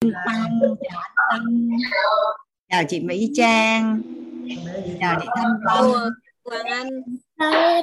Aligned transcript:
Tăng 0.00 0.60
chào 0.80 1.00
anh 1.00 1.08
Tâm 1.30 1.68
chào 2.68 2.82
chị 2.88 3.00
Mỹ 3.00 3.30
Trang. 3.34 4.02
Chào 5.00 5.20
chị 5.20 5.28
Thanh 5.36 5.52
Tâm 5.66 5.84
Hoàng 6.44 6.66
Anh. 6.66 6.88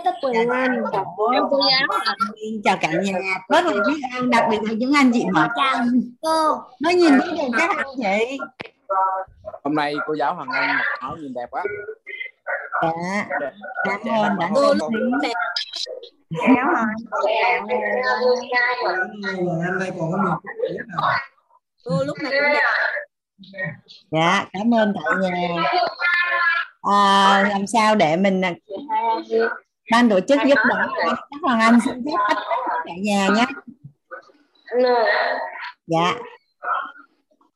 Tất 0.05 0.11
Quỳnh 0.21 0.49
Anh. 0.49 0.81
chào 0.91 1.15
cô. 1.17 1.31
Giáo. 1.33 1.99
Chào 2.63 2.77
cả 2.81 2.91
nhà. 3.03 3.19
Rất 3.49 3.65
là 3.65 3.71
biết 3.87 4.01
ơn 4.17 4.29
đặc 4.29 4.45
biệt 4.51 4.57
là 4.61 4.73
những 4.73 4.93
anh 4.93 5.11
chị 5.13 5.25
mở 5.33 5.47
trang 5.57 5.87
cô. 6.21 6.55
Nó 6.81 6.89
nhìn 6.89 7.11
thấy 7.19 7.29
được 7.37 7.57
các 7.57 7.69
anh 7.77 7.87
chị. 7.97 8.37
Hôm 9.63 9.75
nay 9.75 9.95
cô 10.07 10.13
giáo 10.13 10.35
Hoàng 10.35 10.49
Anh 10.51 10.67
mặc 10.67 10.85
áo 10.99 11.17
nhìn 11.19 11.33
đẹp 11.33 11.47
quá. 11.51 11.63
Dạ. 12.81 13.25
Cảm 13.85 13.99
ơn 14.01 14.39
đã 14.39 14.49
cô 14.55 14.73
lúc 14.73 14.91
đẹp 15.21 15.33
kéo 16.47 16.65
rồi 16.73 16.83
anh 19.65 19.79
đây 19.79 19.91
còn 19.99 20.11
có 20.11 20.17
nhiều 20.23 20.37
cô 21.83 22.03
lúc 22.03 22.17
này 22.21 22.31
cũng 22.31 22.53
đẹp. 22.53 22.61
Dạ 24.11 24.45
cảm 24.53 24.73
ơn 24.73 24.93
cả 24.95 25.11
nhà. 25.21 25.63
À, 26.81 27.43
làm 27.49 27.67
sao 27.67 27.95
để 27.95 28.15
mình 28.15 28.41
à, 28.41 28.53
ban 29.91 30.09
tổ 30.09 30.19
chức 30.19 30.39
giúp 30.47 30.57
đỡ 30.69 30.87
các 31.05 31.39
hoàng 31.41 31.59
anh 31.59 31.79
xin 31.85 32.05
phép 32.05 32.17
tắt 32.29 32.37
cả 32.85 32.91
nhà 32.97 33.27
nhé. 33.35 33.45
Dạ. 35.87 36.13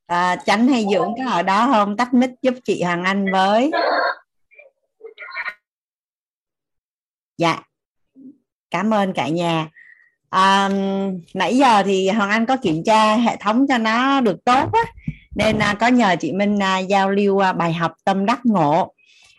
À, 0.07 0.35
tránh 0.45 0.67
hay 0.67 0.85
dưỡng 0.91 1.13
có 1.17 1.31
ở 1.31 1.43
đó 1.43 1.69
không? 1.71 1.97
Tắt 1.97 2.13
mic 2.13 2.29
giúp 2.41 2.53
chị 2.63 2.83
hoàng 2.83 3.03
anh 3.03 3.25
với. 3.31 3.71
Dạ. 7.37 7.59
Cảm 8.71 8.93
ơn 8.93 9.13
cả 9.13 9.27
nhà 9.27 9.67
à, 10.29 10.69
nãy 11.33 11.57
giờ 11.57 11.83
thì 11.83 12.09
hoàng 12.09 12.29
anh 12.29 12.45
có 12.45 12.57
kiểm 12.57 12.83
tra 12.85 13.15
hệ 13.15 13.35
thống 13.35 13.65
cho 13.69 13.77
nó 13.77 14.21
được 14.21 14.45
tốt 14.45 14.69
á. 14.73 14.83
Nên 15.35 15.59
à, 15.59 15.73
có 15.73 15.87
nhờ 15.87 16.15
chị 16.19 16.31
Minh 16.31 16.63
à, 16.63 16.77
giao 16.77 17.09
lưu 17.11 17.39
à, 17.39 17.53
bài 17.53 17.73
học 17.73 17.93
tâm 18.03 18.25
đắc 18.25 18.39
ngộ. 18.43 18.93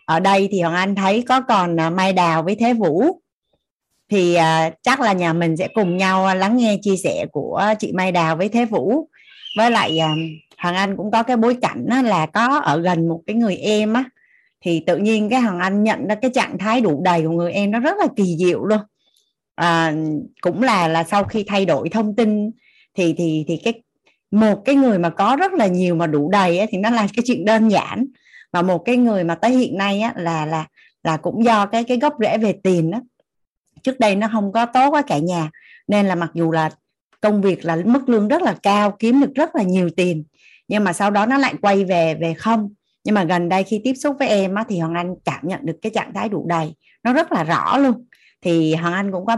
Ở 0.05 0.19
đây 0.19 0.47
thì 0.51 0.61
hoàng 0.61 0.75
anh 0.75 0.95
thấy 0.95 1.23
có 1.27 1.41
còn 1.41 1.79
à, 1.79 1.89
mai 1.89 2.13
đào 2.13 2.43
với 2.43 2.55
thế 2.55 2.73
vũ. 2.73 3.21
Thì 4.09 4.35
à, 4.35 4.71
chắc 4.81 5.01
là 5.01 5.13
nhà 5.13 5.33
mình 5.33 5.57
sẽ 5.57 5.67
cùng 5.73 5.97
nhau 5.97 6.25
à, 6.25 6.33
lắng 6.33 6.57
nghe 6.57 6.77
chia 6.81 6.97
sẻ 6.97 7.25
của 7.31 7.63
chị 7.79 7.91
mai 7.93 8.11
đào 8.11 8.35
với 8.35 8.49
thế 8.49 8.65
vũ. 8.65 9.07
Với 9.57 9.71
lại 9.71 9.99
à, 9.99 10.15
hoàng 10.57 10.75
anh 10.75 10.97
cũng 10.97 11.11
có 11.11 11.23
cái 11.23 11.37
bối 11.37 11.57
cảnh 11.61 11.85
á, 11.89 12.01
là 12.01 12.25
có 12.25 12.59
ở 12.59 12.79
gần 12.79 13.07
một 13.09 13.21
cái 13.27 13.35
người 13.35 13.55
em 13.57 13.93
á. 13.93 14.03
Thì 14.61 14.83
tự 14.87 14.97
nhiên 14.97 15.29
cái 15.29 15.39
hoàng 15.39 15.59
anh 15.59 15.83
nhận 15.83 16.07
ra 16.07 16.15
cái 16.15 16.31
trạng 16.33 16.57
thái 16.57 16.81
đủ 16.81 17.01
đầy 17.03 17.21
của 17.21 17.29
người 17.29 17.51
em 17.51 17.71
nó 17.71 17.79
rất 17.79 17.97
là 17.97 18.07
kỳ 18.15 18.35
diệu 18.37 18.65
luôn 18.65 18.79
à, 19.59 19.93
cũng 20.41 20.63
là 20.63 20.87
là 20.87 21.03
sau 21.03 21.23
khi 21.23 21.43
thay 21.47 21.65
đổi 21.65 21.89
thông 21.89 22.15
tin 22.15 22.51
thì 22.97 23.13
thì 23.17 23.45
thì 23.47 23.57
cái 23.63 23.73
một 24.31 24.61
cái 24.65 24.75
người 24.75 24.99
mà 24.99 25.09
có 25.09 25.35
rất 25.39 25.53
là 25.53 25.67
nhiều 25.67 25.95
mà 25.95 26.07
đủ 26.07 26.29
đầy 26.31 26.57
ấy, 26.57 26.67
thì 26.71 26.77
nó 26.77 26.89
là 26.89 27.07
cái 27.15 27.23
chuyện 27.25 27.45
đơn 27.45 27.69
giản. 27.69 28.05
Và 28.53 28.61
một 28.61 28.77
cái 28.85 28.97
người 28.97 29.23
mà 29.23 29.35
tới 29.35 29.51
hiện 29.51 29.77
nay 29.77 30.01
á, 30.01 30.13
là 30.15 30.45
là 30.45 30.67
là 31.03 31.17
cũng 31.17 31.45
do 31.45 31.65
cái 31.65 31.83
cái 31.83 31.97
gốc 31.99 32.15
rễ 32.19 32.37
về 32.37 32.53
tiền 32.63 32.91
đó 32.91 33.01
trước 33.83 33.99
đây 33.99 34.15
nó 34.15 34.27
không 34.31 34.51
có 34.51 34.65
tốt 34.65 34.89
quá 34.89 35.01
cả 35.01 35.17
nhà. 35.17 35.49
Nên 35.87 36.05
là 36.05 36.15
mặc 36.15 36.31
dù 36.33 36.51
là 36.51 36.69
công 37.21 37.41
việc 37.41 37.65
là 37.65 37.77
mức 37.85 38.09
lương 38.09 38.27
rất 38.27 38.41
là 38.41 38.55
cao 38.63 38.95
kiếm 38.99 39.21
được 39.21 39.31
rất 39.35 39.55
là 39.55 39.63
nhiều 39.63 39.89
tiền 39.97 40.23
nhưng 40.69 40.83
mà 40.83 40.93
sau 40.93 41.11
đó 41.11 41.25
nó 41.25 41.37
lại 41.37 41.53
quay 41.61 41.85
về 41.85 42.15
về 42.15 42.33
không. 42.33 42.69
Nhưng 43.03 43.15
mà 43.15 43.23
gần 43.23 43.49
đây 43.49 43.63
khi 43.63 43.81
tiếp 43.83 43.93
xúc 43.93 44.15
với 44.19 44.27
em 44.27 44.55
á, 44.55 44.63
thì 44.69 44.79
hoàng 44.79 44.95
anh 44.95 45.15
cảm 45.25 45.39
nhận 45.43 45.59
được 45.63 45.77
cái 45.81 45.91
trạng 45.95 46.13
thái 46.13 46.29
đủ 46.29 46.45
đầy. 46.49 46.75
Nó 47.03 47.13
rất 47.13 47.31
là 47.31 47.43
rõ 47.43 47.77
luôn 47.77 48.05
thì 48.41 48.75
hoàng 48.75 48.93
anh 48.93 49.11
cũng 49.11 49.25
có 49.25 49.37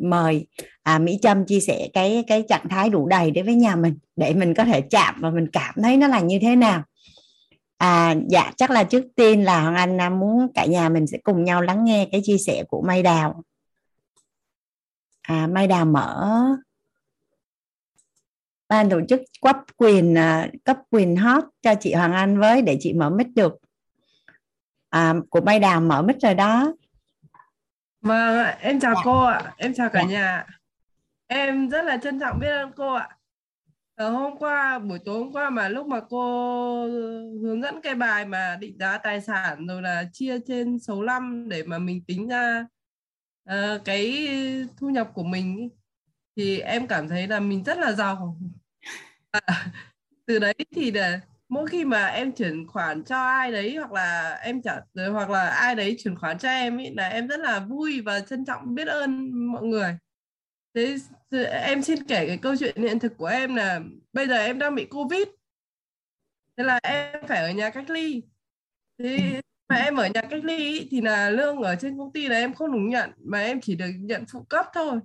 mời 0.00 0.46
à, 0.82 0.98
mỹ 0.98 1.18
trâm 1.22 1.46
chia 1.46 1.60
sẻ 1.60 1.88
cái 1.92 2.24
cái 2.26 2.44
trạng 2.48 2.68
thái 2.68 2.90
đủ 2.90 3.06
đầy 3.08 3.30
đến 3.30 3.46
với 3.46 3.54
nhà 3.54 3.76
mình 3.76 3.98
để 4.16 4.34
mình 4.34 4.54
có 4.54 4.64
thể 4.64 4.80
chạm 4.80 5.14
và 5.20 5.30
mình 5.30 5.46
cảm 5.52 5.74
thấy 5.82 5.96
nó 5.96 6.08
là 6.08 6.20
như 6.20 6.38
thế 6.42 6.56
nào. 6.56 6.82
À 7.76 8.14
dạ 8.28 8.52
chắc 8.56 8.70
là 8.70 8.84
trước 8.84 9.04
tiên 9.16 9.44
là 9.44 9.62
hoàng 9.62 9.74
anh 9.74 10.00
à, 10.00 10.10
muốn 10.10 10.46
cả 10.54 10.66
nhà 10.66 10.88
mình 10.88 11.06
sẽ 11.06 11.18
cùng 11.18 11.44
nhau 11.44 11.62
lắng 11.62 11.84
nghe 11.84 12.08
cái 12.12 12.20
chia 12.24 12.38
sẻ 12.46 12.64
của 12.68 12.82
mai 12.82 13.02
đào. 13.02 13.42
À, 15.22 15.46
mai 15.46 15.66
đào 15.66 15.84
mở 15.84 16.28
ban 18.70 18.90
tổ 18.90 19.00
chức 19.08 19.20
cấp 19.42 19.56
quyền 19.76 20.14
à, 20.18 20.48
cấp 20.64 20.78
quyền 20.90 21.16
hot 21.16 21.44
cho 21.62 21.74
chị 21.80 21.94
Hoàng 21.94 22.12
Anh 22.12 22.38
với 22.38 22.62
để 22.62 22.76
chị 22.80 22.92
mở 22.92 23.10
mic 23.10 23.26
được. 23.34 23.56
À, 24.88 25.14
của 25.30 25.40
Mai 25.40 25.58
Đào 25.58 25.80
mở 25.80 26.02
mic 26.02 26.16
rồi 26.20 26.34
đó. 26.34 26.74
Vâng, 28.00 28.38
ạ, 28.38 28.58
em 28.60 28.80
chào 28.80 28.94
Dạ. 28.94 29.00
cô 29.04 29.22
ạ, 29.24 29.52
em 29.56 29.74
chào 29.74 29.88
cả 29.90 30.00
Dạ. 30.00 30.06
nhà. 30.08 30.46
Em 31.26 31.68
rất 31.70 31.82
là 31.84 31.96
trân 31.96 32.20
trọng 32.20 32.38
biết 32.40 32.48
ơn 32.50 32.72
cô 32.76 32.94
ạ. 32.94 33.08
Ở 33.94 34.10
hôm 34.10 34.36
qua, 34.38 34.78
buổi 34.78 34.98
tối 35.04 35.18
hôm 35.18 35.32
qua 35.32 35.50
mà 35.50 35.68
lúc 35.68 35.86
mà 35.86 36.00
cô 36.08 36.86
hướng 37.42 37.62
dẫn 37.62 37.80
cái 37.82 37.94
bài 37.94 38.24
mà 38.26 38.56
định 38.60 38.76
giá 38.78 38.98
tài 38.98 39.20
sản 39.20 39.66
rồi 39.66 39.82
là 39.82 40.04
chia 40.12 40.38
trên 40.46 40.78
số 40.78 41.02
năm 41.02 41.48
để 41.48 41.62
mà 41.62 41.78
mình 41.78 42.04
tính 42.06 42.28
ra 42.28 42.66
ờ, 43.44 43.80
cái 43.84 44.28
thu 44.76 44.88
nhập 44.90 45.10
của 45.14 45.22
mình 45.24 45.68
thì 46.36 46.58
em 46.60 46.86
cảm 46.86 47.08
thấy 47.08 47.26
là 47.28 47.40
mình 47.40 47.64
rất 47.64 47.78
là 47.78 47.92
giàu. 47.92 48.36
À, 49.30 49.40
từ 50.26 50.38
đấy 50.38 50.54
thì 50.76 50.90
là 50.90 51.20
mỗi 51.50 51.66
khi 51.66 51.84
mà 51.84 52.06
em 52.06 52.32
chuyển 52.32 52.66
khoản 52.66 53.04
cho 53.04 53.16
ai 53.16 53.52
đấy 53.52 53.76
hoặc 53.76 53.92
là 53.92 54.38
em 54.42 54.62
trả 54.62 54.80
ờ, 54.94 55.12
hoặc 55.12 55.30
là 55.30 55.48
ai 55.48 55.74
đấy 55.74 55.96
chuyển 55.98 56.16
khoản 56.16 56.38
cho 56.38 56.48
em 56.48 56.78
ý, 56.78 56.90
là 56.96 57.08
em 57.08 57.28
rất 57.28 57.40
là 57.40 57.58
vui 57.60 58.00
và 58.00 58.20
trân 58.20 58.44
trọng 58.44 58.74
biết 58.74 58.88
ơn 58.88 59.30
mọi 59.52 59.62
người. 59.62 59.96
Thế 60.74 60.96
em 61.62 61.82
xin 61.82 62.04
kể 62.04 62.26
cái 62.26 62.38
câu 62.42 62.56
chuyện 62.56 62.76
hiện 62.76 62.98
thực 62.98 63.16
của 63.16 63.26
em 63.26 63.54
là 63.54 63.80
bây 64.12 64.28
giờ 64.28 64.36
em 64.36 64.58
đang 64.58 64.74
bị 64.74 64.84
covid. 64.84 65.28
Thế 66.56 66.64
là 66.64 66.80
em 66.82 67.26
phải 67.28 67.38
ở 67.42 67.50
nhà 67.50 67.70
cách 67.70 67.90
ly. 67.90 68.22
Thế 68.98 69.40
mà 69.68 69.76
em 69.76 69.96
ở 69.96 70.06
nhà 70.14 70.22
cách 70.22 70.44
ly 70.44 70.56
ý, 70.56 70.88
thì 70.90 71.00
là 71.00 71.30
lương 71.30 71.56
ở 71.56 71.76
trên 71.80 71.98
công 71.98 72.12
ty 72.12 72.28
là 72.28 72.36
em 72.36 72.54
không 72.54 72.72
đủ 72.72 72.78
nhận 72.78 73.10
mà 73.24 73.40
em 73.40 73.60
chỉ 73.60 73.74
được 73.74 73.90
nhận 74.00 74.24
phụ 74.32 74.42
cấp 74.48 74.66
thôi. 74.74 75.00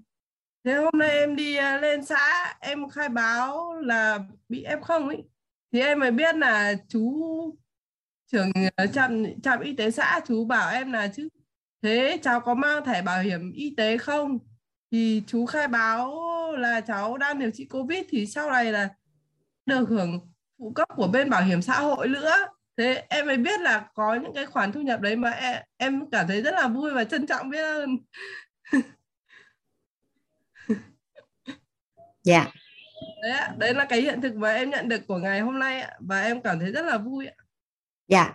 Thế 0.63 0.73
hôm 0.73 0.93
nay 0.97 1.09
em 1.09 1.35
đi 1.35 1.55
ờ, 1.55 1.77
lên 1.77 2.05
xã 2.05 2.55
em 2.59 2.89
khai 2.89 3.09
báo 3.09 3.73
là 3.73 4.19
bị 4.49 4.65
f 4.65 4.81
không 4.81 5.09
ấy 5.09 5.23
thì 5.75 5.81
em 5.81 5.99
mới 5.99 6.11
biết 6.11 6.35
là 6.35 6.75
chú 6.87 7.23
trưởng 8.31 8.51
ờ, 8.75 8.87
trạm 8.87 9.23
trạm 9.43 9.59
y 9.59 9.75
tế 9.75 9.91
xã 9.91 10.19
chú 10.27 10.45
bảo 10.45 10.71
em 10.71 10.91
là 10.91 11.07
chứ 11.07 11.29
thế 11.81 12.19
cháu 12.21 12.39
có 12.39 12.53
mang 12.53 12.85
thẻ 12.85 13.01
bảo 13.01 13.21
hiểm 13.21 13.51
y 13.51 13.73
tế 13.77 13.97
không? 13.97 14.39
Thì 14.91 15.23
chú 15.27 15.45
khai 15.45 15.67
báo 15.67 16.21
là 16.57 16.81
cháu 16.81 17.17
đang 17.17 17.39
điều 17.39 17.51
trị 17.53 17.65
covid 17.65 18.03
thì 18.09 18.25
sau 18.27 18.51
này 18.51 18.71
là 18.71 18.89
được 19.65 19.89
hưởng 19.89 20.31
phụ 20.59 20.71
cấp 20.75 20.87
của 20.95 21.07
bên 21.07 21.29
bảo 21.29 21.43
hiểm 21.43 21.61
xã 21.61 21.79
hội 21.79 22.07
nữa. 22.07 22.35
Thế 22.77 23.05
em 23.09 23.27
mới 23.27 23.37
biết 23.37 23.61
là 23.61 23.89
có 23.93 24.15
những 24.15 24.33
cái 24.33 24.45
khoản 24.45 24.71
thu 24.71 24.81
nhập 24.81 25.01
đấy 25.01 25.15
mà 25.15 25.29
em, 25.29 25.61
em 25.77 26.09
cảm 26.11 26.27
thấy 26.27 26.41
rất 26.41 26.53
là 26.53 26.67
vui 26.67 26.91
và 26.91 27.03
trân 27.03 27.27
trọng 27.27 27.49
biết 27.49 27.63
ơn. 27.63 27.97
Dạ 32.23 32.51
đấy, 33.25 33.33
ạ, 33.37 33.53
đấy 33.57 33.73
là 33.73 33.85
cái 33.85 34.01
hiện 34.01 34.21
thực 34.21 34.35
mà 34.35 34.53
em 34.53 34.69
nhận 34.69 34.89
được 34.89 35.07
của 35.07 35.17
ngày 35.17 35.39
hôm 35.39 35.59
nay 35.59 35.81
ạ, 35.81 35.89
và 35.99 36.21
em 36.21 36.41
cảm 36.41 36.59
thấy 36.59 36.71
rất 36.71 36.85
là 36.85 36.97
vui 36.97 37.27
ạ. 37.27 37.33
dạ 38.07 38.33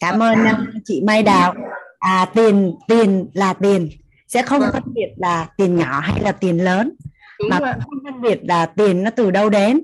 cảm 0.00 0.22
ơn 0.22 0.38
uh, 0.42 0.58
chị 0.84 1.02
Mai 1.06 1.22
Đào 1.22 1.54
à 1.98 2.26
tiền 2.34 2.74
tiền 2.88 3.30
là 3.34 3.52
tiền 3.52 3.88
sẽ 4.28 4.42
không 4.42 4.60
Vâng. 4.60 4.70
phân 4.72 4.94
biệt 4.94 5.14
là 5.16 5.48
tiền 5.56 5.76
nhỏ 5.76 6.00
hay 6.00 6.20
là 6.22 6.32
tiền 6.32 6.64
lớn 6.64 6.92
đúng 7.38 7.48
mà 7.50 7.58
cũng 7.58 7.82
không 7.84 7.98
phân 8.04 8.20
biệt 8.22 8.38
là 8.42 8.66
tiền 8.66 9.02
nó 9.02 9.10
từ 9.10 9.30
đâu 9.30 9.50
đến 9.50 9.80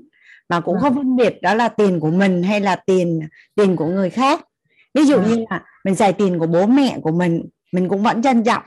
mà 0.49 0.59
cũng 0.59 0.73
Vâng. 0.73 0.81
không 0.81 0.95
phân 0.95 1.15
biệt 1.15 1.41
đó 1.41 1.53
là 1.53 1.67
tiền 1.67 1.99
của 1.99 2.11
mình 2.11 2.43
hay 2.43 2.61
là 2.61 2.75
tiền 2.75 3.19
tiền 3.55 3.75
của 3.75 3.85
người 3.85 4.09
khác 4.09 4.41
ví 4.93 5.05
dụ 5.05 5.17
Vâng. 5.17 5.29
như 5.29 5.45
là 5.49 5.61
mình 5.83 5.95
xài 5.95 6.13
tiền 6.13 6.39
của 6.39 6.47
bố 6.47 6.65
mẹ 6.65 6.97
của 7.03 7.11
mình 7.11 7.45
mình 7.71 7.89
cũng 7.89 8.03
vẫn 8.03 8.21
trân 8.21 8.43
trọng 8.43 8.63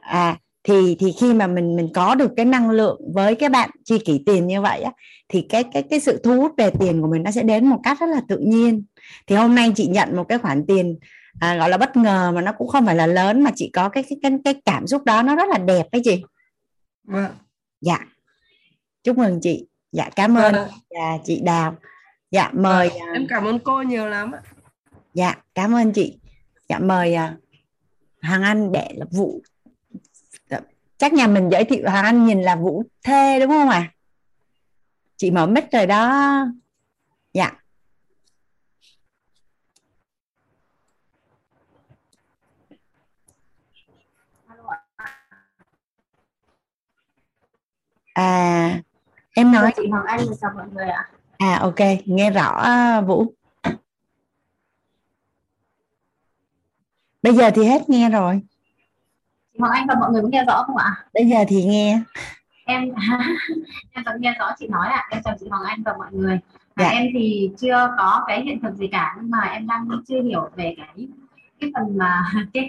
à 0.00 0.36
thì 0.66 0.96
thì 0.98 1.12
khi 1.20 1.34
mà 1.34 1.46
mình 1.46 1.76
mình 1.76 1.88
có 1.94 2.14
được 2.14 2.30
cái 2.36 2.46
năng 2.46 2.70
lượng 2.70 3.00
với 3.14 3.34
cái 3.34 3.48
bạn 3.48 3.70
chi 3.84 3.98
kỷ 3.98 4.22
tiền 4.26 4.46
như 4.46 4.62
vậy 4.62 4.82
á 4.82 4.92
thì 5.28 5.46
cái 5.48 5.64
cái 5.72 5.82
cái 5.82 6.00
sự 6.00 6.20
thu 6.24 6.40
hút 6.40 6.52
về 6.56 6.70
tiền 6.70 7.00
của 7.00 7.08
mình 7.08 7.22
nó 7.22 7.30
sẽ 7.30 7.42
đến 7.42 7.66
một 7.66 7.80
cách 7.82 8.00
rất 8.00 8.06
là 8.06 8.20
tự 8.28 8.38
nhiên. 8.38 8.84
Thì 9.26 9.36
hôm 9.36 9.54
nay 9.54 9.72
chị 9.76 9.86
nhận 9.86 10.16
một 10.16 10.24
cái 10.28 10.38
khoản 10.38 10.66
tiền 10.66 10.98
à, 11.40 11.56
gọi 11.56 11.70
là 11.70 11.76
bất 11.78 11.96
ngờ 11.96 12.32
mà 12.34 12.40
nó 12.40 12.52
cũng 12.52 12.68
không 12.68 12.86
phải 12.86 12.94
là 12.94 13.06
lớn 13.06 13.42
mà 13.42 13.50
chị 13.54 13.70
có 13.72 13.88
cái 13.88 14.02
cái 14.02 14.18
cái, 14.22 14.32
cái 14.44 14.54
cảm 14.64 14.86
xúc 14.86 15.04
đó 15.04 15.22
nó 15.22 15.36
rất 15.36 15.48
là 15.48 15.58
đẹp 15.58 15.86
đấy 15.92 16.02
chị. 16.04 16.22
Vâng 17.04 17.30
dạ. 17.80 17.98
Chúc 19.04 19.18
mừng 19.18 19.40
chị. 19.42 19.66
Dạ 19.92 20.10
cảm 20.16 20.38
ơn 20.38 20.54
Vâng. 20.54 20.68
dạ, 20.90 21.18
chị 21.24 21.40
Đào. 21.40 21.76
Dạ 22.30 22.50
mời 22.52 22.88
à, 22.88 23.06
em 23.14 23.26
cảm 23.28 23.44
ơn 23.44 23.58
cô 23.58 23.82
nhiều 23.82 24.06
lắm 24.06 24.32
dạ 25.14 25.34
cảm 25.54 25.74
ơn 25.74 25.92
chị. 25.92 26.18
Dạ 26.68 26.78
mời 26.78 27.14
à, 27.14 27.36
Hoàng 28.22 28.42
Anh 28.42 28.72
để 28.72 28.88
là 28.94 29.06
vụ 29.10 29.42
chắc 30.98 31.12
nhà 31.12 31.26
mình 31.26 31.48
giới 31.52 31.64
thiệu 31.64 31.90
Hoàng 31.90 32.04
Anh 32.04 32.26
nhìn 32.26 32.42
là 32.42 32.56
Vũ 32.56 32.82
Thê 33.02 33.40
đúng 33.40 33.50
không 33.50 33.68
ạ? 33.68 33.92
Chị 35.16 35.30
mở 35.30 35.46
mic 35.46 35.72
rồi 35.72 35.86
đó. 35.86 36.36
Dạ. 37.32 37.52
À 48.14 48.80
em 49.34 49.52
nói. 49.52 49.72
Chị 49.76 49.88
Hoàng 49.90 50.06
Anh 50.06 50.20
chào 50.40 50.50
mọi 50.56 50.66
người 50.74 50.88
ạ. 50.88 51.10
À 51.38 51.58
ok 51.62 51.78
nghe 52.04 52.30
rõ 52.30 52.48
à, 52.48 53.00
Vũ. 53.00 53.34
Bây 57.22 57.34
giờ 57.34 57.50
thì 57.54 57.64
hết 57.64 57.90
nghe 57.90 58.10
rồi 58.10 58.42
Hoàng 59.58 59.72
Anh 59.72 59.86
và 59.88 59.94
mọi 60.00 60.12
người 60.12 60.22
có 60.22 60.28
nghe 60.28 60.44
rõ 60.44 60.62
không 60.66 60.76
ạ? 60.76 61.04
bây 61.14 61.26
giờ 61.26 61.36
thì 61.48 61.64
nghe 61.64 62.00
Em 62.64 62.82
em 63.92 64.04
vẫn 64.04 64.20
nghe 64.20 64.34
rõ 64.38 64.50
chị 64.58 64.68
nói 64.68 64.88
ạ. 64.88 65.02
Em 65.10 65.22
chào 65.24 65.34
chị 65.40 65.46
Hoàng 65.48 65.62
Anh 65.64 65.82
và 65.82 65.94
mọi 65.98 66.08
người. 66.12 66.38
À, 66.74 66.84
Dạ. 66.84 66.88
Em 66.88 67.06
thì 67.12 67.50
chưa 67.58 67.94
có 67.98 68.24
cái 68.26 68.42
hiện 68.42 68.60
thực 68.60 68.74
gì 68.74 68.86
cả 68.86 69.14
nhưng 69.16 69.30
mà 69.30 69.40
em 69.40 69.66
đang 69.66 69.88
chưa 70.08 70.22
hiểu 70.22 70.50
về 70.56 70.74
cái 70.76 71.08
cái 71.60 71.70
phần 71.74 71.98
mà 71.98 72.24
cái 72.54 72.68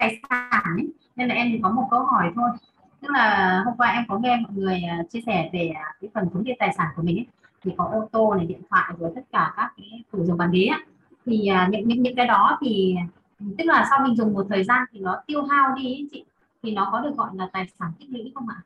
tài 0.00 0.18
sản 0.30 0.62
ấy. 0.76 0.88
Nên 1.16 1.28
là 1.28 1.34
em 1.34 1.48
chỉ 1.52 1.60
có 1.62 1.70
một 1.70 1.88
câu 1.90 2.04
hỏi 2.04 2.30
thôi. 2.34 2.50
Tức 3.00 3.08
là 3.10 3.62
hôm 3.66 3.74
qua 3.76 3.88
em 3.90 4.04
có 4.08 4.18
nghe 4.18 4.36
mọi 4.36 4.52
người 4.54 4.82
à, 4.88 4.98
chia 5.10 5.20
sẻ 5.26 5.50
về 5.52 5.68
à, 5.68 5.84
cái 6.00 6.10
phần 6.14 6.28
thống 6.32 6.44
kê 6.44 6.52
tài 6.58 6.74
sản 6.76 6.86
của 6.96 7.02
mình 7.02 7.16
ấy. 7.18 7.26
Thì 7.64 7.70
có 7.76 7.84
ô 7.92 8.08
tô 8.12 8.34
này, 8.34 8.46
điện 8.46 8.60
thoại 8.70 8.92
rồi 8.98 9.12
tất 9.14 9.20
cả 9.32 9.52
các 9.56 9.72
cái 9.76 10.02
tủ 10.12 10.24
giường 10.24 10.38
bàn 10.38 10.50
ghế 10.52 10.66
á. 10.66 10.78
Thì 11.26 11.46
à, 11.46 11.68
những 11.70 11.88
những 11.88 12.02
những 12.02 12.16
cái 12.16 12.26
đó 12.26 12.58
thì 12.60 12.96
tức 13.58 13.64
là 13.66 13.86
sau 13.90 13.98
mình 14.06 14.16
dùng 14.16 14.32
một 14.34 14.46
thời 14.50 14.64
gian 14.64 14.78
thì 14.92 15.00
nó 15.00 15.22
tiêu 15.26 15.42
hao 15.42 15.74
đi 15.76 15.84
ấy, 15.84 16.08
chị 16.12 16.24
thì 16.62 16.70
nó 16.70 16.88
có 16.92 17.00
được 17.00 17.16
gọi 17.16 17.30
là 17.34 17.48
tài 17.52 17.66
sản 17.78 17.92
tích 18.00 18.08
lũy 18.10 18.32
không 18.34 18.48
ạ? 18.48 18.56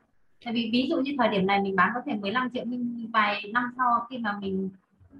Tại 0.45 0.53
vì 0.53 0.69
ví 0.73 0.87
dụ 0.89 0.97
như 0.97 1.15
thời 1.17 1.27
điểm 1.27 1.47
này 1.47 1.61
mình 1.61 1.75
bán 1.75 1.91
có 1.95 2.01
thể 2.05 2.15
15 2.15 2.49
triệu 2.53 2.63
nhưng 2.67 3.07
vài 3.13 3.43
năm 3.53 3.73
sau 3.77 4.07
khi 4.09 4.17
mà 4.17 4.37
mình 4.41 4.69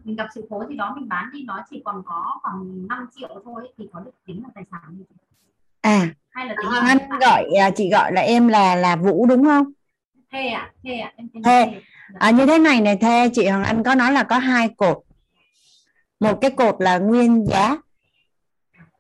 mình 0.04 0.16
gặp 0.16 0.28
sự 0.36 0.48
cố 0.50 0.66
gì 0.70 0.76
đó 0.76 0.94
mình 0.96 1.10
bán 1.10 1.30
đi 1.34 1.44
nó 1.44 1.60
chỉ 1.70 1.82
còn 1.86 2.04
có 2.06 2.40
khoảng 2.42 2.88
5 2.88 3.08
triệu 3.16 3.42
thôi 3.46 3.70
thì 3.78 3.88
có 3.94 4.00
được 4.00 4.12
tính 4.28 4.44
là 4.44 4.50
tài 4.56 4.64
sản 4.72 4.82
không? 4.86 5.04
à 5.82 6.10
Hay 6.30 6.46
là 6.46 6.56
tính 6.62 6.72
Hoàng 6.72 6.84
là 6.86 6.90
Anh 6.90 7.20
gọi 7.20 7.46
à, 7.62 7.70
chị 7.76 7.90
gọi 7.92 8.14
là 8.14 8.22
em 8.22 8.48
là 8.48 8.76
là 8.76 8.96
Vũ 8.96 9.26
đúng 9.26 9.46
không 9.46 9.72
Thê 10.32 10.48
ạ, 10.48 10.72
thê 10.84 10.98
ạ, 10.98 11.14
em 11.16 11.28
tên 11.34 11.44
Thê. 11.44 11.66
Thê. 11.66 11.82
Dạ. 12.14 12.18
à, 12.20 12.32
như 12.32 12.46
thế 12.46 12.60
này 12.60 12.82
này 12.82 12.98
thê 12.98 13.30
chị 13.34 13.48
Hoàng 13.48 13.64
Anh 13.64 13.84
có 13.84 13.96
nói 13.96 14.12
là 14.12 14.24
có 14.24 14.38
hai 14.38 14.70
cột 14.78 14.98
một 16.20 16.38
cái 16.42 16.52
cột 16.52 16.76
là 16.80 16.98
nguyên 16.98 17.46
giá 17.46 17.78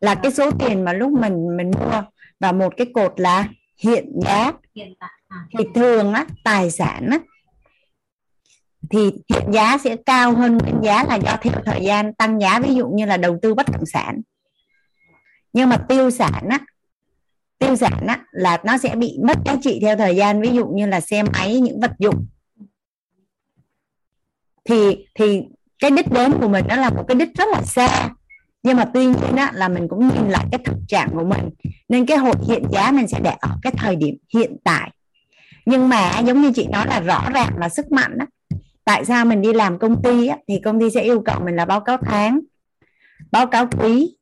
là 0.03 0.15
cái 0.15 0.31
số 0.31 0.51
tiền 0.51 0.83
mà 0.83 0.93
lúc 0.93 1.11
mình 1.11 1.57
mình 1.57 1.71
mua 1.79 2.03
và 2.39 2.51
một 2.51 2.73
cái 2.77 2.87
cột 2.93 3.19
là 3.19 3.47
hiện 3.77 4.19
giá 4.25 4.51
à, 5.27 5.47
thì 5.57 5.65
thường 5.75 6.13
á 6.13 6.25
tài 6.43 6.71
sản 6.71 7.07
á 7.11 7.19
thì 8.89 9.11
hiện 9.29 9.51
giá 9.51 9.77
sẽ 9.77 9.95
cao 10.05 10.35
hơn 10.35 10.57
nguyên 10.57 10.83
giá 10.83 11.03
là 11.03 11.15
do 11.15 11.37
theo 11.41 11.53
thời 11.65 11.83
gian 11.85 12.13
tăng 12.13 12.39
giá. 12.39 12.59
Ví 12.59 12.75
dụ 12.75 12.87
như 12.87 13.05
là 13.05 13.17
đầu 13.17 13.39
tư 13.41 13.53
bất 13.53 13.71
động 13.71 13.85
sản. 13.85 14.21
Nhưng 15.53 15.69
mà 15.69 15.77
tiêu 15.77 16.09
sản 16.09 16.47
á 16.49 16.59
tiêu 17.59 17.75
sản 17.75 18.07
á 18.07 18.19
là 18.31 18.57
nó 18.65 18.77
sẽ 18.77 18.95
bị 18.95 19.17
mất 19.23 19.37
giá 19.45 19.55
trị 19.61 19.79
theo 19.81 19.97
thời 19.97 20.15
gian. 20.15 20.41
Ví 20.41 20.49
dụ 20.49 20.67
như 20.67 20.85
là 20.85 21.01
xe 21.01 21.23
máy 21.23 21.59
những 21.59 21.79
vật 21.79 21.91
dụng. 21.99 22.25
Thì 24.65 25.07
thì 25.15 25.41
cái 25.79 25.91
đích 25.91 26.11
đến 26.11 26.33
của 26.41 26.47
mình 26.47 26.65
nó 26.69 26.75
là 26.75 26.89
một 26.89 27.05
cái 27.07 27.15
đích 27.15 27.29
rất 27.37 27.49
là 27.51 27.61
xa 27.61 28.09
nhưng 28.63 28.77
mà 28.77 28.85
tuy 28.93 29.05
nhiên 29.05 29.35
đó 29.35 29.49
là 29.53 29.67
mình 29.67 29.87
cũng 29.87 30.07
nhìn 30.07 30.29
lại 30.29 30.45
cái 30.51 30.61
thực 30.65 30.77
trạng 30.87 31.09
của 31.13 31.23
mình. 31.23 31.49
Nên 31.89 32.05
cái 32.05 32.17
hội 32.17 32.35
hiện 32.47 32.63
giá 32.71 32.91
mình 32.91 33.07
sẽ 33.07 33.19
để 33.23 33.33
ở 33.39 33.49
cái 33.61 33.73
thời 33.77 33.95
điểm 33.95 34.17
hiện 34.33 34.57
tại. 34.63 34.91
Nhưng 35.65 35.89
mà 35.89 36.19
giống 36.19 36.41
như 36.41 36.51
chị 36.55 36.67
nói 36.67 36.87
là 36.87 36.99
rõ 36.99 37.29
ràng 37.33 37.57
là 37.57 37.69
sức 37.69 37.91
mạnh 37.91 38.17
đó 38.17 38.25
tại 38.85 39.05
sao 39.05 39.25
mình 39.25 39.41
đi 39.41 39.53
làm 39.53 39.79
công 39.79 40.03
ty 40.03 40.27
á, 40.27 40.37
thì 40.47 40.59
công 40.63 40.79
ty 40.79 40.89
sẽ 40.89 41.01
yêu 41.01 41.21
cầu 41.25 41.39
mình 41.45 41.55
là 41.55 41.65
báo 41.65 41.79
cáo 41.79 41.97
tháng 41.97 42.39
báo 43.31 43.47
cáo 43.47 43.67
quý 43.79 44.15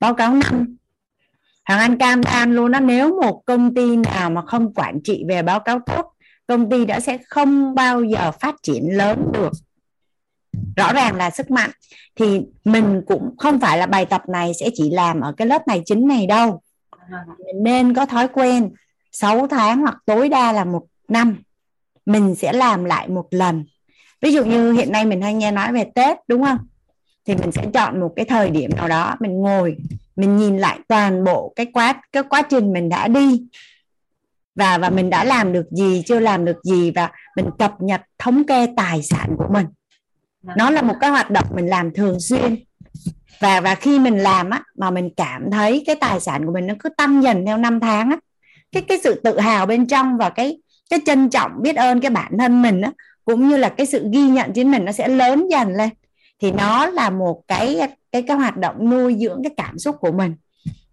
báo 0.00 0.14
cáo 0.14 0.34
năm. 0.34 0.76
Hàng 1.64 1.78
Anh 1.78 1.98
cam 1.98 2.22
đoan 2.22 2.54
luôn 2.54 2.72
đó 2.72 2.80
nếu 2.80 3.20
một 3.22 3.42
công 3.46 3.74
ty 3.74 3.96
nào 3.96 4.30
mà 4.30 4.42
không 4.42 4.74
quản 4.74 5.00
trị 5.04 5.24
về 5.28 5.42
báo 5.42 5.60
cáo 5.60 5.78
tốt 5.86 6.12
công 6.46 6.70
ty 6.70 6.84
đã 6.84 7.00
sẽ 7.00 7.18
không 7.28 7.74
bao 7.74 8.02
giờ 8.02 8.32
phát 8.32 8.54
triển 8.62 8.82
lớn 8.96 9.24
được 9.32 9.52
rõ 10.76 10.92
ràng. 10.92 11.16
là 11.16 11.30
sức 11.30 11.50
mạnh. 11.50 11.70
Thì 12.16 12.40
mình 12.64 13.02
cũng 13.06 13.34
không 13.38 13.60
phải 13.60 13.78
là 13.78 13.86
bài 13.86 14.06
tập 14.06 14.22
này 14.28 14.52
sẽ 14.60 14.70
chỉ 14.74 14.90
làm 14.90 15.20
ở 15.20 15.32
cái 15.36 15.46
lớp 15.46 15.68
này 15.68 15.82
chính 15.84 16.08
này 16.08 16.26
đâu. 16.26 16.60
Mình 17.46 17.62
nên 17.62 17.94
có 17.94 18.06
thói 18.06 18.28
quen 18.28 18.70
6 19.12 19.46
tháng 19.46 19.80
hoặc 19.80 19.96
tối 20.06 20.28
đa 20.28 20.52
là 20.52 20.64
một 20.64 20.86
năm 21.08 21.36
mình 22.06 22.34
sẽ 22.34 22.52
làm 22.52 22.84
lại 22.84 23.08
một 23.08 23.26
lần. 23.30 23.64
Ví 24.20 24.32
dụ 24.32 24.44
như 24.44 24.72
hiện 24.72 24.92
nay 24.92 25.06
mình 25.06 25.22
hay 25.22 25.34
nghe 25.34 25.52
nói 25.52 25.72
về 25.72 25.84
Tết 25.94 26.16
đúng 26.28 26.44
không? 26.44 26.58
Thì 27.26 27.34
mình 27.34 27.52
sẽ 27.52 27.66
chọn 27.74 28.00
một 28.00 28.12
cái 28.16 28.24
thời 28.24 28.50
điểm 28.50 28.70
nào 28.76 28.88
đó 28.88 29.16
mình 29.20 29.40
ngồi 29.40 29.76
mình 30.16 30.36
nhìn 30.36 30.58
lại 30.58 30.78
toàn 30.88 31.24
bộ 31.24 31.52
cái 31.56 31.66
quá 31.66 32.02
cái 32.12 32.22
quá 32.22 32.42
trình 32.42 32.72
mình 32.72 32.88
đã 32.88 33.08
đi. 33.08 33.42
Và 34.54 34.78
và 34.78 34.90
mình 34.90 35.10
đã 35.10 35.24
làm 35.24 35.52
được 35.52 35.66
gì 35.70 36.02
chưa 36.06 36.18
làm 36.18 36.44
được 36.44 36.64
gì 36.64 36.90
và 36.90 37.10
mình 37.36 37.50
cập 37.58 37.72
nhật 37.80 38.02
thống 38.18 38.44
kê 38.46 38.66
tài 38.76 39.02
sản 39.02 39.34
của 39.38 39.46
mình. 39.50 39.66
Vâng. 40.42 40.56
nó 40.58 40.70
là 40.70 40.82
một 40.82 40.94
cái 41.00 41.10
hoạt 41.10 41.30
động 41.30 41.46
mình 41.54 41.66
làm 41.66 41.94
thường 41.94 42.20
xuyên. 42.20 42.56
Và 43.40 43.60
và 43.60 43.74
khi 43.74 43.98
mình 43.98 44.18
làm 44.18 44.50
á 44.50 44.62
mà 44.76 44.90
mình 44.90 45.10
cảm 45.16 45.50
thấy 45.50 45.82
cái 45.86 45.96
tài 45.96 46.20
sản 46.20 46.46
của 46.46 46.52
mình 46.52 46.66
nó 46.66 46.74
cứ 46.78 46.88
tăng 46.88 47.22
dần 47.22 47.46
theo 47.46 47.58
năm 47.58 47.80
tháng 47.80 48.10
á 48.10 48.16
cái 48.72 48.82
cái 48.82 48.98
sự 49.04 49.20
tự 49.24 49.40
hào 49.40 49.66
bên 49.66 49.86
trong 49.86 50.16
và 50.16 50.30
cái 50.30 50.58
cái 50.90 51.00
trân 51.06 51.30
trọng 51.30 51.52
biết 51.62 51.76
ơn 51.76 52.00
cái 52.00 52.10
bản 52.10 52.38
thân 52.38 52.62
mình 52.62 52.80
á 52.80 52.92
cũng 53.24 53.48
như 53.48 53.56
là 53.56 53.68
cái 53.68 53.86
sự 53.86 54.08
ghi 54.12 54.28
nhận 54.28 54.52
chính 54.52 54.70
mình 54.70 54.84
nó 54.84 54.92
sẽ 54.92 55.08
lớn 55.08 55.48
dần 55.50 55.72
lên. 55.72 55.88
Thì 56.40 56.52
nó 56.52 56.86
là 56.86 57.10
một 57.10 57.42
cái 57.48 57.80
cái 58.12 58.22
cái 58.22 58.36
hoạt 58.36 58.56
động 58.56 58.90
nuôi 58.90 59.16
dưỡng 59.20 59.42
cái 59.42 59.52
cảm 59.56 59.78
xúc 59.78 59.96
của 60.00 60.12
mình. 60.12 60.34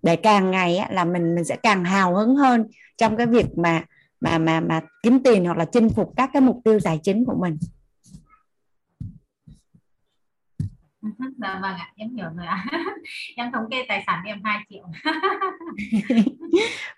Để 0.01 0.15
càng 0.15 0.51
ngày 0.51 0.77
á, 0.77 0.87
là 0.91 1.05
mình 1.05 1.35
mình 1.35 1.43
sẽ 1.45 1.55
càng 1.55 1.85
hào 1.85 2.15
hứng 2.15 2.35
hơn 2.35 2.65
trong 2.97 3.17
cái 3.17 3.25
việc 3.27 3.57
mà 3.57 3.83
mà 4.21 4.37
mà 4.37 4.59
mà 4.59 4.81
kiếm 5.03 5.23
tiền 5.23 5.45
hoặc 5.45 5.57
là 5.57 5.65
chinh 5.65 5.89
phục 5.89 6.13
các 6.17 6.29
cái 6.33 6.41
mục 6.41 6.61
tiêu 6.63 6.79
tài 6.83 6.99
chính 7.03 7.25
của 7.25 7.35
mình. 7.41 7.57
Dạ 11.37 11.59
vâng 11.61 11.75
ạ, 11.75 11.91
em 11.95 12.15
hiểu 12.15 12.29
rồi 12.37 12.45
ạ. 12.45 12.65
em 13.35 13.51
thống 13.51 13.65
kê 13.71 13.85
tài 13.87 14.03
sản 14.07 14.23
em 14.25 14.41
2 14.43 14.65
triệu. 14.69 14.87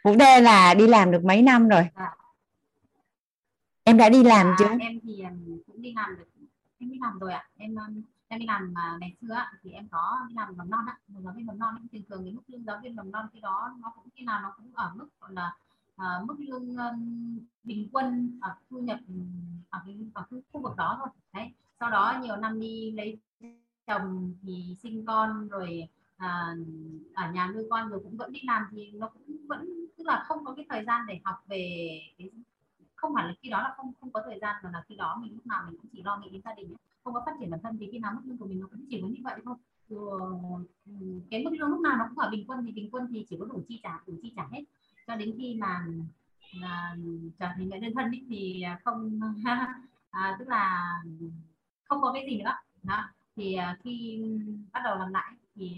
Vũ 0.04 0.16
Đê 0.16 0.42
là 0.42 0.74
đi 0.74 0.88
làm 0.88 1.12
được 1.12 1.24
mấy 1.26 1.42
năm 1.42 1.68
rồi 1.68 1.82
Dạ. 1.96 2.12
em 3.84 3.98
đã 3.98 4.10
đi 4.10 4.24
làm 4.24 4.48
À, 4.48 4.56
chưa 4.60 4.66
em 4.80 5.00
thì 5.04 5.24
cũng 5.68 5.82
đi 5.82 5.94
làm 5.96 6.16
được 6.18 6.26
em 6.80 6.90
đi 6.92 6.98
làm 7.02 7.20
rồi 7.20 7.34
ạ 7.34 7.44
em 7.58 7.76
em 8.28 8.40
đi 8.40 8.46
làm 8.46 8.74
mà 8.74 8.98
ngày 9.00 9.16
xưa 9.22 9.36
thì 9.64 9.72
em 9.72 9.88
có 9.92 10.18
đi 10.30 10.36
làm 10.38 10.58
mầm 10.58 10.70
non 10.70 10.86
ạ 10.88 10.98
giáo 11.24 11.34
viên 11.38 11.46
mầm 11.46 11.60
non 11.60 11.76
thì 11.92 12.00
thường 12.00 12.04
thường 12.10 12.24
cái 12.26 12.34
mức 12.34 12.42
lương 12.48 12.64
giáo 12.66 12.80
viên 12.84 12.96
mầm 12.96 13.12
non 13.12 13.26
khi 13.34 13.40
đó 13.42 13.76
nó 13.82 13.92
cũng 13.96 14.06
khi 14.16 14.24
nào 14.26 14.42
nó 14.42 14.54
cũng 14.58 14.72
ở 14.74 14.92
mức 14.96 15.08
gọi 15.22 15.34
là 15.34 15.54
à, 15.98 16.06
mức 16.26 16.36
lương 16.40 16.76
um, 16.78 17.40
bình 17.64 17.90
quân 17.92 18.38
ở 18.42 18.56
thu 18.70 18.78
nhập 18.80 19.00
um, 19.08 19.28
ở 19.70 19.80
cái, 19.86 19.96
ở 20.14 20.24
cái 20.32 20.40
khu 20.52 20.62
vực 20.62 20.76
đó 20.78 20.96
thôi 21.00 21.08
đấy 21.34 21.52
sau 21.80 21.90
đó 21.92 22.20
nhiều 22.22 22.36
năm 22.36 22.60
đi 22.60 22.92
lấy 22.92 23.18
chồng 23.88 24.34
thì 24.44 24.76
sinh 24.84 25.06
con 25.06 25.48
rồi 25.48 25.88
à, 26.18 26.56
ở 27.14 27.32
nhà 27.32 27.52
nuôi 27.54 27.64
con 27.70 27.90
rồi 27.90 28.00
cũng 28.04 28.18
vẫn 28.18 28.32
đi 28.32 28.40
làm 28.44 28.64
thì 28.72 28.92
nó 28.92 29.10
cũng 29.10 29.48
vẫn 29.48 29.68
tức 29.98 30.08
là 30.08 30.24
không 30.28 30.46
có 30.46 30.54
cái 30.56 30.66
thời 30.70 30.86
gian 30.86 31.06
để 31.08 31.20
học 31.24 31.44
về 31.48 32.00
cái 32.18 32.30
không 32.96 33.16
hẳn 33.16 33.28
là 33.28 33.34
khi 33.42 33.50
đó 33.50 33.62
là 33.62 33.74
không 33.78 33.92
không 34.02 34.12
có 34.12 34.22
thời 34.26 34.40
gian 34.42 34.56
mà 34.64 34.70
là 34.74 34.84
khi 34.88 34.96
đó 34.96 35.18
mình 35.22 35.34
lúc 35.34 35.48
nào 35.48 35.64
mình 35.66 35.78
cũng 35.82 35.92
chỉ 35.94 36.02
lo 36.04 36.18
nghĩ 36.18 36.30
đến 36.30 36.42
gia 36.46 36.54
đình 36.54 36.76
không 37.08 37.14
có 37.14 37.24
phát 37.26 37.32
triển 37.40 37.50
bản 37.50 37.60
thân 37.64 37.78
thì 37.80 37.90
khi 37.92 38.00
nào 38.00 38.14
mức 38.14 38.22
lương 38.26 38.38
của 38.38 38.46
mình 38.46 38.60
nó 38.60 38.68
cũng 38.72 38.86
chỉ 38.90 39.02
có 39.02 39.08
như 39.08 39.22
vậy 39.24 39.36
thôi. 39.46 39.56
Rồi, 39.90 40.66
ừ, 40.86 40.92
cái 41.32 41.44
mức 41.44 41.52
lương 41.60 41.70
lúc 41.70 41.80
nào 41.80 41.98
nó 41.98 42.06
cũng 42.10 42.20
ở 42.20 42.30
bình 42.30 42.46
quân 42.48 42.66
thì 42.66 42.72
bình 42.72 42.90
quân 42.92 43.08
thì 43.12 43.26
chỉ 43.30 43.38
có 43.40 43.46
đủ 43.46 43.64
chi 43.68 43.80
trả 43.84 44.00
đủ 44.08 44.14
chi 44.22 44.34
trả 44.36 44.48
hết. 44.52 44.64
Cho 45.08 45.16
đến 45.16 45.36
khi 45.38 45.56
mà 45.60 45.88
là 46.52 46.96
trở 47.40 47.48
thành 47.56 47.70
người 47.70 47.80
đơn 47.80 47.94
thân 47.96 48.12
ý, 48.12 48.24
thì 48.30 48.64
không 48.86 49.20
à, 50.12 50.36
tức 50.40 50.48
là 50.48 50.94
không 51.84 52.02
có 52.02 52.12
cái 52.14 52.26
gì 52.30 52.38
nữa. 52.42 52.52
Đó 52.84 53.04
thì 53.38 53.54
à, 53.54 53.78
khi 53.84 54.24
bắt 54.74 54.82
đầu 54.84 54.98
làm 54.98 55.14
lại 55.14 55.34
thì 55.56 55.72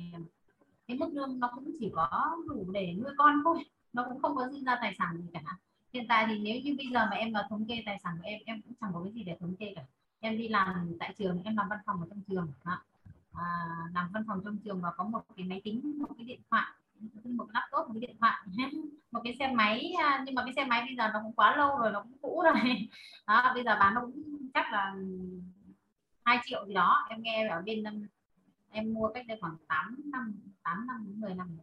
cái 0.88 0.98
mức 0.98 1.10
lương 1.14 1.40
nó 1.40 1.52
cũng 1.56 1.72
chỉ 1.80 1.92
có 1.96 2.38
đủ 2.48 2.66
để 2.72 2.94
nuôi 2.94 3.12
con 3.18 3.42
thôi 3.44 3.64
nó 3.94 4.06
cũng 4.10 4.22
không 4.22 4.36
có 4.36 4.50
dư 4.52 4.64
ra 4.66 4.78
tài 4.82 4.96
sản 4.98 5.18
gì 5.18 5.28
cả. 5.34 5.58
Hiện 5.94 6.06
tại 6.10 6.26
thì 6.28 6.40
nếu 6.40 6.62
như 6.62 6.76
bây 6.78 6.88
giờ 6.88 7.06
mà 7.12 7.16
em 7.16 7.34
vào 7.34 7.44
thống 7.50 7.66
kê 7.66 7.84
tài 7.86 8.00
sản 8.04 8.18
của 8.18 8.28
em 8.28 8.40
em 8.46 8.62
cũng 8.62 8.74
chẳng 8.82 8.92
có 8.94 9.04
cái 9.04 9.14
gì 9.14 9.24
để 9.24 9.38
thống 9.40 9.56
kê 9.56 9.74
cả. 9.76 9.82
Em 10.20 10.38
đi 10.38 10.48
làm 10.48 10.98
tại 11.00 11.14
trường 11.18 11.44
em 11.44 11.58
làm 11.58 11.70
văn 11.70 11.80
phòng 11.86 12.02
ở 12.02 12.08
trong 12.10 12.22
trường 12.28 12.48
đó. 12.66 12.82
À, 13.34 13.46
làm 13.94 14.12
văn 14.14 14.24
phòng 14.28 14.42
trong 14.46 14.58
trường 14.58 14.82
và 14.82 14.92
có 14.98 15.04
một 15.04 15.22
cái 15.38 15.46
máy 15.46 15.62
tính 15.64 16.00
một 16.00 16.10
cái 16.18 16.26
điện 16.26 16.40
thoại 16.50 16.66
một 17.00 17.46
cái 17.48 17.54
laptop 17.54 17.88
một 17.88 17.94
cái 17.94 18.08
điện 18.08 18.16
thoại 18.20 18.38
một 19.12 19.22
cái 19.24 19.36
xe 19.40 19.52
máy 19.54 19.94
à, 20.00 20.24
nhưng 20.26 20.36
mà 20.36 20.44
cái 20.46 20.54
xe 20.56 20.66
máy 20.66 20.82
bây 20.82 20.96
giờ 20.96 21.12
nó 21.14 21.20
cũng 21.24 21.34
quá 21.34 21.56
lâu 21.56 21.78
rồi 21.78 21.92
nó 21.92 22.02
cũng 22.02 22.18
cũ 22.22 22.42
rồi. 22.44 22.54
Đó, 23.28 23.52
bây 23.54 23.64
giờ 23.64 23.78
bán 23.80 23.94
nó 23.94 24.02
cũng 24.02 24.24
chắc 24.54 24.72
là 24.72 24.96
2 26.30 26.40
triệu 26.46 26.66
gì 26.68 26.74
đó 26.74 27.06
em 27.10 27.22
nghe 27.22 27.48
ở 27.48 27.62
bên 27.62 27.84
um, 27.84 28.08
em 28.72 28.94
mua 28.94 29.08
cách 29.14 29.28
đây 29.28 29.38
khoảng 29.42 29.58
8 29.68 30.02
năm 30.06 30.36
8 30.64 30.88
năm 30.88 31.04
đến 31.08 31.22
10 31.22 31.34
năm 31.34 31.58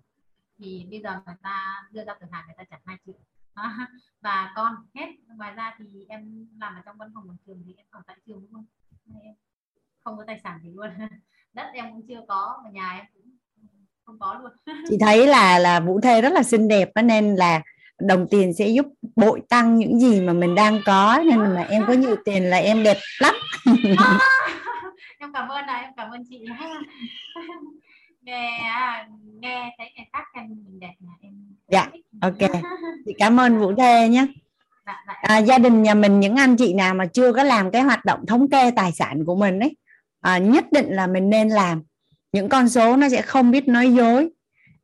thì 0.58 0.87
bây 0.90 1.00
giờ 1.00 1.20
người 1.26 1.35
ta 1.42 1.85
đưa 1.90 2.04
ra 2.04 2.14
cửa 2.20 2.26
hàng 2.30 2.44
người 2.46 2.54
ta 2.58 2.64
trả 2.70 2.76
2 2.85 2.96
triệu. 3.06 3.14
Đó. 3.56 3.62
và 4.20 4.52
con 4.56 4.75
hết. 4.94 5.06
Ngoài 5.37 5.52
ra 5.52 5.75
thì 5.78 6.06
em 6.08 6.49
làm 6.61 6.75
ở 6.75 6.80
trong 6.85 6.96
văn 6.99 7.11
phòng 7.14 7.28
của 7.28 7.35
trường 7.46 7.62
thì 7.66 7.75
em 7.76 7.87
còn 7.90 8.02
tại 8.06 8.16
trường 8.26 8.40
đúng 8.40 8.52
không? 8.52 8.64
Em 9.23 9.35
không 10.04 10.16
có 10.16 10.25
tài 10.26 10.40
sản 10.44 10.61
gì 10.62 10.70
luôn. 10.75 10.90
Đất 11.52 11.70
em 11.75 11.92
cũng 11.92 12.06
chưa 12.08 12.20
có 12.28 12.61
mà 12.64 12.70
nhà 12.70 12.90
em 12.90 13.04
cũng 13.14 13.37
không 14.04 14.18
có 14.18 14.35
luôn. 14.35 14.52
Chị 14.88 14.96
thấy 15.00 15.26
là 15.26 15.58
là 15.58 15.80
Vũ 15.80 16.00
Thê 16.00 16.23
rất 16.23 16.32
là 16.32 16.42
xinh 16.42 16.68
đẹp 16.68 16.90
nên 17.04 17.35
là 17.35 17.62
đồng 18.00 18.26
tiền 18.30 18.54
sẽ 18.54 18.68
giúp 18.68 18.86
bội 19.16 19.42
tăng 19.48 19.76
những 19.76 20.00
gì 20.00 20.20
mà 20.20 20.32
mình 20.32 20.54
đang 20.54 20.80
có 20.86 21.22
nên 21.26 21.38
là 21.38 21.62
em 21.62 21.84
có 21.86 21.92
nhiều 21.92 22.16
tiền 22.24 22.42
là 22.42 22.56
em 22.56 22.82
đẹp 22.82 22.96
lắm. 23.20 23.34
Cảm 25.32 25.48
ơn 25.48 25.66
này 25.66 25.82
em 25.82 25.92
cảm 25.96 26.10
ơn 26.10 26.24
chị 26.30 26.44
nghe 28.22 28.58
à, 28.58 29.08
nghe 29.40 29.74
thấy 29.78 29.92
người 29.96 30.06
khác 30.12 30.24
khen 30.34 30.48
mình 30.48 30.80
đẹp 30.80 30.94
là 31.00 31.12
em 31.20 31.32
Dạ, 31.68 31.90
ok. 32.20 32.38
chị 33.06 33.12
cảm 33.18 33.40
ơn 33.40 33.58
Vũ 33.58 33.72
Thê 33.78 34.08
nhé 34.08 34.26
dạ, 34.86 35.04
dạ. 35.06 35.14
à, 35.22 35.38
gia 35.38 35.58
đình 35.58 35.82
nhà 35.82 35.94
mình 35.94 36.20
những 36.20 36.36
anh 36.36 36.56
chị 36.56 36.74
nào 36.74 36.94
mà 36.94 37.06
chưa 37.06 37.32
có 37.32 37.42
làm 37.42 37.70
cái 37.70 37.82
hoạt 37.82 38.04
động 38.04 38.26
thống 38.26 38.50
kê 38.50 38.70
tài 38.70 38.92
sản 38.92 39.24
của 39.24 39.36
mình 39.36 39.60
ấy 39.60 39.76
à, 40.20 40.38
nhất 40.38 40.64
định 40.72 40.86
là 40.90 41.06
mình 41.06 41.30
nên 41.30 41.48
làm. 41.48 41.82
Những 42.32 42.48
con 42.48 42.68
số 42.68 42.96
nó 42.96 43.08
sẽ 43.08 43.22
không 43.22 43.50
biết 43.50 43.68
nói 43.68 43.92
dối 43.92 44.28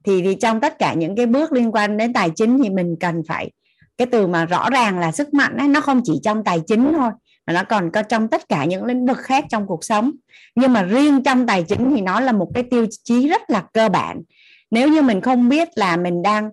thì 0.04 0.22
thì 0.22 0.34
trong 0.34 0.60
tất 0.60 0.78
cả 0.78 0.94
những 0.94 1.16
cái 1.16 1.26
bước 1.26 1.52
liên 1.52 1.72
quan 1.72 1.96
đến 1.96 2.12
tài 2.12 2.30
chính 2.30 2.58
thì 2.62 2.70
mình 2.70 2.96
cần 3.00 3.22
phải 3.28 3.50
cái 3.96 4.06
từ 4.06 4.26
mà 4.26 4.44
rõ 4.44 4.70
ràng 4.70 4.98
là 4.98 5.12
sức 5.12 5.34
mạnh 5.34 5.56
ấy, 5.56 5.68
nó 5.68 5.80
không 5.80 6.00
chỉ 6.04 6.12
trong 6.22 6.44
tài 6.44 6.60
chính 6.66 6.92
thôi 6.92 7.10
mà 7.46 7.52
nó 7.52 7.64
còn 7.64 7.90
có 7.90 8.02
trong 8.02 8.28
tất 8.28 8.48
cả 8.48 8.64
những 8.64 8.84
lĩnh 8.84 9.06
vực 9.06 9.18
khác 9.18 9.44
trong 9.50 9.66
cuộc 9.66 9.84
sống. 9.84 10.12
Nhưng 10.54 10.72
mà 10.72 10.82
riêng 10.82 11.22
trong 11.22 11.46
tài 11.46 11.62
chính 11.62 11.92
thì 11.94 12.00
nó 12.00 12.20
là 12.20 12.32
một 12.32 12.50
cái 12.54 12.64
tiêu 12.70 12.86
chí 13.04 13.28
rất 13.28 13.42
là 13.48 13.64
cơ 13.72 13.88
bản. 13.88 14.22
Nếu 14.70 14.88
như 14.88 15.02
mình 15.02 15.20
không 15.20 15.48
biết 15.48 15.68
là 15.74 15.96
mình 15.96 16.22
đang 16.22 16.50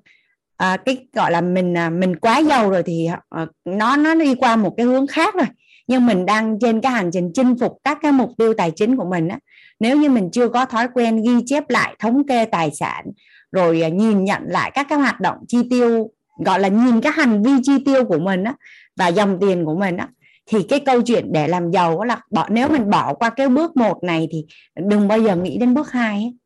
à, 0.57 0.77
cái 0.77 0.97
gọi 1.13 1.31
là 1.31 1.41
mình 1.41 1.77
à, 1.77 1.89
mình 1.89 2.15
quá 2.15 2.37
giàu 2.39 2.69
rồi 2.69 2.83
thì 2.83 3.07
à, 3.29 3.45
nó 3.65 3.97
nó 3.97 4.15
đi 4.15 4.35
qua 4.35 4.55
một 4.55 4.73
cái 4.77 4.85
hướng 4.85 5.07
khác 5.07 5.35
rồi. 5.35 5.47
Nhưng 5.87 6.05
mình 6.05 6.25
đang 6.25 6.59
trên 6.61 6.81
cái 6.81 6.91
hành 6.91 7.09
trình 7.13 7.31
chinh 7.33 7.55
phục 7.59 7.77
các 7.83 7.97
cái 8.01 8.11
mục 8.11 8.29
tiêu 8.37 8.53
tài 8.53 8.71
chính 8.71 8.97
của 8.97 9.05
mình 9.05 9.27
á 9.27 9.39
nếu 9.79 9.97
như 9.97 10.09
mình 10.09 10.29
chưa 10.31 10.47
có 10.49 10.65
thói 10.65 10.87
quen 10.93 11.21
ghi 11.23 11.43
chép 11.45 11.69
lại 11.69 11.95
thống 11.99 12.27
kê 12.27 12.45
tài 12.45 12.71
sản 12.71 13.05
rồi 13.51 13.81
à, 13.81 13.89
nhìn 13.89 14.23
nhận 14.23 14.41
lại 14.45 14.71
các 14.73 14.85
cái 14.89 14.99
hoạt 14.99 15.19
động 15.19 15.37
chi 15.47 15.57
tiêu 15.69 16.11
gọi 16.45 16.59
là 16.59 16.67
nhìn 16.67 17.01
các 17.01 17.15
hành 17.15 17.43
vi 17.43 17.51
chi 17.63 17.83
tiêu 17.85 18.05
của 18.05 18.19
mình 18.19 18.43
á 18.43 18.53
và 18.95 19.07
dòng 19.07 19.37
tiền 19.41 19.65
của 19.65 19.75
mình 19.75 19.97
á 19.97 20.07
thì 20.51 20.63
cái 20.69 20.79
câu 20.79 21.01
chuyện 21.01 21.31
để 21.31 21.47
làm 21.47 21.71
giàu 21.71 22.03
là 22.03 22.21
bỏ 22.31 22.47
nếu 22.49 22.69
mình 22.69 22.89
bỏ 22.89 23.13
qua 23.13 23.29
cái 23.29 23.49
bước 23.49 23.77
một 23.77 24.03
này 24.03 24.27
thì 24.31 24.45
đừng 24.75 25.07
bao 25.07 25.21
giờ 25.21 25.35
nghĩ 25.35 25.57
đến 25.57 25.73
bước 25.73 25.91
hai 25.91 26.15
ấy. 26.15 26.37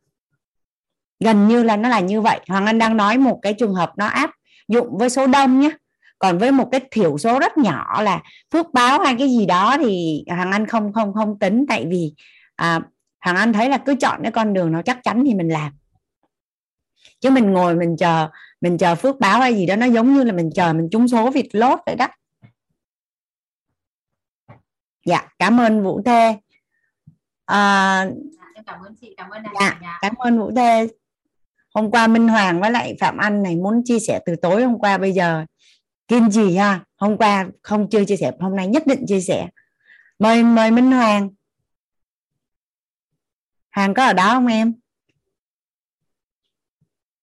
gần 1.19 1.47
như 1.47 1.63
là 1.63 1.77
nó 1.77 1.89
là 1.89 1.99
như 1.99 2.21
vậy. 2.21 2.39
Hoàng 2.47 2.65
anh 2.65 2.79
đang 2.79 2.97
nói 2.97 3.17
một 3.17 3.39
cái 3.41 3.53
trường 3.53 3.73
hợp 3.73 3.91
nó 3.97 4.05
áp 4.05 4.31
dụng 4.67 4.97
với 4.97 5.09
số 5.09 5.27
đông 5.27 5.59
nhé 5.59 5.69
còn 6.19 6.37
với 6.37 6.51
một 6.51 6.69
cái 6.71 6.81
thiểu 6.91 7.17
số 7.17 7.39
rất 7.39 7.57
nhỏ 7.57 8.01
là 8.01 8.21
phước 8.53 8.73
báo 8.73 8.99
hay 8.99 9.15
cái 9.19 9.29
gì 9.29 9.45
đó 9.45 9.77
thì 9.79 10.23
hoàng 10.27 10.51
anh 10.51 10.67
không 10.67 10.93
không 10.93 11.13
không 11.13 11.39
tính. 11.39 11.65
Tại 11.67 11.85
vì 11.89 12.13
à, 12.55 12.79
hoàng 13.21 13.37
anh 13.37 13.53
thấy 13.53 13.69
là 13.69 13.77
cứ 13.77 13.95
chọn 13.95 14.19
cái 14.23 14.31
con 14.31 14.53
đường 14.53 14.71
nó 14.71 14.81
chắc 14.81 14.99
chắn 15.03 15.23
thì 15.25 15.33
mình 15.33 15.49
làm 15.49 15.71
chứ 17.23 17.29
mình 17.29 17.51
ngồi 17.51 17.75
mình 17.75 17.95
chờ 17.97 18.29
mình 18.61 18.77
chờ 18.77 18.95
phước 18.95 19.19
báo 19.19 19.39
hay 19.39 19.55
gì 19.55 19.65
đó 19.65 19.75
nó 19.75 19.85
giống 19.85 20.13
như 20.13 20.23
là 20.23 20.33
mình 20.33 20.49
chờ 20.55 20.73
mình 20.73 20.87
trúng 20.91 21.07
số 21.07 21.31
vịt 21.31 21.45
lốt 21.51 21.79
vậy 21.85 21.95
đó. 21.95 22.07
Dạ 25.05 25.27
cảm 25.39 25.59
ơn 25.59 25.83
vũ 25.83 26.01
thê 26.05 26.35
à, 27.45 28.07
cảm 28.65 28.81
ơn 28.81 28.95
chị 29.01 29.13
cảm 29.17 29.29
ơn 29.29 29.43
anh 29.43 29.53
dạ 29.59 29.79
nhà 29.81 29.99
cảm 30.01 30.15
ơn 30.15 30.39
vũ 30.39 30.51
thê 30.55 30.87
hôm 31.73 31.91
qua 31.91 32.07
minh 32.07 32.27
hoàng 32.27 32.61
với 32.61 32.71
lại 32.71 32.97
phạm 32.99 33.17
anh 33.17 33.43
này 33.43 33.55
muốn 33.55 33.81
chia 33.85 33.99
sẻ 33.99 34.19
từ 34.25 34.35
tối 34.35 34.63
hôm 34.63 34.79
qua 34.79 34.97
bây 34.97 35.11
giờ. 35.11 35.45
Kiên 36.07 36.29
trì 36.31 36.55
ha 36.55 36.83
hôm 36.95 37.17
qua 37.17 37.47
không 37.61 37.89
chưa 37.89 38.05
chia 38.05 38.17
sẻ 38.17 38.31
hôm 38.39 38.55
nay 38.55 38.67
nhất 38.67 38.87
định 38.87 39.05
chia 39.07 39.21
sẻ. 39.21 39.47
Mời 40.19 40.43
mời 40.43 40.71
minh 40.71 40.91
hoàng. 40.91 41.29
Hoàng 43.75 43.93
có 43.93 44.05
ở 44.05 44.13
đó 44.13 44.29
không 44.33 44.47
em? 44.47 44.73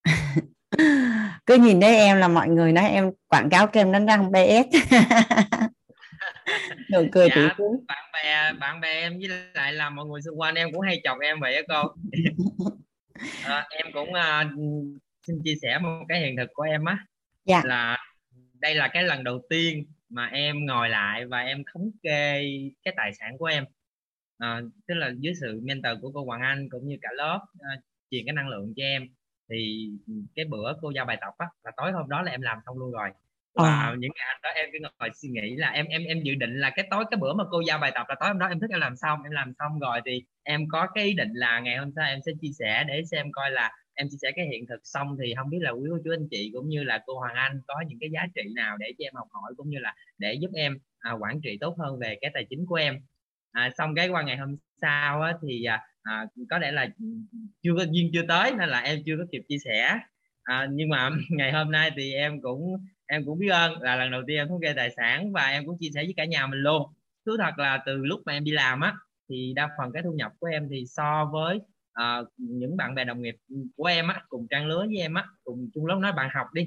cứ 1.47 1.55
nhìn 1.55 1.81
thấy 1.81 1.97
em 1.97 2.17
là 2.17 2.29
mọi 2.29 2.49
người 2.49 2.73
nói 2.73 2.89
em 2.89 3.11
quảng 3.29 3.51
cáo 3.51 3.67
kem 3.67 3.93
đánh 3.93 4.07
răng 4.07 4.33
BS 4.33 4.77
nụ 6.93 7.07
cười 7.13 7.29
Dạ. 7.37 7.55
tủi 7.59 7.77
bạn 7.89 8.05
bè 8.13 8.53
bạn 8.53 8.81
bè 8.81 8.89
em 8.89 9.19
với 9.19 9.29
lại 9.55 9.73
là 9.73 9.91
mọi 9.91 10.07
người 10.07 10.23
xung 10.23 10.41
quanh 10.41 10.55
em 10.55 10.73
cũng 10.73 10.81
hay 10.81 11.01
chọc 11.05 11.19
em 11.21 11.41
vậy 11.41 11.55
á 11.55 11.63
cô. 11.69 11.95
Ờ, 13.45 13.63
em 13.71 13.87
cũng 13.93 14.15
à, 14.15 14.51
xin 15.27 15.37
chia 15.45 15.55
sẻ 15.63 15.79
một 15.79 16.05
cái 16.09 16.21
hiện 16.21 16.37
thực 16.37 16.49
của 16.55 16.63
em 16.63 16.85
á. 16.85 16.99
Dạ. 17.45 17.63
là 17.65 17.99
đây 18.55 18.75
là 18.75 18.89
cái 18.93 19.03
lần 19.03 19.25
đầu 19.25 19.41
tiên 19.51 19.87
mà 20.09 20.27
em 20.27 20.67
ngồi 20.67 20.89
lại 20.89 21.27
và 21.27 21.41
em 21.41 21.63
thống 21.73 21.91
kê 22.03 22.43
cái 22.85 22.95
tài 22.97 23.15
sản 23.15 23.39
của 23.39 23.47
em. 23.47 23.65
À, 24.39 24.61
tức 24.89 24.95
là 24.95 25.11
dưới 25.19 25.35
sự 25.41 25.61
mentor 25.63 25.93
của 26.03 26.11
cô 26.15 26.25
Hoàng 26.25 26.41
Anh 26.41 26.69
cũng 26.71 26.89
như 26.89 26.97
cả 27.03 27.09
lớp 27.17 27.41
à, 27.59 27.71
truyền 28.11 28.27
cái 28.27 28.33
năng 28.33 28.49
lượng 28.49 28.73
cho 28.77 28.83
em 28.83 29.09
thì 29.51 29.91
cái 30.37 30.45
bữa 30.45 30.73
cô 30.83 30.91
giao 30.91 31.05
bài 31.05 31.19
tập 31.21 31.35
á 31.39 31.47
là 31.65 31.73
tối 31.77 31.93
hôm 31.93 32.09
đó 32.09 32.23
là 32.23 32.31
em 32.33 32.41
làm 32.43 32.59
xong 32.67 32.79
luôn 32.79 32.91
rồi 32.93 33.11
và 33.55 33.87
Ờ. 33.89 33.97
những 33.99 34.11
ngày 34.17 34.39
đó 34.43 34.51
em 34.55 34.69
cứ 34.73 34.79
ngồi 34.83 35.11
suy 35.15 35.29
nghĩ 35.29 35.57
là 35.57 35.69
em 35.71 35.87
em 35.87 36.05
em 36.05 36.23
dự 36.23 36.35
định 36.35 36.61
là 36.61 36.71
cái 36.77 36.87
tối 36.91 37.05
cái 37.11 37.19
bữa 37.21 37.33
mà 37.35 37.45
cô 37.51 37.61
giao 37.69 37.79
bài 37.79 37.93
tập 37.95 38.07
là 38.09 38.15
tối 38.21 38.29
hôm 38.29 38.39
đó 38.39 38.47
em 38.47 38.61
thức 38.61 38.71
em 38.71 38.81
làm 38.81 38.97
xong 38.97 39.23
em 39.23 39.33
làm 39.33 39.53
xong 39.59 39.79
rồi 39.81 40.01
thì 40.07 40.25
em 40.43 40.69
có 40.69 40.87
cái 40.95 41.05
ý 41.05 41.15
định 41.15 41.31
là 41.35 41.61
ngày 41.61 41.77
hôm 41.77 41.91
sau 41.97 42.05
em 42.05 42.21
sẽ 42.27 42.33
chia 42.41 42.51
sẻ 42.59 42.85
để 42.89 43.03
xem 43.11 43.33
coi 43.33 43.51
là 43.51 43.73
em 43.95 44.09
chia 44.11 44.17
sẻ 44.23 44.33
cái 44.37 44.47
hiện 44.53 44.67
thực 44.67 44.81
xong 44.85 45.17
thì 45.23 45.35
không 45.37 45.51
biết 45.51 45.59
là 45.61 45.71
quý 45.71 45.89
cô 45.91 45.99
chú 46.05 46.11
anh 46.13 46.29
chị 46.31 46.51
cũng 46.55 46.69
như 46.69 46.83
là 46.85 47.03
cô 47.07 47.19
Hoàng 47.19 47.35
Anh 47.35 47.61
có 47.67 47.75
những 47.89 47.99
cái 48.01 48.11
giá 48.11 48.27
trị 48.35 48.43
nào 48.57 48.77
để 48.77 48.87
cho 48.99 49.05
em 49.05 49.15
học 49.15 49.29
hỏi 49.31 49.53
cũng 49.57 49.71
như 49.71 49.79
là 49.79 49.95
để 50.19 50.35
giúp 50.35 50.51
em 50.55 50.79
à, 50.99 51.13
quản 51.13 51.41
trị 51.41 51.59
tốt 51.61 51.77
hơn 51.79 51.99
về 51.99 52.19
cái 52.21 52.31
tài 52.35 52.47
chính 52.51 52.67
của 52.67 52.75
em 52.75 53.01
à, 53.53 53.71
xong 53.79 53.95
cái 53.95 54.09
qua 54.09 54.23
ngày 54.23 54.37
hôm 54.37 54.57
sau 54.81 55.21
á, 55.23 55.35
thì 55.43 55.65
à, 55.65 55.83
à, 56.03 56.27
có 56.51 56.59
lẽ 56.59 56.73
là 56.73 56.89
chưa 57.63 57.73
có 57.77 57.85
duyên 57.91 58.11
chưa 58.13 58.23
tới 58.29 58.53
nên 58.59 58.69
là 58.69 58.81
em 58.81 58.99
chưa 59.07 59.17
có 59.19 59.25
kịp 59.33 59.43
chia 59.49 59.59
sẻ. 59.65 59.99
À, 60.43 60.67
nhưng 60.73 60.89
mà 60.89 61.11
ngày 61.31 61.53
hôm 61.53 61.71
nay 61.71 61.91
thì 61.97 62.13
em 62.13 62.41
cũng 62.41 62.77
em 63.07 63.25
cũng 63.27 63.39
biết 63.39 63.49
ơn 63.49 63.83
là 63.83 63.97
lần 63.97 64.11
đầu 64.11 64.23
tiên 64.27 64.37
em 64.37 64.49
thống 64.49 64.61
kê 64.61 64.73
tài 64.73 64.91
sản 64.97 65.33
và 65.33 65.47
em 65.47 65.67
cũng 65.67 65.77
chia 65.81 65.91
sẻ 65.95 66.05
với 66.05 66.15
cả 66.17 66.25
nhà 66.25 66.47
mình 66.47 66.61
luôn. 66.61 66.83
Thú 67.27 67.33
thật 67.39 67.59
là 67.59 67.83
từ 67.87 67.97
lúc 67.97 68.21
mà 68.27 68.33
em 68.33 68.45
đi 68.45 68.53
làm 68.53 68.81
á 68.81 68.95
thì 69.29 69.53
đa 69.57 69.69
phần 69.79 69.93
cái 69.93 70.03
thu 70.03 70.13
nhập 70.13 70.33
của 70.39 70.47
em 70.47 70.69
thì 70.71 70.85
so 70.87 71.31
với 71.33 71.59
à, 71.93 72.19
những 72.37 72.77
bạn 72.77 72.95
bè 72.95 73.05
đồng 73.05 73.23
nghiệp 73.23 73.37
của 73.77 73.85
em 73.85 74.09
á 74.09 74.23
cùng 74.29 74.47
trang 74.51 74.67
lứa 74.67 74.85
với 74.87 74.99
em 74.99 75.15
á 75.15 75.25
cùng 75.45 75.71
chung 75.75 75.87
lớp 75.87 75.97
nói 75.97 76.13
bạn 76.13 76.29
học 76.35 76.47
đi 76.55 76.67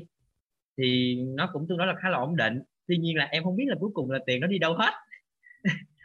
thì 0.78 1.16
nó 1.36 1.50
cũng 1.54 1.66
tương 1.70 1.78
đối 1.78 1.88
là 1.88 1.96
khá 2.02 2.10
là 2.10 2.18
ổn 2.18 2.36
định. 2.36 2.62
Tuy 2.88 2.98
nhiên 2.98 3.18
là 3.18 3.26
em 3.26 3.44
không 3.44 3.56
biết 3.56 3.66
là 3.68 3.76
cuối 3.80 3.90
cùng 3.94 4.12
là 4.12 4.20
tiền 4.26 4.42
nó 4.42 4.48
đi 4.48 4.58
đâu 4.58 4.74
hết 4.74 4.94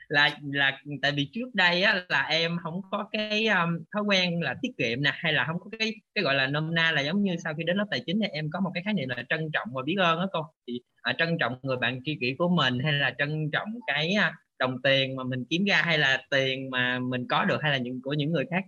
là 0.09 0.39
là 0.53 0.79
tại 1.03 1.13
vì 1.13 1.31
trước 1.33 1.55
đây 1.55 1.83
á 1.83 2.05
là 2.09 2.23
em 2.23 2.59
không 2.63 2.81
có 2.91 3.09
cái 3.13 3.47
um, 3.47 3.79
thói 3.93 4.03
quen 4.03 4.41
là 4.43 4.55
tiết 4.63 4.69
kiệm 4.79 5.03
nè 5.03 5.13
hay 5.15 5.33
là 5.33 5.45
không 5.47 5.61
có 5.61 5.71
cái 5.79 5.95
cái 6.15 6.25
gọi 6.25 6.35
là 6.35 6.47
nôm 6.47 6.75
na 6.75 6.93
là 6.93 7.01
giống 7.01 7.23
như 7.23 7.37
sau 7.45 7.55
khi 7.55 7.63
đến 7.65 7.77
lớp 7.77 7.87
tài 7.91 8.03
chính 8.07 8.21
thì 8.21 8.29
em 8.29 8.51
có 8.53 8.61
một 8.61 8.71
cái 8.75 8.83
khái 8.83 8.95
niệm 8.95 9.09
là 9.09 9.25
trân 9.29 9.51
trọng 9.53 9.69
và 9.73 9.83
biết 9.83 9.97
ơn 9.99 10.19
á 10.19 10.27
cô. 10.33 10.47
Thì 10.67 10.81
à, 11.03 11.15
trân 11.19 11.37
trọng 11.41 11.59
người 11.63 11.77
bạn 11.77 12.01
tri 12.05 12.17
kỷ 12.21 12.35
của 12.39 12.49
mình 12.49 12.79
hay 12.85 12.93
là 12.93 13.15
trân 13.19 13.51
trọng 13.53 13.69
cái 13.87 14.13
à, 14.13 14.35
đồng 14.59 14.83
tiền 14.83 15.17
mà 15.17 15.25
mình 15.25 15.45
kiếm 15.51 15.65
ra 15.65 15.83
hay 15.83 15.99
là 15.99 16.23
tiền 16.31 16.71
mà 16.71 16.99
mình 16.99 17.27
có 17.29 17.45
được 17.45 17.63
hay 17.63 17.73
là 17.73 17.79
những 17.79 18.03
của 18.03 18.13
những 18.13 18.33
người 18.33 18.45
khác 18.51 18.65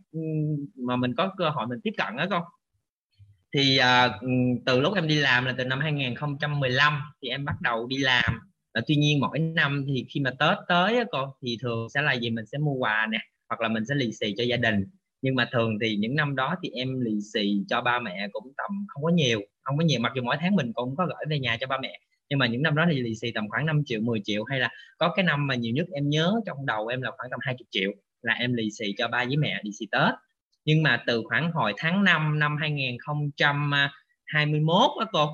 mà 0.76 0.96
mình 0.96 1.14
có 1.16 1.34
cơ 1.38 1.50
hội 1.50 1.66
mình 1.66 1.80
tiếp 1.84 1.92
cận 1.96 2.16
đó 2.16 2.26
con 2.30 2.42
thì 3.54 3.76
à, 3.76 4.08
từ 4.66 4.80
lúc 4.80 4.94
em 4.94 5.08
đi 5.08 5.16
làm 5.16 5.44
là 5.44 5.54
từ 5.58 5.64
năm 5.64 5.80
2015 5.80 7.02
thì 7.22 7.28
em 7.28 7.44
bắt 7.44 7.60
đầu 7.60 7.86
đi 7.86 7.98
làm 7.98 8.49
à, 8.72 8.82
tuy 8.86 8.96
nhiên 8.96 9.20
mỗi 9.20 9.38
năm 9.38 9.84
thì 9.88 10.06
khi 10.08 10.20
mà 10.20 10.30
tết 10.30 10.58
tới 10.68 10.96
á 10.96 11.04
con 11.10 11.30
thì 11.42 11.56
thường 11.62 11.88
sẽ 11.94 12.02
là 12.02 12.12
gì? 12.12 12.30
Mình 12.30 12.46
sẽ 12.46 12.58
mua 12.58 12.74
quà 12.74 13.06
nè 13.10 13.18
hoặc 13.48 13.60
là 13.60 13.68
mình 13.68 13.84
sẽ 13.88 13.94
lì 13.94 14.12
xì 14.12 14.34
cho 14.36 14.44
gia 14.44 14.56
đình. 14.56 14.84
Nhưng 15.22 15.34
mà 15.34 15.48
thường 15.52 15.78
thì 15.82 15.96
những 15.96 16.14
năm 16.14 16.36
đó 16.36 16.54
thì 16.62 16.70
em 16.70 17.00
lì 17.00 17.18
xì 17.34 17.62
cho 17.68 17.80
ba 17.80 17.98
mẹ 17.98 18.28
cũng 18.32 18.52
tầm 18.56 18.86
không 18.88 19.02
có 19.02 19.10
nhiều 19.10 19.40
không 19.62 19.78
có 19.78 19.84
nhiều. 19.84 20.00
Mặc 20.00 20.12
dù 20.16 20.22
mỗi 20.22 20.36
tháng 20.40 20.56
mình 20.56 20.72
cũng 20.74 20.96
có 20.96 21.06
gửi 21.06 21.24
về 21.28 21.38
nhà 21.38 21.56
cho 21.60 21.66
ba 21.66 21.78
mẹ 21.82 22.00
nhưng 22.30 22.38
mà 22.38 22.46
những 22.46 22.62
năm 22.62 22.74
đó 22.74 22.86
thì 22.90 23.00
lì 23.00 23.14
xì 23.14 23.32
tầm 23.32 23.48
khoảng 23.48 23.66
5 23.66 23.82
triệu 23.86 24.00
10 24.00 24.20
triệu 24.24 24.44
hay 24.44 24.60
là 24.60 24.70
có 24.98 25.12
cái 25.16 25.24
năm 25.24 25.46
mà 25.46 25.54
nhiều 25.54 25.74
nhất 25.74 25.86
em 25.92 26.08
nhớ 26.08 26.34
trong 26.46 26.66
đầu 26.66 26.86
em 26.86 27.02
là 27.02 27.10
khoảng 27.16 27.30
tầm 27.30 27.40
20 27.42 27.66
triệu 27.70 27.90
là 28.22 28.34
em 28.34 28.54
lì 28.54 28.70
xì 28.70 28.94
cho 28.98 29.08
ba 29.08 29.24
với 29.24 29.36
mẹ 29.36 29.60
đi 29.64 29.70
xì 29.78 29.86
Tết. 29.92 30.14
Nhưng 30.64 30.82
mà 30.82 31.02
từ 31.06 31.22
khoảng 31.28 31.52
hồi 31.52 31.72
tháng 31.76 32.04
5 32.04 32.38
năm 32.38 32.56
2021 32.60 34.90
á 35.00 35.06
cô 35.12 35.30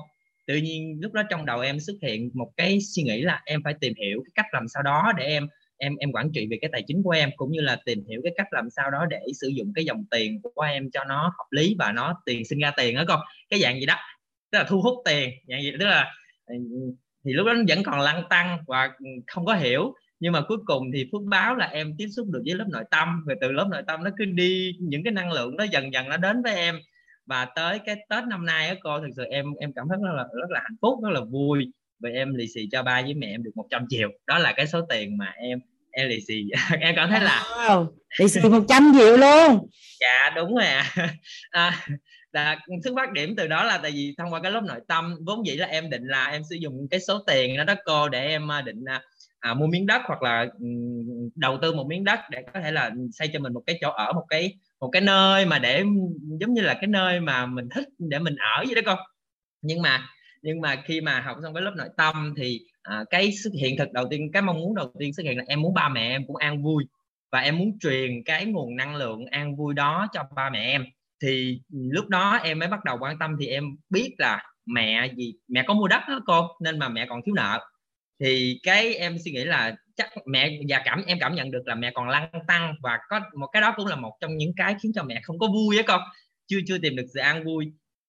tự 0.47 0.55
nhiên 0.55 0.99
lúc 1.01 1.13
đó 1.13 1.23
trong 1.29 1.45
đầu 1.45 1.59
em 1.59 1.79
xuất 1.79 1.93
hiện 2.01 2.31
một 2.33 2.51
cái 2.57 2.79
suy 2.81 3.03
nghĩ 3.03 3.21
là 3.21 3.41
em 3.45 3.63
phải 3.63 3.73
tìm 3.81 3.93
hiểu 3.97 4.23
cái 4.25 4.31
cách 4.35 4.53
làm 4.53 4.67
sao 4.67 4.83
đó 4.83 5.11
để 5.17 5.25
em 5.25 5.47
em 5.77 5.95
em 5.95 6.11
quản 6.11 6.31
trị 6.33 6.47
về 6.51 6.57
cái 6.61 6.69
tài 6.73 6.83
chính 6.87 7.03
của 7.03 7.11
em, 7.11 7.29
cũng 7.35 7.51
như 7.51 7.61
là 7.61 7.77
tìm 7.85 8.03
hiểu 8.09 8.21
cái 8.23 8.33
cách 8.37 8.47
làm 8.51 8.69
sao 8.69 8.91
đó 8.91 9.05
để 9.09 9.19
sử 9.41 9.47
dụng 9.47 9.73
cái 9.75 9.85
dòng 9.85 10.05
tiền 10.11 10.41
của 10.41 10.61
em 10.61 10.91
cho 10.91 11.03
nó 11.03 11.21
hợp 11.23 11.47
lý 11.51 11.75
và 11.79 11.91
nó 11.91 12.21
tiền 12.25 12.45
sinh 12.45 12.59
ra 12.59 12.71
tiền 12.77 12.95
đó 12.95 13.03
con. 13.07 13.19
Cái 13.49 13.59
dạng 13.59 13.79
gì 13.79 13.85
đó, 13.85 13.95
tức 14.51 14.57
là 14.57 14.65
thu 14.69 14.81
hút 14.81 14.97
tiền, 15.05 15.29
dạng 15.47 15.61
gì, 15.61 15.71
tức 15.79 15.85
là 15.85 16.11
ừ, 16.45 16.55
thì 17.25 17.33
lúc 17.33 17.47
đó 17.47 17.53
vẫn 17.67 17.83
còn 17.83 17.99
lăn 17.99 18.23
tăng 18.29 18.57
và 18.67 18.89
không 19.27 19.45
có 19.45 19.55
hiểu. 19.55 19.93
Nhưng 20.19 20.33
mà 20.33 20.41
cuối 20.47 20.57
cùng 20.65 20.91
thì 20.93 21.09
phước 21.11 21.21
báo 21.21 21.55
là 21.55 21.65
em 21.65 21.95
tiếp 21.97 22.07
xúc 22.15 22.27
được 22.29 22.41
với 22.45 22.55
lớp 22.55 22.65
nội 22.69 22.83
tâm, 22.91 23.23
rồi 23.27 23.37
từ 23.41 23.51
lớp 23.51 23.67
nội 23.71 23.81
tâm 23.87 24.03
nó 24.03 24.09
cứ 24.17 24.25
đi, 24.25 24.75
những 24.79 25.03
cái 25.03 25.13
năng 25.13 25.31
lượng 25.31 25.57
nó 25.57 25.63
dần 25.63 25.93
dần 25.93 26.09
nó 26.09 26.17
đến 26.17 26.43
với 26.43 26.55
em 26.55 26.79
và 27.27 27.45
tới 27.55 27.79
cái 27.85 27.95
tết 28.09 28.23
năm 28.27 28.45
nay 28.45 28.67
á 28.67 28.75
cô 28.83 28.99
thực 28.99 29.09
sự 29.15 29.23
em 29.23 29.45
em 29.59 29.73
cảm 29.73 29.85
thấy 29.89 29.97
rất 30.03 30.13
là 30.15 30.23
rất 30.23 30.49
là 30.49 30.59
hạnh 30.63 30.77
phúc 30.81 30.99
rất 31.03 31.09
là 31.09 31.21
vui. 31.21 31.71
Vì 31.99 32.11
em 32.11 32.33
lì 32.33 32.47
xì 32.47 32.69
cho 32.71 32.83
ba 32.83 33.01
với 33.01 33.13
mẹ 33.13 33.27
em 33.27 33.43
được 33.43 33.51
100 33.55 33.85
triệu. 33.89 34.09
Đó 34.27 34.37
là 34.37 34.53
cái 34.53 34.67
số 34.67 34.81
tiền 34.89 35.17
mà 35.17 35.33
em 35.37 35.59
em 35.91 36.09
lì 36.09 36.19
xì. 36.27 36.43
Em 36.79 36.95
cảm 36.95 37.09
thấy 37.09 37.19
là 37.19 37.43
wow. 37.57 37.87
lì 38.19 38.27
xì 38.27 38.41
100 38.49 38.91
triệu 38.97 39.17
luôn. 39.17 39.67
Dạ 39.99 40.29
đúng 40.35 40.55
rồi 40.55 40.65
à, 41.51 41.85
là 42.31 42.59
xuất 42.83 42.93
phát 42.95 43.11
điểm 43.11 43.35
từ 43.37 43.47
đó 43.47 43.63
là 43.63 43.77
tại 43.77 43.91
vì 43.91 44.15
thông 44.17 44.33
qua 44.33 44.41
cái 44.41 44.51
lớp 44.51 44.63
nội 44.63 44.79
tâm 44.87 45.15
vốn 45.25 45.45
dĩ 45.45 45.55
là 45.55 45.67
em 45.67 45.89
định 45.89 46.03
là 46.03 46.25
em 46.25 46.41
sử 46.49 46.55
dụng 46.55 46.87
cái 46.91 46.99
số 46.99 47.19
tiền 47.27 47.57
đó 47.57 47.63
đó 47.63 47.75
cô 47.85 48.09
để 48.09 48.27
em 48.27 48.51
à, 48.51 48.61
định 48.61 48.85
à, 48.85 49.01
à, 49.39 49.53
mua 49.53 49.67
miếng 49.67 49.85
đất 49.85 50.01
hoặc 50.05 50.21
là 50.21 50.47
đầu 51.35 51.57
tư 51.61 51.73
một 51.73 51.87
miếng 51.87 52.03
đất 52.03 52.19
để 52.31 52.43
có 52.53 52.61
thể 52.61 52.71
là 52.71 52.91
xây 53.13 53.29
cho 53.33 53.39
mình 53.39 53.53
một 53.53 53.63
cái 53.65 53.77
chỗ 53.81 53.89
ở 53.91 54.13
một 54.13 54.25
cái 54.29 54.53
một 54.79 54.89
cái 54.91 55.01
nơi 55.01 55.45
mà 55.45 55.59
để 55.59 55.83
giống 56.39 56.53
như 56.53 56.61
là 56.61 56.73
cái 56.73 56.87
nơi 56.87 57.19
mà 57.19 57.45
mình 57.45 57.69
thích 57.69 57.87
để 57.99 58.19
mình 58.19 58.35
ở 58.35 58.63
vậy 58.65 58.75
đó 58.75 58.81
con. 58.85 58.99
Nhưng 59.61 59.81
mà 59.81 60.09
nhưng 60.41 60.61
mà 60.61 60.81
khi 60.85 61.01
mà 61.01 61.21
học 61.21 61.37
xong 61.43 61.53
cái 61.53 61.63
lớp 61.63 61.73
nội 61.77 61.89
tâm 61.97 62.33
thì 62.37 62.59
à, 62.83 63.03
cái 63.09 63.31
xuất 63.31 63.51
hiện 63.61 63.77
thực 63.77 63.91
đầu 63.91 64.07
tiên 64.09 64.31
cái 64.33 64.41
mong 64.41 64.59
muốn 64.59 64.75
đầu 64.75 64.91
tiên 64.99 65.13
xuất 65.13 65.23
hiện 65.23 65.37
là 65.37 65.43
em 65.47 65.61
muốn 65.61 65.73
ba 65.73 65.89
mẹ 65.89 66.09
em 66.09 66.27
cũng 66.27 66.35
an 66.35 66.63
vui. 66.63 66.85
Và 67.31 67.39
em 67.39 67.57
muốn 67.57 67.79
truyền 67.79 68.23
cái 68.25 68.45
nguồn 68.45 68.75
năng 68.75 68.95
lượng 68.95 69.25
an 69.25 69.55
vui 69.55 69.73
đó 69.73 70.07
cho 70.13 70.23
ba 70.35 70.49
mẹ 70.49 70.71
em. 70.71 70.85
Thì 71.23 71.61
lúc 71.69 72.07
đó 72.07 72.39
em 72.43 72.59
mới 72.59 72.67
bắt 72.67 72.83
đầu 72.83 72.97
quan 73.01 73.19
tâm 73.19 73.35
thì 73.39 73.47
em 73.47 73.63
biết 73.89 74.15
là 74.17 74.43
mẹ 74.65 75.11
gì 75.17 75.33
mẹ 75.47 75.63
có 75.67 75.73
mua 75.73 75.87
đất 75.87 76.01
đó 76.07 76.19
cô 76.25 76.47
nên 76.61 76.79
mà 76.79 76.89
mẹ 76.89 77.05
còn 77.09 77.21
thiếu 77.25 77.35
nợ 77.35 77.59
thì 78.19 78.59
cái 78.63 78.95
em 78.95 79.17
suy 79.25 79.31
nghĩ 79.31 79.43
là 79.43 79.75
chắc 79.95 80.09
mẹ 80.25 80.59
và 80.69 80.81
cảm 80.85 81.03
em 81.07 81.17
cảm 81.21 81.35
nhận 81.35 81.51
được 81.51 81.67
là 81.67 81.75
mẹ 81.75 81.91
còn 81.93 82.09
lăn 82.09 82.29
tăng 82.47 82.73
và 82.83 82.99
có 83.09 83.19
một 83.39 83.47
cái 83.47 83.61
đó 83.61 83.73
cũng 83.77 83.87
là 83.87 83.95
một 83.95 84.13
trong 84.21 84.37
những 84.37 84.51
cái 84.57 84.75
khiến 84.83 84.91
cho 84.95 85.03
mẹ 85.03 85.19
không 85.23 85.39
có 85.39 85.47
vui 85.47 85.77
á 85.77 85.83
con. 85.87 86.01
Chưa 86.47 86.59
chưa 86.67 86.77
tìm 86.77 86.95
được 86.95 87.05
sự 87.13 87.19
an 87.19 87.43
vui. 87.43 87.65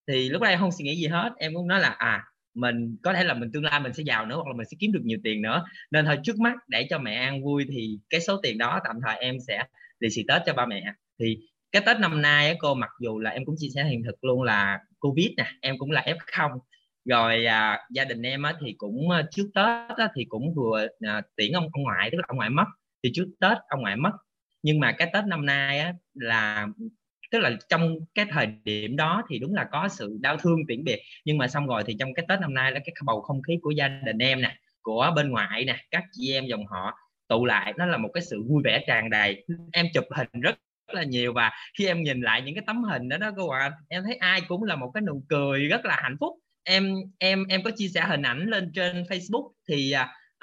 Thì 0.09 0.29
lúc 0.29 0.43
đó 0.43 0.49
em 0.49 0.59
không 0.59 0.73
suy 0.73 0.85
nghĩ 0.85 0.97
gì 0.97 1.07
hết. 1.07 1.31
Em 1.39 1.55
cũng 1.55 1.69
nói 1.69 1.81
là 1.81 1.89
à 1.89 2.25
mình 2.55 2.97
có 3.03 3.13
thể 3.13 3.25
là 3.25 3.35
mình 3.35 3.51
tương 3.53 3.65
lai 3.65 3.81
mình 3.81 3.93
sẽ 3.93 4.03
giàu 4.03 4.27
nữa 4.27 4.35
hoặc 4.35 4.47
là 4.49 4.55
mình 4.57 4.67
sẽ 4.71 4.77
kiếm 4.81 4.93
được 4.93 5.01
nhiều 5.05 5.19
tiền 5.25 5.43
nữa. 5.43 5.65
Nên 5.91 6.05
thôi 6.05 6.19
trước 6.25 6.39
mắt 6.39 6.55
để 6.69 6.87
cho 6.91 6.99
mẹ 6.99 7.15
an 7.15 7.45
vui 7.45 7.65
thì 7.73 7.99
cái 8.11 8.21
số 8.21 8.41
tiền 8.43 8.59
đó 8.59 8.81
tạm 8.85 8.97
thời 9.07 9.17
em 9.19 9.37
sẽ 9.47 9.65
lì 10.01 10.11
xì 10.11 10.25
tết 10.29 10.43
cho 10.47 10.55
ba 10.55 10.67
mẹ. 10.67 10.83
Thì 11.21 11.37
cái 11.73 11.83
tết 11.87 11.99
năm 12.01 12.23
nay 12.23 12.49
á, 12.49 12.55
cô 12.59 12.75
mặc 12.75 12.91
dù 13.01 13.19
là 13.19 13.31
em 13.31 13.45
cũng 13.45 13.55
chia 13.59 13.69
sẻ 13.75 13.85
hiện 13.85 14.03
thực 14.07 14.25
luôn 14.25 14.43
là 14.43 14.79
covid 14.99 15.29
nè 15.37 15.47
em 15.61 15.79
cũng 15.79 15.91
là 15.91 16.07
f0 16.07 16.59
rồi 17.09 17.47
à, 17.47 17.79
gia 17.91 18.05
đình 18.05 18.23
em 18.23 18.43
á, 18.43 18.55
thì 18.61 18.75
cũng 18.79 19.11
ờ, 19.11 19.23
trước 19.31 19.51
tết 19.55 19.97
á, 19.97 20.09
thì 20.15 20.25
cũng 20.29 20.55
vừa 20.55 20.87
à, 21.01 21.23
tiễn 21.37 21.53
ông 21.53 21.69
ông 21.73 21.83
ngoại 21.83 22.09
tức 22.13 22.19
là 22.19 22.25
ông 22.29 22.37
ngoại 22.37 22.51
mất. 22.51 22.65
Thì 23.05 23.11
trước 23.15 23.27
tết 23.41 23.59
ông 23.69 23.81
ngoại 23.81 23.97
mất. 23.97 24.13
Nhưng 24.63 24.81
mà 24.81 24.93
cái 24.93 25.11
tết 25.13 25.25
năm 25.27 25.47
nay 25.47 25.79
á, 25.79 25.93
là 26.15 26.67
tức 27.31 27.39
là 27.39 27.51
trong 27.69 27.95
cái 28.15 28.27
thời 28.31 28.47
điểm 28.65 28.97
đó 28.97 29.23
thì 29.29 29.39
đúng 29.39 29.55
là 29.55 29.69
có 29.73 29.89
sự 29.89 30.17
đau 30.21 30.37
thương 30.37 30.59
tiễn 30.69 30.85
biệt. 30.85 31.01
Nhưng 31.25 31.39
mà 31.39 31.49
xong 31.49 31.67
rồi 31.67 31.83
thì 31.87 31.97
trong 31.99 32.15
cái 32.15 32.25
tết 32.29 32.41
năm 32.41 32.55
nay 32.55 32.73
là 32.73 32.81
cái 32.85 32.95
bầu 33.05 33.21
không 33.21 33.43
khí 33.43 33.59
của 33.63 33.71
gia 33.71 33.89
đình 33.89 34.19
em 34.19 34.43
nè 34.43 34.57
của 34.83 35.13
bên 35.17 35.31
ngoại 35.31 35.65
nè 35.65 35.77
các 35.91 36.05
chị 36.13 36.33
em 36.33 36.47
dòng 36.47 36.67
họ 36.67 36.95
tụ 37.29 37.45
lại 37.45 37.73
nó 37.77 37.87
là 37.87 37.97
một 37.99 38.09
cái 38.15 38.23
sự 38.23 38.43
vui 38.49 38.63
vẻ 38.65 38.85
tràn 38.87 39.11
đầy. 39.11 39.45
Em 39.73 39.87
chụp 39.95 40.05
hình 40.17 40.41
rất 40.41 40.59
là 40.93 41.03
nhiều 41.03 41.33
và 41.33 41.51
khi 41.79 41.87
em 41.87 42.03
nhìn 42.03 42.21
lại 42.21 42.43
những 42.43 42.55
cái 42.55 42.65
tấm 42.67 42.85
hình 42.85 43.09
đó 43.09 43.17
đó 43.17 43.31
cô 43.37 43.49
ạ 43.49 43.71
em 43.89 44.03
thấy 44.03 44.15
ai 44.15 44.41
cũng 44.49 44.63
là 44.63 44.77
một 44.77 44.91
cái 44.95 45.01
nụ 45.01 45.23
cười 45.29 45.69
rất 45.69 45.85
là 45.85 45.97
hạnh 46.03 46.17
phúc 46.21 46.33
em 46.69 46.95
em 47.19 47.45
em 47.49 47.63
có 47.63 47.71
chia 47.77 47.89
sẻ 47.89 48.05
hình 48.09 48.23
ảnh 48.23 48.47
lên 48.47 48.73
trên 48.75 49.03
Facebook 49.03 49.51
thì 49.69 49.93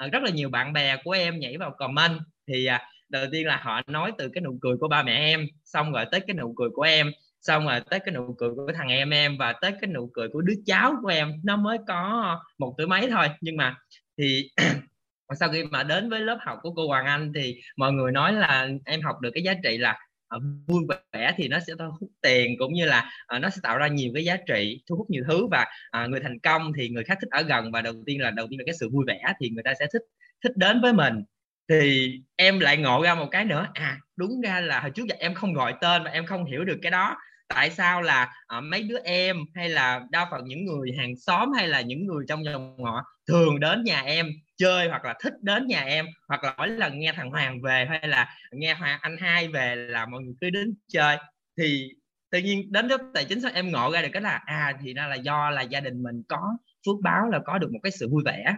uh, 0.04 0.12
rất 0.12 0.22
là 0.22 0.30
nhiều 0.30 0.50
bạn 0.50 0.72
bè 0.72 0.96
của 1.04 1.10
em 1.10 1.38
nhảy 1.38 1.56
vào 1.56 1.74
comment 1.78 2.20
thì 2.48 2.68
uh, 2.74 2.80
đầu 3.08 3.26
tiên 3.32 3.46
là 3.46 3.56
họ 3.56 3.80
nói 3.86 4.12
từ 4.18 4.28
cái 4.34 4.42
nụ 4.42 4.58
cười 4.62 4.76
của 4.80 4.88
ba 4.88 5.02
mẹ 5.02 5.16
em 5.16 5.46
xong 5.64 5.92
rồi 5.92 6.04
tới 6.10 6.20
cái 6.20 6.36
nụ 6.36 6.54
cười 6.56 6.68
của 6.74 6.82
em 6.82 7.12
xong 7.40 7.66
rồi 7.66 7.80
tới 7.90 8.00
cái 8.00 8.14
nụ 8.14 8.34
cười 8.38 8.50
của 8.56 8.72
thằng 8.74 8.88
em 8.88 9.10
em 9.10 9.36
và 9.38 9.52
tới 9.60 9.72
cái 9.80 9.90
nụ 9.90 10.10
cười 10.14 10.28
của 10.28 10.40
đứa 10.40 10.54
cháu 10.66 10.94
của 11.02 11.08
em. 11.08 11.32
Nó 11.44 11.56
mới 11.56 11.78
có 11.88 12.40
một 12.58 12.74
tuổi 12.78 12.86
mấy 12.86 13.10
thôi 13.10 13.28
nhưng 13.40 13.56
mà 13.56 13.76
thì 14.18 14.50
sau 15.40 15.48
khi 15.52 15.64
mà 15.64 15.82
đến 15.82 16.10
với 16.10 16.20
lớp 16.20 16.38
học 16.40 16.58
của 16.62 16.72
cô 16.74 16.86
Hoàng 16.86 17.06
Anh 17.06 17.32
thì 17.34 17.60
mọi 17.76 17.92
người 17.92 18.12
nói 18.12 18.32
là 18.32 18.68
em 18.84 19.02
học 19.02 19.20
được 19.20 19.30
cái 19.34 19.42
giá 19.42 19.54
trị 19.64 19.78
là 19.78 19.98
uh, 20.36 20.42
vui 20.66 20.84
vẻ 21.12 21.34
thì 21.36 21.48
nó 21.48 21.58
sẽ 21.66 21.72
thu 21.78 21.84
hút 22.00 22.10
tiền 22.22 22.56
cũng 22.58 22.72
như 22.72 22.86
là 22.86 23.10
uh, 23.36 23.42
nó 23.42 23.50
sẽ 23.50 23.56
tạo 23.62 23.78
ra 23.78 23.86
nhiều 23.86 24.10
cái 24.14 24.24
giá 24.24 24.36
trị 24.36 24.82
thu 24.88 24.96
hút 24.96 25.10
nhiều 25.10 25.24
thứ 25.28 25.46
và 25.46 25.66
uh, 26.02 26.10
người 26.10 26.20
thành 26.20 26.38
công 26.38 26.72
thì 26.76 26.88
người 26.88 27.04
khác 27.04 27.18
thích 27.20 27.30
ở 27.30 27.42
gần 27.42 27.72
và 27.72 27.82
đầu 27.82 27.94
tiên 28.06 28.20
là 28.20 28.30
đầu 28.30 28.46
tiên 28.50 28.58
là 28.58 28.64
cái 28.66 28.74
sự 28.80 28.88
vui 28.88 29.04
vẻ 29.06 29.22
thì 29.40 29.50
người 29.50 29.62
ta 29.62 29.74
sẽ 29.78 29.86
thích 29.92 30.02
thích 30.44 30.56
đến 30.56 30.80
với 30.80 30.92
mình. 30.92 31.24
Thì 31.68 32.12
em 32.36 32.60
lại 32.60 32.76
ngộ 32.76 33.02
ra 33.02 33.14
một 33.14 33.28
cái 33.30 33.44
nữa 33.44 33.66
à 33.74 33.98
đúng 34.16 34.40
ra 34.40 34.60
là 34.60 34.80
hồi 34.80 34.90
trước 34.90 35.06
giờ 35.08 35.16
em 35.18 35.34
không 35.34 35.54
gọi 35.54 35.74
tên 35.80 36.04
và 36.04 36.10
em 36.10 36.26
không 36.26 36.44
hiểu 36.44 36.64
được 36.64 36.78
cái 36.82 36.90
đó. 36.90 37.16
Tại 37.48 37.70
sao 37.70 38.02
là 38.02 38.32
uh, 38.58 38.64
mấy 38.64 38.82
đứa 38.82 38.98
em 39.04 39.36
hay 39.54 39.68
là 39.68 40.00
đa 40.10 40.28
phần 40.30 40.44
những 40.44 40.64
người 40.64 40.90
hàng 40.98 41.16
xóm 41.16 41.52
hay 41.52 41.68
là 41.68 41.80
những 41.80 42.06
người 42.06 42.24
trong 42.28 42.44
dòng 42.44 42.84
họ 42.84 43.02
thường 43.28 43.60
đến 43.60 43.84
nhà 43.84 44.00
em 44.00 44.26
chơi 44.56 44.88
hoặc 44.88 45.04
là 45.04 45.14
thích 45.22 45.32
đến 45.42 45.66
nhà 45.66 45.80
em 45.80 46.06
hoặc 46.28 46.44
là 46.44 46.54
mỗi 46.58 46.68
lần 46.68 46.98
nghe 46.98 47.12
thằng 47.12 47.30
Hoàng 47.30 47.62
về 47.62 47.86
hay 47.88 48.08
là 48.08 48.36
nghe 48.52 48.74
Hoàng 48.74 48.98
anh 49.02 49.16
hai 49.20 49.48
về 49.48 49.76
là 49.76 50.06
mọi 50.06 50.22
người 50.22 50.34
cứ 50.40 50.50
đến 50.50 50.74
chơi. 50.88 51.16
Thì 51.58 51.88
tự 52.30 52.38
nhiên 52.38 52.72
đến 52.72 52.88
lúc 52.88 53.00
tài 53.14 53.24
chính 53.24 53.40
sao 53.40 53.50
em 53.54 53.72
ngộ 53.72 53.92
ra 53.92 54.02
được 54.02 54.08
cái 54.12 54.22
là 54.22 54.42
à 54.44 54.78
thì 54.82 54.94
ra 54.94 55.06
là 55.06 55.14
do 55.14 55.50
là 55.50 55.62
gia 55.62 55.80
đình 55.80 56.02
mình 56.02 56.22
có 56.28 56.56
phước 56.86 56.96
báo 57.02 57.28
là 57.28 57.40
có 57.44 57.58
được 57.58 57.72
một 57.72 57.80
cái 57.82 57.92
sự 57.92 58.08
vui 58.08 58.22
vẻ. 58.24 58.56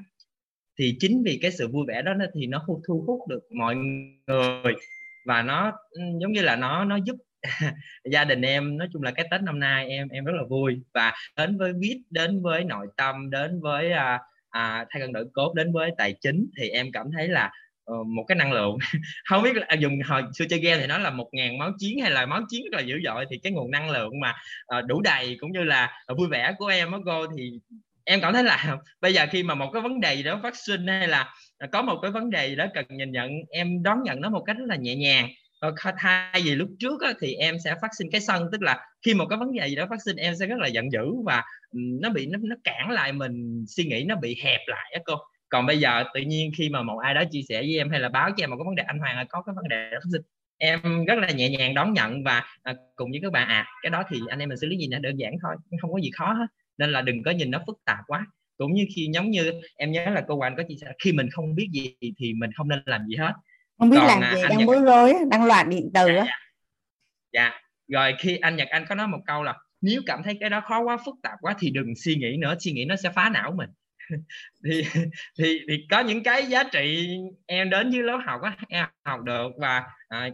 Thì 0.78 0.96
chính 1.00 1.22
vì 1.24 1.38
cái 1.42 1.50
sự 1.52 1.68
vui 1.68 1.84
vẻ 1.88 2.02
đó 2.02 2.12
thì 2.34 2.46
nó 2.46 2.64
thu 2.88 3.04
hút 3.06 3.28
được 3.28 3.40
mọi 3.50 3.76
người 4.26 4.74
và 5.26 5.42
nó 5.42 5.72
ừ, 5.90 6.00
giống 6.20 6.32
như 6.32 6.42
là 6.42 6.56
nó 6.56 6.84
nó 6.84 6.96
giúp 6.96 7.16
gia 8.04 8.24
đình 8.24 8.42
em 8.42 8.76
nói 8.76 8.88
chung 8.92 9.02
là 9.02 9.10
cái 9.10 9.28
tết 9.30 9.42
năm 9.42 9.58
nay 9.58 9.88
em 9.88 10.08
em 10.08 10.24
rất 10.24 10.32
là 10.36 10.42
vui. 10.48 10.82
Và 10.94 11.12
đến 11.36 11.58
với 11.58 11.72
biết 11.72 12.02
đến 12.10 12.42
với 12.42 12.64
nội 12.64 12.86
tâm 12.96 13.30
đến 13.30 13.60
với 13.60 13.90
uh, 13.92 14.20
à, 14.58 14.86
thay 14.90 15.02
cân 15.02 15.12
đổi 15.12 15.24
cốt 15.32 15.54
đến 15.54 15.72
với 15.72 15.90
tài 15.98 16.14
chính 16.20 16.50
thì 16.58 16.68
em 16.68 16.92
cảm 16.92 17.06
thấy 17.16 17.28
là 17.28 17.50
uh, 17.92 18.06
một 18.06 18.24
cái 18.28 18.36
năng 18.36 18.52
lượng. 18.52 18.78
Không 19.24 19.42
biết 19.42 19.56
là 19.56 19.66
à, 19.68 19.74
dùng 19.74 19.98
hồi 20.06 20.22
xưa 20.34 20.44
chơi 20.50 20.58
game 20.58 20.80
thì 20.80 20.86
nó 20.86 20.98
là 20.98 21.10
một 21.10 21.28
ngàn 21.32 21.58
máu 21.58 21.72
chiến 21.78 22.00
hay 22.00 22.10
là 22.10 22.26
máu 22.26 22.42
chiến 22.48 22.64
rất 22.64 22.76
là 22.76 22.80
dữ 22.80 22.94
dội 23.04 23.26
thì 23.30 23.38
cái 23.42 23.52
nguồn 23.52 23.70
năng 23.70 23.90
lượng 23.90 24.20
mà 24.20 24.34
uh, 24.78 24.84
đủ 24.86 25.00
đầy 25.00 25.36
cũng 25.40 25.52
như 25.52 25.64
là 25.64 26.02
uh, 26.12 26.18
vui 26.18 26.28
vẻ 26.28 26.54
của 26.58 26.66
em 26.66 26.92
á 26.92 26.98
cô 27.04 27.26
thì 27.36 27.52
em 28.04 28.20
cảm 28.20 28.32
thấy 28.32 28.44
là 28.44 28.76
bây 29.00 29.14
giờ 29.14 29.26
khi 29.30 29.42
mà 29.42 29.54
một 29.54 29.70
cái 29.72 29.82
vấn 29.82 30.00
đề 30.00 30.14
gì 30.14 30.22
đó 30.22 30.40
phát 30.42 30.56
sinh 30.56 30.86
hay 30.86 31.08
là 31.08 31.34
à, 31.58 31.68
có 31.72 31.82
một 31.82 31.98
cái 32.02 32.10
vấn 32.10 32.30
đề 32.30 32.48
gì 32.48 32.56
đó 32.56 32.66
cần 32.74 32.84
nhìn 32.88 33.12
nhận 33.12 33.30
em 33.50 33.82
đón 33.82 34.02
nhận 34.02 34.20
nó 34.20 34.30
một 34.30 34.44
cách 34.46 34.56
rất 34.58 34.66
là 34.68 34.76
nhẹ 34.76 34.94
nhàng. 34.96 35.28
Ờ, 35.60 35.74
thay 35.98 36.42
vì 36.44 36.54
lúc 36.54 36.68
trước 36.78 37.00
á, 37.02 37.12
thì 37.20 37.32
em 37.34 37.56
sẽ 37.64 37.74
phát 37.82 37.88
sinh 37.98 38.08
cái 38.12 38.20
sân 38.20 38.48
tức 38.52 38.62
là 38.62 38.86
khi 39.02 39.14
một 39.14 39.26
cái 39.30 39.38
vấn 39.38 39.52
đề 39.52 39.68
gì 39.68 39.74
đó 39.76 39.86
phát 39.90 40.02
sinh 40.04 40.16
em 40.16 40.34
sẽ 40.36 40.46
rất 40.46 40.58
là 40.58 40.66
giận 40.68 40.92
dữ 40.92 41.00
và 41.24 41.42
nó 41.72 42.10
bị 42.10 42.26
nó, 42.26 42.38
nó 42.42 42.56
cản 42.64 42.90
lại 42.90 43.12
mình 43.12 43.64
suy 43.68 43.84
nghĩ 43.84 44.04
nó 44.08 44.16
bị 44.16 44.36
hẹp 44.44 44.60
lại 44.66 44.92
á 44.94 45.00
cô. 45.04 45.14
Còn 45.48 45.66
bây 45.66 45.78
giờ 45.80 46.04
tự 46.14 46.20
nhiên 46.20 46.50
khi 46.58 46.68
mà 46.68 46.82
một 46.82 46.98
ai 46.98 47.14
đó 47.14 47.22
chia 47.30 47.40
sẻ 47.48 47.60
với 47.60 47.76
em 47.76 47.90
hay 47.90 48.00
là 48.00 48.08
báo 48.08 48.30
cho 48.36 48.44
em 48.44 48.50
một 48.50 48.56
cái 48.56 48.64
vấn 48.66 48.74
đề 48.74 48.82
anh 48.86 48.98
Hoàng 48.98 49.26
có 49.28 49.42
cái 49.42 49.54
vấn 49.56 49.68
đề 49.68 49.90
đó 49.92 49.98
phát 50.02 50.08
sinh 50.12 50.22
em 50.58 51.04
rất 51.04 51.18
là 51.18 51.30
nhẹ 51.30 51.48
nhàng 51.48 51.74
đón 51.74 51.92
nhận 51.92 52.24
và 52.24 52.44
à, 52.62 52.74
cùng 52.96 53.10
với 53.10 53.20
các 53.22 53.32
bạn 53.32 53.48
à 53.48 53.66
cái 53.82 53.90
đó 53.90 54.02
thì 54.10 54.18
anh 54.28 54.38
em 54.38 54.48
mình 54.48 54.58
xử 54.58 54.66
lý 54.66 54.76
gì 54.76 54.88
nó 54.88 54.98
đơn 54.98 55.16
giản 55.16 55.32
thôi 55.42 55.54
không 55.80 55.92
có 55.92 55.98
gì 56.00 56.10
khó 56.14 56.32
hết 56.32 56.46
nên 56.78 56.90
là 56.92 57.02
đừng 57.02 57.22
có 57.22 57.30
nhìn 57.30 57.50
nó 57.50 57.62
phức 57.66 57.78
tạp 57.84 57.98
quá. 58.06 58.26
Cũng 58.56 58.72
như 58.74 58.86
khi 58.96 59.08
giống 59.14 59.30
như 59.30 59.52
em 59.76 59.92
nhớ 59.92 60.04
là 60.14 60.24
cô 60.28 60.36
Hoàng 60.36 60.54
có 60.56 60.62
chia 60.68 60.74
sẻ 60.80 60.86
khi 61.04 61.12
mình 61.12 61.28
không 61.32 61.54
biết 61.54 61.68
gì 61.72 61.94
thì 62.18 62.32
mình 62.34 62.50
không 62.56 62.68
nên 62.68 62.78
làm 62.86 63.06
gì 63.06 63.16
hết 63.16 63.32
không 63.78 63.90
biết 63.90 63.96
Còn, 64.00 64.06
làm 64.06 64.20
à, 64.20 64.34
gì 64.34 64.42
đang 64.48 64.66
bối 64.66 64.80
rối 64.80 65.14
đang 65.30 65.44
loạn 65.44 65.70
điện 65.70 65.90
từ 65.94 66.06
dạ, 66.06 66.14
dạ. 66.14 66.26
dạ. 67.32 67.60
Rồi 67.88 68.14
khi 68.18 68.36
anh 68.36 68.56
Nhật 68.56 68.68
Anh 68.68 68.84
có 68.88 68.94
nói 68.94 69.08
một 69.08 69.20
câu 69.26 69.42
là 69.42 69.54
nếu 69.80 70.02
cảm 70.06 70.22
thấy 70.22 70.36
cái 70.40 70.50
đó 70.50 70.60
khó 70.68 70.80
quá 70.80 70.96
phức 71.04 71.14
tạp 71.22 71.38
quá 71.40 71.54
thì 71.58 71.70
đừng 71.70 71.94
suy 71.96 72.14
nghĩ 72.14 72.36
nữa 72.36 72.54
suy 72.60 72.72
nghĩ 72.72 72.84
nó 72.84 72.96
sẽ 72.96 73.10
phá 73.10 73.28
não 73.28 73.52
mình. 73.56 73.70
Thì 74.64 74.84
thì 75.38 75.60
thì 75.68 75.86
có 75.90 76.00
những 76.00 76.22
cái 76.22 76.46
giá 76.46 76.64
trị 76.72 77.08
em 77.46 77.70
đến 77.70 77.90
với 77.90 78.02
lớp 78.02 78.18
học 78.26 78.40
á 78.42 78.56
em 78.68 78.86
học 79.04 79.20
được 79.22 79.48
và 79.58 79.82
à, 80.08 80.28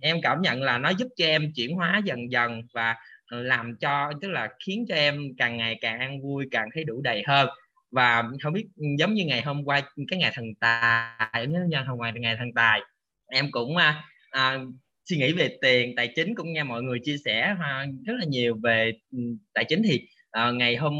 em 0.00 0.16
cảm 0.22 0.42
nhận 0.42 0.62
là 0.62 0.78
nó 0.78 0.88
giúp 0.88 1.08
cho 1.16 1.24
em 1.24 1.52
chuyển 1.56 1.76
hóa 1.76 2.00
dần 2.04 2.32
dần 2.32 2.62
và 2.74 2.96
làm 3.30 3.76
cho 3.76 4.12
tức 4.20 4.28
là 4.28 4.48
khiến 4.66 4.84
cho 4.88 4.94
em 4.94 5.22
càng 5.38 5.56
ngày 5.56 5.78
càng 5.80 6.00
ăn 6.00 6.22
vui 6.22 6.48
càng 6.50 6.68
thấy 6.74 6.84
đủ 6.84 7.00
đầy 7.02 7.22
hơn 7.26 7.48
và 7.96 8.24
không 8.42 8.52
biết 8.52 8.66
giống 8.98 9.14
như 9.14 9.24
ngày 9.24 9.42
hôm 9.42 9.64
qua 9.64 9.80
cái 10.08 10.18
ngày 10.18 10.32
thần 10.34 10.44
tài 10.60 11.28
em 11.32 11.52
nhớ 11.52 11.60
nha 11.68 11.84
hôm 11.88 11.98
qua 11.98 12.12
ngày 12.16 12.36
thần 12.38 12.48
tài 12.54 12.80
em 13.26 13.50
cũng 13.50 13.76
à, 13.76 14.04
à, 14.30 14.58
suy 15.04 15.16
nghĩ 15.16 15.32
về 15.32 15.56
tiền 15.62 15.94
tài 15.96 16.08
chính 16.16 16.34
cũng 16.34 16.52
nghe 16.52 16.62
mọi 16.62 16.82
người 16.82 16.98
chia 17.04 17.16
sẻ 17.24 17.54
à, 17.60 17.86
rất 18.06 18.14
là 18.18 18.24
nhiều 18.28 18.56
về 18.62 18.92
ừ, 19.12 19.18
tài 19.54 19.64
chính 19.64 19.82
thì 19.84 20.08
à, 20.30 20.50
ngày 20.50 20.76
hôm 20.76 20.94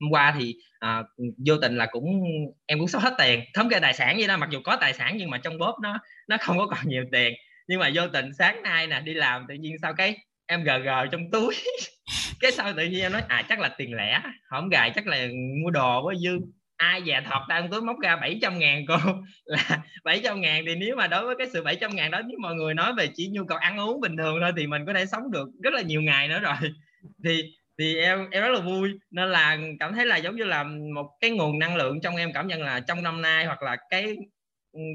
hôm 0.00 0.10
qua 0.10 0.34
thì 0.38 0.54
à, 0.78 1.02
vô 1.46 1.56
tình 1.62 1.76
là 1.76 1.86
cũng 1.86 2.22
em 2.66 2.78
cũng 2.78 2.88
sắp 2.88 3.02
hết 3.02 3.14
tiền 3.18 3.40
thống 3.54 3.68
kê 3.68 3.80
tài 3.80 3.94
sản 3.94 4.16
vậy 4.18 4.26
đó 4.28 4.36
mặc 4.36 4.48
dù 4.52 4.60
có 4.64 4.76
tài 4.80 4.94
sản 4.94 5.16
nhưng 5.18 5.30
mà 5.30 5.38
trong 5.38 5.58
bóp 5.58 5.76
nó 5.82 5.98
nó 6.28 6.36
không 6.40 6.58
có 6.58 6.66
còn 6.66 6.88
nhiều 6.88 7.04
tiền. 7.12 7.34
Nhưng 7.68 7.80
mà 7.80 7.90
vô 7.94 8.02
tình 8.12 8.34
sáng 8.38 8.62
nay 8.62 8.86
nè 8.86 9.00
đi 9.00 9.14
làm 9.14 9.44
tự 9.48 9.54
nhiên 9.54 9.76
sau 9.82 9.94
cái 9.94 10.16
em 10.46 10.64
gờ 10.64 10.78
gờ 10.78 11.06
trong 11.06 11.30
túi. 11.30 11.54
Cái 12.40 12.52
sau 12.52 12.72
tự 12.76 12.84
nhiên 12.86 13.00
em 13.00 13.12
nói 13.12 13.22
à 13.28 13.42
chắc 13.48 13.60
là 13.60 13.68
tiền 13.78 13.94
lẻ 13.94 14.22
không 14.50 14.68
gài, 14.68 14.92
chắc 14.94 15.06
là 15.06 15.26
mua 15.62 15.70
đồ 15.70 16.06
với 16.06 16.16
dư. 16.16 16.38
Ai 16.76 17.02
già 17.02 17.20
thọt 17.20 17.42
ra 17.48 17.68
túi 17.70 17.80
móc 17.80 17.96
ra 18.02 18.16
700 18.16 18.58
ngàn 18.58 18.84
cô. 18.88 18.96
Là 19.44 19.82
700 20.04 20.40
ngàn 20.40 20.64
thì 20.66 20.74
nếu 20.74 20.96
mà 20.96 21.06
đối 21.06 21.26
với 21.26 21.34
cái 21.38 21.46
sự 21.52 21.62
700 21.62 21.96
ngàn 21.96 22.10
đó, 22.10 22.20
nếu 22.26 22.38
mọi 22.40 22.54
người 22.54 22.74
nói 22.74 22.92
về 22.94 23.08
chỉ 23.14 23.28
nhu 23.32 23.44
cầu 23.44 23.58
ăn 23.58 23.80
uống 23.80 24.00
bình 24.00 24.16
thường 24.16 24.38
thôi 24.40 24.52
thì 24.56 24.66
mình 24.66 24.86
có 24.86 24.92
thể 24.92 25.06
sống 25.06 25.30
được 25.30 25.48
rất 25.62 25.74
là 25.74 25.82
nhiều 25.82 26.02
ngày 26.02 26.28
nữa 26.28 26.40
rồi. 26.40 26.54
Thì 27.24 27.42
thì 27.78 27.96
em 27.96 28.30
em 28.30 28.42
rất 28.42 28.48
là 28.48 28.60
vui. 28.60 28.90
Nên 29.10 29.28
là 29.28 29.58
cảm 29.80 29.94
thấy 29.94 30.06
là 30.06 30.16
giống 30.16 30.36
như 30.36 30.44
là 30.44 30.64
một 30.94 31.10
cái 31.20 31.30
nguồn 31.30 31.58
năng 31.58 31.76
lượng 31.76 32.00
trong 32.00 32.16
em, 32.16 32.32
cảm 32.32 32.46
nhận 32.46 32.62
là 32.62 32.80
trong 32.80 33.02
năm 33.02 33.22
nay 33.22 33.44
hoặc 33.44 33.62
là 33.62 33.76
cái, 33.90 34.16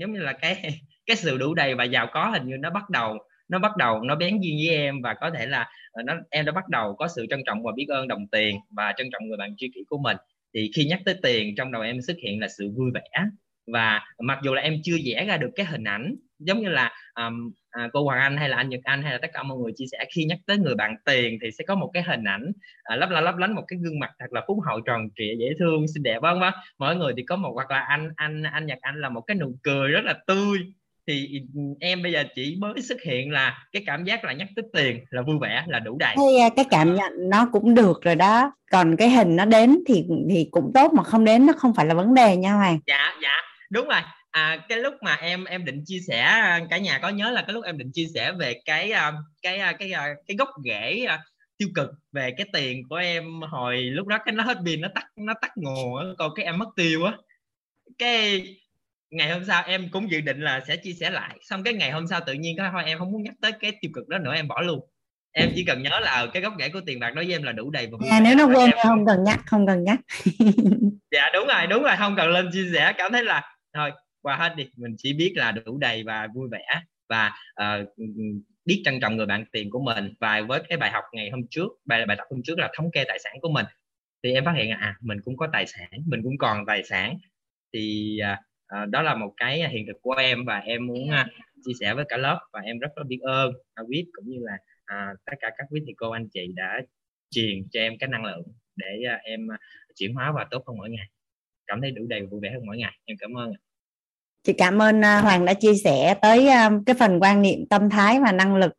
giống 0.02 0.14
như 0.14 0.20
là 0.20 0.34
cái 0.34 0.82
cái 1.08 1.16
sự 1.16 1.38
đủ 1.38 1.54
đầy 1.54 1.76
và 1.76 1.84
giàu 1.84 2.08
có 2.14 2.30
hình 2.30 2.48
như 2.48 2.56
nó 2.60 2.70
bắt 2.70 2.90
đầu 2.90 3.18
nó 3.50 3.60
bắt 3.60 3.78
đầu 3.78 4.02
nó 4.02 4.16
bén 4.16 4.40
duyên 4.42 4.56
với 4.58 4.76
em 4.78 5.02
và 5.02 5.14
có 5.14 5.32
thể 5.32 5.46
là 5.46 5.70
ờ, 5.92 6.04
nó 6.04 6.14
em 6.30 6.46
đã 6.46 6.52
bắt 6.52 6.70
đầu 6.70 6.96
có 6.96 7.08
sự 7.08 7.26
trân 7.30 7.44
trọng 7.46 7.64
và 7.64 7.72
biết 7.76 7.86
ơn 7.90 8.08
đồng 8.08 8.28
tiền 8.28 8.56
và 8.70 8.94
trân 8.98 9.10
trọng 9.12 9.28
người 9.28 9.38
bạn 9.38 9.56
tri 9.58 9.70
kỷ 9.76 9.84
của 9.90 9.98
mình. 9.98 10.18
Thì 10.54 10.72
khi 10.76 10.86
nhắc 10.86 11.00
tới 11.06 11.16
tiền 11.24 11.56
trong 11.58 11.72
đầu 11.72 11.82
em 11.82 12.02
xuất 12.02 12.18
hiện 12.24 12.40
là 12.40 12.48
sự 12.48 12.72
vui 12.78 12.92
vẻ. 12.94 13.26
Và 13.74 14.02
mặc 14.20 14.40
dù 14.44 14.54
là 14.54 14.62
em 14.62 14.74
chưa 14.84 14.96
vẽ 15.06 15.26
ra 15.26 15.38
được 15.38 15.50
cái 15.56 15.66
hình 15.66 15.84
ảnh 15.84 16.16
giống 16.40 16.60
như 16.62 16.70
là 16.70 16.92
um, 17.16 17.52
à, 17.70 17.90
cô 17.94 18.04
Hoàng 18.04 18.20
Anh 18.20 18.38
hay 18.38 18.50
là 18.50 18.58
anh 18.58 18.70
Nhật 18.70 18.80
Anh 18.84 19.04
hay 19.04 19.12
là 19.12 19.20
tất 19.22 19.28
cả 19.34 19.44
mọi 19.44 19.58
người 19.58 19.72
chia 19.76 19.86
sẻ 19.92 20.06
khi 20.16 20.26
nhắc 20.26 20.40
tới 20.48 20.58
người 20.58 20.76
bạn 20.76 20.96
tiền 21.06 21.38
thì 21.42 21.52
sẽ 21.52 21.64
có 21.68 21.76
một 21.76 21.92
cái 21.94 22.04
hình 22.04 22.24
ảnh 22.24 22.52
à, 22.84 22.96
lấp 22.96 23.10
la 23.10 23.22
lấp 23.22 23.38
lánh 23.38 23.56
một 23.56 23.64
cái 23.68 23.80
gương 23.84 24.00
mặt 24.00 24.12
thật 24.20 24.26
là 24.34 24.44
phúc 24.48 24.58
hậu 24.66 24.82
tròn 24.82 25.10
trịa 25.16 25.36
dễ 25.40 25.50
thương 25.60 25.88
xinh 25.88 26.04
đẹp 26.04 26.20
vâng 26.22 26.40
vâng 26.40 26.54
mọi 26.78 26.96
người 26.96 27.14
thì 27.18 27.24
có 27.24 27.36
một 27.36 27.52
hoặc 27.54 27.72
là 27.72 27.80
anh 27.80 28.12
anh 28.16 28.44
anh 28.44 28.66
Nhật 28.66 28.78
Anh 28.82 29.02
là 29.02 29.10
một 29.10 29.22
cái 29.22 29.38
nụ 29.38 29.56
cười 29.64 29.92
rất 29.92 30.02
là 30.06 30.14
tươi 30.28 30.60
thì 31.08 31.42
em 31.80 32.04
bây 32.04 32.12
giờ 32.12 32.24
chỉ 32.36 32.58
mới 32.60 32.82
xuất 32.82 33.02
hiện 33.02 33.32
là 33.32 33.68
cái 33.72 33.84
cảm 33.86 34.04
giác 34.04 34.24
là 34.24 34.34
nhắc 34.34 34.48
tới 34.56 34.66
tiền 34.74 35.06
là 35.10 35.22
vui 35.22 35.38
vẻ 35.42 35.64
là 35.68 35.80
đủ 35.80 35.98
đầy. 36.00 36.16
Thế, 36.18 36.40
à, 36.42 36.50
cái 36.56 36.66
cảm 36.70 36.96
nhận 36.96 37.12
nó 37.30 37.50
cũng 37.52 37.76
được 37.76 38.02
rồi 38.02 38.16
đó. 38.16 38.52
Còn 38.72 38.96
cái 38.98 39.10
hình 39.10 39.36
nó 39.36 39.46
đến 39.46 39.80
thì 39.88 40.06
thì 40.30 40.48
cũng 40.52 40.72
tốt 40.74 40.94
mà 40.94 41.04
không 41.04 41.26
đến 41.26 41.46
nó 41.46 41.54
không 41.54 41.74
phải 41.76 41.86
là 41.86 41.94
vấn 41.94 42.14
đề 42.14 42.38
nha 42.38 42.54
Hoàng. 42.54 42.80
Dạ 42.88 43.14
dạ. 43.24 43.42
Đúng 43.70 43.88
rồi. 43.88 44.02
À, 44.32 44.66
cái 44.70 44.78
lúc 44.78 44.94
mà 45.02 45.16
em 45.16 45.44
em 45.44 45.66
định 45.66 45.84
chia 45.86 46.00
sẻ 46.08 46.42
cả 46.70 46.78
nhà 46.78 47.00
có 47.02 47.10
nhớ 47.10 47.30
là 47.30 47.42
cái 47.42 47.54
lúc 47.54 47.66
em 47.66 47.78
định 47.78 47.92
chia 47.94 48.08
sẻ 48.14 48.32
về 48.32 48.62
cái 48.66 48.92
à, 48.92 49.14
cái 49.42 49.60
à, 49.60 49.72
cái 49.72 49.92
cái, 49.92 50.14
cái 50.28 50.38
gốc 50.38 50.50
rễ 50.64 51.08
tiêu 51.58 51.70
cực 51.76 51.90
về 52.12 52.32
cái 52.38 52.48
tiền 52.54 52.88
của 52.90 52.96
em 52.96 53.42
hồi 53.42 53.78
lúc 53.78 54.08
đó 54.08 54.18
cái 54.26 54.34
nó 54.34 54.44
hết 54.44 54.58
pin 54.66 54.82
nó 54.82 54.88
tắt 54.96 55.06
nó 55.16 55.34
tắt 55.42 55.52
nguồn 55.56 56.16
còn 56.18 56.32
cái 56.36 56.46
em 56.46 56.58
mất 56.58 56.70
tiêu 56.76 57.04
á. 57.04 57.14
Cái 57.98 58.44
ngày 59.12 59.32
hôm 59.32 59.46
sau 59.46 59.64
em 59.68 59.90
cũng 59.92 60.12
dự 60.12 60.22
định 60.22 60.42
là 60.42 60.62
sẽ 60.68 60.78
chia 60.78 60.94
sẻ 60.94 61.10
lại. 61.10 61.38
Xong 61.42 61.64
cái 61.64 61.74
ngày 61.74 61.92
hôm 61.92 62.08
sau 62.08 62.20
tự 62.26 62.34
nhiên 62.34 62.58
cái 62.58 62.70
thôi 62.72 62.84
em 62.86 63.00
không 63.00 63.12
muốn 63.12 63.24
nhắc 63.24 63.34
tới 63.42 63.52
cái 63.52 63.72
tiêu 63.82 63.92
cực 63.94 64.08
đó 64.08 64.18
nữa 64.18 64.34
em 64.36 64.48
bỏ 64.48 64.62
luôn. 64.62 64.80
Em 65.32 65.52
chỉ 65.56 65.64
cần 65.66 65.84
nhớ 65.84 66.00
là 66.00 66.28
cái 66.34 66.42
gốc 66.42 66.54
rễ 66.60 66.70
của 66.70 66.82
tiền 66.86 67.00
bạc 67.00 67.12
đối 67.16 67.26
với 67.26 67.34
em 67.34 67.44
là 67.44 67.52
đủ 67.52 67.70
đầy 67.70 67.88
và 67.92 67.98
à, 68.10 68.20
nếu 68.20 68.36
nó 68.36 68.46
quên 68.46 68.72
em... 68.72 68.78
không 68.84 69.06
cần 69.06 69.24
nhắc 69.24 69.40
không 69.46 69.68
cần 69.68 69.84
nhắc. 69.84 70.00
Dạ 71.12 71.30
đúng 71.34 71.48
rồi 71.48 71.68
đúng 71.68 71.84
rồi 71.84 71.96
không 71.98 72.16
cần 72.16 72.30
lên 72.30 72.50
chia 72.54 72.70
sẻ. 72.74 72.94
Cảm 72.98 73.12
thấy 73.12 73.24
là 73.24 73.58
thôi 73.74 73.92
qua 74.22 74.36
hết 74.36 74.56
đi. 74.56 74.70
Mình 74.78 74.96
chỉ 74.98 75.14
biết 75.14 75.34
là 75.36 75.52
đủ 75.52 75.78
đầy 75.78 76.04
và 76.04 76.28
vui 76.34 76.50
vẻ 76.52 76.66
và 77.10 77.32
uh, 77.64 77.88
biết 78.66 78.82
trân 78.86 79.00
trọng 79.00 79.18
người 79.18 79.26
bạn 79.26 79.46
tiền 79.52 79.70
của 79.70 79.80
mình. 79.80 80.14
Và 80.20 80.42
với 80.42 80.62
cái 80.70 80.78
bài 80.78 80.92
học 80.92 81.04
ngày 81.14 81.30
hôm 81.30 81.42
trước 81.50 81.68
bài 81.86 82.06
bài 82.06 82.18
tập 82.18 82.28
hôm 82.30 82.42
trước 82.44 82.60
là 82.60 82.72
thống 82.78 82.92
kê 82.92 83.04
tài 83.08 83.20
sản 83.24 83.34
của 83.42 83.50
mình 83.50 83.66
thì 84.24 84.34
em 84.34 84.46
phát 84.46 84.54
hiện 84.56 84.70
là 84.70 84.78
à 84.80 84.96
mình 85.02 85.18
cũng 85.26 85.38
có 85.38 85.48
tài 85.54 85.68
sản 85.68 85.90
mình 86.06 86.20
cũng 86.24 86.38
còn 86.38 86.66
tài 86.68 86.84
sản. 86.84 87.18
Thì 87.74 88.18
uh, 88.34 88.47
à, 88.68 88.86
đó 88.86 89.02
là 89.02 89.16
một 89.16 89.34
cái 89.38 89.70
hiện 89.70 89.86
thực 89.88 90.02
của 90.02 90.12
em 90.12 90.46
và 90.46 90.58
em 90.58 90.88
muốn 90.88 91.10
à, 91.10 91.28
chia 91.66 91.72
sẻ 91.80 91.94
với 91.94 92.06
cả 92.10 92.18
lớp 92.18 92.40
và 92.54 92.60
em 92.60 92.80
rất 92.80 92.90
là 92.96 93.04
biết 93.04 93.20
ơn. 93.22 93.52
À, 93.74 93.84
viết 93.90 94.06
cũng 94.12 94.30
như 94.30 94.38
là 94.42 94.58
à, 94.86 95.14
tất 95.26 95.34
cả 95.40 95.50
các 95.58 95.68
quý 95.70 95.82
thầy 95.86 95.94
cô 95.98 96.10
anh 96.10 96.28
chị 96.34 96.48
đã 96.56 96.82
truyền 97.30 97.68
cho 97.72 97.80
em 97.80 97.98
cái 98.00 98.10
năng 98.10 98.26
lượng 98.26 98.44
để 98.76 99.04
à, 99.08 99.20
em 99.24 99.52
à, 99.52 99.58
chuyển 99.96 100.14
hóa 100.14 100.32
và 100.36 100.46
tốt 100.52 100.64
hơn 100.68 100.78
mỗi 100.78 100.90
ngày. 100.90 101.10
Cảm 101.68 101.82
thấy 101.82 101.92
đủ 101.92 102.06
đầy 102.10 102.22
và 102.22 102.28
vui 102.32 102.40
vẻ 102.44 102.52
hơn 102.52 102.66
mỗi 102.66 102.78
ngày. 102.78 102.94
Em 103.06 103.18
cảm 103.20 103.38
ơn 103.38 103.54
chị 104.44 104.54
cảm 104.54 104.82
ơn 104.82 105.00
uh, 105.00 105.24
Hoàng 105.24 105.46
đã 105.46 105.54
chia 105.54 105.76
sẻ 105.76 106.16
tới 106.22 106.48
cái 106.86 106.96
phần 107.00 107.20
quan 107.22 107.42
niệm 107.42 107.66
tâm 107.70 107.90
thái 107.90 108.20
và 108.20 108.32
năng 108.32 108.56
lực. 108.56 108.72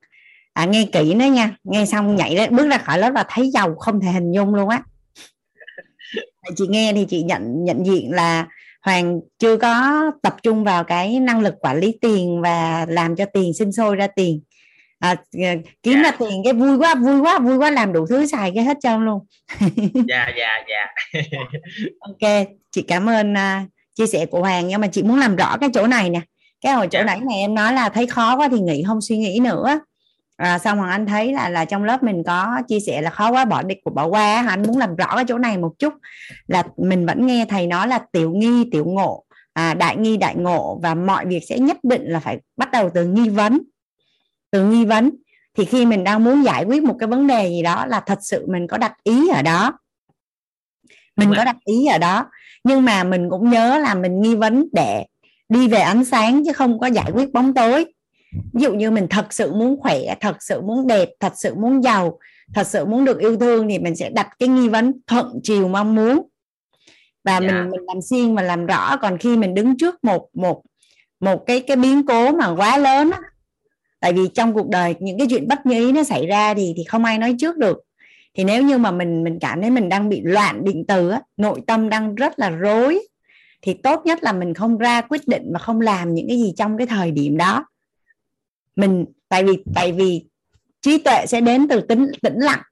À, 0.52 0.64
nghe 0.64 0.86
kỹ 0.92 1.14
nữa 1.14 1.24
nha. 1.24 1.56
Nghe 1.64 1.86
xong 1.86 2.16
nhảy 2.16 2.34
lên 2.34 2.56
bước 2.56 2.68
ra 2.68 2.78
khỏi 2.78 2.98
lớp 2.98 3.10
là 3.10 3.24
thấy 3.28 3.50
giàu 3.50 3.74
không 3.74 4.00
thể 4.00 4.08
hình 4.08 4.32
dung 4.32 4.54
luôn 4.54 4.68
á. 4.68 4.82
Chị 6.56 6.66
nghe 6.68 6.92
thì 6.92 7.06
chị 7.08 7.22
nhận 7.22 7.64
nhận 7.64 7.86
diện 7.86 8.12
là 8.12 8.46
Hoàng 8.88 9.20
chưa 9.38 9.56
có 9.56 10.02
tập 10.22 10.36
trung 10.42 10.64
vào 10.64 10.84
cái 10.84 11.20
năng 11.20 11.40
lực 11.40 11.54
quản 11.60 11.78
lý 11.78 11.98
tiền 12.00 12.40
và 12.42 12.86
làm 12.88 13.16
cho 13.16 13.24
tiền 13.24 13.54
sinh 13.54 13.72
sôi 13.72 13.96
ra 13.96 14.06
tiền 14.06 14.40
à, 14.98 15.14
ờ, 15.32 15.48
kiếm 15.82 15.94
yeah. 15.94 16.04
ra 16.04 16.10
dạ. 16.10 16.16
tiền 16.18 16.40
cái 16.44 16.52
vui 16.52 16.78
quá 16.78 16.94
vui 16.94 17.20
quá 17.20 17.38
vui 17.38 17.56
quá 17.56 17.70
làm 17.70 17.92
đủ 17.92 18.06
thứ 18.06 18.26
xài 18.26 18.52
cái 18.54 18.64
hết 18.64 18.76
trơn 18.82 19.04
luôn 19.04 19.26
dạ 20.08 20.30
dạ 20.38 20.64
dạ 20.68 21.20
ok 22.00 22.46
chị 22.70 22.82
cảm 22.82 23.08
ơn 23.08 23.32
uh, 23.32 23.68
chia 23.94 24.06
sẻ 24.06 24.26
của 24.26 24.40
Hoàng 24.40 24.68
nhưng 24.68 24.80
mà 24.80 24.86
chị 24.86 25.02
muốn 25.02 25.18
làm 25.18 25.36
rõ 25.36 25.56
cái 25.60 25.70
chỗ 25.74 25.86
này 25.86 26.10
nè 26.10 26.20
cái 26.60 26.72
hồi 26.72 26.88
chỗ 26.90 26.98
yeah. 26.98 27.08
Dạ. 27.08 27.14
nãy 27.14 27.20
này 27.28 27.38
em 27.38 27.54
nói 27.54 27.72
là 27.72 27.88
thấy 27.88 28.06
khó 28.06 28.36
quá 28.36 28.48
thì 28.48 28.60
nghỉ 28.60 28.82
không 28.86 29.00
suy 29.00 29.16
nghĩ 29.16 29.38
nữa 29.42 29.80
à, 30.38 30.58
xong 30.58 30.78
hoàng 30.78 30.90
anh 30.90 31.06
thấy 31.06 31.32
là 31.32 31.48
là 31.48 31.64
trong 31.64 31.84
lớp 31.84 32.02
mình 32.02 32.22
có 32.26 32.62
chia 32.68 32.80
sẻ 32.80 33.00
là 33.00 33.10
khó 33.10 33.30
quá 33.30 33.44
bỏ 33.44 33.62
đi 33.62 33.74
của 33.84 33.90
bỏ 33.90 34.06
qua 34.06 34.46
anh 34.48 34.62
muốn 34.62 34.78
làm 34.78 34.96
rõ 34.96 35.16
cái 35.16 35.24
chỗ 35.28 35.38
này 35.38 35.58
một 35.58 35.72
chút. 35.78 35.94
Là 36.46 36.62
mình 36.76 37.06
vẫn 37.06 37.26
nghe 37.26 37.46
thầy 37.48 37.66
nói 37.66 37.88
là 37.88 37.98
tiểu 38.12 38.30
nghi 38.30 38.68
tiểu 38.72 38.84
ngộ. 38.84 39.24
À, 39.52 39.74
đại 39.74 39.96
nghi 39.96 40.16
đại 40.16 40.34
ngộ. 40.36 40.80
Và 40.82 40.94
mọi 40.94 41.26
việc 41.26 41.40
sẽ 41.48 41.58
nhất 41.58 41.76
định 41.82 42.02
là 42.04 42.20
phải 42.20 42.38
bắt 42.56 42.70
đầu 42.72 42.90
từ 42.94 43.06
nghi 43.06 43.28
vấn. 43.28 43.58
Từ 44.50 44.64
nghi 44.64 44.84
vấn. 44.84 45.10
Thì 45.56 45.64
khi 45.64 45.86
mình 45.86 46.04
đang 46.04 46.24
muốn 46.24 46.44
giải 46.44 46.64
quyết 46.64 46.82
một 46.82 46.96
cái 46.98 47.06
vấn 47.06 47.26
đề 47.26 47.48
gì 47.48 47.62
đó 47.62 47.86
là 47.86 48.00
thật 48.00 48.18
sự 48.22 48.46
mình 48.48 48.66
có 48.66 48.78
đặt 48.78 48.92
ý 49.02 49.28
ở 49.28 49.42
đó. 49.42 49.78
Mình 51.16 51.32
có 51.36 51.44
đặt 51.44 51.56
ý 51.64 51.86
ở 51.86 51.98
đó. 51.98 52.30
Nhưng 52.64 52.84
mà 52.84 53.04
mình 53.04 53.30
cũng 53.30 53.50
nhớ 53.50 53.78
là 53.78 53.94
mình 53.94 54.20
nghi 54.20 54.34
vấn 54.34 54.68
để 54.72 55.06
đi 55.48 55.68
về 55.68 55.80
ánh 55.80 56.04
sáng 56.04 56.42
chứ 56.46 56.52
không 56.52 56.78
có 56.78 56.86
giải 56.86 57.10
quyết 57.14 57.32
bóng 57.32 57.54
tối 57.54 57.84
ví 58.32 58.62
dụ 58.62 58.74
như 58.74 58.90
mình 58.90 59.06
thật 59.10 59.32
sự 59.32 59.52
muốn 59.52 59.80
khỏe 59.80 60.14
thật 60.20 60.36
sự 60.40 60.60
muốn 60.60 60.86
đẹp 60.86 61.08
thật 61.20 61.32
sự 61.36 61.54
muốn 61.54 61.82
giàu 61.82 62.18
thật 62.54 62.66
sự 62.66 62.84
muốn 62.84 63.04
được 63.04 63.18
yêu 63.18 63.36
thương 63.36 63.68
thì 63.68 63.78
mình 63.78 63.96
sẽ 63.96 64.10
đặt 64.10 64.28
cái 64.38 64.48
nghi 64.48 64.68
vấn 64.68 64.92
thuận 65.06 65.40
chiều 65.42 65.68
mong 65.68 65.94
muốn 65.94 66.22
và 67.24 67.32
yeah. 67.32 67.42
mình 67.42 67.50
dạ. 67.50 67.68
mình 67.70 67.80
làm 67.86 68.00
xuyên 68.02 68.34
và 68.34 68.42
làm 68.42 68.66
rõ 68.66 68.96
còn 68.96 69.18
khi 69.18 69.36
mình 69.36 69.54
đứng 69.54 69.76
trước 69.76 70.04
một 70.04 70.28
một 70.34 70.62
một 71.20 71.46
cái 71.46 71.60
cái 71.60 71.76
biến 71.76 72.06
cố 72.06 72.32
mà 72.32 72.54
quá 72.54 72.78
lớn 72.78 73.10
á 73.10 73.20
tại 74.00 74.12
vì 74.12 74.28
trong 74.34 74.54
cuộc 74.54 74.68
đời 74.68 74.94
những 75.00 75.18
cái 75.18 75.26
chuyện 75.30 75.48
bất 75.48 75.66
như 75.66 75.78
ý 75.78 75.92
nó 75.92 76.04
xảy 76.04 76.26
ra 76.26 76.54
thì 76.54 76.72
thì 76.76 76.84
không 76.84 77.04
ai 77.04 77.18
nói 77.18 77.34
trước 77.38 77.56
được 77.56 77.78
thì 78.34 78.44
nếu 78.44 78.62
như 78.62 78.78
mà 78.78 78.90
mình 78.90 79.24
mình 79.24 79.38
cảm 79.40 79.60
thấy 79.60 79.70
mình 79.70 79.88
đang 79.88 80.08
bị 80.08 80.20
loạn 80.24 80.64
định 80.64 80.84
từ 80.88 81.10
á, 81.10 81.22
nội 81.36 81.60
tâm 81.66 81.88
đang 81.88 82.14
rất 82.14 82.38
là 82.38 82.50
rối 82.50 83.06
thì 83.62 83.74
tốt 83.74 84.02
nhất 84.04 84.22
là 84.22 84.32
mình 84.32 84.54
không 84.54 84.78
ra 84.78 85.00
quyết 85.00 85.28
định 85.28 85.50
và 85.52 85.58
không 85.58 85.80
làm 85.80 86.14
những 86.14 86.28
cái 86.28 86.36
gì 86.36 86.52
trong 86.56 86.78
cái 86.78 86.86
thời 86.86 87.10
điểm 87.10 87.36
đó 87.36 87.66
mình 88.78 89.04
tại 89.28 89.44
vì 89.44 89.52
tại 89.74 89.92
vì 89.92 90.24
trí 90.80 90.98
tuệ 90.98 91.26
sẽ 91.26 91.40
đến 91.40 91.68
từ 91.68 91.80
tính 91.80 92.06
tĩnh 92.22 92.38
lặng 92.38 92.62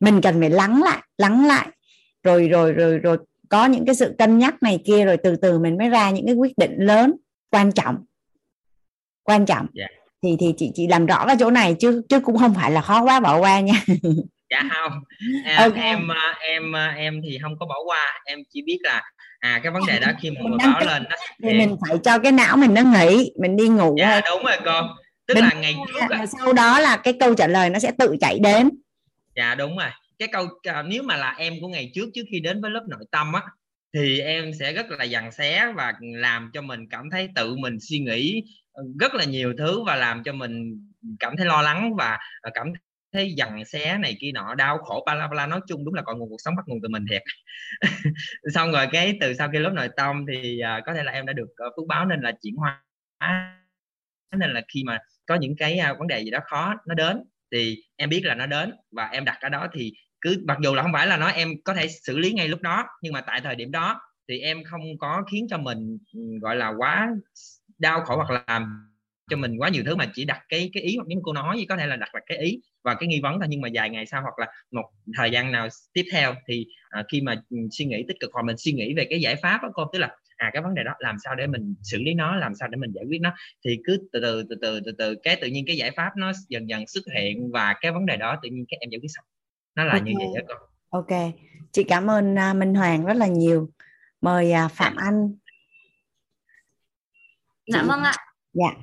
mình 0.00 0.20
cần 0.20 0.40
phải 0.40 0.50
lắng 0.50 0.82
lại 0.82 1.02
lắng 1.18 1.46
lại 1.46 1.68
rồi 2.22 2.48
rồi 2.48 2.72
rồi 2.72 2.98
rồi 2.98 3.18
có 3.48 3.66
những 3.66 3.86
cái 3.86 3.94
sự 3.94 4.14
cân 4.18 4.38
nhắc 4.38 4.62
này 4.62 4.82
kia 4.84 5.04
rồi 5.04 5.16
từ 5.22 5.36
từ 5.36 5.58
mình 5.58 5.78
mới 5.78 5.88
ra 5.88 6.10
những 6.10 6.26
cái 6.26 6.34
quyết 6.34 6.52
định 6.58 6.76
lớn 6.78 7.12
quan 7.50 7.72
trọng 7.72 7.96
quan 9.22 9.46
trọng 9.46 9.66
yeah. 9.74 9.90
Dạ. 9.90 10.00
thì 10.22 10.36
thì 10.40 10.54
chị 10.56 10.70
chị 10.74 10.86
làm 10.86 11.06
rõ 11.06 11.26
cái 11.26 11.36
chỗ 11.40 11.50
này 11.50 11.76
chứ 11.80 12.02
chứ 12.08 12.20
cũng 12.20 12.38
không 12.38 12.54
phải 12.54 12.70
là 12.70 12.80
khó 12.80 13.02
quá 13.02 13.20
bỏ 13.20 13.38
qua 13.38 13.60
nha 13.60 13.84
dạ 14.50 14.68
không 14.70 14.92
à, 15.44 15.64
okay. 15.64 15.84
em 15.84 16.12
à, 16.12 16.34
em 16.40 16.76
à, 16.76 16.94
em 16.96 17.20
thì 17.24 17.38
không 17.42 17.58
có 17.60 17.66
bỏ 17.66 17.76
qua 17.84 18.20
em 18.24 18.38
chỉ 18.50 18.62
biết 18.62 18.78
là 18.82 19.02
à 19.44 19.60
cái 19.62 19.72
vấn 19.72 19.86
đề 19.86 19.98
đó 19.98 20.12
khi 20.20 20.30
mọi 20.30 20.44
người 20.44 20.58
báo 20.58 20.80
lên 20.80 21.04
đó 21.10 21.16
thì 21.42 21.58
mình 21.58 21.76
phải 21.88 21.98
cho 22.04 22.18
cái 22.18 22.32
não 22.32 22.56
mình 22.56 22.74
nó 22.74 22.82
nghỉ 22.82 23.32
mình 23.40 23.56
đi 23.56 23.68
ngủ 23.68 23.96
dạ, 23.98 24.20
đúng 24.30 24.44
rồi 24.44 24.56
con 24.64 24.88
tức 25.26 25.34
Đến 25.34 25.44
là 25.44 25.52
ngày 25.52 25.74
trước 25.88 26.10
à. 26.10 26.26
sau 26.26 26.52
đó 26.52 26.80
là 26.80 26.96
cái 26.96 27.14
câu 27.20 27.34
trả 27.34 27.46
lời 27.46 27.70
nó 27.70 27.78
sẽ 27.78 27.92
tự 27.98 28.16
chạy 28.20 28.38
đến. 28.38 28.70
Dạ 29.36 29.54
đúng 29.54 29.76
rồi. 29.76 29.90
Cái 30.18 30.28
câu 30.32 30.46
à, 30.62 30.82
nếu 30.82 31.02
mà 31.02 31.16
là 31.16 31.34
em 31.38 31.54
của 31.60 31.68
ngày 31.68 31.90
trước 31.94 32.10
trước 32.14 32.22
khi 32.30 32.40
đến 32.40 32.60
với 32.60 32.70
lớp 32.70 32.84
nội 32.88 33.04
tâm 33.10 33.32
á 33.32 33.42
thì 33.94 34.20
em 34.20 34.52
sẽ 34.58 34.72
rất 34.72 34.86
là 34.90 35.04
dằn 35.04 35.32
xé 35.32 35.72
và 35.76 35.92
làm 36.00 36.50
cho 36.54 36.62
mình 36.62 36.88
cảm 36.90 37.10
thấy 37.10 37.28
tự 37.34 37.56
mình 37.56 37.78
suy 37.80 37.98
nghĩ 37.98 38.42
ờ, 38.72 38.82
rất 39.00 39.14
là 39.14 39.24
nhiều 39.24 39.54
thứ 39.58 39.82
và 39.82 39.96
làm 39.96 40.22
cho 40.24 40.32
mình 40.32 40.86
cảm 41.20 41.36
thấy 41.36 41.46
lo 41.46 41.62
lắng 41.62 41.94
và 41.96 42.18
cảm 42.54 42.66
thế 43.14 43.34
dằn 43.36 43.64
xé 43.64 43.98
này 43.98 44.16
kia 44.20 44.32
nọ 44.32 44.54
đau 44.54 44.78
khổ 44.78 45.02
ba 45.06 45.14
la 45.14 45.28
ba 45.28 45.34
la 45.34 45.46
nói 45.46 45.60
chung 45.68 45.84
đúng 45.84 45.94
là 45.94 46.02
còn 46.02 46.18
nguồn 46.18 46.28
cuộc 46.28 46.40
sống 46.44 46.56
bắt 46.56 46.62
nguồn 46.66 46.78
từ 46.82 46.88
mình 46.88 47.06
thiệt. 47.10 47.22
Xong 48.54 48.72
rồi 48.72 48.86
cái 48.92 49.18
từ 49.20 49.34
sau 49.34 49.48
khi 49.52 49.58
lớp 49.58 49.72
nội 49.74 49.88
tâm 49.96 50.24
thì 50.32 50.60
uh, 50.78 50.84
có 50.86 50.94
thể 50.94 51.04
là 51.04 51.12
em 51.12 51.26
đã 51.26 51.32
được 51.32 51.48
uh, 51.66 51.72
phước 51.76 51.86
báo 51.88 52.06
nên 52.06 52.20
là 52.20 52.32
chuyển 52.42 52.54
hóa 52.54 52.82
nên 54.36 54.50
là 54.50 54.62
khi 54.74 54.84
mà 54.86 54.98
có 55.26 55.34
những 55.34 55.56
cái 55.56 55.80
uh, 55.92 55.98
vấn 55.98 56.08
đề 56.08 56.20
gì 56.24 56.30
đó 56.30 56.38
khó 56.44 56.74
nó 56.86 56.94
đến 56.94 57.22
thì 57.52 57.76
em 57.96 58.08
biết 58.08 58.20
là 58.24 58.34
nó 58.34 58.46
đến 58.46 58.72
và 58.90 59.06
em 59.06 59.24
đặt 59.24 59.38
ở 59.40 59.48
đó 59.48 59.68
thì 59.72 59.92
cứ 60.20 60.42
mặc 60.46 60.58
dù 60.62 60.74
là 60.74 60.82
không 60.82 60.92
phải 60.92 61.06
là 61.06 61.16
nói 61.16 61.32
em 61.32 61.48
có 61.64 61.74
thể 61.74 61.88
xử 61.88 62.18
lý 62.18 62.32
ngay 62.32 62.48
lúc 62.48 62.62
đó 62.62 62.84
nhưng 63.02 63.12
mà 63.12 63.20
tại 63.20 63.40
thời 63.40 63.54
điểm 63.54 63.70
đó 63.70 64.00
thì 64.28 64.38
em 64.38 64.64
không 64.64 64.82
có 64.98 65.22
khiến 65.32 65.46
cho 65.50 65.58
mình 65.58 65.98
ừ, 66.12 66.20
gọi 66.40 66.56
là 66.56 66.72
quá 66.78 67.10
đau 67.78 68.00
khổ 68.00 68.16
hoặc 68.16 68.30
là 68.30 68.44
làm 68.46 68.93
cho 69.30 69.36
mình 69.36 69.56
quá 69.58 69.68
nhiều 69.68 69.82
thứ 69.86 69.96
mà 69.96 70.10
chỉ 70.14 70.24
đặt 70.24 70.40
cái 70.48 70.70
cái 70.72 70.82
ý 70.82 70.96
hoặc 70.96 71.04
những 71.06 71.20
cô 71.22 71.32
nói 71.32 71.58
gì 71.58 71.66
có 71.66 71.76
thể 71.76 71.86
là 71.86 71.96
đặt 71.96 72.14
là 72.14 72.20
cái 72.26 72.38
ý 72.38 72.60
và 72.82 72.94
cái 72.94 73.06
nghi 73.06 73.20
vấn 73.22 73.40
thôi. 73.40 73.46
Nhưng 73.48 73.60
mà 73.60 73.68
vài 73.74 73.90
ngày 73.90 74.06
sau 74.06 74.22
hoặc 74.22 74.38
là 74.38 74.46
một 74.70 74.90
thời 75.16 75.30
gian 75.30 75.52
nào 75.52 75.68
tiếp 75.92 76.04
theo 76.12 76.34
thì 76.48 76.66
à, 76.90 77.04
khi 77.12 77.20
mà 77.20 77.42
ừ, 77.50 77.56
suy 77.70 77.84
nghĩ 77.84 78.04
tích 78.08 78.16
cực 78.20 78.30
hoặc 78.32 78.42
mình 78.42 78.56
suy 78.56 78.72
nghĩ 78.72 78.94
về 78.94 79.06
cái 79.10 79.20
giải 79.20 79.36
pháp 79.36 79.60
đó 79.62 79.68
cô 79.74 79.84
tức 79.92 79.98
là 79.98 80.16
à 80.36 80.50
cái 80.52 80.62
vấn 80.62 80.74
đề 80.74 80.82
đó 80.84 80.92
làm 80.98 81.16
sao 81.24 81.34
để 81.34 81.46
mình 81.46 81.74
xử 81.82 81.98
lý 81.98 82.14
nó 82.14 82.36
làm 82.36 82.54
sao 82.54 82.68
để 82.68 82.76
mình 82.76 82.92
giải 82.94 83.04
quyết 83.08 83.20
nó 83.20 83.34
thì 83.64 83.78
cứ 83.84 83.98
từ 84.12 84.20
từ 84.20 84.42
từ 84.48 84.56
từ 84.62 84.80
từ 84.84 84.92
từ 84.98 85.14
cái 85.22 85.36
tự 85.36 85.46
nhiên 85.46 85.64
cái 85.66 85.76
giải 85.76 85.90
pháp 85.90 86.10
nó 86.16 86.32
dần 86.48 86.68
dần 86.68 86.86
xuất 86.86 87.02
hiện 87.16 87.50
và 87.52 87.74
cái 87.80 87.92
vấn 87.92 88.06
đề 88.06 88.16
đó 88.16 88.38
tự 88.42 88.48
nhiên 88.48 88.64
các 88.68 88.76
em 88.80 88.90
giải 88.90 88.98
quyết 89.00 89.10
xong. 89.14 89.24
Nó 89.74 89.84
là 89.84 89.92
okay. 89.92 90.02
như 90.02 90.12
vậy 90.18 90.26
đó 90.34 90.40
con 90.48 90.58
ok. 90.90 91.32
Chị 91.72 91.84
cảm 91.84 92.10
ơn 92.10 92.34
uh, 92.34 92.56
Minh 92.56 92.74
Hoàng 92.74 93.04
rất 93.06 93.16
là 93.16 93.26
nhiều. 93.26 93.70
Mời 94.20 94.52
uh, 94.66 94.72
Phạm 94.72 94.96
Anh. 94.96 95.34
Dạ 97.66 97.82
vâng 97.82 98.02
ạ. 98.02 98.12
Dạ 98.52 98.74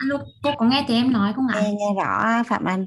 alo 0.00 0.18
cô 0.42 0.50
có 0.58 0.66
nghe 0.66 0.84
thấy 0.86 0.96
em 0.96 1.12
nói 1.12 1.32
không 1.32 1.48
ạ 1.48 1.60
nghe 1.60 1.70
nghe 1.72 2.02
rõ 2.02 2.42
Phạm 2.46 2.64
Anh 2.64 2.84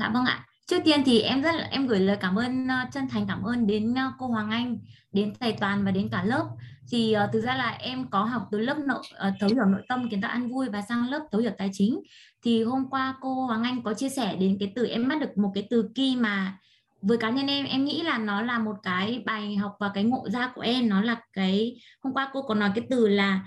Dạ 0.00 0.10
vâng 0.14 0.24
ạ. 0.24 0.46
Trước 0.66 0.80
tiên 0.84 1.02
thì 1.06 1.20
em 1.20 1.42
rất 1.42 1.52
là 1.54 1.68
em 1.70 1.86
gửi 1.86 2.00
lời 2.00 2.16
cảm 2.20 2.36
ơn 2.36 2.64
uh, 2.64 2.92
chân 2.92 3.08
thành 3.08 3.26
cảm 3.28 3.42
ơn 3.42 3.66
đến 3.66 3.92
uh, 3.92 4.14
cô 4.18 4.26
Hoàng 4.26 4.50
Anh, 4.50 4.78
đến 5.12 5.32
thầy 5.40 5.52
Toàn 5.52 5.84
và 5.84 5.90
đến 5.90 6.08
cả 6.12 6.22
lớp. 6.24 6.48
thì 6.90 7.16
uh, 7.24 7.32
thực 7.32 7.40
ra 7.40 7.54
là 7.54 7.68
em 7.70 8.10
có 8.10 8.24
học 8.24 8.48
từ 8.50 8.58
lớp 8.58 8.78
nội 8.78 8.98
uh, 9.28 9.34
thấu 9.40 9.48
hiểu 9.48 9.64
nội 9.64 9.82
tâm 9.88 10.08
kiến 10.10 10.20
tạo 10.20 10.30
ăn 10.30 10.50
vui 10.50 10.68
và 10.68 10.82
sang 10.82 11.08
lớp 11.08 11.20
thấu 11.32 11.40
hiểu 11.40 11.52
tài 11.58 11.70
chính 11.72 12.00
thì 12.42 12.64
hôm 12.64 12.90
qua 12.90 13.14
cô 13.20 13.46
Hoàng 13.46 13.62
Anh 13.62 13.82
có 13.82 13.94
chia 13.94 14.08
sẻ 14.08 14.36
đến 14.36 14.56
cái 14.60 14.72
từ 14.74 14.86
em 14.86 15.08
bắt 15.08 15.20
được 15.20 15.38
một 15.38 15.50
cái 15.54 15.66
từ 15.70 15.90
key 15.94 16.16
mà 16.16 16.58
với 17.02 17.18
cá 17.18 17.30
nhân 17.30 17.46
em 17.46 17.66
em 17.66 17.84
nghĩ 17.84 18.02
là 18.02 18.18
nó 18.18 18.42
là 18.42 18.58
một 18.58 18.76
cái 18.82 19.22
bài 19.26 19.56
học 19.56 19.76
và 19.80 19.90
cái 19.94 20.04
ngộ 20.04 20.28
ra 20.32 20.52
của 20.54 20.60
em 20.60 20.88
nó 20.88 21.00
là 21.00 21.16
cái 21.32 21.80
hôm 22.04 22.14
qua 22.14 22.30
cô 22.32 22.42
có 22.42 22.54
nói 22.54 22.70
cái 22.74 22.84
từ 22.90 23.08
là 23.08 23.40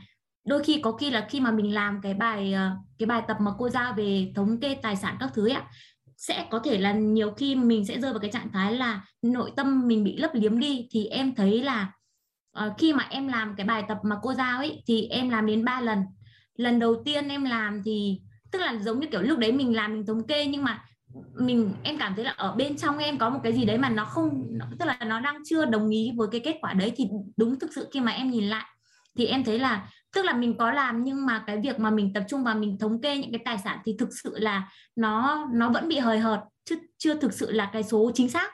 đôi 0.46 0.64
khi 0.64 0.80
có 0.82 0.92
khi 0.92 1.10
là 1.10 1.28
khi 1.30 1.40
mà 1.40 1.52
mình 1.52 1.74
làm 1.74 2.00
cái 2.04 2.14
bài 2.14 2.54
ờ, 2.54 2.72
cái 2.98 3.08
bài 3.08 3.22
tập 3.28 3.38
mà 3.40 3.52
cô 3.58 3.70
giao 3.70 3.94
về 3.94 4.32
thống 4.36 4.60
kê 4.60 4.76
tài 4.76 4.96
sản 4.96 5.18
các 5.20 5.30
thứ 5.34 5.50
ấy 5.50 5.62
sẽ 6.18 6.48
có 6.52 6.60
thể 6.60 6.78
là 6.78 6.92
nhiều 6.92 7.32
khi 7.32 7.56
mình 7.56 7.86
sẽ 7.86 8.00
rơi 8.00 8.12
vào 8.12 8.20
cái 8.20 8.32
trạng 8.32 8.52
thái 8.54 8.74
là 8.74 9.06
nội 9.22 9.52
tâm 9.56 9.88
mình 9.88 10.04
bị 10.04 10.18
lấp 10.18 10.32
liếm 10.34 10.60
đi 10.60 10.88
thì 10.92 11.06
em 11.06 11.36
thấy 11.36 11.64
là 11.64 11.92
uh, 12.66 12.74
khi 12.78 12.94
mà 12.94 13.08
em 13.10 13.28
làm 13.28 13.56
cái 13.58 13.66
bài 13.66 13.84
tập 13.88 13.98
mà 14.04 14.16
cô 14.22 14.34
giao 14.34 14.58
ấy 14.58 14.84
thì 14.88 15.08
em 15.08 15.30
làm 15.30 15.46
đến 15.46 15.66
3 15.66 15.82
lần. 15.82 16.00
Lần 16.56 16.80
đầu 16.80 17.02
tiên 17.06 17.28
em 17.28 17.44
làm 17.44 17.82
thì 17.86 18.22
tức 18.52 18.60
là 18.60 18.76
giống 18.82 19.00
như 19.00 19.08
kiểu 19.08 19.22
lúc 19.22 19.40
đấy 19.40 19.52
mình 19.52 19.76
làm 19.76 19.94
mình 19.94 20.06
thống 20.06 20.28
kê 20.28 20.46
nhưng 20.46 20.64
mà 20.64 20.86
mình 21.34 21.74
em 21.84 21.98
cảm 21.98 22.16
thấy 22.16 22.26
là 22.26 22.32
ở 22.32 22.52
bên 22.56 22.78
trong 22.78 22.98
em 22.98 23.18
có 23.18 23.30
một 23.30 23.40
cái 23.44 23.54
gì 23.54 23.66
đấy 23.66 23.78
mà 23.78 23.90
nó 23.90 24.06
không 24.06 24.48
tức 24.80 24.86
là 24.86 24.98
nó 25.08 25.20
đang 25.20 25.38
chưa 25.46 25.66
đồng 25.66 25.90
ý 25.90 26.12
với 26.16 26.28
cái 26.32 26.42
kết 26.44 26.58
quả 26.62 26.74
đấy 26.74 26.94
thì 26.96 27.08
đúng 27.38 27.60
thực 27.60 27.74
sự 27.76 27.88
khi 27.94 28.00
mà 28.00 28.12
em 28.12 28.30
nhìn 28.30 28.44
lại 28.44 28.66
thì 29.18 29.26
em 29.26 29.44
thấy 29.44 29.60
là 29.60 29.90
tức 30.14 30.26
là 30.26 30.34
mình 30.34 30.58
có 30.58 30.72
làm, 30.72 31.04
nhưng 31.04 31.26
mà 31.26 31.44
cái 31.48 31.60
việc 31.64 31.80
mà 31.80 31.90
mình 31.90 32.14
tập 32.14 32.24
trung 32.30 32.44
vào 32.44 32.56
mình 32.56 32.78
thống 32.80 33.02
kê 33.02 33.18
những 33.18 33.32
cái 33.32 33.42
tài 33.46 33.58
sản 33.58 33.80
thì 33.86 33.96
thực 34.00 34.10
sự 34.24 34.40
là 34.40 34.72
nó 34.96 35.46
nó 35.54 35.70
vẫn 35.70 35.88
bị 35.88 35.98
hời 35.98 36.20
hợt, 36.20 36.40
chứ 36.66 36.80
chưa 36.98 37.14
thực 37.14 37.34
sự 37.34 37.52
là 37.52 37.70
cái 37.74 37.84
số 37.84 38.12
chính 38.14 38.30
xác. 38.30 38.52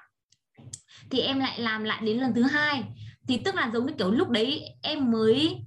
Thì 1.10 1.20
em 1.20 1.40
lại 1.40 1.60
làm 1.60 1.84
lại 1.84 2.02
đến 2.06 2.18
lần 2.18 2.34
thứ 2.34 2.44
hai. 2.44 2.84
Thì 3.28 3.38
tức 3.38 3.56
là 3.56 3.70
giống 3.74 3.86
như 3.86 3.94
kiểu 3.98 4.12
lúc 4.12 4.30
đấy 4.30 4.64
em 4.82 5.12
mới, 5.12 5.58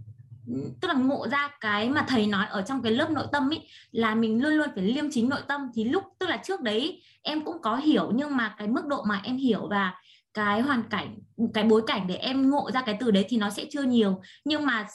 tức 0.81 0.88
là 0.88 0.94
ngộ 0.94 1.28
ra 1.28 1.50
cái 1.61 1.88
mà 1.88 2.05
thầy 2.09 2.26
nói 2.26 2.46
ở 2.50 2.62
trong 2.62 2.83
cái 2.83 2.92
lớp 2.92 3.11
nội 3.11 3.26
tâm 3.33 3.52
ấy 3.52 3.68
là 3.90 4.14
mình 4.14 4.42
luôn 4.42 4.52
luôn 4.52 4.68
phải 4.74 4.85
liêm 4.85 5.11
chính 5.11 5.28
nội 5.28 5.40
tâm. 5.48 5.61
Thì 5.74 5.85
lúc, 5.85 6.05
tức 6.18 6.28
là 6.28 6.37
trước 6.37 6.61
đấy 6.61 7.02
em 7.22 7.44
cũng 7.44 7.62
có 7.62 7.76
hiểu, 7.76 8.11
nhưng 8.14 8.37
mà 8.37 8.55
cái 8.59 8.68
mức 8.68 8.87
độ 8.87 9.02
mà 9.02 9.20
em 9.24 9.37
hiểu 9.37 9.66
và 9.70 9.94
cái 10.34 10.60
hoàn 10.60 10.82
cảnh, 10.82 11.18
cái 11.54 11.64
bối 11.64 11.82
cảnh 11.86 12.06
để 12.06 12.14
em 12.14 12.50
ngộ 12.50 12.70
ra 12.70 12.82
cái 12.82 12.96
từ 13.00 13.10
đấy 13.10 13.26
thì 13.28 13.36
nó 13.36 13.50
sẽ 13.50 13.64
chưa 13.70 13.82
nhiều. 13.82 14.20
Nhưng 14.44 14.66
mà 14.66 14.86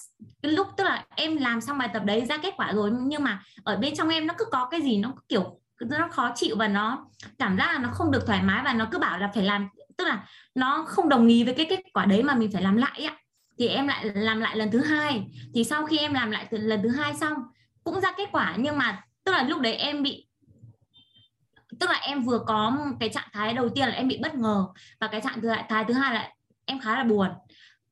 cái 0.41 0.51
lúc 0.51 0.67
tức 0.77 0.83
là 0.83 1.05
em 1.15 1.37
làm 1.37 1.61
xong 1.61 1.77
bài 1.77 1.89
tập 1.93 2.03
đấy 2.05 2.25
ra 2.25 2.37
kết 2.37 2.53
quả 2.57 2.71
rồi, 2.73 2.91
nhưng 3.01 3.23
mà 3.23 3.43
ở 3.63 3.77
bên 3.77 3.95
trong 3.95 4.09
em 4.09 4.27
nó 4.27 4.33
cứ 4.37 4.45
có 4.45 4.67
cái 4.71 4.81
gì 4.81 4.97
nó 4.97 5.13
kiểu, 5.29 5.59
nó 5.79 6.07
khó 6.11 6.31
chịu 6.35 6.55
và 6.59 6.67
nó 6.67 7.07
cảm 7.39 7.57
giác 7.57 7.71
là 7.73 7.79
nó 7.79 7.89
không 7.93 8.11
được 8.11 8.27
thoải 8.27 8.41
mái 8.43 8.61
và 8.65 8.73
nó 8.73 8.87
cứ 8.91 8.99
bảo 8.99 9.19
là 9.19 9.31
phải 9.33 9.43
làm, 9.43 9.67
tức 9.97 10.05
là 10.05 10.27
nó 10.55 10.85
không 10.87 11.09
đồng 11.09 11.27
ý 11.27 11.43
với 11.43 11.53
cái 11.53 11.65
kết 11.69 11.79
quả 11.93 12.05
đấy 12.05 12.23
mà 12.23 12.35
mình 12.35 12.51
phải 12.53 12.61
làm 12.61 12.77
lại 12.77 13.03
ạ 13.03 13.17
thì 13.59 13.67
em 13.67 13.87
lại 13.87 14.05
làm 14.13 14.39
lại 14.39 14.57
lần 14.57 14.71
thứ 14.71 14.81
hai. 14.81 15.23
Thì 15.55 15.63
sau 15.63 15.85
khi 15.85 15.97
em 15.97 16.13
làm 16.13 16.31
lại 16.31 16.47
lần 16.49 16.83
thứ 16.83 16.89
hai 16.89 17.13
xong, 17.13 17.33
cũng 17.83 18.01
ra 18.01 18.11
kết 18.17 18.29
quả, 18.31 18.55
nhưng 18.59 18.77
mà 18.77 19.03
tức 19.25 19.31
là 19.31 19.43
lúc 19.43 19.61
đấy 19.61 19.75
em 19.75 20.03
bị 20.03 20.26
tức 21.79 21.89
là 21.89 21.99
em 22.01 22.23
vừa 22.23 22.39
có 22.47 22.77
cái 22.99 23.09
trạng 23.09 23.27
thái 23.33 23.53
đầu 23.53 23.69
tiên 23.69 23.89
là 23.89 23.95
em 23.95 24.07
bị 24.07 24.19
bất 24.21 24.35
ngờ 24.35 24.67
và 24.99 25.07
cái 25.07 25.21
trạng 25.21 25.41
thái 25.69 25.85
thứ 25.87 25.93
hai 25.93 26.13
là 26.13 26.31
em 26.65 26.79
khá 26.79 26.97
là 26.97 27.03
buồn. 27.03 27.29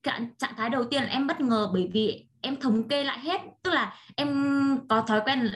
Trạng 0.03 0.35
trạng 0.37 0.55
thái 0.57 0.69
đầu 0.69 0.83
tiên 0.83 1.03
là 1.03 1.09
em 1.09 1.27
bất 1.27 1.41
ngờ 1.41 1.69
bởi 1.73 1.89
vì 1.93 2.25
em 2.41 2.55
thống 2.55 2.87
kê 2.87 3.03
lại 3.03 3.19
hết 3.19 3.41
tức 3.63 3.71
là 3.71 3.93
em 4.15 4.79
có 4.89 5.01
thói 5.01 5.21
quen 5.25 5.51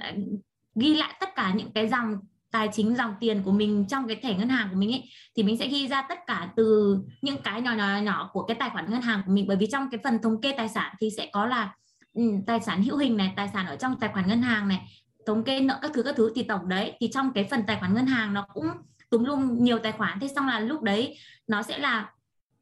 ghi 0.76 0.96
lại 0.96 1.14
tất 1.20 1.36
cả 1.36 1.54
những 1.56 1.72
cái 1.74 1.88
dòng 1.88 2.18
tài 2.52 2.70
chính 2.74 2.96
dòng 2.96 3.14
tiền 3.20 3.42
của 3.44 3.52
mình 3.52 3.86
trong 3.90 4.08
cái 4.08 4.16
thẻ 4.16 4.34
ngân 4.34 4.50
hàng 4.50 4.68
của 4.72 4.76
mình 4.76 4.92
ấy 4.92 5.04
thì 5.36 5.44
mình 5.44 5.58
sẽ 5.58 5.68
ghi 5.68 5.88
ra 5.88 6.02
tất 6.10 6.20
cả 6.28 6.50
từ 6.56 6.98
những 7.22 7.42
cái 7.42 7.62
nhỏ 7.62 7.74
nhỏ 7.74 7.98
nhỏ 7.98 8.30
của 8.34 8.44
cái 8.44 8.58
tài 8.60 8.70
khoản 8.70 8.92
ngân 8.92 9.02
hàng 9.02 9.22
của 9.26 9.32
mình. 9.32 9.46
Bởi 9.48 9.58
vì 9.58 9.68
trong 9.72 9.90
cái 9.92 10.00
phần 10.04 10.20
thống 10.22 10.42
kê 10.42 10.54
tài 10.58 10.70
sản 10.70 10.96
thì 11.00 11.10
sẽ 11.18 11.30
có 11.34 11.46
là 11.46 11.76
ừ, 12.14 12.24
tài 12.48 12.60
sản 12.60 12.84
hữu 12.84 12.98
hình 12.98 13.18
này 13.18 13.34
tài 13.36 13.50
sản 13.54 13.66
ở 13.66 13.76
trong 13.76 14.00
tài 14.00 14.10
khoản 14.14 14.28
ngân 14.28 14.42
hàng 14.42 14.68
này 14.68 14.82
thống 15.26 15.44
kê 15.44 15.60
nợ 15.60 15.80
các 15.82 15.92
thứ 15.94 16.04
các 16.04 16.16
thứ 16.16 16.32
thì 16.36 16.44
tổng 16.44 16.70
đấy, 16.70 16.98
thì 17.00 17.10
trong 17.14 17.34
cái 17.34 17.48
phần 17.52 17.64
tài 17.68 17.78
khoản 17.80 17.94
ngân 17.94 18.06
hàng 18.06 18.34
nó 18.34 18.46
cũng 18.54 18.68
túm 19.10 19.24
lung 19.24 19.64
nhiều 19.64 19.80
tài 19.80 19.92
khoản 19.92 20.20
thế 20.20 20.28
xong 20.36 20.48
là 20.48 20.60
lúc 20.60 20.82
đấy 20.82 21.18
nó 21.48 21.64
sẽ 21.64 21.78
là 21.78 22.12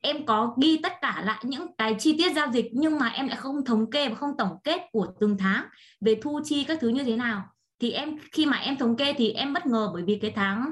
em 0.01 0.25
có 0.25 0.55
ghi 0.61 0.79
tất 0.83 0.93
cả 1.01 1.23
lại 1.25 1.43
những 1.43 1.67
cái 1.77 1.95
chi 1.99 2.17
tiết 2.17 2.33
giao 2.33 2.51
dịch, 2.51 2.69
nhưng 2.73 2.99
mà 2.99 3.07
em 3.07 3.27
lại 3.27 3.37
không 3.37 3.65
thống 3.65 3.91
kê 3.91 4.09
và 4.09 4.15
không 4.15 4.37
tổng 4.37 4.57
kết 4.63 4.81
của 4.91 5.07
từng 5.19 5.37
tháng 5.37 5.65
về 6.01 6.15
thu 6.21 6.41
chi 6.43 6.63
các 6.63 6.77
thứ 6.81 6.89
như 6.89 7.03
thế 7.03 7.15
nào 7.15 7.43
thì 7.79 7.91
em, 7.91 8.17
khi 8.31 8.45
mà 8.45 8.57
em 8.57 8.77
thống 8.77 8.95
kê 8.95 9.13
thì 9.13 9.31
em 9.31 9.53
bất 9.53 9.65
ngờ 9.65 9.89
bởi 9.93 10.03
vì 10.03 10.19
cái 10.21 10.31
tháng 10.35 10.71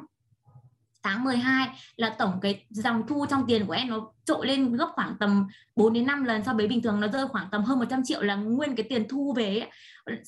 tháng 1.03 1.23
12 1.23 1.67
là 1.95 2.15
tổng 2.19 2.39
cái 2.41 2.65
dòng 2.69 3.07
thu 3.07 3.25
trong 3.29 3.43
tiền 3.47 3.65
của 3.65 3.73
em 3.73 3.89
nó 3.89 4.11
trội 4.25 4.47
lên 4.47 4.75
gấp 4.75 4.87
khoảng 4.93 5.15
tầm 5.19 5.47
4 5.75 5.93
đến 5.93 6.05
5 6.05 6.23
lần 6.23 6.43
so 6.43 6.53
với 6.53 6.67
bình 6.67 6.81
thường, 6.81 6.99
nó 6.99 7.07
rơi 7.07 7.27
khoảng 7.27 7.47
tầm 7.51 7.63
hơn 7.63 7.79
100 7.79 8.01
triệu 8.03 8.21
là 8.21 8.35
nguyên 8.35 8.75
cái 8.75 8.85
tiền 8.89 9.07
thu 9.09 9.33
về 9.33 9.59
ấy 9.59 9.69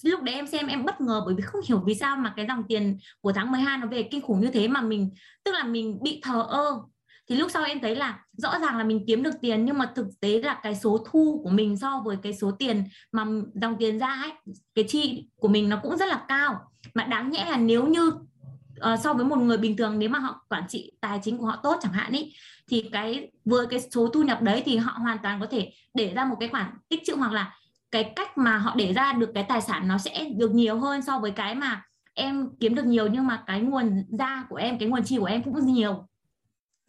lúc 0.04 0.24
đấy 0.24 0.36
em 0.36 0.48
xem 0.48 0.68
em 0.68 0.86
bất 0.86 1.02
ngờ 1.02 1.24
bởi 1.26 1.36
vì 1.36 1.42
không 1.42 1.62
hiểu 1.68 1.84
vì 1.86 1.96
sao 1.96 2.18
mà 2.18 2.34
cái 2.36 2.46
dòng 2.48 2.64
tiền 2.68 2.98
của 3.22 3.32
tháng 3.32 3.52
12 3.52 3.78
nó 3.78 3.88
về 3.88 4.04
kinh 4.04 4.22
khủng 4.22 4.42
như 4.42 4.48
thế 4.48 4.68
mà 4.68 4.82
mình 4.82 5.12
tức 5.44 5.52
là 5.52 5.64
mình 5.64 6.00
bị 6.04 6.22
thờ 6.24 6.46
ơ. 6.50 6.82
Thì 7.30 7.36
lúc 7.36 7.52
sau 7.52 7.64
em 7.64 7.80
thấy 7.80 7.96
là 7.96 8.20
rõ 8.38 8.60
ràng 8.60 8.78
là 8.78 8.84
mình 8.84 9.04
kiếm 9.08 9.24
được 9.24 9.42
tiền 9.42 9.66
nhưng 9.66 9.78
mà 9.78 9.92
thực 9.96 10.08
tế 10.20 10.42
là 10.42 10.60
cái 10.64 10.76
số 10.76 11.06
thu 11.12 11.42
của 11.44 11.50
mình 11.50 11.78
so 11.78 12.02
với 12.06 12.18
cái 12.24 12.34
số 12.34 12.52
tiền 12.52 12.84
mà 13.12 13.26
dòng 13.62 13.76
tiền 13.80 14.00
ra 14.00 14.08
ấy 14.08 14.32
cái 14.76 14.86
chi 14.88 15.30
của 15.36 15.48
mình 15.48 15.70
nó 15.70 15.80
cũng 15.84 15.98
rất 15.98 16.06
là 16.06 16.26
cao. 16.28 16.60
Mà 16.94 17.04
đáng 17.04 17.32
nhẽ 17.32 17.46
là 17.50 17.58
nếu 17.58 17.88
như 17.88 18.08
uh, 18.94 19.00
so 19.04 19.14
với 19.14 19.26
một 19.26 19.40
người 19.40 19.58
bình 19.58 19.78
thường 19.78 20.00
nếu 20.00 20.10
mà 20.10 20.20
họ 20.20 20.46
quản 20.50 20.64
trị 20.68 20.92
tài 21.02 21.20
chính 21.24 21.38
của 21.38 21.46
họ 21.46 21.60
tốt 21.64 21.78
chẳng 21.82 21.94
hạn 21.94 22.12
ý 22.12 22.36
thì 22.70 22.90
cái 22.92 23.32
với 23.46 23.68
cái 23.68 23.80
số 23.92 24.08
thu 24.08 24.24
nhập 24.24 24.42
đấy 24.42 24.64
thì 24.66 24.78
họ 24.78 24.92
hoàn 24.92 25.18
toàn 25.24 25.40
có 25.40 25.46
thể 25.46 25.72
để 25.94 26.14
ra 26.14 26.26
một 26.26 26.36
cái 26.40 26.50
khoản 26.50 26.72
tích 26.90 27.02
trữ 27.06 27.16
hoặc 27.16 27.32
là 27.32 27.54
cái 27.92 28.14
cách 28.16 28.38
mà 28.38 28.58
họ 28.58 28.74
để 28.78 28.94
ra 28.94 29.14
được 29.14 29.32
cái 29.36 29.44
tài 29.44 29.62
sản 29.62 29.88
nó 29.88 29.98
sẽ 29.98 30.30
được 30.36 30.52
nhiều 30.52 30.80
hơn 30.80 31.02
so 31.02 31.20
với 31.20 31.32
cái 31.32 31.56
mà 31.56 31.84
em 32.14 32.50
kiếm 32.60 32.76
được 32.76 32.86
nhiều, 32.86 33.08
nhưng 33.08 33.28
mà 33.28 33.44
cái 33.48 33.62
nguồn 33.62 34.06
ra 34.20 34.46
của 34.50 34.56
em, 34.56 34.80
cái 34.80 34.90
nguồn 34.90 35.04
chi 35.04 35.18
của 35.18 35.26
em 35.26 35.44
cũng 35.44 35.74
nhiều. 35.74 36.08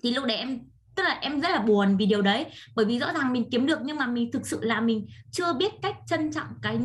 Thì 0.02 0.14
lúc 0.14 0.24
đấy 0.24 0.36
em, 0.36 0.60
tức 0.94 1.02
là 1.02 1.18
em 1.20 1.40
rất 1.40 1.50
là 1.50 1.58
buồn 1.58 1.96
vì 1.96 2.06
điều 2.06 2.22
đấy. 2.22 2.46
Bởi 2.76 2.84
vì 2.84 2.98
rõ 2.98 3.12
ràng 3.12 3.32
mình 3.32 3.50
kiếm 3.50 3.66
được, 3.66 3.78
nhưng 3.82 3.96
mà 3.96 4.06
mình 4.06 4.32
thực 4.32 4.46
sự 4.46 4.64
là 4.64 4.80
mình 4.80 5.06
chưa 5.30 5.52
biết 5.52 5.72
cách 5.82 5.96
trân 6.06 6.32
trọng 6.32 6.46
cái 6.62 6.78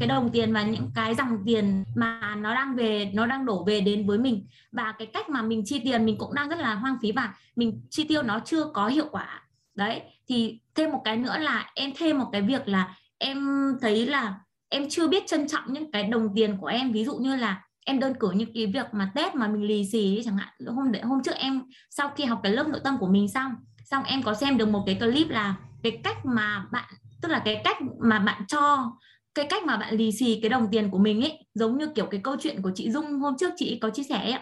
cái 0.00 0.08
đồng 0.08 0.30
tiền 0.30 0.52
và 0.52 0.62
những 0.62 0.90
cái 0.94 1.14
dòng 1.14 1.38
tiền 1.46 1.84
mà 1.94 2.34
nó 2.34 2.54
đang 2.54 2.76
về, 2.76 3.10
nó 3.14 3.26
đang 3.26 3.46
đổ 3.46 3.64
về 3.64 3.80
đến 3.80 4.06
với 4.06 4.18
mình. 4.18 4.46
Và 4.72 4.94
cái 4.98 5.06
cách 5.06 5.28
mà 5.28 5.42
mình 5.42 5.62
chi 5.64 5.80
tiền 5.84 6.06
mình 6.06 6.18
cũng 6.18 6.34
đang 6.34 6.48
rất 6.48 6.58
là 6.58 6.74
hoang 6.74 6.96
phí 7.02 7.12
và 7.12 7.34
mình 7.56 7.82
chi 7.90 8.04
tiêu 8.04 8.22
nó 8.22 8.40
chưa 8.44 8.64
có 8.64 8.88
hiệu 8.88 9.06
quả. 9.10 9.42
Đấy, 9.74 10.00
thì 10.28 10.60
thêm 10.74 10.92
một 10.92 11.02
cái 11.04 11.16
nữa 11.16 11.38
là 11.38 11.70
em 11.74 11.92
thêm 11.96 12.18
một 12.18 12.28
cái 12.32 12.42
việc 12.42 12.68
là 12.68 12.96
em 13.24 13.72
thấy 13.80 14.06
là 14.06 14.40
em 14.68 14.88
chưa 14.90 15.08
biết 15.08 15.26
trân 15.26 15.48
trọng 15.48 15.72
những 15.72 15.90
cái 15.92 16.04
đồng 16.04 16.28
tiền 16.34 16.56
của 16.60 16.66
em. 16.66 16.92
Ví 16.92 17.04
dụ 17.04 17.16
như 17.16 17.36
là 17.36 17.62
em 17.86 18.00
đơn 18.00 18.14
cử 18.20 18.30
những 18.30 18.52
cái 18.54 18.66
việc 18.66 18.86
mà 18.92 19.12
tết 19.14 19.34
mà 19.34 19.48
mình 19.48 19.62
lì 19.62 19.84
xì 19.92 20.22
chẳng 20.24 20.36
hạn. 20.36 20.48
Hôm 20.66 20.92
để 20.92 21.00
hôm 21.00 21.22
trước 21.22 21.34
em, 21.34 21.62
sau 21.90 22.10
khi 22.16 22.24
học 22.24 22.40
cái 22.42 22.52
lớp 22.52 22.68
nội 22.68 22.80
tâm 22.84 22.96
của 23.00 23.06
mình 23.06 23.28
xong 23.28 23.52
xong 23.84 24.04
em 24.04 24.22
có 24.22 24.34
xem 24.34 24.58
được 24.58 24.68
một 24.68 24.82
cái 24.86 24.94
clip 24.94 25.28
là 25.28 25.54
cái 25.82 26.00
cách 26.04 26.26
mà 26.26 26.66
bạn, 26.72 26.84
tức 27.22 27.28
là 27.28 27.42
cái 27.44 27.60
cách 27.64 27.76
mà 27.98 28.18
bạn 28.18 28.42
cho, 28.48 28.92
cái 29.34 29.46
cách 29.50 29.62
mà 29.64 29.76
bạn 29.76 29.94
lì 29.94 30.12
xì 30.12 30.40
cái 30.40 30.48
đồng 30.48 30.68
tiền 30.70 30.90
của 30.90 30.98
mình 30.98 31.20
ấy. 31.20 31.46
Giống 31.54 31.78
như 31.78 31.88
kiểu 31.94 32.06
cái 32.06 32.20
câu 32.24 32.36
chuyện 32.40 32.62
của 32.62 32.70
chị 32.74 32.90
Dung 32.90 33.20
hôm 33.20 33.34
trước 33.38 33.52
chị 33.56 33.78
có 33.82 33.90
chia 33.90 34.02
sẻ 34.02 34.16
ấy 34.16 34.40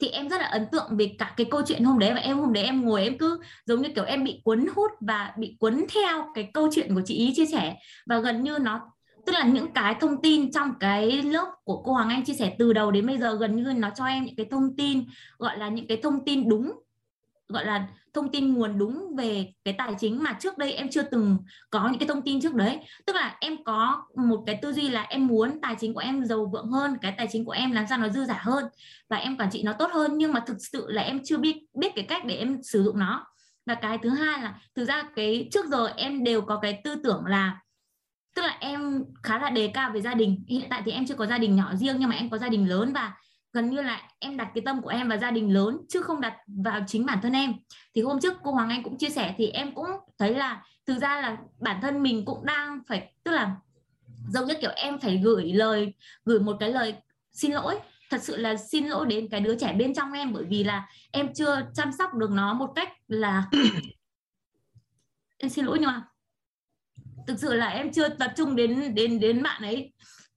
thì 0.00 0.08
em 0.08 0.28
rất 0.28 0.40
là 0.40 0.46
ấn 0.46 0.66
tượng 0.72 0.96
về 0.96 1.14
cả 1.18 1.34
cái 1.36 1.46
câu 1.50 1.62
chuyện 1.66 1.84
hôm 1.84 1.98
đấy 1.98 2.14
và 2.14 2.20
em 2.20 2.38
hôm 2.38 2.52
đấy 2.52 2.64
em 2.64 2.82
ngồi 2.84 3.02
em 3.02 3.18
cứ 3.18 3.40
giống 3.66 3.82
như 3.82 3.88
kiểu 3.94 4.04
em 4.04 4.24
bị 4.24 4.40
cuốn 4.44 4.66
hút 4.74 4.90
và 5.00 5.32
bị 5.38 5.56
cuốn 5.60 5.84
theo 5.94 6.26
cái 6.34 6.50
câu 6.54 6.68
chuyện 6.72 6.94
của 6.94 7.02
chị 7.04 7.14
ý 7.14 7.32
chia 7.34 7.46
sẻ. 7.46 7.76
Và 8.06 8.18
gần 8.18 8.42
như 8.42 8.58
nó, 8.58 8.80
tức 9.26 9.32
là 9.32 9.44
những 9.44 9.72
cái 9.72 9.94
thông 10.00 10.22
tin 10.22 10.52
trong 10.52 10.74
cái 10.80 11.22
lớp 11.22 11.46
của 11.64 11.82
cô 11.82 11.92
Hoàng 11.92 12.08
Anh 12.08 12.24
chia 12.24 12.34
sẻ 12.34 12.54
từ 12.58 12.72
đầu 12.72 12.90
đến 12.90 13.06
bây 13.06 13.18
giờ 13.18 13.36
gần 13.36 13.56
như 13.56 13.72
nó 13.72 13.90
cho 13.96 14.04
em 14.04 14.24
những 14.24 14.36
cái 14.36 14.46
thông 14.50 14.76
tin, 14.76 15.04
gọi 15.38 15.58
là 15.58 15.68
những 15.68 15.86
cái 15.86 15.96
thông 16.02 16.24
tin 16.24 16.48
đúng, 16.48 16.72
gọi 17.48 17.66
là 17.66 17.88
thông 18.14 18.30
tin 18.32 18.54
nguồn 18.54 18.78
đúng 18.78 19.16
về 19.16 19.52
cái 19.64 19.74
tài 19.78 19.94
chính 19.98 20.22
mà 20.22 20.36
trước 20.40 20.58
đây 20.58 20.72
em 20.72 20.88
chưa 20.88 21.02
từng 21.02 21.38
có 21.70 21.88
những 21.88 21.98
cái 21.98 22.08
thông 22.08 22.22
tin 22.22 22.40
trước 22.40 22.54
đấy. 22.54 22.78
Tức 23.06 23.16
là 23.16 23.36
em 23.40 23.64
có 23.64 24.02
một 24.16 24.42
cái 24.46 24.58
tư 24.62 24.72
duy 24.72 24.88
là 24.88 25.02
em 25.02 25.26
muốn 25.26 25.58
tài 25.62 25.76
chính 25.80 25.94
của 25.94 26.00
em 26.00 26.24
giàu 26.24 26.50
vượng 26.52 26.70
hơn, 26.70 26.96
cái 27.02 27.14
tài 27.18 27.28
chính 27.32 27.44
của 27.44 27.52
em 27.52 27.72
làm 27.72 27.84
sao 27.88 27.98
nó 27.98 28.08
dư 28.08 28.24
giả 28.24 28.40
hơn 28.42 28.64
và 29.08 29.16
em 29.16 29.36
quản 29.36 29.50
trị 29.50 29.62
nó 29.62 29.72
tốt 29.72 29.90
hơn, 29.92 30.18
nhưng 30.18 30.32
mà 30.32 30.40
thực 30.40 30.56
sự 30.72 30.86
là 30.88 31.02
em 31.02 31.20
chưa 31.24 31.38
biết 31.38 31.56
biết 31.74 31.92
cái 31.94 32.04
cách 32.04 32.24
để 32.24 32.36
em 32.36 32.62
sử 32.62 32.82
dụng 32.82 32.98
nó. 32.98 33.26
Và 33.66 33.74
cái 33.74 33.98
thứ 33.98 34.10
hai 34.10 34.42
là, 34.42 34.60
thực 34.74 34.84
ra 34.84 35.02
cái 35.16 35.48
trước 35.52 35.66
giờ 35.66 35.86
em 35.96 36.24
đều 36.24 36.40
có 36.40 36.58
cái 36.62 36.80
tư 36.84 36.94
tưởng 37.04 37.24
là, 37.26 37.60
tức 38.34 38.42
là 38.42 38.56
em 38.60 39.04
khá 39.22 39.38
là 39.38 39.50
đề 39.50 39.70
cao 39.74 39.90
về 39.94 40.00
gia 40.00 40.14
đình. 40.14 40.44
Hiện 40.48 40.66
tại 40.70 40.82
thì 40.84 40.92
em 40.92 41.06
chưa 41.06 41.14
có 41.14 41.26
gia 41.26 41.38
đình 41.38 41.56
nhỏ 41.56 41.74
riêng, 41.74 41.96
nhưng 41.98 42.08
mà 42.08 42.16
em 42.16 42.30
có 42.30 42.38
gia 42.38 42.48
đình 42.48 42.68
lớn 42.68 42.92
và 42.92 43.12
gần 43.52 43.70
như 43.70 43.82
là 43.82 44.02
em 44.18 44.36
đặt 44.36 44.50
cái 44.54 44.62
tâm 44.64 44.82
của 44.82 44.88
em 44.88 45.08
vào 45.08 45.18
gia 45.18 45.30
đình 45.30 45.54
lớn, 45.54 45.78
chứ 45.88 46.02
không 46.02 46.20
đặt 46.20 46.36
vào 46.46 46.80
chính 46.86 47.06
bản 47.06 47.18
thân 47.22 47.32
em. 47.32 47.54
Thì 47.94 48.02
hôm 48.02 48.20
trước 48.20 48.34
cô 48.42 48.52
Hoàng 48.52 48.68
Anh 48.68 48.82
cũng 48.82 48.98
chia 48.98 49.10
sẻ 49.10 49.34
thì 49.38 49.46
em 49.46 49.74
cũng 49.74 49.86
thấy 50.18 50.34
là 50.34 50.62
thực 50.86 50.98
ra 50.98 51.20
là 51.20 51.36
bản 51.60 51.80
thân 51.82 52.02
mình 52.02 52.24
cũng 52.24 52.46
đang 52.46 52.80
phải, 52.88 53.12
tức 53.24 53.30
là 53.30 53.56
giống 54.28 54.46
như 54.46 54.54
kiểu 54.60 54.70
em 54.76 55.00
phải 55.00 55.20
gửi 55.24 55.52
lời, 55.52 55.94
gửi 56.24 56.40
một 56.40 56.56
cái 56.60 56.70
lời 56.70 56.94
xin 57.32 57.52
lỗi. 57.52 57.78
Thật 58.10 58.22
sự 58.22 58.36
là 58.36 58.56
xin 58.56 58.86
lỗi 58.86 59.06
đến 59.06 59.28
cái 59.28 59.40
đứa 59.40 59.58
trẻ 59.58 59.72
bên 59.72 59.94
trong 59.94 60.12
em, 60.12 60.32
bởi 60.32 60.44
vì 60.44 60.64
là 60.64 60.88
em 61.10 61.34
chưa 61.34 61.62
chăm 61.74 61.92
sóc 61.98 62.14
được 62.14 62.30
nó 62.30 62.54
một 62.54 62.72
cách 62.74 62.92
là 63.08 63.50
em 65.38 65.50
xin 65.50 65.64
lỗi 65.64 65.78
nhưng 65.80 65.88
mà 65.88 66.02
thực 67.26 67.38
sự 67.38 67.54
là 67.54 67.68
em 67.68 67.92
chưa 67.92 68.08
tập 68.08 68.32
trung 68.36 68.56
đến 68.56 68.94
đến 68.94 69.20
đến 69.20 69.42
bạn 69.42 69.62
ấy. 69.62 69.92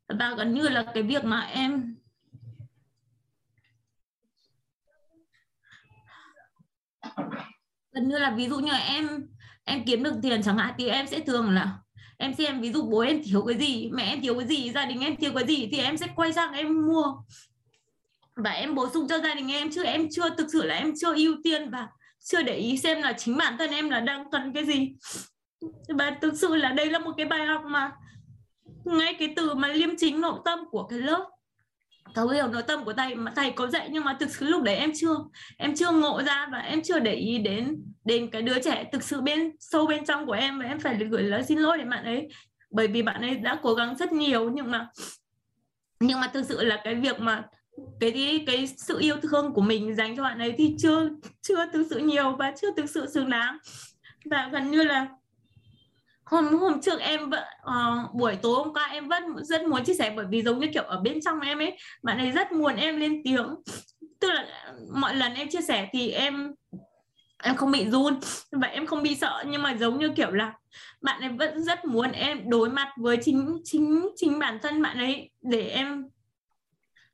Và 0.07 0.35
gần 0.37 0.53
như 0.53 0.69
là 0.69 0.85
cái 0.93 1.03
việc 1.03 1.23
mà 1.23 1.41
em 1.41 1.95
gần 7.91 8.09
như 8.09 8.17
là 8.17 8.31
ví 8.31 8.47
dụ 8.49 8.59
như 8.59 8.71
là 8.71 8.77
em 8.77 9.27
em 9.63 9.83
kiếm 9.85 10.03
được 10.03 10.13
tiền 10.21 10.43
chẳng 10.43 10.57
hạn 10.57 10.73
thì 10.77 10.87
em 10.87 11.07
sẽ 11.07 11.19
thường 11.19 11.49
là 11.49 11.77
em 12.17 12.33
xem 12.33 12.61
ví 12.61 12.71
dụ 12.71 12.89
bố 12.89 12.99
em 12.99 13.21
thiếu 13.23 13.43
cái 13.47 13.57
gì, 13.57 13.89
mẹ 13.93 14.03
em 14.03 14.21
thiếu 14.21 14.39
cái 14.39 14.47
gì, 14.47 14.71
gia 14.71 14.85
đình 14.85 15.01
em 15.01 15.15
thiếu 15.15 15.31
cái 15.35 15.47
gì 15.47 15.69
thì 15.71 15.77
em 15.77 15.97
sẽ 15.97 16.07
quay 16.15 16.33
sang 16.33 16.53
em 16.53 16.87
mua. 16.87 17.05
Và 18.35 18.51
em 18.51 18.75
bổ 18.75 18.89
sung 18.89 19.07
cho 19.07 19.19
gia 19.19 19.35
đình 19.35 19.51
em 19.51 19.71
chứ 19.71 19.83
em 19.83 20.07
chưa, 20.11 20.29
thực 20.29 20.47
sự 20.51 20.63
là 20.63 20.75
em 20.75 20.93
chưa 21.01 21.15
ưu 21.15 21.35
tiên 21.43 21.69
và 21.69 21.87
chưa 22.19 22.41
để 22.41 22.55
ý 22.55 22.77
xem 22.77 23.01
là 23.01 23.13
chính 23.13 23.37
bản 23.37 23.57
thân 23.57 23.71
em 23.71 23.89
là 23.89 23.99
đang 23.99 24.31
cần 24.31 24.53
cái 24.53 24.65
gì. 24.65 24.93
Và 25.97 26.17
thực 26.21 26.33
sự 26.37 26.55
là 26.55 26.71
đây 26.71 26.89
là 26.89 26.99
một 26.99 27.11
cái 27.17 27.25
bài 27.25 27.45
học 27.45 27.61
mà 27.65 27.91
ngay 28.85 29.13
cái 29.19 29.33
từ 29.35 29.53
mà 29.53 29.67
liêm 29.67 29.89
chính 29.97 30.21
nội 30.21 30.39
tâm 30.45 30.59
của 30.71 30.83
cái 30.83 30.99
lớp 30.99 31.29
thấu 32.15 32.27
hiểu 32.27 32.47
nội 32.47 32.63
tâm 32.63 32.85
của 32.85 32.93
thầy 32.93 33.15
mà 33.15 33.33
thầy 33.35 33.51
có 33.51 33.67
dạy 33.67 33.89
nhưng 33.91 34.03
mà 34.03 34.17
thực 34.19 34.29
sự 34.29 34.45
lúc 34.45 34.63
đấy 34.63 34.75
em 34.75 34.91
chưa 34.95 35.15
em 35.57 35.75
chưa 35.75 35.91
ngộ 35.91 36.21
ra 36.23 36.47
và 36.51 36.57
em 36.57 36.81
chưa 36.83 36.99
để 36.99 37.13
ý 37.13 37.37
đến 37.37 37.83
đến 38.05 38.29
cái 38.29 38.41
đứa 38.41 38.61
trẻ 38.61 38.89
thực 38.91 39.03
sự 39.03 39.21
bên 39.21 39.51
sâu 39.59 39.87
bên 39.87 40.05
trong 40.05 40.25
của 40.25 40.31
em. 40.31 40.59
Và 40.59 40.65
em 40.65 40.79
phải 40.79 40.95
gửi 40.95 41.23
lời 41.23 41.43
xin 41.43 41.57
lỗi 41.57 41.77
đến 41.77 41.89
bạn 41.89 42.05
ấy. 42.05 42.27
Bởi 42.71 42.87
vì 42.87 43.01
bạn 43.01 43.21
ấy 43.21 43.37
đã 43.37 43.59
cố 43.63 43.73
gắng 43.73 43.95
rất 43.97 44.11
nhiều 44.11 44.49
nhưng 44.49 44.71
mà 44.71 44.87
nhưng 45.99 46.19
mà 46.19 46.27
thực 46.33 46.45
sự 46.45 46.63
là 46.63 46.81
cái 46.83 46.95
việc 46.95 47.19
mà 47.19 47.43
cái 47.99 48.11
cái, 48.11 48.43
cái 48.47 48.67
sự 48.67 48.99
yêu 48.99 49.17
thương 49.21 49.53
của 49.53 49.61
mình 49.61 49.95
dành 49.95 50.15
cho 50.17 50.23
bạn 50.23 50.39
ấy 50.39 50.53
thì 50.57 50.75
chưa 50.79 51.09
chưa 51.41 51.71
thực 51.73 51.87
sự 51.89 51.97
nhiều 51.97 52.35
và 52.35 52.53
chưa 52.61 52.71
thực 52.77 52.89
sự 52.89 53.05
xứng 53.13 53.29
đáng. 53.29 53.57
Và 54.25 54.49
gần 54.51 54.71
như 54.71 54.83
là 54.83 55.07
hôm 56.33 56.57
hôm 56.57 56.81
trước 56.81 56.99
em 56.99 57.29
vẫn 57.29 57.43
uh, 57.63 58.13
buổi 58.13 58.35
tối 58.35 58.55
hôm 58.55 58.73
qua 58.73 58.85
em 58.85 59.07
vẫn 59.07 59.23
rất 59.43 59.61
muốn 59.65 59.83
chia 59.83 59.93
sẻ 59.93 60.13
bởi 60.15 60.25
vì 60.29 60.41
giống 60.41 60.59
như 60.59 60.67
kiểu 60.73 60.83
ở 60.83 60.99
bên 60.99 61.21
trong 61.21 61.39
em 61.39 61.59
ấy 61.59 61.77
bạn 62.03 62.17
ấy 62.17 62.31
rất 62.31 62.51
muốn 62.51 62.75
em 62.75 62.99
lên 62.99 63.21
tiếng. 63.23 63.55
Tức 64.19 64.31
là 64.31 64.45
ờ, 64.65 64.73
mọi 64.95 65.15
lần 65.15 65.33
em 65.33 65.49
chia 65.49 65.61
sẻ 65.61 65.89
thì 65.93 66.11
em 66.11 66.53
em 67.43 67.55
không 67.55 67.71
bị 67.71 67.89
run 67.89 68.19
và 68.51 68.67
em 68.67 68.85
không 68.85 69.03
bị 69.03 69.15
sợ. 69.15 69.43
Nhưng 69.47 69.61
mà 69.61 69.71
giống 69.71 69.99
như 69.99 70.09
kiểu 70.15 70.31
là 70.31 70.53
bạn 71.01 71.21
ấy 71.21 71.29
vẫn 71.29 71.63
rất 71.63 71.85
muốn 71.85 72.11
em 72.11 72.49
đối 72.49 72.69
mặt 72.69 72.89
với 72.97 73.17
chính 73.21 73.61
chính 73.63 74.09
chính 74.15 74.39
bản 74.39 74.59
thân 74.61 74.81
bạn 74.81 74.97
ấy 74.97 75.29
để 75.41 75.67
em 75.67 76.05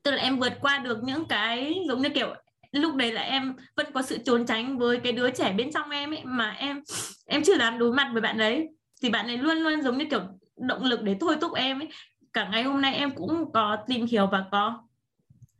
tức 0.04 0.12
là 0.12 0.22
em 0.22 0.40
vượt 0.40 0.54
qua 0.62 0.78
được 0.78 1.04
những 1.04 1.26
cái 1.26 1.76
giống 1.88 2.02
như 2.02 2.10
kiểu 2.10 2.36
lúc 2.72 2.96
đấy 2.96 3.12
là 3.12 3.22
em 3.22 3.56
vẫn 3.76 3.86
có 3.94 4.02
sự 4.02 4.18
trốn 4.26 4.46
tránh 4.46 4.78
với 4.78 5.00
cái 5.00 5.12
đứa 5.12 5.30
trẻ 5.30 5.54
bên 5.54 5.72
trong 5.72 5.90
em 5.90 6.14
ấy 6.14 6.22
mà 6.24 6.52
em 6.52 6.82
em 7.26 7.44
chưa 7.44 7.58
dám 7.58 7.80
đối 7.80 7.94
mặt 7.94 8.10
với 8.14 8.22
bạn 8.22 8.38
ấy 8.38 8.68
thì 9.02 9.10
bạn 9.10 9.28
ấy 9.28 9.38
luôn 9.38 9.58
luôn 9.58 9.82
giống 9.82 9.98
như 9.98 10.06
kiểu 10.10 10.22
động 10.58 10.84
lực 10.84 11.04
để 11.04 11.18
thôi 11.20 11.38
thúc 11.42 11.54
em 11.54 11.80
ấy. 11.80 11.90
Cả 12.34 12.50
ngày 12.52 12.64
hôm 12.64 12.82
nay 12.82 12.96
em 12.96 13.12
cũng 13.16 13.52
có 13.54 13.78
tìm 13.88 14.06
hiểu 14.06 14.28
và 14.28 14.46
có 14.52 14.84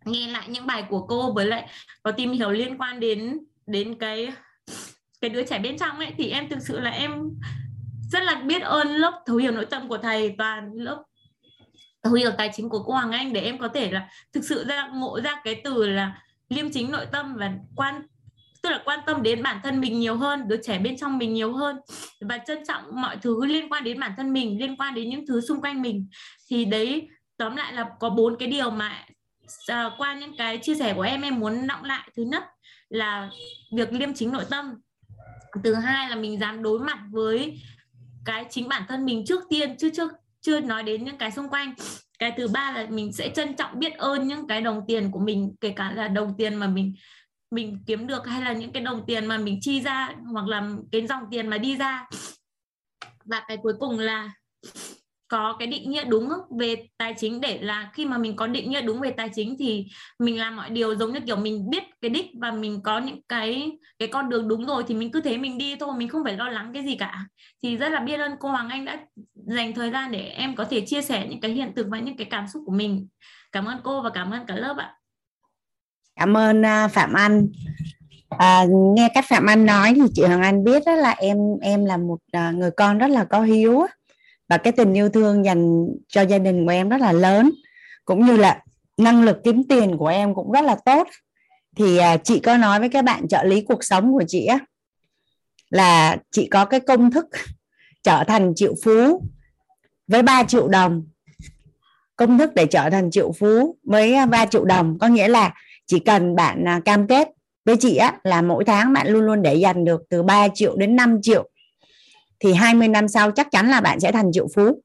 nghe 0.06 0.28
lại 0.28 0.48
những 0.50 0.68
bài 0.68 0.84
của 0.90 1.08
cô 1.08 1.34
với 1.34 1.46
lại 1.46 1.70
có 2.04 2.12
tìm 2.12 2.32
hiểu 2.32 2.50
liên 2.50 2.78
quan 2.78 3.00
đến 3.00 3.40
đến 3.68 3.96
cái 4.00 4.34
cái 5.22 5.30
đứa 5.30 5.44
trẻ 5.44 5.60
bên 5.60 5.78
trong 5.78 5.98
ấy. 5.98 6.14
Thì 6.18 6.30
em 6.30 6.50
thực 6.50 6.60
sự 6.62 6.80
là 6.80 6.90
em 6.90 7.30
rất 8.12 8.24
là 8.24 8.36
biết 8.36 8.62
ơn 8.62 8.88
lớp 8.88 9.24
thấu 9.26 9.38
hiểu 9.38 9.52
nội 9.52 9.66
tâm 9.66 9.88
của 9.88 9.98
thầy 9.98 10.36
và 10.38 10.64
lớp 10.74 11.04
thấu 12.04 12.14
hiểu 12.14 12.32
tài 12.38 12.50
chính 12.54 12.70
của 12.70 12.84
cô 12.84 12.94
Hoàng 12.94 13.12
Anh 13.12 13.34
để 13.34 13.42
em 13.42 13.58
có 13.58 13.68
thể 13.68 13.92
là 13.92 14.10
thực 14.34 14.44
sự 14.44 14.66
ra 14.68 14.88
ngộ 14.94 15.20
ra 15.22 15.42
cái 15.44 15.62
từ 15.64 15.88
là 15.88 16.22
liêm 16.50 16.72
chính 16.72 16.92
nội 16.92 17.06
tâm 17.12 17.36
và 17.36 17.54
quan 17.76 18.02
tức 18.64 18.70
là 18.70 18.82
quan 18.86 19.00
tâm 19.06 19.24
đến 19.24 19.44
bản 19.44 19.60
thân 19.64 19.82
mình 19.82 20.00
nhiều 20.00 20.16
hơn 20.16 20.48
đứa 20.48 20.58
trẻ 20.64 20.80
bên 20.80 20.98
trong 20.98 21.18
mình 21.18 21.34
nhiều 21.34 21.54
hơn 21.54 21.76
và 22.22 22.38
trân 22.38 22.66
trọng 22.68 23.02
mọi 23.02 23.18
thứ 23.22 23.46
liên 23.46 23.70
quan 23.70 23.84
đến 23.84 24.00
bản 24.00 24.12
thân 24.18 24.34
mình 24.34 24.60
liên 24.60 24.78
quan 24.78 24.94
đến 24.94 25.10
những 25.10 25.28
thứ 25.28 25.42
xung 25.42 25.62
quanh 25.62 25.82
mình. 25.82 26.08
Thì 26.50 26.66
đấy 26.66 27.08
tóm 27.38 27.56
lại 27.56 27.74
là 27.74 27.90
có 28.00 28.10
bốn 28.10 28.36
cái 28.40 28.48
điều 28.48 28.70
mà 28.70 29.06
uh, 29.72 29.94
qua 29.98 30.14
những 30.14 30.38
cái 30.38 30.58
chia 30.58 30.76
sẻ 30.76 30.94
của 30.94 31.02
em 31.02 31.22
em 31.22 31.40
muốn 31.40 31.68
nọng 31.68 31.84
lại. 31.84 32.10
Thứ 32.18 32.24
nhất 32.24 32.44
là 32.90 33.30
việc 33.76 33.94
liêm 33.94 34.14
chính 34.14 34.32
nội 34.32 34.46
tâm. 34.50 34.74
Thứ 35.64 35.74
hai 35.74 36.10
là 36.10 36.16
mình 36.16 36.40
dám 36.40 36.64
đối 36.64 36.80
mặt 36.80 37.00
với 37.12 37.62
cái 38.26 38.46
chính 38.50 38.68
bản 38.68 38.84
thân 38.88 39.06
mình 39.06 39.26
trước 39.26 39.44
tiên 39.50 39.78
chứ 39.78 39.90
chưa 39.94 40.10
chưa 40.42 40.60
nói 40.60 40.84
đến 40.84 41.06
những 41.06 41.18
cái 41.18 41.32
xung 41.32 41.50
quanh. 41.50 41.74
Cái 42.20 42.34
thứ 42.38 42.48
ba 42.48 42.72
là 42.72 42.88
mình 42.90 43.14
sẽ 43.14 43.30
trân 43.36 43.56
trọng 43.56 43.80
biết 43.80 43.94
ơn 43.98 44.28
những 44.28 44.48
cái 44.48 44.62
đồng 44.62 44.82
tiền 44.88 45.12
của 45.12 45.20
mình 45.20 45.56
kể 45.62 45.74
cả 45.76 45.92
là 45.92 46.08
đồng 46.08 46.34
tiền 46.38 46.56
mà 46.56 46.68
mình 46.68 46.94
mình 47.52 47.84
kiếm 47.86 48.08
được 48.08 48.28
hay 48.28 48.42
là 48.42 48.54
những 48.54 48.72
cái 48.72 48.84
đồng 48.84 49.04
tiền 49.08 49.26
mà 49.26 49.38
mình 49.38 49.58
chi 49.62 49.82
ra, 49.82 50.16
hoặc 50.32 50.48
là 50.48 50.70
cái 50.92 51.08
dòng 51.08 51.24
tiền 51.32 51.48
mà 51.48 51.58
đi 51.58 51.78
ra. 51.78 52.06
Và 53.26 53.44
cái 53.48 53.58
cuối 53.64 53.74
cùng 53.80 54.00
là 54.00 54.32
có 55.28 55.56
cái 55.60 55.68
định 55.68 55.92
nghĩa 55.92 56.04
đúng 56.04 56.30
về 56.60 56.88
tài 56.98 57.14
chính 57.18 57.42
để 57.42 57.60
là 57.62 57.92
khi 57.94 58.06
mà 58.06 58.18
mình 58.18 58.36
có 58.36 58.48
định 58.48 58.72
nghĩa 58.72 58.82
đúng 58.82 59.00
về 59.00 59.12
tài 59.12 59.30
chính 59.36 59.56
thì 59.60 59.88
mình 60.20 60.40
làm 60.40 60.56
mọi 60.56 60.70
điều 60.70 60.96
giống 60.96 61.14
như 61.14 61.20
kiểu 61.20 61.36
mình 61.36 61.70
biết 61.70 61.84
cái 62.02 62.10
đích 62.10 62.26
và 62.42 62.52
mình 62.52 62.82
có 62.84 63.00
những 63.00 63.22
cái 63.30 63.72
cái 64.00 64.08
con 64.08 64.30
đường 64.30 64.48
đúng 64.48 64.66
rồi 64.66 64.84
thì 64.88 64.96
mình 64.96 65.12
cứ 65.12 65.22
thế 65.22 65.38
mình 65.38 65.58
đi 65.58 65.76
thôi, 65.76 65.94
mình 65.98 66.08
không 66.08 66.24
phải 66.24 66.38
lo 66.38 66.50
lắng 66.50 66.72
cái 66.74 66.84
gì 66.84 66.96
cả. 66.96 67.26
Thì 67.64 67.78
rất 67.78 67.90
là 67.90 68.00
biết 68.00 68.20
ơn 68.20 68.32
cô 68.40 68.50
Hoàng 68.50 68.70
Anh 68.70 68.86
đã 68.86 69.00
dành 69.34 69.74
thời 69.74 69.92
gian 69.92 70.12
để 70.12 70.20
em 70.20 70.56
có 70.56 70.64
thể 70.64 70.86
chia 70.86 71.02
sẻ 71.02 71.28
những 71.30 71.42
cái 71.42 71.52
hiện 71.52 71.74
thực 71.76 71.88
và 71.90 72.00
những 72.00 72.18
cái 72.18 72.28
cảm 72.30 72.48
xúc 72.48 72.64
của 72.66 72.74
mình. 72.74 73.08
Cảm 73.52 73.66
ơn 73.66 73.78
cô 73.84 74.02
và 74.02 74.10
cảm 74.10 74.32
ơn 74.32 74.46
cả 74.46 74.56
lớp 74.56 74.78
ạ 74.78 74.96
cảm 76.20 76.38
ơn 76.38 76.66
à, 76.66 76.88
Phạm 76.88 77.14
Anh. 77.14 77.48
À, 78.30 78.66
nghe 78.96 79.10
cách 79.14 79.26
Phạm 79.30 79.46
Anh 79.46 79.66
nói 79.66 79.94
thì 79.96 80.02
chị 80.14 80.24
Hoàng 80.24 80.42
Anh 80.42 80.64
biết 80.64 80.84
đó 80.86 80.96
là 80.96 81.12
em 81.12 81.38
em 81.62 81.86
là 81.86 81.98
một 81.98 82.18
à, 82.32 82.52
người 82.52 82.72
con 82.72 82.98
rất 82.98 83.10
là 83.10 83.24
có 83.24 83.42
hiếu 83.42 83.82
và 84.50 84.58
cái 84.58 84.74
tình 84.74 84.94
yêu 84.94 85.10
thương 85.10 85.46
dành 85.46 85.88
cho 86.08 86.22
gia 86.22 86.38
đình 86.38 86.66
của 86.66 86.72
em 86.72 86.90
rất 86.90 87.02
là 87.02 87.12
lớn. 87.12 87.52
Cũng 88.06 88.26
như 88.26 88.38
là 88.38 88.64
năng 88.98 89.24
lực 89.24 89.38
kiếm 89.44 89.64
tiền 89.64 89.98
của 89.98 90.08
em 90.08 90.36
cũng 90.36 90.52
rất 90.52 90.62
là 90.62 90.76
tốt. 90.86 91.08
Thì 91.76 91.98
à, 91.98 92.18
chị 92.18 92.40
có 92.40 92.58
nói 92.58 92.80
với 92.80 92.90
các 92.90 93.06
bạn 93.06 93.28
trợ 93.28 93.44
lý 93.44 93.62
cuộc 93.62 93.84
sống 93.84 94.14
của 94.14 94.24
chị 94.28 94.46
á 94.46 94.60
là 95.70 96.18
chị 96.32 96.48
có 96.52 96.66
cái 96.66 96.80
công 96.80 97.12
thức 97.12 97.26
trở 98.04 98.24
thành 98.28 98.54
triệu 98.56 98.74
phú 98.84 99.24
với 100.08 100.22
3 100.22 100.44
triệu 100.44 100.68
đồng. 100.68 101.08
Công 102.16 102.38
thức 102.38 102.56
để 102.56 102.66
trở 102.66 102.90
thành 102.90 103.12
triệu 103.12 103.32
phú 103.40 103.78
với 103.84 104.14
à, 104.14 104.26
3 104.26 104.46
triệu 104.46 104.66
đồng 104.66 105.00
có 105.00 105.08
nghĩa 105.08 105.28
là 105.28 105.54
chỉ 105.90 106.00
cần 106.00 106.36
bạn 106.36 106.68
à, 106.68 106.82
cam 106.86 107.08
kết 107.08 107.28
với 107.66 107.76
chị 107.80 107.96
á 107.96 108.18
là 108.24 108.42
mỗi 108.42 108.66
tháng 108.66 108.94
bạn 108.94 109.08
luôn 109.08 109.22
luôn 109.22 109.42
để 109.42 109.56
dành 109.56 109.86
được 109.86 110.02
từ 110.10 110.24
3 110.24 110.48
triệu 110.54 110.76
đến 110.78 110.96
5 110.96 111.20
triệu. 111.22 111.50
Thì 112.40 112.54
20 112.54 112.88
năm 112.88 113.08
sau 113.08 113.32
chắc 113.32 113.48
chắn 113.52 113.70
là 113.70 113.82
bạn 113.82 114.00
sẽ 114.00 114.12
thành 114.12 114.32
triệu 114.34 114.48
phú. 114.56 114.82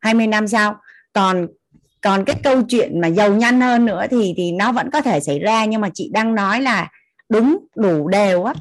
20 0.00 0.26
năm 0.26 0.48
sau 0.48 0.76
còn 1.12 1.46
còn 2.00 2.24
cái 2.24 2.36
câu 2.42 2.62
chuyện 2.62 3.00
mà 3.00 3.08
giàu 3.08 3.34
nhanh 3.34 3.60
hơn 3.60 3.84
nữa 3.84 4.06
thì 4.10 4.34
thì 4.36 4.52
nó 4.52 4.72
vẫn 4.72 4.90
có 4.90 5.00
thể 5.00 5.20
xảy 5.20 5.38
ra. 5.38 5.64
Nhưng 5.64 5.80
mà 5.80 5.90
chị 5.94 6.10
đang 6.12 6.34
nói 6.34 6.60
là 6.62 6.90
đúng 7.28 7.66
đủ 7.76 8.08
đều 8.08 8.44
á 8.44 8.54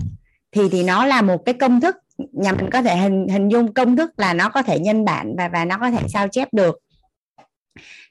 thì 0.52 0.70
thì 0.72 0.84
nó 0.84 1.06
là 1.06 1.22
một 1.22 1.46
cái 1.46 1.54
công 1.54 1.82
thức. 1.82 1.96
Nhà 2.18 2.52
mình 2.52 2.70
có 2.72 2.82
thể 2.82 2.98
hình 2.98 3.28
hình 3.28 3.50
dung 3.50 3.74
công 3.74 3.96
thức 3.96 4.12
là 4.18 4.34
nó 4.34 4.50
có 4.50 4.62
thể 4.62 4.80
nhân 4.80 5.06
bản 5.06 5.36
và 5.38 5.48
và 5.48 5.66
nó 5.66 5.78
có 5.78 5.92
thể 5.92 6.08
sao 6.08 6.28
chép 6.28 6.54
được. 6.54 6.80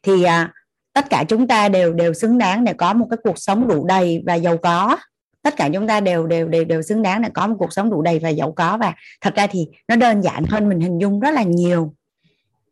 Thì 0.02 0.22
à, 0.22 0.52
tất 0.96 1.10
cả 1.10 1.24
chúng 1.28 1.48
ta 1.48 1.68
đều 1.68 1.92
đều 1.92 2.14
xứng 2.14 2.38
đáng 2.38 2.64
để 2.64 2.72
có 2.72 2.92
một 2.92 3.06
cái 3.10 3.18
cuộc 3.22 3.38
sống 3.38 3.68
đủ 3.68 3.86
đầy 3.86 4.22
và 4.26 4.34
giàu 4.34 4.56
có. 4.56 4.96
Tất 5.42 5.56
cả 5.56 5.68
chúng 5.74 5.86
ta 5.86 6.00
đều 6.00 6.26
đều 6.26 6.48
đều 6.48 6.64
đều 6.64 6.82
xứng 6.82 7.02
đáng 7.02 7.22
để 7.22 7.28
có 7.34 7.46
một 7.46 7.56
cuộc 7.58 7.72
sống 7.72 7.90
đủ 7.90 8.02
đầy 8.02 8.18
và 8.18 8.28
giàu 8.28 8.52
có. 8.52 8.76
Và 8.76 8.94
thật 9.20 9.34
ra 9.34 9.46
thì 9.46 9.66
nó 9.88 9.96
đơn 9.96 10.22
giản 10.22 10.44
hơn 10.44 10.68
mình 10.68 10.80
hình 10.80 10.98
dung 10.98 11.20
rất 11.20 11.30
là 11.30 11.42
nhiều. 11.42 11.94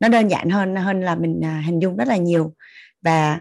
Nó 0.00 0.08
đơn 0.08 0.28
giản 0.28 0.50
hơn 0.50 0.76
hơn 0.76 1.00
là 1.00 1.14
mình 1.14 1.40
à, 1.44 1.62
hình 1.66 1.82
dung 1.82 1.96
rất 1.96 2.08
là 2.08 2.16
nhiều. 2.16 2.52
Và 3.02 3.40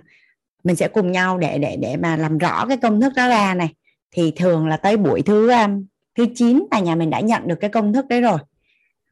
mình 0.64 0.76
sẽ 0.76 0.88
cùng 0.88 1.12
nhau 1.12 1.38
để 1.38 1.58
để 1.58 1.78
để 1.82 1.98
mà 1.98 2.16
làm 2.16 2.38
rõ 2.38 2.66
cái 2.68 2.78
công 2.78 3.02
thức 3.02 3.14
đó 3.16 3.28
ra 3.30 3.54
này. 3.54 3.74
Thì 4.12 4.32
thường 4.36 4.68
là 4.68 4.78
tới 4.78 4.98
buổi 4.98 5.22
thứ 5.22 5.50
à, 5.50 5.70
thứ 6.18 6.26
9 6.36 6.66
là 6.72 6.80
nhà 6.80 6.96
mình 6.96 7.10
đã 7.10 7.20
nhận 7.20 7.48
được 7.48 7.58
cái 7.60 7.70
công 7.70 7.94
thức 7.94 8.08
đấy 8.08 8.22
rồi. 8.22 8.38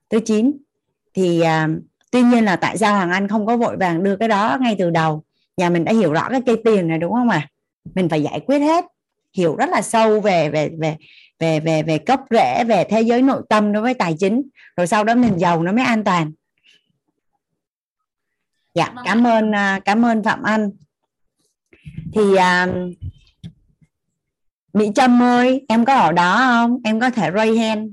Thứ 0.10 0.20
9 0.20 0.52
thì 1.14 1.42
uh, 1.42 1.82
tuy 2.12 2.22
nhiên 2.22 2.46
là 2.46 2.56
tại 2.56 2.78
sao 2.78 2.96
Hoàng 2.96 3.12
Anh 3.12 3.28
không 3.28 3.46
có 3.46 3.58
vội 3.58 3.78
vàng 3.78 4.04
đưa 4.04 4.16
cái 4.16 4.30
đó 4.30 4.58
ngay 4.62 4.76
từ 4.80 4.90
đầu? 4.90 5.24
Nhà 5.62 5.70
mình 5.70 5.84
đã 5.84 5.94
hiểu 5.94 6.14
rõ 6.14 6.30
cái 6.30 6.42
cây 6.46 6.62
tiền 6.66 6.88
này 6.88 6.98
đúng 6.98 7.14
không 7.14 7.30
ạ? 7.30 7.38
À? 7.38 7.50
mình 7.96 8.10
phải 8.10 8.24
giải 8.24 8.40
quyết 8.40 8.60
hết. 8.60 8.86
Hiểu 9.34 9.56
rất 9.56 9.70
là 9.70 9.82
sâu 9.82 10.22
về 10.22 10.50
về 10.50 10.70
về 10.80 10.98
về 11.40 11.60
về 11.60 11.84
về 11.84 12.00
gốc 12.06 12.26
rễ 12.30 12.64
về 12.64 12.84
thế 12.90 13.02
giới 13.02 13.22
nội 13.22 13.42
tâm 13.50 13.74
đối 13.74 13.84
với 13.84 13.94
tài 13.94 14.16
chính. 14.20 14.42
Rồi 14.78 14.88
sau 14.88 15.04
đó 15.04 15.16
mình 15.16 15.40
giàu 15.40 15.64
nó 15.64 15.72
mới 15.72 15.84
an 15.84 16.04
toàn. 16.04 16.32
Dạ 18.74 18.92
vâng 18.96 19.06
cảm 19.06 19.28
ơn 19.28 19.56
à, 19.56 19.80
cảm 19.86 20.06
ơn 20.06 20.24
phạm 20.24 20.44
anh. 20.44 20.72
Thì 22.14 22.22
uh, 22.22 22.96
mỹ 24.74 24.92
trâm 24.96 25.22
ơi 25.22 25.66
em 25.68 25.86
có 25.86 25.94
ở 25.94 26.12
đó 26.12 26.38
không? 26.38 26.78
Em 26.84 27.00
có 27.00 27.10
thể 27.10 27.32
raise 27.36 27.60
hand. 27.60 27.90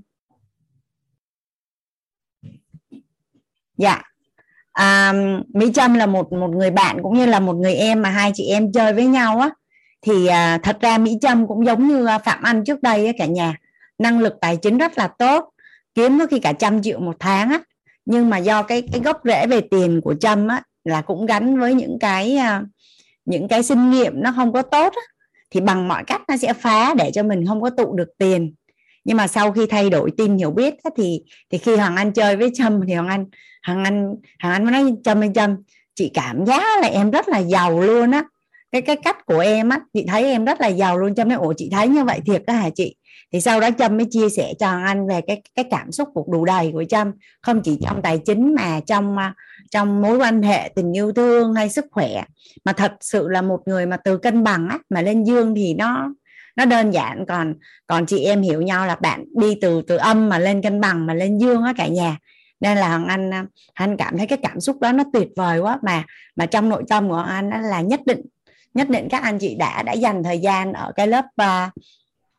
Dạ 3.76 4.02
à, 4.78 5.12
mỹ 5.54 5.70
trâm 5.74 5.94
là 5.94 6.06
một 6.06 6.32
một 6.32 6.50
người 6.50 6.70
bạn 6.70 7.02
cũng 7.02 7.14
như 7.14 7.26
là 7.26 7.40
một 7.40 7.56
người 7.56 7.74
em 7.74 8.02
mà 8.02 8.10
hai 8.10 8.30
chị 8.34 8.48
em 8.48 8.72
chơi 8.72 8.92
với 8.92 9.06
nhau 9.06 9.38
á. 9.40 9.50
Thì 10.02 10.26
à, 10.26 10.58
thật 10.62 10.80
ra 10.80 10.98
mỹ 10.98 11.18
trâm 11.20 11.46
cũng 11.46 11.66
giống 11.66 11.88
như 11.88 12.06
à, 12.06 12.18
phạm 12.18 12.42
anh 12.42 12.64
trước 12.64 12.82
đây 12.82 13.06
á 13.06 13.12
cả 13.18 13.26
nhà. 13.26 13.54
Năng 13.98 14.20
lực 14.20 14.34
tài 14.40 14.56
chính 14.56 14.78
rất 14.78 14.98
là 14.98 15.08
tốt 15.08 15.50
kiếm 15.94 16.18
có 16.18 16.26
khi 16.26 16.38
cả 16.38 16.52
trăm 16.52 16.82
triệu 16.82 17.00
một 17.00 17.16
tháng 17.18 17.50
á. 17.50 17.60
Nhưng 18.04 18.30
mà 18.30 18.38
do 18.38 18.62
cái 18.62 18.82
cái 18.92 19.00
gốc 19.00 19.20
rễ 19.24 19.46
về 19.46 19.60
tiền 19.60 20.00
của 20.00 20.14
Trâm 20.14 20.48
á 20.48 20.62
là 20.84 21.02
cũng 21.02 21.26
gắn 21.26 21.60
với 21.60 21.74
những 21.74 21.98
cái 22.00 22.36
à, 22.36 22.62
những 23.24 23.48
cái 23.48 23.62
sinh 23.62 23.90
nghiệm 23.90 24.22
nó 24.22 24.32
không 24.36 24.52
có 24.52 24.62
tốt 24.62 24.92
á, 24.92 25.02
thì 25.50 25.60
bằng 25.60 25.88
mọi 25.88 26.04
cách 26.06 26.22
nó 26.28 26.36
sẽ 26.36 26.52
phá 26.52 26.94
để 26.94 27.10
cho 27.14 27.22
mình 27.22 27.46
không 27.46 27.62
có 27.62 27.70
tụ 27.70 27.96
được 27.96 28.08
tiền 28.18 28.54
nhưng 29.08 29.16
mà 29.16 29.26
sau 29.26 29.52
khi 29.52 29.66
thay 29.66 29.90
đổi 29.90 30.10
tin 30.16 30.38
hiểu 30.38 30.50
biết 30.50 30.74
á, 30.82 30.90
thì 30.96 31.20
thì 31.50 31.58
khi 31.58 31.76
Hoàng 31.76 31.96
Anh 31.96 32.12
chơi 32.12 32.36
với 32.36 32.50
Trâm 32.54 32.80
thì 32.88 32.94
Hoàng 32.94 33.08
Anh 33.08 33.24
Hoàng 33.66 33.84
Anh 33.84 34.14
Hoàng 34.42 34.54
Anh 34.54 34.64
mới 34.64 34.72
nói 34.72 34.94
Trâm 35.04 35.22
ơi 35.22 35.30
Trâm 35.34 35.56
chị 35.94 36.10
cảm 36.14 36.46
giác 36.46 36.82
là 36.82 36.88
em 36.88 37.10
rất 37.10 37.28
là 37.28 37.38
giàu 37.38 37.80
luôn 37.80 38.10
á. 38.10 38.24
Cái 38.72 38.82
cái 38.82 38.96
cách 38.96 39.26
của 39.26 39.38
em 39.38 39.68
á 39.68 39.80
chị 39.94 40.06
thấy 40.08 40.24
em 40.24 40.44
rất 40.44 40.60
là 40.60 40.68
giàu 40.68 40.98
luôn. 40.98 41.14
Trâm 41.14 41.28
nói 41.28 41.38
ủa 41.38 41.54
chị 41.56 41.68
thấy 41.72 41.88
như 41.88 42.04
vậy 42.04 42.20
thiệt 42.26 42.42
đó 42.46 42.54
hả 42.54 42.70
chị? 42.74 42.96
Thì 43.32 43.40
sau 43.40 43.60
đó 43.60 43.68
Trâm 43.78 43.96
mới 43.96 44.06
chia 44.10 44.28
sẻ 44.28 44.54
cho 44.58 44.66
Hoàng 44.66 44.84
Anh 44.84 45.08
về 45.08 45.20
cái 45.26 45.42
cái 45.54 45.64
cảm 45.70 45.92
xúc 45.92 46.08
cuộc 46.14 46.28
đủ 46.28 46.44
đầy 46.44 46.72
của 46.72 46.84
Trâm. 46.84 47.12
Không 47.42 47.62
chỉ 47.62 47.78
trong 47.82 48.02
tài 48.02 48.18
chính 48.18 48.54
mà 48.54 48.80
trong 48.86 49.18
à, 49.18 49.34
trong 49.70 50.02
mối 50.02 50.18
quan 50.18 50.42
hệ 50.42 50.70
tình 50.74 50.96
yêu 50.96 51.12
thương 51.12 51.54
hay 51.54 51.68
sức 51.68 51.86
khỏe 51.90 52.24
mà 52.64 52.72
thật 52.72 52.92
sự 53.00 53.28
là 53.28 53.42
một 53.42 53.60
người 53.66 53.86
mà 53.86 53.96
từ 53.96 54.18
cân 54.18 54.44
bằng 54.44 54.68
á 54.68 54.78
mà 54.90 55.02
lên 55.02 55.24
dương 55.24 55.54
thì 55.54 55.74
nó 55.74 56.12
nó 56.58 56.64
đơn 56.64 56.90
giản 56.90 57.24
còn 57.28 57.54
còn 57.86 58.06
chị 58.06 58.24
em 58.24 58.42
hiểu 58.42 58.62
nhau 58.62 58.86
là 58.86 58.94
bạn 58.94 59.24
đi 59.34 59.58
từ 59.60 59.82
từ 59.82 59.96
âm 59.96 60.28
mà 60.28 60.38
lên 60.38 60.62
cân 60.62 60.80
bằng 60.80 61.06
mà 61.06 61.14
lên 61.14 61.38
dương 61.38 61.62
á 61.62 61.72
cả 61.76 61.88
nhà. 61.88 62.16
Nên 62.60 62.78
là 62.78 62.88
Hoàng 62.88 63.06
Anh 63.06 63.30
à, 63.34 63.46
anh 63.74 63.96
cảm 63.96 64.18
thấy 64.18 64.26
cái 64.26 64.38
cảm 64.42 64.60
xúc 64.60 64.80
đó 64.80 64.92
nó 64.92 65.04
tuyệt 65.12 65.28
vời 65.36 65.60
quá 65.60 65.78
mà 65.82 66.04
mà 66.36 66.46
trong 66.46 66.68
nội 66.68 66.82
tâm 66.88 67.08
của 67.08 67.24
Anh 67.28 67.50
là 67.50 67.80
nhất 67.80 68.00
định 68.06 68.20
nhất 68.74 68.88
định 68.90 69.08
các 69.10 69.22
anh 69.22 69.38
chị 69.38 69.54
đã 69.54 69.82
đã 69.82 69.92
dành 69.92 70.22
thời 70.22 70.38
gian 70.38 70.72
ở 70.72 70.92
cái 70.96 71.06
lớp 71.06 71.24
uh, 71.42 71.72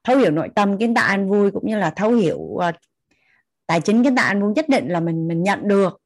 thấu 0.03 0.17
hiểu 0.17 0.32
nội 0.32 0.49
tâm 0.55 0.78
kiến 0.78 0.93
tạo 0.93 1.05
an 1.07 1.30
vui 1.30 1.51
cũng 1.51 1.67
như 1.67 1.78
là 1.78 1.89
thấu 1.89 2.11
hiểu 2.11 2.38
uh, 2.38 2.63
tài 3.67 3.82
chính 3.82 4.03
kiến 4.03 4.15
tạo 4.15 4.28
an 4.28 4.41
vui 4.41 4.53
nhất 4.55 4.70
định 4.70 4.88
là 4.88 4.99
mình 4.99 5.28
mình 5.28 5.43
nhận 5.43 5.67
được 5.67 6.01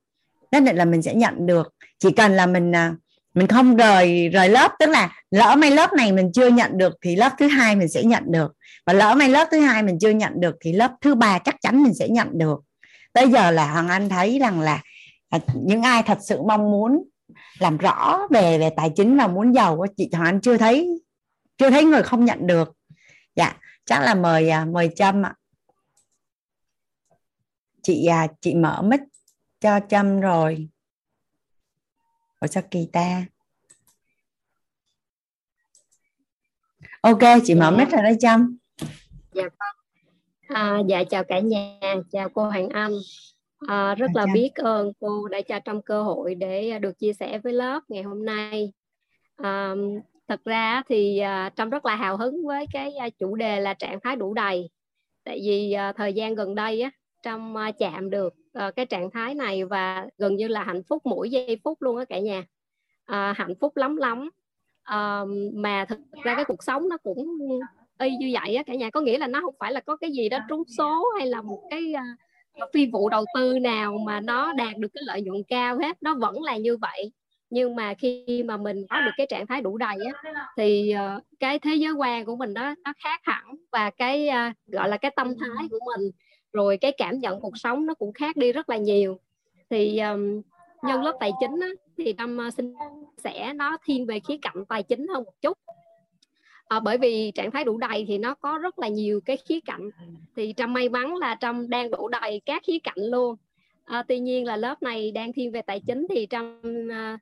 nhất 0.51 0.64
định 0.66 0.76
là 0.76 0.86
mình 0.86 1.01
sẽ 1.01 1.16
nhận 1.16 1.45
được. 1.45 1.74
Chỉ 1.99 2.11
cần 2.11 2.32
là 2.32 2.45
mình 2.45 2.72
uh, 2.72 3.03
mình 3.34 3.48
không 3.48 3.76
rời 3.76 4.30
rời 4.30 4.50
lớp, 4.50 4.72
tức 4.80 4.90
là 4.90 5.24
lỡ 5.32 5.56
may 5.56 5.72
lớp 5.72 5.94
này 5.94 6.12
mình 6.12 6.32
chưa 6.34 6.48
nhận 6.48 6.78
được 6.78 6.94
thì 7.02 7.16
lớp 7.16 7.32
thứ 7.40 7.48
hai 7.48 7.76
mình 7.76 7.90
sẽ 7.90 8.04
nhận 8.04 8.24
được. 8.28 8.54
Và 8.86 8.94
lỡ 8.94 9.16
may 9.16 9.30
lớp 9.30 9.48
thứ 9.52 9.60
hai 9.60 9.84
mình 9.84 9.98
chưa 10.02 10.10
nhận 10.10 10.34
được 10.36 10.56
thì 10.62 10.74
lớp 10.74 10.92
thứ 11.02 11.16
ba 11.16 11.40
chắc 11.40 11.56
chắn 11.62 11.84
mình 11.84 11.94
sẽ 11.94 12.08
nhận 12.10 12.28
được. 12.32 12.60
Tới 13.14 13.28
giờ 13.28 13.52
là 13.52 13.72
hoàng 13.72 13.90
anh 13.90 14.10
thấy 14.10 14.40
rằng 14.40 14.60
là 14.60 14.82
à, 15.30 15.40
những 15.56 15.82
ai 15.82 16.04
thật 16.04 16.18
sự 16.22 16.42
mong 16.48 16.72
muốn 16.72 17.04
làm 17.60 17.78
rõ 17.78 18.20
về 18.30 18.58
về 18.58 18.70
tài 18.78 18.92
chính 18.96 19.18
và 19.18 19.28
muốn 19.28 19.54
giàu 19.54 19.86
chị 19.98 20.10
hoàng 20.14 20.26
anh 20.26 20.42
chưa 20.42 20.58
thấy 20.58 20.90
chưa 21.58 21.70
thấy 21.70 21.84
người 21.84 22.04
không 22.04 22.26
nhận 22.26 22.48
được. 22.48 22.72
Dạ 23.36 23.58
chắc 23.86 24.00
là 24.00 24.16
mời 24.16 24.50
à, 24.50 24.66
mời 24.66 24.90
trâm 24.96 25.26
ạ. 25.26 25.34
Chị 27.84 28.06
à, 28.06 28.28
chị 28.42 28.56
mở 28.56 28.82
mic 28.82 29.00
cho 29.60 29.80
trâm 29.90 30.20
rồi. 30.20 30.68
Ủa 32.44 32.48
sao 32.48 32.64
kỳ 32.72 32.88
ta? 32.94 33.26
Ok 37.02 37.20
chị 37.44 37.56
mở 37.56 37.72
mic 37.72 37.89
rồi 37.91 38.04
đấy 38.04 38.18
trâm. 38.20 38.58
Dạ 39.34 39.44
vâng. 39.44 39.76
À, 40.48 40.78
dạ 40.88 41.04
chào 41.04 41.24
cả 41.24 41.39
nhà. 41.39 41.80
Chào 42.12 42.30
cô 42.30 42.44
Hoàng 42.44 42.70
Anh 42.70 42.91
à, 43.68 43.96
rất 43.96 44.12
là 44.14 44.26
biết 44.34 44.56
ơn 44.56 44.91
cô 45.00 45.28
đã 45.28 45.41
cho 45.41 45.60
trong 45.60 45.82
cơ 45.82 46.04
hội 46.04 46.36
để 46.36 46.80
được 46.80 47.00
chia 47.00 47.14
sẻ 47.14 47.39
với 47.39 47.54
lớp 47.54 47.84
ngày 47.88 48.04
hôm 48.04 48.26
nay. 48.26 48.72
À, 49.36 49.74
thật 50.28 50.41
ra 50.46 50.84
thì 50.89 51.20
à, 51.20 51.50
trâm 51.56 51.70
rất 51.70 51.86
là 51.86 51.96
hào 51.96 52.18
hứng 52.18 52.46
với 52.48 52.66
cái 52.74 52.96
à, 52.96 53.10
chủ 53.10 53.36
đề 53.36 53.60
là 53.60 53.74
trạng 53.74 54.00
thái 54.04 54.16
đủ 54.16 54.34
đầy. 54.34 54.70
Tại 55.24 55.39
vì 55.46 55.72
à, 55.72 55.94
thời 55.94 56.14
gian 56.14 56.36
gần 56.36 56.56
đây 56.56 56.82
á 56.82 56.91
trâm 57.22 57.58
à, 57.58 57.72
chạm 57.72 58.10
được 58.10 58.34
uh, 58.60 58.76
cái 58.76 58.86
trạng 58.86 59.12
thái 59.12 59.36
này 59.36 59.66
và 59.66 60.08
gần 60.18 60.36
như 60.36 60.47
là 60.47 60.64
hạnh 60.64 60.84
phúc 60.84 61.01
mỗi 61.06 61.30
giây 61.30 61.60
phút 61.64 61.82
luôn 61.82 61.97
á 61.97 62.06
cả 62.06 62.20
nhà. 62.20 62.43
Uh, 63.12 63.38
hạnh 63.38 63.54
phúc 63.62 63.78
lắm 63.78 63.95
lắm 63.95 64.30
uh, 64.93 65.30
mà 65.54 65.86
thực 65.86 65.99
ra 66.24 66.36
cái 66.36 66.45
cuộc 66.45 66.64
sống 66.64 66.89
nó 66.89 66.97
cũng 66.97 67.38
y 67.99 68.16
như 68.16 68.30
vậy 68.34 68.56
á 68.56 68.64
cả 68.64 68.76
nhà. 68.76 68.89
Có 68.89 69.01
nghĩa 69.01 69.18
là 69.18 69.28
nó 69.28 69.41
không 69.41 69.56
phải 69.60 69.72
là 69.72 69.80
có 69.80 69.95
cái 69.95 70.12
gì 70.12 70.30
đó 70.30 70.39
trúng 70.49 70.64
số 70.78 71.06
hay 71.18 71.28
là 71.28 71.41
một 71.41 71.68
cái 71.70 71.93
uh, 72.64 72.70
phi 72.74 72.86
vụ 72.86 73.10
đầu 73.10 73.26
tư 73.36 73.60
nào 73.60 73.97
mà 73.97 74.20
nó 74.20 74.54
đạt 74.54 74.78
được 74.78 74.88
cái 74.93 75.04
lợi 75.06 75.22
nhuận 75.22 75.43
cao 75.47 75.80
hết. 75.80 75.97
Nó 76.01 76.16
vẫn 76.16 76.41
là 76.41 76.58
như 76.58 76.78
vậy. 76.78 77.12
Nhưng 77.49 77.76
mà 77.76 77.93
khi 77.93 78.43
mà 78.45 78.58
mình 78.58 78.86
có 78.89 79.01
được 79.01 79.12
cái 79.18 79.28
trạng 79.30 79.47
thái 79.47 79.62
đủ 79.62 79.78
đầy 79.78 79.97
á 80.14 80.32
thì 80.58 80.93
uh, 81.18 81.24
cái 81.39 81.60
thế 81.60 81.76
giới 81.76 81.91
quan 81.91 82.26
của 82.26 82.36
mình 82.36 82.54
đó 82.54 82.76
nó 82.84 82.93
khác 83.04 83.22
hẳn. 83.24 83.56
Và 83.72 83.89
cái 83.89 84.30
uh, 84.30 84.58
gọi 84.68 84.89
là 84.89 84.97
cái 84.97 85.12
tâm 85.16 85.34
thái 85.39 85.68
của 85.72 85.80
mình 85.86 86.12
rồi 86.54 86.78
cái 86.78 86.91
cảm 86.97 87.20
nhận 87.20 87.39
cuộc 87.39 87.58
sống 87.58 87.86
nó 87.86 87.93
cũng 87.93 88.14
khác 88.14 88.38
đi 88.38 88.51
rất 88.51 88.70
là 88.70 88.78
nhiều. 88.78 89.20
Thì 89.70 89.99
um, 89.99 90.41
nhân 90.84 91.04
lớp 91.04 91.18
tài 91.20 91.32
chính 91.39 91.60
á, 91.60 91.68
thì 91.97 92.14
tâm 92.14 92.38
xin 92.58 92.74
ờ, 92.74 92.86
sẽ 93.18 93.54
nó 93.54 93.78
thiên 93.84 94.06
về 94.06 94.20
khía 94.20 94.38
cạnh 94.41 94.66
tài 94.70 94.84
chính 94.84 95.08
hơn 95.08 95.24
một 95.24 95.41
chút. 95.41 95.58
À, 96.68 96.80
bởi 96.80 96.97
vì 96.97 97.32
trạng 97.32 97.51
thái 97.51 97.64
đủ 97.64 97.78
đầy 97.78 98.06
thì 98.08 98.18
nó 98.18 98.36
có 98.36 98.58
rất 98.58 98.80
là 98.80 98.88
nhiều 98.88 99.22
cái 99.26 99.38
khía 99.38 99.60
cạnh. 99.66 99.89
Thì 100.36 100.54
trâm 100.58 100.74
may 100.74 100.89
mắn 100.89 101.16
là 101.16 101.38
trâm 101.41 101.70
đang 101.70 101.91
đủ 101.91 102.08
đầy 102.08 102.41
các 102.45 102.64
khía 102.66 102.80
cạnh 102.84 102.97
luôn. 102.97 103.36
À, 103.86 104.04
tuy 104.08 104.20
nhiên 104.20 104.45
là 104.45 104.58
lớp 104.58 104.84
này 104.84 105.12
đang 105.12 105.34
thiên 105.34 105.51
về 105.51 105.62
tài 105.62 105.80
chính 105.80 106.08
thì 106.10 106.28
trâm 106.30 106.62
à, 106.91 107.18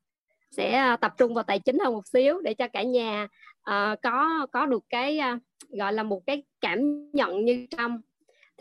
sẽ 0.52 0.96
tập 1.02 1.14
trung 1.18 1.34
vào 1.34 1.44
tài 1.44 1.60
chính 1.60 1.80
hơn 1.80 1.94
một 1.94 2.08
xíu 2.08 2.42
để 2.42 2.54
cho 2.54 2.68
cả 2.68 2.84
nhà 2.84 3.28
à, 3.64 3.96
có 4.04 4.48
có 4.52 4.66
được 4.66 4.84
cái 4.90 5.18
à, 5.18 5.40
gọi 5.70 5.94
là 5.94 6.04
một 6.04 6.26
cái 6.26 6.44
cảm 6.62 7.12
nhận 7.12 7.46
như 7.46 7.68
trâm 7.78 8.02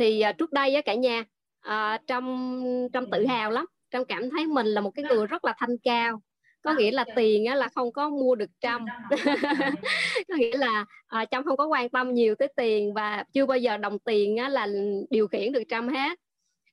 thì 0.00 0.20
à, 0.20 0.32
trước 0.32 0.52
đây 0.52 0.74
á 0.74 0.80
cả 0.80 0.94
nhà 0.94 1.24
à, 1.60 1.98
trong 2.06 2.62
trong 2.92 3.10
tự 3.10 3.26
hào 3.26 3.50
lắm. 3.50 3.66
Trong 3.90 4.04
cảm 4.04 4.30
thấy 4.30 4.46
mình 4.46 4.66
là 4.66 4.80
một 4.80 4.90
cái 4.90 5.04
người 5.04 5.26
rất 5.26 5.44
là 5.44 5.54
thanh 5.58 5.78
cao. 5.82 6.22
Có 6.62 6.74
nghĩa 6.74 6.90
là 6.90 7.04
tiền 7.16 7.46
á, 7.46 7.54
là 7.54 7.68
không 7.74 7.92
có 7.92 8.08
mua 8.08 8.34
được 8.34 8.50
trăm 8.60 8.86
có 10.28 10.34
nghĩa 10.36 10.56
là 10.56 10.84
à, 11.06 11.24
trâm 11.24 11.44
không 11.44 11.56
có 11.56 11.66
quan 11.66 11.88
tâm 11.88 12.14
nhiều 12.14 12.34
tới 12.34 12.48
tiền 12.56 12.94
và 12.94 13.24
chưa 13.32 13.46
bao 13.46 13.58
giờ 13.58 13.76
đồng 13.76 13.98
tiền 13.98 14.36
á, 14.36 14.48
là 14.48 14.68
điều 15.10 15.28
khiển 15.28 15.52
được 15.52 15.62
trăm 15.68 15.88
hết. 15.88 16.18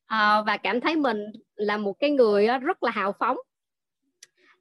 À, 0.05 0.41
và 0.41 0.57
cảm 0.57 0.81
thấy 0.81 0.95
mình 0.95 1.17
là 1.55 1.77
một 1.77 1.93
cái 1.99 2.09
người 2.09 2.47
á, 2.47 2.57
rất 2.57 2.83
là 2.83 2.91
hào 2.91 3.13
phóng. 3.19 3.37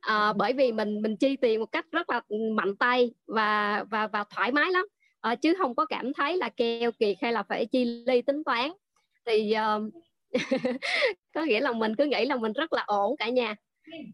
À, 0.00 0.32
bởi 0.32 0.52
vì 0.52 0.72
mình 0.72 1.02
mình 1.02 1.16
chi 1.16 1.36
tiền 1.36 1.60
một 1.60 1.72
cách 1.72 1.86
rất 1.92 2.10
là 2.10 2.20
mạnh 2.56 2.76
tay 2.76 3.10
và 3.26 3.84
và 3.90 4.06
và 4.06 4.24
thoải 4.30 4.52
mái 4.52 4.70
lắm 4.70 4.86
à, 5.26 5.34
chứ 5.34 5.54
không 5.58 5.74
có 5.74 5.86
cảm 5.86 6.12
thấy 6.12 6.36
là 6.36 6.48
keo 6.48 6.92
kiệt 6.92 7.16
hay 7.22 7.32
là 7.32 7.42
phải 7.42 7.66
chi 7.66 7.84
ly 7.84 8.22
tính 8.22 8.44
toán. 8.44 8.72
Thì 9.26 9.54
uh, 9.54 9.92
có 11.34 11.44
nghĩa 11.44 11.60
là 11.60 11.72
mình 11.72 11.96
cứ 11.96 12.04
nghĩ 12.04 12.26
là 12.26 12.36
mình 12.36 12.52
rất 12.52 12.72
là 12.72 12.84
ổn 12.86 13.16
cả 13.16 13.28
nhà. 13.28 13.54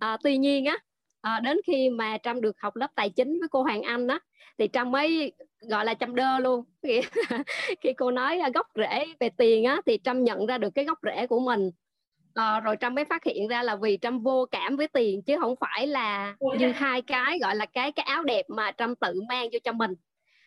À, 0.01 0.17
tuy 0.25 0.39
nhiên 0.39 0.65
á 0.65 0.79
à, 1.21 1.41
đến 1.41 1.57
khi 1.67 1.91
mà 1.91 2.19
trâm 2.23 2.41
được 2.41 2.61
học 2.61 2.77
lớp 2.77 2.91
tài 2.95 3.11
chính 3.11 3.41
với 3.41 3.49
cô 3.49 3.63
hoàng 3.63 3.83
anh 3.83 4.07
á 4.07 4.19
thì 4.59 4.69
trâm 4.73 4.91
mới 4.91 5.33
gọi 5.61 5.85
là 5.85 5.95
trâm 5.95 6.15
đơ 6.15 6.39
luôn. 6.39 6.65
Khi 7.81 7.93
cô 7.93 8.11
nói 8.11 8.41
gốc 8.55 8.67
rễ 8.75 9.05
về 9.21 9.29
tiền 9.29 9.65
á 9.65 9.81
thì 9.87 9.99
trâm 10.05 10.25
nhận 10.25 10.47
ra 10.47 10.59
được 10.59 10.71
cái 10.75 10.85
gốc 10.85 10.99
rễ 11.03 11.27
của 11.27 11.41
mình. 11.41 11.71
À, 12.35 12.61
rồi 12.61 12.77
trâm 12.81 12.95
mới 12.95 13.05
phát 13.05 13.25
hiện 13.25 13.49
ra 13.49 13.63
là 13.63 13.77
vì 13.77 13.99
trâm 14.01 14.23
vô 14.23 14.47
cảm 14.51 14.77
với 14.77 14.89
tiền 14.89 15.23
chứ 15.23 15.37
không 15.41 15.55
phải 15.61 15.87
là 15.87 16.37
như 16.59 16.73
hai 16.73 17.03
cái 17.03 17.39
gọi 17.39 17.57
là 17.57 17.67
cái 17.67 17.93
cái 17.93 18.07
áo 18.07 18.23
đẹp 18.23 18.47
mà 18.49 18.73
trâm 18.73 18.95
tự 18.95 19.21
mang 19.29 19.49
cho 19.53 19.59
cho 19.65 19.73
mình 19.73 19.95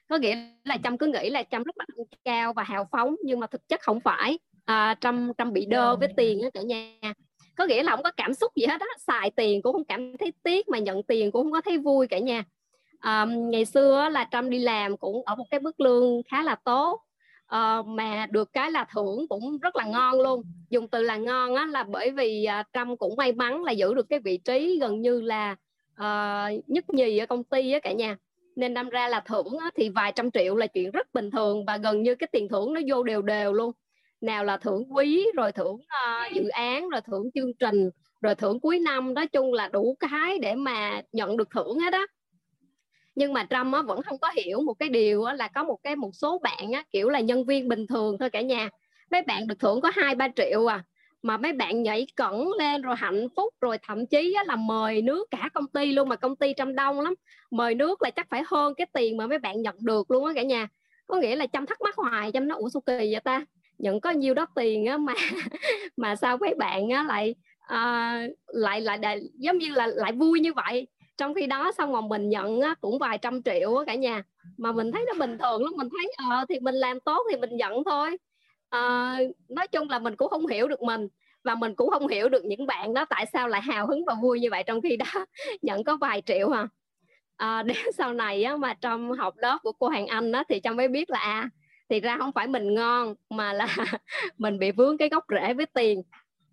có 0.07 0.17
nghĩa 0.17 0.37
là 0.63 0.77
trâm 0.83 0.97
cứ 0.97 1.07
nghĩ 1.07 1.29
là 1.29 1.43
trâm 1.43 1.63
rất 1.63 1.77
là 1.77 1.85
cao 2.23 2.53
và 2.53 2.63
hào 2.63 2.87
phóng 2.91 3.15
nhưng 3.23 3.39
mà 3.39 3.47
thực 3.47 3.67
chất 3.67 3.81
không 3.81 3.99
phải. 3.99 4.39
À, 4.65 4.95
trâm 5.01 5.31
trâm 5.37 5.53
bị 5.53 5.65
đơ 5.65 5.95
với 5.95 6.09
tiền 6.17 6.41
á 6.41 6.49
cả 6.53 6.61
nhà. 6.61 7.13
Có 7.57 7.65
nghĩa 7.65 7.83
là 7.83 7.91
không 7.91 8.03
có 8.03 8.11
cảm 8.11 8.33
xúc 8.33 8.51
gì 8.55 8.65
hết 8.65 8.81
á 8.81 8.87
xài 9.07 9.31
tiền 9.31 9.61
cũng 9.61 9.73
không 9.73 9.85
cảm 9.85 10.17
thấy 10.17 10.33
tiếc 10.43 10.69
mà 10.69 10.79
nhận 10.79 11.03
tiền 11.03 11.31
cũng 11.31 11.43
không 11.43 11.51
có 11.51 11.61
thấy 11.61 11.77
vui 11.77 12.07
cả 12.07 12.19
nhà. 12.19 12.43
À, 12.99 13.25
ngày 13.25 13.65
xưa 13.65 14.09
là 14.11 14.27
trâm 14.31 14.49
đi 14.49 14.59
làm 14.59 14.97
cũng 14.97 15.25
ở 15.25 15.35
một 15.35 15.45
cái 15.49 15.59
mức 15.59 15.79
lương 15.79 16.21
khá 16.31 16.43
là 16.43 16.55
tốt. 16.55 17.01
À, 17.47 17.81
mà 17.85 18.27
được 18.29 18.53
cái 18.53 18.71
là 18.71 18.85
thưởng 18.93 19.27
cũng 19.29 19.57
rất 19.57 19.75
là 19.75 19.85
ngon 19.85 20.21
luôn. 20.21 20.43
Dùng 20.69 20.87
từ 20.87 21.01
là 21.01 21.17
ngon 21.17 21.55
á 21.55 21.65
là 21.65 21.83
bởi 21.83 22.11
vì 22.11 22.45
à, 22.45 22.63
trâm 22.73 22.97
cũng 22.97 23.15
may 23.15 23.31
mắn 23.31 23.63
là 23.63 23.71
giữ 23.71 23.93
được 23.93 24.09
cái 24.09 24.19
vị 24.19 24.37
trí 24.37 24.79
gần 24.81 25.01
như 25.01 25.21
là 25.21 25.55
à, 25.95 26.49
nhất 26.67 26.89
nhì 26.89 27.17
ở 27.17 27.25
công 27.25 27.43
ty 27.43 27.71
á 27.71 27.79
cả 27.79 27.91
nhà 27.91 28.17
nên 28.55 28.73
đâm 28.73 28.89
ra 28.89 29.07
là 29.07 29.19
thưởng 29.19 29.57
thì 29.75 29.89
vài 29.89 30.11
trăm 30.15 30.31
triệu 30.31 30.55
là 30.55 30.67
chuyện 30.67 30.91
rất 30.91 31.13
bình 31.13 31.31
thường 31.31 31.65
và 31.65 31.77
gần 31.77 32.03
như 32.03 32.15
cái 32.15 32.27
tiền 32.31 32.47
thưởng 32.49 32.73
nó 32.73 32.81
vô 32.87 33.03
đều 33.03 33.21
đều 33.21 33.53
luôn. 33.53 33.71
Nào 34.21 34.43
là 34.43 34.57
thưởng 34.57 34.95
quý 34.95 35.27
rồi 35.35 35.51
thưởng 35.51 35.75
uh, 35.75 36.33
dự 36.33 36.47
án 36.47 36.89
rồi 36.89 37.01
thưởng 37.01 37.29
chương 37.33 37.53
trình 37.53 37.89
rồi 38.21 38.35
thưởng 38.35 38.59
cuối 38.59 38.79
năm 38.79 39.13
nói 39.13 39.27
chung 39.27 39.53
là 39.53 39.67
đủ 39.67 39.97
cái 39.99 40.39
để 40.39 40.55
mà 40.55 41.01
nhận 41.11 41.37
được 41.37 41.49
thưởng 41.55 41.79
hết 41.79 41.93
á. 41.93 42.05
Nhưng 43.15 43.33
mà 43.33 43.47
Trâm 43.49 43.71
á, 43.71 43.81
vẫn 43.81 44.01
không 44.01 44.17
có 44.17 44.31
hiểu 44.35 44.61
một 44.61 44.73
cái 44.73 44.89
điều 44.89 45.23
á, 45.23 45.33
là 45.33 45.47
có 45.47 45.63
một 45.63 45.77
cái 45.83 45.95
một 45.95 46.11
số 46.13 46.39
bạn 46.39 46.71
á, 46.73 46.83
kiểu 46.91 47.09
là 47.09 47.19
nhân 47.19 47.45
viên 47.45 47.67
bình 47.67 47.87
thường 47.87 48.17
thôi 48.19 48.29
cả 48.29 48.41
nhà. 48.41 48.69
Mấy 49.11 49.21
bạn 49.21 49.47
được 49.47 49.59
thưởng 49.59 49.81
có 49.81 49.91
hai 49.95 50.15
ba 50.15 50.27
triệu 50.35 50.71
à 50.71 50.83
mà 51.25 51.37
mấy 51.37 51.53
bạn 51.53 51.83
nhảy 51.83 52.07
cẩn 52.15 52.51
lên 52.59 52.81
rồi 52.81 52.95
hạnh 52.97 53.27
phúc 53.35 53.53
rồi 53.61 53.77
thậm 53.87 54.05
chí 54.05 54.33
á, 54.33 54.43
là 54.47 54.55
mời 54.55 55.01
nước 55.01 55.27
cả 55.31 55.49
công 55.53 55.67
ty 55.67 55.93
luôn 55.93 56.09
mà 56.09 56.15
công 56.15 56.35
ty 56.35 56.53
trăm 56.57 56.75
đông 56.75 56.99
lắm. 56.99 57.13
Mời 57.51 57.75
nước 57.75 58.01
là 58.01 58.09
chắc 58.09 58.27
phải 58.29 58.43
hơn 58.47 58.73
cái 58.77 58.87
tiền 58.93 59.17
mà 59.17 59.27
mấy 59.27 59.39
bạn 59.39 59.61
nhận 59.61 59.75
được 59.79 60.11
luôn 60.11 60.25
á 60.25 60.33
cả 60.35 60.43
nhà. 60.43 60.67
Có 61.07 61.17
nghĩa 61.17 61.35
là 61.35 61.47
chăm 61.47 61.65
thắc 61.65 61.81
mắc 61.81 61.95
hoài 61.95 62.31
chăm 62.31 62.47
nó 62.47 62.55
ủa 62.55 62.69
sao 62.69 62.81
kỳ 62.81 62.93
vậy 62.97 63.19
ta? 63.23 63.45
Nhận 63.77 64.01
có 64.01 64.09
nhiêu 64.09 64.33
đó 64.33 64.45
tiền 64.55 64.85
á 64.85 64.97
mà 64.97 65.13
mà 65.97 66.15
sao 66.15 66.37
mấy 66.37 66.55
bạn 66.55 66.89
á 66.89 67.03
lại 67.03 67.35
à, 67.59 68.27
lại 68.47 68.81
lại 68.81 68.97
lại 69.01 69.21
giống 69.33 69.57
như 69.57 69.69
là 69.69 69.87
lại 69.87 70.11
vui 70.11 70.39
như 70.39 70.53
vậy. 70.53 70.87
Trong 71.17 71.33
khi 71.33 71.47
đó 71.47 71.71
xong 71.71 71.91
mà 71.91 72.01
mình 72.01 72.29
nhận 72.29 72.61
á, 72.61 72.75
cũng 72.81 72.99
vài 72.99 73.17
trăm 73.17 73.43
triệu 73.43 73.75
á 73.75 73.83
cả 73.87 73.95
nhà. 73.95 74.23
Mà 74.57 74.71
mình 74.71 74.91
thấy 74.91 75.05
nó 75.07 75.13
bình 75.25 75.37
thường 75.37 75.63
lắm 75.63 75.73
mình 75.75 75.89
thấy 75.97 76.11
ờ 76.17 76.45
thì 76.49 76.59
mình 76.59 76.75
làm 76.75 76.99
tốt 76.99 77.23
thì 77.31 77.37
mình 77.37 77.57
nhận 77.57 77.83
thôi 77.85 78.17
à, 78.75 79.19
nói 79.49 79.67
chung 79.67 79.89
là 79.89 79.99
mình 79.99 80.15
cũng 80.15 80.29
không 80.29 80.47
hiểu 80.47 80.67
được 80.67 80.81
mình 80.81 81.07
và 81.43 81.55
mình 81.55 81.75
cũng 81.75 81.89
không 81.89 82.07
hiểu 82.07 82.29
được 82.29 82.45
những 82.45 82.65
bạn 82.65 82.93
đó 82.93 83.05
tại 83.09 83.25
sao 83.33 83.47
lại 83.47 83.61
hào 83.61 83.87
hứng 83.87 84.05
và 84.05 84.15
vui 84.21 84.39
như 84.39 84.47
vậy 84.51 84.63
trong 84.67 84.81
khi 84.81 84.97
đó 84.97 85.25
nhận 85.61 85.83
có 85.83 85.97
vài 85.97 86.21
triệu 86.21 86.49
à, 86.49 86.67
à, 87.37 87.63
đến 87.67 87.77
sau 87.97 88.13
này 88.13 88.43
á, 88.43 88.57
mà 88.57 88.73
trong 88.73 89.11
học 89.11 89.33
lớp 89.37 89.57
của 89.63 89.71
cô 89.71 89.87
Hàng 89.87 90.07
Anh 90.07 90.31
á, 90.31 90.43
thì 90.49 90.59
trong 90.59 90.75
mới 90.75 90.87
biết 90.87 91.09
là 91.09 91.19
à, 91.19 91.49
thì 91.89 91.99
ra 91.99 92.17
không 92.17 92.31
phải 92.31 92.47
mình 92.47 92.73
ngon 92.73 93.15
mà 93.29 93.53
là 93.53 93.67
mình 94.37 94.59
bị 94.59 94.71
vướng 94.71 94.97
cái 94.97 95.09
gốc 95.09 95.25
rễ 95.29 95.53
với 95.53 95.65
tiền. 95.65 96.03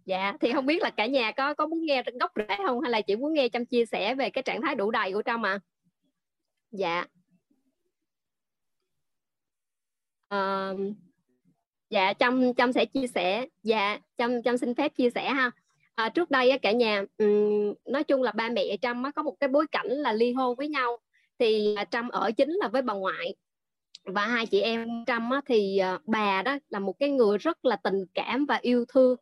Dạ 0.04 0.32
thì 0.40 0.52
không 0.52 0.66
biết 0.66 0.82
là 0.82 0.90
cả 0.90 1.06
nhà 1.06 1.32
có 1.32 1.54
có 1.54 1.66
muốn 1.66 1.86
nghe 1.86 2.02
gốc 2.20 2.32
rễ 2.36 2.56
không 2.66 2.80
hay 2.80 2.90
là 2.90 3.00
chỉ 3.00 3.16
muốn 3.16 3.32
nghe 3.34 3.48
trong 3.48 3.64
chia 3.66 3.86
sẻ 3.86 4.14
về 4.14 4.30
cái 4.30 4.42
trạng 4.42 4.62
thái 4.62 4.74
đủ 4.74 4.90
đầy 4.90 5.12
của 5.12 5.22
trâm 5.22 5.46
ạ? 5.46 5.50
À? 5.50 5.60
dạ 6.70 7.06
ờ, 10.28 10.76
dạ 11.92 12.12
trong 12.12 12.54
trong 12.54 12.72
sẽ 12.72 12.84
chia 12.84 13.06
sẻ. 13.06 13.46
Dạ 13.62 13.98
trong 14.18 14.42
trong 14.42 14.58
xin 14.58 14.74
phép 14.74 14.94
chia 14.96 15.10
sẻ 15.10 15.28
ha. 15.28 15.50
À, 15.94 16.08
trước 16.08 16.30
đây 16.30 16.50
á, 16.50 16.58
cả 16.58 16.72
nhà 16.72 17.04
um, 17.18 17.74
nói 17.84 18.04
chung 18.04 18.22
là 18.22 18.32
ba 18.32 18.48
mẹ 18.48 18.76
trâm 18.82 19.12
có 19.16 19.22
một 19.22 19.34
cái 19.40 19.48
bối 19.48 19.66
cảnh 19.72 19.88
là 19.88 20.12
ly 20.12 20.32
hôn 20.32 20.56
với 20.56 20.68
nhau. 20.68 20.96
Thì 21.38 21.74
à, 21.74 21.84
trâm 21.84 22.08
ở 22.08 22.30
chính 22.32 22.50
là 22.50 22.68
với 22.68 22.82
bà 22.82 22.94
ngoại. 22.94 23.34
Và 24.04 24.26
hai 24.26 24.46
chị 24.46 24.60
em 24.60 24.88
trâm 25.06 25.30
á, 25.30 25.40
thì 25.46 25.80
uh, 25.94 26.00
bà 26.06 26.42
đó 26.42 26.58
là 26.68 26.78
một 26.78 26.92
cái 26.98 27.10
người 27.10 27.38
rất 27.38 27.64
là 27.64 27.76
tình 27.76 28.04
cảm 28.14 28.46
và 28.46 28.58
yêu 28.62 28.84
thương. 28.88 29.16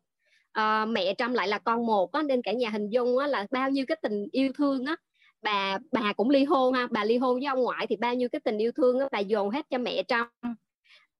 À, 0.52 0.84
mẹ 0.84 1.14
trâm 1.18 1.34
lại 1.34 1.48
là 1.48 1.58
con 1.58 1.86
một 1.86 2.12
á, 2.12 2.22
nên 2.22 2.42
cả 2.42 2.52
nhà 2.52 2.70
hình 2.70 2.88
dung 2.90 3.18
á, 3.18 3.26
là 3.26 3.46
bao 3.50 3.70
nhiêu 3.70 3.84
cái 3.88 3.96
tình 4.02 4.26
yêu 4.32 4.52
thương 4.58 4.84
á. 4.84 4.96
Bà 5.42 5.78
bà 5.92 6.12
cũng 6.12 6.30
ly 6.30 6.44
hôn 6.44 6.74
ha. 6.74 6.88
Bà 6.90 7.04
ly 7.04 7.16
hôn 7.16 7.34
với 7.34 7.46
ông 7.46 7.62
ngoại 7.62 7.86
thì 7.86 7.96
bao 7.96 8.14
nhiêu 8.14 8.28
cái 8.28 8.40
tình 8.40 8.58
yêu 8.58 8.72
thương 8.72 9.00
á, 9.00 9.08
bà 9.12 9.18
dồn 9.18 9.50
hết 9.50 9.66
cho 9.70 9.78
mẹ 9.78 10.02
trâm 10.08 10.26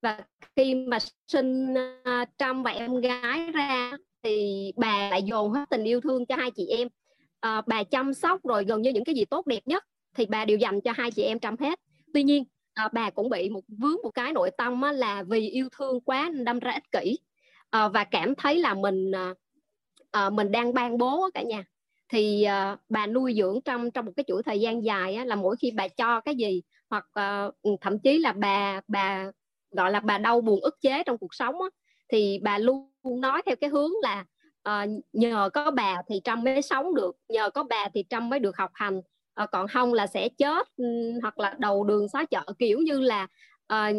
và 0.03 0.20
khi 0.57 0.74
mà 0.74 0.98
sinh 1.28 1.74
à, 2.05 2.20
uh, 2.22 2.28
trâm 2.38 2.62
và 2.62 2.70
em 2.70 3.01
gái 3.01 3.51
ra 3.55 3.92
thì 4.22 4.72
bà 4.76 5.09
lại 5.11 5.22
dồn 5.22 5.53
hết 5.53 5.64
tình 5.70 5.84
yêu 5.84 6.01
thương 6.01 6.26
cho 6.26 6.36
hai 6.36 6.51
chị 6.51 6.66
em. 6.66 6.88
À, 7.40 7.62
bà 7.66 7.82
chăm 7.82 8.14
sóc 8.14 8.44
rồi 8.44 8.64
gần 8.64 8.82
như 8.82 8.92
những 8.92 9.05
cái 9.05 9.14
gì 9.14 9.24
tốt 9.24 9.46
đẹp 9.46 9.61
nhất 9.66 9.84
thì 10.16 10.26
bà 10.26 10.44
đều 10.44 10.59
dành 10.59 10.80
cho 10.80 10.92
hai 10.96 11.11
chị 11.11 11.22
em 11.22 11.38
trâm 11.38 11.57
hết. 11.61 11.78
Tuy 12.14 12.22
nhiên 12.22 12.44
à, 12.74 12.88
bà 12.92 13.11
cũng 13.11 13.28
bị 13.28 13.51
một 13.51 13.64
vướng 13.68 13.96
một 14.03 14.11
cái 14.11 14.32
nội 14.32 14.51
tâm 14.59 14.82
á, 14.82 14.92
là 14.92 15.22
vì 15.22 15.48
yêu 15.48 15.68
thương 15.78 16.01
quá 16.01 16.30
đâm 16.44 16.59
ra 16.59 16.72
ích 16.72 16.92
kỷ. 16.92 17.18
À, 17.70 17.88
và 17.88 18.05
cảm 18.05 18.34
thấy 18.34 18.59
là 18.59 18.74
mình 18.74 19.12
à, 20.11 20.30
mình 20.30 20.53
đang 20.53 20.74
ban 20.74 20.98
bố 20.98 21.30
cả 21.34 21.42
nhà. 21.42 21.64
Thì 22.09 22.42
à, 22.42 22.76
bà 22.88 23.07
nuôi 23.07 23.34
dưỡng 23.34 23.61
trong 23.64 23.90
trong 23.90 24.07
một 24.07 24.12
cái 24.16 24.24
chuỗi 24.26 24.42
thời 24.42 24.61
gian 24.61 24.84
dài 24.84 25.14
á, 25.14 25.24
là 25.24 25.36
mỗi 25.36 25.57
khi 25.57 25.70
bà 25.70 25.88
cho 25.88 26.20
cái 26.20 26.34
gì 26.34 26.62
hoặc 26.90 27.07
à, 27.12 27.46
thậm 27.80 27.98
chí 27.98 28.18
là 28.18 28.32
bà 28.32 28.80
bà 28.88 29.30
gọi 29.71 29.91
là 29.91 30.01
bà 30.01 30.18
đau 30.18 30.41
buồn 30.41 30.61
ức 30.61 30.81
chế 30.81 31.03
trong 31.05 31.18
cuộc 31.18 31.35
sống 31.35 31.55
á, 31.62 31.68
thì 32.09 32.39
bà 32.43 32.59
luôn 32.59 32.91
nói 33.03 33.43
theo 33.47 33.57
cái 33.61 33.71
hướng 33.71 33.91
là 34.03 34.25
uh, 34.68 34.91
nhờ 35.12 35.51
có 35.53 35.71
bà 35.71 36.03
thì 36.09 36.21
trâm 36.25 36.45
mới 36.45 36.62
sống 36.62 36.95
được 36.95 37.16
nhờ 37.29 37.51
có 37.51 37.62
bà 37.62 37.89
thì 37.95 38.05
trâm 38.11 38.29
mới 38.29 38.39
được 38.39 38.57
học 38.57 38.71
hành. 38.75 38.99
Uh, 39.43 39.51
còn 39.53 39.68
không 39.68 39.93
là 39.93 40.07
sẽ 40.07 40.29
chết 40.29 40.68
um, 40.77 41.21
hoặc 41.23 41.39
là 41.39 41.55
đầu 41.59 41.85
đường 41.85 42.09
xó 42.09 42.25
chợ 42.25 42.43
kiểu 42.59 42.79
như 42.79 43.01
là 43.01 43.27
uh, 43.73 43.97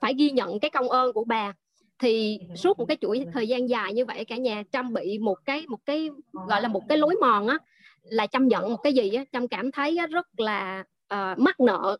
phải 0.00 0.14
ghi 0.14 0.30
nhận 0.30 0.60
cái 0.60 0.70
công 0.70 0.88
ơn 0.88 1.12
của 1.12 1.24
bà. 1.24 1.52
Thì 1.98 2.40
suốt 2.56 2.78
một 2.78 2.84
cái 2.88 2.96
chuỗi 3.00 3.26
thời 3.32 3.48
gian 3.48 3.68
dài 3.68 3.92
như 3.92 4.04
vậy 4.04 4.24
cả 4.24 4.36
nhà 4.36 4.62
trâm 4.72 4.92
bị 4.92 5.18
một 5.18 5.38
cái 5.44 5.66
một 5.68 5.78
cái 5.86 6.10
gọi 6.32 6.62
là 6.62 6.68
một 6.68 6.82
cái 6.88 6.98
lối 6.98 7.16
mòn 7.20 7.46
á 7.46 7.58
là 8.02 8.26
trâm 8.26 8.48
giận 8.48 8.70
một 8.70 8.76
cái 8.82 8.92
gì 8.92 9.12
á 9.12 9.24
trâm 9.32 9.48
cảm 9.48 9.72
thấy 9.72 9.98
rất 10.10 10.26
là 10.36 10.84
uh, 11.14 11.38
mắc 11.38 11.60
nợ 11.60 11.96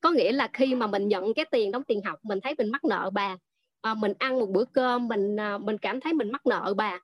có 0.00 0.10
nghĩa 0.10 0.32
là 0.32 0.48
khi 0.52 0.74
mà 0.74 0.86
mình 0.86 1.08
nhận 1.08 1.34
cái 1.34 1.44
tiền 1.50 1.70
đóng 1.70 1.82
tiền 1.84 2.02
học 2.04 2.18
mình 2.22 2.40
thấy 2.40 2.54
mình 2.58 2.70
mắc 2.70 2.84
nợ 2.84 3.10
bà 3.12 3.36
à, 3.86 3.94
mình 3.94 4.12
ăn 4.18 4.38
một 4.38 4.48
bữa 4.50 4.64
cơm 4.64 5.08
mình 5.08 5.40
à, 5.40 5.58
mình 5.58 5.78
cảm 5.78 6.00
thấy 6.00 6.12
mình 6.12 6.32
mắc 6.32 6.46
nợ 6.46 6.74
bà. 6.76 6.98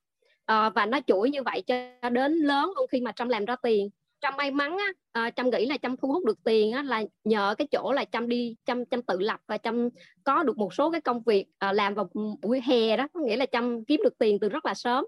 À, 0.44 0.70
và 0.70 0.86
nó 0.86 0.98
chuỗi 1.06 1.30
như 1.30 1.42
vậy 1.42 1.62
cho 1.66 2.10
đến 2.10 2.32
lớn 2.32 2.72
luôn 2.76 2.86
khi 2.92 3.00
mà 3.00 3.12
trâm 3.12 3.28
làm 3.28 3.44
ra 3.44 3.56
tiền. 3.62 3.90
Trâm 4.20 4.36
may 4.36 4.50
mắn 4.50 4.78
á 4.78 4.92
à, 5.12 5.30
trâm 5.30 5.50
nghĩ 5.50 5.66
là 5.66 5.76
trâm 5.82 5.96
thu 5.96 6.08
hút 6.08 6.24
được 6.24 6.38
tiền 6.44 6.72
á 6.72 6.82
là 6.82 7.04
nhờ 7.24 7.54
cái 7.58 7.68
chỗ 7.70 7.92
là 7.92 8.04
trâm 8.04 8.28
đi 8.28 8.56
trâm 8.66 8.86
trâm 8.86 9.02
tự 9.02 9.18
lập 9.18 9.40
và 9.46 9.58
trâm 9.58 9.88
có 10.24 10.42
được 10.42 10.58
một 10.58 10.74
số 10.74 10.90
cái 10.90 11.00
công 11.00 11.22
việc 11.22 11.46
à, 11.58 11.72
làm 11.72 11.94
vào 11.94 12.10
buổi 12.42 12.60
hè 12.66 12.96
đó. 12.96 13.08
Có 13.12 13.20
nghĩa 13.20 13.36
là 13.36 13.46
trâm 13.46 13.84
kiếm 13.84 14.00
được 14.04 14.18
tiền 14.18 14.38
từ 14.40 14.48
rất 14.48 14.66
là 14.66 14.74
sớm. 14.74 15.04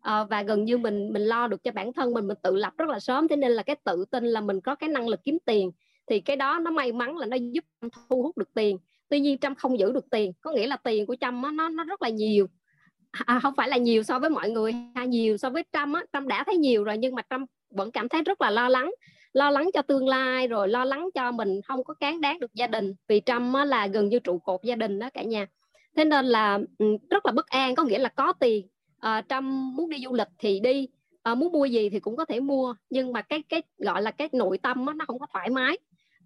À, 0.00 0.24
và 0.24 0.42
gần 0.42 0.64
như 0.64 0.78
mình 0.78 1.12
mình 1.12 1.22
lo 1.22 1.46
được 1.46 1.62
cho 1.62 1.72
bản 1.72 1.92
thân 1.92 2.14
mình 2.14 2.28
mình 2.28 2.38
tự 2.42 2.56
lập 2.56 2.72
rất 2.78 2.88
là 2.88 3.00
sớm. 3.00 3.28
Thế 3.28 3.36
nên 3.36 3.52
là 3.52 3.62
cái 3.62 3.76
tự 3.84 4.04
tin 4.10 4.24
là 4.24 4.40
mình 4.40 4.60
có 4.60 4.74
cái 4.74 4.88
năng 4.88 5.08
lực 5.08 5.20
kiếm 5.24 5.38
tiền 5.46 5.70
thì 6.10 6.20
cái 6.20 6.36
đó 6.36 6.58
nó 6.58 6.70
may 6.70 6.92
mắn 6.92 7.16
là 7.16 7.26
nó 7.26 7.36
giúp 7.52 7.64
thu 8.08 8.22
hút 8.22 8.38
được 8.38 8.54
tiền. 8.54 8.78
Tuy 9.08 9.20
nhiên 9.20 9.38
trâm 9.38 9.54
không 9.54 9.78
giữ 9.78 9.92
được 9.92 10.10
tiền. 10.10 10.32
Có 10.40 10.52
nghĩa 10.52 10.66
là 10.66 10.76
tiền 10.76 11.06
của 11.06 11.16
trâm 11.20 11.42
nó 11.56 11.68
nó 11.68 11.84
rất 11.84 12.02
là 12.02 12.08
nhiều. 12.08 12.46
À, 13.10 13.40
không 13.42 13.54
phải 13.56 13.68
là 13.68 13.76
nhiều 13.76 14.02
so 14.02 14.18
với 14.18 14.30
mọi 14.30 14.50
người 14.50 14.72
hay 14.94 15.06
nhiều 15.06 15.36
so 15.36 15.50
với 15.50 15.64
trâm 15.72 15.92
á. 15.92 16.02
Trâm 16.12 16.28
đã 16.28 16.44
thấy 16.44 16.56
nhiều 16.56 16.84
rồi 16.84 16.98
nhưng 16.98 17.14
mà 17.14 17.22
trâm 17.30 17.44
vẫn 17.70 17.90
cảm 17.90 18.08
thấy 18.08 18.22
rất 18.22 18.40
là 18.40 18.50
lo 18.50 18.68
lắng. 18.68 18.90
Lo 19.32 19.50
lắng 19.50 19.70
cho 19.74 19.82
tương 19.82 20.08
lai 20.08 20.46
rồi 20.48 20.68
lo 20.68 20.84
lắng 20.84 21.08
cho 21.14 21.32
mình 21.32 21.60
không 21.62 21.84
có 21.84 21.94
cán 21.94 22.20
đáng 22.20 22.40
được 22.40 22.54
gia 22.54 22.66
đình. 22.66 22.94
Vì 23.08 23.20
trâm 23.26 23.52
á, 23.52 23.64
là 23.64 23.86
gần 23.86 24.08
như 24.08 24.18
trụ 24.18 24.38
cột 24.38 24.60
gia 24.62 24.74
đình 24.74 24.98
đó 24.98 25.10
cả 25.14 25.22
nhà. 25.22 25.46
Thế 25.96 26.04
nên 26.04 26.26
là 26.26 26.58
ừ, 26.78 26.86
rất 27.10 27.26
là 27.26 27.32
bất 27.32 27.46
an. 27.46 27.74
Có 27.74 27.84
nghĩa 27.84 27.98
là 27.98 28.08
có 28.08 28.32
tiền 28.32 28.66
ờ, 29.00 29.12
à, 29.12 29.22
trâm 29.28 29.76
muốn 29.76 29.90
đi 29.90 29.98
du 30.04 30.14
lịch 30.14 30.28
thì 30.38 30.60
đi. 30.60 30.88
À, 31.22 31.34
muốn 31.34 31.52
mua 31.52 31.64
gì 31.64 31.90
thì 31.90 32.00
cũng 32.00 32.16
có 32.16 32.24
thể 32.24 32.40
mua. 32.40 32.74
Nhưng 32.90 33.12
mà 33.12 33.22
cái 33.22 33.42
cái 33.48 33.62
gọi 33.78 34.02
là 34.02 34.10
cái 34.10 34.28
nội 34.32 34.58
tâm 34.58 34.86
á, 34.86 34.94
nó 34.94 35.04
không 35.04 35.18
có 35.18 35.26
thoải 35.32 35.50
mái 35.50 35.78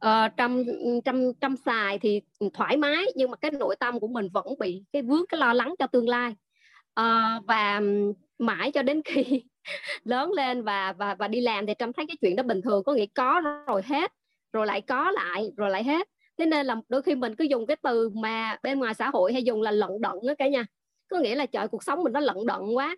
uh, 0.07 0.37
trong 0.37 0.65
trong 1.05 1.33
trong 1.41 1.57
xài 1.57 1.99
thì 1.99 2.21
thoải 2.55 2.77
mái 2.77 3.05
nhưng 3.15 3.31
mà 3.31 3.37
cái 3.37 3.51
nội 3.51 3.77
tâm 3.77 4.01
của 4.01 4.09
mình 4.09 4.29
vẫn 4.33 4.47
bị 4.59 4.85
cái 4.93 5.03
vướng 5.03 5.27
cái 5.29 5.41
lo 5.41 5.53
lắng 5.53 5.75
cho 5.79 5.87
tương 5.87 6.09
lai. 6.09 6.35
Uh, 7.01 7.47
và 7.47 7.81
mãi 8.39 8.73
cho 8.73 8.83
đến 8.83 9.03
khi 9.05 9.43
lớn 10.05 10.33
lên 10.33 10.63
và 10.63 10.93
và 10.93 11.15
và 11.15 11.29
đi 11.29 11.41
làm 11.41 11.67
thì 11.67 11.75
trâm 11.79 11.93
thấy 11.93 12.07
cái 12.09 12.17
chuyện 12.21 12.37
đó 12.37 12.43
bình 12.43 12.63
thường 12.63 12.85
có 12.85 12.93
nghĩa 12.93 13.07
có 13.15 13.41
rồi 13.67 13.83
hết 13.85 14.13
rồi 14.53 14.67
lại 14.67 14.81
có 14.81 15.11
lại 15.11 15.51
rồi 15.57 15.71
lại 15.71 15.85
hết. 15.85 16.09
Thế 16.39 16.47
nên 16.47 16.67
là 16.67 16.77
đôi 16.89 17.03
khi 17.03 17.15
mình 17.15 17.37
cứ 17.37 17.45
dùng 17.45 17.67
cái 17.67 17.77
từ 17.83 18.11
mà 18.15 18.57
bên 18.63 18.79
ngoài 18.79 18.95
xã 18.95 19.11
hội 19.11 19.33
hay 19.33 19.43
dùng 19.43 19.63
là 19.63 19.71
lận 19.71 19.91
đận 20.01 20.17
đó 20.27 20.35
cả 20.39 20.49
nhà. 20.49 20.67
Có 21.11 21.19
nghĩa 21.19 21.35
là 21.35 21.47
trời 21.47 21.69
cuộc 21.69 21.83
sống 21.83 22.03
mình 22.03 22.13
nó 22.13 22.21
lận 22.21 22.37
đận 22.47 22.77
quá. 22.77 22.97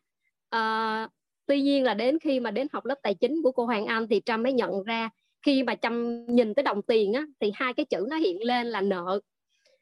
À, 0.51 1.09
tuy 1.47 1.63
nhiên 1.63 1.85
là 1.85 1.95
đến 1.95 2.19
khi 2.19 2.41
mà 2.41 2.51
đến 2.51 2.67
học 2.73 2.85
lớp 2.85 2.99
tài 3.03 3.15
chính 3.15 3.43
của 3.43 3.53
cô 3.53 3.67
Hoàng 3.67 3.87
Anh 3.87 4.09
thì 4.09 4.21
Trâm 4.25 4.43
mới 4.43 4.53
nhận 4.53 4.83
ra 4.83 5.11
khi 5.45 5.63
mà 5.63 5.75
chăm 5.75 6.27
nhìn 6.27 6.55
tới 6.55 6.63
đồng 6.63 6.83
tiền 6.83 7.13
á 7.13 7.27
thì 7.41 7.53
hai 7.55 7.75
cái 7.75 7.87
chữ 7.87 8.07
nó 8.11 8.17
hiện 8.17 8.45
lên 8.45 8.67
là 8.67 8.81
nợ. 8.81 9.21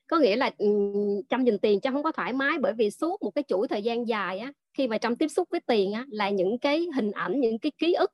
Có 0.07 0.19
nghĩa 0.19 0.37
là 0.37 0.51
ừ, 0.59 0.67
chăm 1.29 1.45
nhìn 1.45 1.59
tiền 1.59 1.81
chăm 1.81 1.93
không 1.93 2.03
có 2.03 2.13
thoải 2.13 2.33
mái 2.33 2.59
bởi 2.59 2.73
vì 2.73 2.91
suốt 2.91 3.23
một 3.23 3.31
cái 3.35 3.45
chuỗi 3.49 3.69
thời 3.69 3.83
gian 3.83 4.09
dài 4.09 4.39
á 4.39 4.53
khi 4.75 4.89
mà 4.89 4.99
chăm 4.99 5.17
tiếp 5.17 5.29
xúc 5.29 5.49
với 5.51 5.61
tiền 5.67 5.93
á 5.93 6.05
là 6.11 6.31
những 6.31 6.59
cái 6.59 6.87
hình 6.95 7.11
ảnh 7.11 7.41
những 7.41 7.59
cái 7.59 7.73
ký 7.79 7.93
ức 7.93 8.11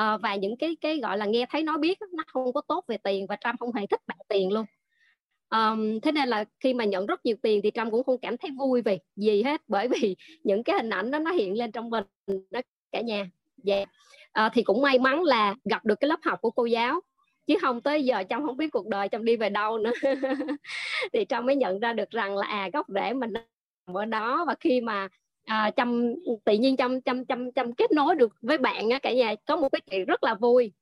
uh, 0.00 0.20
và 0.22 0.34
những 0.34 0.56
cái 0.56 0.76
cái 0.80 0.98
gọi 0.98 1.18
là 1.18 1.26
nghe 1.26 1.46
thấy 1.50 1.62
nói 1.62 1.78
biết 1.78 1.98
nó 2.12 2.24
không 2.26 2.52
có 2.52 2.60
tốt 2.68 2.84
về 2.88 2.96
tiền 2.96 3.26
và 3.26 3.36
trâm 3.44 3.56
không 3.56 3.74
hề 3.74 3.86
thích 3.86 4.00
bạn 4.06 4.18
tiền 4.28 4.52
luôn. 4.52 4.64
Um, 5.50 6.00
thế 6.00 6.12
nên 6.12 6.28
là 6.28 6.44
khi 6.60 6.74
mà 6.74 6.84
nhận 6.84 7.06
rất 7.06 7.26
nhiều 7.26 7.36
tiền 7.42 7.60
thì 7.62 7.70
trâm 7.74 7.90
cũng 7.90 8.04
không 8.04 8.20
cảm 8.22 8.36
thấy 8.36 8.50
vui 8.58 8.82
vì 8.82 8.98
gì 9.16 9.42
hết 9.42 9.60
bởi 9.68 9.88
vì 9.88 10.16
những 10.44 10.62
cái 10.62 10.76
hình 10.76 10.90
ảnh 10.90 11.10
đó 11.10 11.18
nó 11.18 11.30
hiện 11.30 11.58
lên 11.58 11.72
trong 11.72 11.90
mình 11.90 12.04
đó 12.50 12.60
cả 12.92 13.00
nhà. 13.00 13.30
Dạ. 13.64 13.76
yeah 13.76 13.88
à, 14.32 14.50
thì 14.52 14.62
cũng 14.62 14.82
may 14.82 14.98
mắn 14.98 15.22
là 15.22 15.54
gặp 15.64 15.84
được 15.84 16.00
cái 16.00 16.08
lớp 16.08 16.20
học 16.22 16.38
của 16.40 16.50
cô 16.50 16.64
giáo. 16.64 17.00
Chứ 17.46 17.54
không 17.60 17.80
tới 17.80 18.04
giờ 18.04 18.22
trong 18.22 18.46
không 18.46 18.56
biết 18.56 18.72
cuộc 18.72 18.86
đời 18.86 19.08
trong 19.08 19.24
đi 19.24 19.36
về 19.36 19.48
đâu 19.50 19.78
nữa. 19.78 19.92
Thì 21.12 21.24
trong 21.24 21.46
mới 21.46 21.56
nhận 21.56 21.80
ra 21.80 21.92
được 21.92 22.10
rằng 22.10 22.36
là 22.36 22.46
à 22.46 22.70
gốc 22.72 22.86
rễ 22.88 23.12
mình 23.12 23.32
ở 23.86 24.04
đó. 24.04 24.44
Và 24.46 24.54
khi 24.60 24.80
mà 24.80 25.08
à, 25.44 25.70
chăm 25.70 26.14
tự 26.44 26.52
nhiên 26.52 26.76
chăm 26.76 27.00
chăm 27.00 27.24
chăm 27.24 27.52
chăm 27.52 27.72
kết 27.74 27.92
nối 27.92 28.14
được 28.14 28.32
với 28.42 28.58
bạn 28.58 28.90
á 28.90 28.98
cả 28.98 29.12
nhà 29.12 29.34
có 29.46 29.56
một 29.56 29.68
cái 29.72 29.80
chuyện 29.90 30.04
rất 30.04 30.24
là 30.24 30.34
vui 30.34 30.72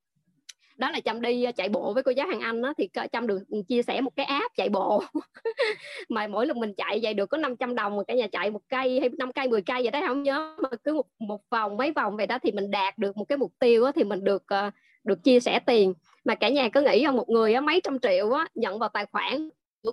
đó 0.80 0.90
là 0.90 1.00
chăm 1.00 1.20
đi 1.20 1.44
ờ, 1.44 1.52
chạy 1.52 1.68
bộ 1.68 1.92
với 1.94 2.02
cô 2.02 2.12
giáo 2.12 2.26
hàng 2.26 2.40
anh 2.40 2.62
đó, 2.62 2.74
thì 2.78 2.88
chăm 3.12 3.26
được 3.26 3.38
ừ, 3.48 3.62
chia 3.68 3.82
sẻ 3.82 4.00
một 4.00 4.16
cái 4.16 4.26
app 4.26 4.56
chạy 4.56 4.68
bộ. 4.68 5.02
Mà 6.08 6.26
mỗi 6.26 6.46
lần 6.46 6.60
mình 6.60 6.74
chạy 6.76 7.00
vậy 7.02 7.14
được 7.14 7.26
có 7.26 7.38
500 7.38 7.74
đồng 7.74 7.96
mà 7.96 8.02
cả 8.08 8.14
nhà 8.14 8.26
chạy 8.32 8.50
một 8.50 8.60
cây 8.68 9.00
hay 9.00 9.08
năm 9.18 9.32
cây 9.32 9.48
10 9.48 9.62
cây 9.62 9.82
vậy 9.82 9.90
đó 9.90 10.02
không 10.06 10.22
nhớ. 10.22 10.56
Mà 10.58 10.68
cứ 10.84 10.94
một, 10.94 11.06
một 11.18 11.40
vòng 11.50 11.76
mấy 11.76 11.92
vòng 11.92 12.16
vậy 12.16 12.26
đó 12.26 12.38
thì 12.42 12.52
mình 12.52 12.70
đạt 12.70 12.98
được 12.98 13.16
một 13.16 13.24
cái 13.24 13.38
mục 13.38 13.52
tiêu 13.58 13.84
đó, 13.84 13.92
thì 13.92 14.04
mình 14.04 14.24
được 14.24 14.42
ờ, 14.46 14.70
được 15.04 15.24
chia 15.24 15.40
sẻ 15.40 15.60
tiền. 15.66 15.94
Mà 16.24 16.34
cả 16.34 16.48
nhà 16.48 16.68
cứ 16.68 16.82
nghĩ 16.82 17.04
không 17.06 17.16
một 17.16 17.28
người 17.28 17.60
mấy 17.60 17.80
trăm 17.84 17.98
triệu 17.98 18.30
đó, 18.30 18.46
nhận 18.54 18.78
vào 18.78 18.88
tài 18.88 19.06
khoản 19.06 19.48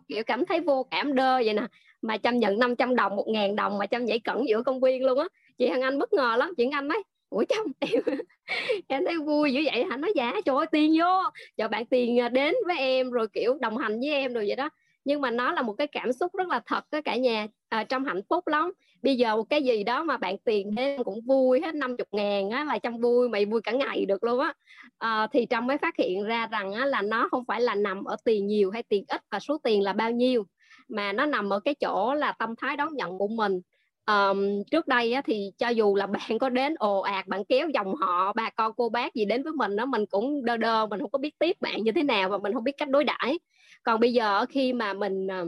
kiểu 0.08 0.24
cảm 0.24 0.46
thấy 0.46 0.60
vô 0.60 0.88
cảm 0.92 1.16
đơ 1.16 1.36
vậy 1.36 1.54
nè. 1.54 1.68
Mà 2.02 2.18
chăm 2.18 2.40
nhận 2.40 2.60
500 2.60 2.96
đồng 2.96 3.16
một 3.16 3.26
ngàn 3.28 3.56
đồng 3.56 3.78
mà 3.78 3.86
chăm 3.86 4.06
nhảy 4.06 4.20
cẩn 4.20 4.48
giữa 4.48 4.64
công 4.64 4.82
viên 4.82 5.06
luôn 5.06 5.20
á. 5.20 5.28
Chị 5.58 5.68
Hằng 5.68 5.82
Anh 5.82 6.00
bất 6.00 6.14
ngờ 6.14 6.36
lắm 6.38 6.54
chị 6.58 6.70
Anh 6.72 6.90
ấy 6.90 7.04
ủa 7.30 7.44
chồng 7.50 7.68
em 7.80 8.04
em 8.88 9.06
thấy 9.06 9.18
vui 9.18 9.54
dữ 9.54 9.62
vậy. 9.66 9.84
Hả 9.90 9.98
nói 9.98 10.12
dạ 10.16 10.34
trời 10.46 10.56
ơi 10.56 10.66
tiền 10.72 10.96
vô. 11.00 11.24
Cho 11.58 11.68
bạn 11.68 11.86
tiền 11.86 12.20
à, 12.20 12.30
đến 12.30 12.56
với 12.68 12.78
em 12.78 13.12
rồi 13.12 13.28
kiểu 13.34 13.58
đồng 13.62 13.78
hành 13.78 14.00
với 14.00 14.10
em 14.10 14.34
rồi 14.34 14.44
vậy 14.48 14.56
đó. 14.56 14.70
Nhưng 15.06 15.22
mà 15.22 15.32
nó 15.32 15.52
là 15.52 15.62
một 15.62 15.74
cái 15.74 15.88
cảm 15.88 16.14
xúc 16.14 16.36
rất 16.36 16.48
là 16.48 16.62
thật 16.66 16.84
đó 16.92 17.00
cả 17.06 17.16
nhà 17.16 17.48
à, 17.70 17.84
trong 17.84 18.06
hạnh 18.06 18.22
phúc 18.30 18.48
lắm. 18.48 18.72
Bây 19.02 19.16
giờ 19.16 19.36
một 19.36 19.44
cái 19.50 19.64
gì 19.64 19.84
đó 19.84 20.04
mà 20.04 20.18
bạn 20.18 20.38
tiền 20.38 20.76
thêm 20.78 21.04
cũng 21.04 21.22
vui 21.22 21.62
hết 21.62 21.76
50 21.76 22.06
ngàn 22.12 22.50
á 22.50 22.64
là 22.64 22.78
trong 22.78 23.00
vui 23.00 23.30
mày 23.30 23.46
vui 23.46 23.62
cả 23.62 23.72
ngày 23.72 24.06
được 24.06 24.24
luôn 24.24 24.40
á. 24.40 24.54
À, 24.98 25.28
thì 25.32 25.46
trong 25.46 25.68
mới 25.68 25.78
phát 25.78 25.98
hiện 25.98 26.24
ra 26.24 26.48
rằng 26.52 26.74
á, 26.74 26.86
là 26.86 27.02
nó 27.02 27.28
không 27.32 27.44
phải 27.48 27.62
là 27.62 27.76
nằm 27.76 28.04
ở 28.04 28.16
tiền 28.26 28.48
nhiều 28.48 28.72
hay 28.72 28.84
tiền 28.84 29.04
ít 29.08 29.22
và 29.32 29.40
số 29.40 29.58
tiền 29.64 29.84
là 29.84 29.94
bao 29.94 30.12
nhiêu. 30.12 30.46
Mà 30.88 31.14
nó 31.14 31.26
nằm 31.26 31.54
ở 31.54 31.60
cái 31.60 31.76
chỗ 31.76 32.14
là 32.14 32.32
tâm 32.40 32.56
thái 32.58 32.78
đón 32.78 32.96
nhận 32.96 33.18
của 33.18 33.28
mình 33.28 33.62
um, 34.08 34.64
trước 34.72 34.88
đây 34.88 35.14
á, 35.14 35.22
thì 35.26 35.52
cho 35.58 35.70
dù 35.70 35.96
là 35.96 36.08
bạn 36.08 36.40
có 36.40 36.50
đến 36.50 36.76
ồ 36.80 37.00
ạt 37.00 37.28
bạn 37.28 37.46
kéo 37.46 37.70
dòng 37.70 37.96
họ 37.96 38.34
bà 38.34 38.50
con 38.50 38.72
cô 38.78 38.90
bác 38.90 39.14
gì 39.14 39.26
đến 39.26 39.44
với 39.44 39.54
mình 39.54 39.76
đó 39.76 39.86
mình 39.86 40.06
cũng 40.06 40.46
đơ 40.46 40.58
đơ 40.58 40.86
mình 40.86 41.00
không 41.00 41.12
có 41.12 41.20
biết 41.20 41.40
tiếp 41.40 41.58
bạn 41.62 41.84
như 41.84 41.92
thế 41.92 42.04
nào 42.04 42.30
và 42.30 42.38
mình 42.38 42.54
không 42.54 42.64
biết 42.64 42.78
cách 42.78 42.90
đối 42.90 43.04
đãi. 43.04 43.40
Còn 43.84 44.00
bây 44.00 44.14
giờ 44.14 44.46
khi 44.50 44.74
mà 44.74 44.94
mình 44.94 45.28
ờ, 45.28 45.46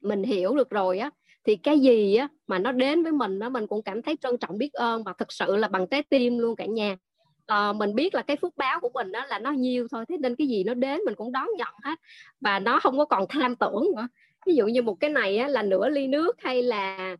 mình 0.00 0.22
hiểu 0.22 0.56
được 0.56 0.70
rồi 0.70 0.98
á 0.98 1.10
thì 1.44 1.56
cái 1.56 1.78
gì 1.78 2.16
á 2.16 2.28
mà 2.46 2.58
nó 2.58 2.72
đến 2.72 3.02
với 3.02 3.12
mình 3.12 3.38
đó 3.38 3.48
mình 3.48 3.66
cũng 3.66 3.82
cảm 3.82 4.02
thấy 4.02 4.16
trân 4.16 4.38
trọng 4.38 4.58
biết 4.58 4.72
ơn 4.72 5.04
và 5.04 5.12
thực 5.18 5.32
sự 5.32 5.56
là 5.56 5.68
bằng 5.68 5.86
trái 5.86 6.02
tim 6.02 6.38
luôn 6.38 6.56
cả 6.56 6.64
nhà. 6.64 6.96
À, 7.46 7.72
mình 7.72 7.94
biết 7.94 8.14
là 8.14 8.22
cái 8.22 8.36
phước 8.36 8.56
báo 8.56 8.80
của 8.80 8.90
mình 8.94 9.12
đó 9.12 9.26
là 9.26 9.38
nó 9.38 9.50
nhiều 9.50 9.86
thôi 9.90 10.04
thế 10.08 10.16
nên 10.16 10.36
cái 10.36 10.46
gì 10.46 10.64
nó 10.64 10.74
đến 10.74 11.00
mình 11.04 11.14
cũng 11.14 11.32
đón 11.32 11.48
nhận 11.58 11.74
hết 11.84 11.98
và 12.40 12.58
nó 12.58 12.80
không 12.80 12.98
có 12.98 13.04
còn 13.04 13.24
tham 13.28 13.56
tưởng 13.56 13.84
nữa. 13.96 14.08
Ví 14.46 14.54
dụ 14.54 14.66
như 14.66 14.82
một 14.82 14.94
cái 15.00 15.10
này 15.10 15.38
á, 15.38 15.48
là 15.48 15.62
nửa 15.62 15.88
ly 15.88 16.06
nước 16.06 16.36
hay 16.38 16.62
là 16.62 17.16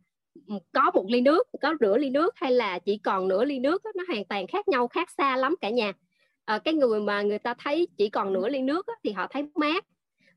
có 0.71 0.91
một 0.93 1.05
ly 1.09 1.21
nước 1.21 1.47
có 1.61 1.73
nửa 1.79 1.97
ly 1.97 2.09
nước 2.09 2.33
hay 2.35 2.51
là 2.51 2.79
chỉ 2.79 2.97
còn 2.97 3.27
nửa 3.27 3.45
ly 3.45 3.59
nước 3.59 3.81
nó 3.95 4.03
hoàn 4.07 4.25
toàn 4.25 4.47
khác 4.47 4.67
nhau 4.67 4.87
khác 4.87 5.09
xa 5.17 5.37
lắm 5.37 5.55
cả 5.61 5.69
nhà. 5.69 5.93
À, 6.45 6.57
cái 6.57 6.73
người 6.73 6.99
mà 6.99 7.21
người 7.21 7.39
ta 7.39 7.53
thấy 7.53 7.87
chỉ 7.97 8.09
còn 8.09 8.33
nửa 8.33 8.49
ly 8.49 8.61
nước 8.61 8.87
thì 9.03 9.11
họ 9.11 9.27
thấy 9.27 9.43
mát. 9.55 9.85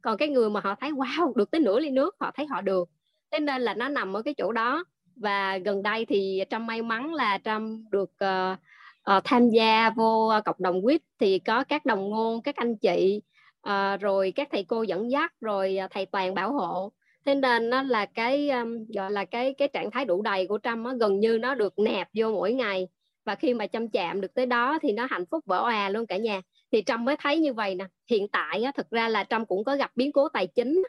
Còn 0.03 0.17
cái 0.17 0.29
người 0.29 0.51
mà 0.51 0.61
họ 0.65 0.75
thấy 0.75 0.91
wow 0.91 1.35
được 1.35 1.51
tới 1.51 1.61
nửa 1.61 1.81
ly 1.81 1.91
nước 1.91 2.17
họ 2.21 2.31
thấy 2.35 2.47
họ 2.47 2.61
được. 2.61 2.89
Thế 3.31 3.41
nên 3.41 3.63
là 3.63 3.75
nó 3.75 3.89
nằm 3.89 4.17
ở 4.17 4.23
cái 4.23 4.35
chỗ 4.35 4.53
đó. 4.53 4.85
Và 5.17 5.59
gần 5.59 5.83
đây 5.83 6.07
thì 6.07 6.43
trâm 6.51 6.67
may 6.67 6.83
mắn 6.83 7.15
là 7.15 7.39
trâm 7.45 7.85
được 7.91 8.11
uh, 8.25 8.59
uh, 9.17 9.25
tham 9.25 9.49
gia 9.51 9.91
vô 9.91 10.33
cộng 10.45 10.57
đồng 10.59 10.83
quýt 10.83 11.03
thì 11.19 11.39
có 11.39 11.65
các 11.65 11.87
đồng 11.87 12.11
ngôn 12.11 12.43
các 12.43 12.57
anh 12.57 12.77
chị 12.77 13.23
uh, 13.69 14.01
rồi 14.01 14.33
các 14.37 14.49
thầy 14.53 14.65
cô 14.65 14.83
dẫn 14.83 15.11
dắt 15.11 15.33
rồi 15.41 15.79
thầy 15.91 16.07
toàn 16.07 16.35
bảo 16.35 16.53
hộ 16.53 16.93
thế 17.27 17.35
nên 17.35 17.71
nó 17.71 17.83
là 17.83 18.07
cái 18.07 18.51
um, 18.51 18.85
gọi 18.95 19.11
là 19.11 19.25
cái 19.25 19.55
cái 19.55 19.69
trạng 19.69 19.91
thái 19.91 20.05
đủ 20.05 20.23
đầy 20.23 20.47
của 20.47 20.59
trâm 20.63 20.83
nó 20.83 20.95
gần 20.95 21.21
như 21.21 21.39
nó 21.39 21.55
được 21.55 21.79
nạp 21.79 22.09
vô 22.15 22.31
mỗi 22.31 22.53
ngày. 22.53 22.89
Và 23.25 23.35
khi 23.35 23.55
mà 23.55 23.67
chăm 23.67 23.89
chạm 23.89 24.21
được 24.21 24.35
tới 24.35 24.47
đó 24.47 24.79
thì 24.83 24.93
nó 24.93 25.07
hạnh 25.11 25.25
phúc 25.31 25.45
vỡ 25.47 25.59
òa 25.59 25.89
luôn 25.89 26.07
cả 26.07 26.17
nhà. 26.17 26.41
Thì 26.73 26.83
trâm 26.83 27.05
mới 27.05 27.17
thấy 27.17 27.39
như 27.39 27.53
vậy 27.53 27.75
nè. 27.75 27.85
Hiện 28.11 28.29
tại 28.29 28.63
á, 28.63 28.73
thực 28.77 28.91
ra 28.91 29.09
là 29.09 29.25
trâm 29.25 29.47
cũng 29.47 29.65
có 29.65 29.77
gặp 29.77 29.91
biến 29.97 30.13
cố 30.13 30.29
tài 30.29 30.47
chính. 30.47 30.83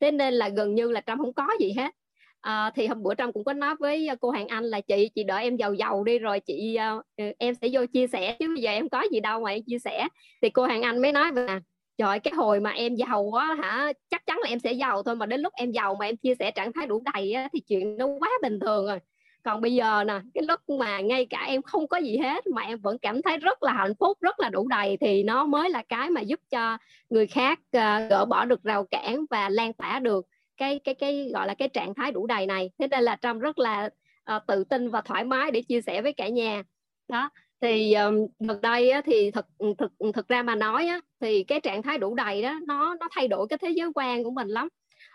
Thế 0.00 0.10
nên 0.10 0.34
là 0.34 0.48
gần 0.48 0.74
như 0.74 0.90
là 0.90 1.00
trâm 1.00 1.18
không 1.18 1.32
có 1.32 1.48
gì 1.60 1.72
hết. 1.72 1.94
À, 2.40 2.70
thì 2.74 2.86
hôm 2.86 3.02
bữa 3.02 3.14
trâm 3.14 3.32
cũng 3.32 3.44
có 3.44 3.52
nói 3.52 3.74
với 3.80 4.08
ờ, 4.08 4.16
cô 4.20 4.30
hàng 4.30 4.46
anh 4.48 4.64
là 4.64 4.80
chị 4.80 5.10
chị 5.14 5.24
đợi 5.24 5.42
em 5.42 5.56
giàu 5.56 5.74
giàu 5.74 6.04
đi 6.04 6.18
rồi 6.18 6.40
chị 6.40 6.78
uh, 6.98 7.34
em 7.38 7.54
sẽ 7.54 7.68
vô 7.72 7.86
chia 7.92 8.06
sẻ 8.06 8.36
chứ 8.38 8.48
bây 8.54 8.62
giờ 8.62 8.70
em 8.70 8.88
có 8.88 9.02
gì 9.12 9.20
đâu 9.20 9.40
mà 9.40 9.50
em 9.50 9.62
chia 9.62 9.78
sẻ. 9.78 10.08
Thì 10.42 10.50
cô 10.50 10.64
hàng 10.64 10.82
anh 10.82 11.02
mới 11.02 11.12
nói 11.12 11.32
là 11.34 11.60
trời 12.00 12.20
cái 12.20 12.34
hồi 12.36 12.60
mà 12.60 12.70
em 12.70 12.94
giàu 12.94 13.22
quá 13.22 13.56
hả 13.62 13.92
chắc 14.10 14.26
chắn 14.26 14.38
là 14.42 14.48
em 14.48 14.58
sẽ 14.58 14.72
giàu 14.72 15.02
thôi 15.02 15.16
mà 15.16 15.26
đến 15.26 15.40
lúc 15.40 15.52
em 15.56 15.70
giàu 15.70 15.94
mà 15.94 16.06
em 16.06 16.16
chia 16.16 16.34
sẻ 16.38 16.50
trạng 16.50 16.72
thái 16.72 16.86
đủ 16.86 17.02
đầy 17.14 17.32
á, 17.32 17.48
thì 17.52 17.60
chuyện 17.60 17.96
nó 17.96 18.06
quá 18.06 18.30
bình 18.42 18.60
thường 18.60 18.86
rồi. 18.86 18.98
Còn 19.42 19.60
bây 19.60 19.74
giờ 19.74 20.04
nè 20.04 20.20
cái 20.34 20.44
lúc 20.48 20.60
mà 20.68 21.00
ngay 21.00 21.26
cả 21.30 21.44
em 21.46 21.62
không 21.62 21.88
có 21.88 21.96
gì 21.96 22.16
hết 22.16 22.46
mà 22.46 22.62
em 22.62 22.78
vẫn 22.80 22.98
cảm 22.98 23.22
thấy 23.22 23.36
rất 23.36 23.62
là 23.62 23.72
hạnh 23.72 23.94
phúc 24.00 24.18
rất 24.20 24.40
là 24.40 24.48
đủ 24.48 24.68
đầy 24.68 24.96
thì 25.00 25.22
nó 25.22 25.44
mới 25.44 25.70
là 25.70 25.82
cái 25.88 26.10
mà 26.10 26.20
giúp 26.20 26.40
cho 26.50 26.78
người 27.10 27.26
khác 27.26 27.58
uh, 27.60 28.10
gỡ 28.10 28.24
bỏ 28.24 28.44
được 28.44 28.62
rào 28.62 28.84
cản 28.84 29.24
và 29.30 29.48
lan 29.48 29.72
tỏa 29.72 29.98
được 29.98 30.26
cái 30.56 30.78
cái 30.78 30.94
cái 30.94 31.30
gọi 31.34 31.46
là 31.46 31.54
cái 31.54 31.68
trạng 31.68 31.94
thái 31.94 32.12
đủ 32.12 32.26
đầy 32.26 32.46
này. 32.46 32.70
Thế 32.78 32.88
nên 32.88 33.04
là 33.04 33.16
trâm 33.22 33.38
rất 33.38 33.58
là 33.58 33.90
uh, 34.36 34.42
tự 34.46 34.64
tin 34.64 34.90
và 34.90 35.00
thoải 35.00 35.24
mái 35.24 35.50
để 35.50 35.62
chia 35.62 35.80
sẻ 35.80 36.02
với 36.02 36.12
cả 36.12 36.28
nhà. 36.28 36.62
Đó 37.08 37.30
thì 37.60 37.94
um, 37.94 38.26
gần 38.38 38.60
đây 38.60 38.90
á, 38.90 39.02
thì 39.04 39.30
ừ, 39.58 39.74
thực 39.78 39.92
thực 40.00 40.12
thực 40.14 40.28
ra 40.28 40.42
mà 40.42 40.54
nói 40.54 40.86
á, 40.86 41.00
thì 41.20 41.44
cái 41.44 41.60
trạng 41.60 41.82
thái 41.82 41.98
đủ 41.98 42.14
đầy 42.14 42.42
đó 42.42 42.58
nó 42.66 42.96
nó 43.00 43.08
thay 43.10 43.28
đổi 43.28 43.46
cái 43.48 43.58
thế 43.58 43.70
giới 43.70 43.90
quan 43.94 44.24
của 44.24 44.30
mình 44.30 44.48
lắm. 44.48 44.68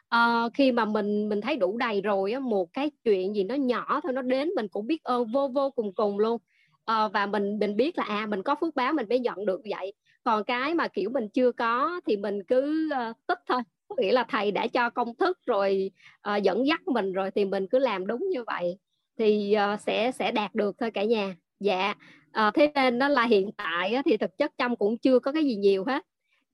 À, 0.09 0.43
khi 0.53 0.71
mà 0.71 0.85
mình 0.85 1.29
mình 1.29 1.41
thấy 1.41 1.55
đủ 1.55 1.77
đầy 1.77 2.01
rồi 2.01 2.31
á, 2.31 2.39
một 2.39 2.73
cái 2.73 2.91
chuyện 3.03 3.35
gì 3.35 3.43
nó 3.43 3.55
nhỏ 3.55 3.99
thôi 4.03 4.13
nó 4.13 4.21
đến 4.21 4.49
mình 4.55 4.67
cũng 4.67 4.87
biết 4.87 5.03
ơn 5.03 5.31
vô 5.31 5.47
vô 5.47 5.71
cùng 5.71 5.93
cùng 5.93 6.19
luôn. 6.19 6.41
À, 6.85 7.07
và 7.07 7.25
mình 7.25 7.59
mình 7.59 7.75
biết 7.75 7.97
là 7.97 8.03
à 8.03 8.25
mình 8.25 8.43
có 8.43 8.55
phước 8.61 8.75
báo 8.75 8.93
mình 8.93 9.09
mới 9.09 9.19
nhận 9.19 9.45
được 9.45 9.61
vậy. 9.69 9.93
Còn 10.23 10.43
cái 10.43 10.73
mà 10.73 10.87
kiểu 10.87 11.09
mình 11.09 11.29
chưa 11.29 11.51
có 11.51 12.01
thì 12.07 12.17
mình 12.17 12.43
cứ 12.43 12.89
uh, 13.09 13.17
tích 13.27 13.39
thôi. 13.47 13.61
Có 13.87 13.95
nghĩa 13.99 14.11
là 14.11 14.25
thầy 14.29 14.51
đã 14.51 14.67
cho 14.67 14.89
công 14.89 15.15
thức 15.15 15.39
rồi 15.45 15.91
uh, 16.35 16.43
dẫn 16.43 16.67
dắt 16.67 16.87
mình 16.87 17.13
rồi 17.13 17.31
thì 17.31 17.45
mình 17.45 17.67
cứ 17.67 17.79
làm 17.79 18.07
đúng 18.07 18.29
như 18.29 18.43
vậy. 18.43 18.77
Thì 19.17 19.55
uh, 19.73 19.79
sẽ 19.81 20.11
sẽ 20.11 20.31
đạt 20.31 20.55
được 20.55 20.75
thôi 20.79 20.91
cả 20.91 21.03
nhà. 21.03 21.35
Dạ 21.59 21.93
à, 22.35 22.51
thế 22.53 22.71
nên 22.75 22.99
đó 22.99 23.07
là 23.07 23.25
hiện 23.25 23.51
tại 23.57 23.93
á, 23.93 24.01
thì 24.05 24.17
thực 24.17 24.37
chất 24.37 24.51
trong 24.57 24.75
cũng 24.75 24.97
chưa 24.97 25.19
có 25.19 25.31
cái 25.31 25.43
gì 25.43 25.55
nhiều 25.55 25.85
hết. 25.85 26.05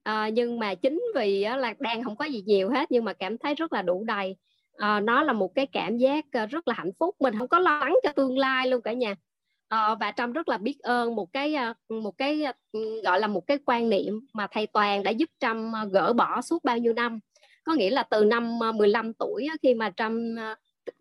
À, 0.04 0.30
nhưng 0.30 0.60
mà 0.60 0.76
chính 0.76 1.02
vì 1.16 1.44
á, 1.44 1.58
là 1.58 1.74
đang 1.80 2.04
không 2.04 2.16
có 2.16 2.26
gì 2.26 2.44
nhiều 2.46 2.70
hết 2.70 2.92
nhưng 2.92 3.06
mà 3.06 3.14
cảm 3.14 3.38
thấy 3.38 3.56
rất 3.56 3.74
là 3.74 3.82
đủ 3.82 4.04
đầy. 4.04 4.36
À, 4.78 5.00
nó 5.00 5.24
là 5.24 5.34
một 5.34 5.56
cái 5.56 5.68
cảm 5.68 5.98
giác 5.98 6.26
rất 6.50 6.68
là 6.68 6.74
hạnh 6.74 6.92
phúc. 7.00 7.16
Mình 7.20 7.34
không 7.40 7.48
có 7.48 7.60
lo 7.60 7.80
lắng 7.80 7.96
cho 8.04 8.12
tương 8.12 8.38
lai 8.38 8.68
luôn 8.68 8.82
cả 8.82 8.94
nhà. 8.94 9.16
À, 9.68 9.96
và 9.96 10.12
trâm 10.12 10.32
rất 10.32 10.50
là 10.50 10.58
biết 10.58 10.80
ơn 10.80 11.16
một 11.16 11.34
cái 11.34 11.56
một 11.90 12.18
cái 12.18 12.46
gọi 13.04 13.20
là 13.20 13.28
một 13.28 13.48
cái 13.48 13.58
quan 13.66 13.90
niệm 13.90 14.20
mà 14.34 14.48
thầy 14.52 14.68
toàn 14.68 15.04
đã 15.04 15.12
giúp 15.12 15.30
trâm 15.40 15.72
gỡ 15.92 16.14
bỏ 16.14 16.42
suốt 16.42 16.64
bao 16.64 16.78
nhiêu 16.78 16.94
năm. 16.94 17.20
Có 17.64 17.74
nghĩa 17.74 17.90
là 17.90 18.04
từ 18.04 18.26
năm 18.26 18.60
15 18.76 19.14
tuổi 19.14 19.48
khi 19.64 19.74
mà 19.74 19.92
trâm 19.98 20.36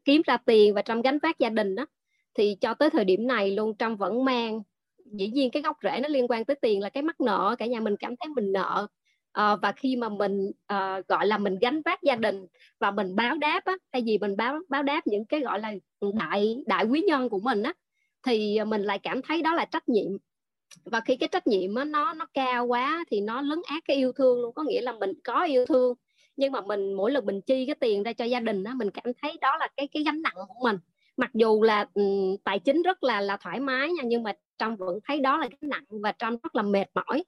kiếm 0.04 0.22
ra 0.26 0.36
tiền 0.36 0.74
và 0.74 0.82
trâm 0.82 1.02
gánh 1.02 1.18
vác 1.22 1.38
gia 1.38 1.48
đình 1.48 1.74
đó 1.74 1.86
thì 2.34 2.56
cho 2.60 2.74
tới 2.74 2.90
thời 2.90 3.04
điểm 3.04 3.26
này 3.26 3.50
luôn 3.50 3.76
trâm 3.76 3.96
vẫn 3.96 4.24
mang 4.24 4.62
dĩ 5.12 5.28
nhiên 5.28 5.50
cái 5.50 5.62
gốc 5.62 5.76
rễ 5.82 6.00
nó 6.02 6.08
liên 6.08 6.26
quan 6.28 6.44
tới 6.44 6.56
tiền 6.62 6.80
là 6.82 6.88
cái 6.90 7.02
mắc 7.02 7.20
nợ 7.20 7.56
cả 7.58 7.66
nhà 7.66 7.80
mình 7.80 7.96
cảm 7.96 8.14
thấy 8.20 8.28
mình 8.36 8.52
nợ. 8.52 8.86
À, 9.32 9.56
và 9.56 9.72
khi 9.72 9.96
mà 9.96 10.08
mình 10.08 10.50
à, 10.66 11.00
gọi 11.08 11.26
là 11.26 11.38
mình 11.38 11.58
gánh 11.60 11.82
vác 11.84 12.02
gia 12.02 12.16
đình 12.16 12.46
và 12.80 12.90
mình 12.90 13.16
báo 13.16 13.36
đáp 13.36 13.64
á, 13.64 13.76
thay 13.92 14.02
vì 14.06 14.18
mình 14.18 14.36
báo 14.36 14.58
báo 14.68 14.82
đáp 14.82 15.06
những 15.06 15.24
cái 15.24 15.40
gọi 15.40 15.60
là 15.60 15.72
đại 16.18 16.56
đại 16.66 16.84
quý 16.86 17.00
nhân 17.00 17.28
của 17.28 17.40
mình 17.40 17.62
á 17.62 17.72
thì 18.26 18.58
mình 18.66 18.82
lại 18.82 18.98
cảm 18.98 19.22
thấy 19.22 19.42
đó 19.42 19.54
là 19.54 19.64
trách 19.64 19.88
nhiệm. 19.88 20.12
Và 20.84 21.00
khi 21.00 21.16
cái 21.16 21.28
trách 21.32 21.46
nhiệm 21.46 21.74
á, 21.74 21.84
nó 21.84 22.14
nó 22.14 22.26
cao 22.34 22.66
quá 22.66 23.04
thì 23.10 23.20
nó 23.20 23.42
lấn 23.42 23.58
át 23.66 23.82
cái 23.88 23.96
yêu 23.96 24.12
thương 24.12 24.40
luôn. 24.42 24.54
Có 24.54 24.62
nghĩa 24.62 24.80
là 24.82 24.92
mình 24.92 25.12
có 25.24 25.44
yêu 25.44 25.66
thương 25.66 25.94
nhưng 26.36 26.52
mà 26.52 26.60
mình 26.60 26.92
mỗi 26.94 27.10
lần 27.12 27.26
mình 27.26 27.40
chi 27.46 27.66
cái 27.66 27.74
tiền 27.74 28.02
ra 28.02 28.12
cho 28.12 28.24
gia 28.24 28.40
đình 28.40 28.64
á 28.64 28.74
mình 28.74 28.90
cảm 28.90 29.14
thấy 29.22 29.38
đó 29.40 29.56
là 29.60 29.68
cái 29.76 29.88
cái 29.92 30.02
gánh 30.04 30.22
nặng 30.22 30.34
của 30.48 30.60
mình 30.64 30.76
mặc 31.20 31.30
dù 31.34 31.62
là 31.62 31.86
um, 31.94 32.36
tài 32.44 32.58
chính 32.58 32.82
rất 32.82 33.04
là 33.04 33.20
là 33.20 33.36
thoải 33.36 33.60
mái 33.60 33.92
nha 33.92 34.02
nhưng 34.06 34.22
mà 34.22 34.32
trong 34.58 34.76
vẫn 34.76 34.98
thấy 35.04 35.20
đó 35.20 35.38
là 35.38 35.48
cái 35.48 35.58
nặng 35.60 35.84
và 35.90 36.12
trong 36.12 36.36
rất 36.42 36.54
là 36.54 36.62
mệt 36.62 36.86
mỏi. 36.94 37.24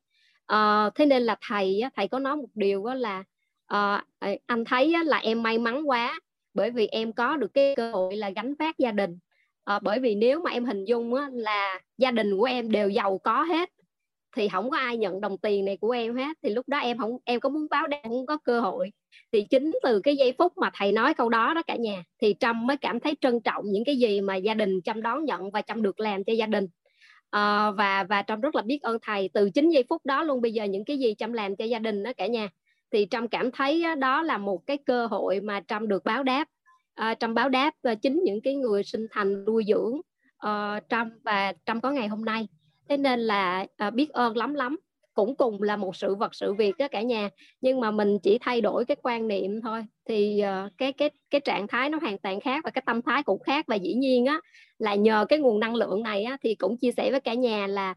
À, 0.47 0.91
thế 0.95 1.07
nên 1.07 1.23
là 1.23 1.37
thầy 1.49 1.83
thầy 1.97 2.09
có 2.09 2.19
nói 2.19 2.37
một 2.37 2.49
điều 2.55 2.85
đó 2.85 2.95
là 2.95 3.25
à, 3.67 4.05
anh 4.47 4.65
thấy 4.65 4.93
là 5.05 5.19
em 5.19 5.43
may 5.43 5.59
mắn 5.59 5.89
quá 5.89 6.21
bởi 6.55 6.71
vì 6.71 6.87
em 6.87 7.13
có 7.13 7.37
được 7.37 7.55
cái 7.55 7.75
cơ 7.77 7.93
hội 7.93 8.17
là 8.17 8.31
gánh 8.31 8.55
vác 8.59 8.79
gia 8.79 8.93
đình. 8.93 9.19
À, 9.65 9.79
bởi 9.79 9.99
vì 9.99 10.15
nếu 10.15 10.41
mà 10.41 10.51
em 10.51 10.65
hình 10.65 10.85
dung 10.85 11.15
á, 11.15 11.29
là 11.33 11.81
gia 11.99 12.11
đình 12.11 12.39
của 12.39 12.45
em 12.45 12.71
đều 12.71 12.89
giàu 12.89 13.19
có 13.19 13.43
hết 13.43 13.71
thì 14.37 14.49
không 14.49 14.71
có 14.71 14.77
ai 14.77 14.97
nhận 14.97 15.21
đồng 15.21 15.39
tiền 15.39 15.65
này 15.65 15.77
của 15.77 15.91
em 15.91 16.17
hết. 16.17 16.37
Thì 16.43 16.51
lúc 16.51 16.69
đó 16.69 16.79
em 16.79 16.99
không 16.99 17.17
em 17.25 17.41
có 17.41 17.49
muốn 17.49 17.67
báo 17.71 17.87
đáp 17.87 18.01
không 18.03 18.27
có 18.27 18.39
cơ 18.45 18.61
hội. 18.61 18.93
Thì 19.33 19.43
chính 19.51 19.73
từ 19.83 20.01
cái 20.01 20.17
giây 20.17 20.35
phút 20.39 20.59
mà 20.59 20.71
thầy 20.75 20.93
nói 20.93 21.15
câu 21.15 21.29
đó 21.29 21.55
đó 21.55 21.63
cả 21.63 21.77
nhà 21.77 22.05
thì 22.21 22.35
trâm 22.41 22.67
mới 22.67 22.77
cảm 22.77 23.01
thấy 23.01 23.15
trân 23.21 23.41
trọng 23.41 23.65
những 23.65 23.85
cái 23.85 23.97
gì 23.97 24.21
mà 24.21 24.37
gia 24.37 24.55
đình 24.55 24.81
trâm 24.85 25.03
đón 25.03 25.25
nhận 25.25 25.51
và 25.51 25.63
trâm 25.63 25.83
được 25.83 26.01
làm 26.01 26.25
cho 26.25 26.33
gia 26.33 26.47
đình. 26.47 26.67
À, 27.31 27.71
và 27.71 28.05
và 28.05 28.23
trâm 28.23 28.41
rất 28.41 28.55
là 28.55 28.63
biết 28.63 28.83
ơn 28.83 28.99
thầy. 29.03 29.31
Từ 29.35 29.51
chính 29.51 29.71
giây 29.71 29.85
phút 29.89 30.07
đó 30.07 30.23
luôn 30.23 30.41
bây 30.41 30.53
giờ 30.53 30.65
những 30.65 30.85
cái 30.85 30.99
gì 30.99 31.15
trâm 31.19 31.33
làm 31.33 31.57
cho 31.57 31.65
gia 31.65 31.79
đình 31.79 32.03
đó 32.03 32.13
cả 32.17 32.27
nhà 32.27 32.49
thì 32.93 33.07
trâm 33.11 33.29
cảm 33.29 33.51
thấy 33.51 33.85
đó 33.99 34.23
là 34.23 34.39
một 34.39 34.67
cái 34.67 34.79
cơ 34.87 35.07
hội 35.07 35.41
mà 35.41 35.61
trâm 35.69 35.89
được 35.89 36.05
báo 36.05 36.23
đáp. 36.23 36.45
À, 36.95 37.15
trâm 37.15 37.35
báo 37.35 37.49
đáp 37.49 37.75
ờ, 37.83 37.95
chính 37.95 38.21
những 38.25 38.41
cái 38.41 38.55
người 38.55 38.83
sinh 38.85 39.07
thành 39.11 39.45
nuôi 39.45 39.65
dưỡng 39.69 40.01
uh, 40.47 40.83
trâm 40.89 41.11
và 41.25 41.53
trâm 41.67 41.81
có 41.81 41.91
ngày 41.91 42.09
hôm 42.09 42.25
nay 42.25 42.49
thế 42.93 42.97
nên 42.97 43.21
là 43.21 43.67
à, 43.77 43.91
biết 43.91 44.11
ơn 44.11 44.37
lắm 44.37 44.55
lắm. 44.55 44.77
Cũng 45.15 45.37
cùng 45.37 45.63
là 45.63 45.77
một 45.77 45.97
sự 45.97 46.15
vật 46.15 46.35
sự 46.35 46.55
việc 46.55 46.77
đó 46.79 46.89
cả 46.89 47.03
nhà. 47.03 47.31
Nhưng 47.61 47.81
mà 47.81 47.91
mình 47.91 48.19
chỉ 48.23 48.39
thay 48.41 48.61
đổi 48.61 48.85
cái 48.85 48.97
quan 49.03 49.29
niệm 49.29 49.61
thôi. 49.61 49.85
Thì 50.09 50.43
uh, 50.67 50.73
cái 50.79 50.93
cái 50.93 51.11
cái 51.31 51.41
trạng 51.41 51.69
thái 51.69 51.91
nó 51.91 51.99
hoàn 52.03 52.19
toàn 52.19 52.41
khác 52.41 52.65
và 52.65 52.71
cái 52.71 52.83
tâm 52.87 53.03
thái 53.03 53.23
cũng 53.23 53.43
khác. 53.43 53.65
Và 53.69 53.77
dĩ 53.77 53.95
nhiên 53.95 54.27
á 54.27 54.41
là 54.79 54.95
nhờ 54.95 55.27
cái 55.29 55.39
nguồn 55.39 55.61
năng 55.61 55.75
lượng 55.75 56.03
này 56.03 56.25
á 56.25 56.37
thì 56.43 56.55
cũng 56.55 56.77
chia 56.77 56.93
sẻ 56.97 57.11
với 57.11 57.21
cả 57.21 57.35
nhà 57.35 57.67
là 57.67 57.95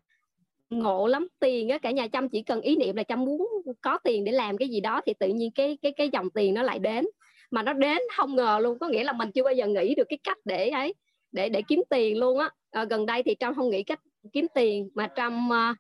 ngộ 0.70 1.08
lắm 1.08 1.28
tiền 1.40 1.70
á 1.70 1.78
cả 1.78 1.92
nhà. 1.92 2.08
Chăm 2.08 2.30
chỉ 2.30 2.42
cần 2.42 2.62
ý 2.62 2.76
niệm 2.76 2.96
là 2.96 3.04
chăm 3.04 3.26
muốn 3.26 3.48
có 3.82 3.98
tiền 4.04 4.24
để 4.24 4.32
làm 4.32 4.58
cái 4.58 4.68
gì 4.70 4.80
đó 4.80 5.02
thì 5.06 5.14
tự 5.20 5.28
nhiên 5.28 5.52
cái 5.52 5.78
cái 5.82 5.92
cái 5.92 6.10
dòng 6.10 6.30
tiền 6.30 6.54
nó 6.54 6.64
lại 6.64 6.80
đến. 6.80 7.06
Mà 7.52 7.64
nó 7.64 7.74
đến 7.74 7.98
không 8.16 8.36
ngờ 8.36 8.60
luôn 8.62 8.80
có 8.80 8.88
nghĩa 8.88 9.04
là 9.04 9.14
mình 9.14 9.32
chưa 9.32 9.44
bao 9.44 9.54
giờ 9.54 9.68
nghĩ 9.68 9.96
được 9.96 10.08
cái 10.10 10.20
cách 10.24 10.38
để 10.46 10.70
ấy 10.70 10.94
để 11.32 11.50
để 11.50 11.62
kiếm 11.62 11.84
tiền 11.90 12.18
luôn 12.18 12.38
á. 12.40 12.50
À, 12.72 12.84
gần 12.84 13.06
đây 13.06 13.24
thì 13.24 13.36
trâm 13.40 13.56
không 13.56 13.70
nghĩ 13.70 13.84
cách 13.84 14.00
kiếm 14.34 14.48
tiền 14.56 14.90
mà 14.96 15.08
trong 15.08 15.50
uh, 15.50 15.78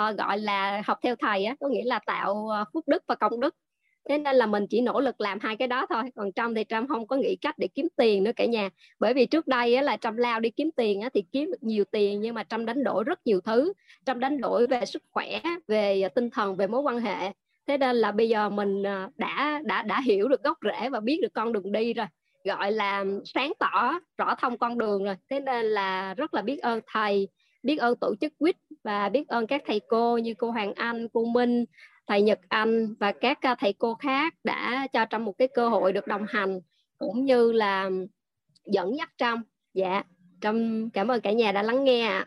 uh, 0.00 0.18
gọi 0.18 0.38
là 0.38 0.82
học 0.86 0.98
theo 1.02 1.16
thầy 1.16 1.44
á 1.44 1.54
có 1.60 1.68
nghĩa 1.68 1.84
là 1.84 1.98
tạo 1.98 2.48
uh, 2.76 2.88
đức 2.88 3.02
và 3.06 3.14
công 3.14 3.40
đức. 3.40 3.54
Thế 4.08 4.18
nên 4.18 4.36
là 4.36 4.46
mình 4.46 4.66
chỉ 4.70 4.80
nỗ 4.80 5.00
lực 5.00 5.20
làm 5.20 5.38
hai 5.40 5.56
cái 5.56 5.68
đó 5.68 5.86
thôi 5.88 6.02
còn 6.14 6.32
trâm 6.32 6.54
thì 6.54 6.64
trâm 6.68 6.88
không 6.88 7.06
có 7.06 7.16
nghĩ 7.16 7.36
cách 7.36 7.58
để 7.58 7.68
kiếm 7.74 7.88
tiền 7.96 8.24
nữa 8.24 8.30
cả 8.36 8.44
nhà. 8.44 8.68
Bởi 8.98 9.14
vì 9.14 9.26
trước 9.26 9.46
đây 9.46 9.74
á, 9.74 9.82
là 9.82 9.96
trâm 9.96 10.16
lao 10.16 10.40
đi 10.40 10.50
kiếm 10.50 10.70
tiền 10.76 11.00
á, 11.00 11.08
thì 11.14 11.24
kiếm 11.32 11.50
được 11.50 11.62
nhiều 11.62 11.84
tiền 11.90 12.20
nhưng 12.20 12.34
mà 12.34 12.44
trâm 12.44 12.66
đánh 12.66 12.84
đổi 12.84 13.04
rất 13.04 13.26
nhiều 13.26 13.40
thứ. 13.40 13.72
Trâm 14.06 14.20
đánh 14.20 14.40
đổi 14.40 14.66
về 14.66 14.84
sức 14.84 15.02
khỏe 15.10 15.40
về 15.68 16.08
tinh 16.14 16.30
thần 16.30 16.56
về 16.56 16.66
mối 16.66 16.80
quan 16.80 17.00
hệ. 17.00 17.32
Thế 17.66 17.78
nên 17.78 17.96
là 17.96 18.12
bây 18.12 18.28
giờ 18.28 18.48
mình 18.48 18.82
đã 19.16 19.60
đã 19.64 19.82
đã 19.82 20.00
hiểu 20.00 20.28
được 20.28 20.42
gốc 20.42 20.58
rễ 20.62 20.88
và 20.88 21.00
biết 21.00 21.18
được 21.22 21.34
con 21.34 21.52
đường 21.52 21.72
đi 21.72 21.94
rồi. 21.94 22.06
Gọi 22.44 22.72
là 22.72 23.04
sáng 23.24 23.52
tỏ 23.58 23.98
rõ 24.18 24.34
thông 24.34 24.58
con 24.58 24.78
đường 24.78 25.04
rồi. 25.04 25.14
Thế 25.30 25.40
nên 25.40 25.66
là 25.66 26.14
rất 26.14 26.34
là 26.34 26.42
biết 26.42 26.58
ơn 26.58 26.80
thầy 26.86 27.28
biết 27.64 27.76
ơn 27.76 27.96
tổ 27.96 28.14
chức 28.20 28.32
quýt 28.38 28.56
và 28.82 29.08
biết 29.08 29.28
ơn 29.28 29.46
các 29.46 29.62
thầy 29.66 29.80
cô 29.88 30.18
như 30.18 30.34
cô 30.38 30.50
Hoàng 30.50 30.74
Anh, 30.74 31.08
cô 31.12 31.24
Minh, 31.24 31.64
thầy 32.06 32.22
Nhật 32.22 32.40
Anh 32.48 32.94
và 32.94 33.12
các 33.12 33.40
à, 33.40 33.54
thầy 33.58 33.72
cô 33.72 33.94
khác 33.94 34.34
đã 34.44 34.86
cho 34.92 35.04
trong 35.04 35.24
một 35.24 35.38
cái 35.38 35.48
cơ 35.54 35.68
hội 35.68 35.92
được 35.92 36.06
đồng 36.06 36.26
hành 36.28 36.60
cũng 36.98 37.24
như 37.24 37.52
là 37.52 37.90
dẫn 38.66 38.96
dắt 38.96 39.10
Trâm. 39.16 39.42
dạ 39.74 40.02
Trâm 40.40 40.90
cảm 40.90 41.08
ơn 41.08 41.20
cả 41.20 41.32
nhà 41.32 41.52
đã 41.52 41.62
lắng 41.62 41.84
nghe 41.84 42.06
ạ 42.06 42.26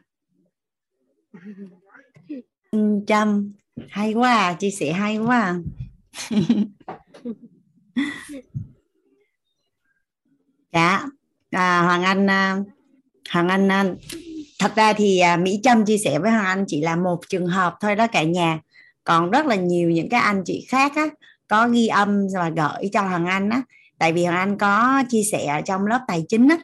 Trâm 3.07 3.53
hay 3.89 4.13
quá 4.13 4.33
à, 4.33 4.53
chia 4.53 4.71
sẻ 4.71 4.91
hay 4.91 5.17
quá 5.17 5.39
à. 5.41 5.55
dạ 10.73 11.05
à, 11.51 11.81
Hoàng 11.81 12.03
Anh 12.03 12.29
à, 12.29 12.57
Hoàng 13.29 13.47
Anh 13.47 13.71
à, 13.71 13.85
thật 14.59 14.71
ra 14.75 14.93
thì 14.93 15.19
à, 15.19 15.37
Mỹ 15.37 15.59
Trâm 15.63 15.85
chia 15.85 15.97
sẻ 15.97 16.19
với 16.19 16.31
Hoàng 16.31 16.45
Anh 16.45 16.65
chỉ 16.67 16.81
là 16.81 16.95
một 16.95 17.19
trường 17.29 17.47
hợp 17.47 17.75
thôi 17.81 17.95
đó 17.95 18.07
cả 18.07 18.23
nhà. 18.23 18.59
Còn 19.03 19.31
rất 19.31 19.45
là 19.45 19.55
nhiều 19.55 19.89
những 19.89 20.09
cái 20.09 20.19
anh 20.21 20.41
chị 20.45 20.65
khác 20.69 20.91
á, 20.95 21.07
có 21.47 21.67
ghi 21.67 21.87
âm 21.87 22.27
và 22.35 22.49
gửi 22.49 22.89
cho 22.93 23.01
Hoàng 23.01 23.25
Anh 23.25 23.49
á. 23.49 23.61
Tại 23.99 24.13
vì 24.13 24.25
Hoàng 24.25 24.37
Anh 24.37 24.57
có 24.57 25.03
chia 25.09 25.23
sẻ 25.31 25.45
ở 25.45 25.61
trong 25.61 25.87
lớp 25.87 25.99
tài 26.07 26.23
chính 26.29 26.47
á, 26.49 26.57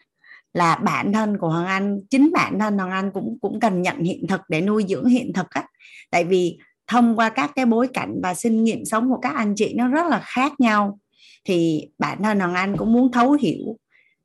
là 0.54 0.76
bản 0.76 1.14
thân 1.14 1.38
của 1.38 1.50
Hoàng 1.50 1.66
Anh, 1.66 2.00
chính 2.10 2.32
bản 2.34 2.60
thân 2.60 2.78
Hoàng 2.78 2.92
Anh 2.92 3.12
cũng 3.12 3.38
cũng 3.42 3.60
cần 3.60 3.82
nhận 3.82 4.00
hiện 4.00 4.28
thực 4.28 4.42
để 4.50 4.62
nuôi 4.62 4.86
dưỡng 4.90 5.06
hiện 5.06 5.34
thực 5.34 5.50
á. 5.50 5.64
Tại 6.12 6.24
vì 6.24 6.58
thông 6.88 7.20
qua 7.20 7.30
các 7.30 7.52
cái 7.56 7.66
bối 7.66 7.88
cảnh 7.94 8.20
và 8.24 8.34
kinh 8.44 8.64
nghiệm 8.64 8.86
sống 8.86 9.10
của 9.10 9.20
các 9.22 9.36
anh 9.36 9.56
chị 9.56 9.74
nó 9.74 9.88
rất 9.88 10.06
là 10.08 10.22
khác 10.24 10.60
nhau, 10.60 11.00
thì 11.46 11.88
bản 11.98 12.24
thân 12.24 12.40
Hoàng 12.40 12.54
Anh 12.54 12.78
cũng 12.78 12.94
muốn 12.94 13.12
thấu 13.12 13.32
hiểu 13.32 13.78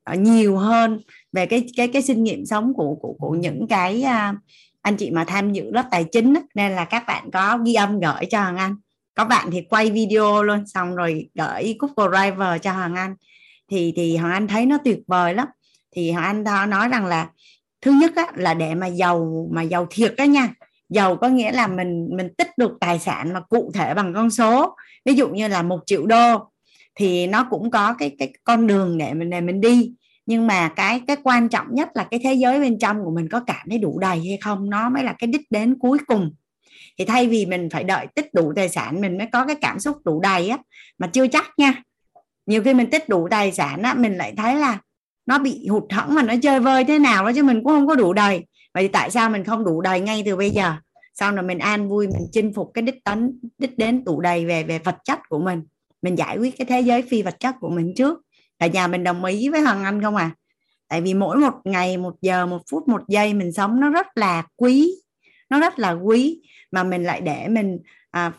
ờ, 0.04 0.14
nhiều 0.14 0.56
hơn 0.56 1.00
về 1.32 1.46
cái 1.46 1.66
cái 1.76 1.88
cái 1.88 2.02
kinh 2.06 2.24
nghiệm 2.24 2.46
sống 2.46 2.74
của 2.74 2.94
của 2.94 3.12
của 3.18 3.30
những 3.30 3.66
cái 3.68 4.04
uh, 4.04 4.36
anh 4.82 4.96
chị 4.96 5.10
mà 5.10 5.24
tham 5.24 5.52
dự 5.52 5.70
lớp 5.70 5.84
tài 5.90 6.04
chính 6.04 6.34
á, 6.34 6.40
nên 6.54 6.72
là 6.72 6.84
các 6.84 7.04
bạn 7.06 7.30
có 7.30 7.58
ghi 7.64 7.74
âm 7.74 8.00
gửi 8.00 8.26
cho 8.30 8.40
Hoàng 8.40 8.56
Anh. 8.56 8.76
Có 9.14 9.24
bạn 9.24 9.48
thì 9.52 9.62
quay 9.70 9.90
video 9.90 10.42
luôn 10.42 10.66
xong 10.66 10.94
rồi 10.94 11.28
gửi 11.34 11.76
Google 11.78 12.18
Drive 12.18 12.58
cho 12.58 12.72
Hoàng 12.72 12.94
Anh. 12.94 13.14
Thì 13.70 13.92
thì 13.96 14.16
Hoàng 14.16 14.32
Anh 14.32 14.48
thấy 14.48 14.66
nó 14.66 14.78
tuyệt 14.84 14.98
vời 15.06 15.34
lắm. 15.34 15.48
Thì 15.92 16.12
Hoàng 16.12 16.24
Anh 16.24 16.44
đó 16.44 16.66
nói 16.66 16.88
rằng 16.88 17.06
là 17.06 17.28
thứ 17.80 17.92
nhất 18.00 18.12
á, 18.16 18.26
là 18.34 18.54
để 18.54 18.74
mà 18.74 18.86
giàu 18.86 19.48
mà 19.52 19.62
giàu 19.62 19.86
thiệt 19.90 20.14
đó 20.16 20.24
nha. 20.24 20.48
Giàu 20.88 21.16
có 21.16 21.28
nghĩa 21.28 21.52
là 21.52 21.66
mình 21.66 22.08
mình 22.16 22.28
tích 22.38 22.58
được 22.58 22.72
tài 22.80 22.98
sản 22.98 23.32
mà 23.32 23.40
cụ 23.40 23.70
thể 23.74 23.94
bằng 23.94 24.14
con 24.14 24.30
số. 24.30 24.76
Ví 25.04 25.14
dụ 25.14 25.28
như 25.28 25.48
là 25.48 25.62
một 25.62 25.80
triệu 25.86 26.06
đô 26.06 26.50
thì 26.94 27.26
nó 27.26 27.46
cũng 27.50 27.70
có 27.70 27.94
cái 27.98 28.16
cái 28.18 28.32
con 28.44 28.66
đường 28.66 28.98
để 28.98 29.14
mình 29.14 29.30
để 29.30 29.40
mình 29.40 29.60
đi 29.60 29.92
nhưng 30.28 30.46
mà 30.46 30.68
cái 30.68 31.02
cái 31.06 31.16
quan 31.22 31.48
trọng 31.48 31.66
nhất 31.70 31.88
là 31.94 32.04
cái 32.10 32.20
thế 32.24 32.34
giới 32.34 32.60
bên 32.60 32.78
trong 32.78 33.04
của 33.04 33.10
mình 33.10 33.28
có 33.28 33.40
cảm 33.46 33.66
thấy 33.70 33.78
đủ 33.78 33.98
đầy 33.98 34.18
hay 34.18 34.38
không, 34.40 34.70
nó 34.70 34.90
mới 34.90 35.04
là 35.04 35.14
cái 35.18 35.28
đích 35.28 35.50
đến 35.50 35.78
cuối 35.78 35.98
cùng. 36.06 36.32
Thì 36.98 37.04
thay 37.04 37.26
vì 37.26 37.46
mình 37.46 37.68
phải 37.70 37.84
đợi 37.84 38.06
tích 38.14 38.34
đủ 38.34 38.52
tài 38.56 38.68
sản, 38.68 39.00
mình 39.00 39.18
mới 39.18 39.26
có 39.32 39.46
cái 39.46 39.56
cảm 39.60 39.78
xúc 39.78 39.96
đủ 40.04 40.20
đầy 40.20 40.48
á, 40.48 40.58
mà 40.98 41.06
chưa 41.06 41.26
chắc 41.26 41.46
nha. 41.56 41.82
Nhiều 42.46 42.62
khi 42.62 42.74
mình 42.74 42.90
tích 42.90 43.08
đủ 43.08 43.28
tài 43.30 43.52
sản 43.52 43.82
á, 43.82 43.94
mình 43.94 44.16
lại 44.16 44.34
thấy 44.36 44.54
là 44.54 44.78
nó 45.26 45.38
bị 45.38 45.66
hụt 45.66 45.92
hẫng 45.92 46.14
mà 46.14 46.22
nó 46.22 46.34
chơi 46.42 46.60
vơi 46.60 46.84
thế 46.84 46.98
nào 46.98 47.24
đó 47.24 47.32
chứ 47.34 47.42
mình 47.42 47.62
cũng 47.64 47.72
không 47.72 47.86
có 47.86 47.94
đủ 47.94 48.12
đầy. 48.12 48.44
Vậy 48.74 48.88
tại 48.88 49.10
sao 49.10 49.30
mình 49.30 49.44
không 49.44 49.64
đủ 49.64 49.80
đầy 49.80 50.00
ngay 50.00 50.22
từ 50.26 50.36
bây 50.36 50.50
giờ? 50.50 50.74
Sau 51.14 51.32
rồi 51.32 51.42
mình 51.42 51.58
an 51.58 51.88
vui, 51.88 52.06
mình 52.06 52.26
chinh 52.32 52.54
phục 52.54 52.70
cái 52.74 52.82
đích 52.82 53.04
tấn, 53.04 53.40
đích 53.58 53.78
đến 53.78 54.04
đủ 54.04 54.20
đầy 54.20 54.46
về 54.46 54.64
về 54.64 54.78
vật 54.78 54.96
chất 55.04 55.18
của 55.28 55.38
mình. 55.38 55.62
Mình 56.02 56.18
giải 56.18 56.38
quyết 56.38 56.58
cái 56.58 56.66
thế 56.66 56.80
giới 56.80 57.02
phi 57.02 57.22
vật 57.22 57.40
chất 57.40 57.54
của 57.60 57.68
mình 57.68 57.92
trước 57.96 58.20
cả 58.58 58.66
nhà 58.66 58.86
mình 58.86 59.04
đồng 59.04 59.24
ý 59.24 59.48
với 59.48 59.60
hoàng 59.60 59.84
anh 59.84 60.02
không 60.02 60.16
à? 60.16 60.30
Tại 60.88 61.00
vì 61.00 61.14
mỗi 61.14 61.36
một 61.36 61.54
ngày 61.64 61.96
một 61.96 62.14
giờ 62.20 62.46
một 62.46 62.62
phút 62.70 62.88
một 62.88 63.02
giây 63.08 63.34
mình 63.34 63.52
sống 63.52 63.80
nó 63.80 63.88
rất 63.90 64.06
là 64.14 64.42
quý 64.56 64.90
nó 65.50 65.60
rất 65.60 65.78
là 65.78 65.92
quý 65.92 66.42
mà 66.70 66.84
mình 66.84 67.04
lại 67.04 67.20
để 67.20 67.48
mình 67.48 67.78
à, 68.10 68.32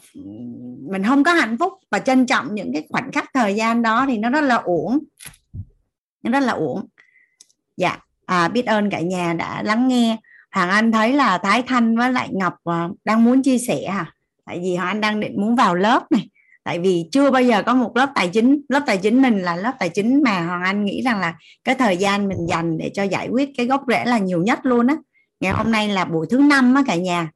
mình 0.90 1.04
không 1.04 1.24
có 1.24 1.34
hạnh 1.34 1.58
phúc 1.58 1.74
và 1.92 2.00
trân 2.00 2.26
trọng 2.26 2.56
những 2.56 2.74
cái 2.74 2.88
khoảnh 2.90 3.12
khắc 3.12 3.30
thời 3.34 3.56
gian 3.56 3.82
đó 3.82 4.06
thì 4.08 4.18
nó 4.18 4.30
rất 4.30 4.42
là 4.42 4.56
uổng. 4.56 5.00
Nó 6.24 6.32
rất 6.32 6.40
là 6.40 6.52
uổng. 6.52 6.88
Dạ 7.78 7.98
à, 8.26 8.48
biết 8.48 8.66
ơn 8.66 8.90
cả 8.90 9.00
nhà 9.00 9.34
đã 9.34 9.64
lắng 9.64 9.88
nghe. 9.88 10.18
Hoàng 10.52 10.70
Anh 10.70 10.92
thấy 10.92 11.14
là 11.14 11.38
Thái 11.38 11.64
Thanh 11.68 11.98
với 11.98 12.12
lại 12.12 12.30
Ngọc 12.32 12.54
à, 12.64 12.90
đang 13.04 13.24
muốn 13.24 13.44
chia 13.44 13.58
sẻ 13.58 13.84
à? 13.84 14.14
Tại 14.46 14.60
vì 14.60 14.76
Hoàng 14.76 14.88
Anh 14.88 15.02
đang 15.02 15.20
định 15.20 15.42
muốn 15.42 15.56
vào 15.56 15.76
lớp 15.76 16.12
này 16.12 16.30
tại 16.70 16.80
vì 16.80 17.06
chưa 17.12 17.32
bao 17.32 17.42
giờ 17.42 17.64
có 17.64 17.74
một 17.74 17.98
lớp 17.98 18.10
tài 18.16 18.28
chính 18.28 18.62
lớp 18.70 18.84
tài 18.86 18.98
chính 18.98 19.22
mình 19.22 19.40
là 19.40 19.56
lớp 19.56 19.72
tài 19.80 19.90
chính 19.90 20.24
mà 20.24 20.46
Hoàng 20.46 20.64
Anh 20.64 20.86
nghĩ 20.86 21.02
rằng 21.02 21.20
là 21.20 21.34
cái 21.64 21.76
thời 21.76 21.98
gian 21.98 22.28
mình 22.28 22.38
dành 22.50 22.78
để 22.78 22.92
cho 22.94 23.04
giải 23.04 23.28
quyết 23.32 23.50
cái 23.58 23.66
gốc 23.66 23.84
rễ 23.88 24.06
là 24.06 24.18
nhiều 24.18 24.44
nhất 24.44 24.60
luôn 24.64 24.88
á. 24.88 24.96
Ngày 25.40 25.52
hôm 25.52 25.72
nay 25.72 25.90
là 25.90 26.06
buổi 26.06 26.28
thứ 26.30 26.38
năm 26.38 26.76
á 26.76 26.84
cả 26.88 26.96
nhà. 26.96 27.30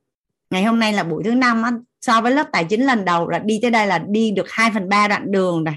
Ngày 0.50 0.64
hôm 0.64 0.80
nay 0.80 0.94
là 0.94 1.04
buổi 1.04 1.24
thứ 1.24 1.32
năm 1.32 1.64
á 1.64 1.72
so 2.02 2.22
với 2.22 2.32
lớp 2.32 2.48
tài 2.52 2.64
chính 2.64 2.86
lần 2.86 3.06
đầu 3.06 3.30
là 3.30 3.40
đi 3.40 3.60
tới 3.62 3.72
đây 3.72 3.88
là 3.88 3.98
đi 4.08 4.32
được 4.32 4.52
2 4.52 4.72
phần 4.74 4.90
ba 4.90 5.08
đoạn 5.08 5.32
đường 5.32 5.64
rồi. 5.64 5.76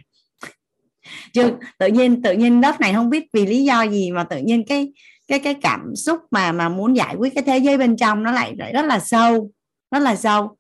Chứ 1.33 1.53
tự 1.79 1.87
nhiên 1.87 2.23
tự 2.23 2.33
nhiên 2.33 2.61
lớp 2.61 2.81
này 2.81 2.93
không 2.93 3.11
biết 3.11 3.25
vì 3.33 3.47
lý 3.47 3.65
do 3.65 3.83
gì 3.83 4.11
mà 4.11 4.25
tự 4.25 4.39
nhiên 4.39 4.65
cái 4.69 4.93
cái 5.29 5.39
cái 5.39 5.55
cảm 5.55 5.97
xúc 5.97 6.21
mà 6.31 6.53
mà 6.53 6.69
muốn 6.69 6.97
giải 6.97 7.15
quyết 7.15 7.35
cái 7.35 7.45
thế 7.47 7.59
giới 7.59 7.79
bên 7.79 7.97
trong 7.97 8.23
nó 8.23 8.33
lại, 8.33 8.55
lại 8.59 8.73
rất 8.73 8.85
là 8.85 8.99
sâu 8.99 9.51
rất 9.91 9.99
là 9.99 10.17
sâu. 10.17 10.57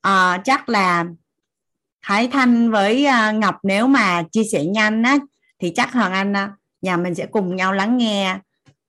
À, 0.00 0.40
chắc 0.44 0.68
là 0.68 1.04
Thái 2.06 2.28
Thanh 2.28 2.70
với 2.70 3.06
à, 3.06 3.30
Ngọc 3.32 3.54
nếu 3.62 3.86
mà 3.86 4.22
chia 4.32 4.44
sẻ 4.52 4.64
nhanh 4.64 5.02
á 5.02 5.18
thì 5.58 5.72
chắc 5.74 5.92
Hoàng 5.92 6.12
Anh 6.12 6.36
à, 6.36 6.52
nhà 6.82 6.96
mình 6.96 7.14
sẽ 7.14 7.26
cùng 7.26 7.56
nhau 7.56 7.72
lắng 7.72 7.96
nghe 7.96 8.38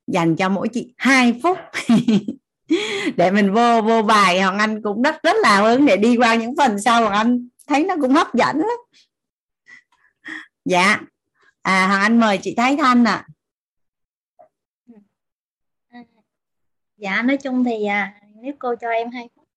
dành 0.07 0.35
cho 0.35 0.49
mỗi 0.49 0.67
chị 0.73 0.93
hai 0.97 1.39
phút. 1.43 1.57
Để 3.17 3.31
mình 3.31 3.53
vô 3.53 3.81
vô 3.81 4.01
bài 4.01 4.41
Hoàng 4.41 4.57
Anh 4.57 4.81
cũng 4.81 5.01
rất 5.01 5.23
rất 5.23 5.35
là 5.41 5.61
hứng 5.61 5.85
để 5.85 5.97
đi 5.97 6.17
qua 6.17 6.35
những 6.35 6.55
phần 6.57 6.81
sau. 6.81 7.01
Hoàng 7.01 7.13
Anh 7.13 7.47
thấy 7.67 7.83
nó 7.83 7.95
cũng 8.01 8.13
hấp 8.13 8.33
dẫn 8.33 8.57
lắm. 8.57 8.77
Dạ. 10.65 10.99
À 11.61 11.87
Hoàng 11.87 12.01
Anh 12.01 12.19
mời 12.19 12.39
chị 12.41 12.53
Thái 12.57 12.77
Thanh 12.77 13.03
ạ. 13.03 13.27
À. 15.89 16.03
dạ 16.97 17.21
nói 17.21 17.37
chung 17.37 17.63
thì 17.63 17.85
à, 17.85 18.21
nếu 18.41 18.53
cô 18.59 18.75
cho 18.81 18.89
em 18.89 19.11
hai 19.11 19.29
phút 19.35 19.47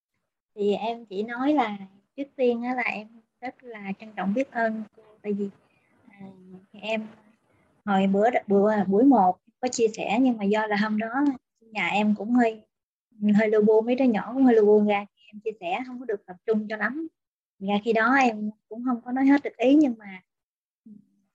thì 0.55 0.73
em 0.73 1.05
chỉ 1.05 1.23
nói 1.23 1.53
là 1.53 1.77
trước 2.15 2.27
tiên 2.35 2.63
là 2.63 2.83
em 2.83 3.18
rất 3.41 3.63
là 3.63 3.91
trân 3.99 4.09
trọng 4.15 4.33
biết 4.33 4.51
ơn 4.51 4.83
cô. 4.95 5.03
Tại 5.21 5.33
vì 5.33 5.49
à, 6.07 6.19
em 6.71 7.07
hồi 7.85 8.07
bữa 8.07 8.29
bữa 8.47 8.83
buổi 8.87 9.03
một 9.03 9.37
có 9.61 9.67
chia 9.67 9.87
sẻ 9.93 10.17
nhưng 10.21 10.37
mà 10.37 10.43
do 10.43 10.67
là 10.67 10.75
hôm 10.75 10.97
đó 10.97 11.25
nhà 11.61 11.87
em 11.87 12.15
cũng 12.15 12.31
hơi 12.31 12.61
hơi 13.37 13.49
lưu 13.49 13.61
bu 13.61 13.81
mấy 13.81 13.95
đứa 13.95 14.05
nhỏ 14.05 14.31
cũng 14.33 14.43
hơi 14.43 14.55
lưu 14.55 14.65
bu 14.65 14.85
ra. 14.87 15.05
Em 15.33 15.39
chia 15.43 15.51
sẻ 15.59 15.79
không 15.87 15.99
có 15.99 16.05
được 16.05 16.25
tập 16.25 16.35
trung 16.45 16.67
cho 16.69 16.77
lắm. 16.77 17.07
Ra 17.59 17.75
khi 17.83 17.93
đó 17.93 18.15
em 18.15 18.51
cũng 18.69 18.83
không 18.85 19.01
có 19.05 19.11
nói 19.11 19.25
hết 19.25 19.43
được 19.43 19.57
ý 19.57 19.75
nhưng 19.75 19.95
mà 19.97 20.21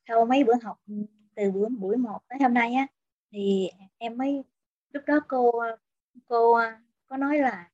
sau 0.08 0.26
mấy 0.26 0.44
bữa 0.44 0.54
học 0.62 0.80
từ 1.34 1.50
bữa 1.50 1.68
buổi 1.68 1.96
một 1.96 2.18
tới 2.28 2.38
hôm 2.42 2.54
nay 2.54 2.74
á 2.74 2.86
thì 3.32 3.70
em 3.98 4.18
mới 4.18 4.44
lúc 4.90 5.02
đó 5.06 5.20
cô 5.28 5.52
cô 6.26 6.58
có 7.06 7.16
nói 7.16 7.38
là 7.38 7.70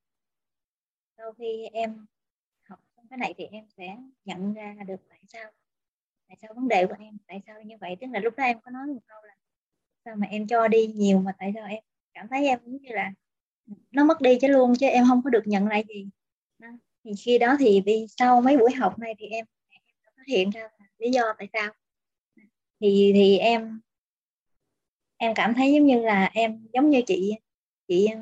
sau 1.16 1.32
khi 1.32 1.66
em 1.72 2.06
cái 3.10 3.18
này 3.18 3.34
thì 3.38 3.44
em 3.44 3.64
sẽ 3.76 3.96
nhận 4.24 4.54
ra 4.54 4.76
được 4.86 5.00
tại 5.08 5.20
sao 5.28 5.50
tại 6.28 6.36
sao 6.42 6.50
vấn 6.54 6.68
đề 6.68 6.86
của 6.86 6.94
em 6.98 7.18
tại 7.26 7.40
sao 7.46 7.62
như 7.62 7.76
vậy. 7.80 7.96
Tức 8.00 8.06
là 8.12 8.20
lúc 8.20 8.34
đó 8.36 8.44
em 8.44 8.60
có 8.60 8.70
nói 8.70 8.86
một 8.86 9.00
câu 9.06 9.18
là 9.24 9.34
sao 10.04 10.16
mà 10.16 10.26
em 10.26 10.46
cho 10.46 10.68
đi 10.68 10.86
nhiều 10.86 11.18
mà 11.18 11.32
tại 11.38 11.52
sao 11.54 11.66
em 11.66 11.82
cảm 12.14 12.28
thấy 12.28 12.46
em 12.48 12.58
giống 12.64 12.82
như 12.82 12.88
là 12.92 13.12
nó 13.90 14.04
mất 14.04 14.20
đi 14.20 14.38
chứ 14.40 14.48
luôn 14.48 14.74
chứ 14.78 14.86
em 14.86 15.04
không 15.08 15.22
có 15.24 15.30
được 15.30 15.42
nhận 15.46 15.68
lại 15.68 15.84
gì. 15.88 16.08
Đó. 16.58 16.68
thì 17.04 17.10
khi 17.24 17.38
đó 17.38 17.56
thì 17.58 17.82
vì 17.86 18.06
sau 18.08 18.40
mấy 18.40 18.56
buổi 18.56 18.72
học 18.72 18.98
này 18.98 19.14
thì 19.18 19.26
em, 19.26 19.46
em 19.68 19.82
phát 20.16 20.22
hiện 20.26 20.50
ra 20.50 20.68
lý 20.98 21.10
do 21.10 21.22
tại 21.38 21.48
sao. 21.52 21.72
Thì 22.80 23.12
thì 23.14 23.38
em 23.38 23.80
em 25.16 25.34
cảm 25.34 25.54
thấy 25.54 25.72
giống 25.72 25.86
như 25.86 26.00
là 26.00 26.30
em 26.34 26.66
giống 26.72 26.90
như 26.90 27.02
chị 27.06 27.34
chị 27.88 28.06
ờ, 28.06 28.20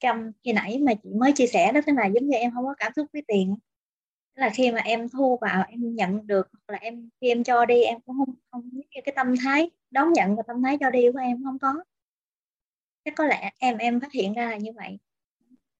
trong 0.00 0.32
khi 0.44 0.52
nãy 0.52 0.78
mà 0.78 0.94
chị 0.94 1.10
mới 1.14 1.32
chia 1.32 1.46
sẻ 1.46 1.72
đó 1.72 1.80
tức 1.86 1.92
là 1.96 2.06
giống 2.06 2.28
như 2.28 2.36
em 2.36 2.50
không 2.54 2.64
có 2.64 2.74
cảm 2.78 2.92
xúc 2.96 3.06
với 3.12 3.22
tiền 3.28 3.56
là 4.34 4.50
khi 4.54 4.70
mà 4.72 4.80
em 4.80 5.08
thu 5.08 5.38
vào 5.40 5.64
em 5.68 5.94
nhận 5.94 6.26
được 6.26 6.48
hoặc 6.52 6.72
là 6.72 6.78
em 6.78 7.08
khi 7.20 7.28
em 7.28 7.44
cho 7.44 7.64
đi, 7.64 7.82
em 7.82 8.00
cũng 8.00 8.16
không 8.18 8.34
không 8.50 8.70
như 8.72 9.00
cái 9.04 9.12
tâm 9.16 9.34
thái, 9.44 9.70
đón 9.90 10.12
nhận 10.12 10.36
và 10.36 10.42
tâm 10.46 10.62
thái 10.62 10.76
cho 10.80 10.90
đi 10.90 11.12
của 11.12 11.18
em 11.18 11.44
không 11.44 11.58
có. 11.58 11.74
Chắc 13.04 13.14
có 13.16 13.26
lẽ 13.26 13.50
em 13.58 13.78
em 13.78 14.00
phát 14.00 14.12
hiện 14.12 14.32
ra 14.34 14.50
là 14.50 14.56
như 14.56 14.72
vậy. 14.72 14.98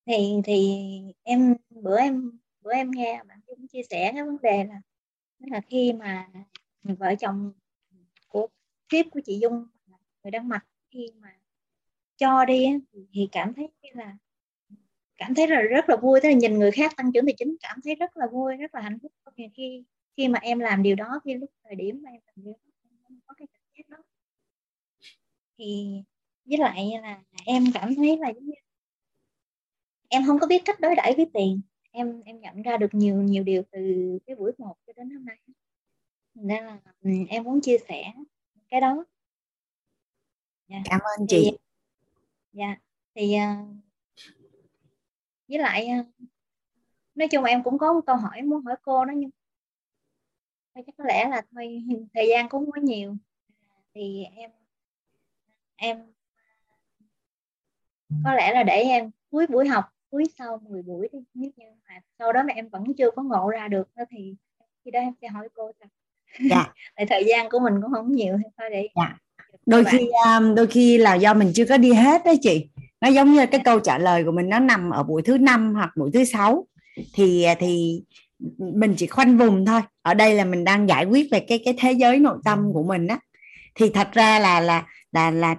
Thì 0.07 0.41
thì 0.45 0.79
em, 1.23 1.57
bữa 1.71 1.99
em 2.01 2.39
bữa 2.61 2.73
em 2.73 2.91
nghe 2.91 3.23
bạn 3.29 3.41
cũng 3.47 3.67
chia 3.69 3.83
sẻ 3.91 4.13
cái 4.15 4.25
vấn 4.25 4.37
đề 4.43 4.65
là 4.65 4.81
tức 5.39 5.47
là 5.51 5.61
khi 5.61 5.93
mà 5.93 6.29
vợ 6.83 7.15
chồng 7.21 7.53
của 8.29 8.49
tiếp 8.89 9.03
của 9.11 9.21
chị 9.25 9.39
Dung 9.43 9.67
người 10.25 10.31
đang 10.31 10.49
mặc 10.49 10.67
khi 10.91 11.07
mà 11.21 11.29
cho 12.17 12.45
đi 12.45 12.79
thì 13.13 13.29
cảm 13.33 13.55
thấy 13.55 13.69
như 13.83 13.91
là 13.95 14.17
cảm 15.21 15.35
thấy 15.35 15.49
là 15.49 15.61
rất 15.61 15.89
là 15.89 15.97
vui 15.97 16.21
tức 16.23 16.29
là 16.29 16.35
nhìn 16.35 16.59
người 16.59 16.71
khác 16.71 16.97
tăng 16.97 17.13
trưởng 17.13 17.27
tài 17.27 17.35
chính 17.39 17.57
cảm 17.61 17.81
thấy 17.85 17.95
rất 17.95 18.17
là 18.17 18.27
vui 18.33 18.57
rất 18.57 18.75
là 18.75 18.81
hạnh 18.81 18.99
phúc. 19.03 19.13
Khi 19.57 19.85
khi 20.17 20.29
mà 20.29 20.39
em 20.43 20.59
làm 20.59 20.83
điều 20.83 20.97
đó 20.97 21.21
khi 21.25 21.35
lúc 21.35 21.51
thời 21.65 21.75
điểm 21.75 22.03
mà 22.05 22.11
em 22.11 22.21
làm 22.27 22.45
điều 22.45 22.53
đó 22.53 22.59
em 23.09 23.21
có 23.27 23.35
cái 23.35 23.47
cảm 23.53 23.63
giác 23.79 23.89
đó. 23.89 23.99
Thì 25.59 26.03
với 26.45 26.59
lại 26.59 26.91
là 27.03 27.23
em 27.47 27.65
cảm 27.75 27.95
thấy 27.95 28.17
là 28.17 28.29
giống 28.29 28.47
như 28.47 28.53
em 30.09 30.27
không 30.27 30.39
có 30.39 30.47
biết 30.47 30.63
cách 30.65 30.81
đối 30.81 30.95
đãi 30.95 31.15
với 31.17 31.27
tiền. 31.35 31.61
Em 31.91 32.23
em 32.25 32.41
nhận 32.41 32.63
ra 32.63 32.77
được 32.77 32.95
nhiều 32.95 33.23
nhiều 33.23 33.45
điều 33.45 33.63
từ 33.71 33.81
cái 34.27 34.37
buổi 34.37 34.53
một 34.59 34.75
cho 34.87 34.93
đến 34.97 35.11
hôm 35.11 35.25
nay. 35.25 35.39
Nên 36.35 36.65
là 36.65 36.81
ừ, 37.01 37.11
em 37.29 37.45
muốn 37.45 37.61
chia 37.61 37.77
sẻ 37.89 38.13
cái 38.71 38.81
đó. 38.81 39.05
Dạ. 40.69 40.77
cảm 40.85 41.01
ơn 41.19 41.27
chị. 41.27 41.51
dạ 42.53 42.77
thì 43.15 43.37
uh, 43.37 43.90
với 45.51 45.59
lại 45.59 45.89
uh, 46.01 46.07
nói 47.15 47.29
chung 47.29 47.45
em 47.45 47.63
cũng 47.63 47.79
có 47.79 47.93
một 47.93 48.01
câu 48.07 48.17
hỏi 48.17 48.43
muốn 48.43 48.65
hỏi 48.65 48.77
cô 48.83 49.05
đó 49.05 49.13
nhưng 49.17 49.31
chắc 50.75 50.95
có 50.99 51.05
lẽ 51.05 51.29
là 51.29 51.43
thôi 51.53 51.83
thời 52.15 52.29
gian 52.29 52.49
cũng 52.49 52.65
không 52.65 52.73
có 52.73 52.81
nhiều. 52.81 53.17
Thì 53.95 54.25
em 54.37 54.51
em 55.77 55.99
có 58.25 58.35
lẽ 58.35 58.55
là 58.55 58.63
để 58.63 58.83
em 58.83 59.11
cuối 59.31 59.47
buổi 59.47 59.69
học 59.69 59.85
cuối 60.11 60.25
sau 60.39 60.61
10 60.69 60.83
buổi 60.83 61.09
đi. 61.13 61.19
Nếu 61.35 61.51
như 61.57 61.67
mà 61.89 61.95
sau 62.19 62.33
đó 62.33 62.43
mà 62.43 62.53
em 62.55 62.69
vẫn 62.69 62.85
chưa 62.99 63.11
có 63.11 63.23
ngộ 63.23 63.49
ra 63.49 63.69
được 63.69 63.89
thì 64.11 64.35
khi 64.85 64.91
đó 64.91 65.01
em 65.01 65.13
sẽ 65.23 65.29
hỏi 65.29 65.49
cô 65.55 65.73
sao? 65.81 65.89
Dạ. 66.51 66.75
Tại 66.97 67.07
thời 67.07 67.25
gian 67.29 67.51
của 67.51 67.59
mình 67.59 67.75
cũng 67.83 67.93
không 67.93 68.13
nhiều 68.13 68.39
thôi 68.59 68.71
để 68.71 68.89
dạ. 68.97 69.19
đôi 69.67 69.85
khi 69.85 70.09
um, 70.39 70.55
đôi 70.55 70.67
khi 70.67 70.99
là 70.99 71.15
do 71.15 71.35
mình 71.35 71.53
chưa 71.55 71.65
có 71.69 71.77
đi 71.77 71.93
hết 71.93 72.23
đấy 72.25 72.39
chị 72.43 72.69
nó 73.01 73.09
giống 73.09 73.33
như 73.33 73.47
cái 73.47 73.61
câu 73.65 73.81
trả 73.81 73.99
lời 73.99 74.25
của 74.25 74.33
mình 74.33 74.49
nó 74.49 74.59
nằm 74.59 74.91
ở 74.91 75.03
buổi 75.03 75.23
thứ 75.23 75.39
năm 75.39 75.75
hoặc 75.75 75.91
buổi 75.97 76.11
thứ 76.13 76.25
sáu. 76.25 76.67
Thì 77.15 77.47
thì 77.59 78.03
mình 78.59 78.95
chỉ 78.97 79.07
khoanh 79.07 79.39
vùng 79.39 79.67
thôi. 79.67 79.81
Ở 80.03 80.15
đây 80.15 80.35
là 80.35 80.45
mình 80.45 80.65
đang 80.65 80.89
giải 80.89 81.05
quyết 81.05 81.29
về 81.31 81.41
cái 81.41 81.63
cái 81.65 81.75
thế 81.79 81.93
giới 81.93 82.19
nội 82.19 82.39
tâm 82.45 82.73
của 82.73 82.83
mình 82.83 83.07
á. 83.07 83.19
Thì 83.75 83.91
thật 83.91 84.09
ra 84.13 84.39
là 84.39 84.61
là 84.61 84.87
là 85.13 85.31
là 85.31 85.57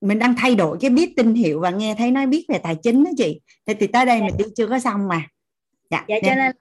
mình 0.00 0.18
đang 0.18 0.34
thay 0.36 0.54
đổi 0.54 0.78
cái 0.80 0.90
biết 0.90 1.16
tin 1.16 1.34
hiệu 1.34 1.60
và 1.60 1.70
nghe 1.70 1.94
thấy 1.98 2.10
nói 2.10 2.26
biết 2.26 2.44
về 2.48 2.58
tài 2.58 2.76
chính 2.76 3.04
đó 3.04 3.10
chị. 3.16 3.40
Thì, 3.66 3.74
thì 3.74 3.86
tới 3.86 4.06
đây 4.06 4.18
dạ. 4.18 4.26
mình 4.26 4.34
đi 4.38 4.44
chưa 4.56 4.66
có 4.66 4.78
xong 4.78 5.08
mà. 5.08 5.22
Dạ, 5.90 6.04
dạ 6.08 6.16
cho 6.22 6.34
nên 6.34 6.38
là 6.38 6.52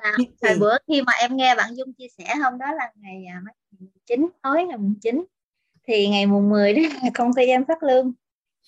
thời 0.42 0.58
bữa 0.58 0.78
khi 0.88 1.02
mà 1.02 1.14
em 1.22 1.38
nghe 1.38 1.56
bạn 1.56 1.76
Dung 1.76 1.94
chia 1.94 2.08
sẻ 2.18 2.36
hôm 2.36 2.58
đó 2.58 2.66
là 2.72 2.92
ngày 2.96 3.26
à, 3.26 3.42
chín 4.06 4.28
tối 4.42 4.64
ngày 4.64 4.78
mùng 4.78 4.96
chín 5.02 5.26
thì 5.88 6.08
ngày 6.08 6.26
mùng 6.26 6.50
10 6.50 6.74
đó 6.74 6.82
là 6.82 7.10
công 7.14 7.34
ty 7.34 7.46
em 7.46 7.66
phát 7.66 7.84
lương 7.84 8.14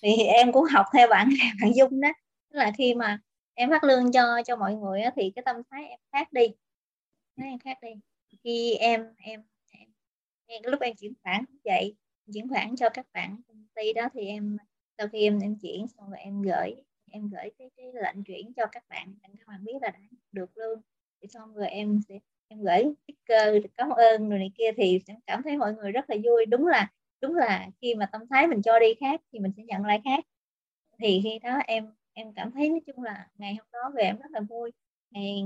thì 0.02 0.22
em 0.22 0.52
cũng 0.52 0.64
học 0.64 0.86
theo 0.92 1.08
bạn 1.08 1.28
bạn 1.62 1.72
Dung 1.76 2.00
đó. 2.00 2.08
Tức 2.50 2.58
là 2.58 2.72
khi 2.78 2.94
mà 2.94 3.18
em 3.54 3.70
phát 3.70 3.84
lương 3.84 4.12
cho 4.12 4.42
cho 4.46 4.56
mọi 4.56 4.74
người 4.74 5.00
á, 5.02 5.10
thì 5.16 5.32
cái 5.36 5.42
tâm 5.46 5.56
thái 5.70 5.84
em 5.88 5.98
khác 6.12 6.32
đi. 6.32 6.46
Nó 7.36 7.44
em 7.46 7.58
khác 7.58 7.78
đi. 7.82 7.88
Khi 8.44 8.74
em 8.74 9.14
em 9.18 9.42
em, 9.72 9.88
em 10.46 10.62
lúc 10.64 10.80
em 10.80 10.94
chuyển 10.96 11.12
khoản 11.22 11.44
vậy. 11.64 11.96
Chuyển 12.34 12.48
khoản 12.48 12.76
cho 12.76 12.88
các 12.94 13.06
bạn 13.12 13.36
công 13.48 13.66
ty 13.74 13.92
đó 13.92 14.08
thì 14.14 14.26
em 14.26 14.56
sau 14.98 15.08
khi 15.08 15.22
em 15.22 15.40
em 15.40 15.56
chuyển 15.62 15.86
xong 15.88 16.10
rồi 16.10 16.18
em 16.20 16.42
gửi 16.42 16.74
em 17.10 17.28
gửi 17.28 17.50
cái, 17.58 17.70
cái 17.76 17.86
lệnh 17.94 18.24
chuyển 18.24 18.52
cho 18.56 18.66
các 18.72 18.84
bạn. 18.88 19.14
Để 19.22 19.28
các 19.38 19.48
bạn 19.48 19.64
biết 19.64 19.72
là 19.82 19.90
đã 19.90 19.98
được 20.32 20.58
lương. 20.58 20.80
Thì 21.22 21.28
xong 21.28 21.54
rồi 21.54 21.68
em 21.68 22.00
sẽ 22.08 22.18
em 22.48 22.62
gửi 22.62 22.84
sticker 23.04 23.64
cảm 23.76 23.90
ơn 23.90 24.28
rồi 24.30 24.38
này 24.38 24.50
kia 24.58 24.72
thì 24.76 25.00
em 25.06 25.18
cảm 25.26 25.42
thấy 25.42 25.56
mọi 25.56 25.74
người 25.74 25.92
rất 25.92 26.10
là 26.10 26.16
vui. 26.24 26.46
Đúng 26.46 26.66
là 26.66 26.90
đúng 27.22 27.34
là 27.34 27.68
khi 27.82 27.94
mà 27.94 28.06
tâm 28.06 28.22
thái 28.30 28.46
mình 28.46 28.62
cho 28.62 28.78
đi 28.78 28.94
khác 29.00 29.20
thì 29.32 29.38
mình 29.38 29.52
sẽ 29.56 29.62
nhận 29.62 29.84
lại 29.84 30.00
khác. 30.04 30.24
Thì 30.98 31.20
khi 31.24 31.38
đó 31.42 31.58
em 31.66 31.86
em 32.12 32.32
cảm 32.34 32.50
thấy 32.52 32.68
nói 32.68 32.80
chung 32.86 33.02
là 33.02 33.26
ngày 33.38 33.54
hôm 33.54 33.66
đó 33.72 33.92
về 33.96 34.02
em 34.02 34.18
rất 34.18 34.30
là 34.30 34.40
vui. 34.40 34.72
Ngày 35.10 35.44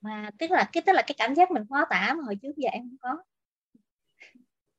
mà 0.00 0.30
tức 0.38 0.50
là 0.50 0.70
cái 0.72 0.82
tức 0.86 0.92
là 0.92 1.02
cái 1.02 1.14
cảm 1.18 1.34
giác 1.34 1.50
mình 1.50 1.62
khó 1.70 1.84
tả 1.90 2.14
mà 2.18 2.24
hồi 2.24 2.36
trước 2.42 2.56
giờ 2.56 2.68
em 2.72 2.82
không 2.82 2.96
có. 3.00 3.22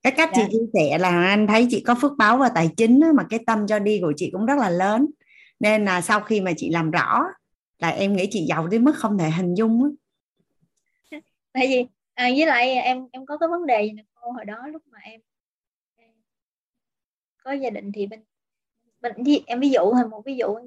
Cái 0.02 0.12
cách 0.16 0.30
dạ. 0.34 0.42
chị 0.42 0.52
chia 0.52 0.66
sẻ 0.74 0.98
là 0.98 1.24
anh 1.24 1.46
thấy 1.46 1.66
chị 1.70 1.82
có 1.86 1.94
phước 1.94 2.12
báo 2.18 2.38
và 2.38 2.48
tài 2.48 2.70
chính 2.76 3.00
mà 3.14 3.26
cái 3.30 3.40
tâm 3.46 3.66
cho 3.66 3.78
đi 3.78 4.00
của 4.02 4.12
chị 4.16 4.30
cũng 4.32 4.46
rất 4.46 4.58
là 4.58 4.70
lớn. 4.70 5.06
Nên 5.60 5.84
là 5.84 6.00
sau 6.00 6.20
khi 6.20 6.40
mà 6.40 6.52
chị 6.56 6.70
làm 6.70 6.90
rõ 6.90 7.24
là 7.78 7.88
em 7.88 8.16
nghĩ 8.16 8.28
chị 8.30 8.46
giàu 8.48 8.66
đến 8.66 8.84
mức 8.84 8.96
không 8.96 9.18
thể 9.18 9.30
hình 9.30 9.54
dung 9.54 9.94
tại 11.52 11.66
vì 11.68 11.86
à, 12.20 12.30
với 12.36 12.46
lại 12.46 12.74
em 12.74 13.08
em 13.12 13.26
có 13.26 13.38
cái 13.38 13.48
vấn 13.48 13.66
đề 13.66 13.82
gì 13.82 13.92
nè 13.92 14.02
cô 14.14 14.30
hồi 14.30 14.44
đó 14.44 14.66
lúc 14.66 14.82
mà 14.86 14.98
em 15.02 15.20
có 17.44 17.52
gia 17.52 17.70
đình 17.70 17.92
thì 17.92 18.06
bên 18.06 18.24
bên 19.00 19.12
em 19.46 19.60
ví 19.60 19.70
dụ 19.70 19.80
thôi 19.94 20.08
một 20.10 20.22
ví 20.24 20.36
dụ 20.36 20.58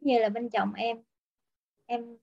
như 0.00 0.18
là 0.18 0.28
bên 0.28 0.50
chồng 0.50 0.72
em 0.74 1.02
em 1.86 2.18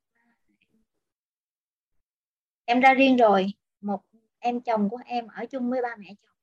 em 2.66 2.80
ra 2.80 2.94
riêng 2.94 3.18
rồi 3.18 3.48
một 3.82 4.02
em 4.40 4.62
chồng 4.62 4.90
của 4.90 5.00
em 5.06 5.28
ở 5.28 5.46
chung 5.46 5.70
với 5.70 5.82
ba 5.82 5.96
mẹ 5.96 6.08
chồng 6.08 6.38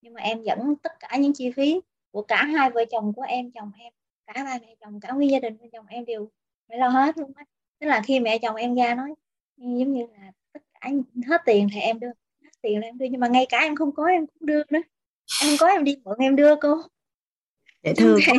nhưng 0.00 0.14
mà 0.14 0.20
em 0.20 0.42
dẫn 0.42 0.76
tất 0.82 0.92
cả 1.00 1.16
những 1.16 1.32
chi 1.32 1.50
phí 1.50 1.80
của 2.10 2.22
cả 2.22 2.44
hai 2.44 2.70
vợ 2.70 2.84
chồng 2.90 3.12
của 3.12 3.22
em 3.22 3.50
chồng 3.50 3.72
em 3.78 3.92
cả 4.26 4.44
ba 4.44 4.58
mẹ 4.60 4.74
chồng 4.80 5.00
cả 5.00 5.12
nguyên 5.12 5.30
gia 5.30 5.38
đình 5.38 5.58
bên 5.58 5.70
chồng 5.70 5.86
em 5.86 6.04
đều 6.04 6.28
phải 6.68 6.78
lo 6.78 6.88
hết 6.88 7.18
luôn 7.18 7.32
á. 7.36 7.44
Tức 7.78 7.86
là 7.86 8.02
khi 8.06 8.20
mẹ 8.20 8.38
chồng 8.38 8.56
em 8.56 8.74
ra 8.74 8.94
nói 8.94 9.14
giống 9.56 9.92
như 9.92 10.06
là 10.06 10.32
cả 10.80 10.90
hết 11.28 11.42
tiền 11.46 11.68
thì 11.74 11.80
em 11.80 12.00
đưa 12.00 12.06
hết 12.42 12.50
tiền 12.62 12.80
là 12.80 12.86
em 12.86 12.98
đưa. 12.98 13.06
Nhưng 13.10 13.20
mà 13.20 13.28
ngay 13.28 13.46
cả 13.48 13.58
em 13.58 13.76
không 13.76 13.94
có 13.94 14.06
em 14.06 14.26
cũng 14.26 14.46
đưa 14.46 14.62
nữa. 14.70 14.80
Em 15.42 15.48
không 15.48 15.56
có 15.58 15.66
em 15.66 15.84
đi 15.84 15.96
mượn 16.04 16.18
em 16.18 16.36
đưa 16.36 16.56
cô. 16.56 16.76
Để 17.82 17.94
thương 17.96 18.18
quá 18.26 18.34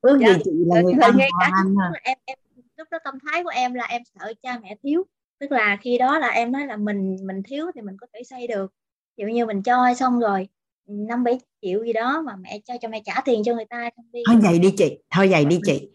ước 0.00 0.18
dạ, 0.20 0.28
gì 0.28 0.40
chị 0.44 0.50
là 0.66 0.80
người 0.80 0.92
anh 1.00 1.16
ngay 1.16 1.30
cả 1.40 1.50
anh 1.54 1.74
em, 2.02 2.18
em 2.24 2.38
lúc 2.76 2.88
đó 2.90 2.98
tâm 3.04 3.14
thái 3.26 3.44
của 3.44 3.50
em 3.50 3.74
là 3.74 3.84
em 3.84 4.02
sợ 4.04 4.32
cha 4.42 4.58
mẹ 4.62 4.76
thiếu. 4.82 5.04
Tức 5.38 5.52
là 5.52 5.78
khi 5.80 5.98
đó 5.98 6.18
là 6.18 6.28
em 6.28 6.52
nói 6.52 6.66
là 6.66 6.76
mình 6.76 7.16
mình 7.22 7.42
thiếu 7.42 7.66
thì 7.74 7.80
mình 7.80 7.96
có 8.00 8.06
thể 8.14 8.22
xây 8.24 8.46
được. 8.46 8.72
Ví 9.16 9.24
dụ 9.24 9.34
như 9.34 9.46
mình 9.46 9.62
cho 9.62 9.94
xong 9.94 10.20
rồi 10.20 10.48
năm 10.86 11.24
bảy 11.24 11.40
triệu 11.62 11.84
gì 11.84 11.92
đó 11.92 12.22
mà 12.26 12.36
mẹ 12.36 12.60
cho 12.64 12.74
cho 12.80 12.88
mẹ 12.88 13.02
trả 13.04 13.20
tiền 13.24 13.42
cho 13.44 13.54
người 13.54 13.64
ta 13.64 13.90
không 13.96 14.04
đi. 14.12 14.22
Thôi 14.26 14.36
vậy 14.42 14.58
đi 14.58 14.74
chị 14.76 14.98
thôi 15.10 15.28
vậy 15.30 15.44
đi 15.44 15.60
chị. 15.64 15.88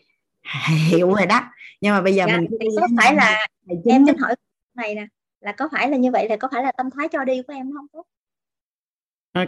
Hiểu 0.89 1.13
rồi 1.13 1.25
đó. 1.25 1.41
Nhưng 1.81 1.93
mà 1.93 2.01
bây 2.01 2.15
giờ 2.15 2.25
dạ, 2.27 2.37
mình 2.37 2.47
có 2.79 2.87
phải 2.97 3.15
là 3.15 3.47
em 3.85 4.05
xin 4.05 4.17
hỏi 4.17 4.35
này 4.75 4.95
nè 4.95 5.07
là 5.45 5.51
có 5.51 5.69
phải 5.71 5.89
là 5.89 5.97
như 5.97 6.11
vậy 6.11 6.29
là 6.29 6.35
có 6.35 6.47
phải 6.51 6.63
là 6.63 6.71
tâm 6.71 6.89
thái 6.97 7.07
cho 7.11 7.23
đi 7.23 7.41
của 7.47 7.53
em 7.53 7.71
không 7.73 7.87
tốt 7.93 8.05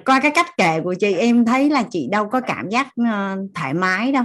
qua 0.05 0.15
à, 0.15 0.19
cái 0.21 0.31
cách 0.35 0.57
kể 0.57 0.81
của 0.83 0.93
chị 0.99 1.13
em 1.13 1.45
thấy 1.45 1.69
là 1.69 1.83
chị 1.91 2.07
đâu 2.11 2.29
có 2.29 2.41
cảm 2.41 2.69
giác 2.69 2.87
ờ, 3.11 3.37
thoải 3.55 3.73
mái 3.73 4.11
đâu. 4.11 4.23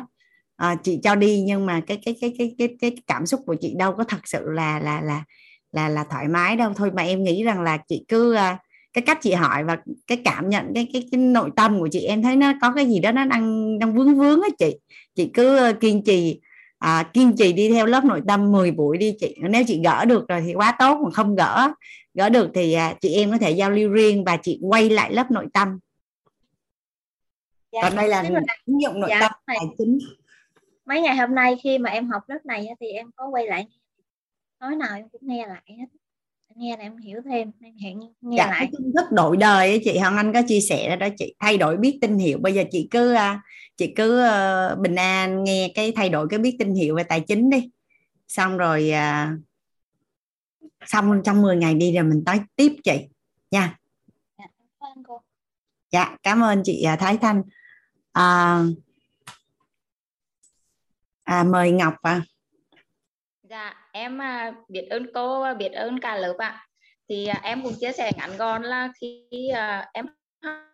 À, 0.56 0.76
chị 0.82 0.98
cho 1.02 1.14
đi 1.14 1.42
nhưng 1.46 1.66
mà 1.66 1.80
cái 1.80 1.98
cái 2.04 2.16
cái 2.20 2.34
cái 2.38 2.54
cái 2.58 2.76
cái 2.80 2.96
cảm 3.06 3.26
xúc 3.26 3.40
của 3.46 3.56
chị 3.60 3.74
đâu 3.78 3.92
có 3.92 4.04
thật 4.04 4.20
sự 4.24 4.44
là 4.50 4.80
là 4.80 5.00
là 5.00 5.24
là 5.72 5.88
là 5.88 6.04
thoải 6.10 6.28
mái 6.28 6.56
đâu. 6.56 6.72
Thôi 6.76 6.90
mà 6.94 7.02
em 7.02 7.24
nghĩ 7.24 7.44
rằng 7.44 7.62
là 7.62 7.78
chị 7.88 8.04
cứ 8.08 8.34
ờ, 8.34 8.56
cái 8.92 9.02
cách 9.02 9.18
chị 9.22 9.32
hỏi 9.32 9.64
và 9.64 9.76
cái 10.06 10.18
cảm 10.24 10.48
nhận 10.48 10.72
cái 10.74 10.88
cái, 10.92 11.08
cái 11.12 11.20
nội 11.20 11.50
tâm 11.56 11.80
của 11.80 11.88
chị 11.92 12.00
em 12.00 12.22
thấy 12.22 12.36
nó 12.36 12.52
có 12.60 12.72
cái 12.72 12.86
gì 12.86 13.00
đó 13.00 13.12
nó 13.12 13.24
đang 13.24 13.78
đang 13.78 13.94
vướng 13.94 14.18
vướng 14.18 14.42
á 14.42 14.48
chị. 14.58 14.76
Chị 15.14 15.30
cứ 15.34 15.72
kiên 15.80 16.02
trì 16.04 16.40
à, 16.82 17.10
kiên 17.12 17.36
trì 17.36 17.52
đi 17.52 17.72
theo 17.72 17.86
lớp 17.86 18.04
nội 18.04 18.22
tâm 18.28 18.52
10 18.52 18.70
buổi 18.70 18.98
đi 18.98 19.16
chị. 19.20 19.36
Nếu 19.50 19.64
chị 19.66 19.80
gỡ 19.84 20.04
được 20.04 20.28
rồi 20.28 20.42
thì 20.46 20.54
quá 20.54 20.76
tốt 20.78 21.00
mà 21.04 21.10
không 21.10 21.34
gỡ 21.36 21.72
gỡ 22.14 22.28
được 22.28 22.50
thì 22.54 22.72
à, 22.72 22.94
chị 23.00 23.14
em 23.14 23.30
có 23.30 23.38
thể 23.38 23.50
giao 23.50 23.70
lưu 23.70 23.90
riêng 23.90 24.24
và 24.24 24.36
chị 24.36 24.60
quay 24.62 24.90
lại 24.90 25.12
lớp 25.12 25.30
nội 25.30 25.46
tâm. 25.54 25.78
Dạ, 27.72 27.80
còn 27.82 27.96
đây 27.96 28.08
là 28.08 28.22
ứng 28.66 28.82
dụng 28.82 29.00
nội 29.00 29.10
dạ, 29.10 29.20
tâm 29.20 29.32
tài 29.46 29.58
chính. 29.78 29.98
Mấy 30.84 31.00
ngày 31.00 31.16
hôm 31.16 31.34
nay 31.34 31.56
khi 31.62 31.78
mà 31.78 31.90
em 31.90 32.08
học 32.08 32.22
lớp 32.26 32.38
này 32.44 32.68
thì 32.80 32.86
em 32.86 33.10
có 33.16 33.28
quay 33.28 33.46
lại 33.46 33.66
nói 34.60 34.76
nào 34.76 34.96
em 34.96 35.08
cũng 35.08 35.20
nghe 35.24 35.46
lại 35.46 35.62
hết 35.66 35.86
nghe 36.56 36.76
là 36.76 36.82
em 36.82 36.96
hiểu 36.96 37.20
thêm 37.24 37.50
em 37.60 37.74
hiện 37.76 38.00
nghe 38.20 38.36
dạ, 38.36 38.46
lại. 38.46 38.58
cái 38.58 38.68
kiến 38.78 38.92
thức 38.96 39.04
đổi 39.12 39.36
đời 39.36 39.68
ấy, 39.68 39.80
chị 39.84 39.98
Hằng 39.98 40.16
Anh 40.16 40.32
có 40.32 40.42
chia 40.48 40.60
sẻ 40.60 40.88
đó, 40.88 40.96
đó 40.96 41.08
chị. 41.18 41.34
Thay 41.38 41.58
đổi 41.58 41.76
biết 41.76 41.98
tin 42.00 42.18
hiệu. 42.18 42.38
Bây 42.38 42.54
giờ 42.54 42.64
chị 42.70 42.88
cứ 42.90 43.14
à, 43.14 43.42
chị 43.76 43.92
cứ 43.96 44.24
uh, 44.24 44.78
bình 44.78 44.94
an 44.94 45.44
nghe 45.44 45.72
cái 45.74 45.92
thay 45.96 46.08
đổi 46.08 46.26
cái 46.30 46.38
biết 46.38 46.56
tin 46.58 46.74
hiệu 46.74 46.96
về 46.96 47.02
tài 47.02 47.20
chính 47.20 47.50
đi. 47.50 47.70
Xong 48.28 48.56
rồi 48.56 48.92
uh, 48.92 49.38
xong 50.86 51.22
trong 51.24 51.42
10 51.42 51.56
ngày 51.56 51.74
đi 51.74 51.94
rồi 51.94 52.04
mình 52.04 52.22
tới 52.26 52.38
tiếp 52.56 52.72
chị. 52.84 53.08
Nha. 53.50 53.78
Dạ, 54.38 54.46
cảm 54.58 54.96
ơn 54.96 55.04
cô. 55.04 55.20
Dạ 55.90 56.16
cảm 56.22 56.42
ơn 56.42 56.62
chị 56.64 56.86
Thái 56.98 57.18
Thanh. 57.18 57.42
À, 58.12 58.58
à, 61.24 61.44
mời 61.44 61.70
Ngọc 61.70 61.94
à. 62.02 62.22
dạ 63.42 63.81
em 63.92 64.22
à, 64.22 64.52
biết 64.68 64.86
ơn 64.90 65.06
cô 65.14 65.54
biết 65.54 65.72
ơn 65.72 66.00
cả 66.00 66.16
lớp 66.16 66.34
ạ. 66.38 66.48
À. 66.48 66.66
thì 67.08 67.28
em 67.42 67.62
cũng 67.62 67.72
chia 67.80 67.92
sẻ 67.92 68.12
ngắn 68.16 68.30
gọn 68.38 68.62
là 68.62 68.88
khi 69.00 69.48
à, 69.54 69.86
em 69.92 70.06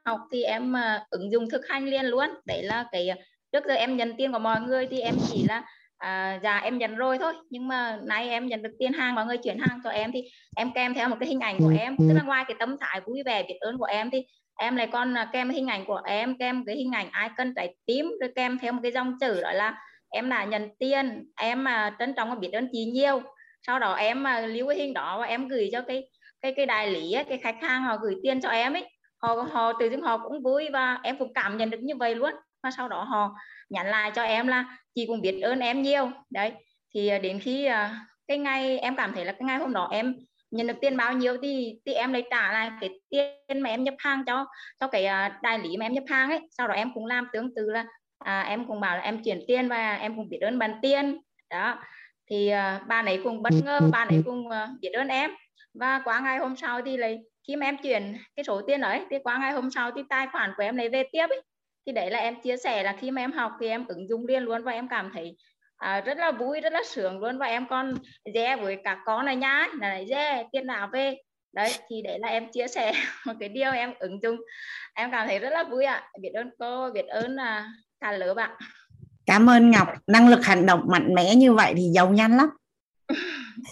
học 0.05 0.21
thì 0.33 0.43
em 0.43 0.77
à, 0.77 1.05
ứng 1.11 1.33
dụng 1.33 1.51
thực 1.51 1.69
hành 1.69 1.85
liền 1.85 2.05
luôn. 2.05 2.29
Đấy 2.47 2.63
là 2.63 2.85
cái 2.93 3.09
trước 3.53 3.65
giờ 3.69 3.75
em 3.75 3.97
nhận 3.97 4.17
tiền 4.17 4.33
của 4.33 4.39
mọi 4.39 4.61
người 4.61 4.87
thì 4.87 5.01
em 5.01 5.15
chỉ 5.29 5.45
là 5.49 5.65
à, 5.97 6.41
dạ 6.43 6.59
em 6.59 6.79
nhận 6.79 6.97
rồi 6.97 7.19
thôi. 7.19 7.35
Nhưng 7.51 7.69
mà 7.69 7.99
nay 8.03 8.29
em 8.29 8.47
nhận 8.47 8.63
được 8.63 8.73
tiền 8.79 8.93
hàng 8.93 9.15
mọi 9.15 9.27
người 9.27 9.37
chuyển 9.37 9.59
hàng 9.59 9.81
cho 9.85 9.91
em 9.91 10.13
thì 10.13 10.21
em 10.57 10.73
kèm 10.75 10.95
theo 10.95 11.09
một 11.09 11.17
cái 11.21 11.29
hình 11.29 11.41
ảnh 11.41 11.59
của 11.59 11.73
em. 11.79 11.97
Tức 11.99 12.15
là 12.15 12.23
ngoài 12.23 12.45
cái 12.49 12.57
tâm 12.59 12.77
thái 12.81 13.01
vui 13.01 13.23
vẻ 13.27 13.43
biết 13.43 13.57
ơn 13.61 13.79
của 13.79 13.85
em 13.85 14.11
thì 14.11 14.25
em 14.59 14.77
lại 14.77 14.89
còn 14.93 15.15
kèm 15.33 15.51
hình 15.51 15.67
ảnh 15.67 15.85
của 15.85 16.01
em 16.05 16.39
kèm 16.39 16.65
cái 16.67 16.77
hình 16.77 16.93
ảnh 16.93 17.11
icon 17.23 17.55
trái 17.57 17.75
tím 17.87 18.13
rồi 18.21 18.33
kèm 18.35 18.59
theo 18.59 18.73
một 18.73 18.81
cái 18.83 18.93
dòng 18.93 19.15
chữ 19.21 19.41
đó 19.43 19.53
là 19.53 19.79
em 20.11 20.29
đã 20.29 20.45
nhận 20.45 20.69
tiền 20.79 21.33
em 21.37 21.65
mà 21.65 21.97
trân 21.99 22.15
trọng 22.15 22.31
và 22.31 22.35
biết 22.35 22.53
ơn 22.53 22.69
chị 22.73 22.85
nhiều. 22.85 23.23
Sau 23.67 23.79
đó 23.79 23.95
em 23.95 24.23
mà 24.23 24.41
lưu 24.41 24.69
cái 24.69 24.77
hình 24.77 24.95
đó 24.95 25.19
và 25.21 25.27
em 25.27 25.49
gửi 25.49 25.69
cho 25.73 25.81
cái 25.81 26.11
cái 26.41 26.55
cái 26.57 26.67
đại 26.67 26.91
lý 26.91 27.13
ấy, 27.13 27.25
cái 27.25 27.39
khách 27.39 27.57
hàng 27.63 27.83
họ 27.83 27.97
gửi 27.97 28.15
tiền 28.23 28.41
cho 28.41 28.49
em 28.49 28.73
ấy. 28.73 28.87
Họ 29.23 29.35
họ 29.53 29.73
tự 29.73 29.91
dưng 29.91 30.03
họ 30.03 30.19
cũng 30.19 30.43
vui 30.43 30.69
và 30.73 30.99
em 31.03 31.19
cũng 31.19 31.35
cảm 31.35 31.57
nhận 31.57 31.71
được 31.71 31.81
như 31.83 31.97
vậy 31.97 32.15
luôn. 32.15 32.35
Và 32.63 32.71
sau 32.71 32.89
đó 32.89 33.03
họ 33.03 33.35
nhắn 33.71 33.87
lại 33.87 34.11
cho 34.15 34.23
em 34.23 34.47
là 34.47 34.79
chị 34.95 35.07
cũng 35.07 35.21
biết 35.21 35.41
ơn 35.41 35.61
em 35.61 35.83
nhiều. 35.83 36.11
Đấy. 36.31 36.53
Thì 36.95 37.09
à, 37.09 37.19
đến 37.19 37.41
khi 37.41 37.65
à, 37.65 38.07
cái 38.29 38.39
ngày 38.39 38.79
em 38.79 38.97
cảm 38.97 39.13
thấy 39.13 39.25
là 39.25 39.33
cái 39.33 39.43
ngày 39.43 39.59
hôm 39.59 39.73
đó 39.73 39.89
em 39.93 40.17
nhận 40.51 40.67
được 40.67 40.77
tiền 40.81 40.97
bao 40.97 41.13
nhiêu 41.13 41.37
thì 41.43 41.75
thì 41.87 41.93
em 41.93 42.13
lấy 42.13 42.25
trả 42.31 42.53
lại 42.53 42.71
cái 42.81 42.91
tiền 43.11 43.61
mà 43.61 43.71
em 43.71 43.85
nhập 43.85 43.95
hàng 43.99 44.25
cho 44.27 44.47
cho 44.81 44.87
cái 44.89 45.05
à, 45.05 45.39
đại 45.43 45.59
lý 45.59 45.77
mà 45.77 45.87
em 45.87 45.93
nhập 45.93 46.05
hàng 46.07 46.31
ấy. 46.31 46.41
Sau 46.51 46.69
đó 46.69 46.75
em 46.75 46.95
cũng 46.95 47.07
làm 47.07 47.29
tương 47.33 47.55
tự 47.55 47.71
là 47.71 47.87
à, 48.19 48.41
em 48.41 48.67
cũng 48.67 48.81
bảo 48.81 48.97
là 48.97 49.03
em 49.03 49.23
chuyển 49.25 49.45
tiền 49.47 49.69
và 49.69 49.95
em 49.95 50.17
cũng 50.17 50.29
biết 50.29 50.39
ơn 50.41 50.59
bạn 50.59 50.79
tiền 50.83 51.21
đó. 51.51 51.79
Thì 52.31 52.53
uh, 52.53 52.87
bạn 52.87 53.07
ấy 53.07 53.21
cũng 53.25 53.43
bất 53.43 53.53
ngờ 53.65 53.81
bạn 53.93 54.09
ấy 54.09 54.23
cũng 54.27 54.47
uh, 54.47 54.81
biết 54.81 54.91
ơn 54.93 55.09
em. 55.09 55.31
Và 55.75 56.01
qua 56.05 56.21
ngày 56.21 56.39
hôm 56.39 56.57
sau 56.57 56.81
thì 56.83 56.97
lại 56.97 57.19
khi 57.49 57.57
mà 57.57 57.67
em 57.67 57.77
chuyển 57.83 58.17
cái 58.37 58.45
số 58.45 58.63
tiền 58.67 58.81
đấy 58.81 59.05
thì 59.11 59.17
qua 59.25 59.39
ngày 59.39 59.53
hôm 59.53 59.71
sau 59.71 59.91
thì 59.91 60.03
tài 60.09 60.27
khoản 60.33 60.53
của 60.57 60.63
em 60.63 60.77
lấy 60.77 60.89
về 60.89 61.03
tiếp 61.13 61.27
ấy. 61.31 61.43
thì 61.87 61.93
đấy 61.93 62.11
là 62.11 62.19
em 62.19 62.41
chia 62.41 62.57
sẻ 62.57 62.83
là 62.83 62.97
khi 63.01 63.11
mà 63.11 63.23
em 63.23 63.33
học 63.33 63.53
thì 63.61 63.69
em 63.69 63.87
ứng 63.87 64.09
dụng 64.09 64.27
liền 64.27 64.43
luôn 64.43 64.65
và 64.65 64.73
em 64.73 64.89
cảm 64.89 65.11
thấy 65.15 65.37
à, 65.77 66.01
rất 66.01 66.19
là 66.19 66.33
vui 66.33 66.61
rất 66.61 66.73
là 66.73 66.83
sướng 66.87 67.19
luôn. 67.19 67.39
Và 67.39 67.47
em 67.47 67.67
còn 67.69 67.95
dè 68.35 68.57
với 68.57 68.79
cả 68.85 69.03
con 69.05 69.27
này 69.27 69.37
nhá 69.37 69.69
là 69.73 69.89
này 69.89 70.07
dè 70.09 70.45
tiền 70.53 70.67
nào 70.67 70.89
về. 70.93 71.17
Đấy 71.53 71.71
thì 71.89 72.03
đấy 72.03 72.19
là 72.19 72.29
em 72.29 72.53
chia 72.53 72.69
sẻ 72.69 72.93
một 73.27 73.33
cái 73.41 73.49
điều 73.49 73.73
em 73.73 73.95
ứng 73.99 74.23
dụng. 74.23 74.37
Em 74.95 75.11
cảm 75.11 75.29
thấy 75.29 75.39
rất 75.39 75.51
là 75.51 75.65
vui 75.65 75.85
ạ. 75.85 75.95
À. 75.95 76.11
biết 76.21 76.33
ơn 76.35 76.51
cô 76.59 76.91
biết 76.91 77.07
ơn 77.07 77.35
là 77.35 77.69
cả 78.01 78.13
lớp 78.13 78.35
bạn. 78.35 78.51
Cảm 79.27 79.51
ơn 79.51 79.71
Ngọc. 79.71 79.89
Năng 80.07 80.29
lực 80.29 80.45
hành 80.45 80.67
động 80.67 80.85
mạnh 80.89 81.15
mẽ 81.15 81.35
như 81.35 81.55
vậy 81.55 81.75
thì 81.77 81.83
giàu 81.95 82.11
nhanh 82.11 82.37
lắm. 82.37 82.49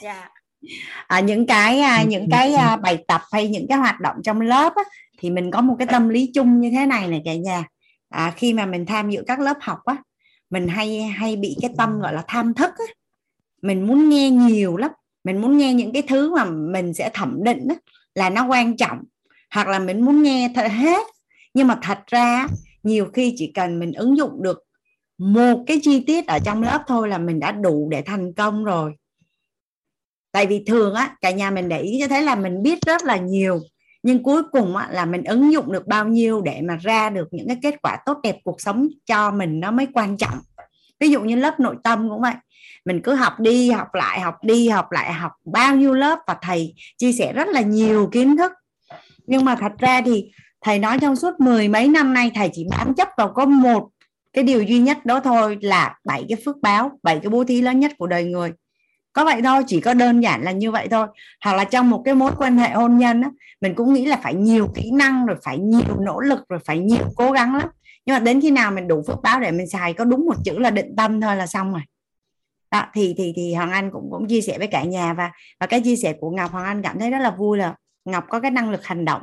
Yeah. 0.02 0.30
à, 1.06 1.20
những 1.20 1.46
cái 1.46 1.80
à, 1.80 2.02
những 2.02 2.28
cái 2.30 2.54
à, 2.54 2.76
bài 2.76 3.04
tập 3.08 3.22
hay 3.32 3.48
những 3.48 3.66
cái 3.68 3.78
hoạt 3.78 4.00
động 4.00 4.16
trong 4.24 4.40
lớp 4.40 4.72
á, 4.76 4.82
thì 5.18 5.30
mình 5.30 5.50
có 5.50 5.60
một 5.60 5.76
cái 5.78 5.86
tâm 5.86 6.08
lý 6.08 6.30
chung 6.34 6.60
như 6.60 6.70
thế 6.70 6.86
này 6.86 7.08
này 7.08 7.22
cả 7.24 7.34
nhà. 7.34 7.64
À, 8.08 8.32
khi 8.36 8.52
mà 8.52 8.66
mình 8.66 8.86
tham 8.86 9.10
dự 9.10 9.22
các 9.26 9.40
lớp 9.40 9.56
học 9.60 9.78
á 9.84 9.96
mình 10.50 10.68
hay 10.68 11.02
hay 11.02 11.36
bị 11.36 11.56
cái 11.62 11.70
tâm 11.76 12.00
gọi 12.00 12.12
là 12.12 12.24
tham 12.28 12.54
thức 12.54 12.70
á. 12.78 12.84
mình 13.62 13.86
muốn 13.86 14.08
nghe 14.08 14.30
nhiều 14.30 14.76
lắm. 14.76 14.90
Mình 15.24 15.40
muốn 15.40 15.58
nghe 15.58 15.74
những 15.74 15.92
cái 15.92 16.02
thứ 16.02 16.34
mà 16.34 16.44
mình 16.44 16.94
sẽ 16.94 17.10
thẩm 17.14 17.44
định 17.44 17.68
á, 17.68 17.76
là 18.14 18.30
nó 18.30 18.46
quan 18.46 18.76
trọng. 18.76 19.02
Hoặc 19.50 19.68
là 19.68 19.78
mình 19.78 20.04
muốn 20.04 20.22
nghe 20.22 20.48
hết. 20.70 21.06
Nhưng 21.54 21.66
mà 21.66 21.78
thật 21.82 21.98
ra 22.06 22.46
nhiều 22.86 23.06
khi 23.14 23.34
chỉ 23.36 23.52
cần 23.54 23.78
mình 23.78 23.92
ứng 23.92 24.16
dụng 24.16 24.42
được 24.42 24.62
một 25.18 25.64
cái 25.66 25.80
chi 25.82 26.04
tiết 26.06 26.26
ở 26.26 26.38
trong 26.44 26.62
lớp 26.62 26.84
thôi 26.86 27.08
là 27.08 27.18
mình 27.18 27.40
đã 27.40 27.52
đủ 27.52 27.88
để 27.90 28.02
thành 28.02 28.32
công 28.32 28.64
rồi. 28.64 28.92
Tại 30.32 30.46
vì 30.46 30.64
thường 30.66 30.94
á 30.94 31.16
cả 31.20 31.30
nhà 31.30 31.50
mình 31.50 31.68
để 31.68 31.80
ý 31.80 31.98
cho 32.00 32.08
thấy 32.08 32.22
là 32.22 32.34
mình 32.34 32.62
biết 32.62 32.78
rất 32.86 33.04
là 33.04 33.16
nhiều 33.16 33.60
nhưng 34.06 34.22
cuối 34.22 34.42
cùng 34.52 34.76
á, 34.76 34.88
là 34.90 35.04
mình 35.04 35.24
ứng 35.24 35.52
dụng 35.52 35.72
được 35.72 35.86
bao 35.86 36.08
nhiêu 36.08 36.40
để 36.40 36.60
mà 36.62 36.76
ra 36.76 37.10
được 37.10 37.28
những 37.30 37.48
cái 37.48 37.58
kết 37.62 37.74
quả 37.82 37.96
tốt 38.06 38.18
đẹp 38.22 38.36
cuộc 38.44 38.60
sống 38.60 38.88
cho 39.06 39.30
mình 39.30 39.60
nó 39.60 39.70
mới 39.70 39.86
quan 39.94 40.16
trọng. 40.16 40.38
Ví 41.00 41.10
dụ 41.10 41.20
như 41.20 41.36
lớp 41.36 41.60
nội 41.60 41.76
tâm 41.84 42.08
cũng 42.08 42.20
vậy. 42.20 42.34
Mình 42.84 43.00
cứ 43.02 43.14
học 43.14 43.40
đi 43.40 43.70
học 43.70 43.94
lại 43.94 44.20
học 44.20 44.34
đi 44.42 44.68
học 44.68 44.92
lại 44.92 45.12
học 45.12 45.32
bao 45.44 45.76
nhiêu 45.76 45.92
lớp 45.92 46.18
và 46.26 46.36
thầy 46.42 46.74
chia 46.98 47.12
sẻ 47.12 47.32
rất 47.32 47.48
là 47.48 47.60
nhiều 47.60 48.08
kiến 48.12 48.36
thức. 48.36 48.52
Nhưng 49.26 49.44
mà 49.44 49.56
thật 49.60 49.72
ra 49.78 50.00
thì 50.04 50.30
thầy 50.66 50.78
nói 50.78 50.98
trong 51.00 51.16
suốt 51.16 51.40
mười 51.40 51.68
mấy 51.68 51.88
năm 51.88 52.14
nay 52.14 52.30
thầy 52.34 52.50
chỉ 52.52 52.66
bám 52.70 52.94
chấp 52.94 53.08
vào 53.16 53.32
có 53.32 53.44
một 53.44 53.88
cái 54.32 54.44
điều 54.44 54.62
duy 54.62 54.78
nhất 54.78 55.06
đó 55.06 55.20
thôi 55.20 55.58
là 55.60 55.94
bảy 56.04 56.24
cái 56.28 56.38
phước 56.44 56.56
báo 56.62 56.90
bảy 57.02 57.18
cái 57.22 57.30
bố 57.30 57.44
thí 57.44 57.60
lớn 57.60 57.80
nhất 57.80 57.92
của 57.98 58.06
đời 58.06 58.24
người. 58.24 58.52
Có 59.12 59.24
vậy 59.24 59.42
thôi 59.42 59.62
chỉ 59.66 59.80
có 59.80 59.94
đơn 59.94 60.20
giản 60.20 60.42
là 60.42 60.52
như 60.52 60.70
vậy 60.70 60.88
thôi. 60.90 61.06
Hoặc 61.44 61.56
là 61.56 61.64
trong 61.64 61.90
một 61.90 62.02
cái 62.04 62.14
mối 62.14 62.32
quan 62.38 62.58
hệ 62.58 62.70
hôn 62.70 62.98
nhân 62.98 63.22
á, 63.22 63.30
mình 63.60 63.74
cũng 63.74 63.92
nghĩ 63.92 64.06
là 64.06 64.16
phải 64.22 64.34
nhiều 64.34 64.68
kỹ 64.74 64.90
năng 64.90 65.26
rồi 65.26 65.36
phải 65.42 65.58
nhiều 65.58 66.00
nỗ 66.00 66.20
lực 66.20 66.48
rồi 66.48 66.60
phải 66.64 66.78
nhiều 66.78 67.04
cố 67.16 67.32
gắng 67.32 67.54
lắm. 67.54 67.68
Nhưng 68.06 68.14
mà 68.14 68.20
đến 68.20 68.40
khi 68.40 68.50
nào 68.50 68.70
mình 68.70 68.88
đủ 68.88 69.02
phước 69.06 69.22
báo 69.22 69.40
để 69.40 69.50
mình 69.50 69.68
xài 69.68 69.92
có 69.92 70.04
đúng 70.04 70.26
một 70.26 70.36
chữ 70.44 70.58
là 70.58 70.70
định 70.70 70.96
tâm 70.96 71.20
thôi 71.20 71.36
là 71.36 71.46
xong 71.46 71.72
rồi. 71.72 71.82
Đó 72.70 72.86
thì 72.94 73.14
thì 73.18 73.32
thì 73.36 73.54
hoàng 73.54 73.70
anh 73.70 73.90
cũng 73.90 74.08
cũng 74.10 74.28
chia 74.28 74.40
sẻ 74.40 74.58
với 74.58 74.66
cả 74.66 74.84
nhà 74.84 75.14
và 75.14 75.30
và 75.60 75.66
cái 75.66 75.80
chia 75.80 75.96
sẻ 75.96 76.12
của 76.20 76.30
ngọc 76.30 76.52
hoàng 76.52 76.64
anh 76.64 76.82
cảm 76.82 76.98
thấy 76.98 77.10
rất 77.10 77.18
là 77.18 77.30
vui 77.30 77.58
là 77.58 77.74
ngọc 78.04 78.24
có 78.28 78.40
cái 78.40 78.50
năng 78.50 78.70
lực 78.70 78.84
hành 78.84 79.04
động 79.04 79.22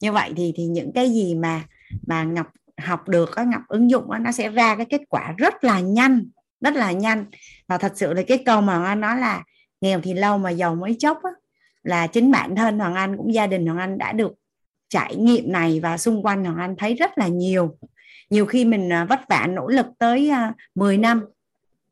như 0.00 0.12
vậy 0.12 0.32
thì 0.36 0.52
thì 0.56 0.66
những 0.66 0.92
cái 0.92 1.10
gì 1.10 1.34
mà 1.34 1.64
mà 2.06 2.24
ngọc 2.24 2.46
học 2.82 3.08
được 3.08 3.36
á 3.36 3.44
ngọc 3.44 3.62
ứng 3.68 3.90
dụng 3.90 4.10
á 4.10 4.18
nó 4.18 4.32
sẽ 4.32 4.48
ra 4.48 4.76
cái 4.76 4.86
kết 4.86 5.00
quả 5.08 5.34
rất 5.38 5.64
là 5.64 5.80
nhanh 5.80 6.24
rất 6.64 6.76
là 6.76 6.92
nhanh. 6.92 7.24
Và 7.68 7.78
thật 7.78 7.92
sự 7.96 8.12
là 8.12 8.22
cái 8.26 8.38
câu 8.46 8.60
mà 8.60 8.74
hoàng 8.74 8.84
anh 8.84 9.00
nói 9.00 9.18
là 9.18 9.42
nghèo 9.80 10.00
thì 10.00 10.14
lâu 10.14 10.38
mà 10.38 10.50
giàu 10.50 10.74
mới 10.74 10.96
chốc 10.98 11.18
á, 11.22 11.30
là 11.82 12.06
chính 12.06 12.30
bản 12.30 12.56
thân 12.56 12.78
hoàng 12.78 12.94
anh 12.94 13.16
cũng 13.16 13.34
gia 13.34 13.46
đình 13.46 13.66
hoàng 13.66 13.78
anh 13.78 13.98
đã 13.98 14.12
được 14.12 14.32
trải 14.88 15.16
nghiệm 15.16 15.52
này 15.52 15.80
và 15.80 15.98
xung 15.98 16.22
quanh 16.22 16.44
hoàng 16.44 16.58
anh 16.58 16.76
thấy 16.76 16.94
rất 16.94 17.18
là 17.18 17.28
nhiều. 17.28 17.76
Nhiều 18.30 18.46
khi 18.46 18.64
mình 18.64 18.92
à, 18.92 19.04
vất 19.04 19.20
vả 19.28 19.46
nỗ 19.50 19.68
lực 19.68 19.86
tới 19.98 20.28
à, 20.28 20.52
10 20.74 20.98
năm 20.98 21.24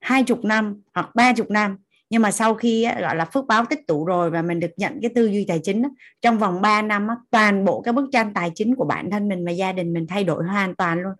hai 0.00 0.22
chục 0.22 0.44
năm 0.44 0.82
hoặc 0.94 1.14
ba 1.14 1.32
chục 1.32 1.50
năm 1.50 1.76
nhưng 2.12 2.22
mà 2.22 2.30
sau 2.30 2.54
khi 2.54 2.86
gọi 3.00 3.16
là 3.16 3.24
phước 3.24 3.46
báo 3.46 3.64
tích 3.64 3.86
tụ 3.86 4.04
rồi 4.04 4.30
và 4.30 4.42
mình 4.42 4.60
được 4.60 4.70
nhận 4.76 4.98
cái 5.02 5.10
tư 5.14 5.26
duy 5.26 5.44
tài 5.48 5.58
chính 5.58 5.82
trong 6.22 6.38
vòng 6.38 6.62
3 6.62 6.82
năm 6.82 7.08
toàn 7.30 7.64
bộ 7.64 7.80
cái 7.80 7.92
bức 7.92 8.08
tranh 8.12 8.34
tài 8.34 8.50
chính 8.54 8.74
của 8.74 8.84
bản 8.84 9.10
thân 9.10 9.28
mình 9.28 9.44
và 9.44 9.50
gia 9.50 9.72
đình 9.72 9.92
mình 9.92 10.06
thay 10.06 10.24
đổi 10.24 10.44
hoàn 10.44 10.74
toàn 10.74 11.02
luôn. 11.02 11.12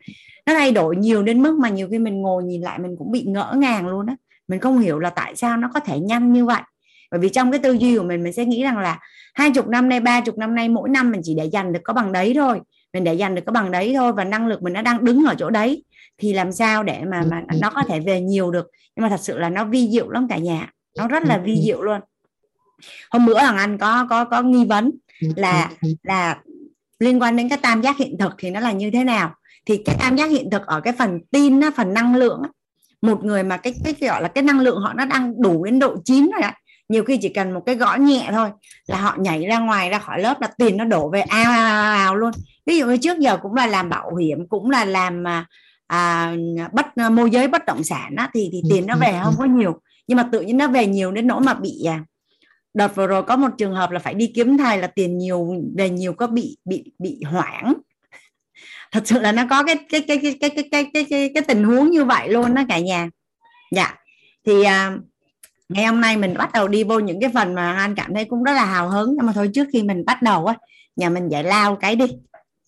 Nó 0.47 0.55
thay 0.55 0.73
đổi 0.73 0.97
nhiều 0.97 1.23
đến 1.23 1.43
mức 1.43 1.59
mà 1.59 1.69
nhiều 1.69 1.89
khi 1.91 1.99
mình 1.99 2.23
ngồi 2.23 2.45
nhìn 2.45 2.61
lại 2.63 2.79
mình 2.79 2.97
cũng 2.99 3.13
bị 3.13 3.23
ngỡ 3.23 3.55
ngàng 3.57 3.89
luôn 3.89 4.07
á. 4.07 4.17
Mình 4.49 4.61
không 4.61 4.79
hiểu 4.79 4.99
là 4.99 5.11
tại 5.11 5.37
sao 5.37 5.57
nó 5.57 5.71
có 5.75 5.81
thể 5.81 6.01
nhanh 6.01 6.33
như 6.33 6.45
vậy. 6.45 6.63
Bởi 7.11 7.21
vì 7.21 7.29
trong 7.29 7.51
cái 7.53 7.59
tư 7.59 7.73
duy 7.73 7.99
của 7.99 8.05
mình 8.05 8.23
mình 8.23 8.33
sẽ 8.33 8.45
nghĩ 8.45 8.63
rằng 8.63 8.79
là 8.79 8.99
hai 9.35 9.51
chục 9.51 9.69
năm 9.69 9.89
nay 9.89 10.01
ba 10.01 10.21
chục 10.21 10.39
năm 10.39 10.55
nay 10.55 10.69
mỗi 10.69 10.89
năm 10.89 11.11
mình 11.11 11.21
chỉ 11.25 11.35
để 11.35 11.45
dành 11.45 11.73
được 11.73 11.81
có 11.85 11.93
bằng 11.93 12.13
đấy 12.13 12.33
thôi. 12.35 12.61
Mình 12.93 13.05
để 13.05 13.15
dành 13.15 13.35
được 13.35 13.43
có 13.47 13.53
bằng 13.53 13.71
đấy 13.71 13.93
thôi 13.97 14.13
và 14.13 14.25
năng 14.25 14.47
lực 14.47 14.63
mình 14.63 14.73
nó 14.73 14.83
đang 14.83 15.05
đứng 15.05 15.25
ở 15.25 15.35
chỗ 15.39 15.51
đấy. 15.51 15.85
Thì 16.19 16.33
làm 16.33 16.53
sao 16.53 16.83
để 16.83 17.01
mà 17.05 17.23
mà 17.31 17.43
nó 17.61 17.71
có 17.71 17.83
thể 17.89 18.01
về 18.01 18.21
nhiều 18.21 18.51
được. 18.51 18.71
Nhưng 18.97 19.03
mà 19.03 19.09
thật 19.09 19.21
sự 19.21 19.39
là 19.39 19.49
nó 19.49 19.65
vi 19.65 19.89
diệu 19.91 20.11
lắm 20.11 20.27
cả 20.29 20.39
nhà 20.39 20.69
nó 20.97 21.09
rất 21.09 21.25
là 21.25 21.39
vi 21.39 21.61
diệu 21.65 21.83
luôn. 21.83 22.01
Hôm 23.11 23.27
bữa 23.27 23.39
thằng 23.39 23.57
anh 23.57 23.79
có 23.79 24.07
có 24.11 24.25
có 24.25 24.43
nghi 24.43 24.65
vấn 24.65 24.91
là 25.37 25.71
là 26.03 26.39
liên 26.99 27.23
quan 27.23 27.37
đến 27.37 27.49
cái 27.49 27.59
tam 27.59 27.83
giác 27.83 27.97
hiện 27.97 28.19
thực 28.19 28.33
thì 28.39 28.51
nó 28.51 28.61
là 28.61 28.73
như 28.73 28.91
thế 28.91 29.05
nào? 29.05 29.35
Thì 29.67 29.77
cái 29.85 29.97
tam 30.01 30.17
giác 30.17 30.31
hiện 30.31 30.51
thực 30.51 30.67
ở 30.67 30.81
cái 30.81 30.93
phần 30.99 31.21
tin 31.31 31.61
á, 31.61 31.71
phần 31.77 31.95
năng 31.95 32.17
lượng 32.17 32.41
á, 32.43 32.49
một 33.03 33.25
người 33.25 33.43
mà 33.43 33.57
cái 33.57 33.75
cái 33.85 33.95
gọi 34.01 34.23
là 34.23 34.29
cái 34.29 34.45
năng 34.45 34.61
lượng 34.61 34.81
họ 34.81 34.93
nó 34.93 35.05
đang 35.05 35.43
đủ 35.43 35.65
đến 35.65 35.79
độ 35.79 35.97
chín 36.05 36.31
rồi 36.33 36.43
ạ 36.43 36.55
nhiều 36.89 37.05
khi 37.05 37.17
chỉ 37.17 37.29
cần 37.29 37.53
một 37.53 37.61
cái 37.67 37.75
gõ 37.75 37.97
nhẹ 37.97 38.29
thôi 38.33 38.51
là 38.87 39.01
họ 39.01 39.17
nhảy 39.19 39.47
ra 39.47 39.59
ngoài 39.59 39.91
ra 39.91 39.99
khỏi 39.99 40.21
lớp 40.21 40.41
là 40.41 40.49
tiền 40.59 40.77
nó 40.77 40.85
đổ 40.85 41.11
về 41.11 41.21
ao 41.21 41.53
ao, 41.53 41.95
ao 41.95 42.17
luôn. 42.17 42.31
Ví 42.67 42.79
dụ 42.79 42.87
như 42.87 42.97
trước 42.97 43.19
giờ 43.19 43.37
cũng 43.43 43.55
là 43.55 43.67
làm 43.67 43.89
bảo 43.89 44.17
hiểm 44.17 44.49
cũng 44.49 44.71
là 44.71 44.85
làm 44.85 45.27
à, 45.27 45.47
à 45.87 46.35
bất 46.73 46.87
môi 47.13 47.31
giới 47.31 47.49
bất 47.49 47.67
động 47.67 47.85
sản 47.85 48.15
á, 48.17 48.31
thì 48.35 48.49
thì 48.53 48.63
tiền 48.71 48.87
nó 48.87 48.97
về 48.97 49.21
không 49.25 49.35
có 49.39 49.45
nhiều 49.45 49.81
nhưng 50.07 50.17
mà 50.17 50.29
tự 50.33 50.41
nhiên 50.41 50.57
nó 50.57 50.69
về 50.69 50.87
nhiều 50.87 51.13
đến 51.13 51.27
nỗi 51.27 51.41
mà 51.41 51.55
bị 51.55 51.85
à, 51.87 52.05
đợt 52.75 52.95
vừa 52.95 53.07
rồi 53.07 53.23
có 53.23 53.37
một 53.37 53.49
trường 53.59 53.75
hợp 53.75 53.91
là 53.91 53.99
phải 53.99 54.15
đi 54.15 54.33
kiếm 54.35 54.59
thầy 54.59 54.79
là 54.79 54.87
tiền 54.87 55.19
nhiều 55.19 55.55
về 55.77 55.91
nhiều 55.91 56.13
có 56.13 56.27
bị 56.27 56.57
bị 56.65 56.93
bị 56.99 57.21
hoảng. 57.27 57.73
Thật 58.93 59.03
sự 59.05 59.21
là 59.21 59.33
nó 59.33 59.47
có 59.51 59.63
cái 59.63 59.77
cái 59.89 60.01
cái 60.09 60.19
cái 60.23 60.37
cái 60.41 60.51
cái 60.51 60.65
cái 60.71 60.91
cái, 60.95 61.05
cái, 61.11 61.31
cái 61.35 61.43
tình 61.49 61.65
huống 61.65 61.91
như 61.91 62.05
vậy 62.05 62.29
luôn 62.29 62.55
đó 62.55 62.63
cả 62.69 62.79
nhà. 62.79 63.11
Dạ. 63.71 63.95
Thì 64.47 64.63
à, 64.63 64.97
ngày 65.69 65.87
hôm 65.87 66.01
nay 66.01 66.17
mình 66.17 66.35
bắt 66.39 66.53
đầu 66.53 66.69
đi 66.69 66.85
vô 66.85 66.99
những 66.99 67.21
cái 67.21 67.31
phần 67.35 67.55
mà 67.55 67.73
anh 67.73 67.95
cảm 67.95 68.15
thấy 68.15 68.25
cũng 68.25 68.43
rất 68.43 68.53
là 68.53 68.65
hào 68.65 68.89
hứng. 68.89 69.15
Nhưng 69.17 69.27
mà 69.27 69.33
thôi 69.33 69.51
trước 69.55 69.69
khi 69.73 69.83
mình 69.83 70.05
bắt 70.05 70.23
đầu 70.23 70.47
á 70.47 70.55
nhà 70.97 71.09
mình 71.09 71.29
giải 71.29 71.45
lao 71.45 71.77
cái 71.77 71.97
đi. 71.97 72.07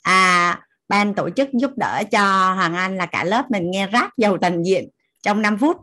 À 0.03 0.61
ban 0.89 1.14
tổ 1.14 1.30
chức 1.30 1.49
giúp 1.53 1.70
đỡ 1.76 2.03
cho 2.11 2.55
hoàng 2.55 2.74
anh 2.74 2.97
là 2.97 3.07
cả 3.07 3.24
lớp 3.24 3.51
mình 3.51 3.70
nghe 3.70 3.89
rap 3.93 4.11
giàu 4.16 4.39
tần 4.39 4.66
diện 4.66 4.89
trong 5.22 5.43
5 5.43 5.59
phút 5.59 5.76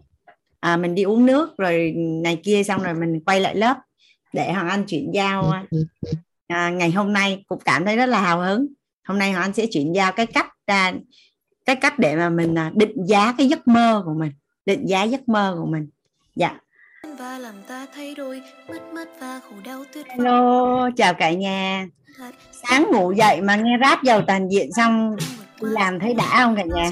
à, 0.62 0.78
mình 0.78 0.95
đi 0.95 1.03
uống 1.03 1.26
nước 1.26 1.57
rồi 1.57 1.93
này 1.97 2.39
kia 2.43 2.64
xong 2.64 2.84
rồi 2.84 2.93
mình 2.93 3.20
quay 3.26 3.39
lại 3.39 3.55
lớp 3.55 3.78
để 4.34 4.51
hoàng 4.51 4.70
anh 4.70 4.84
chuyển 4.86 5.12
giao. 5.14 5.53
À, 6.47 6.70
ngày 6.70 6.91
hôm 6.91 7.14
nay 7.14 7.43
cũng 7.47 7.59
cảm 7.66 7.86
thấy 7.86 7.95
rất 7.95 8.05
là 8.05 8.22
hào 8.22 8.39
hứng. 8.39 8.68
Hôm 9.07 9.20
nay 9.20 9.32
hoàng 9.32 9.43
anh 9.43 9.53
sẽ 9.53 9.66
chuyển 9.66 9.95
giao 9.95 10.12
cái 10.12 10.26
cách 10.26 10.47
ra 10.68 10.91
cái 11.66 11.76
cách 11.76 11.99
để 11.99 12.16
mà 12.16 12.30
mình 12.30 12.57
à, 12.57 12.72
định 12.76 13.05
giá 13.05 13.34
cái 13.38 13.47
giấc 13.47 13.68
mơ 13.68 14.01
của 14.05 14.14
mình 14.14 14.32
định 14.66 14.86
giá 14.86 15.03
giấc 15.03 15.30
mơ 15.30 15.55
của 15.59 15.66
mình. 15.66 15.89
Dạ. 16.36 16.59
Và 17.18 17.38
làm 17.38 17.55
ta 17.68 17.86
thay 17.95 18.16
đổi 18.16 18.41
mất 18.70 18.93
mất 18.93 19.09
và 19.20 19.39
khổ 19.49 19.55
đau 19.66 19.84
tuyệt 19.93 20.05
vời 20.07 20.18
hello 20.18 20.89
chào 20.97 21.14
cả 21.14 21.32
nhà. 21.32 21.88
Sáng 22.51 22.88
ngủ 22.91 23.12
dậy 23.12 23.41
mà 23.41 23.55
nghe 23.55 23.78
rap 23.82 24.03
giàu 24.03 24.22
tàn 24.28 24.49
diện 24.49 24.70
xong 24.76 25.16
làm 25.59 25.99
thấy 25.99 26.14
đã 26.14 26.43
không 26.43 26.55
cả 26.55 26.64
nhà 26.64 26.91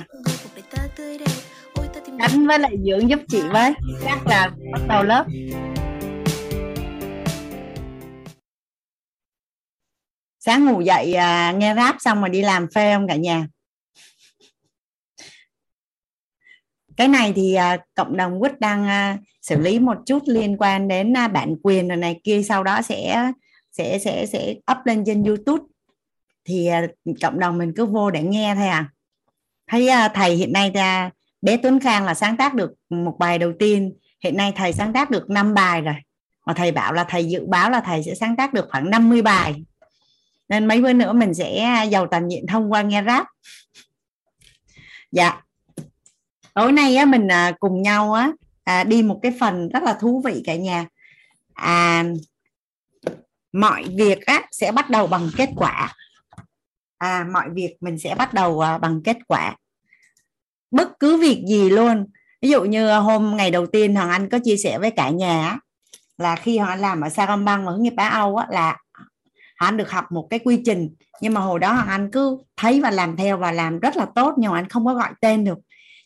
Khánh 2.20 2.48
với 2.48 2.60
lại 2.60 2.78
Dưỡng 2.86 3.10
giúp 3.10 3.20
chị 3.28 3.42
với. 3.52 3.74
Chắc 4.06 4.28
là 4.28 4.52
bắt 4.72 4.82
đầu 4.90 5.04
lớp. 5.04 5.26
Sáng 10.40 10.66
ngủ 10.66 10.82
dậy 10.82 11.14
à, 11.14 11.52
nghe 11.52 11.76
rap 11.76 11.96
xong 12.00 12.20
rồi 12.20 12.30
đi 12.30 12.42
làm 12.42 12.68
phê 12.76 12.94
không 12.94 13.08
cả 13.08 13.16
nhà? 13.16 13.48
Cái 16.98 17.08
này 17.08 17.34
thì 17.36 17.54
à, 17.54 17.78
cộng 17.96 18.18
đồng 18.18 18.40
quýt 18.40 18.60
đang 18.60 18.88
à, 18.88 19.18
xử 19.42 19.60
lý 19.60 19.80
một 19.80 19.98
chút 20.06 20.24
liên 20.26 20.58
quan 20.58 20.88
đến 20.88 21.18
à, 21.18 21.28
bản 21.28 21.56
quyền 21.64 21.88
rồi 21.88 21.98
này 21.98 22.20
kia 22.24 22.42
sau 22.44 22.64
đó 22.64 22.82
sẽ 22.82 23.32
sẽ 23.72 24.00
sẽ 24.00 24.26
sẽ 24.26 24.56
up 24.72 24.78
lên 24.86 25.04
trên 25.06 25.24
YouTube. 25.24 25.64
Thì 26.46 26.68
à, 26.68 26.88
cộng 27.22 27.40
đồng 27.40 27.58
mình 27.58 27.74
cứ 27.76 27.86
vô 27.86 28.12
để 28.12 28.24
nghe 28.24 28.56
thôi 28.56 28.68
à. 28.68 28.90
Thấy 29.68 29.88
à, 29.88 30.08
thầy 30.08 30.36
hiện 30.36 30.54
nay 30.54 30.72
à, 30.74 31.12
bé 31.42 31.58
Tuấn 31.58 31.80
Khang 31.80 32.06
là 32.06 32.14
sáng 32.14 32.38
tác 32.38 32.54
được 32.54 32.72
một 32.90 33.16
bài 33.20 33.38
đầu 33.38 33.54
tiên. 33.60 33.94
Hiện 34.24 34.38
nay 34.38 34.54
thầy 34.56 34.74
sáng 34.74 34.94
tác 34.94 35.10
được 35.10 35.30
5 35.30 35.54
bài 35.54 35.82
rồi. 35.82 35.96
Mà 36.46 36.54
thầy 36.54 36.72
bảo 36.72 36.94
là 36.94 37.04
thầy 37.04 37.26
dự 37.26 37.46
báo 37.48 37.70
là 37.70 37.82
thầy 37.86 38.04
sẽ 38.04 38.16
sáng 38.16 38.36
tác 38.36 38.54
được 38.54 38.68
khoảng 38.70 38.90
50 38.90 39.22
bài. 39.22 39.64
Nên 40.50 40.68
mấy 40.68 40.82
bữa 40.82 40.94
nữa 40.94 41.14
mình 41.14 41.34
sẽ 41.34 41.86
giàu 41.92 42.08
tầm 42.08 42.30
diện 42.30 42.48
thông 42.48 42.72
qua 42.72 42.82
nghe 42.82 43.04
rap. 43.04 43.28
Dạ. 45.12 45.42
Tối 46.54 46.72
nay 46.72 46.96
á 46.96 47.06
mình 47.06 47.28
à, 47.32 47.52
cùng 47.60 47.82
nhau 47.82 48.14
á 48.14 48.32
à, 48.64 48.84
đi 48.84 49.04
một 49.04 49.20
cái 49.24 49.34
phần 49.40 49.70
rất 49.70 49.84
là 49.84 49.94
thú 49.94 50.22
vị 50.26 50.42
cả 50.46 50.56
nhà. 50.56 50.86
À, 51.54 52.06
mọi 53.52 53.84
việc 53.98 54.26
á 54.26 54.44
sẽ 54.52 54.72
bắt 54.72 54.90
đầu 54.90 55.08
bằng 55.08 55.30
kết 55.38 55.50
quả. 55.56 55.96
À 56.98 57.26
mọi 57.34 57.50
việc 57.54 57.76
mình 57.82 58.00
sẽ 58.00 58.16
bắt 58.16 58.34
đầu 58.34 58.60
à, 58.60 58.78
bằng 58.78 59.02
kết 59.04 59.18
quả 59.28 59.56
bất 60.72 61.00
cứ 61.00 61.18
việc 61.18 61.44
gì 61.48 61.70
luôn. 61.70 62.06
Ví 62.42 62.50
dụ 62.50 62.64
như 62.64 62.88
ờ, 62.88 63.00
hôm 63.00 63.38
ngày 63.38 63.52
đầu 63.52 63.66
tiên 63.66 63.96
hoàng 63.96 64.10
anh 64.10 64.30
có 64.30 64.40
chia 64.44 64.58
sẻ 64.58 64.80
với 64.80 64.92
cả 64.92 65.10
nhà 65.10 65.48
á, 65.48 65.60
là 66.18 66.36
khi 66.36 66.58
họ 66.58 66.68
anh 66.68 66.80
làm 66.80 67.02
ở 67.02 67.10
Sacombank 67.10 67.66
và 67.66 67.72
hướng 67.72 67.84
nghiệp 67.84 67.94
Á 67.98 68.10
Âu 68.10 68.36
á, 68.36 68.48
là 68.50 68.78
anh 69.56 69.78
được 69.78 69.92
học 69.92 70.06
một 70.12 70.28
cái 70.30 70.40
quy 70.40 70.62
trình. 70.66 70.90
Nhưng 71.22 71.34
mà 71.34 71.42
hồi 71.42 71.60
đó 71.60 71.74
hoàng 71.74 71.88
anh 71.88 72.12
cứ 72.12 72.38
thấy 72.58 72.82
và 72.82 72.92
làm 72.92 73.18
theo 73.18 73.38
và 73.38 73.52
làm 73.52 73.80
rất 73.80 73.98
là 73.98 74.08
tốt 74.16 74.34
nhưng 74.38 74.52
mà 74.52 74.58
anh 74.60 74.70
không 74.70 74.86
có 74.86 74.94
gọi 74.94 75.10
tên 75.22 75.44
được. 75.44 75.58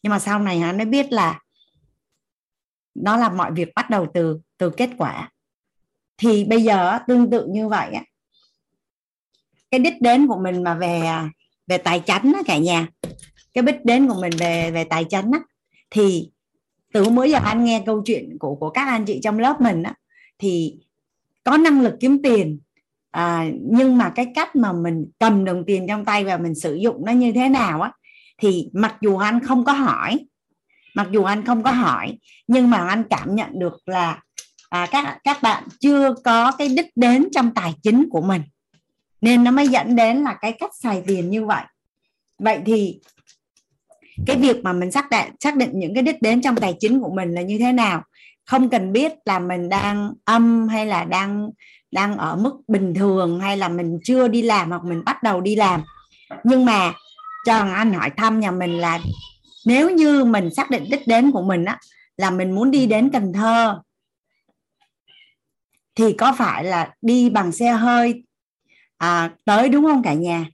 Nhưng 0.03 0.11
mà 0.11 0.19
sau 0.19 0.39
này 0.39 0.61
anh 0.61 0.77
mới 0.77 0.85
biết 0.85 1.11
là 1.11 1.39
nó 2.95 3.17
là 3.17 3.29
mọi 3.29 3.51
việc 3.51 3.69
bắt 3.75 3.89
đầu 3.89 4.07
từ 4.13 4.39
từ 4.57 4.69
kết 4.69 4.89
quả. 4.97 5.31
Thì 6.17 6.43
bây 6.43 6.63
giờ 6.63 6.99
tương 7.07 7.29
tự 7.29 7.47
như 7.47 7.67
vậy 7.67 7.91
á 7.91 8.03
cái 9.73 9.79
đích 9.79 10.01
đến 10.01 10.27
của 10.27 10.37
mình 10.37 10.63
mà 10.63 10.73
về 10.73 11.01
về 11.67 11.77
tài 11.77 11.99
chính 11.99 12.33
cả 12.45 12.57
nhà 12.57 12.87
cái 13.53 13.63
đích 13.63 13.85
đến 13.85 14.07
của 14.07 14.21
mình 14.21 14.31
về 14.39 14.71
về 14.71 14.83
tài 14.83 15.03
chính 15.03 15.31
á 15.31 15.39
thì 15.89 16.29
từ 16.93 17.09
mới 17.09 17.31
giờ 17.31 17.39
anh 17.43 17.63
nghe 17.63 17.83
câu 17.85 18.01
chuyện 18.05 18.37
của 18.39 18.55
của 18.55 18.69
các 18.69 18.87
anh 18.87 19.05
chị 19.05 19.19
trong 19.23 19.39
lớp 19.39 19.61
mình 19.61 19.83
á 19.83 19.93
thì 20.39 20.75
có 21.43 21.57
năng 21.57 21.81
lực 21.81 21.93
kiếm 21.99 22.21
tiền 22.23 22.59
à, 23.11 23.47
nhưng 23.61 23.97
mà 23.97 24.09
cái 24.09 24.27
cách 24.35 24.55
mà 24.55 24.73
mình 24.73 25.05
cầm 25.19 25.45
đồng 25.45 25.63
tiền 25.67 25.85
trong 25.87 26.05
tay 26.05 26.23
và 26.23 26.37
mình 26.37 26.55
sử 26.55 26.75
dụng 26.75 27.05
nó 27.05 27.11
như 27.11 27.31
thế 27.31 27.49
nào 27.49 27.81
á 27.81 27.91
thì 28.41 28.69
mặc 28.73 28.95
dù 29.01 29.17
anh 29.17 29.39
không 29.39 29.65
có 29.65 29.73
hỏi 29.73 30.25
mặc 30.95 31.07
dù 31.11 31.23
anh 31.23 31.45
không 31.45 31.63
có 31.63 31.71
hỏi 31.71 32.17
nhưng 32.47 32.69
mà 32.69 32.87
anh 32.87 33.03
cảm 33.09 33.35
nhận 33.35 33.59
được 33.59 33.77
là 33.85 34.21
à, 34.69 34.87
các 34.91 35.19
các 35.23 35.41
bạn 35.41 35.63
chưa 35.79 36.13
có 36.23 36.51
cái 36.51 36.67
đích 36.67 36.87
đến 36.95 37.27
trong 37.31 37.53
tài 37.53 37.73
chính 37.83 38.09
của 38.09 38.21
mình 38.21 38.41
nên 39.23 39.43
nó 39.43 39.51
mới 39.51 39.67
dẫn 39.67 39.95
đến 39.95 40.17
là 40.23 40.37
cái 40.41 40.51
cách 40.51 40.71
xài 40.79 41.03
tiền 41.07 41.29
như 41.29 41.45
vậy. 41.45 41.63
Vậy 42.39 42.61
thì 42.65 42.99
cái 44.25 44.37
việc 44.37 44.63
mà 44.63 44.73
mình 44.73 44.91
xác 44.91 45.09
định 45.09 45.35
xác 45.39 45.55
định 45.55 45.69
những 45.73 45.93
cái 45.93 46.03
đích 46.03 46.21
đến 46.21 46.41
trong 46.41 46.55
tài 46.55 46.75
chính 46.79 47.01
của 47.01 47.11
mình 47.15 47.31
là 47.33 47.41
như 47.41 47.57
thế 47.57 47.71
nào? 47.71 48.03
Không 48.45 48.69
cần 48.69 48.93
biết 48.93 49.13
là 49.25 49.39
mình 49.39 49.69
đang 49.69 50.13
âm 50.25 50.67
hay 50.67 50.85
là 50.85 51.03
đang 51.03 51.49
đang 51.91 52.17
ở 52.17 52.35
mức 52.35 52.53
bình 52.67 52.93
thường 52.93 53.39
hay 53.39 53.57
là 53.57 53.69
mình 53.69 53.99
chưa 54.03 54.27
đi 54.27 54.41
làm 54.41 54.69
hoặc 54.69 54.83
mình 54.83 55.03
bắt 55.05 55.23
đầu 55.23 55.41
đi 55.41 55.55
làm. 55.55 55.81
Nhưng 56.43 56.65
mà 56.65 56.93
cho 57.45 57.57
anh 57.57 57.93
hỏi 57.93 58.09
thăm 58.17 58.39
nhà 58.39 58.51
mình 58.51 58.77
là 58.77 58.99
nếu 59.65 59.89
như 59.89 60.25
mình 60.25 60.53
xác 60.55 60.69
định 60.69 60.83
đích 60.91 61.07
đến 61.07 61.31
của 61.31 61.41
mình 61.41 61.65
á 61.65 61.79
là 62.17 62.31
mình 62.31 62.51
muốn 62.51 62.71
đi 62.71 62.87
đến 62.87 63.09
Cần 63.09 63.33
Thơ 63.33 63.81
thì 65.95 66.13
có 66.13 66.33
phải 66.37 66.63
là 66.63 66.93
đi 67.01 67.29
bằng 67.29 67.51
xe 67.51 67.71
hơi 67.71 68.23
à, 68.97 69.31
tới 69.45 69.69
đúng 69.69 69.85
không 69.85 70.03
cả 70.03 70.13
nhà? 70.13 70.45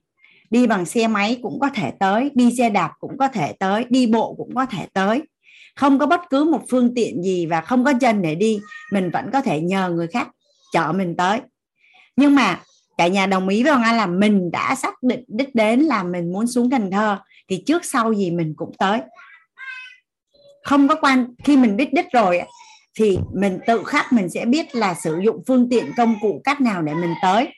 Đi 0.50 0.66
bằng 0.66 0.86
xe 0.86 1.08
máy 1.08 1.38
cũng 1.42 1.60
có 1.60 1.68
thể 1.74 1.92
tới, 2.00 2.30
đi 2.34 2.54
xe 2.58 2.70
đạp 2.70 2.92
cũng 3.00 3.18
có 3.18 3.28
thể 3.28 3.52
tới, 3.52 3.84
đi 3.88 4.06
bộ 4.06 4.34
cũng 4.34 4.54
có 4.54 4.66
thể 4.66 4.86
tới. 4.92 5.22
Không 5.76 5.98
có 5.98 6.06
bất 6.06 6.20
cứ 6.30 6.44
một 6.44 6.60
phương 6.70 6.94
tiện 6.94 7.22
gì 7.22 7.46
và 7.46 7.60
không 7.60 7.84
có 7.84 7.92
chân 8.00 8.22
để 8.22 8.34
đi, 8.34 8.60
mình 8.92 9.10
vẫn 9.10 9.30
có 9.32 9.40
thể 9.40 9.60
nhờ 9.60 9.90
người 9.90 10.06
khác 10.06 10.28
chở 10.72 10.92
mình 10.92 11.16
tới. 11.16 11.40
Nhưng 12.16 12.34
mà 12.34 12.60
cả 12.98 13.06
nhà 13.06 13.26
đồng 13.26 13.48
ý 13.48 13.62
với 13.62 13.72
ông 13.72 13.82
anh 13.82 13.96
là 13.96 14.06
mình 14.06 14.50
đã 14.50 14.74
xác 14.74 15.02
định 15.02 15.24
đích 15.28 15.54
đến 15.54 15.80
là 15.80 16.02
mình 16.02 16.32
muốn 16.32 16.46
xuống 16.46 16.70
Cần 16.70 16.90
Thơ 16.90 17.18
thì 17.48 17.62
trước 17.66 17.84
sau 17.84 18.12
gì 18.12 18.30
mình 18.30 18.54
cũng 18.56 18.72
tới. 18.78 19.00
Không 20.64 20.88
có 20.88 20.94
quan, 20.94 21.34
khi 21.44 21.56
mình 21.56 21.76
biết 21.76 21.92
đích 21.92 22.06
rồi 22.12 22.42
thì 22.98 23.18
mình 23.34 23.58
tự 23.66 23.84
khắc 23.84 24.12
mình 24.12 24.28
sẽ 24.28 24.44
biết 24.44 24.74
là 24.74 24.94
sử 24.94 25.20
dụng 25.24 25.42
phương 25.46 25.68
tiện, 25.70 25.84
công 25.96 26.16
cụ, 26.20 26.40
cách 26.44 26.60
nào 26.60 26.82
để 26.82 26.94
mình 26.94 27.14
tới 27.22 27.48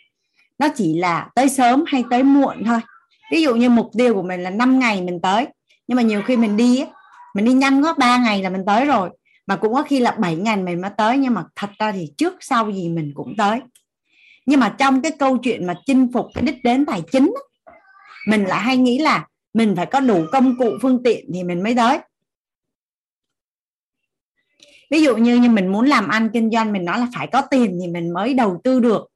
nó 0.59 0.69
chỉ 0.77 0.99
là 0.99 1.29
tới 1.35 1.49
sớm 1.49 1.85
hay 1.87 2.05
tới 2.11 2.23
muộn 2.23 2.65
thôi. 2.65 2.81
Ví 3.33 3.43
dụ 3.43 3.55
như 3.55 3.71
mục 3.71 3.91
tiêu 3.99 4.15
của 4.15 4.23
mình 4.23 4.43
là 4.43 4.51
5 4.51 4.79
ngày 4.79 5.03
mình 5.03 5.21
tới. 5.23 5.47
Nhưng 5.87 5.97
mà 5.97 6.03
nhiều 6.03 6.23
khi 6.27 6.37
mình 6.37 6.57
đi 6.57 6.85
mình 7.35 7.45
đi 7.45 7.53
nhanh 7.53 7.85
quá 7.85 7.95
3 7.99 8.19
ngày 8.19 8.43
là 8.43 8.51
mình 8.51 8.63
tới 8.67 8.85
rồi. 8.85 9.11
Mà 9.47 9.57
cũng 9.57 9.75
có 9.75 9.83
khi 9.83 10.01
là 10.01 10.11
7 10.11 10.37
ngày 10.37 10.57
mình 10.57 10.81
mới 10.81 10.91
tới, 10.97 11.19
nhưng 11.19 11.35
mà 11.35 11.45
thật 11.57 11.71
ra 11.79 11.93
thì 11.93 12.13
trước 12.17 12.35
sau 12.41 12.71
gì 12.73 12.89
mình 12.89 13.13
cũng 13.15 13.35
tới. 13.39 13.61
Nhưng 14.47 14.61
mà 14.61 14.75
trong 14.79 15.03
cái 15.03 15.13
câu 15.19 15.39
chuyện 15.39 15.67
mà 15.67 15.75
chinh 15.87 16.13
phục 16.13 16.27
cái 16.35 16.45
đích 16.45 16.65
đến 16.65 16.87
tài 16.87 17.03
chính 17.13 17.35
mình 18.29 18.45
lại 18.45 18.61
hay 18.61 18.77
nghĩ 18.77 18.99
là 18.99 19.27
mình 19.55 19.77
phải 19.77 19.87
có 19.87 20.01
đủ 20.01 20.25
công 20.33 20.59
cụ, 20.59 20.71
phương 20.83 21.03
tiện 21.03 21.31
thì 21.35 21.45
mình 21.45 21.63
mới 21.63 21.75
tới. 21.75 21.99
Ví 24.91 25.03
dụ 25.03 25.17
như 25.17 25.37
như 25.37 25.49
mình 25.49 25.69
muốn 25.69 25.87
làm 25.87 26.09
ăn 26.09 26.31
kinh 26.33 26.51
doanh, 26.51 26.73
mình 26.73 26.85
nói 26.85 26.99
là 26.99 27.07
phải 27.15 27.27
có 27.27 27.43
tiền 27.51 27.79
thì 27.83 27.89
mình 27.89 28.13
mới 28.13 28.35
đầu 28.35 28.61
tư 28.65 28.81
được 28.81 29.12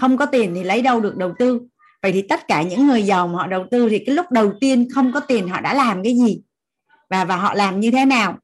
không 0.00 0.16
có 0.16 0.26
tiền 0.26 0.54
thì 0.54 0.64
lấy 0.64 0.82
đâu 0.82 1.00
được 1.00 1.16
đầu 1.16 1.34
tư. 1.38 1.60
Vậy 2.02 2.12
thì 2.12 2.22
tất 2.22 2.48
cả 2.48 2.62
những 2.62 2.86
người 2.86 3.02
giàu 3.02 3.28
mà 3.28 3.38
họ 3.38 3.46
đầu 3.46 3.66
tư 3.70 3.88
thì 3.88 4.04
cái 4.06 4.14
lúc 4.14 4.30
đầu 4.30 4.52
tiên 4.60 4.88
không 4.94 5.12
có 5.12 5.20
tiền 5.20 5.48
họ 5.48 5.60
đã 5.60 5.74
làm 5.74 6.02
cái 6.02 6.16
gì? 6.16 6.40
Và 7.10 7.24
và 7.24 7.36
họ 7.36 7.54
làm 7.54 7.80
như 7.80 7.90
thế 7.90 8.04
nào? 8.04 8.38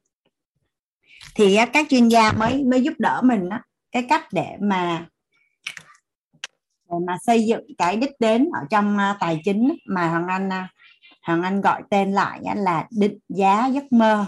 Thì 1.34 1.59
các 1.72 1.86
chuyên 1.90 2.09
gia 2.09 2.32
mới 2.32 2.64
mới 2.64 2.82
giúp 2.82 2.94
đỡ 2.98 3.20
mình 3.24 3.48
đó, 3.48 3.59
cái 3.92 4.07
cách 4.09 4.24
để 4.32 4.57
mà 4.61 5.07
để 6.90 6.97
mà 7.06 7.16
xây 7.26 7.47
dựng 7.47 7.64
cái 7.78 7.97
đích 7.97 8.12
đến 8.20 8.48
ở 8.52 8.60
trong 8.70 8.98
à, 8.98 9.16
tài 9.20 9.40
chính 9.44 9.76
mà 9.86 10.09
hoàng 10.09 10.26
anh 10.28 10.52
à, 10.52 10.68
hoàng 11.22 11.43
anh 11.43 11.60
gọi 11.60 11.82
tên 11.90 12.12
lại 12.12 12.40
là 12.56 12.86
định 12.90 13.18
giá 13.28 13.66
giấc 13.66 13.93
mơ. 13.93 14.26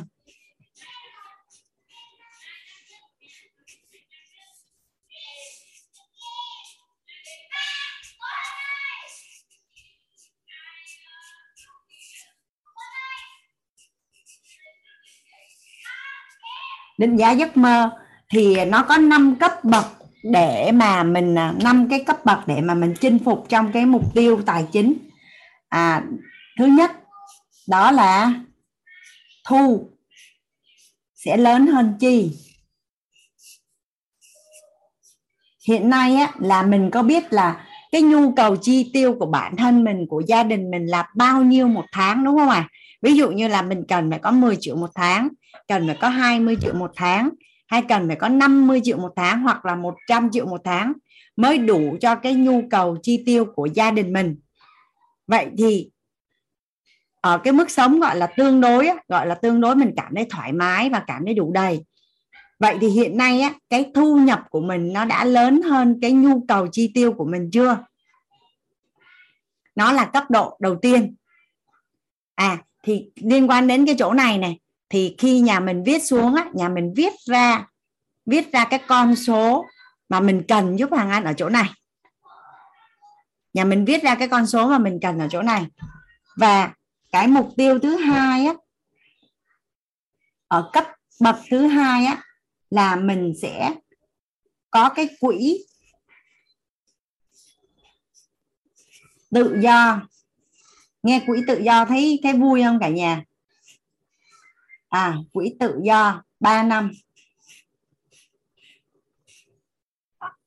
Định 16.99 17.17
giá 17.17 17.31
giấc 17.31 17.57
mơ 17.57 17.91
thì 18.31 18.65
nó 18.65 18.83
có 18.83 18.97
5 18.97 19.37
cấp 19.41 19.65
bậc 19.65 19.87
để 20.23 20.73
mà 20.73 21.03
mình 21.03 21.39
à, 21.39 21.55
năm 21.63 21.87
cái 21.91 22.05
cấp 22.05 22.25
bậc 22.25 22.39
để 22.47 22.61
mà 22.61 22.75
mình 22.75 22.95
chinh 23.01 23.19
phục 23.19 23.47
trong 23.49 23.73
cái 23.73 23.87
mục 23.87 24.15
tiêu 24.15 24.43
tài 24.47 24.67
chính. 24.73 24.95
À 25.69 26.03
thứ 26.59 26.67
nhất 26.67 26.91
đó 27.69 27.91
là 27.91 28.33
thu 29.49 29.89
sẽ 31.15 31.37
lớn 31.37 31.67
hơn 31.67 31.95
chi. 32.01 32.31
Hiện 35.69 35.91
nay 35.91 36.15
á, 36.15 36.33
là 36.39 36.63
mình 36.63 36.91
có 36.91 37.03
biết 37.03 37.33
là 37.33 37.67
cái 37.93 38.03
nhu 38.03 38.33
cầu 38.33 38.57
chi 38.57 38.91
tiêu 38.93 39.17
của 39.19 39.27
bản 39.27 39.57
thân 39.57 39.85
mình 39.85 40.07
của 40.09 40.23
gia 40.27 40.43
đình 40.43 40.71
mình 40.71 40.87
là 40.87 41.09
bao 41.15 41.43
nhiêu 41.43 41.69
một 41.69 41.85
tháng 41.93 42.25
đúng 42.25 42.39
không 42.39 42.49
ạ? 42.49 42.69
À? 42.69 42.69
ví 43.03 43.15
dụ 43.15 43.31
như 43.31 43.49
là 43.49 43.63
mình 43.63 43.85
cần 43.89 44.11
phải 44.11 44.19
có 44.19 44.31
10 44.31 44.57
triệu 44.61 44.77
một 44.77 44.91
tháng 44.95 45.29
cần 45.69 45.87
phải 45.87 45.97
có 46.01 46.09
20 46.09 46.57
triệu 46.61 46.75
một 46.75 46.91
tháng 46.97 47.31
hay 47.67 47.83
cần 47.89 48.07
phải 48.07 48.17
có 48.17 48.29
50 48.29 48.81
triệu 48.85 48.99
một 48.99 49.13
tháng 49.17 49.43
hoặc 49.43 49.65
là 49.65 49.75
100 49.75 50.31
triệu 50.33 50.47
một 50.47 50.61
tháng 50.65 50.93
mới 51.37 51.59
đủ 51.59 51.97
cho 52.01 52.15
cái 52.15 52.35
nhu 52.35 52.63
cầu 52.71 52.97
chi 53.03 53.23
tiêu 53.27 53.45
của 53.45 53.67
gia 53.67 53.91
đình 53.91 54.13
mình. 54.13 54.37
Vậy 55.27 55.47
thì 55.59 55.91
ở 57.21 57.39
cái 57.39 57.53
mức 57.53 57.71
sống 57.71 58.01
gọi 58.01 58.17
là 58.17 58.27
tương 58.27 58.61
đối 58.61 58.91
gọi 59.09 59.27
là 59.27 59.35
tương 59.35 59.61
đối 59.61 59.77
mình 59.77 59.93
cảm 59.97 60.15
thấy 60.15 60.27
thoải 60.31 60.53
mái 60.53 60.91
và 60.91 61.05
cảm 61.07 61.25
thấy 61.25 61.35
đủ 61.35 61.53
đầy. 61.53 61.85
Vậy 62.59 62.77
thì 62.81 62.89
hiện 62.89 63.17
nay 63.17 63.41
á, 63.41 63.55
cái 63.71 63.91
thu 63.95 64.17
nhập 64.17 64.43
của 64.51 64.61
mình 64.61 64.93
nó 64.93 65.05
đã 65.05 65.25
lớn 65.25 65.63
hơn 65.63 65.99
cái 66.03 66.13
nhu 66.13 66.45
cầu 66.49 66.67
chi 66.73 66.91
tiêu 66.95 67.13
của 67.13 67.25
mình 67.25 67.51
chưa? 67.53 67.85
Nó 69.75 69.93
là 69.93 70.05
cấp 70.05 70.31
độ 70.31 70.57
đầu 70.61 70.77
tiên. 70.83 71.15
À 72.35 72.59
thì 72.83 73.11
liên 73.15 73.51
quan 73.51 73.67
đến 73.67 73.87
cái 73.87 73.95
chỗ 73.99 74.13
này 74.13 74.39
này 74.39 74.59
thì 74.91 75.15
khi 75.19 75.41
nhà 75.41 75.61
mình 75.61 75.83
viết 75.85 76.03
xuống 76.05 76.35
á, 76.35 76.51
nhà 76.55 76.69
mình 76.69 76.93
viết 76.97 77.13
ra 77.27 77.67
viết 78.27 78.53
ra 78.53 78.65
cái 78.65 78.81
con 78.87 79.17
số 79.17 79.65
mà 80.09 80.21
mình 80.21 80.43
cần, 80.49 80.79
giúp 80.79 80.93
hàng 80.93 81.11
ăn 81.11 81.25
ở 81.25 81.33
chỗ 81.33 81.49
này. 81.49 81.71
Nhà 83.55 83.65
mình 83.65 83.85
viết 83.85 84.03
ra 84.03 84.15
cái 84.15 84.29
con 84.29 84.47
số 84.47 84.69
mà 84.69 84.79
mình 84.79 84.99
cần 85.03 85.19
ở 85.19 85.29
chỗ 85.31 85.43
này. 85.43 85.67
Và 86.37 86.75
cái 87.13 87.27
mục 87.27 87.49
tiêu 87.57 87.79
thứ 87.79 87.97
hai 87.97 88.47
á, 88.47 88.55
ở 90.49 90.71
cấp 90.73 90.85
bậc 91.21 91.37
thứ 91.51 91.67
hai 91.67 92.05
á, 92.05 92.23
là 92.71 92.97
mình 92.97 93.33
sẽ 93.43 93.75
có 94.71 94.89
cái 94.89 95.09
quỹ 95.21 95.65
tự 99.31 99.59
do. 99.61 100.01
Nghe 101.03 101.23
quỹ 101.27 101.43
tự 101.47 101.59
do 101.59 101.85
thấy 101.85 102.21
thấy 102.23 102.33
vui 102.33 102.63
không 102.63 102.79
cả 102.81 102.89
nhà? 102.89 103.25
À 104.89 105.17
quỹ 105.33 105.57
tự 105.61 105.81
do 105.83 106.23
3 106.41 106.63
năm. 106.63 106.93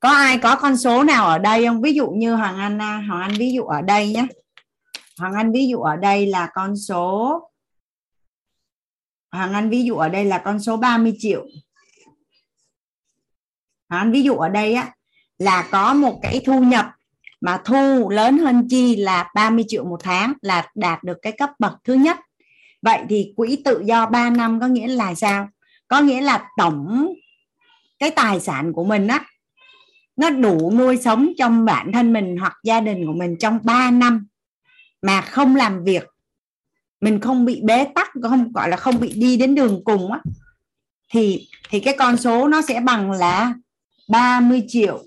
Có 0.00 0.10
ai 0.10 0.38
có 0.38 0.56
con 0.56 0.76
số 0.76 1.02
nào 1.02 1.26
ở 1.26 1.38
đây 1.38 1.66
không? 1.66 1.82
Ví 1.82 1.94
dụ 1.94 2.10
như 2.10 2.34
hoàng 2.34 2.58
anh 2.58 2.78
à, 2.80 3.04
hoàng 3.08 3.22
anh 3.22 3.34
ví 3.38 3.52
dụ 3.52 3.64
ở 3.64 3.82
đây 3.82 4.12
nhé. 4.12 4.26
Hoàng 5.18 5.34
anh 5.34 5.52
ví 5.52 5.68
dụ 5.68 5.80
ở 5.80 5.96
đây 5.96 6.26
là 6.26 6.50
con 6.54 6.76
số, 6.76 7.40
hoàng 9.32 9.52
anh 9.52 9.70
ví 9.70 9.84
dụ 9.84 9.96
ở 9.96 10.08
đây 10.08 10.24
là 10.24 10.38
con 10.44 10.60
số 10.60 10.76
30 10.76 11.16
triệu. 11.18 11.46
Hoàng 13.88 14.02
anh 14.02 14.12
ví 14.12 14.22
dụ 14.22 14.36
ở 14.36 14.48
đây 14.48 14.74
á, 14.74 14.94
là 15.38 15.68
có 15.70 15.94
một 15.94 16.18
cái 16.22 16.40
thu 16.44 16.60
nhập 16.60 16.86
mà 17.40 17.62
thu 17.64 18.10
lớn 18.10 18.38
hơn 18.38 18.68
chi 18.70 18.96
là 18.96 19.30
30 19.34 19.64
triệu 19.68 19.84
một 19.84 20.00
tháng 20.02 20.32
là 20.42 20.70
đạt 20.74 21.04
được 21.04 21.18
cái 21.22 21.32
cấp 21.32 21.50
bậc 21.58 21.72
thứ 21.84 21.94
nhất 21.94 22.18
vậy 22.82 23.02
thì 23.08 23.32
quỹ 23.36 23.62
tự 23.64 23.82
do 23.84 24.06
3 24.06 24.30
năm 24.30 24.60
có 24.60 24.66
nghĩa 24.66 24.86
là 24.86 25.14
sao 25.14 25.48
có 25.88 26.00
nghĩa 26.00 26.20
là 26.20 26.48
tổng 26.56 27.14
cái 27.98 28.10
tài 28.10 28.40
sản 28.40 28.72
của 28.72 28.84
mình 28.84 29.08
á, 29.08 29.24
nó 30.16 30.30
đủ 30.30 30.72
nuôi 30.74 30.96
sống 30.96 31.32
trong 31.38 31.64
bản 31.64 31.92
thân 31.92 32.12
mình 32.12 32.36
hoặc 32.40 32.56
gia 32.64 32.80
đình 32.80 33.06
của 33.06 33.12
mình 33.12 33.36
trong 33.40 33.58
3 33.62 33.90
năm 33.90 34.26
mà 35.02 35.20
không 35.20 35.56
làm 35.56 35.84
việc 35.84 36.04
mình 37.00 37.20
không 37.20 37.44
bị 37.44 37.60
bế 37.64 37.86
tắc, 37.94 38.10
không 38.22 38.52
gọi 38.52 38.68
là 38.68 38.76
không 38.76 39.00
bị 39.00 39.12
đi 39.12 39.36
đến 39.36 39.54
đường 39.54 39.82
cùng 39.84 40.12
á, 40.12 40.20
thì 41.10 41.48
thì 41.70 41.80
cái 41.80 41.96
con 41.98 42.16
số 42.16 42.48
nó 42.48 42.62
sẽ 42.62 42.80
bằng 42.80 43.10
là 43.10 43.54
30 44.08 44.64
triệu 44.68 45.04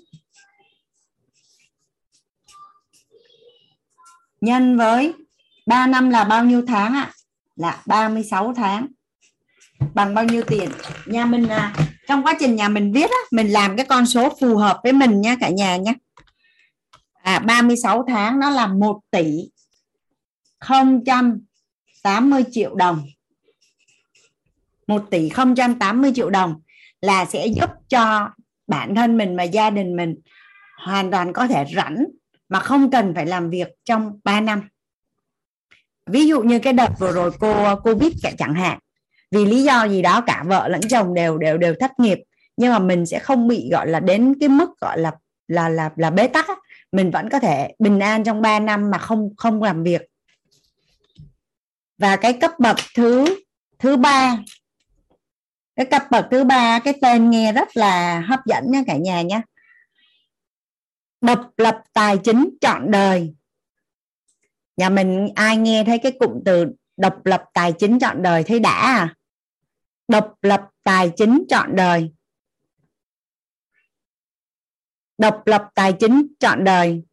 nhân 4.41 4.77
với 4.77 5.13
3 5.65 5.87
năm 5.87 6.09
là 6.09 6.23
bao 6.23 6.45
nhiêu 6.45 6.63
tháng 6.67 6.93
ạ? 6.93 7.01
À? 7.01 7.14
Là 7.55 7.81
36 7.85 8.53
tháng. 8.55 8.87
Bằng 9.93 10.15
bao 10.15 10.25
nhiêu 10.25 10.43
tiền? 10.47 10.69
Nhà 11.05 11.25
mình 11.25 11.47
à, 11.47 11.73
trong 12.07 12.23
quá 12.23 12.33
trình 12.39 12.55
nhà 12.55 12.69
mình 12.69 12.91
viết 12.93 13.09
á, 13.09 13.17
mình 13.31 13.47
làm 13.47 13.77
cái 13.77 13.85
con 13.85 14.05
số 14.05 14.37
phù 14.41 14.57
hợp 14.57 14.79
với 14.83 14.93
mình 14.93 15.21
nha 15.21 15.35
cả 15.39 15.49
nhà 15.49 15.77
nhé. 15.77 15.93
À 17.23 17.39
36 17.39 18.05
tháng 18.07 18.39
nó 18.39 18.49
là 18.49 18.67
1 18.67 18.99
tỷ 19.11 19.49
080 22.03 22.43
triệu 22.51 22.75
đồng. 22.75 23.05
1 24.87 25.05
tỷ 25.11 25.29
080 25.79 26.11
triệu 26.15 26.29
đồng 26.29 26.61
là 27.01 27.25
sẽ 27.25 27.47
giúp 27.47 27.69
cho 27.89 28.29
bản 28.67 28.95
thân 28.95 29.17
mình 29.17 29.37
và 29.37 29.43
gia 29.43 29.69
đình 29.69 29.95
mình 29.95 30.15
hoàn 30.85 31.11
toàn 31.11 31.33
có 31.33 31.47
thể 31.47 31.65
rảnh 31.75 32.05
mà 32.49 32.59
không 32.59 32.91
cần 32.91 33.13
phải 33.15 33.25
làm 33.25 33.49
việc 33.49 33.67
trong 33.83 34.19
3 34.23 34.41
năm 34.41 34.61
ví 36.05 36.27
dụ 36.27 36.41
như 36.41 36.59
cái 36.59 36.73
đợt 36.73 36.89
vừa 36.99 37.11
rồi 37.11 37.31
cô, 37.39 37.75
covid 37.75 38.13
chẳng 38.37 38.53
hạn, 38.53 38.79
vì 39.31 39.45
lý 39.45 39.63
do 39.63 39.83
gì 39.83 40.01
đó 40.01 40.21
cả 40.21 40.43
vợ 40.47 40.67
lẫn 40.67 40.81
chồng 40.89 41.13
đều 41.13 41.37
đều 41.37 41.57
đều 41.57 41.75
thất 41.79 41.99
nghiệp, 41.99 42.19
nhưng 42.57 42.73
mà 42.73 42.79
mình 42.79 43.05
sẽ 43.05 43.19
không 43.19 43.47
bị 43.47 43.69
gọi 43.71 43.87
là 43.87 43.99
đến 43.99 44.33
cái 44.39 44.49
mức 44.49 44.79
gọi 44.81 44.99
là 44.99 45.11
là 45.47 45.69
là 45.69 45.89
là 45.95 46.09
bế 46.09 46.27
tắc 46.27 46.45
mình 46.91 47.11
vẫn 47.11 47.29
có 47.29 47.39
thể 47.39 47.75
bình 47.79 47.99
an 47.99 48.23
trong 48.23 48.41
3 48.41 48.59
năm 48.59 48.91
mà 48.91 48.97
không 48.97 49.29
không 49.37 49.63
làm 49.63 49.83
việc. 49.83 50.01
Và 51.97 52.15
cái 52.15 52.33
cấp 52.33 52.51
bậc 52.59 52.77
thứ 52.95 53.25
thứ 53.79 53.97
ba, 53.97 54.37
cái 55.75 55.85
cấp 55.85 56.03
bậc 56.11 56.25
thứ 56.31 56.43
ba, 56.43 56.79
cái 56.79 56.93
tên 57.01 57.29
nghe 57.29 57.53
rất 57.53 57.77
là 57.77 58.19
hấp 58.19 58.39
dẫn 58.45 58.71
nha 58.71 58.83
cả 58.87 58.97
nhà 58.97 59.21
nhé 59.21 59.41
độc 61.21 61.51
lập 61.57 61.81
tài 61.93 62.17
chính 62.17 62.49
trọn 62.61 62.91
đời 62.91 63.33
nhà 64.77 64.89
mình 64.89 65.27
ai 65.35 65.57
nghe 65.57 65.83
thấy 65.83 65.97
cái 65.97 66.11
cụm 66.19 66.31
từ 66.45 66.65
độc 66.97 67.25
lập 67.25 67.43
tài 67.53 67.71
chính 67.71 67.99
chọn 67.99 68.21
đời 68.21 68.43
thấy 68.43 68.59
đã 68.59 68.71
à? 68.71 69.15
Độc 70.07 70.33
lập 70.41 70.61
tài 70.83 71.11
chính 71.17 71.43
chọn 71.49 71.75
đời. 71.75 72.11
Độc 75.17 75.41
lập 75.45 75.67
tài 75.75 75.93
chính 75.93 76.27
chọn 76.39 76.63
đời. 76.63 77.03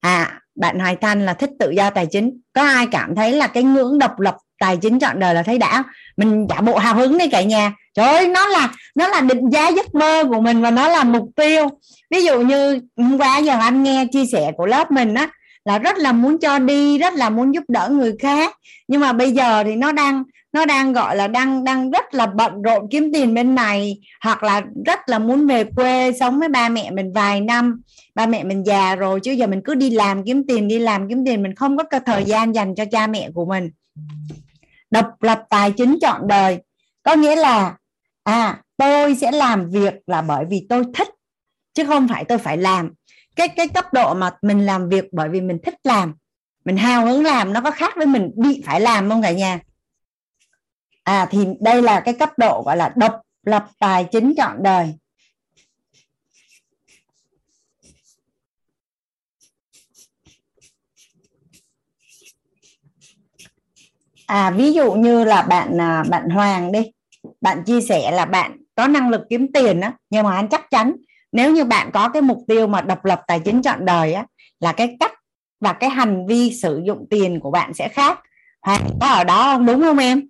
À 0.00 0.40
bạn 0.54 0.78
Hoài 0.78 0.96
Thanh 0.96 1.26
là 1.26 1.34
thích 1.34 1.50
tự 1.58 1.70
do 1.70 1.90
tài 1.90 2.06
chính. 2.06 2.40
Có 2.52 2.62
ai 2.62 2.86
cảm 2.90 3.14
thấy 3.14 3.32
là 3.32 3.46
cái 3.46 3.62
ngưỡng 3.62 3.98
độc 3.98 4.20
lập 4.20 4.36
tài 4.58 4.76
chính 4.76 4.98
chọn 4.98 5.18
đời 5.18 5.34
là 5.34 5.42
thấy 5.42 5.58
đã 5.58 5.84
mình 6.16 6.46
giả 6.50 6.60
bộ 6.60 6.78
hào 6.78 6.94
hứng 6.94 7.18
đi 7.18 7.28
cả 7.28 7.42
nhà. 7.42 7.72
Trời 7.94 8.06
ơi, 8.06 8.28
nó 8.28 8.46
là 8.46 8.74
nó 8.94 9.08
là 9.08 9.20
định 9.20 9.50
giá 9.52 9.68
giấc 9.68 9.94
mơ 9.94 10.24
của 10.28 10.40
mình 10.40 10.62
và 10.62 10.70
nó 10.70 10.88
là 10.88 11.04
mục 11.04 11.28
tiêu. 11.36 11.68
Ví 12.10 12.24
dụ 12.24 12.40
như 12.40 12.80
hôm 12.96 13.18
qua 13.18 13.38
giờ 13.38 13.58
anh 13.60 13.82
nghe 13.82 14.06
chia 14.12 14.26
sẻ 14.26 14.52
của 14.56 14.66
lớp 14.66 14.90
mình 14.90 15.14
á 15.14 15.28
là 15.68 15.78
rất 15.78 15.98
là 15.98 16.12
muốn 16.12 16.38
cho 16.38 16.58
đi, 16.58 16.98
rất 16.98 17.14
là 17.14 17.30
muốn 17.30 17.54
giúp 17.54 17.64
đỡ 17.68 17.88
người 17.92 18.16
khác. 18.18 18.56
Nhưng 18.88 19.00
mà 19.00 19.12
bây 19.12 19.32
giờ 19.32 19.64
thì 19.64 19.76
nó 19.76 19.92
đang 19.92 20.24
nó 20.52 20.64
đang 20.64 20.92
gọi 20.92 21.16
là 21.16 21.28
đang 21.28 21.64
đang 21.64 21.90
rất 21.90 22.14
là 22.14 22.26
bận 22.26 22.62
rộn 22.62 22.88
kiếm 22.90 23.10
tiền 23.12 23.34
bên 23.34 23.54
này, 23.54 24.00
hoặc 24.24 24.42
là 24.42 24.62
rất 24.86 25.08
là 25.08 25.18
muốn 25.18 25.46
về 25.46 25.64
quê 25.64 26.12
sống 26.20 26.38
với 26.38 26.48
ba 26.48 26.68
mẹ 26.68 26.90
mình 26.90 27.12
vài 27.12 27.40
năm. 27.40 27.82
Ba 28.14 28.26
mẹ 28.26 28.44
mình 28.44 28.66
già 28.66 28.96
rồi, 28.96 29.20
chứ 29.20 29.32
giờ 29.32 29.46
mình 29.46 29.60
cứ 29.64 29.74
đi 29.74 29.90
làm 29.90 30.24
kiếm 30.24 30.46
tiền, 30.46 30.68
đi 30.68 30.78
làm 30.78 31.08
kiếm 31.08 31.24
tiền, 31.26 31.42
mình 31.42 31.54
không 31.54 31.76
có 31.76 31.84
thời 32.06 32.24
gian 32.24 32.54
dành 32.54 32.74
cho 32.74 32.84
cha 32.90 33.06
mẹ 33.06 33.30
của 33.34 33.44
mình. 33.44 33.70
Độc 34.90 35.22
lập 35.22 35.42
tài 35.50 35.72
chính 35.72 35.98
trọn 36.00 36.20
đời. 36.28 36.58
Có 37.02 37.14
nghĩa 37.14 37.36
là 37.36 37.76
à 38.24 38.62
tôi 38.76 39.14
sẽ 39.14 39.32
làm 39.32 39.70
việc 39.70 39.94
là 40.06 40.22
bởi 40.22 40.44
vì 40.50 40.66
tôi 40.68 40.84
thích, 40.94 41.08
chứ 41.74 41.84
không 41.86 42.08
phải 42.08 42.24
tôi 42.24 42.38
phải 42.38 42.56
làm 42.56 42.92
cái 43.38 43.48
cái 43.48 43.68
cấp 43.68 43.92
độ 43.92 44.14
mà 44.14 44.30
mình 44.42 44.66
làm 44.66 44.88
việc 44.88 45.04
bởi 45.12 45.28
vì 45.28 45.40
mình 45.40 45.58
thích 45.62 45.74
làm, 45.84 46.14
mình 46.64 46.76
hào 46.76 47.06
hứng 47.06 47.24
làm 47.24 47.52
nó 47.52 47.60
có 47.60 47.70
khác 47.70 47.92
với 47.96 48.06
mình 48.06 48.30
bị 48.36 48.62
phải 48.66 48.80
làm 48.80 49.10
không 49.10 49.22
cả 49.22 49.30
nhà? 49.30 49.60
À 51.04 51.26
thì 51.30 51.46
đây 51.60 51.82
là 51.82 52.00
cái 52.00 52.14
cấp 52.14 52.30
độ 52.36 52.62
gọi 52.66 52.76
là 52.76 52.92
độc 52.96 53.20
lập 53.46 53.66
tài 53.78 54.04
chính 54.04 54.34
trọn 54.36 54.62
đời. 54.62 54.94
À 64.26 64.50
ví 64.50 64.72
dụ 64.72 64.92
như 64.92 65.24
là 65.24 65.42
bạn 65.42 65.80
à, 65.80 66.04
bạn 66.10 66.28
Hoàng 66.30 66.72
đi, 66.72 66.92
bạn 67.40 67.64
chia 67.64 67.80
sẻ 67.80 68.10
là 68.10 68.24
bạn 68.24 68.56
có 68.74 68.86
năng 68.86 69.10
lực 69.10 69.20
kiếm 69.30 69.52
tiền 69.52 69.80
á, 69.80 69.92
nhưng 70.10 70.24
mà 70.24 70.36
anh 70.36 70.48
chắc 70.48 70.70
chắn 70.70 70.96
nếu 71.32 71.52
như 71.52 71.64
bạn 71.64 71.90
có 71.92 72.08
cái 72.08 72.22
mục 72.22 72.38
tiêu 72.48 72.66
mà 72.66 72.80
độc 72.80 73.04
lập 73.04 73.22
tài 73.26 73.40
chính 73.40 73.62
trọn 73.62 73.84
đời 73.84 74.12
á 74.12 74.26
là 74.60 74.72
cái 74.72 74.96
cách 75.00 75.12
và 75.60 75.72
cái 75.72 75.90
hành 75.90 76.26
vi 76.26 76.52
sử 76.52 76.82
dụng 76.86 77.06
tiền 77.10 77.40
của 77.40 77.50
bạn 77.50 77.74
sẽ 77.74 77.88
khác. 77.88 78.20
Hoặc 78.62 78.82
có 79.00 79.06
ở 79.06 79.24
đó 79.24 79.42
không? 79.42 79.66
Đúng 79.66 79.80
không 79.80 79.98
em? 79.98 80.28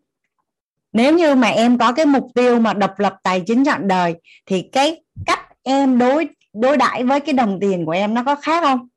Nếu 0.92 1.14
như 1.14 1.34
mà 1.34 1.48
em 1.48 1.78
có 1.78 1.92
cái 1.92 2.06
mục 2.06 2.26
tiêu 2.34 2.60
mà 2.60 2.72
độc 2.72 2.98
lập 2.98 3.16
tài 3.22 3.42
chính 3.46 3.64
trọn 3.64 3.88
đời 3.88 4.14
thì 4.46 4.68
cái 4.72 5.02
cách 5.26 5.40
em 5.62 5.98
đối 5.98 6.28
đối 6.52 6.76
đãi 6.76 7.04
với 7.04 7.20
cái 7.20 7.32
đồng 7.32 7.58
tiền 7.60 7.86
của 7.86 7.92
em 7.92 8.14
nó 8.14 8.24
có 8.24 8.34
khác 8.34 8.62
không? 8.62 8.88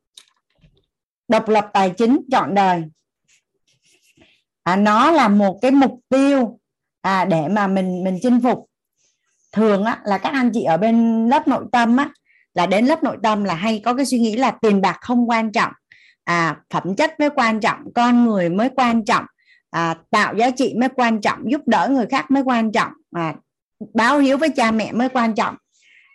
Độc 1.27 1.49
lập 1.49 1.69
tài 1.73 1.89
chính 1.89 2.21
trọn 2.31 2.55
đời. 2.55 2.83
À, 4.63 4.75
nó 4.75 5.11
là 5.11 5.27
một 5.27 5.59
cái 5.61 5.71
mục 5.71 5.99
tiêu 6.09 6.59
à, 7.01 7.25
để 7.25 7.47
mà 7.47 7.67
mình 7.67 8.03
mình 8.03 8.19
chinh 8.21 8.39
phục 8.43 8.70
thường 9.51 9.83
á, 9.83 9.99
là 10.03 10.17
các 10.17 10.33
anh 10.33 10.51
chị 10.53 10.63
ở 10.63 10.77
bên 10.77 11.27
lớp 11.29 11.47
nội 11.47 11.65
tâm 11.71 11.97
á, 11.97 12.09
là 12.53 12.65
đến 12.65 12.85
lớp 12.85 13.03
nội 13.03 13.17
tâm 13.23 13.43
là 13.43 13.53
hay 13.53 13.81
có 13.85 13.93
cái 13.93 14.05
suy 14.05 14.19
nghĩ 14.19 14.35
là 14.35 14.51
tiền 14.51 14.81
bạc 14.81 14.97
không 15.01 15.29
quan 15.29 15.51
trọng. 15.51 15.71
À, 16.23 16.57
phẩm 16.69 16.95
chất 16.95 17.19
mới 17.19 17.29
quan 17.29 17.59
trọng 17.59 17.93
con 17.95 18.25
người 18.25 18.49
mới 18.49 18.69
quan 18.75 19.05
trọng. 19.05 19.25
À, 19.71 19.95
tạo 20.09 20.35
giá 20.35 20.49
trị 20.49 20.73
mới 20.79 20.89
quan 20.89 21.21
trọng 21.21 21.51
giúp 21.51 21.61
đỡ 21.65 21.87
người 21.91 22.05
khác 22.05 22.31
mới 22.31 22.43
quan 22.43 22.71
trọng. 22.71 22.91
À, 23.15 23.33
báo 23.93 24.19
hiếu 24.19 24.37
với 24.37 24.49
cha 24.49 24.71
mẹ 24.71 24.91
mới 24.91 25.09
quan 25.09 25.35
trọng. 25.35 25.55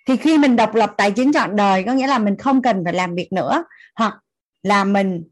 Thì 0.07 0.17
khi 0.17 0.39
mình 0.39 0.57
độc 0.57 0.75
lập 0.75 0.95
tài 0.97 1.11
chính 1.11 1.33
chọn 1.33 1.57
đời 1.57 1.85
có 1.85 1.93
nghĩa 1.93 2.07
là 2.07 2.19
mình 2.19 2.37
không 2.37 2.63
cần 2.63 2.83
phải 2.85 2.95
làm 2.95 3.15
việc 3.15 3.29
nữa 3.33 3.65
hoặc 3.97 4.15
là 4.63 4.85
mình 4.85 5.25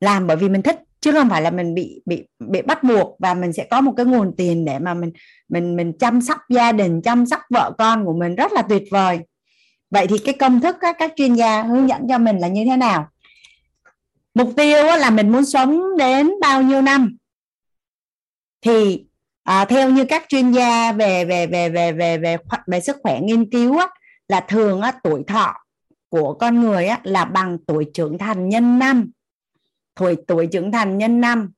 làm 0.00 0.26
bởi 0.26 0.36
vì 0.36 0.48
mình 0.48 0.62
thích 0.62 0.76
chứ 1.04 1.12
không 1.12 1.28
phải 1.28 1.42
là 1.42 1.50
mình 1.50 1.74
bị 1.74 2.02
bị 2.06 2.24
bị 2.38 2.62
bắt 2.62 2.82
buộc 2.82 3.16
và 3.18 3.34
mình 3.34 3.52
sẽ 3.52 3.66
có 3.70 3.80
một 3.80 3.92
cái 3.96 4.06
nguồn 4.06 4.34
tiền 4.36 4.64
để 4.64 4.78
mà 4.78 4.94
mình 4.94 5.12
mình 5.48 5.76
mình 5.76 5.92
chăm 5.98 6.20
sóc 6.20 6.38
gia 6.48 6.72
đình 6.72 7.02
chăm 7.02 7.26
sóc 7.26 7.40
vợ 7.50 7.72
con 7.78 8.04
của 8.04 8.12
mình 8.12 8.34
rất 8.34 8.52
là 8.52 8.62
tuyệt 8.62 8.82
vời. 8.90 9.18
Vậy 9.90 10.06
thì 10.06 10.18
cái 10.18 10.34
công 10.34 10.60
thức 10.60 10.76
các 10.80 10.96
các 10.98 11.12
chuyên 11.16 11.34
gia 11.34 11.62
hướng 11.62 11.88
dẫn 11.88 12.08
cho 12.08 12.18
mình 12.18 12.38
là 12.38 12.48
như 12.48 12.64
thế 12.64 12.76
nào? 12.76 13.08
Mục 14.34 14.48
tiêu 14.56 14.84
là 14.84 15.10
mình 15.10 15.32
muốn 15.32 15.44
sống 15.44 15.96
đến 15.98 16.30
bao 16.40 16.62
nhiêu 16.62 16.82
năm? 16.82 17.16
Thì 18.62 19.04
à, 19.42 19.64
theo 19.64 19.90
như 19.90 20.04
các 20.04 20.24
chuyên 20.28 20.52
gia 20.52 20.92
về 20.92 21.24
về 21.24 21.46
về 21.46 21.68
về 21.68 21.92
về 21.92 22.18
về 22.18 22.36
về, 22.36 22.36
về 22.66 22.80
sức 22.80 22.96
khỏe 23.02 23.20
nghiên 23.20 23.50
cứu 23.50 23.78
á, 23.78 23.86
là 24.28 24.40
thường 24.48 24.80
á, 24.80 24.92
tuổi 25.02 25.22
thọ 25.26 25.54
của 26.08 26.34
con 26.34 26.60
người 26.60 26.86
á, 26.86 27.00
là 27.02 27.24
bằng 27.24 27.58
tuổi 27.66 27.90
trưởng 27.94 28.18
thành 28.18 28.48
nhân 28.48 28.78
năm 28.78 29.10
tuổi 29.94 30.16
tuổi 30.26 30.46
trưởng 30.46 30.72
thành 30.72 30.98
nhân 30.98 31.20
năm. 31.20 31.52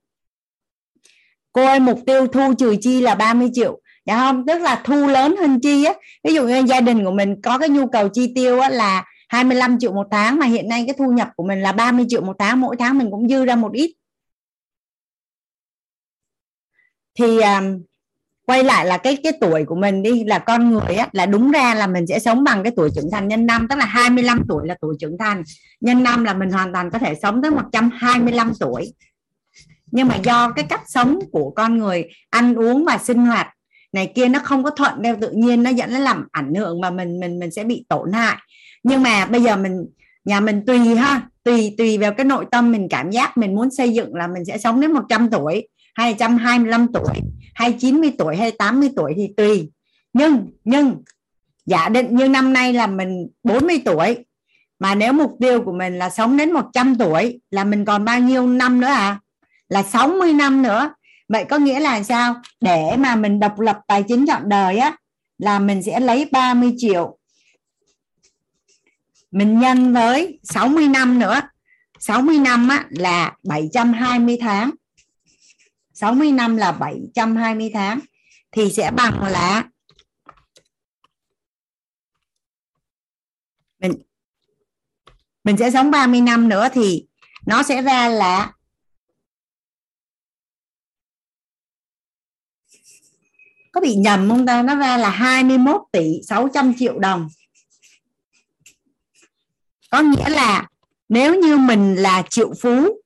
Cô 1.52 1.66
ơi 1.66 1.80
mục 1.80 2.00
tiêu 2.06 2.26
thu 2.26 2.54
trừ 2.58 2.76
chi 2.80 3.00
là 3.00 3.14
30 3.14 3.50
triệu. 3.52 3.80
Dạ 4.06 4.16
không? 4.16 4.46
Tức 4.46 4.58
là 4.58 4.82
thu 4.84 5.06
lớn 5.06 5.36
hơn 5.36 5.60
chi 5.60 5.84
á. 5.84 5.94
Ví 6.24 6.34
dụ 6.34 6.46
như 6.46 6.62
gia 6.66 6.80
đình 6.80 7.04
của 7.04 7.10
mình 7.10 7.40
có 7.42 7.58
cái 7.58 7.68
nhu 7.68 7.86
cầu 7.86 8.08
chi 8.08 8.32
tiêu 8.34 8.60
á, 8.60 8.68
là 8.68 9.04
25 9.28 9.78
triệu 9.78 9.92
một 9.92 10.06
tháng 10.10 10.38
mà 10.38 10.46
hiện 10.46 10.68
nay 10.68 10.84
cái 10.86 10.94
thu 10.98 11.12
nhập 11.12 11.28
của 11.36 11.44
mình 11.46 11.60
là 11.62 11.72
30 11.72 12.06
triệu 12.08 12.20
một 12.20 12.36
tháng 12.38 12.60
mỗi 12.60 12.76
tháng 12.78 12.98
mình 12.98 13.10
cũng 13.10 13.28
dư 13.28 13.44
ra 13.44 13.56
một 13.56 13.72
ít. 13.72 13.94
Thì 17.18 17.40
um, 17.40 17.82
quay 18.46 18.64
lại 18.64 18.86
là 18.86 18.98
cái 18.98 19.16
cái 19.22 19.32
tuổi 19.40 19.64
của 19.64 19.74
mình 19.74 20.02
đi 20.02 20.24
là 20.24 20.38
con 20.38 20.70
người 20.70 20.94
á, 20.94 21.08
là 21.12 21.26
đúng 21.26 21.50
ra 21.50 21.74
là 21.74 21.86
mình 21.86 22.06
sẽ 22.06 22.18
sống 22.18 22.44
bằng 22.44 22.62
cái 22.62 22.72
tuổi 22.76 22.90
trưởng 22.94 23.10
thành 23.12 23.28
nhân 23.28 23.46
năm 23.46 23.66
tức 23.70 23.76
là 23.78 23.84
25 23.84 24.42
tuổi 24.48 24.66
là 24.66 24.76
tuổi 24.80 24.94
trưởng 25.00 25.18
thành. 25.18 25.42
Nhân 25.80 26.02
năm 26.02 26.24
là 26.24 26.34
mình 26.34 26.50
hoàn 26.50 26.72
toàn 26.72 26.90
có 26.90 26.98
thể 26.98 27.14
sống 27.22 27.42
tới 27.42 27.50
125 27.50 28.52
tuổi. 28.60 28.92
Nhưng 29.86 30.08
mà 30.08 30.16
do 30.16 30.50
cái 30.50 30.64
cách 30.68 30.82
sống 30.86 31.18
của 31.32 31.50
con 31.50 31.78
người 31.78 32.04
ăn 32.30 32.54
uống 32.54 32.84
và 32.84 32.98
sinh 32.98 33.26
hoạt 33.26 33.48
này 33.92 34.12
kia 34.14 34.28
nó 34.28 34.38
không 34.38 34.64
có 34.64 34.70
thuận 34.70 35.02
theo 35.04 35.16
tự 35.20 35.30
nhiên 35.30 35.62
nó 35.62 35.70
dẫn 35.70 35.90
đến 35.90 36.00
làm 36.00 36.26
ảnh 36.32 36.54
hưởng 36.54 36.80
mà 36.80 36.90
mình 36.90 37.20
mình 37.20 37.38
mình 37.38 37.50
sẽ 37.50 37.64
bị 37.64 37.84
tổn 37.88 38.12
hại. 38.12 38.36
Nhưng 38.82 39.02
mà 39.02 39.26
bây 39.26 39.42
giờ 39.42 39.56
mình 39.56 39.86
nhà 40.24 40.40
mình 40.40 40.62
tùy 40.66 40.78
ha 40.78 41.22
tùy 41.44 41.74
tùy 41.78 41.98
vào 41.98 42.12
cái 42.12 42.24
nội 42.24 42.44
tâm 42.50 42.72
mình 42.72 42.88
cảm 42.90 43.10
giác 43.10 43.38
mình 43.38 43.54
muốn 43.54 43.70
xây 43.70 43.92
dựng 43.92 44.14
là 44.14 44.26
mình 44.26 44.44
sẽ 44.44 44.58
sống 44.58 44.80
đến 44.80 44.92
100 44.92 45.30
tuổi. 45.30 45.68
225 45.96 46.86
tuổi 46.92 47.20
hay 47.54 47.72
90 47.72 48.12
tuổi 48.18 48.36
hay 48.36 48.50
80 48.50 48.90
tuổi 48.96 49.12
thì 49.16 49.28
tùy. 49.36 49.70
Nhưng 50.12 50.46
nhưng 50.64 51.02
giả 51.66 51.88
định 51.88 52.16
như 52.16 52.28
năm 52.28 52.52
nay 52.52 52.72
là 52.72 52.86
mình 52.86 53.28
40 53.42 53.82
tuổi 53.84 54.16
mà 54.78 54.94
nếu 54.94 55.12
mục 55.12 55.36
tiêu 55.40 55.62
của 55.62 55.72
mình 55.72 55.98
là 55.98 56.10
sống 56.10 56.36
đến 56.36 56.52
100 56.52 56.94
tuổi 56.98 57.40
là 57.50 57.64
mình 57.64 57.84
còn 57.84 58.04
bao 58.04 58.20
nhiêu 58.20 58.46
năm 58.46 58.80
nữa 58.80 58.86
à 58.86 59.20
là 59.68 59.82
60 59.82 60.32
năm 60.32 60.62
nữa. 60.62 60.90
Vậy 61.28 61.44
có 61.44 61.58
nghĩa 61.58 61.80
là 61.80 62.02
sao? 62.02 62.34
Để 62.60 62.96
mà 62.98 63.16
mình 63.16 63.40
độc 63.40 63.60
lập 63.60 63.78
tài 63.88 64.02
chính 64.02 64.26
trọn 64.26 64.48
đời 64.48 64.78
á 64.78 64.96
là 65.38 65.58
mình 65.58 65.82
sẽ 65.82 66.00
lấy 66.00 66.28
30 66.32 66.74
triệu. 66.76 67.18
Mình 69.30 69.58
nhân 69.58 69.92
với 69.92 70.40
60 70.42 70.88
năm 70.88 71.18
nữa. 71.18 71.40
60 71.98 72.38
năm 72.38 72.68
á, 72.68 72.84
là 72.90 73.36
720 73.48 74.38
tháng. 74.40 74.70
60 75.96 76.32
năm 76.32 76.56
là 76.56 76.72
720 76.72 77.70
tháng, 77.74 78.00
thì 78.52 78.72
sẽ 78.72 78.90
bằng 78.90 79.22
là 79.24 79.70
mình 83.78 83.92
mình 85.44 85.56
sẽ 85.56 85.70
sống 85.70 85.90
30 85.90 86.20
năm 86.20 86.48
nữa 86.48 86.68
thì 86.72 87.06
nó 87.46 87.62
sẽ 87.62 87.82
ra 87.82 88.08
là 88.08 88.52
có 93.72 93.80
bị 93.80 93.94
nhầm 93.94 94.28
không 94.28 94.46
ta? 94.46 94.62
Nó 94.62 94.74
ra 94.74 94.96
là 94.96 95.10
21 95.10 95.80
tỷ 95.92 96.20
600 96.28 96.72
triệu 96.78 96.98
đồng. 96.98 97.28
Có 99.90 100.00
nghĩa 100.00 100.28
là 100.28 100.68
nếu 101.08 101.34
như 101.34 101.58
mình 101.58 101.94
là 101.94 102.22
triệu 102.30 102.52
phú, 102.62 103.02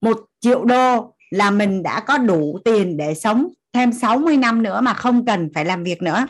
một 0.00 0.26
triệu 0.40 0.64
đô 0.64 1.09
là 1.30 1.50
mình 1.50 1.82
đã 1.82 2.00
có 2.00 2.18
đủ 2.18 2.58
tiền 2.64 2.96
để 2.96 3.14
sống 3.14 3.48
thêm 3.72 3.92
60 3.92 4.36
năm 4.36 4.62
nữa 4.62 4.80
mà 4.80 4.94
không 4.94 5.26
cần 5.26 5.50
phải 5.54 5.64
làm 5.64 5.84
việc 5.84 6.02
nữa. 6.02 6.26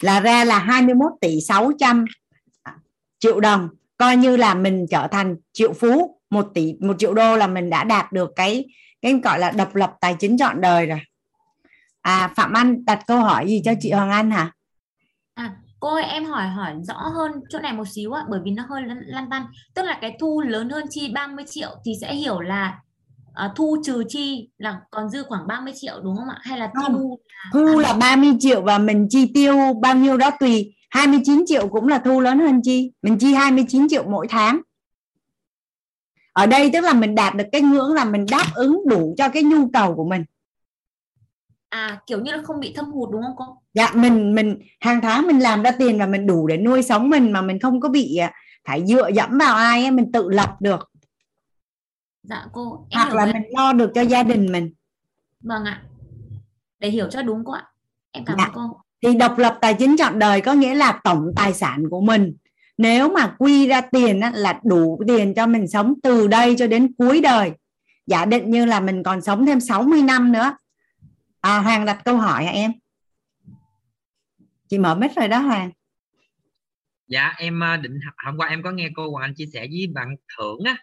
Là 0.00 0.20
ra 0.20 0.44
là 0.44 0.58
21 0.58 1.12
tỷ 1.20 1.40
600 1.40 2.04
triệu 3.18 3.40
đồng 3.40 3.68
coi 3.96 4.16
như 4.16 4.36
là 4.36 4.54
mình 4.54 4.86
trở 4.90 5.06
thành 5.06 5.36
triệu 5.52 5.72
phú 5.72 6.20
một 6.30 6.50
tỷ 6.54 6.74
một 6.80 6.96
triệu 6.98 7.14
đô 7.14 7.36
là 7.36 7.46
mình 7.46 7.70
đã 7.70 7.84
đạt 7.84 8.12
được 8.12 8.30
cái 8.36 8.64
cái 9.02 9.20
gọi 9.24 9.38
là 9.38 9.50
độc 9.50 9.74
lập 9.74 9.94
tài 10.00 10.16
chính 10.20 10.38
trọn 10.38 10.60
đời 10.60 10.86
rồi. 10.86 11.00
À 12.00 12.32
phạm 12.36 12.52
anh 12.52 12.84
đặt 12.84 13.04
câu 13.06 13.20
hỏi 13.20 13.48
gì 13.48 13.62
cho 13.64 13.72
chị 13.80 13.90
hoàng 13.92 14.10
anh 14.10 14.30
hả? 14.30 14.52
À, 15.34 15.56
cô 15.82 15.94
ơi 15.94 16.04
em 16.04 16.24
hỏi 16.24 16.48
hỏi 16.48 16.74
rõ 16.82 16.94
hơn 16.94 17.32
chỗ 17.48 17.58
này 17.58 17.72
một 17.72 17.88
xíu 17.88 18.12
ạ 18.12 18.24
bởi 18.30 18.40
vì 18.44 18.50
nó 18.50 18.62
hơi 18.68 18.82
lăn, 19.06 19.30
tăn. 19.30 19.46
Tức 19.74 19.82
là 19.82 19.98
cái 20.00 20.16
thu 20.20 20.40
lớn 20.40 20.70
hơn 20.70 20.84
chi 20.90 21.12
30 21.14 21.44
triệu 21.48 21.68
thì 21.84 21.92
sẽ 22.00 22.14
hiểu 22.14 22.40
là 22.40 22.78
à, 23.34 23.52
thu 23.56 23.76
trừ 23.84 24.04
chi 24.08 24.48
là 24.58 24.80
còn 24.90 25.08
dư 25.10 25.22
khoảng 25.22 25.46
30 25.46 25.72
triệu 25.76 26.00
đúng 26.02 26.16
không 26.16 26.28
ạ? 26.28 26.38
Hay 26.42 26.58
là 26.58 26.70
Không, 26.74 26.92
thu 26.92 27.18
thu 27.52 27.78
là 27.78 27.92
30 27.92 28.30
triệu 28.40 28.62
và 28.62 28.78
mình 28.78 29.06
chi 29.10 29.30
tiêu 29.34 29.56
bao 29.82 29.94
nhiêu 29.94 30.16
đó 30.16 30.30
tùy. 30.40 30.74
29 30.90 31.44
triệu 31.46 31.68
cũng 31.68 31.88
là 31.88 31.98
thu 31.98 32.20
lớn 32.20 32.38
hơn 32.38 32.60
chi. 32.62 32.92
Mình 33.02 33.18
chi 33.18 33.34
29 33.34 33.88
triệu 33.88 34.04
mỗi 34.10 34.26
tháng. 34.30 34.60
Ở 36.32 36.46
đây 36.46 36.70
tức 36.72 36.80
là 36.80 36.92
mình 36.92 37.14
đạt 37.14 37.34
được 37.34 37.44
cái 37.52 37.60
ngưỡng 37.60 37.92
là 37.92 38.04
mình 38.04 38.26
đáp 38.30 38.46
ứng 38.54 38.82
đủ 38.88 39.14
cho 39.18 39.28
cái 39.28 39.42
nhu 39.42 39.68
cầu 39.72 39.94
của 39.94 40.04
mình 40.04 40.24
à 41.72 42.00
kiểu 42.06 42.20
như 42.20 42.32
là 42.32 42.42
không 42.42 42.60
bị 42.60 42.72
thâm 42.76 42.84
hụt 42.92 43.10
đúng 43.12 43.22
không 43.22 43.34
cô? 43.36 43.44
Dạ 43.74 43.90
mình 43.94 44.34
mình 44.34 44.58
hàng 44.80 45.00
tháng 45.00 45.26
mình 45.26 45.38
làm 45.42 45.62
ra 45.62 45.70
tiền 45.70 45.98
và 45.98 46.06
mình 46.06 46.26
đủ 46.26 46.46
để 46.46 46.56
nuôi 46.56 46.82
sống 46.82 47.10
mình 47.10 47.32
mà 47.32 47.42
mình 47.42 47.58
không 47.60 47.80
có 47.80 47.88
bị 47.88 48.16
à, 48.16 48.32
phải 48.68 48.86
dựa 48.86 49.08
dẫm 49.14 49.38
vào 49.38 49.56
ai 49.56 49.82
ấy, 49.82 49.90
mình 49.90 50.12
tự 50.12 50.28
lập 50.30 50.56
được. 50.60 50.90
Dạ 52.22 52.46
cô 52.52 52.86
em 52.90 53.00
hoặc 53.00 53.14
là 53.14 53.24
rồi. 53.24 53.34
mình 53.34 53.42
lo 53.50 53.72
được 53.72 53.90
cho 53.94 54.00
gia 54.00 54.22
đình 54.22 54.52
mình. 54.52 54.72
Vâng 55.40 55.64
ạ. 55.64 55.82
Để 56.78 56.90
hiểu 56.90 57.08
cho 57.10 57.22
đúng 57.22 57.44
cô 57.44 57.52
ạ. 57.52 57.64
Em 58.12 58.24
cảm 58.24 58.36
Dạ. 58.38 58.44
ơn 58.44 58.52
cô. 58.54 58.76
Thì 59.02 59.14
độc 59.14 59.38
lập 59.38 59.58
tài 59.60 59.74
chính 59.74 59.96
trọn 59.96 60.18
đời 60.18 60.40
có 60.40 60.52
nghĩa 60.52 60.74
là 60.74 61.00
tổng 61.04 61.32
tài 61.36 61.54
sản 61.54 61.84
của 61.90 62.00
mình. 62.00 62.36
Nếu 62.78 63.08
mà 63.08 63.34
quy 63.38 63.66
ra 63.68 63.80
tiền 63.80 64.20
á, 64.20 64.32
là 64.34 64.60
đủ 64.64 65.00
tiền 65.06 65.34
cho 65.34 65.46
mình 65.46 65.68
sống 65.68 65.94
từ 66.02 66.26
đây 66.26 66.54
cho 66.58 66.66
đến 66.66 66.92
cuối 66.98 67.20
đời. 67.20 67.52
Giả 68.06 68.24
định 68.24 68.50
như 68.50 68.64
là 68.64 68.80
mình 68.80 69.02
còn 69.02 69.20
sống 69.22 69.46
thêm 69.46 69.60
60 69.60 70.02
năm 70.02 70.32
nữa 70.32 70.56
à, 71.42 71.58
Hoàng 71.58 71.86
đặt 71.86 72.02
câu 72.04 72.16
hỏi 72.16 72.44
hả 72.44 72.52
em? 72.52 72.72
Chị 74.68 74.78
mở 74.78 74.94
mic 74.94 75.10
rồi 75.16 75.28
đó 75.28 75.38
Hoàng. 75.38 75.70
Dạ 77.06 77.34
em 77.38 77.62
à, 77.62 77.76
định 77.76 77.98
hôm 78.24 78.36
qua 78.36 78.48
em 78.48 78.62
có 78.62 78.70
nghe 78.70 78.90
cô 78.96 79.10
Hoàng 79.10 79.24
Anh 79.24 79.34
chia 79.34 79.46
sẻ 79.52 79.60
với 79.60 79.86
bạn 79.94 80.16
thưởng 80.38 80.58
á 80.64 80.76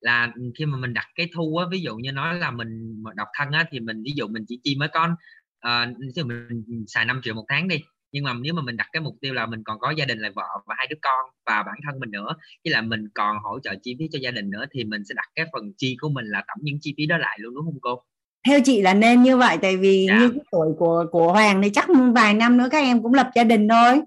là 0.00 0.32
khi 0.58 0.66
mà 0.66 0.78
mình 0.78 0.94
đặt 0.94 1.06
cái 1.14 1.28
thu 1.34 1.56
á 1.56 1.66
ví 1.70 1.80
dụ 1.80 1.96
như 1.96 2.12
nói 2.12 2.34
là 2.34 2.50
mình 2.50 3.02
mà 3.02 3.10
độc 3.16 3.28
thân 3.38 3.50
á 3.50 3.64
thì 3.70 3.80
mình 3.80 4.02
ví 4.02 4.12
dụ 4.16 4.28
mình 4.28 4.44
chỉ 4.48 4.60
chi 4.64 4.76
mới 4.76 4.88
con 4.88 5.14
à, 5.60 5.92
uh, 6.20 6.26
mình 6.26 6.64
xài 6.86 7.04
5 7.04 7.20
triệu 7.24 7.34
một 7.34 7.44
tháng 7.48 7.68
đi 7.68 7.80
nhưng 8.12 8.24
mà 8.24 8.34
nếu 8.40 8.54
mà 8.54 8.62
mình 8.62 8.76
đặt 8.76 8.88
cái 8.92 9.02
mục 9.02 9.16
tiêu 9.20 9.34
là 9.34 9.46
mình 9.46 9.64
còn 9.64 9.78
có 9.78 9.90
gia 9.90 10.04
đình 10.04 10.18
là 10.18 10.30
vợ 10.34 10.46
và 10.66 10.74
hai 10.78 10.86
đứa 10.90 10.96
con 11.02 11.30
và 11.46 11.62
bản 11.62 11.74
thân 11.84 12.00
mình 12.00 12.10
nữa 12.10 12.36
chứ 12.64 12.70
là 12.70 12.80
mình 12.80 13.08
còn 13.14 13.36
hỗ 13.42 13.60
trợ 13.60 13.74
chi 13.82 13.96
phí 13.98 14.08
cho 14.12 14.18
gia 14.22 14.30
đình 14.30 14.50
nữa 14.50 14.64
thì 14.72 14.84
mình 14.84 15.04
sẽ 15.04 15.14
đặt 15.16 15.28
cái 15.34 15.46
phần 15.52 15.72
chi 15.76 15.96
của 16.00 16.08
mình 16.08 16.24
là 16.26 16.44
tổng 16.48 16.58
những 16.62 16.78
chi 16.80 16.94
phí 16.96 17.06
đó 17.06 17.18
lại 17.18 17.38
luôn 17.40 17.54
đúng 17.54 17.64
không 17.64 17.80
cô? 17.80 18.02
Theo 18.48 18.60
chị 18.64 18.82
là 18.82 18.94
nên 18.94 19.22
như 19.22 19.36
vậy 19.36 19.58
tại 19.62 19.76
vì 19.76 20.06
Dạ. 20.08 20.18
như 20.18 20.30
cái 20.30 20.44
tuổi 20.52 20.68
của 20.78 21.04
của 21.12 21.32
Hoàng 21.32 21.62
thì 21.62 21.70
chắc 21.70 21.86
vài 22.14 22.34
năm 22.34 22.56
nữa 22.58 22.68
các 22.70 22.78
em 22.78 23.02
cũng 23.02 23.14
lập 23.14 23.30
gia 23.34 23.44
đình 23.44 23.68
thôi. 23.68 24.00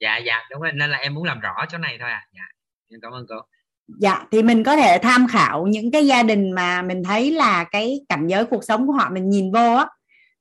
Dạ 0.00 0.18
dạ 0.18 0.34
đúng 0.50 0.62
rồi 0.62 0.72
nên 0.72 0.90
là 0.90 0.98
em 0.98 1.14
muốn 1.14 1.24
làm 1.24 1.40
rõ 1.40 1.64
chỗ 1.68 1.78
này 1.78 1.96
thôi 2.00 2.10
à. 2.10 2.22
Dạ 2.32 2.42
em 2.90 3.00
cảm 3.02 3.12
ơn 3.12 3.26
cô. 3.28 3.36
Dạ 4.00 4.26
thì 4.32 4.42
mình 4.42 4.64
có 4.64 4.76
thể 4.76 4.98
tham 5.02 5.26
khảo 5.30 5.66
những 5.66 5.90
cái 5.90 6.06
gia 6.06 6.22
đình 6.22 6.50
mà 6.52 6.82
mình 6.82 7.04
thấy 7.04 7.30
là 7.30 7.64
cái 7.64 8.00
cảnh 8.08 8.26
giới 8.26 8.44
cuộc 8.44 8.64
sống 8.64 8.86
của 8.86 8.92
họ 8.92 9.10
mình 9.12 9.28
nhìn 9.30 9.52
vô 9.52 9.74
á 9.74 9.86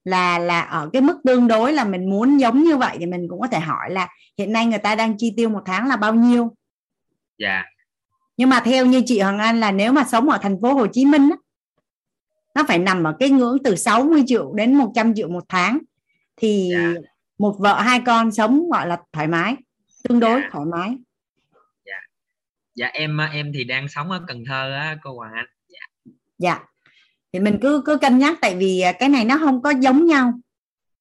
là 0.04 0.40
là 0.40 0.62
ở 0.62 0.90
cái 0.94 1.02
mức 1.02 1.18
tương 1.26 1.48
đối 1.48 1.74
là 1.74 1.84
mình 1.84 2.10
muốn 2.10 2.38
giống 2.38 2.64
như 2.64 2.78
vậy 2.78 2.98
thì 3.00 3.06
mình 3.06 3.28
cũng 3.30 3.40
có 3.42 3.48
thể 3.48 3.60
hỏi 3.60 3.90
là 3.92 4.08
hiện 4.38 4.54
nay 4.54 4.66
người 4.66 4.80
ta 4.80 4.96
đang 4.96 5.18
chi 5.18 5.34
tiêu 5.38 5.50
một 5.50 5.62
tháng 5.66 5.88
là 5.88 5.96
bao 5.96 6.14
nhiêu? 6.14 6.56
Dạ. 7.38 7.64
Nhưng 8.38 8.50
mà 8.50 8.60
theo 8.60 8.86
như 8.86 9.02
chị 9.06 9.20
Hoàng 9.20 9.40
Anh 9.40 9.60
là 9.60 9.72
nếu 9.72 9.92
mà 9.92 10.04
sống 10.04 10.30
ở 10.30 10.38
thành 10.42 10.58
phố 10.62 10.74
Hồ 10.74 10.88
Chí 10.88 11.06
Minh 11.06 11.30
á, 11.32 11.38
nó 12.56 12.64
phải 12.68 12.80
nằm 12.80 13.04
ở 13.04 13.16
cái 13.20 13.30
ngưỡng 13.30 13.58
từ 13.64 13.76
60 13.76 14.24
triệu 14.28 14.54
đến 14.54 14.76
100 14.76 15.16
triệu 15.16 15.30
một 15.30 15.44
tháng. 15.50 15.80
Thì 16.38 16.72
một 17.38 17.56
vợ 17.60 17.82
hai 17.82 18.02
con 18.06 18.32
sống 18.32 18.70
gọi 18.70 18.88
là 18.88 18.98
thoải 19.14 19.28
mái 19.28 19.56
tương 20.10 20.20
đối 20.20 20.42
thoải 20.52 20.66
mái. 20.66 20.98
Dạ. 22.76 22.88
Em 22.88 23.18
em 23.34 23.52
thì 23.54 23.64
đang 23.64 23.88
sống 23.88 24.12
ở 24.12 24.22
Cần 24.28 24.44
Thơ 24.46 24.74
á 24.74 24.98
cô 25.04 25.16
Hoàng 25.16 25.34
Anh. 25.34 25.46
Dạ 25.68 26.14
dạ. 26.38 26.60
Thì 27.34 27.40
mình 27.40 27.58
cứ 27.62 27.82
cứ 27.86 27.98
cân 27.98 28.18
nhắc 28.18 28.38
tại 28.42 28.56
vì 28.56 28.80
à, 28.80 28.92
cái 28.92 29.10
này 29.10 29.26
nó 29.26 29.38
không 29.38 29.62
có 29.62 29.70
giống 29.70 30.06
nhau 30.06 30.34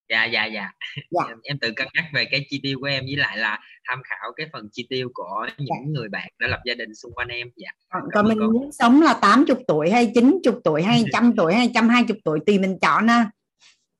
dạ 0.08 0.24
dạ 0.24 0.46
dạ, 0.46 0.70
Dạ. 1.10 1.22
Em, 1.28 1.38
em 1.42 1.58
tự 1.58 1.72
cân 1.76 1.88
nhắc 1.94 2.04
về 2.14 2.24
cái 2.30 2.46
chi 2.50 2.60
tiêu 2.62 2.78
của 2.80 2.86
em 2.86 3.04
với 3.04 3.16
lại 3.16 3.36
là 3.36 3.58
tham 3.88 4.02
khảo 4.04 4.32
cái 4.36 4.46
phần 4.52 4.68
chi 4.72 4.86
tiêu 4.90 5.10
của 5.14 5.46
những 5.58 5.92
người 5.92 6.08
bạn 6.08 6.28
đã 6.38 6.48
lập 6.48 6.60
gia 6.64 6.74
đình 6.74 6.94
xung 6.94 7.12
quanh 7.14 7.28
em. 7.28 7.50
Dạ. 7.56 7.68
Còn, 7.88 8.02
Cảm 8.02 8.10
còn 8.14 8.24
ơn 8.24 8.28
mình 8.28 8.38
cô. 8.40 8.52
muốn 8.52 8.72
sống 8.72 9.02
là 9.02 9.18
80 9.22 9.56
tuổi 9.68 9.90
hay 9.90 10.12
90 10.14 10.60
tuổi 10.64 10.82
hay 10.82 11.04
trăm 11.12 11.32
tuổi 11.36 11.54
hay 11.54 11.66
120 11.66 12.20
tuổi 12.24 12.40
tùy 12.46 12.58
mình 12.58 12.78
chọn 12.82 13.08
ha. 13.08 13.30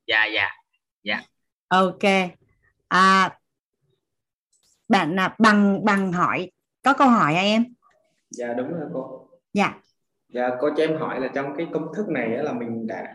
Dạ 0.06 0.24
dạ. 0.26 0.48
Dạ. 1.02 1.22
Ok. 1.68 2.04
À, 2.88 3.30
bạn 4.88 5.20
à, 5.20 5.34
bằng 5.38 5.84
bằng 5.84 6.12
hỏi 6.12 6.50
có 6.82 6.92
câu 6.92 7.08
hỏi 7.08 7.34
hả 7.34 7.40
em? 7.40 7.64
Dạ 8.30 8.52
đúng 8.52 8.68
rồi 8.70 8.88
cô. 8.94 9.28
Dạ. 9.52 9.74
Dạ, 10.28 10.48
cô 10.60 10.68
cho 10.76 10.82
em 10.82 10.96
hỏi 10.98 11.20
là 11.20 11.28
trong 11.34 11.56
cái 11.56 11.66
công 11.72 11.86
thức 11.96 12.08
này 12.08 12.36
á, 12.36 12.42
là 12.42 12.52
mình 12.52 12.86
đã 12.86 13.14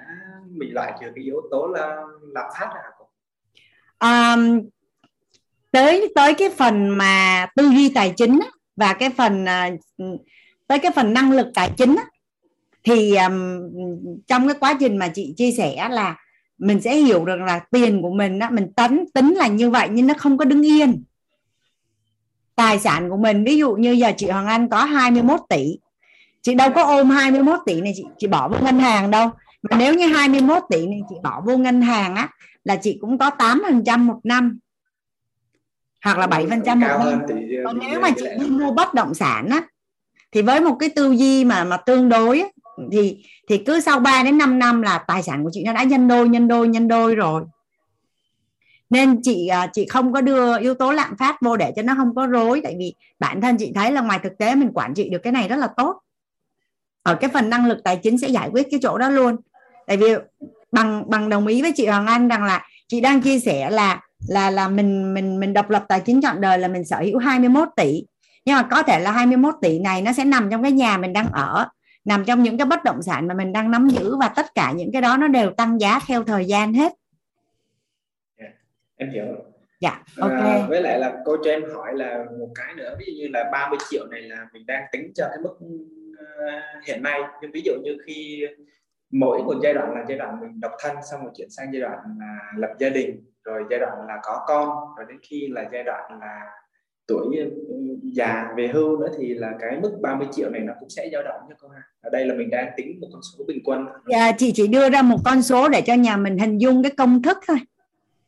mình 0.58 0.74
loại 0.74 0.94
trừ 1.02 1.08
cái 1.16 1.24
yếu 1.24 1.42
tố 1.52 1.68
là 1.68 2.02
lạm 2.22 2.46
phát 2.60 2.70
hả 2.74 2.82
cô? 2.98 3.10
um, 4.04 4.62
tới 5.72 6.12
tới 6.16 6.34
cái 6.34 6.50
phần 6.58 6.90
mà 6.90 7.46
tư 7.56 7.70
duy 7.70 7.90
tài 7.90 8.14
chính 8.18 8.40
và 8.76 8.94
cái 8.94 9.10
phần 9.10 9.46
à, 9.46 9.70
tới 10.68 10.80
cái 10.80 10.92
phần 10.96 11.14
năng 11.14 11.32
lực 11.32 11.48
tài 11.54 11.72
chính 11.78 11.96
thì 12.84 13.16
um, 13.16 13.62
trong 14.28 14.48
cái 14.48 14.58
quá 14.60 14.78
trình 14.80 14.98
mà 14.98 15.08
chị 15.08 15.34
chia 15.38 15.52
sẻ 15.52 15.88
là 15.92 16.16
mình 16.58 16.82
sẽ 16.82 16.96
hiểu 16.96 17.26
được 17.26 17.36
là 17.36 17.60
tiền 17.72 18.02
của 18.02 18.14
mình 18.14 18.40
á, 18.40 18.50
mình 18.50 18.74
tính 18.74 19.06
tính 19.14 19.34
là 19.34 19.48
như 19.48 19.70
vậy 19.70 19.88
nhưng 19.92 20.08
nó 20.08 20.14
không 20.18 20.38
có 20.38 20.46
đứng 20.46 20.66
yên 20.66 21.04
tài 22.56 22.80
sản 22.80 23.10
của 23.10 23.18
mình 23.18 23.44
ví 23.44 23.58
dụ 23.58 23.76
như 23.76 23.92
giờ 23.92 24.12
chị 24.18 24.30
Hoàng 24.30 24.48
Anh 24.48 24.70
có 24.70 24.84
21 24.84 25.40
tỷ 25.50 25.80
chị 26.42 26.54
đâu 26.54 26.70
có 26.76 26.84
ôm 26.84 27.10
21 27.10 27.60
tỷ 27.66 27.82
này 27.82 27.94
chị 27.96 28.04
chị 28.18 28.28
bỏ 28.28 28.50
vào 28.50 28.64
ngân 28.64 28.80
hàng 28.80 29.12
đâu 29.12 29.30
mà 29.70 29.78
nếu 29.78 29.94
như 29.94 30.08
21 30.08 30.64
tỷ 30.70 30.88
này 30.88 31.00
chị 31.10 31.16
bỏ 31.24 31.42
vô 31.46 31.58
ngân 31.58 31.82
hàng 31.82 32.16
á 32.16 32.30
là 32.64 32.76
chị 32.76 32.98
cũng 33.02 33.18
có 33.18 33.32
8% 33.38 34.00
một 34.00 34.20
năm. 34.24 34.60
Hoặc 36.04 36.18
là 36.18 36.28
7% 36.28 36.48
một 36.48 36.88
năm. 37.00 37.22
còn 37.66 37.80
nếu 37.80 38.00
mà 38.00 38.10
chị 38.16 38.26
đi 38.40 38.46
mua 38.46 38.72
bất 38.72 38.94
động 38.94 39.14
sản 39.14 39.48
á 39.50 39.62
thì 40.32 40.42
với 40.42 40.62
một 40.62 40.76
cái 40.80 40.90
tư 40.90 41.12
duy 41.12 41.46
mà 41.46 41.64
mà 41.64 41.78
tương 41.78 42.10
đối 42.10 42.40
á, 42.40 42.48
thì 42.92 43.26
thì 43.50 43.58
cứ 43.58 43.80
sau 43.80 44.00
3 44.00 44.24
đến 44.24 44.38
5 44.38 44.60
năm 44.60 44.82
là 44.82 44.98
tài 45.08 45.24
sản 45.24 45.44
của 45.44 45.50
chị 45.54 45.64
nó 45.64 45.74
đã 45.74 45.84
nhân 45.84 46.08
đôi 46.08 46.30
nhân 46.30 46.48
đôi 46.48 46.68
nhân 46.68 46.88
đôi 46.88 47.16
rồi. 47.16 47.44
Nên 48.90 49.22
chị 49.22 49.48
à, 49.48 49.70
chị 49.74 49.86
không 49.90 50.14
có 50.14 50.22
đưa 50.22 50.60
yếu 50.60 50.74
tố 50.74 50.92
lạm 50.92 51.18
phát 51.18 51.42
vô 51.42 51.58
để 51.58 51.74
cho 51.76 51.82
nó 51.82 51.96
không 51.98 52.16
có 52.16 52.26
rối 52.26 52.62
tại 52.64 52.76
vì 52.80 52.96
bản 53.20 53.42
thân 53.42 53.58
chị 53.58 53.72
thấy 53.76 53.92
là 53.92 54.02
ngoài 54.02 54.20
thực 54.24 54.38
tế 54.38 54.56
mình 54.56 54.72
quản 54.74 54.94
trị 54.94 55.10
được 55.10 55.20
cái 55.24 55.34
này 55.34 55.48
rất 55.48 55.56
là 55.56 55.68
tốt. 55.78 56.00
Ở 57.04 57.16
cái 57.16 57.30
phần 57.30 57.50
năng 57.50 57.68
lực 57.68 57.84
tài 57.84 57.98
chính 57.98 58.18
sẽ 58.18 58.28
giải 58.28 58.50
quyết 58.50 58.68
cái 58.72 58.80
chỗ 58.84 58.98
đó 58.98 59.10
luôn 59.10 59.36
tại 59.88 59.98
vì 59.98 60.14
bằng 60.72 61.10
bằng 61.10 61.30
đồng 61.30 61.48
ý 61.48 61.62
với 61.62 61.72
chị 61.76 61.88
Hoàng 61.88 62.08
Anh 62.08 62.28
rằng 62.28 62.44
là 62.44 62.68
chị 62.88 63.02
đang 63.02 63.22
chia 63.22 63.40
sẻ 63.40 63.70
là 63.70 64.02
là 64.28 64.50
là 64.50 64.68
mình 64.68 65.14
mình 65.14 65.40
mình 65.40 65.54
độc 65.54 65.70
lập 65.70 65.86
tài 65.90 66.00
chính 66.00 66.22
trọn 66.22 66.42
đời 66.42 66.60
là 66.60 66.68
mình 66.68 66.86
sở 66.86 66.98
hữu 66.98 67.18
21 67.18 67.68
tỷ. 67.76 68.04
Nhưng 68.46 68.56
mà 68.56 68.64
có 68.72 68.84
thể 68.84 69.00
là 69.00 69.12
21 69.12 69.56
tỷ 69.62 69.80
này 69.80 70.02
nó 70.02 70.14
sẽ 70.14 70.26
nằm 70.26 70.50
trong 70.52 70.64
cái 70.64 70.72
nhà 70.72 70.98
mình 70.98 71.14
đang 71.14 71.28
ở 71.32 71.68
nằm 72.06 72.26
trong 72.26 72.44
những 72.44 72.58
cái 72.58 72.66
bất 72.66 72.84
động 72.84 73.02
sản 73.02 73.28
mà 73.28 73.34
mình 73.34 73.54
đang 73.54 73.72
nắm 73.72 73.88
giữ 73.88 74.18
và 74.20 74.28
tất 74.28 74.46
cả 74.56 74.72
những 74.72 74.92
cái 74.92 75.02
đó 75.02 75.18
nó 75.18 75.28
đều 75.28 75.52
tăng 75.52 75.82
giá 75.82 76.00
theo 76.08 76.24
thời 76.24 76.46
gian 76.46 76.74
hết. 76.74 76.94
Em 78.98 79.10
hiểu 79.10 79.26
dạ 79.80 80.04
ok. 80.18 80.32
à, 80.32 80.66
với 80.70 80.82
lại 80.82 81.00
là 81.00 81.14
cô 81.26 81.38
cho 81.44 81.52
em 81.52 81.64
hỏi 81.76 81.94
là 81.94 82.26
một 82.40 82.50
cái 82.56 82.74
nữa 82.74 82.96
ví 83.00 83.06
dụ 83.06 83.14
như 83.22 83.28
là 83.34 83.50
30 83.52 83.80
triệu 83.90 84.08
này 84.08 84.22
là 84.22 84.48
mình 84.54 84.66
đang 84.66 84.84
tính 84.92 85.12
cho 85.16 85.28
cái 85.30 85.38
mức 85.44 85.58
uh, 85.62 86.86
hiện 86.88 87.04
nay. 87.04 87.22
Nhưng 87.42 87.52
ví 87.52 87.62
dụ 87.66 87.72
như 87.84 87.98
khi 88.06 88.46
mỗi 89.14 89.44
một 89.44 89.56
giai 89.64 89.74
đoạn 89.74 89.94
là 89.94 90.06
giai 90.10 90.18
đoạn 90.18 90.40
mình 90.42 90.60
độc 90.60 90.72
thân 90.80 90.96
xong 91.12 91.22
rồi 91.24 91.32
chuyển 91.38 91.50
sang 91.50 91.74
giai 91.74 91.82
đoạn 91.82 91.98
là 92.20 92.38
lập 92.58 92.74
gia 92.80 92.90
đình 92.90 93.24
rồi 93.44 93.64
giai 93.70 93.80
đoạn 93.80 93.94
là 94.08 94.20
có 94.24 94.46
con 94.48 94.70
rồi 94.98 95.06
đến 95.10 95.18
khi 95.30 95.48
là 95.48 95.70
giai 95.74 95.84
đoạn 95.84 96.20
là 96.20 96.40
tuổi 97.08 97.38
ừ, 97.38 97.76
già 98.04 98.54
về 98.58 98.68
hưu 98.68 98.98
nữa 98.98 99.08
thì 99.18 99.34
là 99.34 99.52
cái 99.60 99.80
mức 99.82 99.98
30 100.02 100.28
triệu 100.32 100.50
này 100.50 100.62
nó 100.62 100.74
cũng 100.80 100.90
sẽ 100.90 101.10
dao 101.14 101.24
động 101.24 101.42
cho 101.50 101.56
cô 101.60 101.68
ha 101.68 101.82
ở 102.02 102.10
đây 102.10 102.26
là 102.26 102.36
mình 102.36 102.50
đang 102.50 102.70
tính 102.78 102.98
một 103.02 103.08
con 103.12 103.22
số 103.22 103.44
bình 103.48 103.60
quân. 103.64 103.86
Dạ, 104.08 104.32
chị 104.32 104.52
chỉ 104.56 104.68
đưa 104.68 104.90
ra 104.90 105.02
một 105.02 105.18
con 105.26 105.42
số 105.42 105.70
để 105.70 105.82
cho 105.82 105.94
nhà 105.94 106.18
mình 106.18 106.38
hình 106.38 106.58
dung 106.58 106.84
cái 106.84 106.92
công 106.92 107.22
thức 107.22 107.38
thôi. 107.48 107.58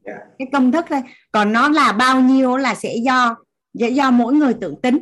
Dạ. 0.05 0.17
cái 0.39 0.47
công 0.53 0.71
thức 0.71 0.85
thôi. 0.89 0.99
Còn 1.31 1.53
nó 1.53 1.69
là 1.69 1.91
bao 1.91 2.21
nhiêu 2.21 2.57
là 2.57 2.75
sẽ 2.75 2.95
do 2.95 3.35
sẽ 3.79 3.89
do 3.89 4.11
mỗi 4.11 4.33
người 4.33 4.53
tự 4.61 4.75
tính. 4.81 4.97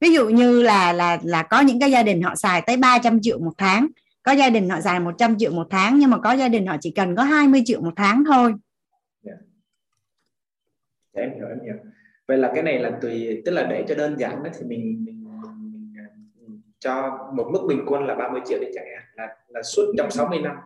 Ví 0.00 0.12
dụ 0.12 0.28
như 0.28 0.62
là 0.62 0.92
là 0.92 1.18
là 1.22 1.42
có 1.42 1.60
những 1.60 1.80
cái 1.80 1.90
gia 1.90 2.02
đình 2.02 2.22
họ 2.22 2.34
xài 2.34 2.62
tới 2.66 2.76
300 2.76 3.18
triệu 3.22 3.38
một 3.38 3.52
tháng 3.58 3.86
có 4.22 4.32
gia 4.32 4.50
đình 4.50 4.68
họ 4.68 4.80
xài 4.80 5.00
100 5.00 5.38
triệu 5.38 5.52
một 5.52 5.66
tháng 5.70 5.98
nhưng 5.98 6.10
mà 6.10 6.18
có 6.18 6.32
gia 6.32 6.48
đình 6.48 6.66
họ 6.66 6.76
chỉ 6.80 6.90
cần 6.96 7.16
có 7.16 7.22
20 7.22 7.62
triệu 7.64 7.80
một 7.80 7.92
tháng 7.96 8.24
thôi. 8.26 8.54
Dạ, 9.22 9.32
em 11.12 11.30
hiểu 11.34 11.46
em 11.48 11.58
hiểu. 11.64 11.74
Vậy 12.28 12.38
là 12.38 12.52
cái 12.54 12.62
này 12.62 12.78
là 12.78 12.90
tùy 13.02 13.42
tức 13.44 13.52
là 13.52 13.66
để 13.70 13.84
cho 13.88 13.94
đơn 13.94 14.18
giản 14.18 14.42
đó 14.42 14.50
thì 14.58 14.66
mình 14.66 15.04
mình, 15.04 15.24
mình, 15.24 15.82
mình 16.46 16.60
cho 16.78 17.18
một 17.34 17.48
mức 17.52 17.60
bình 17.68 17.84
quân 17.86 18.04
là 18.06 18.14
30 18.14 18.40
triệu 18.46 18.58
đi 18.60 18.66
chẳng 18.74 18.84
hạn 18.94 19.02
là 19.14 19.36
là 19.48 19.62
suốt 19.62 19.82
trong 19.98 20.10
60 20.10 20.38
năm 20.38 20.56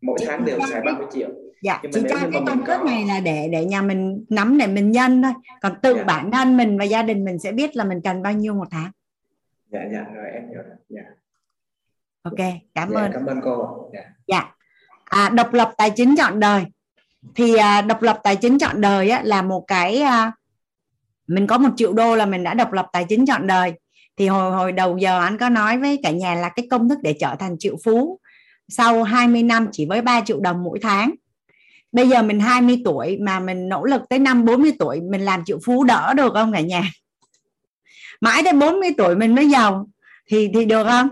mỗi 0.00 0.18
tháng 0.26 0.44
đều 0.44 0.58
xài 0.70 0.80
30 0.82 1.06
triệu. 1.12 1.28
Dạ 1.62 1.80
Nhưng 1.82 1.92
chỉ 1.92 2.00
cho 2.08 2.16
cái 2.20 2.30
công 2.46 2.64
thức 2.64 2.74
có- 2.78 2.84
này 2.86 3.04
là 3.08 3.20
để 3.20 3.48
để 3.52 3.64
nhà 3.64 3.82
mình 3.82 4.24
nắm 4.28 4.58
để 4.58 4.66
mình 4.66 4.90
nhân 4.90 5.22
thôi. 5.22 5.32
Còn 5.62 5.72
tự 5.82 5.94
Dạ. 5.96 6.04
bản 6.04 6.30
thân 6.30 6.56
mình 6.56 6.78
và 6.78 6.84
gia 6.84 7.02
đình 7.02 7.24
mình 7.24 7.38
sẽ 7.38 7.52
biết 7.52 7.76
là 7.76 7.84
mình 7.84 8.00
cần 8.04 8.22
bao 8.22 8.32
nhiêu 8.32 8.54
một 8.54 8.68
tháng. 8.70 8.90
Dạ 9.72 9.80
dạ 9.92 10.04
rồi 10.14 10.30
em 10.32 10.48
hiểu 10.48 10.62
rồi. 10.62 10.76
Dạ, 10.88 11.02
ok 12.30 12.48
cảm 12.74 12.90
dạ 12.94 13.00
ơn. 13.00 13.10
cảm 13.12 13.26
ơn 13.26 13.40
cô. 13.44 13.88
Dạ. 13.94 14.00
Dạ. 14.26 14.50
À, 15.04 15.28
độc 15.28 15.52
lập 15.52 15.72
tài 15.76 15.90
chính 15.90 16.16
chọn 16.16 16.40
đời. 16.40 16.64
Thì 17.34 17.56
à, 17.56 17.82
độc 17.82 18.02
lập 18.02 18.20
tài 18.22 18.36
chính 18.36 18.58
chọn 18.58 18.80
đời 18.80 19.10
á, 19.10 19.20
là 19.24 19.42
một 19.42 19.64
cái 19.66 20.00
à, 20.00 20.32
mình 21.26 21.46
có 21.46 21.58
một 21.58 21.70
triệu 21.76 21.92
đô 21.92 22.16
là 22.16 22.26
mình 22.26 22.44
đã 22.44 22.54
độc 22.54 22.72
lập 22.72 22.86
tài 22.92 23.04
chính 23.04 23.26
chọn 23.26 23.46
đời. 23.46 23.72
Thì 24.16 24.28
hồi 24.28 24.52
hồi 24.52 24.72
đầu 24.72 24.98
giờ 24.98 25.20
anh 25.20 25.38
có 25.38 25.48
nói 25.48 25.78
với 25.78 26.00
cả 26.02 26.10
nhà 26.10 26.34
là 26.34 26.48
cái 26.48 26.66
công 26.70 26.88
thức 26.88 26.98
để 27.02 27.16
trở 27.20 27.34
thành 27.38 27.56
triệu 27.58 27.76
phú 27.84 28.20
sau 28.68 29.02
20 29.02 29.42
năm 29.42 29.68
chỉ 29.72 29.86
với 29.86 30.02
3 30.02 30.20
triệu 30.20 30.40
đồng 30.40 30.62
mỗi 30.62 30.78
tháng. 30.82 31.14
Bây 31.92 32.08
giờ 32.08 32.22
mình 32.22 32.40
20 32.40 32.82
tuổi 32.84 33.18
mà 33.20 33.40
mình 33.40 33.68
nỗ 33.68 33.84
lực 33.84 34.02
tới 34.08 34.18
năm 34.18 34.44
40 34.44 34.72
tuổi 34.78 35.00
mình 35.00 35.20
làm 35.20 35.44
triệu 35.44 35.58
phú 35.64 35.84
đỡ 35.84 36.14
được 36.16 36.32
không 36.34 36.52
cả 36.52 36.60
nhà? 36.60 36.90
Mãi 38.20 38.42
tới 38.44 38.52
40 38.52 38.90
tuổi 38.98 39.16
mình 39.16 39.34
mới 39.34 39.48
giàu. 39.48 39.88
Thì 40.30 40.50
thì 40.54 40.64
được 40.64 40.84
không 40.84 41.08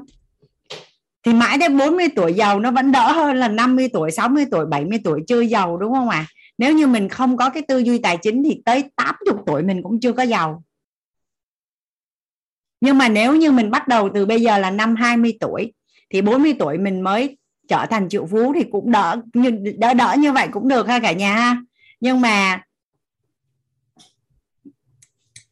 thì 1.24 1.32
mãi 1.32 1.58
đến 1.58 1.76
40 1.78 2.08
tuổi 2.16 2.32
giàu 2.32 2.60
nó 2.60 2.70
vẫn 2.70 2.92
đỡ 2.92 3.12
hơn 3.12 3.36
là 3.36 3.48
50 3.48 3.88
tuổi 3.92 4.10
60 4.10 4.44
tuổi 4.50 4.66
70 4.66 5.00
tuổi 5.04 5.20
chưa 5.26 5.40
giàu, 5.40 5.76
đúng 5.76 5.92
không 5.92 6.08
ạ? 6.08 6.26
À? 6.28 6.32
nếu 6.58 6.74
như 6.74 6.86
mình 6.86 7.08
không 7.08 7.36
có 7.36 7.50
cái 7.50 7.62
tư 7.68 7.78
duy 7.78 7.98
tài 7.98 8.16
chính 8.16 8.42
thì 8.44 8.62
tới 8.64 8.84
80 8.96 9.34
tuổi 9.46 9.62
mình 9.62 9.82
cũng 9.82 10.00
chưa 10.00 10.12
có 10.12 10.22
giàu. 10.22 10.64
Nhưng 12.80 12.98
mà 12.98 13.08
nếu 13.08 13.36
như 13.36 13.52
mình 13.52 13.70
bắt 13.70 13.88
đầu 13.88 14.10
từ 14.14 14.26
bây 14.26 14.40
giờ 14.40 14.58
là 14.58 14.70
năm 14.70 14.96
20 14.96 15.36
tuổi, 15.40 15.72
thì 16.10 16.22
40 16.22 16.54
tuổi 16.58 16.78
mình 16.78 17.00
mới 17.00 17.38
trở 17.68 17.86
thành 17.90 18.08
triệu 18.08 18.26
phú 18.26 18.52
thì 18.54 18.64
cũng 18.72 18.90
đỡ 18.90 19.22
như 19.34 19.50
đỡ 19.78 19.94
đỡ 19.94 20.14
như 20.18 20.32
vậy 20.32 20.48
cũng 20.52 20.68
được 20.68 20.88
ha 20.88 20.98
cả 20.98 21.12
nhà 21.12 21.34
ha. 21.34 21.56
Nhưng 22.00 22.20
mà 22.20 22.62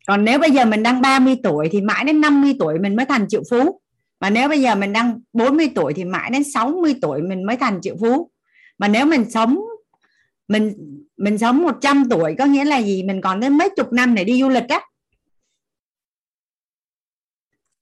còn 0.07 0.25
nếu 0.25 0.39
bây 0.39 0.51
giờ 0.51 0.65
mình 0.65 0.83
đang 0.83 1.01
30 1.01 1.37
tuổi 1.43 1.69
thì 1.73 1.81
mãi 1.81 2.05
đến 2.05 2.21
50 2.21 2.57
tuổi 2.59 2.79
mình 2.79 2.97
mới 2.97 3.07
thành 3.07 3.27
triệu 3.29 3.43
phú 3.51 3.82
mà 4.23 4.31
nếu 4.31 4.49
bây 4.49 4.61
giờ 4.61 4.75
mình 4.75 4.93
đang 4.93 5.21
40 5.33 5.71
tuổi 5.75 5.95
thì 5.95 6.05
mãi 6.05 6.31
đến 6.31 6.45
60 6.45 6.95
tuổi 7.03 7.23
mình 7.23 7.45
mới 7.47 7.57
thành 7.57 7.81
triệu 7.83 7.97
phú 8.01 8.31
mà 8.79 8.89
nếu 8.89 9.07
mình 9.07 9.31
sống 9.31 9.61
mình 10.49 10.73
mình 11.17 11.39
sống 11.39 11.63
100 11.63 12.05
tuổi 12.11 12.35
có 12.39 12.45
nghĩa 12.45 12.65
là 12.65 12.79
gì 12.83 13.03
mình 13.03 13.21
còn 13.21 13.41
đến 13.41 13.59
mấy 13.59 13.71
chục 13.77 13.93
năm 13.93 14.15
để 14.15 14.25
đi 14.25 14.41
du 14.41 14.49
lịch 14.49 14.69
á 14.69 14.81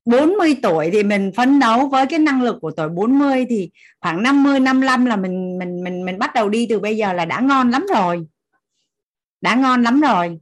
40 0.04 0.56
tuổi 0.62 0.90
thì 0.92 1.02
mình 1.02 1.32
phấn 1.36 1.60
đấu 1.60 1.88
với 1.88 2.06
cái 2.06 2.18
năng 2.18 2.42
lực 2.42 2.56
của 2.60 2.70
tuổi 2.70 2.88
40 2.88 3.46
thì 3.48 3.70
khoảng 4.00 4.22
50 4.22 4.60
55 4.60 5.06
là 5.06 5.16
mình 5.16 5.58
mình 5.58 5.84
mình 5.84 6.04
mình 6.04 6.18
bắt 6.18 6.30
đầu 6.34 6.48
đi 6.48 6.66
từ 6.70 6.80
bây 6.80 6.96
giờ 6.96 7.12
là 7.12 7.24
đã 7.24 7.40
ngon 7.40 7.70
lắm 7.70 7.86
rồi. 7.94 8.26
Đã 9.40 9.54
ngon 9.54 9.82
lắm 9.82 10.00
rồi. 10.00 10.38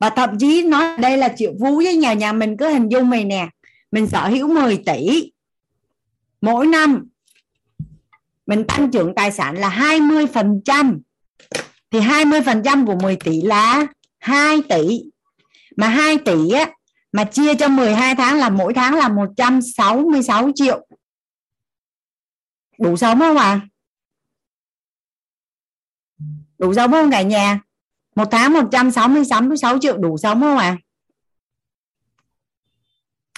Và 0.00 0.10
thậm 0.10 0.38
chí 0.38 0.62
nói 0.62 0.98
đây 0.98 1.16
là 1.16 1.28
triệu 1.36 1.52
phú 1.60 1.76
với 1.76 1.96
nhà 1.96 2.12
nhà 2.12 2.32
mình 2.32 2.56
cứ 2.56 2.68
hình 2.68 2.88
dung 2.88 3.10
mày 3.10 3.24
nè, 3.24 3.48
mình 3.92 4.08
sở 4.08 4.28
hữu 4.28 4.48
10 4.48 4.82
tỷ. 4.86 5.32
Mỗi 6.40 6.66
năm, 6.66 7.08
mình 8.46 8.64
tăng 8.68 8.90
trưởng 8.90 9.14
tài 9.14 9.32
sản 9.32 9.58
là 9.58 9.68
20 9.68 10.26
phần 10.26 10.60
trăm. 10.64 11.00
Thì 11.90 12.00
20 12.00 12.40
phần 12.40 12.62
trăm 12.64 12.86
của 12.86 12.96
10 13.02 13.16
tỷ 13.16 13.42
là 13.42 13.86
2 14.18 14.62
tỷ. 14.68 15.02
Mà 15.76 15.88
2 15.88 16.18
tỷ 16.18 16.50
á, 16.50 16.70
mà 17.12 17.24
chia 17.24 17.54
cho 17.54 17.68
12 17.68 18.14
tháng 18.14 18.38
là 18.38 18.48
mỗi 18.48 18.74
tháng 18.74 18.94
là 18.94 19.08
166 19.08 20.50
triệu. 20.54 20.86
Đủ 22.78 22.96
sống 22.96 23.18
không 23.18 23.36
ạ? 23.36 23.44
À? 23.44 23.68
đủ 26.58 26.74
sống 26.74 26.92
không 26.92 27.10
cả 27.10 27.22
nhà? 27.22 27.60
Một 28.14 28.28
tháng 28.30 28.52
166 28.52 29.78
triệu 29.78 29.98
đủ 29.98 30.18
sống 30.18 30.40
không 30.40 30.58
ạ? 30.58 30.66
à? 30.66 30.78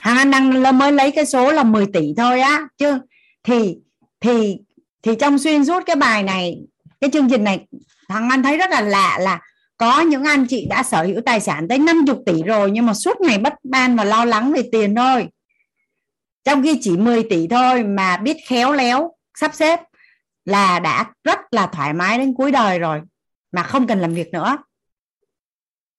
Hàng 0.05 0.17
Anh 0.17 0.31
đang 0.31 0.79
mới 0.79 0.93
lấy 0.93 1.11
cái 1.11 1.27
số 1.27 1.53
là 1.53 1.63
10 1.63 1.87
tỷ 1.93 2.15
thôi 2.17 2.41
á, 2.41 2.69
chứ 2.79 2.99
thì 3.43 3.77
thì 4.21 4.57
thì 5.03 5.17
trong 5.21 5.39
xuyên 5.39 5.65
suốt 5.65 5.83
cái 5.87 5.97
bài 5.97 6.23
này, 6.23 6.57
cái 7.01 7.11
chương 7.11 7.29
trình 7.31 7.45
này, 7.45 7.67
thằng 8.09 8.31
Anh 8.31 8.43
thấy 8.43 8.57
rất 8.57 8.71
là 8.71 8.81
lạ 8.81 9.19
là 9.21 9.41
có 9.77 10.01
những 10.01 10.25
anh 10.25 10.47
chị 10.49 10.67
đã 10.71 10.83
sở 10.83 11.03
hữu 11.03 11.21
tài 11.27 11.41
sản 11.41 11.69
tới 11.69 11.79
50 11.79 12.17
tỷ 12.27 12.43
rồi, 12.43 12.71
nhưng 12.71 12.87
mà 12.87 12.95
suốt 12.95 13.21
ngày 13.21 13.39
bất 13.39 13.53
ban 13.63 13.97
và 13.97 14.05
lo 14.05 14.25
lắng 14.25 14.53
về 14.53 14.69
tiền 14.73 14.95
thôi. 14.95 15.29
Trong 16.45 16.63
khi 16.63 16.79
chỉ 16.83 16.97
10 16.97 17.23
tỷ 17.31 17.49
thôi 17.49 17.85
mà 17.85 18.17
biết 18.17 18.37
khéo 18.47 18.73
léo, 18.73 19.15
sắp 19.35 19.55
xếp 19.55 19.81
là 20.45 20.79
đã 20.79 21.07
rất 21.25 21.39
là 21.51 21.67
thoải 21.67 21.95
mái 21.95 22.19
đến 22.19 22.35
cuối 22.35 22.51
đời 22.51 22.79
rồi, 22.79 23.01
mà 23.53 23.63
không 23.63 23.87
cần 23.87 24.01
làm 24.01 24.15
việc 24.15 24.33
nữa. 24.33 24.59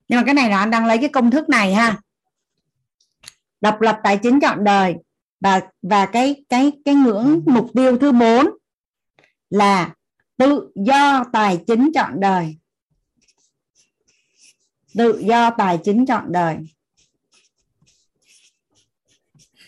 Nhưng 0.07 0.19
mà 0.19 0.23
cái 0.25 0.33
này 0.33 0.49
là 0.49 0.59
anh 0.59 0.71
đang 0.71 0.85
lấy 0.85 0.97
cái 0.97 1.09
công 1.09 1.31
thức 1.31 1.49
này 1.49 1.73
ha 1.73 1.97
độc 3.61 3.81
lập 3.81 3.99
tài 4.03 4.17
chính 4.17 4.39
chọn 4.39 4.63
đời. 4.63 4.95
Và 5.39 5.61
và 5.81 6.05
cái 6.05 6.45
cái 6.49 6.71
cái 6.85 6.95
ngưỡng 6.95 7.41
mục 7.45 7.67
tiêu 7.73 7.97
thứ 7.97 8.11
bốn 8.11 8.45
là 9.49 9.93
tự 10.37 10.71
do 10.75 11.23
tài 11.33 11.63
chính 11.67 11.91
trọn 11.93 12.19
đời. 12.19 12.57
Tự 14.97 15.21
do 15.25 15.49
tài 15.49 15.79
chính 15.83 16.05
trọn 16.05 16.31
đời. 16.31 16.57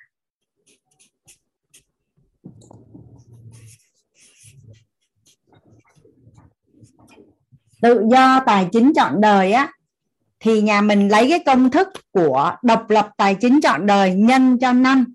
Tự 7.82 8.05
do 8.11 8.40
tài 8.47 8.69
chính 8.73 8.93
trọn 8.94 9.20
đời 9.20 9.53
á 9.53 9.73
thì 10.43 10.60
nhà 10.60 10.81
mình 10.81 11.09
lấy 11.09 11.31
cái 11.31 11.39
công 11.47 11.70
thức 11.70 11.89
của 12.10 12.56
độc 12.62 12.90
lập 12.90 13.10
tài 13.16 13.35
chính 13.35 13.60
trọn 13.62 13.86
đời 13.86 14.14
nhân 14.14 14.59
cho 14.59 14.73
năm. 14.73 15.14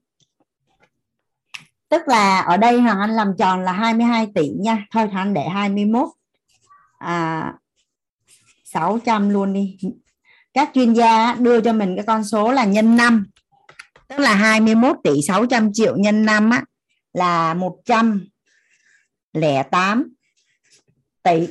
Tức 1.90 2.02
là 2.08 2.42
ở 2.42 2.58
đây 2.58 2.82
Hoàng 2.82 3.00
Anh 3.00 3.12
làm 3.12 3.34
tròn 3.38 3.64
là 3.64 3.72
22 3.72 4.28
tỷ 4.36 4.50
nha. 4.50 4.86
Thôi 4.92 5.08
Hoàng 5.08 5.28
Anh 5.28 5.34
để 5.34 5.50
21 5.50 6.10
à, 6.98 7.54
600 8.64 9.30
luôn 9.30 9.54
đi. 9.54 9.78
Các 10.54 10.70
chuyên 10.74 10.94
gia 10.94 11.34
đưa 11.34 11.62
cho 11.62 11.74
mình 11.74 11.96
cái 11.96 12.06
con 12.06 12.24
số 12.24 12.52
là 12.52 12.66
nhân 12.66 12.98
5 12.98 13.26
tức 14.08 14.20
là 14.20 14.36
21 14.36 14.98
tỷ 15.04 15.22
600 15.28 15.74
triệu 15.74 15.98
nhân 15.98 16.26
5 16.26 16.50
á, 16.50 16.64
là 17.14 17.54
108 17.54 20.14
tỷ. 21.24 21.48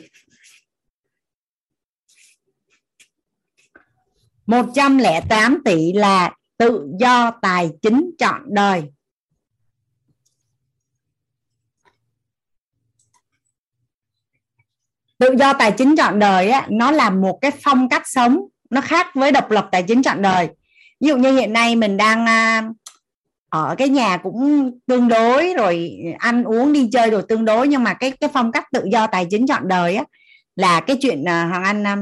108 4.46 5.62
tỷ 5.64 5.92
là 5.92 6.34
tự 6.58 6.88
do 7.00 7.30
tài 7.42 7.70
chính 7.82 8.10
trọn 8.18 8.40
đời. 8.46 8.82
Tự 15.18 15.34
do 15.38 15.52
tài 15.52 15.72
chính 15.72 15.94
trọn 15.96 16.18
đời 16.18 16.48
á, 16.48 16.66
nó 16.70 16.90
là 16.90 17.10
một 17.10 17.38
cái 17.40 17.50
phong 17.62 17.88
cách 17.88 18.02
sống 18.04 18.40
nó 18.70 18.80
khác 18.80 19.06
với 19.14 19.32
độc 19.32 19.50
lập 19.50 19.68
tài 19.72 19.82
chính 19.82 20.02
trọn 20.02 20.22
đời. 20.22 20.48
Ví 21.00 21.08
dụ 21.08 21.16
như 21.16 21.32
hiện 21.32 21.52
nay 21.52 21.76
mình 21.76 21.96
đang 21.96 22.26
à, 22.26 22.70
ở 23.48 23.74
cái 23.78 23.88
nhà 23.88 24.16
cũng 24.16 24.70
tương 24.86 25.08
đối 25.08 25.54
rồi 25.54 25.98
ăn 26.18 26.44
uống 26.44 26.72
đi 26.72 26.88
chơi 26.92 27.10
rồi 27.10 27.22
tương 27.28 27.44
đối 27.44 27.68
nhưng 27.68 27.84
mà 27.84 27.94
cái 27.94 28.10
cái 28.10 28.30
phong 28.32 28.52
cách 28.52 28.64
tự 28.72 28.84
do 28.92 29.06
tài 29.06 29.26
chính 29.30 29.46
trọn 29.46 29.68
đời 29.68 29.96
á 29.96 30.04
là 30.56 30.80
cái 30.80 30.96
chuyện 31.00 31.24
à, 31.24 31.46
hoàng 31.46 31.64
anh 31.64 31.86
à, 31.86 31.96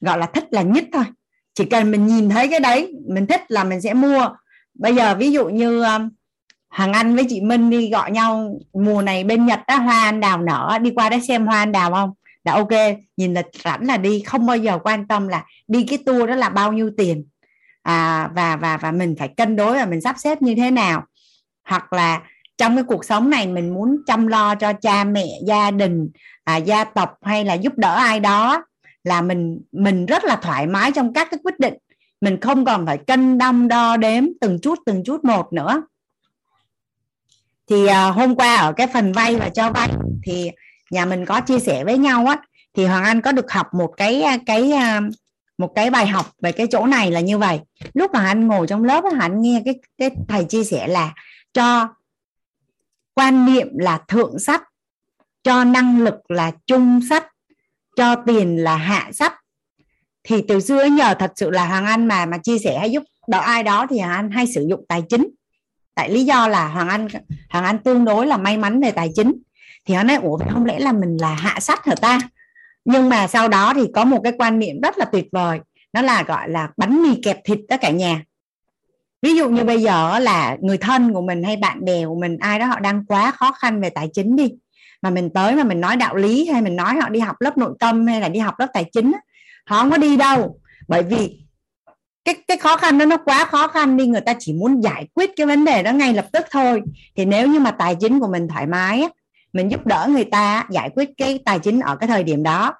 gọi 0.00 0.18
là 0.18 0.26
thích 0.26 0.44
là 0.50 0.62
nhất 0.62 0.84
thôi 0.92 1.04
chỉ 1.58 1.64
cần 1.64 1.90
mình 1.90 2.06
nhìn 2.06 2.28
thấy 2.28 2.48
cái 2.48 2.60
đấy 2.60 2.94
mình 3.08 3.26
thích 3.26 3.42
là 3.48 3.64
mình 3.64 3.80
sẽ 3.80 3.94
mua. 3.94 4.28
Bây 4.74 4.94
giờ 4.94 5.14
ví 5.14 5.32
dụ 5.32 5.48
như 5.48 5.82
um, 5.82 6.10
hàng 6.68 6.92
Anh 6.92 7.16
với 7.16 7.26
chị 7.28 7.40
Minh 7.40 7.70
đi 7.70 7.90
gọi 7.90 8.10
nhau 8.10 8.60
mùa 8.72 9.02
này 9.02 9.24
bên 9.24 9.46
Nhật 9.46 9.60
á 9.66 9.76
hoa 9.76 10.04
anh 10.04 10.20
đào 10.20 10.42
nở 10.42 10.78
đi 10.82 10.90
qua 10.90 11.08
đó 11.08 11.16
xem 11.28 11.46
hoa 11.46 11.58
anh 11.58 11.72
đào 11.72 11.92
không? 11.92 12.12
Là 12.44 12.52
ok 12.52 12.68
nhìn 13.16 13.34
là 13.34 13.42
rảnh 13.64 13.86
là 13.86 13.96
đi 13.96 14.22
không 14.26 14.46
bao 14.46 14.56
giờ 14.56 14.78
quan 14.84 15.08
tâm 15.08 15.28
là 15.28 15.44
đi 15.68 15.86
cái 15.88 15.98
tour 16.06 16.28
đó 16.28 16.34
là 16.34 16.48
bao 16.48 16.72
nhiêu 16.72 16.90
tiền. 16.96 17.24
À, 17.82 18.30
và 18.34 18.56
và 18.56 18.76
và 18.76 18.92
mình 18.92 19.14
phải 19.18 19.28
cân 19.28 19.56
đối 19.56 19.76
và 19.76 19.86
mình 19.86 20.00
sắp 20.00 20.16
xếp 20.18 20.42
như 20.42 20.54
thế 20.54 20.70
nào. 20.70 21.04
Hoặc 21.68 21.92
là 21.92 22.20
trong 22.58 22.76
cái 22.76 22.84
cuộc 22.84 23.04
sống 23.04 23.30
này 23.30 23.46
mình 23.46 23.74
muốn 23.74 23.96
chăm 24.06 24.26
lo 24.26 24.54
cho 24.54 24.72
cha 24.72 25.04
mẹ 25.04 25.26
gia 25.46 25.70
đình 25.70 26.10
à, 26.44 26.56
gia 26.56 26.84
tộc 26.84 27.18
hay 27.22 27.44
là 27.44 27.54
giúp 27.54 27.72
đỡ 27.76 27.94
ai 27.94 28.20
đó 28.20 28.64
là 29.04 29.22
mình 29.22 29.60
mình 29.72 30.06
rất 30.06 30.24
là 30.24 30.36
thoải 30.36 30.66
mái 30.66 30.92
trong 30.92 31.12
các 31.12 31.28
cái 31.30 31.40
quyết 31.44 31.58
định. 31.58 31.74
Mình 32.20 32.40
không 32.40 32.64
còn 32.64 32.86
phải 32.86 32.98
cân 32.98 33.38
đong 33.38 33.68
đo 33.68 33.96
đếm 33.96 34.24
từng 34.40 34.58
chút 34.62 34.78
từng 34.86 35.04
chút 35.04 35.24
một 35.24 35.52
nữa. 35.52 35.82
Thì 37.70 37.86
à, 37.86 38.10
hôm 38.10 38.34
qua 38.34 38.56
ở 38.56 38.72
cái 38.72 38.86
phần 38.86 39.12
vay 39.12 39.36
và 39.36 39.48
cho 39.48 39.72
vay 39.72 39.88
thì 40.22 40.50
nhà 40.90 41.04
mình 41.04 41.26
có 41.26 41.40
chia 41.40 41.58
sẻ 41.58 41.84
với 41.84 41.98
nhau 41.98 42.26
á, 42.26 42.36
thì 42.76 42.86
hoàng 42.86 43.04
anh 43.04 43.20
có 43.20 43.32
được 43.32 43.52
học 43.52 43.66
một 43.74 43.94
cái 43.96 44.22
à, 44.22 44.38
cái 44.46 44.72
à, 44.72 45.00
một 45.58 45.72
cái 45.74 45.90
bài 45.90 46.06
học 46.06 46.26
về 46.42 46.52
cái 46.52 46.66
chỗ 46.70 46.86
này 46.86 47.10
là 47.10 47.20
như 47.20 47.38
vậy. 47.38 47.60
Lúc 47.94 48.10
mà 48.12 48.26
anh 48.26 48.46
ngồi 48.46 48.66
trong 48.66 48.84
lớp 48.84 49.04
anh 49.20 49.42
nghe 49.42 49.62
cái 49.64 49.74
cái 49.98 50.10
thầy 50.28 50.44
chia 50.44 50.64
sẻ 50.64 50.88
là 50.88 51.14
cho 51.52 51.88
quan 53.14 53.46
niệm 53.46 53.68
là 53.78 53.98
thượng 54.08 54.38
sách, 54.38 54.62
cho 55.42 55.64
năng 55.64 56.00
lực 56.00 56.30
là 56.30 56.52
trung 56.66 57.00
sách 57.08 57.26
cho 57.98 58.16
tiền 58.26 58.56
là 58.56 58.76
hạ 58.76 59.10
sắp 59.12 59.34
thì 60.24 60.44
từ 60.48 60.60
xưa 60.60 60.84
nhờ 60.84 61.14
thật 61.18 61.32
sự 61.36 61.50
là 61.50 61.66
hoàng 61.66 61.86
anh 61.86 62.06
mà 62.06 62.26
mà 62.26 62.38
chia 62.38 62.58
sẻ 62.58 62.78
hay 62.78 62.90
giúp 62.90 63.02
đỡ 63.28 63.38
ai 63.38 63.62
đó 63.62 63.86
thì 63.90 63.98
hoàng 63.98 64.12
anh 64.12 64.30
hay 64.30 64.46
sử 64.46 64.66
dụng 64.70 64.84
tài 64.88 65.02
chính. 65.08 65.28
Tại 65.94 66.10
lý 66.10 66.24
do 66.24 66.48
là 66.48 66.68
hoàng 66.68 66.88
anh 66.88 67.08
hoàng 67.50 67.64
anh 67.64 67.78
tương 67.78 68.04
đối 68.04 68.26
là 68.26 68.36
may 68.36 68.56
mắn 68.56 68.80
về 68.80 68.90
tài 68.90 69.10
chính. 69.14 69.34
Thì 69.84 69.94
họ 69.94 70.02
nói, 70.02 70.16
ủa 70.16 70.38
không 70.50 70.64
lẽ 70.64 70.78
là 70.78 70.92
mình 70.92 71.16
là 71.20 71.34
hạ 71.34 71.60
sách 71.60 71.84
hả 71.84 71.94
ta? 71.94 72.18
Nhưng 72.84 73.08
mà 73.08 73.26
sau 73.26 73.48
đó 73.48 73.72
thì 73.74 73.82
có 73.94 74.04
một 74.04 74.20
cái 74.24 74.32
quan 74.38 74.58
niệm 74.58 74.80
rất 74.80 74.98
là 74.98 75.04
tuyệt 75.04 75.26
vời, 75.32 75.60
nó 75.92 76.02
là 76.02 76.22
gọi 76.22 76.48
là 76.48 76.68
bánh 76.76 77.02
mì 77.02 77.20
kẹp 77.22 77.40
thịt 77.44 77.58
đó 77.68 77.76
cả 77.80 77.90
nhà. 77.90 78.22
Ví 79.22 79.36
dụ 79.36 79.48
như 79.48 79.64
bây 79.64 79.82
giờ 79.82 80.18
là 80.18 80.56
người 80.60 80.78
thân 80.78 81.12
của 81.14 81.22
mình 81.22 81.42
hay 81.42 81.56
bạn 81.56 81.84
bè 81.84 82.06
của 82.06 82.20
mình, 82.20 82.38
ai 82.38 82.58
đó 82.58 82.66
họ 82.66 82.80
đang 82.80 83.04
quá 83.06 83.30
khó 83.30 83.52
khăn 83.52 83.80
về 83.80 83.90
tài 83.90 84.08
chính 84.12 84.36
đi 84.36 84.50
mà 85.02 85.10
mình 85.10 85.30
tới 85.30 85.56
mà 85.56 85.64
mình 85.64 85.80
nói 85.80 85.96
đạo 85.96 86.16
lý 86.16 86.48
hay 86.48 86.62
mình 86.62 86.76
nói 86.76 86.94
họ 86.94 87.08
đi 87.08 87.20
học 87.20 87.36
lớp 87.40 87.58
nội 87.58 87.74
tâm 87.80 88.06
hay 88.06 88.20
là 88.20 88.28
đi 88.28 88.40
học 88.40 88.54
lớp 88.58 88.66
tài 88.74 88.84
chính 88.92 89.12
họ 89.66 89.80
không 89.80 89.90
có 89.90 89.96
đi 89.96 90.16
đâu. 90.16 90.60
Bởi 90.88 91.02
vì 91.02 91.40
cái 92.24 92.34
cái 92.48 92.56
khó 92.56 92.76
khăn 92.76 92.98
đó 92.98 93.04
nó 93.04 93.16
quá 93.16 93.44
khó 93.44 93.68
khăn 93.68 93.96
đi, 93.96 94.06
người 94.06 94.20
ta 94.20 94.34
chỉ 94.38 94.52
muốn 94.52 94.80
giải 94.80 95.08
quyết 95.14 95.30
cái 95.36 95.46
vấn 95.46 95.64
đề 95.64 95.82
đó 95.82 95.92
ngay 95.92 96.12
lập 96.12 96.26
tức 96.32 96.46
thôi. 96.50 96.82
Thì 97.16 97.24
nếu 97.24 97.48
như 97.48 97.60
mà 97.60 97.70
tài 97.70 97.94
chính 97.94 98.20
của 98.20 98.28
mình 98.28 98.48
thoải 98.48 98.66
mái 98.66 99.08
mình 99.52 99.70
giúp 99.70 99.86
đỡ 99.86 100.06
người 100.10 100.24
ta 100.24 100.66
giải 100.70 100.90
quyết 100.94 101.10
cái 101.16 101.38
tài 101.44 101.58
chính 101.58 101.80
ở 101.80 101.96
cái 101.96 102.08
thời 102.08 102.24
điểm 102.24 102.42
đó, 102.42 102.74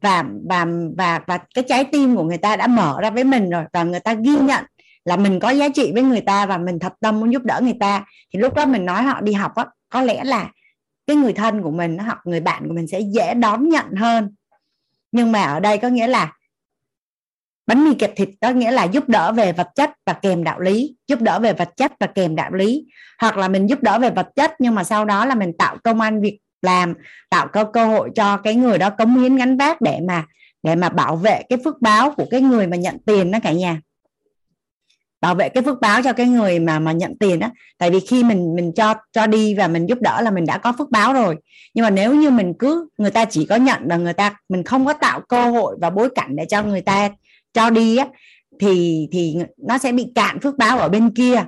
và 0.00 0.24
và 0.48 0.66
và 0.96 1.20
và 1.26 1.38
cái 1.54 1.64
trái 1.68 1.84
tim 1.84 2.16
của 2.16 2.22
người 2.22 2.38
ta 2.38 2.56
đã 2.56 2.66
mở 2.66 2.98
ra 3.02 3.10
với 3.10 3.24
mình 3.24 3.50
rồi, 3.50 3.64
và 3.72 3.82
người 3.82 4.00
ta 4.00 4.14
ghi 4.14 4.36
nhận 4.36 4.64
là 5.04 5.16
mình 5.16 5.40
có 5.40 5.50
giá 5.50 5.68
trị 5.68 5.90
với 5.94 6.02
người 6.02 6.20
ta 6.20 6.46
và 6.46 6.58
mình 6.58 6.78
thật 6.78 6.92
tâm 7.00 7.20
muốn 7.20 7.32
giúp 7.32 7.42
đỡ 7.42 7.60
người 7.62 7.76
ta, 7.80 8.04
thì 8.32 8.38
lúc 8.38 8.54
đó 8.54 8.66
mình 8.66 8.84
nói 8.84 9.02
họ 9.02 9.20
đi 9.20 9.32
học 9.32 9.54
á, 9.54 9.64
có 9.88 10.02
lẽ 10.02 10.24
là 10.24 10.50
cái 11.06 11.16
người 11.16 11.32
thân 11.32 11.62
của 11.62 11.70
mình 11.70 11.98
hoặc 11.98 12.18
người 12.24 12.40
bạn 12.40 12.68
của 12.68 12.74
mình 12.74 12.86
sẽ 12.86 13.00
dễ 13.00 13.34
đón 13.34 13.68
nhận 13.68 13.92
hơn. 13.96 14.34
Nhưng 15.12 15.32
mà 15.32 15.42
ở 15.42 15.60
đây 15.60 15.78
có 15.78 15.88
nghĩa 15.88 16.06
là 16.06 16.32
bánh 17.66 17.84
mì 17.84 17.94
kẹp 17.94 18.16
thịt 18.16 18.28
có 18.40 18.50
nghĩa 18.50 18.70
là 18.70 18.84
giúp 18.84 19.08
đỡ 19.08 19.32
về 19.32 19.52
vật 19.52 19.68
chất 19.74 19.90
và 20.06 20.12
kèm 20.12 20.44
đạo 20.44 20.60
lý, 20.60 20.96
giúp 21.08 21.20
đỡ 21.20 21.38
về 21.38 21.52
vật 21.52 21.70
chất 21.76 21.92
và 22.00 22.06
kèm 22.06 22.36
đạo 22.36 22.52
lý. 22.52 22.86
Hoặc 23.18 23.36
là 23.36 23.48
mình 23.48 23.66
giúp 23.66 23.82
đỡ 23.82 23.98
về 23.98 24.10
vật 24.10 24.28
chất 24.36 24.52
nhưng 24.58 24.74
mà 24.74 24.84
sau 24.84 25.04
đó 25.04 25.24
là 25.24 25.34
mình 25.34 25.52
tạo 25.58 25.76
công 25.84 26.00
an 26.00 26.20
việc 26.20 26.38
làm, 26.62 26.94
tạo 27.30 27.48
cơ 27.48 27.64
cơ 27.72 27.86
hội 27.86 28.10
cho 28.14 28.36
cái 28.36 28.54
người 28.54 28.78
đó 28.78 28.90
cống 28.90 29.18
hiến 29.18 29.36
gánh 29.36 29.56
vác 29.56 29.80
để 29.80 30.00
mà 30.08 30.26
để 30.62 30.74
mà 30.74 30.88
bảo 30.88 31.16
vệ 31.16 31.42
cái 31.48 31.58
phước 31.64 31.80
báo 31.80 32.10
của 32.10 32.26
cái 32.30 32.40
người 32.40 32.66
mà 32.66 32.76
nhận 32.76 32.98
tiền 33.06 33.30
đó 33.30 33.38
cả 33.42 33.52
nhà 33.52 33.80
bảo 35.20 35.34
vệ 35.34 35.48
cái 35.48 35.62
phước 35.62 35.80
báo 35.80 36.02
cho 36.02 36.12
cái 36.12 36.26
người 36.26 36.58
mà 36.58 36.78
mà 36.78 36.92
nhận 36.92 37.18
tiền 37.18 37.38
đó 37.38 37.50
tại 37.78 37.90
vì 37.90 38.00
khi 38.00 38.24
mình 38.24 38.54
mình 38.56 38.72
cho 38.76 38.94
cho 39.12 39.26
đi 39.26 39.54
và 39.54 39.68
mình 39.68 39.86
giúp 39.86 39.98
đỡ 40.00 40.20
là 40.20 40.30
mình 40.30 40.46
đã 40.46 40.58
có 40.58 40.72
phước 40.78 40.90
báo 40.90 41.12
rồi. 41.12 41.36
Nhưng 41.74 41.82
mà 41.82 41.90
nếu 41.90 42.14
như 42.14 42.30
mình 42.30 42.54
cứ, 42.58 42.88
người 42.98 43.10
ta 43.10 43.24
chỉ 43.24 43.46
có 43.46 43.56
nhận 43.56 43.88
và 43.88 43.96
người 43.96 44.12
ta, 44.12 44.36
mình 44.48 44.64
không 44.64 44.86
có 44.86 44.92
tạo 44.92 45.20
cơ 45.20 45.50
hội 45.50 45.76
và 45.80 45.90
bối 45.90 46.08
cảnh 46.14 46.36
để 46.36 46.46
cho 46.48 46.62
người 46.62 46.80
ta 46.80 47.10
cho 47.54 47.70
đi 47.70 47.96
á, 47.96 48.06
thì 48.60 49.08
thì 49.12 49.36
nó 49.56 49.78
sẽ 49.78 49.92
bị 49.92 50.06
cạn 50.14 50.40
phước 50.40 50.58
báo 50.58 50.78
ở 50.78 50.88
bên 50.88 51.10
kia. 51.10 51.44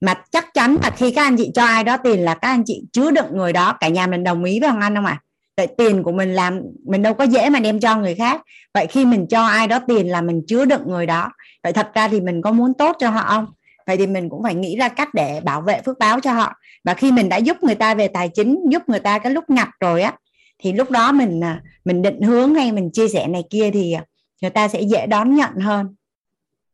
Mà 0.00 0.14
chắc 0.30 0.54
chắn 0.54 0.76
là 0.82 0.90
khi 0.90 1.10
các 1.10 1.22
anh 1.22 1.36
chị 1.36 1.50
cho 1.54 1.64
ai 1.64 1.84
đó 1.84 1.96
tiền 1.96 2.20
là 2.20 2.34
các 2.34 2.48
anh 2.48 2.62
chị 2.66 2.82
chứa 2.92 3.10
đựng 3.10 3.36
người 3.36 3.52
đó. 3.52 3.76
Cả 3.80 3.88
nhà 3.88 4.06
mình 4.06 4.24
đồng 4.24 4.44
ý 4.44 4.60
với 4.60 4.68
ông 4.68 4.80
anh 4.80 4.94
không 4.94 5.06
ạ? 5.06 5.20
À? 5.22 5.24
tại 5.58 5.68
tiền 5.78 6.02
của 6.02 6.12
mình 6.12 6.34
làm, 6.34 6.60
mình 6.86 7.02
đâu 7.02 7.14
có 7.14 7.24
dễ 7.24 7.50
mà 7.50 7.60
đem 7.60 7.80
cho 7.80 7.96
người 7.96 8.14
khác. 8.14 8.40
Vậy 8.74 8.86
khi 8.86 9.04
mình 9.04 9.26
cho 9.30 9.42
ai 9.46 9.66
đó 9.66 9.78
tiền 9.88 10.06
là 10.08 10.20
mình 10.20 10.42
chứa 10.48 10.64
đựng 10.64 10.82
người 10.86 11.06
đó 11.06 11.30
vậy 11.68 11.72
thật 11.72 11.94
ra 11.94 12.08
thì 12.08 12.20
mình 12.20 12.42
có 12.42 12.52
muốn 12.52 12.74
tốt 12.74 12.96
cho 12.98 13.10
họ 13.10 13.24
không? 13.28 13.46
Vậy 13.86 13.96
thì 13.96 14.06
mình 14.06 14.28
cũng 14.28 14.42
phải 14.42 14.54
nghĩ 14.54 14.76
ra 14.76 14.88
cách 14.88 15.14
để 15.14 15.40
bảo 15.44 15.60
vệ 15.60 15.80
phước 15.82 15.98
báo 15.98 16.20
cho 16.20 16.32
họ. 16.32 16.54
Và 16.84 16.94
khi 16.94 17.12
mình 17.12 17.28
đã 17.28 17.36
giúp 17.36 17.56
người 17.62 17.74
ta 17.74 17.94
về 17.94 18.08
tài 18.08 18.28
chính, 18.28 18.60
giúp 18.70 18.82
người 18.86 19.00
ta 19.00 19.18
cái 19.18 19.32
lúc 19.32 19.50
ngặt 19.50 19.68
rồi 19.80 20.02
á, 20.02 20.12
thì 20.58 20.72
lúc 20.72 20.90
đó 20.90 21.12
mình 21.12 21.44
à, 21.44 21.62
mình 21.84 22.02
định 22.02 22.22
hướng 22.22 22.54
hay 22.54 22.72
mình 22.72 22.90
chia 22.92 23.08
sẻ 23.08 23.26
này 23.26 23.44
kia 23.50 23.70
thì 23.70 23.92
à, 23.92 24.04
người 24.42 24.50
ta 24.50 24.68
sẽ 24.68 24.80
dễ 24.82 25.06
đón 25.06 25.34
nhận 25.34 25.54
hơn. 25.54 25.94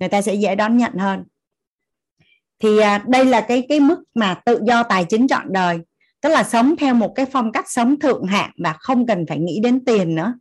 Người 0.00 0.08
ta 0.08 0.22
sẽ 0.22 0.34
dễ 0.34 0.54
đón 0.54 0.76
nhận 0.76 0.92
hơn. 0.94 1.24
Thì 2.62 2.78
à, 2.78 3.04
đây 3.06 3.24
là 3.24 3.40
cái 3.40 3.66
cái 3.68 3.80
mức 3.80 4.02
mà 4.14 4.34
tự 4.44 4.60
do 4.66 4.82
tài 4.82 5.04
chính 5.04 5.28
trọn 5.28 5.52
đời. 5.52 5.78
Tức 6.20 6.28
là 6.28 6.42
sống 6.42 6.74
theo 6.76 6.94
một 6.94 7.12
cái 7.14 7.26
phong 7.26 7.52
cách 7.52 7.70
sống 7.70 8.00
thượng 8.00 8.24
hạng 8.26 8.50
và 8.64 8.72
không 8.72 9.06
cần 9.06 9.24
phải 9.28 9.38
nghĩ 9.38 9.60
đến 9.62 9.84
tiền 9.84 10.14
nữa. 10.14 10.34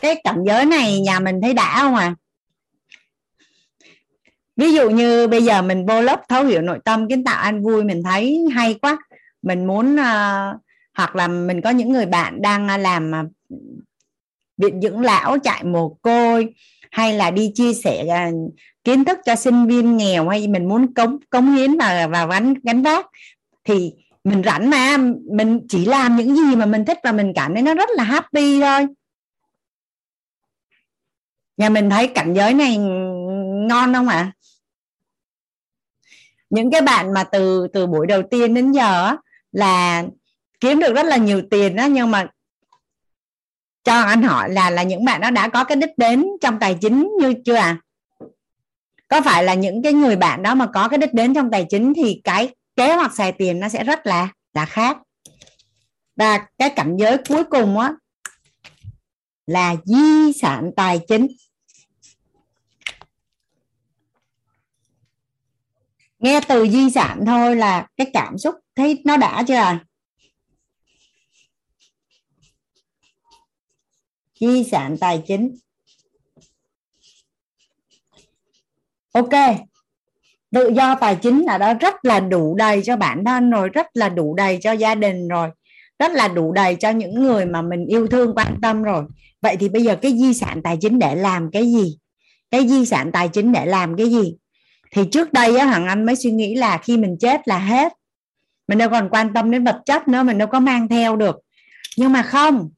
Cái 0.00 0.20
cảnh 0.24 0.44
giới 0.46 0.66
này 0.66 1.00
nhà 1.00 1.20
mình 1.20 1.40
thấy 1.42 1.54
đã 1.54 1.78
không 1.78 1.94
à? 1.94 2.14
Ví 4.56 4.72
dụ 4.72 4.90
như 4.90 5.26
bây 5.26 5.44
giờ 5.44 5.62
mình 5.62 5.86
vô 5.86 6.02
lớp 6.02 6.20
thấu 6.28 6.44
hiểu 6.44 6.62
nội 6.62 6.78
tâm 6.84 7.08
kiến 7.08 7.24
tạo 7.24 7.42
an 7.42 7.62
vui 7.62 7.84
mình 7.84 8.02
thấy 8.02 8.44
hay 8.54 8.74
quá 8.74 8.96
mình 9.42 9.66
muốn 9.66 9.94
uh, 9.94 10.60
hoặc 10.94 11.16
là 11.16 11.28
mình 11.28 11.60
có 11.60 11.70
những 11.70 11.92
người 11.92 12.06
bạn 12.06 12.42
đang 12.42 12.68
à, 12.68 12.76
làm 12.76 13.14
à, 13.14 13.24
viện 14.56 14.80
dưỡng 14.80 15.00
lão 15.00 15.38
chạy 15.38 15.64
mồ 15.64 15.88
côi 16.02 16.54
hay 16.90 17.14
là 17.14 17.30
đi 17.30 17.52
chia 17.54 17.74
sẻ 17.74 18.04
uh, 18.04 18.52
kiến 18.84 19.04
thức 19.04 19.18
cho 19.24 19.36
sinh 19.36 19.66
viên 19.66 19.96
nghèo 19.96 20.28
hay 20.28 20.48
mình 20.48 20.68
muốn 20.68 20.94
cống 20.94 21.18
cống 21.30 21.52
hiến 21.52 21.78
và 21.78 22.06
và 22.06 22.26
gánh 22.26 22.54
gánh 22.62 22.82
vác 22.82 23.06
thì 23.64 23.92
mình 24.24 24.42
rảnh 24.44 24.70
mà 24.70 24.96
mình 25.32 25.60
chỉ 25.68 25.84
làm 25.84 26.16
những 26.16 26.36
gì 26.36 26.56
mà 26.56 26.66
mình 26.66 26.84
thích 26.84 26.98
và 27.04 27.12
mình 27.12 27.32
cảm 27.34 27.54
thấy 27.54 27.62
nó 27.62 27.74
rất 27.74 27.88
là 27.92 28.04
happy 28.04 28.60
thôi 28.60 28.86
nhà 31.56 31.68
mình 31.68 31.90
thấy 31.90 32.06
cảnh 32.06 32.34
giới 32.34 32.54
này 32.54 32.76
ngon 33.68 33.94
không 33.94 34.08
ạ 34.08 34.16
à? 34.16 34.32
Những 36.52 36.70
cái 36.70 36.80
bạn 36.80 37.12
mà 37.14 37.24
từ 37.24 37.68
từ 37.72 37.86
buổi 37.86 38.06
đầu 38.06 38.22
tiên 38.30 38.54
đến 38.54 38.72
giờ 38.72 39.16
là 39.52 40.04
kiếm 40.60 40.80
được 40.80 40.94
rất 40.94 41.06
là 41.06 41.16
nhiều 41.16 41.42
tiền 41.50 41.76
đó 41.76 41.84
nhưng 41.84 42.10
mà 42.10 42.26
cho 43.84 44.00
anh 44.00 44.22
hỏi 44.22 44.50
là 44.50 44.70
là 44.70 44.82
những 44.82 45.04
bạn 45.04 45.20
đó 45.20 45.30
đã 45.30 45.48
có 45.48 45.64
cái 45.64 45.76
đích 45.76 45.98
đến 45.98 46.26
trong 46.40 46.58
tài 46.58 46.78
chính 46.80 47.10
như 47.20 47.34
chưa 47.44 47.54
à 47.54 47.78
có 49.08 49.20
phải 49.20 49.44
là 49.44 49.54
những 49.54 49.82
cái 49.82 49.92
người 49.92 50.16
bạn 50.16 50.42
đó 50.42 50.54
mà 50.54 50.66
có 50.74 50.88
cái 50.88 50.98
đích 50.98 51.14
đến 51.14 51.34
trong 51.34 51.50
tài 51.50 51.66
chính 51.70 51.94
thì 51.94 52.20
cái 52.24 52.54
kế 52.76 52.94
hoạch 52.94 53.14
xài 53.14 53.32
tiền 53.32 53.60
nó 53.60 53.68
sẽ 53.68 53.84
rất 53.84 54.06
là 54.06 54.28
là 54.54 54.66
khác? 54.66 54.98
Và 56.16 56.46
cái 56.58 56.70
cảnh 56.70 56.96
giới 56.98 57.18
cuối 57.28 57.44
cùng 57.44 57.78
á, 57.78 57.94
là 59.46 59.76
di 59.84 60.32
sản 60.32 60.70
tài 60.76 61.00
chính. 61.08 61.28
Nghe 66.22 66.40
từ 66.48 66.68
di 66.68 66.90
sản 66.90 67.24
thôi 67.26 67.56
là 67.56 67.86
cái 67.96 68.10
cảm 68.12 68.38
xúc 68.38 68.54
thấy 68.76 69.02
nó 69.04 69.16
đã 69.16 69.44
chưa 69.48 69.54
à 69.54 69.84
di 74.40 74.64
sản 74.64 74.96
tài 75.00 75.22
chính. 75.26 75.56
Ok. 79.12 79.30
Tự 80.50 80.68
do 80.76 80.94
tài 80.94 81.16
chính 81.16 81.44
là 81.44 81.58
đó, 81.58 81.74
rất 81.74 81.94
là 82.04 82.20
đủ 82.20 82.54
đầy 82.54 82.82
cho 82.84 82.96
bản 82.96 83.24
thân 83.24 83.50
rồi, 83.50 83.68
rất 83.68 83.86
là 83.94 84.08
đủ 84.08 84.34
đầy 84.34 84.58
cho 84.62 84.72
gia 84.72 84.94
đình 84.94 85.28
rồi, 85.28 85.50
rất 85.98 86.12
là 86.12 86.28
đủ 86.28 86.52
đầy 86.52 86.76
cho 86.76 86.90
những 86.90 87.14
người 87.14 87.46
mà 87.46 87.62
mình 87.62 87.86
yêu 87.86 88.06
thương, 88.06 88.34
quan 88.36 88.58
tâm 88.62 88.82
rồi. 88.82 89.04
Vậy 89.42 89.56
thì 89.56 89.68
bây 89.68 89.82
giờ 89.82 89.96
cái 90.02 90.18
di 90.18 90.34
sản 90.34 90.62
tài 90.62 90.78
chính 90.80 90.98
để 90.98 91.14
làm 91.14 91.50
cái 91.52 91.72
gì? 91.72 91.98
Cái 92.50 92.68
di 92.68 92.86
sản 92.86 93.12
tài 93.12 93.28
chính 93.28 93.52
để 93.52 93.66
làm 93.66 93.96
cái 93.96 94.10
gì? 94.10 94.36
Thì 94.92 95.02
trước 95.12 95.32
đây 95.32 95.56
á 95.56 95.66
hằng 95.66 95.86
anh 95.86 96.06
mới 96.06 96.16
suy 96.16 96.30
nghĩ 96.30 96.54
là 96.54 96.78
khi 96.78 96.96
mình 96.96 97.16
chết 97.20 97.48
là 97.48 97.58
hết. 97.58 97.92
Mình 98.68 98.78
đâu 98.78 98.88
còn 98.90 99.08
quan 99.10 99.32
tâm 99.34 99.50
đến 99.50 99.64
vật 99.64 99.82
chất 99.86 100.08
nữa 100.08 100.22
mình 100.22 100.38
đâu 100.38 100.48
có 100.48 100.60
mang 100.60 100.88
theo 100.88 101.16
được. 101.16 101.36
Nhưng 101.96 102.12
mà 102.12 102.22
không. 102.22 102.70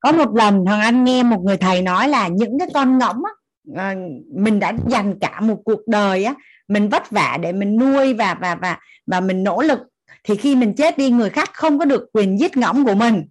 Có 0.00 0.12
một 0.12 0.34
lần 0.34 0.64
thằng 0.66 0.80
anh 0.80 1.04
nghe 1.04 1.22
một 1.22 1.40
người 1.44 1.56
thầy 1.56 1.82
nói 1.82 2.08
là 2.08 2.28
những 2.28 2.58
cái 2.58 2.68
con 2.74 2.98
ngỗng 2.98 3.22
á, 3.24 3.32
ờ, 3.76 3.94
mình 4.34 4.60
đã 4.60 4.72
dành 4.88 5.18
cả 5.20 5.40
một 5.40 5.58
cuộc 5.64 5.80
đời 5.86 6.24
á 6.24 6.34
mình 6.68 6.88
vất 6.88 7.10
vả 7.10 7.38
để 7.42 7.52
mình 7.52 7.76
nuôi 7.76 8.14
và 8.14 8.34
và 8.34 8.54
và 8.54 8.78
và 9.06 9.20
mình 9.20 9.44
nỗ 9.44 9.62
lực. 9.62 9.78
Thì 10.24 10.36
khi 10.36 10.56
mình 10.56 10.74
chết 10.74 10.98
đi 10.98 11.10
người 11.10 11.30
khác 11.30 11.50
không 11.52 11.78
có 11.78 11.84
được 11.84 12.08
quyền 12.12 12.40
giết 12.40 12.56
ngỗng 12.56 12.84
của 12.84 12.94
mình. 12.94 13.24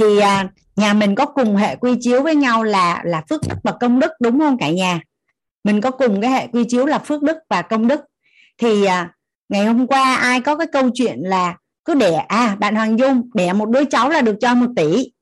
Thì 0.00 0.18
ờ, 0.18 0.44
nhà 0.76 0.94
mình 0.94 1.14
có 1.14 1.26
cùng 1.26 1.56
hệ 1.56 1.76
quy 1.76 1.96
chiếu 2.00 2.22
với 2.22 2.34
nhau 2.34 2.62
là 2.62 3.02
là 3.04 3.22
phước 3.28 3.40
đức 3.48 3.56
và 3.62 3.72
công 3.80 4.00
đức 4.00 4.10
đúng 4.20 4.38
không 4.38 4.58
cả 4.58 4.70
nhà? 4.70 5.00
Mình 5.64 5.80
có 5.80 5.90
cùng 5.90 6.20
cái 6.20 6.30
hệ 6.30 6.46
quy 6.46 6.64
chiếu 6.64 6.86
là 6.86 6.98
phước 6.98 7.22
đức 7.22 7.36
và 7.48 7.62
công 7.62 7.88
đức. 7.88 8.00
Thì 8.58 8.84
à, 8.84 9.12
ngày 9.48 9.64
hôm 9.64 9.86
qua 9.86 10.14
ai 10.14 10.40
có 10.40 10.56
cái 10.56 10.66
câu 10.72 10.90
chuyện 10.94 11.18
là 11.20 11.56
cứ 11.84 11.94
đẻ 11.94 12.16
à 12.28 12.56
bạn 12.60 12.74
Hoàng 12.74 12.98
Dung 12.98 13.30
đẻ 13.34 13.52
một 13.52 13.68
đứa 13.68 13.84
cháu 13.84 14.08
là 14.10 14.20
được 14.20 14.36
cho 14.40 14.54
một 14.54 14.66
tỷ. 14.76 15.12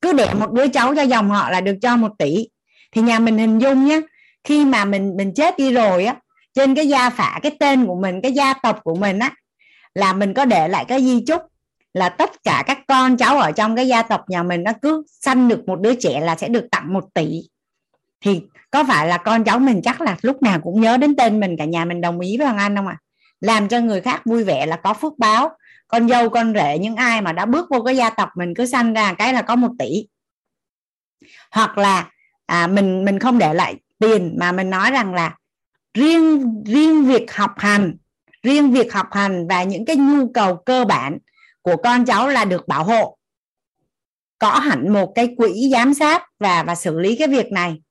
Cứ 0.00 0.12
đẻ 0.12 0.34
một 0.34 0.52
đứa 0.52 0.68
cháu 0.68 0.94
cho 0.94 1.02
dòng 1.02 1.30
họ 1.30 1.50
là 1.50 1.60
được 1.60 1.76
cho 1.82 1.96
một 1.96 2.12
tỷ. 2.18 2.48
Thì 2.92 3.02
nhà 3.02 3.18
mình 3.18 3.38
hình 3.38 3.58
dung 3.58 3.86
nhé 3.86 4.00
khi 4.44 4.64
mà 4.64 4.84
mình 4.84 5.16
mình 5.16 5.34
chết 5.34 5.58
đi 5.58 5.72
rồi 5.72 6.04
á 6.04 6.16
trên 6.54 6.74
cái 6.74 6.88
gia 6.88 7.10
phả 7.10 7.40
cái 7.42 7.56
tên 7.60 7.86
của 7.86 7.94
mình 7.94 8.22
cái 8.22 8.32
gia 8.32 8.54
tộc 8.54 8.80
của 8.84 8.94
mình 8.94 9.18
á 9.18 9.32
là 9.94 10.12
mình 10.12 10.34
có 10.34 10.44
để 10.44 10.68
lại 10.68 10.84
cái 10.88 11.00
di 11.00 11.24
chúc 11.26 11.42
là 11.94 12.08
tất 12.08 12.30
cả 12.44 12.62
các 12.66 12.78
con 12.88 13.16
cháu 13.16 13.38
ở 13.38 13.52
trong 13.52 13.76
cái 13.76 13.88
gia 13.88 14.02
tộc 14.02 14.24
nhà 14.28 14.42
mình 14.42 14.62
nó 14.62 14.72
cứ 14.82 15.04
sanh 15.20 15.48
được 15.48 15.68
một 15.68 15.80
đứa 15.80 15.94
trẻ 15.94 16.20
là 16.20 16.36
sẽ 16.36 16.48
được 16.48 16.66
tặng 16.70 16.92
một 16.92 17.04
tỷ 17.14 17.42
thì 18.24 18.42
có 18.70 18.84
phải 18.84 19.08
là 19.08 19.18
con 19.18 19.44
cháu 19.44 19.58
mình 19.58 19.80
chắc 19.84 20.00
là 20.00 20.16
lúc 20.22 20.42
nào 20.42 20.60
cũng 20.60 20.80
nhớ 20.80 20.96
đến 20.96 21.16
tên 21.16 21.40
mình 21.40 21.56
cả 21.58 21.64
nhà 21.64 21.84
mình 21.84 22.00
đồng 22.00 22.20
ý 22.20 22.36
với 22.38 22.46
hoàng 22.46 22.58
anh 22.58 22.76
không 22.76 22.86
ạ? 22.86 22.96
À? 23.00 23.04
làm 23.44 23.68
cho 23.68 23.80
người 23.80 24.00
khác 24.00 24.22
vui 24.24 24.44
vẻ 24.44 24.66
là 24.66 24.76
có 24.76 24.94
phước 24.94 25.18
báo. 25.18 25.56
Con 25.88 26.08
dâu 26.08 26.28
con 26.28 26.54
rể 26.54 26.78
những 26.78 26.96
ai 26.96 27.22
mà 27.22 27.32
đã 27.32 27.46
bước 27.46 27.68
vô 27.70 27.82
cái 27.82 27.96
gia 27.96 28.10
tộc 28.10 28.28
mình 28.36 28.54
cứ 28.54 28.66
sanh 28.66 28.92
ra 28.92 29.14
cái 29.14 29.32
là 29.32 29.42
có 29.42 29.56
một 29.56 29.70
tỷ. 29.78 30.06
Hoặc 31.50 31.78
là 31.78 32.10
à, 32.46 32.66
mình 32.66 33.04
mình 33.04 33.18
không 33.18 33.38
để 33.38 33.54
lại 33.54 33.76
tiền 33.98 34.36
mà 34.38 34.52
mình 34.52 34.70
nói 34.70 34.90
rằng 34.90 35.14
là 35.14 35.36
riêng 35.94 36.64
riêng 36.64 37.04
việc 37.04 37.34
học 37.34 37.50
hành 37.56 37.96
riêng 38.42 38.72
việc 38.72 38.92
học 38.92 39.06
hành 39.12 39.46
và 39.48 39.62
những 39.62 39.84
cái 39.84 39.96
nhu 39.96 40.28
cầu 40.34 40.56
cơ 40.56 40.84
bản 40.84 41.18
của 41.62 41.76
con 41.76 42.04
cháu 42.04 42.28
là 42.28 42.44
được 42.44 42.68
bảo 42.68 42.84
hộ. 42.84 43.18
Có 44.38 44.50
hẳn 44.50 44.92
một 44.92 45.12
cái 45.14 45.34
quỹ 45.36 45.70
giám 45.72 45.94
sát 45.94 46.22
và 46.38 46.62
và 46.62 46.74
xử 46.74 46.98
lý 46.98 47.16
cái 47.16 47.28
việc 47.28 47.52
này 47.52 47.82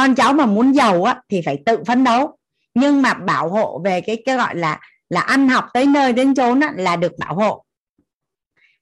con 0.00 0.14
cháu 0.14 0.32
mà 0.32 0.46
muốn 0.46 0.72
giàu 0.72 1.04
á, 1.04 1.16
thì 1.28 1.42
phải 1.44 1.58
tự 1.66 1.84
phấn 1.86 2.04
đấu. 2.04 2.36
Nhưng 2.74 3.02
mà 3.02 3.14
bảo 3.14 3.48
hộ 3.48 3.80
về 3.84 4.00
cái 4.00 4.22
cái 4.26 4.36
gọi 4.36 4.56
là 4.56 4.80
là 5.08 5.20
ăn 5.20 5.48
học 5.48 5.64
tới 5.74 5.86
nơi 5.86 6.12
đến 6.12 6.34
chốn 6.34 6.60
á, 6.60 6.72
là 6.76 6.96
được 6.96 7.12
bảo 7.18 7.34
hộ. 7.34 7.64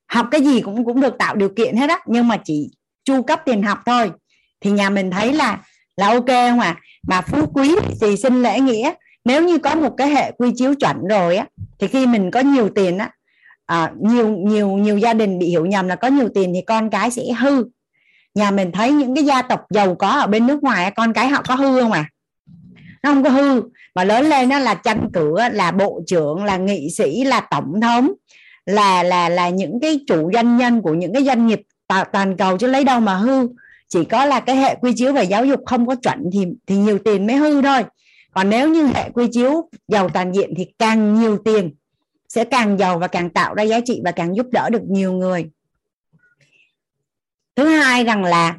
Học 0.07 0.29
cái 0.31 0.41
gì 0.41 0.61
cũng 0.61 0.85
cũng 0.85 1.01
được 1.01 1.19
tạo 1.19 1.37
điều 1.37 1.49
kiện 1.49 1.77
hết 1.77 1.91
á 1.91 1.99
nhưng 2.07 2.29
mà 2.29 2.37
chỉ 2.45 2.71
chu 3.05 3.23
cấp 3.23 3.41
tiền 3.45 3.63
học 3.63 3.79
thôi. 3.87 4.11
Thì 4.61 4.71
nhà 4.71 4.91
mình 4.91 5.11
thấy 5.11 5.33
là 5.33 5.61
là 5.97 6.09
ok 6.09 6.27
không 6.27 6.61
à 6.61 6.77
mà 7.09 7.21
phú 7.21 7.47
quý 7.55 7.77
thì 8.01 8.17
xin 8.17 8.43
lễ 8.43 8.61
nghĩa. 8.61 8.93
Nếu 9.25 9.43
như 9.43 9.59
có 9.59 9.75
một 9.75 9.95
cái 9.97 10.09
hệ 10.09 10.33
quy 10.33 10.53
chiếu 10.57 10.75
chuẩn 10.75 10.97
rồi 11.09 11.37
á 11.37 11.47
thì 11.79 11.87
khi 11.87 12.07
mình 12.07 12.31
có 12.31 12.41
nhiều 12.41 12.69
tiền 12.75 12.99
á 12.99 13.11
à, 13.67 13.93
nhiều 14.01 14.29
nhiều 14.29 14.69
nhiều 14.69 14.99
gia 14.99 15.15
đình 15.15 15.39
bị 15.39 15.47
hiểu 15.47 15.67
nhầm 15.67 15.89
là 15.89 15.97
có 15.97 16.09
nhiều 16.09 16.29
tiền 16.35 16.53
thì 16.55 16.61
con 16.67 16.91
cái 16.91 17.11
sẽ 17.11 17.23
hư 17.39 17.65
nhà 18.39 18.51
mình 18.51 18.73
thấy 18.73 18.93
những 18.93 19.15
cái 19.15 19.25
gia 19.25 19.43
tộc 19.43 19.67
giàu 19.71 19.95
có 19.95 20.09
ở 20.09 20.27
bên 20.27 20.47
nước 20.47 20.63
ngoài 20.63 20.91
con 20.91 21.13
cái 21.13 21.29
họ 21.29 21.43
có 21.49 21.55
hư 21.55 21.81
không 21.81 21.93
à? 21.93 22.11
Nó 23.03 23.15
không 23.15 23.25
có 23.25 23.31
hư. 23.31 23.63
Mà 23.95 24.05
lớn 24.05 24.27
lên 24.27 24.49
nó 24.49 24.59
là 24.59 24.75
tranh 24.75 25.09
cửa 25.13 25.49
là 25.53 25.71
bộ 25.71 26.01
trưởng, 26.07 26.45
là 26.45 26.57
nghị 26.57 26.91
sĩ, 26.91 27.25
là 27.25 27.41
tổng 27.41 27.81
thống, 27.81 28.13
là 28.67 29.03
là 29.03 29.29
là 29.29 29.49
những 29.49 29.81
cái 29.81 30.01
chủ 30.07 30.31
doanh 30.35 30.57
nhân 30.57 30.83
của 30.83 30.95
những 30.95 31.13
cái 31.13 31.25
doanh 31.25 31.47
nghiệp 31.47 31.63
toàn 32.13 32.37
cầu 32.37 32.59
chứ 32.59 32.67
lấy 32.67 32.85
đâu 32.85 33.01
mà 33.01 33.15
hư. 33.15 33.49
Chỉ 33.89 34.05
có 34.05 34.25
là 34.25 34.41
cái 34.41 34.57
hệ 34.57 34.75
quy 34.81 34.93
chiếu 34.97 35.13
về 35.13 35.25
giáo 35.25 35.45
dục 35.45 35.61
không 35.67 35.87
có 35.87 35.95
chuẩn 35.95 36.31
thì 36.33 36.47
thì 36.67 36.77
nhiều 36.77 36.99
tiền 36.99 37.27
mới 37.27 37.37
hư 37.37 37.63
thôi. 37.63 37.85
Còn 38.35 38.51
nếu 38.51 38.69
như 38.69 38.87
hệ 38.87 39.11
quy 39.11 39.27
chiếu 39.33 39.69
giàu 39.89 40.09
toàn 40.09 40.33
diện 40.33 40.55
thì 40.57 40.67
càng 40.79 41.21
nhiều 41.21 41.39
tiền 41.45 41.71
sẽ 42.29 42.45
càng 42.45 42.79
giàu 42.79 42.99
và 42.99 43.07
càng 43.07 43.31
tạo 43.31 43.55
ra 43.55 43.63
giá 43.63 43.81
trị 43.85 44.01
và 44.05 44.11
càng 44.11 44.37
giúp 44.37 44.47
đỡ 44.53 44.71
được 44.71 44.83
nhiều 44.89 45.13
người 45.13 45.51
thứ 47.59 47.69
hai 47.69 48.05
rằng 48.05 48.25
là 48.25 48.59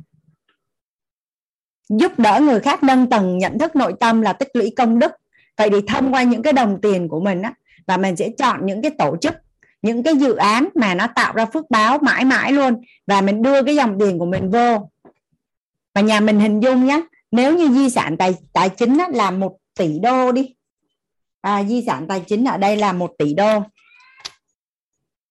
giúp 1.89 2.19
đỡ 2.19 2.39
người 2.43 2.59
khác 2.59 2.83
nâng 2.83 3.09
tầng 3.09 3.37
nhận 3.37 3.59
thức 3.59 3.75
nội 3.75 3.93
tâm 3.99 4.21
là 4.21 4.33
tích 4.33 4.49
lũy 4.53 4.73
công 4.77 4.99
đức. 4.99 5.11
Vậy 5.57 5.69
thì 5.69 5.77
thông 5.87 6.13
qua 6.13 6.23
những 6.23 6.41
cái 6.41 6.53
đồng 6.53 6.81
tiền 6.81 7.07
của 7.07 7.19
mình 7.19 7.41
á 7.41 7.53
và 7.87 7.97
mình 7.97 8.15
sẽ 8.15 8.29
chọn 8.37 8.65
những 8.65 8.81
cái 8.81 8.91
tổ 8.91 9.17
chức 9.21 9.35
những 9.81 10.03
cái 10.03 10.15
dự 10.15 10.35
án 10.35 10.69
mà 10.75 10.93
nó 10.93 11.07
tạo 11.15 11.33
ra 11.33 11.45
phước 11.45 11.69
báo 11.69 11.99
mãi 11.99 12.25
mãi 12.25 12.51
luôn 12.51 12.81
và 13.07 13.21
mình 13.21 13.41
đưa 13.41 13.63
cái 13.63 13.75
dòng 13.75 13.99
tiền 13.99 14.19
của 14.19 14.25
mình 14.25 14.49
vô. 14.49 14.89
Và 15.95 16.01
nhà 16.01 16.19
mình 16.19 16.39
hình 16.39 16.59
dung 16.59 16.85
nhé 16.85 17.01
nếu 17.31 17.57
như 17.57 17.69
di 17.69 17.89
sản 17.89 18.17
tài 18.17 18.35
tài 18.53 18.69
chính 18.69 18.97
á, 18.97 19.07
là 19.13 19.31
một 19.31 19.57
tỷ 19.77 19.99
đô 19.99 20.31
đi. 20.31 20.55
À, 21.41 21.63
di 21.63 21.83
sản 21.85 22.07
tài 22.07 22.23
chính 22.27 22.45
ở 22.45 22.57
đây 22.57 22.77
là 22.77 22.93
một 22.93 23.11
tỷ 23.17 23.33
đô. 23.33 23.63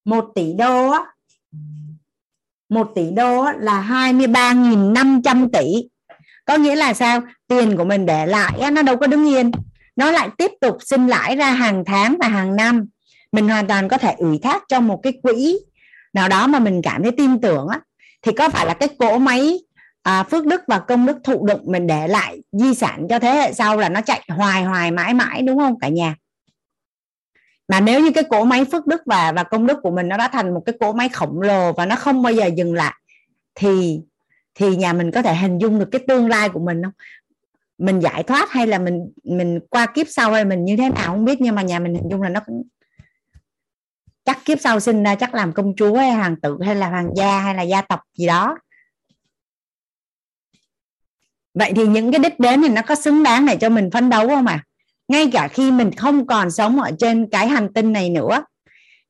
Một 0.04 0.24
tỷ 0.34 0.52
đô 0.52 0.90
á 0.90 1.04
một 2.68 2.90
tỷ 2.94 3.10
đô 3.10 3.44
là 3.58 3.86
23.500 3.88 5.48
tỷ. 5.52 5.88
Có 6.44 6.56
nghĩa 6.56 6.76
là 6.76 6.94
sao? 6.94 7.20
Tiền 7.48 7.76
của 7.76 7.84
mình 7.84 8.06
để 8.06 8.26
lại 8.26 8.70
nó 8.72 8.82
đâu 8.82 8.96
có 8.96 9.06
đứng 9.06 9.28
yên. 9.28 9.50
Nó 9.96 10.10
lại 10.10 10.28
tiếp 10.38 10.50
tục 10.60 10.76
sinh 10.80 11.06
lãi 11.06 11.36
ra 11.36 11.50
hàng 11.50 11.84
tháng 11.86 12.16
và 12.20 12.28
hàng 12.28 12.56
năm. 12.56 12.86
Mình 13.32 13.48
hoàn 13.48 13.66
toàn 13.66 13.88
có 13.88 13.98
thể 13.98 14.14
ủy 14.18 14.38
thác 14.42 14.62
cho 14.68 14.80
một 14.80 15.00
cái 15.02 15.12
quỹ 15.22 15.58
nào 16.14 16.28
đó 16.28 16.46
mà 16.46 16.58
mình 16.58 16.82
cảm 16.82 17.02
thấy 17.02 17.12
tin 17.12 17.40
tưởng 17.40 17.68
á. 17.68 17.80
Thì 18.22 18.32
có 18.32 18.48
phải 18.48 18.66
là 18.66 18.74
cái 18.74 18.88
cỗ 18.98 19.18
máy 19.18 19.58
à, 20.02 20.22
phước 20.22 20.46
đức 20.46 20.60
và 20.66 20.78
công 20.78 21.06
đức 21.06 21.16
thụ 21.24 21.46
động 21.46 21.60
mình 21.64 21.86
để 21.86 22.08
lại 22.08 22.38
di 22.52 22.74
sản 22.74 23.06
cho 23.08 23.18
thế 23.18 23.30
hệ 23.34 23.52
sau 23.52 23.76
là 23.76 23.88
nó 23.88 24.00
chạy 24.00 24.22
hoài 24.28 24.64
hoài 24.64 24.90
mãi 24.90 25.14
mãi 25.14 25.42
đúng 25.42 25.58
không 25.58 25.78
cả 25.80 25.88
nhà? 25.88 26.14
Mà 27.68 27.80
nếu 27.80 28.00
như 28.00 28.10
cái 28.12 28.24
cỗ 28.24 28.44
máy 28.44 28.64
phước 28.64 28.86
đức 28.86 29.02
và 29.06 29.32
và 29.32 29.42
công 29.42 29.66
đức 29.66 29.78
của 29.82 29.90
mình 29.90 30.08
nó 30.08 30.16
đã 30.16 30.28
thành 30.28 30.54
một 30.54 30.62
cái 30.66 30.74
cỗ 30.80 30.92
máy 30.92 31.08
khổng 31.08 31.40
lồ 31.40 31.72
và 31.72 31.86
nó 31.86 31.96
không 31.96 32.22
bao 32.22 32.32
giờ 32.32 32.46
dừng 32.56 32.74
lại, 32.74 32.94
thì 33.54 34.00
thì 34.54 34.76
nhà 34.76 34.92
mình 34.92 35.10
có 35.10 35.22
thể 35.22 35.34
hình 35.34 35.58
dung 35.58 35.78
được 35.78 35.88
cái 35.92 36.00
tương 36.08 36.28
lai 36.28 36.48
của 36.48 36.60
mình 36.60 36.82
không 36.82 36.92
mình 37.78 38.00
giải 38.00 38.22
thoát 38.22 38.50
hay 38.50 38.66
là 38.66 38.78
mình 38.78 39.12
mình 39.24 39.60
qua 39.70 39.86
kiếp 39.86 40.06
sau 40.10 40.32
hay 40.32 40.44
mình 40.44 40.64
như 40.64 40.76
thế 40.76 40.88
nào 40.88 41.06
không 41.06 41.24
biết, 41.24 41.40
nhưng 41.40 41.54
mà 41.54 41.62
nhà 41.62 41.78
mình 41.78 41.94
hình 41.94 42.08
dung 42.10 42.22
là 42.22 42.28
nó 42.28 42.40
cũng 42.46 42.62
chắc 44.24 44.44
kiếp 44.44 44.60
sau 44.60 44.80
sinh 44.80 45.02
ra 45.02 45.14
chắc 45.14 45.34
làm 45.34 45.52
công 45.52 45.76
chúa 45.76 45.96
hay 45.96 46.12
hoàng 46.12 46.36
tử 46.40 46.58
hay 46.64 46.74
là 46.74 46.88
hoàng 46.88 47.10
gia 47.16 47.40
hay 47.40 47.54
là 47.54 47.62
gia 47.62 47.82
tộc 47.82 48.00
gì 48.14 48.26
đó 48.26 48.58
vậy 51.54 51.72
thì 51.76 51.86
những 51.86 52.12
cái 52.12 52.18
đích 52.18 52.40
đến 52.40 52.62
thì 52.62 52.68
nó 52.68 52.82
có 52.82 52.94
xứng 52.94 53.22
đáng 53.22 53.46
để 53.46 53.56
cho 53.56 53.68
mình 53.68 53.90
phấn 53.90 54.10
đấu 54.10 54.28
không 54.28 54.46
ạ 54.46 54.64
à? 54.64 54.67
Ngay 55.08 55.30
cả 55.32 55.48
khi 55.48 55.70
mình 55.70 55.92
không 55.92 56.26
còn 56.26 56.50
sống 56.50 56.80
ở 56.80 56.90
trên 56.98 57.28
cái 57.30 57.48
hành 57.48 57.72
tinh 57.72 57.92
này 57.92 58.10
nữa 58.10 58.44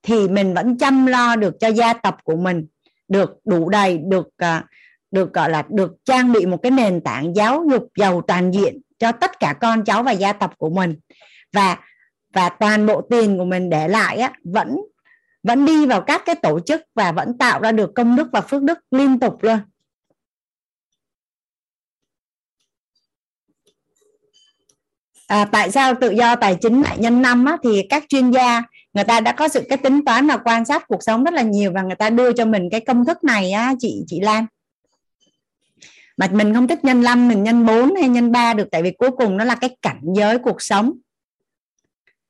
thì 0.03 0.29
mình 0.29 0.55
vẫn 0.55 0.79
chăm 0.79 1.07
lo 1.07 1.37
được 1.37 1.55
cho 1.61 1.69
gia 1.69 1.93
tộc 1.93 2.17
của 2.25 2.37
mình 2.37 2.67
được 3.09 3.31
đủ 3.45 3.69
đầy 3.69 3.99
được 3.99 4.29
à, 4.37 4.65
được 5.11 5.33
gọi 5.33 5.51
là 5.51 5.67
được 5.69 5.93
trang 6.05 6.33
bị 6.33 6.47
một 6.47 6.57
cái 6.63 6.73
nền 6.73 7.01
tảng 7.01 7.37
giáo 7.37 7.65
dục 7.71 7.89
giàu 7.97 8.23
toàn 8.23 8.51
diện 8.51 8.81
cho 8.99 9.13
tất 9.13 9.41
cả 9.41 9.55
con 9.61 9.85
cháu 9.85 10.03
và 10.03 10.13
gia 10.13 10.33
tộc 10.33 10.59
của 10.59 10.71
mình. 10.71 10.97
Và 11.53 11.77
và 12.35 12.49
toàn 12.49 12.87
bộ 12.87 13.01
tiền 13.11 13.39
của 13.39 13.45
mình 13.45 13.71
để 13.71 13.89
lại 13.89 14.17
á, 14.19 14.33
vẫn 14.45 14.77
vẫn 15.43 15.65
đi 15.65 15.87
vào 15.87 16.01
các 16.01 16.23
cái 16.27 16.35
tổ 16.35 16.61
chức 16.61 16.83
và 16.95 17.13
vẫn 17.13 17.39
tạo 17.39 17.61
ra 17.61 17.73
được 17.73 17.91
công 17.95 18.17
đức 18.17 18.29
và 18.33 18.41
phước 18.41 18.63
đức 18.63 18.79
liên 18.91 19.21
tục 19.21 19.39
luôn. 19.43 19.59
À, 25.29 25.45
tại 25.45 25.71
sao 25.71 25.95
tự 26.01 26.11
do 26.11 26.37
tài 26.37 26.55
chính 26.55 26.83
lại 26.83 26.99
nhân 26.99 27.23
năm 27.23 27.45
á, 27.45 27.57
thì 27.65 27.83
các 27.91 28.05
chuyên 28.09 28.31
gia 28.31 28.63
người 28.95 29.05
ta 29.05 29.21
đã 29.21 29.33
có 29.33 29.49
sự 29.49 29.63
cái 29.69 29.79
tính 29.79 30.05
toán 30.05 30.27
và 30.27 30.37
quan 30.37 30.65
sát 30.65 30.89
cuộc 30.89 31.03
sống 31.03 31.25
rất 31.25 31.35
là 31.35 31.43
nhiều 31.43 31.73
và 31.75 31.83
người 31.83 31.97
ta 31.97 32.11
đưa 32.11 32.33
cho 32.33 32.45
mình 32.45 32.69
cái 32.71 32.81
công 32.81 33.05
thức 33.05 33.25
này 33.25 33.53
á, 33.53 33.75
chị 33.79 34.03
chị 34.07 34.21
Lan. 34.21 34.47
Mà 36.17 36.29
mình 36.33 36.55
không 36.55 36.69
thích 36.69 36.85
nhân 36.85 37.03
5 37.03 37.29
mình 37.29 37.43
nhân 37.43 37.67
4 37.67 37.95
hay 37.95 38.09
nhân 38.09 38.33
3 38.33 38.55
được 38.55 38.69
tại 38.71 38.83
vì 38.83 38.91
cuối 38.91 39.11
cùng 39.11 39.37
nó 39.37 39.45
là 39.45 39.55
cái 39.55 39.77
cảnh 39.83 40.01
giới 40.17 40.39
cuộc 40.39 40.63
sống. 40.63 40.93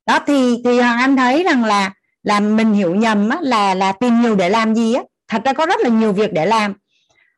Đó 0.06 0.18
thì 0.26 0.62
thì 0.64 0.80
hoàng 0.80 0.98
anh 0.98 1.16
thấy 1.16 1.44
rằng 1.44 1.64
là 1.64 1.92
là 2.22 2.40
mình 2.40 2.72
hiểu 2.72 2.94
nhầm 2.94 3.28
á, 3.28 3.38
là 3.42 3.74
là 3.74 3.92
tìm 3.92 4.22
nhiều 4.22 4.36
để 4.36 4.48
làm 4.48 4.74
gì 4.74 4.94
á? 4.94 5.02
Thật 5.28 5.42
ra 5.44 5.52
có 5.52 5.66
rất 5.66 5.80
là 5.80 5.88
nhiều 5.88 6.12
việc 6.12 6.32
để 6.32 6.46
làm. 6.46 6.74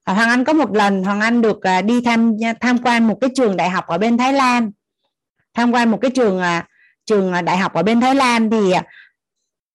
À, 0.04 0.14
hoàng 0.14 0.28
anh 0.28 0.44
có 0.44 0.52
một 0.52 0.72
lần 0.72 1.04
hoàng 1.04 1.20
anh 1.20 1.42
được 1.42 1.62
à, 1.62 1.82
đi 1.82 2.00
tham 2.00 2.32
tham 2.60 2.78
quan 2.78 3.08
một 3.08 3.18
cái 3.20 3.30
trường 3.34 3.56
đại 3.56 3.70
học 3.70 3.86
ở 3.86 3.98
bên 3.98 4.18
thái 4.18 4.32
lan 4.32 4.70
tham 5.54 5.72
quan 5.72 5.90
một 5.90 5.98
cái 6.02 6.10
trường 6.10 6.40
à, 6.40 6.66
trường 7.06 7.32
à, 7.32 7.42
đại 7.42 7.56
học 7.56 7.74
ở 7.74 7.82
bên 7.82 8.00
thái 8.00 8.14
lan 8.14 8.50
thì 8.50 8.72
à, 8.72 8.82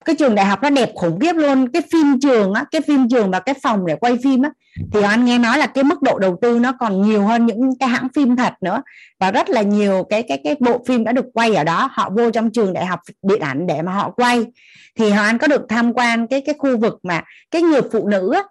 cái 0.05 0.15
trường 0.15 0.35
đại 0.35 0.45
học 0.45 0.59
nó 0.63 0.69
đẹp 0.69 0.91
khủng 0.95 1.19
khiếp 1.19 1.33
luôn. 1.33 1.71
Cái 1.71 1.81
phim 1.91 2.19
trường 2.19 2.53
á 2.53 2.65
cái 2.71 2.81
phim 2.81 3.09
trường 3.09 3.31
và 3.31 3.39
cái 3.39 3.55
phòng 3.63 3.85
để 3.85 3.95
quay 3.95 4.17
phim 4.23 4.41
á 4.41 4.49
thì 4.91 5.01
anh 5.01 5.25
nghe 5.25 5.37
nói 5.37 5.57
là 5.57 5.67
cái 5.67 5.83
mức 5.83 6.01
độ 6.01 6.19
đầu 6.19 6.37
tư 6.41 6.59
nó 6.59 6.73
còn 6.79 7.01
nhiều 7.01 7.23
hơn 7.25 7.45
những 7.45 7.71
cái 7.79 7.89
hãng 7.89 8.07
phim 8.15 8.35
thật 8.35 8.53
nữa. 8.61 8.81
Và 9.19 9.31
rất 9.31 9.49
là 9.49 9.61
nhiều 9.61 10.03
cái 10.09 10.23
cái 10.23 10.41
cái 10.43 10.55
bộ 10.59 10.83
phim 10.87 11.03
đã 11.03 11.11
được 11.11 11.25
quay 11.33 11.55
ở 11.55 11.63
đó 11.63 11.89
họ 11.93 12.09
vô 12.09 12.31
trong 12.31 12.51
trường 12.51 12.73
đại 12.73 12.85
học 12.85 12.99
điện 13.21 13.39
ảnh 13.39 13.67
để 13.67 13.81
mà 13.81 13.91
họ 13.91 14.09
quay. 14.09 14.45
Thì 14.95 15.09
họ 15.09 15.23
anh 15.23 15.37
có 15.37 15.47
được 15.47 15.61
tham 15.69 15.93
quan 15.93 16.27
cái 16.27 16.41
cái 16.41 16.55
khu 16.57 16.77
vực 16.77 16.99
mà 17.03 17.23
cái 17.51 17.61
người 17.61 17.81
phụ 17.91 18.07
nữ 18.07 18.31
á, 18.33 18.43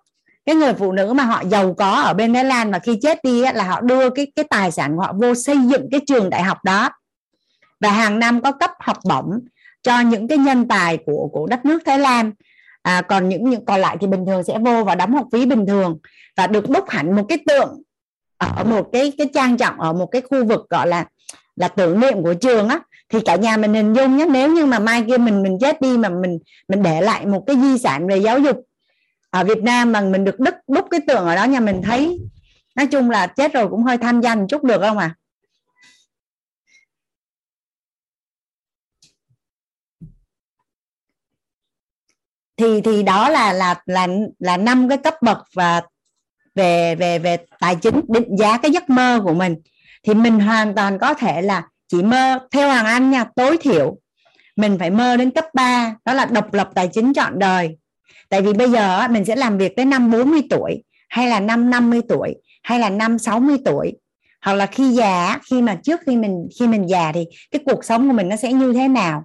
cái 0.47 0.55
người 0.55 0.75
phụ 0.75 0.93
nữ 0.93 1.13
mà 1.13 1.25
họ 1.25 1.43
giàu 1.49 1.75
có 1.75 1.91
ở 1.91 2.15
bên 2.15 2.35
Thái 2.35 2.45
Lan 2.45 2.71
mà 2.71 2.79
khi 2.79 2.99
chết 3.03 3.25
đi 3.25 3.43
á, 3.43 3.53
là 3.53 3.65
họ 3.65 3.81
đưa 3.81 4.11
cái 4.11 4.33
cái 4.37 4.45
tài 4.51 4.71
sản 4.71 4.97
của 4.97 5.03
họ 5.03 5.13
vô 5.23 5.35
xây 5.35 5.57
dựng 5.59 5.89
cái 5.91 6.01
trường 6.07 6.31
đại 6.31 6.43
học 6.43 6.59
đó 6.65 6.91
và 7.85 7.91
hàng 7.91 8.19
năm 8.19 8.41
có 8.41 8.53
cấp 8.53 8.71
học 8.79 8.99
bổng 9.09 9.41
cho 9.83 10.01
những 10.01 10.29
cái 10.29 10.39
nhân 10.39 10.69
tài 10.69 10.99
của 11.07 11.29
của 11.33 11.47
đất 11.47 11.65
nước 11.65 11.83
Thái 11.87 11.99
Lan. 11.99 12.33
À, 12.83 13.03
còn 13.03 13.29
những 13.29 13.51
những 13.51 13.65
còn 13.65 13.81
lại 13.81 13.97
thì 14.01 14.07
bình 14.07 14.27
thường 14.27 14.43
sẽ 14.43 14.59
vô 14.59 14.85
và 14.85 14.95
đóng 14.95 15.15
học 15.15 15.27
phí 15.33 15.47
bình 15.47 15.67
thường 15.67 15.99
và 16.37 16.47
được 16.47 16.71
đúc 16.71 16.85
hẳn 16.89 17.17
một 17.17 17.25
cái 17.29 17.39
tượng 17.47 17.83
ở 18.39 18.65
một 18.65 18.89
cái 18.93 19.13
cái 19.19 19.31
trang 19.35 19.57
trọng 19.57 19.81
ở 19.81 19.93
một 19.93 20.07
cái 20.07 20.23
khu 20.31 20.45
vực 20.45 20.67
gọi 20.71 20.89
là 20.89 21.05
là 21.57 21.69
tưởng 21.69 22.01
niệm 22.01 22.23
của 22.23 22.35
trường 22.35 22.69
á. 22.69 22.81
Thì 23.09 23.19
cả 23.25 23.37
nhà 23.37 23.57
mình 23.57 23.75
hình 23.75 23.95
dung 23.95 24.17
nhé 24.17 24.27
nếu 24.31 24.53
như 24.53 24.67
mà 24.67 24.79
mai 24.79 25.05
kia 25.07 25.19
mình 25.19 25.43
mình 25.43 25.59
chết 25.61 25.81
đi 25.81 25.97
mà 25.97 26.09
mình 26.09 26.39
mình 26.69 26.83
để 26.83 27.01
lại 27.01 27.27
một 27.27 27.45
cái 27.47 27.57
di 27.57 27.79
sản 27.79 28.07
về 28.07 28.17
giáo 28.17 28.39
dục 28.39 28.57
ở 29.31 29.45
Việt 29.45 29.63
Nam 29.63 29.93
mà 29.93 30.01
mình 30.01 30.25
được 30.25 30.41
đúc 30.41 30.55
đúc 30.69 30.87
cái 30.91 31.01
tượng 31.07 31.25
ở 31.25 31.37
đó 31.37 31.45
nhà 31.45 31.61
mình 31.61 31.83
thấy 31.83 32.19
nói 32.77 32.87
chung 32.87 33.11
là 33.11 33.27
chết 33.27 33.53
rồi 33.53 33.69
cũng 33.69 33.83
hơi 33.83 33.99
tham 33.99 34.21
danh 34.21 34.47
chút 34.49 34.65
được 34.65 34.81
không 34.81 34.99
à 34.99 35.15
thì 42.57 42.81
thì 42.81 43.03
đó 43.03 43.29
là 43.29 43.53
là 43.53 43.75
là 43.87 44.09
là 44.39 44.57
năm 44.57 44.89
cái 44.89 44.99
cấp 44.99 45.15
bậc 45.23 45.39
và 45.55 45.83
về 46.55 46.95
về 46.95 47.19
về 47.19 47.37
tài 47.61 47.77
chính, 47.77 48.01
định 48.09 48.37
giá 48.39 48.59
cái 48.59 48.71
giấc 48.71 48.91
mơ 48.91 49.21
của 49.25 49.35
mình. 49.35 49.57
Thì 50.07 50.15
mình 50.15 50.41
hoàn 50.41 50.75
toàn 50.75 50.99
có 50.99 51.15
thể 51.15 51.43
là 51.43 51.63
chỉ 51.89 52.03
mơ, 52.03 52.39
theo 52.51 52.69
Hoàng 52.69 52.87
Anh 52.87 53.11
nha, 53.11 53.25
tối 53.37 53.57
thiểu 53.61 53.97
mình 54.57 54.77
phải 54.79 54.91
mơ 54.91 55.17
đến 55.17 55.31
cấp 55.31 55.45
3 55.55 55.95
đó 56.05 56.15
là 56.15 56.25
độc 56.25 56.55
lập 56.55 56.71
tài 56.75 56.89
chính 56.93 57.15
trọn 57.15 57.39
đời. 57.39 57.77
Tại 58.29 58.43
vì 58.43 58.53
bây 58.53 58.71
giờ 58.71 59.09
mình 59.09 59.25
sẽ 59.25 59.37
làm 59.37 59.59
việc 59.59 59.77
tới 59.77 59.85
năm 59.85 60.11
40 60.11 60.41
tuổi, 60.51 60.83
hay 61.09 61.29
là 61.29 61.41
năm 61.41 61.71
50 61.71 62.01
tuổi, 62.09 62.35
hay 62.63 62.79
là 62.79 62.91
năm 62.91 63.19
60 63.19 63.57
tuổi. 63.65 63.93
Hoặc 64.43 64.53
là 64.55 64.67
khi 64.67 64.93
già 64.93 65.39
khi 65.51 65.63
mà 65.63 65.79
trước 65.83 66.01
khi 66.07 66.17
mình 66.17 66.49
khi 66.59 66.67
mình 66.67 66.89
già 66.89 67.13
thì 67.13 67.25
cái 67.51 67.61
cuộc 67.67 67.85
sống 67.85 68.09
của 68.09 68.15
mình 68.15 68.29
nó 68.29 68.37
sẽ 68.37 68.53
như 68.53 68.73
thế 68.73 68.89
nào? 68.89 69.25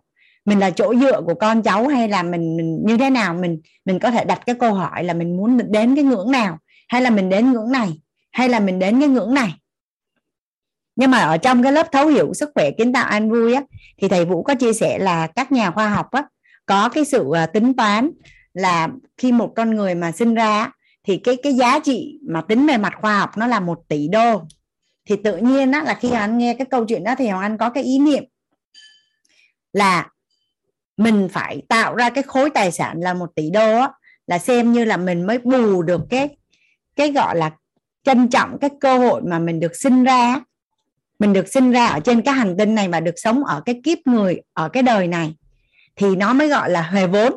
Mình 0.50 0.60
là 0.60 0.70
chỗ 0.72 0.96
dựa 0.96 1.22
của 1.22 1.34
con 1.34 1.62
cháu 1.62 1.88
hay 1.88 2.10
là 2.10 2.24
mình 2.24 2.58
mình 2.58 2.80
như 2.86 2.98
thế 2.98 3.10
nào, 3.10 3.34
mình 3.34 3.62
mình 3.86 4.00
có 4.00 4.12
thể 4.12 4.26
đặt 4.26 4.40
cái 4.46 4.56
câu 4.60 4.74
hỏi 4.74 5.04
là 5.04 5.14
mình 5.14 5.38
muốn 5.38 5.60
đến 5.72 5.96
cái 5.96 6.04
ngưỡng 6.04 6.32
nào? 6.32 6.58
Hay 6.88 7.02
là 7.02 7.10
mình 7.10 7.30
đến 7.30 7.54
ngưỡng 7.54 7.72
này? 7.72 8.02
Hay 8.32 8.50
là 8.50 8.60
mình 8.60 8.80
đến 8.80 9.00
cái 9.00 9.10
ngưỡng 9.10 9.34
này? 9.34 9.54
Nhưng 10.96 11.12
mà 11.12 11.18
ở 11.20 11.38
trong 11.38 11.64
cái 11.64 11.72
lớp 11.72 11.88
thấu 11.92 12.08
hiểu 12.08 12.34
sức 12.34 12.50
khỏe 12.56 12.72
kiến 12.72 12.94
tạo 12.94 13.06
an 13.06 13.30
vui 13.30 13.54
á, 13.54 13.62
thì 14.02 14.08
thầy 14.08 14.26
Vũ 14.26 14.44
có 14.44 14.56
chia 14.56 14.74
sẻ 14.74 15.00
là 15.00 15.28
các 15.28 15.52
nhà 15.52 15.72
khoa 15.72 15.90
học 15.90 16.12
á, 16.12 16.24
có 16.66 16.90
cái 16.90 17.06
sự 17.06 17.32
à, 17.36 17.46
tính 17.46 17.74
toán 17.74 18.12
là 18.54 18.88
khi 19.18 19.32
một 19.32 19.54
con 19.56 19.76
người 19.76 19.96
mà 19.96 20.12
sinh 20.12 20.36
ra 20.36 20.72
thì 21.04 21.18
cái 21.18 21.38
cái 21.44 21.54
giá 21.54 21.80
trị 21.80 22.20
mà 22.30 22.42
tính 22.42 22.68
về 22.68 22.78
mặt 22.78 22.94
khoa 23.02 23.20
học 23.20 23.38
nó 23.38 23.48
là 23.48 23.60
một 23.60 23.80
tỷ 23.88 24.08
đô. 24.08 24.42
Thì 25.08 25.16
tự 25.24 25.38
nhiên 25.38 25.72
á 25.72 25.84
là 25.84 25.94
khi 25.94 26.12
anh 26.12 26.38
nghe 26.38 26.54
cái 26.54 26.68
câu 26.72 26.86
chuyện 26.86 27.04
đó 27.04 27.16
thì 27.18 27.28
hoàng 27.28 27.42
anh 27.42 27.58
có 27.58 27.70
cái 27.70 27.84
ý 27.84 28.00
niệm 28.00 28.24
là 29.74 30.08
mình 31.00 31.30
phải 31.32 31.62
tạo 31.70 31.96
ra 31.96 32.10
cái 32.10 32.24
khối 32.24 32.50
tài 32.50 32.72
sản 32.72 33.02
là 33.02 33.14
một 33.14 33.30
tỷ 33.36 33.50
đô 33.50 33.80
á, 33.80 33.92
là 34.28 34.40
xem 34.40 34.72
như 34.72 34.86
là 34.86 34.98
mình 34.98 35.28
mới 35.28 35.38
bù 35.38 35.82
được 35.82 36.02
cái 36.10 36.30
cái 36.96 37.12
gọi 37.12 37.36
là 37.36 37.52
trân 38.04 38.30
trọng 38.30 38.58
cái 38.62 38.70
cơ 38.82 38.98
hội 38.98 39.22
mà 39.22 39.40
mình 39.40 39.60
được 39.60 39.76
sinh 39.76 40.04
ra 40.04 40.42
mình 41.20 41.34
được 41.34 41.48
sinh 41.48 41.72
ra 41.72 41.88
ở 41.88 42.00
trên 42.00 42.22
cái 42.22 42.34
hành 42.34 42.56
tinh 42.58 42.76
này 42.76 42.88
và 42.88 43.00
được 43.00 43.16
sống 43.16 43.44
ở 43.44 43.62
cái 43.66 43.82
kiếp 43.84 43.98
người 44.06 44.42
ở 44.54 44.70
cái 44.70 44.84
đời 44.84 45.08
này 45.08 45.36
thì 45.96 46.16
nó 46.16 46.34
mới 46.34 46.48
gọi 46.48 46.70
là 46.70 46.82
hề 46.82 47.08
vốn. 47.08 47.34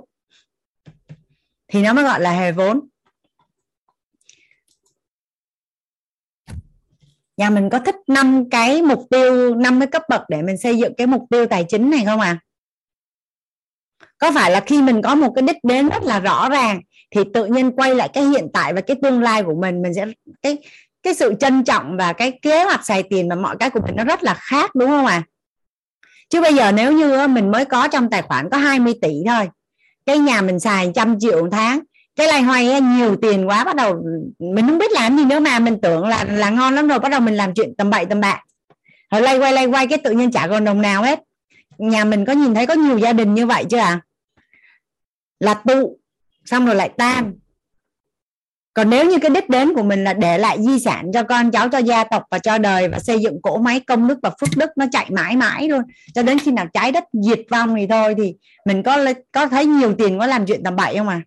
Thì 1.68 1.82
nó 1.82 1.92
mới 1.92 2.04
gọi 2.04 2.20
là 2.20 2.32
hề 2.32 2.52
vốn. 2.52 2.80
Nhà 7.36 7.50
mình 7.50 7.70
có 7.70 7.78
thích 7.78 7.96
năm 8.06 8.50
cái 8.50 8.82
mục 8.82 9.06
tiêu 9.10 9.54
năm 9.54 9.80
cái 9.80 9.86
cấp 9.86 10.02
bậc 10.08 10.22
để 10.28 10.42
mình 10.42 10.58
xây 10.58 10.78
dựng 10.78 10.94
cái 10.96 11.06
mục 11.06 11.22
tiêu 11.30 11.46
tài 11.46 11.64
chính 11.68 11.90
này 11.90 12.04
không 12.04 12.20
à 12.20 12.38
có 14.22 14.32
phải 14.32 14.50
là 14.50 14.60
khi 14.60 14.82
mình 14.82 15.02
có 15.02 15.14
một 15.14 15.32
cái 15.34 15.42
đích 15.42 15.56
đến 15.62 15.88
rất 15.88 16.02
là 16.02 16.20
rõ 16.20 16.48
ràng, 16.48 16.80
thì 17.10 17.20
tự 17.34 17.46
nhiên 17.46 17.70
quay 17.70 17.94
lại 17.94 18.08
cái 18.12 18.24
hiện 18.24 18.48
tại 18.52 18.72
và 18.72 18.80
cái 18.80 18.96
tương 19.02 19.22
lai 19.22 19.42
của 19.42 19.54
mình 19.54 19.82
mình 19.82 19.94
sẽ, 19.94 20.06
cái 20.42 20.58
cái 21.02 21.14
sự 21.14 21.34
trân 21.40 21.64
trọng 21.64 21.96
và 21.96 22.12
cái 22.12 22.38
kế 22.42 22.64
hoạch 22.64 22.86
xài 22.86 23.02
tiền 23.02 23.28
và 23.28 23.36
mọi 23.36 23.56
cái 23.58 23.70
của 23.70 23.80
mình 23.86 23.96
nó 23.96 24.04
rất 24.04 24.22
là 24.22 24.34
khác, 24.34 24.74
đúng 24.74 24.90
không 24.90 25.06
à 25.06 25.22
chứ 26.30 26.40
bây 26.40 26.54
giờ 26.54 26.72
nếu 26.72 26.92
như 26.92 27.28
mình 27.28 27.50
mới 27.50 27.64
có 27.64 27.88
trong 27.88 28.10
tài 28.10 28.22
khoản 28.22 28.50
có 28.50 28.56
20 28.56 28.94
tỷ 29.02 29.12
thôi, 29.26 29.48
cái 30.06 30.18
nhà 30.18 30.40
mình 30.40 30.60
xài 30.60 30.90
trăm 30.94 31.20
triệu 31.20 31.42
một 31.42 31.48
tháng, 31.52 31.80
cái 32.16 32.26
này 32.26 32.42
hoài 32.42 32.80
nhiều 32.80 33.16
tiền 33.22 33.48
quá 33.48 33.64
bắt 33.64 33.76
đầu, 33.76 34.02
mình 34.38 34.68
không 34.68 34.78
biết 34.78 34.92
làm 34.92 35.16
gì 35.16 35.24
nữa 35.24 35.40
mà 35.40 35.58
mình 35.58 35.80
tưởng 35.82 36.06
là 36.06 36.24
là 36.24 36.50
ngon 36.50 36.74
lắm 36.74 36.88
rồi, 36.88 36.98
bắt 36.98 37.08
đầu 37.08 37.20
mình 37.20 37.34
làm 37.34 37.54
chuyện 37.54 37.74
tầm 37.78 37.90
bậy 37.90 38.06
tầm 38.06 38.20
bạ. 38.20 38.40
Rồi 39.10 39.20
lay 39.20 39.38
quay 39.38 39.52
lay 39.52 39.66
quay 39.66 39.86
cái 39.86 39.98
tự 39.98 40.10
nhiên 40.10 40.30
chả 40.30 40.46
còn 40.46 40.64
đồng 40.64 40.82
nào 40.82 41.02
hết. 41.02 41.20
Nhà 41.78 42.04
mình 42.04 42.24
có 42.24 42.32
nhìn 42.32 42.54
thấy 42.54 42.66
có 42.66 42.74
nhiều 42.74 42.98
gia 42.98 43.12
đình 43.12 43.34
như 43.34 43.46
vậy 43.46 43.64
chưa 43.70 43.78
à 43.78 44.00
là 45.42 45.54
tụ 45.54 45.98
xong 46.44 46.66
rồi 46.66 46.74
lại 46.74 46.90
tan. 46.98 47.34
Còn 48.74 48.90
nếu 48.90 49.10
như 49.10 49.18
cái 49.18 49.30
đích 49.30 49.48
đến 49.48 49.74
của 49.74 49.82
mình 49.82 50.04
là 50.04 50.14
để 50.14 50.38
lại 50.38 50.58
di 50.62 50.78
sản 50.78 51.10
cho 51.14 51.22
con 51.22 51.50
cháu, 51.50 51.68
cho 51.68 51.78
gia 51.78 52.04
tộc 52.04 52.22
và 52.30 52.38
cho 52.38 52.58
đời 52.58 52.88
và 52.88 52.98
xây 52.98 53.18
dựng 53.18 53.42
cỗ 53.42 53.58
máy 53.58 53.80
công 53.80 54.08
đức 54.08 54.18
và 54.22 54.30
phước 54.40 54.48
đức 54.56 54.70
nó 54.76 54.86
chạy 54.92 55.10
mãi 55.10 55.36
mãi 55.36 55.68
luôn, 55.68 55.82
cho 56.14 56.22
đến 56.22 56.38
khi 56.38 56.52
nào 56.52 56.66
trái 56.74 56.92
đất 56.92 57.04
diệt 57.12 57.40
vong 57.50 57.74
thì 57.76 57.86
thôi 57.86 58.14
thì 58.18 58.34
mình 58.66 58.82
có 58.82 59.04
có 59.32 59.46
thấy 59.46 59.66
nhiều 59.66 59.94
tiền 59.98 60.18
có 60.18 60.26
làm 60.26 60.46
chuyện 60.46 60.62
tầm 60.64 60.76
bậy 60.76 60.96
không 60.96 61.08
à 61.08 61.22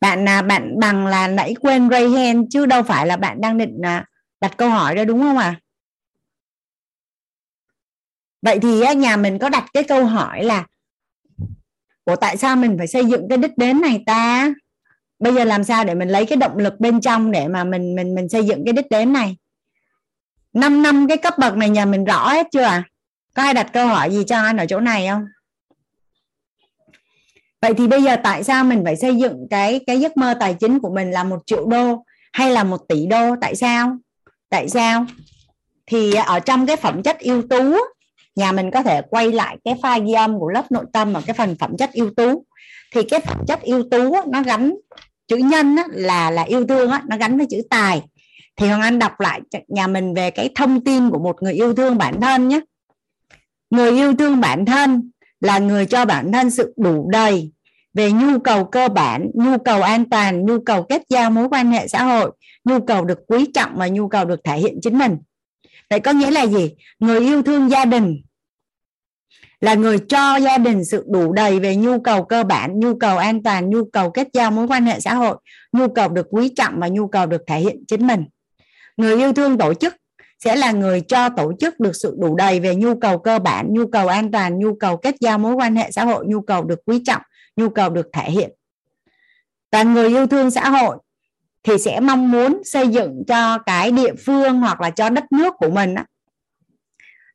bạn 0.00 0.24
là 0.24 0.42
bạn 0.42 0.78
bằng 0.80 1.06
là 1.06 1.28
nãy 1.28 1.54
quên 1.60 1.90
ray 1.90 2.08
hand 2.08 2.46
chứ 2.50 2.66
đâu 2.66 2.82
phải 2.82 3.06
là 3.06 3.16
bạn 3.16 3.40
đang 3.40 3.58
định 3.58 3.80
à, 3.82 4.04
đặt 4.40 4.56
câu 4.56 4.70
hỏi 4.70 4.94
đó 4.94 5.04
đúng 5.04 5.20
không 5.20 5.38
à 5.38 5.54
vậy 8.42 8.58
thì 8.62 8.94
nhà 8.96 9.16
mình 9.16 9.38
có 9.38 9.48
đặt 9.48 9.64
cái 9.72 9.82
câu 9.82 10.04
hỏi 10.04 10.44
là 10.44 10.66
của 12.04 12.16
tại 12.16 12.36
sao 12.36 12.56
mình 12.56 12.78
phải 12.78 12.86
xây 12.86 13.04
dựng 13.04 13.28
cái 13.28 13.38
đích 13.38 13.58
đến 13.58 13.80
này 13.80 14.02
ta? 14.06 14.52
Bây 15.18 15.34
giờ 15.34 15.44
làm 15.44 15.64
sao 15.64 15.84
để 15.84 15.94
mình 15.94 16.08
lấy 16.08 16.26
cái 16.26 16.36
động 16.36 16.58
lực 16.58 16.80
bên 16.80 17.00
trong 17.00 17.30
để 17.30 17.48
mà 17.48 17.64
mình 17.64 17.94
mình 17.94 18.14
mình 18.14 18.28
xây 18.28 18.44
dựng 18.44 18.64
cái 18.64 18.72
đích 18.72 18.90
đến 18.90 19.12
này? 19.12 19.36
5 20.52 20.82
năm 20.82 21.08
cái 21.08 21.16
cấp 21.16 21.34
bậc 21.38 21.56
này 21.56 21.70
nhà 21.70 21.84
mình 21.84 22.04
rõ 22.04 22.28
hết 22.28 22.46
chưa 22.52 22.62
à? 22.62 22.82
Có 23.34 23.42
ai 23.42 23.54
đặt 23.54 23.72
câu 23.72 23.86
hỏi 23.86 24.10
gì 24.10 24.24
cho 24.26 24.36
anh 24.36 24.56
ở 24.56 24.66
chỗ 24.66 24.80
này 24.80 25.08
không? 25.08 25.24
Vậy 27.62 27.74
thì 27.74 27.86
bây 27.86 28.02
giờ 28.02 28.16
tại 28.22 28.44
sao 28.44 28.64
mình 28.64 28.82
phải 28.84 28.96
xây 28.96 29.16
dựng 29.16 29.46
cái 29.50 29.80
cái 29.86 30.00
giấc 30.00 30.16
mơ 30.16 30.34
tài 30.40 30.54
chính 30.54 30.80
của 30.80 30.90
mình 30.94 31.10
là 31.10 31.24
một 31.24 31.42
triệu 31.46 31.66
đô 31.66 32.04
hay 32.32 32.50
là 32.50 32.64
một 32.64 32.80
tỷ 32.88 33.06
đô? 33.06 33.36
Tại 33.40 33.56
sao? 33.56 33.96
Tại 34.48 34.68
sao? 34.68 35.06
Thì 35.86 36.14
ở 36.14 36.40
trong 36.40 36.66
cái 36.66 36.76
phẩm 36.76 37.02
chất 37.02 37.18
ưu 37.18 37.42
tú 37.42 37.74
nhà 38.38 38.52
mình 38.52 38.70
có 38.70 38.82
thể 38.82 39.02
quay 39.10 39.32
lại 39.32 39.56
cái 39.64 39.74
file 39.82 40.06
ghi 40.06 40.12
âm 40.12 40.38
của 40.38 40.48
lớp 40.48 40.72
nội 40.72 40.84
tâm 40.92 41.14
ở 41.14 41.22
cái 41.26 41.34
phần 41.34 41.56
phẩm 41.60 41.76
chất 41.76 41.90
ưu 41.92 42.10
tú. 42.16 42.44
Thì 42.94 43.02
cái 43.02 43.20
phẩm 43.20 43.44
chất 43.48 43.62
ưu 43.62 43.82
tú 43.90 44.14
nó 44.26 44.42
gắn, 44.42 44.74
chữ 45.28 45.36
nhân 45.36 45.76
là 45.90 46.30
là 46.30 46.42
yêu 46.42 46.66
thương 46.66 46.90
nó 47.08 47.16
gắn 47.16 47.36
với 47.36 47.46
chữ 47.50 47.62
tài. 47.70 48.02
Thì 48.56 48.66
hoàng 48.66 48.80
anh 48.80 48.98
đọc 48.98 49.20
lại 49.20 49.40
nhà 49.68 49.86
mình 49.86 50.14
về 50.14 50.30
cái 50.30 50.50
thông 50.54 50.84
tin 50.84 51.10
của 51.10 51.18
một 51.18 51.42
người 51.42 51.52
yêu 51.52 51.74
thương 51.74 51.98
bản 51.98 52.20
thân 52.20 52.48
nhé. 52.48 52.60
Người 53.70 53.90
yêu 53.90 54.14
thương 54.16 54.40
bản 54.40 54.64
thân 54.64 55.10
là 55.40 55.58
người 55.58 55.86
cho 55.86 56.04
bản 56.04 56.32
thân 56.32 56.50
sự 56.50 56.74
đủ 56.76 57.08
đầy 57.12 57.52
về 57.94 58.12
nhu 58.12 58.38
cầu 58.38 58.64
cơ 58.64 58.88
bản, 58.88 59.30
nhu 59.34 59.58
cầu 59.58 59.82
an 59.82 60.10
toàn, 60.10 60.44
nhu 60.44 60.60
cầu 60.60 60.82
kết 60.82 61.02
giao 61.08 61.30
mối 61.30 61.48
quan 61.50 61.70
hệ 61.70 61.88
xã 61.88 62.04
hội, 62.04 62.30
nhu 62.64 62.80
cầu 62.80 63.04
được 63.04 63.18
quý 63.26 63.46
trọng 63.54 63.70
và 63.76 63.88
nhu 63.88 64.08
cầu 64.08 64.24
được 64.24 64.40
thể 64.44 64.58
hiện 64.58 64.78
chính 64.82 64.98
mình. 64.98 65.16
Vậy 65.90 66.00
có 66.00 66.12
nghĩa 66.12 66.30
là 66.30 66.46
gì? 66.46 66.74
Người 66.98 67.20
yêu 67.20 67.42
thương 67.42 67.70
gia 67.70 67.84
đình 67.84 68.22
là 69.60 69.74
người 69.74 69.98
cho 69.98 70.36
gia 70.36 70.58
đình 70.58 70.84
sự 70.84 71.04
đủ 71.08 71.32
đầy 71.32 71.60
về 71.60 71.76
nhu 71.76 72.00
cầu 72.00 72.24
cơ 72.24 72.44
bản 72.44 72.80
nhu 72.80 72.98
cầu 72.98 73.18
an 73.18 73.42
toàn 73.42 73.70
nhu 73.70 73.84
cầu 73.84 74.10
kết 74.10 74.28
giao 74.32 74.50
mối 74.50 74.66
quan 74.66 74.86
hệ 74.86 75.00
xã 75.00 75.14
hội 75.14 75.36
nhu 75.72 75.88
cầu 75.88 76.08
được 76.08 76.26
quý 76.30 76.52
trọng 76.56 76.80
và 76.80 76.88
nhu 76.88 77.06
cầu 77.06 77.26
được 77.26 77.42
thể 77.46 77.60
hiện 77.60 77.84
chính 77.88 78.06
mình 78.06 78.24
người 78.96 79.16
yêu 79.16 79.32
thương 79.32 79.58
tổ 79.58 79.74
chức 79.74 79.94
sẽ 80.38 80.56
là 80.56 80.72
người 80.72 81.00
cho 81.00 81.28
tổ 81.28 81.52
chức 81.60 81.80
được 81.80 81.96
sự 81.96 82.16
đủ 82.18 82.36
đầy 82.36 82.60
về 82.60 82.74
nhu 82.74 82.94
cầu 83.00 83.18
cơ 83.18 83.38
bản 83.38 83.66
nhu 83.72 83.86
cầu 83.86 84.08
an 84.08 84.32
toàn 84.32 84.58
nhu 84.58 84.74
cầu 84.74 84.96
kết 84.96 85.14
giao 85.20 85.38
mối 85.38 85.54
quan 85.54 85.76
hệ 85.76 85.90
xã 85.90 86.04
hội 86.04 86.26
nhu 86.26 86.40
cầu 86.40 86.64
được 86.64 86.78
quý 86.86 87.02
trọng 87.06 87.22
nhu 87.56 87.68
cầu 87.68 87.90
được 87.90 88.06
thể 88.12 88.30
hiện 88.30 88.50
và 89.72 89.82
người 89.82 90.08
yêu 90.08 90.26
thương 90.26 90.50
xã 90.50 90.68
hội 90.70 90.96
thì 91.62 91.78
sẽ 91.78 92.00
mong 92.00 92.30
muốn 92.30 92.62
xây 92.64 92.88
dựng 92.88 93.24
cho 93.28 93.58
cái 93.58 93.90
địa 93.90 94.14
phương 94.26 94.60
hoặc 94.60 94.80
là 94.80 94.90
cho 94.90 95.10
đất 95.10 95.24
nước 95.32 95.54
của 95.58 95.70
mình 95.70 95.94
á, 95.94 96.04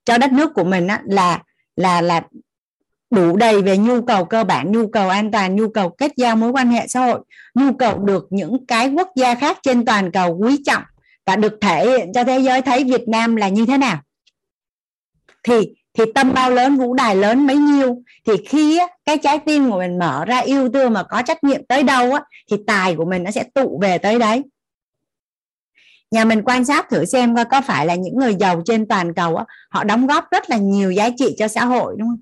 cho 0.06 0.18
đất 0.18 0.32
nước 0.32 0.54
của 0.54 0.64
mình 0.64 0.88
á, 0.88 1.02
là 1.06 1.44
là 1.76 2.02
là 2.02 2.22
đủ 3.10 3.38
đầy 3.38 3.62
về 3.62 3.78
nhu 3.78 4.02
cầu 4.02 4.26
cơ 4.26 4.44
bản 4.44 4.72
nhu 4.72 4.88
cầu 4.88 5.10
an 5.10 5.32
toàn 5.32 5.56
nhu 5.56 5.70
cầu 5.70 5.90
kết 5.90 6.12
giao 6.18 6.36
mối 6.36 6.52
quan 6.52 6.68
hệ 6.68 6.88
xã 6.88 7.00
hội 7.00 7.20
nhu 7.56 7.74
cầu 7.74 8.00
được 8.00 8.28
những 8.30 8.66
cái 8.66 8.90
quốc 8.90 9.10
gia 9.16 9.36
khác 9.36 9.60
trên 9.64 9.86
toàn 9.86 10.12
cầu 10.12 10.38
quý 10.38 10.64
trọng 10.66 10.84
và 11.26 11.36
được 11.36 11.58
thể 11.62 11.90
hiện 11.90 12.12
cho 12.14 12.24
thế 12.24 12.40
giới 12.40 12.62
thấy 12.62 12.84
Việt 12.84 13.08
Nam 13.08 13.36
là 13.36 13.48
như 13.48 13.66
thế 13.66 13.78
nào. 13.78 13.98
Thì 15.44 15.74
thì 15.98 16.04
tâm 16.16 16.34
bao 16.34 16.52
lớn 16.52 16.78
vũ 16.78 16.94
đài 16.94 17.16
lớn 17.16 17.48
mấy 17.48 17.56
nhiêu 17.56 18.04
thì 18.26 18.34
khi 18.48 18.78
á, 18.78 18.88
cái 19.06 19.18
trái 19.18 19.40
tim 19.40 19.72
của 19.72 19.78
mình 19.78 20.00
mở 20.00 20.26
ra 20.26 20.38
yêu 20.38 20.70
thương 20.70 20.94
mà 20.94 21.04
có 21.04 21.22
trách 21.22 21.44
nhiệm 21.44 21.66
tới 21.66 21.84
đâu 21.84 22.14
á, 22.14 22.22
thì 22.52 22.58
tài 22.68 22.96
của 22.96 23.06
mình 23.06 23.24
nó 23.24 23.32
sẽ 23.32 23.44
tụ 23.44 23.80
về 23.82 23.98
tới 23.98 24.20
đấy 24.20 24.44
nhà 26.14 26.26
mình 26.26 26.42
quan 26.46 26.66
sát 26.66 26.90
thử 26.90 27.06
xem 27.06 27.36
coi 27.36 27.46
có 27.46 27.62
phải 27.62 27.86
là 27.86 27.96
những 27.96 28.18
người 28.18 28.36
giàu 28.36 28.62
trên 28.66 28.88
toàn 28.88 29.14
cầu 29.14 29.36
á, 29.36 29.46
họ 29.70 29.84
đóng 29.84 30.08
góp 30.08 30.32
rất 30.32 30.50
là 30.50 30.58
nhiều 30.58 30.92
giá 30.92 31.10
trị 31.18 31.36
cho 31.38 31.48
xã 31.48 31.66
hội 31.66 31.96
đúng 31.98 32.08
không? 32.08 32.22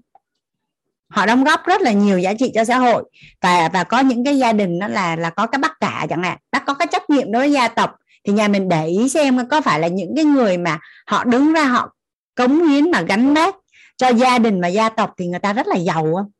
Họ 1.09 1.25
đóng 1.25 1.43
góp 1.43 1.65
rất 1.65 1.81
là 1.81 1.91
nhiều 1.91 2.19
giá 2.19 2.33
trị 2.33 2.51
cho 2.55 2.63
xã 2.65 2.77
hội. 2.77 3.03
Và 3.41 3.69
và 3.73 3.83
có 3.83 3.99
những 3.99 4.25
cái 4.25 4.37
gia 4.37 4.53
đình 4.53 4.79
đó 4.79 4.87
là 4.87 5.15
là 5.15 5.29
có 5.29 5.47
cái 5.47 5.59
bắt 5.59 5.77
cả 5.79 6.05
chẳng 6.09 6.23
hạn 6.23 6.37
đã 6.51 6.59
có 6.59 6.73
cái 6.73 6.87
trách 6.91 7.09
nhiệm 7.09 7.31
đối 7.31 7.41
với 7.41 7.51
gia 7.51 7.67
tộc. 7.67 7.95
Thì 8.23 8.33
nhà 8.33 8.47
mình 8.47 8.69
để 8.69 8.87
ý 8.87 9.09
xem 9.09 9.47
có 9.49 9.61
phải 9.61 9.79
là 9.79 9.87
những 9.87 10.15
cái 10.15 10.25
người 10.25 10.57
mà 10.57 10.79
họ 11.07 11.23
đứng 11.23 11.53
ra 11.53 11.63
họ 11.63 11.95
cống 12.35 12.67
hiến 12.67 12.91
mà 12.91 13.01
gánh 13.01 13.33
vác 13.33 13.55
cho 13.97 14.09
gia 14.09 14.39
đình 14.39 14.61
và 14.61 14.67
gia 14.67 14.89
tộc 14.89 15.13
thì 15.17 15.27
người 15.27 15.39
ta 15.39 15.53
rất 15.53 15.67
là 15.67 15.75
giàu 15.75 16.13
không 16.15 16.31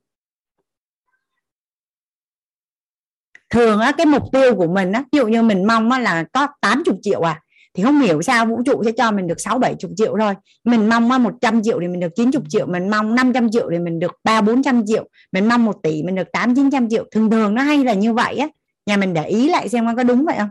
thường 3.51 3.79
á, 3.79 3.91
cái 3.97 4.05
mục 4.05 4.23
tiêu 4.31 4.55
của 4.55 4.67
mình 4.67 4.91
á, 4.91 5.03
ví 5.11 5.17
dụ 5.17 5.27
như 5.27 5.41
mình 5.41 5.67
mong 5.67 5.91
á, 5.91 5.99
là 5.99 6.23
có 6.33 6.47
80 6.61 6.95
triệu 7.01 7.21
à 7.21 7.41
thì 7.73 7.83
không 7.83 7.99
hiểu 7.99 8.21
sao 8.21 8.45
vũ 8.45 8.61
trụ 8.65 8.83
sẽ 8.85 8.91
cho 8.91 9.11
mình 9.11 9.27
được 9.27 9.39
6 9.39 9.59
70 9.59 9.93
triệu 9.95 10.15
thôi. 10.19 10.33
Mình 10.63 10.89
mong 10.89 11.11
á, 11.11 11.17
100 11.17 11.63
triệu 11.63 11.79
thì 11.81 11.87
mình 11.87 11.99
được 11.99 12.11
90 12.15 12.41
triệu 12.49 12.65
mình 12.67 12.89
mong 12.89 13.15
500 13.15 13.51
triệu 13.51 13.67
thì 13.71 13.79
mình 13.79 13.99
được 13.99 14.11
3 14.23 14.41
400 14.41 14.83
triệu 14.87 15.07
mình 15.31 15.49
mong 15.49 15.65
1 15.65 15.75
tỷ 15.83 16.03
mình 16.03 16.15
được 16.15 16.31
8 16.31 16.55
900 16.55 16.89
triệu. 16.89 17.05
Thường 17.11 17.31
thường 17.31 17.55
nó 17.55 17.61
hay 17.61 17.83
là 17.83 17.93
như 17.93 18.13
vậy 18.13 18.37
á. 18.37 18.47
Nhà 18.85 18.97
mình 18.97 19.13
để 19.13 19.25
ý 19.25 19.49
lại 19.49 19.69
xem 19.69 19.95
có 19.95 20.03
đúng 20.03 20.25
vậy 20.25 20.35
không? 20.37 20.49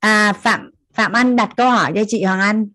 À 0.00 0.32
phạm 0.32 0.70
phạm 0.94 1.12
anh 1.12 1.36
đặt 1.36 1.50
câu 1.56 1.70
hỏi 1.70 1.92
cho 1.94 2.02
chị 2.08 2.24
hoàng 2.24 2.40
anh. 2.40 2.68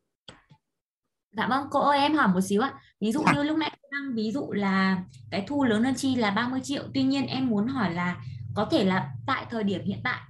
Dạ 1.31 1.47
vâng 1.49 1.67
cô 1.71 1.79
ơi 1.79 1.99
em 1.99 2.15
hỏi 2.15 2.27
một 2.27 2.41
xíu 2.41 2.61
ạ. 2.61 2.73
Ví 3.01 3.11
dụ 3.11 3.23
như 3.35 3.43
lúc 3.43 3.57
nãy 3.57 3.77
em 3.93 4.15
ví 4.15 4.31
dụ 4.31 4.51
là 4.51 5.03
cái 5.31 5.43
thu 5.47 5.63
lớn 5.63 5.83
hơn 5.83 5.95
chi 5.95 6.15
là 6.15 6.31
30 6.31 6.59
triệu. 6.63 6.83
Tuy 6.93 7.03
nhiên 7.03 7.27
em 7.27 7.47
muốn 7.47 7.67
hỏi 7.67 7.93
là 7.93 8.17
có 8.55 8.67
thể 8.71 8.83
là 8.83 9.11
tại 9.27 9.45
thời 9.49 9.63
điểm 9.63 9.85
hiện 9.85 9.99
tại 10.03 10.21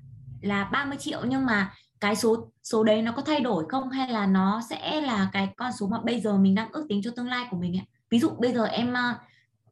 là 0.41 0.63
30 0.63 0.97
triệu 0.99 1.21
nhưng 1.25 1.45
mà 1.45 1.73
cái 1.99 2.15
số 2.15 2.51
số 2.63 2.83
đấy 2.83 3.01
nó 3.01 3.11
có 3.11 3.21
thay 3.21 3.39
đổi 3.39 3.65
không? 3.69 3.89
Hay 3.89 4.07
là 4.07 4.25
nó 4.25 4.61
sẽ 4.69 5.01
là 5.01 5.29
cái 5.33 5.49
con 5.57 5.71
số 5.71 5.87
mà 5.87 5.97
bây 6.03 6.21
giờ 6.21 6.37
mình 6.37 6.55
đang 6.55 6.71
ước 6.71 6.85
tính 6.89 7.01
cho 7.03 7.11
tương 7.15 7.27
lai 7.27 7.45
của 7.51 7.57
mình 7.57 7.77
ạ? 7.77 7.85
Ví 8.09 8.19
dụ 8.19 8.29
bây 8.39 8.53
giờ 8.53 8.65
em 8.65 8.93
ờ, 8.93 9.13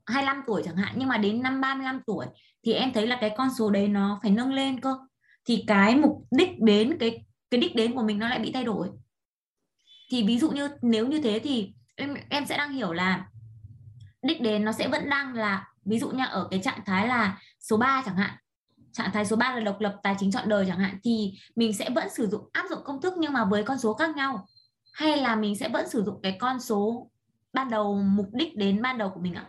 25 0.06 0.42
tuổi 0.48 0.62
chẳng 0.66 0.76
hạn, 0.76 0.94
nhưng 0.98 1.10
mà 1.10 1.18
đến 1.18 1.42
năm 1.42 1.62
35 1.62 2.00
tuổi 2.08 2.26
thì 2.64 2.74
em 2.74 2.94
thấy 2.94 3.08
là 3.08 3.18
cái 3.22 3.32
con 3.38 3.50
số 3.58 3.70
đấy 3.70 3.88
nó 3.88 4.20
phải 4.22 4.32
nâng 4.32 4.54
lên 4.54 4.80
cơ. 4.80 4.98
Thì 5.46 5.64
cái 5.68 5.96
mục 5.96 6.28
đích 6.32 6.62
đến, 6.62 6.98
cái 7.00 7.26
cái 7.52 7.62
đích 7.62 7.76
đến 7.76 7.94
của 7.96 8.04
mình 8.04 8.20
nó 8.20 8.30
lại 8.30 8.40
bị 8.40 8.52
thay 8.52 8.64
đổi. 8.64 8.88
Thì 10.12 10.24
ví 10.24 10.40
dụ 10.40 10.52
như, 10.52 10.70
nếu 10.82 11.08
như 11.08 11.22
thế 11.22 11.40
thì 11.44 11.74
em 11.96 12.16
em 12.30 12.46
sẽ 12.46 12.58
đang 12.58 12.72
hiểu 12.72 12.94
là 12.94 13.26
đích 14.24 14.42
đến 14.42 14.66
nó 14.66 14.72
sẽ 14.72 14.88
vẫn 14.88 15.10
đang 15.10 15.34
là 15.34 15.68
ví 15.86 16.00
dụ 16.00 16.10
như 16.10 16.24
ở 16.30 16.48
cái 16.52 16.60
trạng 16.64 16.86
thái 16.86 17.08
là 17.08 17.42
số 17.60 17.78
3 17.78 18.04
chẳng 18.06 18.16
hạn 18.16 18.36
trạng 18.94 19.12
thái 19.14 19.26
số 19.26 19.36
3 19.36 19.56
là 19.56 19.60
độc 19.60 19.80
lập 19.80 19.96
tài 20.04 20.16
chính 20.20 20.32
chọn 20.32 20.50
đời 20.50 20.66
chẳng 20.68 20.80
hạn 20.80 20.98
thì 21.04 21.34
mình 21.56 21.74
sẽ 21.74 21.90
vẫn 21.96 22.10
sử 22.10 22.28
dụng 22.28 22.50
áp 22.52 22.66
dụng 22.70 22.80
công 22.84 23.02
thức 23.02 23.14
nhưng 23.18 23.34
mà 23.34 23.46
với 23.46 23.64
con 23.64 23.80
số 23.80 23.94
khác 23.94 24.16
nhau. 24.16 24.48
Hay 24.94 25.18
là 25.18 25.36
mình 25.36 25.56
sẽ 25.56 25.70
vẫn 25.70 25.90
sử 25.90 26.04
dụng 26.04 26.20
cái 26.24 26.38
con 26.40 26.60
số 26.60 27.10
ban 27.54 27.70
đầu 27.70 27.96
mục 27.96 28.28
đích 28.34 28.56
đến 28.56 28.82
ban 28.82 28.98
đầu 28.98 29.10
của 29.10 29.20
mình 29.20 29.34
ạ? 29.34 29.46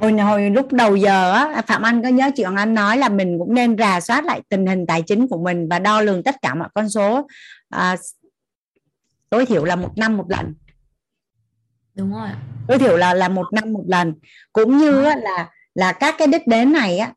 Hồi 0.00 0.12
hồi 0.12 0.50
lúc 0.50 0.72
đầu 0.72 0.96
giờ 0.96 1.32
á 1.32 1.52
à, 1.54 1.62
phạm 1.62 1.82
anh 1.82 2.02
có 2.02 2.08
nhớ 2.08 2.30
chị 2.34 2.42
hoàng 2.42 2.56
anh 2.56 2.74
nói 2.74 2.96
là 2.96 3.08
mình 3.08 3.38
cũng 3.38 3.54
nên 3.54 3.78
rà 3.78 4.00
soát 4.00 4.24
lại 4.24 4.42
tình 4.48 4.66
hình 4.66 4.86
tài 4.86 5.02
chính 5.02 5.28
của 5.28 5.38
mình 5.38 5.68
và 5.68 5.78
đo 5.78 6.00
lường 6.00 6.22
tất 6.22 6.34
cả 6.42 6.54
mọi 6.54 6.68
con 6.74 6.88
số. 6.88 7.28
À, 7.68 7.96
tối 9.30 9.46
thiểu 9.46 9.64
là 9.64 9.76
một 9.76 9.90
năm 9.96 10.16
một 10.16 10.26
lần 10.28 10.54
đúng 12.00 12.12
rồi. 12.12 12.28
Tối 12.68 12.78
thiểu 12.78 12.96
là 12.96 13.14
là 13.14 13.28
một 13.28 13.46
năm 13.52 13.72
một 13.72 13.84
lần. 13.86 14.14
Cũng 14.52 14.78
như 14.78 15.04
á, 15.04 15.16
là 15.16 15.48
là 15.74 15.92
các 15.92 16.14
cái 16.18 16.28
đích 16.28 16.46
đến 16.46 16.72
này 16.72 16.98
á 16.98 17.12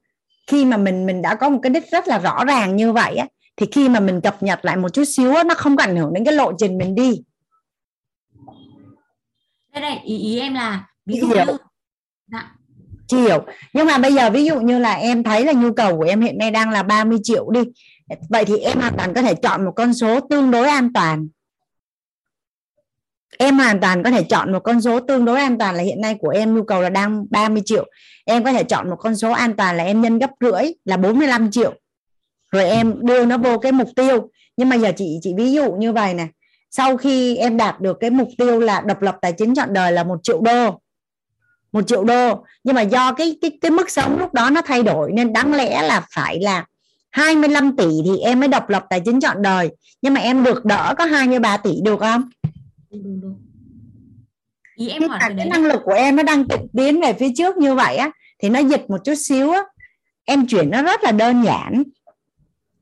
khi 0.48 0.66
mà 0.66 0.78
mình 0.78 1.06
mình 1.06 1.22
đã 1.22 1.36
có 1.36 1.50
một 1.50 1.60
cái 1.64 1.70
đích 1.70 1.92
rất 1.92 2.08
là 2.08 2.20
rõ 2.20 2.46
ràng 2.46 2.76
như 2.76 2.92
vậy 2.92 3.16
á 3.16 3.28
thì 3.58 3.68
khi 3.72 3.90
mà 3.90 4.00
mình 4.00 4.22
cập 4.22 4.44
nhật 4.44 4.66
lại 4.66 4.78
một 4.78 4.90
chút 4.90 5.04
xíu 5.06 5.36
á, 5.36 5.44
nó 5.44 5.54
không 5.56 5.78
ảnh 5.78 5.96
hưởng 5.96 6.14
đến 6.14 6.26
cái 6.26 6.34
lộ 6.34 6.52
trình 6.58 6.78
mình 6.78 6.96
đi. 6.96 7.22
Đây 9.74 9.82
đây 9.82 10.00
ý 10.04 10.18
ý 10.18 10.40
em 10.40 10.54
là 10.54 10.88
ví 11.06 11.20
dụ 11.20 11.28
hiểu. 11.28 11.46
như 11.46 11.58
dạ. 12.32 12.52
Chị 13.08 13.18
hiểu. 13.18 13.46
Nhưng 13.74 13.88
mà 13.88 13.98
bây 13.98 14.14
giờ 14.14 14.30
ví 14.30 14.46
dụ 14.46 14.60
như 14.60 14.80
là 14.80 14.94
em 14.94 15.24
thấy 15.24 15.46
là 15.46 15.54
nhu 15.54 15.74
cầu 15.74 15.98
của 15.98 16.04
em 16.04 16.22
hiện 16.22 16.38
nay 16.38 16.52
đang 16.52 16.70
là 16.70 16.84
30 16.84 17.20
triệu 17.24 17.50
đi. 17.50 17.62
Vậy 18.30 18.46
thì 18.46 18.58
em 18.58 18.80
hoàn 18.80 18.94
toàn 18.98 19.14
có 19.14 19.22
thể 19.22 19.36
chọn 19.36 19.66
một 19.66 19.72
con 19.76 19.94
số 19.94 20.20
tương 20.20 20.52
đối 20.52 20.68
an 20.68 20.94
toàn 20.94 21.28
em 23.38 23.58
hoàn 23.58 23.80
toàn 23.80 24.04
có 24.04 24.12
thể 24.12 24.24
chọn 24.24 24.52
một 24.52 24.60
con 24.60 24.82
số 24.82 25.00
tương 25.00 25.26
đối 25.26 25.40
an 25.40 25.58
toàn 25.58 25.76
là 25.76 25.84
hiện 25.84 26.02
nay 26.02 26.16
của 26.20 26.30
em, 26.30 26.56
nhu 26.56 26.64
cầu 26.64 26.82
là 26.82 26.90
đang 26.90 27.26
30 27.30 27.62
triệu. 27.66 27.86
Em 28.26 28.44
có 28.44 28.54
thể 28.54 28.64
chọn 28.64 28.90
một 28.90 28.96
con 29.00 29.16
số 29.16 29.32
an 29.32 29.54
toàn 29.56 29.78
là 29.78 29.84
em 29.84 30.02
nhân 30.02 30.20
gấp 30.20 30.30
rưỡi 30.42 30.64
là 30.86 30.98
45 30.98 31.52
triệu. 31.52 31.74
Rồi 32.52 32.64
em 32.64 32.96
đưa 33.02 33.26
nó 33.26 33.38
vô 33.38 33.58
cái 33.58 33.72
mục 33.72 33.90
tiêu. 33.96 34.30
Nhưng 34.58 34.70
mà 34.70 34.76
giờ 34.76 34.92
chị 34.98 35.20
chị 35.22 35.34
ví 35.38 35.52
dụ 35.52 35.72
như 35.72 35.94
vậy 35.94 36.14
này 36.14 36.28
sau 36.76 36.98
khi 36.98 37.36
em 37.36 37.58
đạt 37.58 37.82
được 37.82 37.98
cái 38.00 38.10
mục 38.10 38.28
tiêu 38.38 38.60
là 38.60 38.82
độc 38.82 39.02
lập 39.02 39.18
tài 39.22 39.34
chính 39.34 39.56
chọn 39.56 39.74
đời 39.74 39.92
là 39.92 40.04
một 40.04 40.18
triệu 40.24 40.42
đô, 40.42 40.80
một 41.72 41.88
triệu 41.88 42.04
đô. 42.04 42.44
Nhưng 42.64 42.76
mà 42.76 42.82
do 42.82 43.14
cái 43.14 43.38
cái 43.42 43.52
cái 43.62 43.72
mức 43.72 43.90
sống 43.90 44.20
lúc 44.20 44.34
đó 44.34 44.50
nó 44.50 44.62
thay 44.62 44.84
đổi 44.84 45.12
nên 45.12 45.34
đáng 45.34 45.54
lẽ 45.54 45.82
là 45.82 46.06
phải 46.16 46.40
là 46.40 46.66
25 47.12 47.76
tỷ 47.76 47.88
thì 48.06 48.18
em 48.18 48.40
mới 48.40 48.48
độc 48.48 48.70
lập 48.70 48.86
tài 48.90 49.00
chính 49.00 49.20
chọn 49.20 49.42
đời. 49.42 49.70
Nhưng 50.02 50.14
mà 50.14 50.22
em 50.22 50.44
được 50.44 50.66
đỡ 50.66 50.94
có 50.98 51.06
23 51.06 51.58
tỷ, 51.58 51.72
được 51.84 52.00
không? 52.00 52.30
Đúng, 52.94 53.22
đúng. 53.22 53.42
ý 54.76 54.90
em 54.90 55.02
Khi 55.02 55.08
hỏi 55.08 55.20
cái 55.20 55.34
cái 55.38 55.46
năng 55.46 55.66
lực 55.66 55.82
của 55.86 55.94
em 55.94 56.16
nó 56.16 56.24
đang 56.24 56.46
tiến 56.78 57.02
về 57.02 57.14
phía 57.14 57.30
trước 57.36 57.58
như 57.58 57.76
vậy 57.76 57.98
á 57.98 58.12
thì 58.40 58.50
nó 58.50 58.60
dịch 58.60 58.90
một 58.90 58.98
chút 59.04 59.16
xíu 59.16 59.52
á. 59.52 59.62
Em 60.26 60.48
chuyển 60.48 60.70
nó 60.70 60.84
rất 60.84 61.04
là 61.04 61.12
đơn 61.12 61.44
giản. 61.44 61.84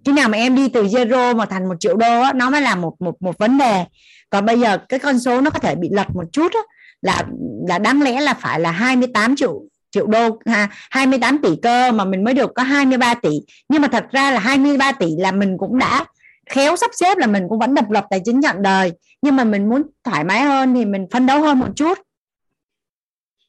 Khi 0.06 0.12
nào 0.12 0.30
mà 0.30 0.38
em 0.38 0.56
đi 0.56 0.70
từ 0.70 0.84
zero 0.84 1.36
mà 1.36 1.46
thành 1.46 1.70
một 1.70 1.76
triệu 1.80 1.98
đô 1.98 2.22
á 2.22 2.34
nó 2.34 2.50
mới 2.50 2.62
là 2.62 2.76
một 2.76 3.02
một 3.02 3.22
một 3.22 3.38
vấn 3.38 3.58
đề. 3.58 3.86
Còn 4.30 4.46
bây 4.46 4.60
giờ 4.60 4.78
cái 4.90 5.00
con 5.00 5.20
số 5.20 5.42
nó 5.42 5.50
có 5.50 5.60
thể 5.60 5.76
bị 5.76 5.90
lật 5.92 6.16
một 6.16 6.26
chút 6.32 6.54
á 6.54 6.60
là 7.02 7.24
là 7.68 7.80
đáng 7.80 8.02
lẽ 8.02 8.22
là 8.22 8.34
phải 8.34 8.60
là 8.60 8.72
28 8.72 9.36
triệu 9.36 9.62
triệu 9.92 10.08
đô 10.08 10.40
ha, 10.46 10.70
28 10.90 11.38
tỷ 11.44 11.50
cơ 11.62 11.92
mà 11.92 12.06
mình 12.06 12.24
mới 12.24 12.34
được 12.34 12.52
có 12.56 12.64
23 12.64 13.14
tỷ. 13.14 13.30
Nhưng 13.70 13.82
mà 13.82 13.88
thật 13.88 14.06
ra 14.12 14.32
là 14.32 14.40
23 14.40 14.92
tỷ 14.92 15.08
là 15.18 15.32
mình 15.32 15.58
cũng 15.58 15.78
đã 15.78 16.06
khéo 16.50 16.76
sắp 16.76 16.92
xếp 16.94 17.18
là 17.18 17.28
mình 17.28 17.44
cũng 17.50 17.60
vẫn 17.60 17.74
độc 17.74 17.92
lập 17.92 18.06
tài 18.10 18.22
chính 18.26 18.42
chọn 18.42 18.62
đời 18.62 18.92
nhưng 19.22 19.36
mà 19.36 19.44
mình 19.44 19.70
muốn 19.70 19.84
thoải 20.04 20.24
mái 20.24 20.42
hơn 20.42 20.74
thì 20.76 20.86
mình 20.86 21.08
phấn 21.12 21.26
đấu 21.26 21.42
hơn 21.42 21.60
một 21.60 21.70
chút. 21.76 22.00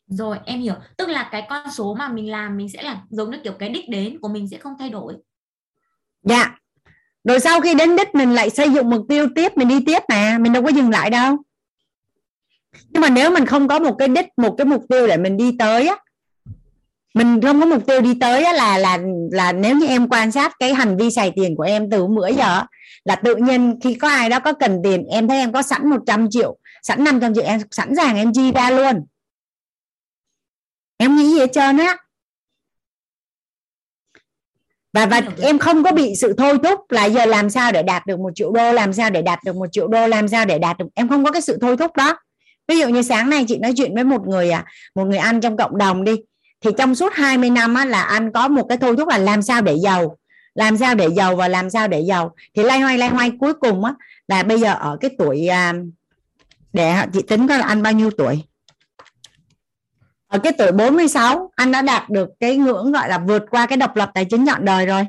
Rồi 0.07 0.39
em 0.45 0.61
hiểu. 0.61 0.75
Tức 0.97 1.09
là 1.09 1.29
cái 1.33 1.47
con 1.49 1.71
số 1.71 1.95
mà 1.95 2.09
mình 2.09 2.31
làm 2.31 2.57
mình 2.57 2.69
sẽ 2.69 2.83
là 2.83 3.03
giống 3.11 3.31
như 3.31 3.39
kiểu 3.45 3.53
cái 3.59 3.69
đích 3.69 3.89
đến 3.89 4.19
của 4.21 4.29
mình 4.29 4.49
sẽ 4.49 4.59
không 4.59 4.73
thay 4.79 4.91
đổi. 4.91 5.15
Dạ. 6.23 6.55
Rồi 7.25 7.41
sau 7.41 7.61
khi 7.61 7.75
đến 7.75 7.97
đích 7.97 8.15
mình 8.15 8.35
lại 8.35 8.51
xây 8.51 8.71
dựng 8.71 8.91
mục 8.91 9.07
tiêu 9.09 9.29
tiếp 9.35 9.53
mình 9.57 9.69
đi 9.69 9.85
tiếp 9.87 10.03
mà. 10.09 10.39
Mình 10.41 10.53
đâu 10.53 10.63
có 10.63 10.69
dừng 10.69 10.91
lại 10.91 11.11
đâu. 11.11 11.37
Nhưng 12.89 13.03
mà 13.03 13.09
nếu 13.09 13.31
mình 13.31 13.47
không 13.47 13.69
có 13.69 13.79
một 13.79 13.95
cái 13.99 14.09
đích 14.09 14.27
một 14.37 14.55
cái 14.59 14.65
mục 14.65 14.85
tiêu 14.89 15.07
để 15.07 15.17
mình 15.17 15.37
đi 15.37 15.57
tới 15.59 15.89
á 15.89 15.97
mình 17.15 17.41
không 17.43 17.61
có 17.61 17.67
mục 17.67 17.87
tiêu 17.87 18.01
đi 18.01 18.15
tới 18.21 18.45
á, 18.45 18.53
là 18.53 18.79
là 18.79 18.99
là 19.31 19.53
nếu 19.53 19.77
như 19.77 19.87
em 19.87 20.09
quan 20.09 20.33
sát 20.33 20.53
cái 20.59 20.75
hành 20.75 20.97
vi 20.97 21.11
xài 21.11 21.33
tiền 21.37 21.57
của 21.57 21.63
em 21.63 21.91
từ 21.91 22.07
bữa 22.07 22.29
giờ 22.29 22.63
là 23.05 23.17
tự 23.17 23.37
nhiên 23.37 23.79
khi 23.83 23.95
có 23.95 24.09
ai 24.09 24.29
đó 24.29 24.39
có 24.41 24.53
cần 24.53 24.81
tiền 24.85 25.05
em 25.05 25.29
thấy 25.29 25.39
em 25.39 25.53
có 25.53 25.63
sẵn 25.63 25.91
100 25.91 26.31
triệu 26.31 26.59
sẵn 26.83 27.05
500 27.05 27.35
triệu 27.35 27.45
em 27.45 27.61
sẵn 27.71 27.97
sàng 27.97 28.17
em 28.17 28.33
chi 28.33 28.53
ra 28.53 28.71
luôn. 28.71 29.07
Em 30.97 31.17
nghĩ 31.17 31.31
gì 31.31 31.39
hết 31.39 31.53
trơn 31.53 31.79
á. 31.79 31.97
Và 34.93 35.07
và 35.07 35.23
em 35.43 35.59
không 35.59 35.85
có 35.85 35.93
bị 35.93 36.15
sự 36.21 36.35
thôi 36.39 36.59
thúc 36.65 36.81
là 36.91 37.05
giờ 37.05 37.27
làm 37.27 37.51
sao 37.51 37.73
để 37.73 37.83
đạt 37.83 38.07
được 38.07 38.21
một 38.21 38.31
triệu 38.35 38.53
đô 38.53 38.73
làm 38.73 38.93
sao 38.93 39.11
để 39.11 39.23
đạt 39.23 39.39
được 39.45 39.57
một 39.57 39.67
triệu 39.73 39.89
đô 39.89 40.07
làm 40.07 40.29
sao 40.29 40.45
để 40.45 40.59
đạt 40.59 40.79
được 40.79 40.87
em 40.95 41.09
không 41.09 41.25
có 41.25 41.31
cái 41.31 41.43
sự 41.43 41.59
thôi 41.61 41.77
thúc 41.77 41.97
đó. 41.97 42.19
Ví 42.69 42.79
dụ 42.79 42.89
như 42.89 43.03
sáng 43.03 43.31
nay 43.31 43.45
chị 43.49 43.59
nói 43.59 43.73
chuyện 43.77 43.95
với 43.95 44.05
một 44.05 44.27
người 44.27 44.51
à 44.51 44.65
một 44.95 45.05
người 45.05 45.19
ăn 45.19 45.41
trong 45.41 45.57
cộng 45.57 45.79
đồng 45.79 46.05
đi 46.05 46.17
thì 46.61 46.71
trong 46.79 46.95
suốt 46.95 47.13
20 47.13 47.51
năm 47.51 47.75
á, 47.75 47.85
là 47.85 48.03
anh 48.03 48.33
có 48.33 48.49
một 48.49 48.67
cái 48.69 48.79
thôi 48.79 48.95
thúc 48.99 49.09
là 49.09 49.19
làm 49.19 49.43
sao 49.43 49.63
để 49.63 49.77
giàu 49.83 50.17
làm 50.55 50.79
sao 50.79 50.95
để 50.95 51.09
giàu 51.09 51.37
và 51.37 51.49
làm 51.49 51.71
sao 51.71 51.89
để 51.89 52.01
giàu. 52.01 52.35
Thì 52.55 52.63
lay 52.63 52.81
hoay 52.81 52.99
lay 52.99 53.09
hoay 53.09 53.33
cuối 53.41 53.55
cùng 53.55 53.85
á, 53.85 53.95
là 54.29 54.43
bây 54.43 54.61
giờ 54.61 54.75
ở 54.75 54.97
cái 55.01 55.11
tuổi 55.19 55.47
à, 55.47 55.75
để 56.73 56.95
chị 57.13 57.23
tính 57.23 57.49
coi 57.49 57.59
là 57.59 57.67
anh 57.67 57.83
bao 57.83 57.93
nhiêu 57.93 58.11
tuổi? 58.11 58.43
Ở 60.29 60.39
cái 60.39 60.53
tuổi 60.59 60.73
46 60.73 61.51
anh 61.57 61.73
đã 61.73 61.83
đạt 61.83 62.11
được 62.11 62.29
cái 62.41 62.57
ngưỡng 62.57 62.93
gọi 62.93 63.09
là 63.09 63.19
vượt 63.19 63.43
qua 63.51 63.67
cái 63.67 63.77
độc 63.77 63.97
lập 63.97 64.11
tài 64.15 64.25
chính 64.25 64.47
chọn 64.47 64.65
đời 64.65 64.87
rồi. 64.87 65.07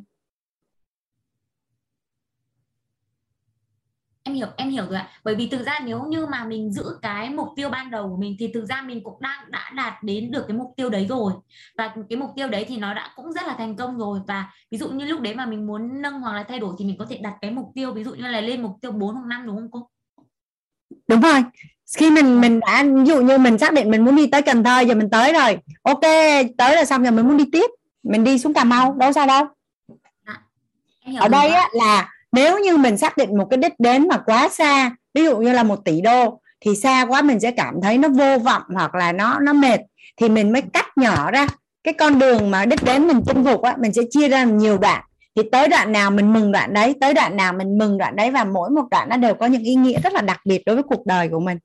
Em 4.23 4.35
hiểu 4.35 4.47
em 4.57 4.69
hiểu 4.69 4.85
rồi 4.85 4.95
ạ. 4.95 5.09
Bởi 5.23 5.35
vì 5.35 5.47
thực 5.47 5.65
ra 5.65 5.79
nếu 5.85 6.03
như 6.03 6.25
mà 6.25 6.43
mình 6.43 6.73
giữ 6.73 6.85
cái 7.01 7.29
mục 7.29 7.47
tiêu 7.55 7.69
ban 7.69 7.91
đầu 7.91 8.09
của 8.09 8.17
mình 8.17 8.35
thì 8.39 8.51
thực 8.53 8.65
ra 8.65 8.81
mình 8.81 9.03
cũng 9.03 9.21
đang 9.21 9.51
đã 9.51 9.71
đạt 9.75 10.03
đến 10.03 10.31
được 10.31 10.45
cái 10.47 10.57
mục 10.57 10.73
tiêu 10.77 10.89
đấy 10.89 11.05
rồi. 11.09 11.33
Và 11.77 11.93
cái 12.09 12.17
mục 12.17 12.29
tiêu 12.35 12.47
đấy 12.47 12.65
thì 12.67 12.77
nó 12.77 12.93
đã 12.93 13.11
cũng 13.15 13.33
rất 13.33 13.47
là 13.47 13.55
thành 13.57 13.75
công 13.75 13.97
rồi. 13.97 14.19
Và 14.27 14.49
ví 14.71 14.77
dụ 14.77 14.89
như 14.89 15.05
lúc 15.05 15.21
đấy 15.21 15.35
mà 15.35 15.45
mình 15.45 15.67
muốn 15.67 16.01
nâng 16.01 16.21
hoặc 16.21 16.33
là 16.33 16.43
thay 16.43 16.59
đổi 16.59 16.75
thì 16.79 16.85
mình 16.85 16.97
có 16.99 17.05
thể 17.09 17.17
đặt 17.17 17.33
cái 17.41 17.51
mục 17.51 17.71
tiêu 17.75 17.93
ví 17.93 18.03
dụ 18.03 18.13
như 18.13 18.27
là 18.27 18.41
lên 18.41 18.61
mục 18.61 18.71
tiêu 18.81 18.91
4 18.91 19.15
hoặc 19.15 19.25
5 19.27 19.45
đúng 19.45 19.55
không 19.55 19.71
cô? 19.71 19.89
Đúng 21.07 21.21
rồi. 21.21 21.43
Khi 21.97 22.11
mình 22.11 22.41
mình 22.41 22.59
đã 22.59 22.83
ví 22.83 23.05
dụ 23.05 23.21
như 23.21 23.37
mình 23.37 23.57
xác 23.57 23.73
định 23.73 23.91
mình 23.91 24.05
muốn 24.05 24.15
đi 24.15 24.27
tới 24.27 24.41
Cần 24.41 24.63
Thơ 24.63 24.79
giờ 24.79 24.95
mình 24.95 25.09
tới 25.09 25.33
rồi. 25.33 25.57
Ok 25.83 26.01
tới 26.57 26.75
rồi 26.75 26.85
xong 26.85 27.03
rồi 27.03 27.11
mình 27.11 27.27
muốn 27.27 27.37
đi 27.37 27.45
tiếp. 27.51 27.71
Mình 28.03 28.23
đi 28.23 28.39
xuống 28.39 28.53
Cà 28.53 28.63
Mau 28.63 28.93
đâu 28.93 29.13
sao 29.13 29.27
đâu. 29.27 29.45
Ở 31.19 31.27
đây 31.27 31.49
á, 31.49 31.69
là 31.73 32.09
nếu 32.33 32.59
như 32.59 32.77
mình 32.77 32.97
xác 32.97 33.17
định 33.17 33.37
một 33.37 33.47
cái 33.49 33.57
đích 33.57 33.73
đến 33.79 34.07
mà 34.07 34.17
quá 34.17 34.49
xa, 34.49 34.95
ví 35.13 35.23
dụ 35.23 35.37
như 35.37 35.53
là 35.53 35.63
một 35.63 35.85
tỷ 35.85 36.01
đô, 36.01 36.41
thì 36.61 36.75
xa 36.75 37.05
quá 37.05 37.21
mình 37.21 37.39
sẽ 37.39 37.51
cảm 37.51 37.75
thấy 37.81 37.97
nó 37.97 38.09
vô 38.09 38.37
vọng 38.37 38.63
hoặc 38.73 38.95
là 38.95 39.11
nó 39.11 39.39
nó 39.39 39.53
mệt, 39.53 39.79
thì 40.17 40.29
mình 40.29 40.51
mới 40.51 40.61
cắt 40.61 40.97
nhỏ 40.97 41.31
ra. 41.31 41.47
Cái 41.83 41.93
con 41.93 42.19
đường 42.19 42.51
mà 42.51 42.65
đích 42.65 42.83
đến 42.83 43.07
mình 43.07 43.21
chinh 43.27 43.43
phục 43.45 43.61
á, 43.61 43.75
mình 43.79 43.93
sẽ 43.93 44.01
chia 44.09 44.29
ra 44.29 44.43
nhiều 44.43 44.77
đoạn. 44.77 45.03
Thì 45.35 45.41
tới 45.51 45.67
đoạn 45.67 45.91
nào 45.91 46.11
mình 46.11 46.33
mừng 46.33 46.51
đoạn 46.51 46.73
đấy, 46.73 46.95
tới 47.01 47.13
đoạn 47.13 47.35
nào 47.35 47.53
mình 47.53 47.77
mừng 47.77 47.97
đoạn 47.97 48.15
đấy 48.15 48.31
và 48.31 48.43
mỗi 48.43 48.69
một 48.69 48.83
đoạn 48.91 49.09
nó 49.09 49.17
đều 49.17 49.33
có 49.33 49.45
những 49.45 49.63
ý 49.63 49.75
nghĩa 49.75 50.01
rất 50.01 50.13
là 50.13 50.21
đặc 50.21 50.39
biệt 50.45 50.63
đối 50.65 50.75
với 50.75 50.83
cuộc 50.83 51.05
đời 51.05 51.29
của 51.29 51.39
mình. 51.39 51.57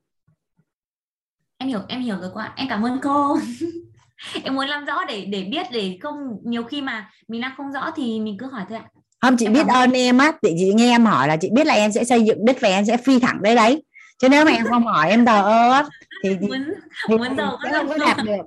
Em 1.59 1.69
hiểu 1.69 1.81
em 1.89 2.01
hiểu 2.01 2.17
rồi 2.21 2.31
cô 2.35 2.41
ạ. 2.41 2.53
Em 2.57 2.69
cảm 2.69 2.83
ơn 2.83 2.99
cô. 3.03 3.39
Em 4.45 4.55
muốn 4.55 4.67
làm 4.67 4.85
rõ 4.85 5.05
để 5.05 5.25
để 5.25 5.45
biết, 5.45 5.67
để 5.73 5.99
không, 6.03 6.17
nhiều 6.45 6.65
khi 6.65 6.83
mà 6.83 7.11
mình 7.29 7.41
đang 7.41 7.53
không 7.57 7.73
rõ 7.73 7.91
thì 7.97 8.21
mình 8.21 8.37
cứ 8.39 8.47
hỏi 8.47 8.65
thôi 8.69 8.79
ạ 8.79 8.98
không 9.21 9.37
chị 9.37 9.49
biết 9.49 9.67
ơn 9.67 9.93
em 9.93 10.19
á 10.19 10.33
chị, 10.43 10.55
chị 10.59 10.73
nghe 10.75 10.95
em 10.95 11.07
hỏi 11.07 11.29
là 11.29 11.37
chị 11.37 11.51
biết 11.53 11.67
là 11.67 11.75
em 11.75 11.93
sẽ 11.93 12.05
xây 12.05 12.23
dựng 12.23 12.45
đích 12.45 12.61
và 12.61 12.69
em 12.69 12.85
sẽ 12.85 12.97
phi 12.97 13.19
thẳng 13.19 13.41
tới 13.45 13.55
đấy. 13.55 13.83
Chứ 14.19 14.29
nếu 14.29 14.45
mà 14.45 14.51
em 14.51 14.67
không 14.67 14.87
hỏi 14.87 15.11
em 15.11 15.25
thờ 15.25 15.43
ơ 15.43 15.73
á 15.73 15.85
thì 16.25 16.31
muốn 16.41 16.65
thì 17.09 17.17
muốn 17.17 17.37
giàu 17.37 17.59
sẽ 17.65 17.71
không 17.73 17.89
có 17.89 17.97
đạt 17.99 18.17
được. 18.25 18.47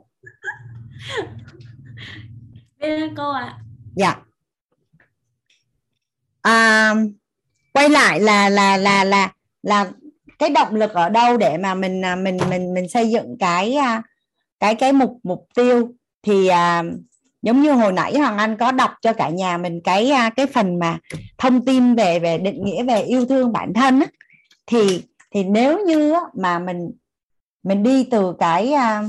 Cô 3.18 3.32
ạ. 3.32 3.58
Dạ. 3.96 4.16
À, 6.42 6.94
quay 7.74 7.90
lại 7.90 8.20
là 8.20 8.50
là 8.50 8.78
là 8.78 9.04
là 9.04 9.32
là 9.64 9.92
cái 10.40 10.50
động 10.50 10.76
lực 10.76 10.92
ở 10.92 11.10
đâu 11.10 11.38
để 11.38 11.58
mà 11.58 11.74
mình 11.74 12.06
à, 12.06 12.16
mình 12.16 12.38
mình 12.50 12.74
mình 12.74 12.90
xây 12.90 13.10
dựng 13.10 13.38
cái 13.40 13.76
à, 13.76 14.02
cái 14.60 14.76
cái 14.76 14.94
mục 14.94 15.20
mục 15.24 15.48
tiêu? 15.56 15.92
Thì 16.24 16.48
à, 16.48 16.84
giống 17.42 17.62
như 17.62 17.72
hồi 17.72 17.94
nãy 17.94 18.18
hoàng 18.18 18.38
anh 18.38 18.58
có 18.58 18.72
đọc 18.72 18.92
cho 19.02 19.14
cả 19.14 19.30
nhà 19.30 19.58
mình 19.58 19.82
cái 19.84 20.12
à, 20.12 20.30
cái 20.30 20.48
phần 20.48 20.80
mà 20.80 21.00
thông 21.38 21.66
tin 21.66 21.96
về 21.96 22.20
về 22.20 22.38
định 22.38 22.64
nghĩa 22.64 22.84
về 22.84 23.02
yêu 23.02 23.26
thương 23.26 23.52
bản 23.52 23.74
thân 23.74 24.00
á, 24.00 24.08
thì 24.66 25.04
thì 25.32 25.44
nếu 25.44 25.86
như 25.86 26.16
mà 26.34 26.60
mình 26.60 26.92
mình 27.64 27.84
đi 27.84 28.08
từ 28.12 28.36
cái 28.40 28.74
à, 28.74 29.04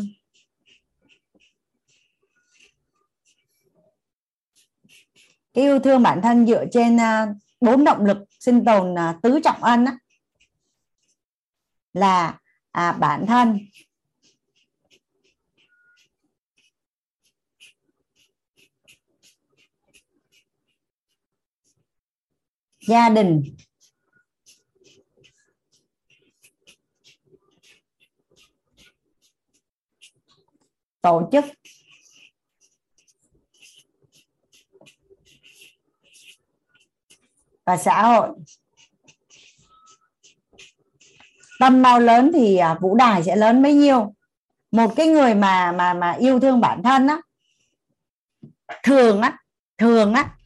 cái 5.54 5.64
yêu 5.64 5.78
thương 5.78 6.02
bản 6.02 6.22
thân 6.22 6.46
dựa 6.46 6.64
trên 6.72 7.00
à, 7.00 7.26
bốn 7.60 7.84
động 7.84 8.04
lực 8.04 8.18
sinh 8.40 8.64
tồn 8.64 8.94
tứ 9.22 9.40
trọng 9.44 9.62
ân 9.62 9.84
á, 9.84 9.96
là 11.92 12.38
à, 12.72 12.92
bản 12.92 13.26
thân 13.26 13.58
gia 22.88 23.08
đình. 23.08 23.42
Tổ 31.02 31.28
chức. 31.32 31.44
Và 37.64 37.76
xã 37.76 38.02
hội. 38.02 38.28
Tâm 41.58 41.82
bao 41.82 42.00
lớn 42.00 42.30
thì 42.34 42.56
à, 42.56 42.78
vũ 42.80 42.94
đài 42.94 43.24
sẽ 43.24 43.36
lớn 43.36 43.62
bấy 43.62 43.74
nhiêu. 43.74 44.14
Một 44.70 44.92
cái 44.96 45.06
người 45.06 45.34
mà 45.34 45.72
mà 45.72 45.94
mà 45.94 46.12
yêu 46.12 46.40
thương 46.40 46.60
bản 46.60 46.82
thân 46.82 47.06
á, 47.06 47.20
thường 48.82 49.20
á 49.22 49.38
thường 49.78 50.14
á 50.14 50.36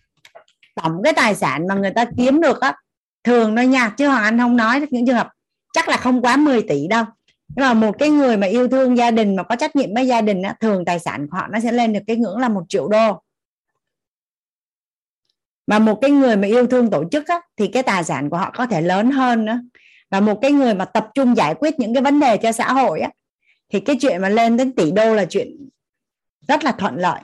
tổng 0.82 1.02
cái 1.04 1.12
tài 1.12 1.34
sản 1.34 1.66
mà 1.68 1.74
người 1.74 1.90
ta 1.90 2.04
kiếm 2.16 2.40
được 2.40 2.60
á 2.60 2.74
thường 3.24 3.56
thôi 3.56 3.66
nha 3.66 3.88
chứ 3.88 4.08
hoàng 4.08 4.22
anh 4.22 4.38
không 4.38 4.56
nói 4.56 4.86
những 4.90 5.06
trường 5.06 5.16
hợp 5.16 5.28
chắc 5.72 5.88
là 5.88 5.96
không 5.96 6.22
quá 6.22 6.36
10 6.36 6.62
tỷ 6.62 6.88
đâu. 6.88 7.04
Nhưng 7.48 7.64
mà 7.64 7.74
một 7.74 7.98
cái 7.98 8.10
người 8.10 8.36
mà 8.36 8.46
yêu 8.46 8.68
thương 8.68 8.96
gia 8.96 9.10
đình 9.10 9.36
mà 9.36 9.42
có 9.42 9.56
trách 9.56 9.76
nhiệm 9.76 9.94
với 9.94 10.06
gia 10.06 10.20
đình 10.20 10.42
á, 10.42 10.56
thường 10.60 10.84
tài 10.84 10.98
sản 10.98 11.26
của 11.30 11.36
họ 11.36 11.48
nó 11.48 11.60
sẽ 11.60 11.72
lên 11.72 11.92
được 11.92 12.00
cái 12.06 12.16
ngưỡng 12.16 12.38
là 12.38 12.48
một 12.48 12.62
triệu 12.68 12.88
đô. 12.88 13.22
Mà 15.66 15.78
một 15.78 15.98
cái 16.00 16.10
người 16.10 16.36
mà 16.36 16.48
yêu 16.48 16.66
thương 16.66 16.90
tổ 16.90 17.04
chức 17.10 17.28
á, 17.28 17.40
thì 17.56 17.68
cái 17.68 17.82
tài 17.82 18.04
sản 18.04 18.30
của 18.30 18.36
họ 18.36 18.50
có 18.56 18.66
thể 18.66 18.80
lớn 18.80 19.10
hơn 19.10 19.44
nữa. 19.44 19.60
Và 20.10 20.20
một 20.20 20.38
cái 20.42 20.52
người 20.52 20.74
mà 20.74 20.84
tập 20.84 21.08
trung 21.14 21.36
giải 21.36 21.54
quyết 21.54 21.78
những 21.78 21.94
cái 21.94 22.02
vấn 22.02 22.20
đề 22.20 22.36
cho 22.36 22.52
xã 22.52 22.72
hội 22.72 23.00
á, 23.00 23.10
thì 23.72 23.80
cái 23.80 23.96
chuyện 24.00 24.22
mà 24.22 24.28
lên 24.28 24.56
đến 24.56 24.72
tỷ 24.72 24.90
đô 24.90 25.14
là 25.14 25.24
chuyện 25.24 25.68
rất 26.48 26.64
là 26.64 26.72
thuận 26.72 26.96
lợi 26.96 27.20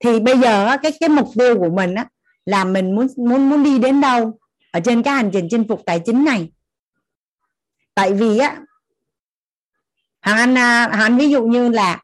thì 0.00 0.20
bây 0.20 0.38
giờ 0.38 0.76
cái 0.82 0.92
cái 1.00 1.08
mục 1.08 1.28
tiêu 1.38 1.58
của 1.58 1.70
mình 1.70 1.94
á, 1.94 2.06
là 2.44 2.64
mình 2.64 2.94
muốn 2.94 3.06
muốn 3.16 3.50
muốn 3.50 3.64
đi 3.64 3.78
đến 3.78 4.00
đâu 4.00 4.38
ở 4.72 4.80
trên 4.80 5.02
cái 5.02 5.14
hành 5.14 5.30
trình 5.32 5.48
chinh 5.50 5.68
phục 5.68 5.82
tài 5.86 6.00
chính 6.00 6.24
này. 6.24 6.52
Tại 7.94 8.12
vì 8.12 8.38
á 8.38 8.60
hàng 10.20 10.36
anh 10.36 10.58
à, 10.58 10.88
hàng 10.88 11.00
anh 11.00 11.16
ví 11.16 11.30
dụ 11.30 11.46
như 11.46 11.68
là 11.68 12.02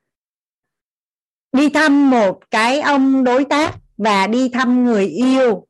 đi 1.53 1.69
thăm 1.69 2.11
một 2.11 2.41
cái 2.51 2.81
ông 2.81 3.25
đối 3.25 3.45
tác 3.45 3.75
và 3.97 4.27
đi 4.27 4.49
thăm 4.49 4.85
người 4.85 5.07
yêu. 5.07 5.67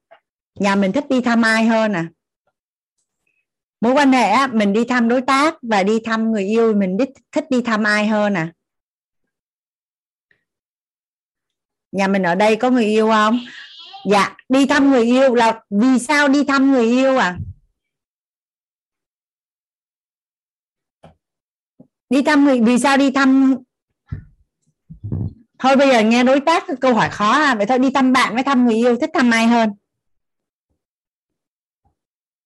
Nhà 0.55 0.77
mình 0.77 0.93
thích 0.93 1.05
đi 1.09 1.21
thăm 1.21 1.43
ai 1.43 1.65
hơn 1.65 1.93
à? 1.93 2.09
Mối 3.81 3.93
quan 3.93 4.13
hệ 4.13 4.29
á, 4.29 4.47
mình 4.47 4.73
đi 4.73 4.85
thăm 4.85 5.09
đối 5.09 5.21
tác 5.21 5.55
và 5.63 5.83
đi 5.83 6.01
thăm 6.05 6.33
người 6.33 6.45
yêu 6.45 6.75
mình 6.75 6.97
thích 6.99 7.11
thích 7.33 7.45
đi 7.51 7.63
thăm 7.63 7.85
ai 7.85 8.07
hơn 8.07 8.35
à? 8.35 8.53
Nhà 11.97 12.09
mình 12.09 12.23
ở 12.23 12.35
đây 12.35 12.57
có 12.57 12.71
người 12.71 12.85
yêu 12.85 13.09
không? 13.09 13.41
Dạ 14.11 14.37
đi 14.49 14.67
thăm 14.67 14.91
người 14.91 15.05
yêu 15.05 15.35
là 15.35 15.61
vì 15.71 15.99
sao 15.99 16.29
đi 16.29 16.45
thăm 16.45 16.73
người 16.73 16.85
yêu 16.85 17.17
à? 17.17 17.39
Đi 22.11 22.23
thăm 22.23 22.45
người, 22.45 22.61
vì 22.61 22.79
sao 22.79 22.97
đi 22.97 23.11
thăm? 23.11 23.57
Thôi 25.59 25.77
bây 25.77 25.89
giờ 25.89 26.03
nghe 26.03 26.25
đối 26.25 26.41
tác 26.41 26.65
câu 26.81 26.95
hỏi 26.95 27.11
khó 27.11 27.33
à 27.33 27.55
vậy 27.55 27.67
thôi 27.67 27.79
đi 27.79 27.91
thăm 27.91 28.13
bạn 28.13 28.35
với 28.35 28.43
thăm 28.43 28.67
người 28.67 28.75
yêu, 28.75 28.97
thích 29.01 29.11
thăm 29.15 29.31
ai 29.31 29.47
hơn? 29.47 29.71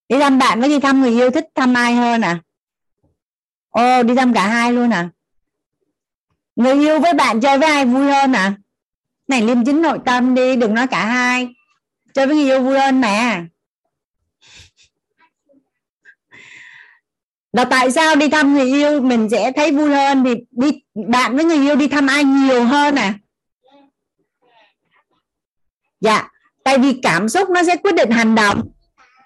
Đi 0.09 0.19
thăm 0.21 0.39
bạn 0.39 0.61
với 0.61 0.69
đi 0.69 0.81
thăm 0.81 1.01
người 1.01 1.11
yêu, 1.11 1.31
thích 1.31 1.49
thăm 1.55 1.75
ai 1.75 1.95
hơn 1.95 2.21
à? 2.21 2.41
Ô, 3.71 4.03
đi 4.03 4.15
thăm 4.15 4.35
cả 4.35 4.49
hai 4.49 4.73
luôn 4.73 4.91
à? 4.91 5.11
Người 6.57 6.75
yêu 6.75 7.01
với 7.01 7.15
bạn 7.15 7.41
chơi 7.41 7.59
với 7.59 7.69
ai 7.71 7.85
vui 7.85 8.13
hơn 8.13 8.33
à? 8.33 8.60
Này, 9.31 9.43
liêm 9.43 9.65
chính 9.65 9.83
nội 9.83 9.99
tâm 10.07 10.35
đi, 10.35 10.57
đừng 10.57 10.75
nói 10.75 10.87
cả 10.87 11.07
hai. 11.07 11.49
Chơi 12.15 12.27
với 12.27 12.37
người 12.37 12.45
yêu 12.45 12.63
vui 12.63 12.79
hơn 12.79 13.01
mà. 13.01 13.47
Là 17.53 17.65
tại 17.65 17.91
sao 17.91 18.17
đi 18.17 18.29
thăm 18.29 18.55
người 18.55 18.67
yêu 18.67 19.01
mình 19.01 19.29
sẽ 19.31 19.53
thấy 19.53 19.73
vui 19.73 19.91
hơn 19.91 20.25
thì 20.25 20.35
đi, 20.51 20.83
bạn 21.09 21.37
với 21.37 21.45
người 21.45 21.59
yêu 21.59 21.77
đi 21.77 21.89
thăm 21.89 22.07
ai 22.07 22.25
nhiều 22.25 22.65
hơn 22.65 22.95
à? 22.95 23.15
Dạ 26.01 26.29
tại 26.65 26.79
vì 26.79 27.01
cảm 27.03 27.29
xúc 27.29 27.51
nó 27.51 27.63
sẽ 27.63 27.77
quyết 27.77 27.95
định 27.95 28.11
hành 28.11 28.35
động. 28.35 28.63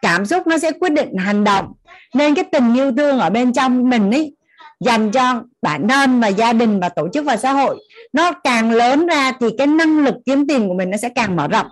Cảm 0.02 0.26
xúc 0.26 0.46
nó 0.46 0.58
sẽ 0.58 0.70
quyết 0.72 0.92
định 0.92 1.16
hành 1.16 1.44
động. 1.44 1.72
Nên 2.14 2.34
cái 2.34 2.44
tình 2.52 2.74
yêu 2.74 2.92
thương 2.96 3.18
ở 3.18 3.30
bên 3.30 3.52
trong 3.52 3.90
mình 3.90 4.10
ấy, 4.10 4.36
dành 4.80 5.10
cho 5.10 5.42
bản 5.62 5.88
thân 5.88 6.20
và 6.20 6.28
gia 6.28 6.52
đình 6.52 6.80
và 6.80 6.88
tổ 6.88 7.08
chức 7.12 7.24
và 7.24 7.36
xã 7.36 7.52
hội 7.52 7.78
nó 8.14 8.32
càng 8.32 8.70
lớn 8.70 9.06
ra 9.06 9.32
thì 9.40 9.46
cái 9.58 9.66
năng 9.66 9.98
lực 9.98 10.14
kiếm 10.26 10.46
tiền 10.48 10.68
của 10.68 10.74
mình 10.74 10.90
nó 10.90 10.96
sẽ 10.96 11.08
càng 11.08 11.36
mở 11.36 11.48
rộng. 11.48 11.66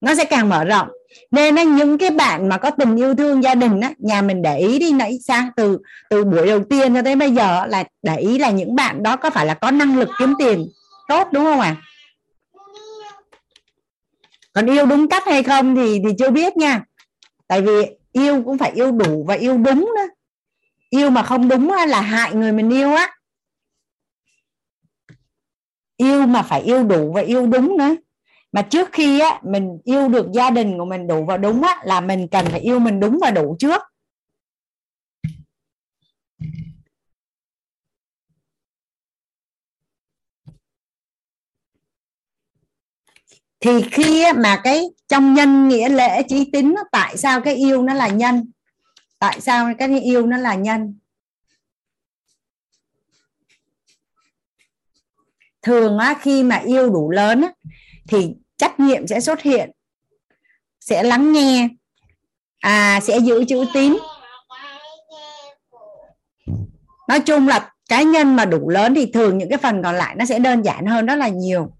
Nó 0.00 0.14
sẽ 0.14 0.24
càng 0.24 0.48
mở 0.48 0.64
rộng. 0.64 0.88
Nên 1.30 1.54
là 1.54 1.62
những 1.62 1.98
cái 1.98 2.10
bạn 2.10 2.48
mà 2.48 2.58
có 2.58 2.70
tình 2.70 2.96
yêu 2.96 3.14
thương 3.14 3.42
gia 3.42 3.54
đình 3.54 3.80
á, 3.80 3.92
nhà 3.98 4.22
mình 4.22 4.42
để 4.42 4.58
ý 4.58 4.78
đi 4.78 4.92
nãy, 4.92 5.18
sang, 5.26 5.50
từ 5.56 5.78
từ 6.10 6.24
buổi 6.24 6.46
đầu 6.46 6.64
tiên 6.70 6.94
cho 6.94 7.02
tới 7.02 7.16
bây 7.16 7.30
giờ 7.30 7.66
là 7.66 7.84
để 8.02 8.16
ý 8.16 8.38
là 8.38 8.50
những 8.50 8.74
bạn 8.74 9.02
đó 9.02 9.16
có 9.16 9.30
phải 9.30 9.46
là 9.46 9.54
có 9.54 9.70
năng 9.70 9.98
lực 9.98 10.08
kiếm 10.18 10.34
tiền 10.38 10.68
tốt, 11.08 11.28
đúng 11.32 11.44
không 11.44 11.60
ạ? 11.60 11.76
À? 11.78 11.82
còn 14.52 14.66
yêu 14.66 14.86
đúng 14.86 15.08
cách 15.08 15.22
hay 15.26 15.42
không 15.42 15.76
thì 15.76 16.00
thì 16.04 16.14
chưa 16.18 16.30
biết 16.30 16.56
nha. 16.56 16.82
Tại 17.46 17.62
vì 17.62 17.72
yêu 18.12 18.42
cũng 18.44 18.58
phải 18.58 18.70
yêu 18.74 18.92
đủ 18.92 19.24
và 19.28 19.34
yêu 19.34 19.58
đúng 19.58 19.92
đó 19.96 20.02
yêu 20.90 21.10
mà 21.10 21.22
không 21.22 21.48
đúng 21.48 21.72
là 21.88 22.00
hại 22.00 22.34
người 22.34 22.52
mình 22.52 22.70
yêu 22.70 22.94
á. 22.94 23.10
Yêu 25.96 26.26
mà 26.26 26.42
phải 26.42 26.62
yêu 26.62 26.84
đủ 26.84 27.12
và 27.12 27.20
yêu 27.20 27.46
đúng 27.46 27.76
nữa. 27.76 27.96
Mà 28.52 28.62
trước 28.62 28.88
khi 28.92 29.20
á, 29.20 29.40
mình 29.44 29.78
yêu 29.84 30.08
được 30.08 30.26
gia 30.32 30.50
đình 30.50 30.78
của 30.78 30.84
mình 30.84 31.06
đủ 31.06 31.24
và 31.24 31.36
đúng 31.36 31.62
á, 31.62 31.76
là 31.84 32.00
mình 32.00 32.28
cần 32.30 32.46
phải 32.46 32.60
yêu 32.60 32.78
mình 32.78 33.00
đúng 33.00 33.18
và 33.22 33.30
đủ 33.30 33.56
trước. 33.58 33.82
Thì 43.60 43.82
khi 43.92 44.24
mà 44.36 44.60
cái 44.64 44.84
trong 45.08 45.34
nhân 45.34 45.68
nghĩa 45.68 45.88
lễ 45.88 46.22
trí 46.28 46.50
tính 46.52 46.74
tại 46.92 47.16
sao 47.16 47.40
cái 47.40 47.54
yêu 47.54 47.82
nó 47.82 47.94
là 47.94 48.08
nhân? 48.08 48.50
Tại 49.20 49.40
sao 49.40 49.72
cái 49.78 50.00
yêu 50.00 50.26
nó 50.26 50.36
là 50.36 50.54
nhân? 50.54 50.98
Thường 55.62 55.98
á, 55.98 56.14
khi 56.20 56.42
mà 56.42 56.56
yêu 56.56 56.90
đủ 56.90 57.10
lớn 57.10 57.42
á, 57.42 57.52
thì 58.08 58.34
trách 58.56 58.80
nhiệm 58.80 59.06
sẽ 59.06 59.20
xuất 59.20 59.42
hiện 59.42 59.70
sẽ 60.80 61.02
lắng 61.02 61.32
nghe 61.32 61.68
à 62.58 63.00
sẽ 63.02 63.18
giữ 63.18 63.44
chữ 63.48 63.64
tín. 63.74 63.96
Nói 67.08 67.20
chung 67.20 67.48
là 67.48 67.72
cá 67.88 68.02
nhân 68.02 68.36
mà 68.36 68.44
đủ 68.44 68.68
lớn 68.68 68.94
thì 68.94 69.10
thường 69.12 69.38
những 69.38 69.48
cái 69.48 69.58
phần 69.58 69.82
còn 69.82 69.94
lại 69.94 70.14
nó 70.18 70.24
sẽ 70.24 70.38
đơn 70.38 70.62
giản 70.62 70.86
hơn 70.86 71.06
rất 71.06 71.14
là 71.14 71.28
nhiều. 71.28 71.72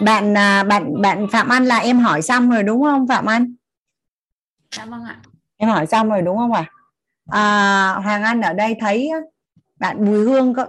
Bạn 0.00 0.36
à, 0.36 0.62
bạn 0.62 1.02
bạn 1.02 1.26
Phạm 1.32 1.48
Anh 1.48 1.64
là 1.64 1.78
em 1.78 1.98
hỏi 1.98 2.22
xong 2.22 2.50
rồi 2.50 2.62
đúng 2.62 2.82
không 2.82 3.08
Phạm 3.08 3.26
Anh? 3.26 3.54
Dạ 4.76 4.84
vâng 4.86 5.04
ạ. 5.04 5.20
Em 5.56 5.70
hỏi 5.70 5.86
xong 5.86 6.08
rồi 6.08 6.22
đúng 6.22 6.36
không 6.38 6.52
ạ? 6.52 6.70
À? 7.26 7.40
à, 7.40 8.00
Hoàng 8.02 8.22
Anh 8.22 8.40
ở 8.40 8.52
đây 8.52 8.76
thấy 8.80 9.10
bạn 9.76 10.04
Bùi 10.04 10.24
Hương 10.24 10.54
có 10.54 10.66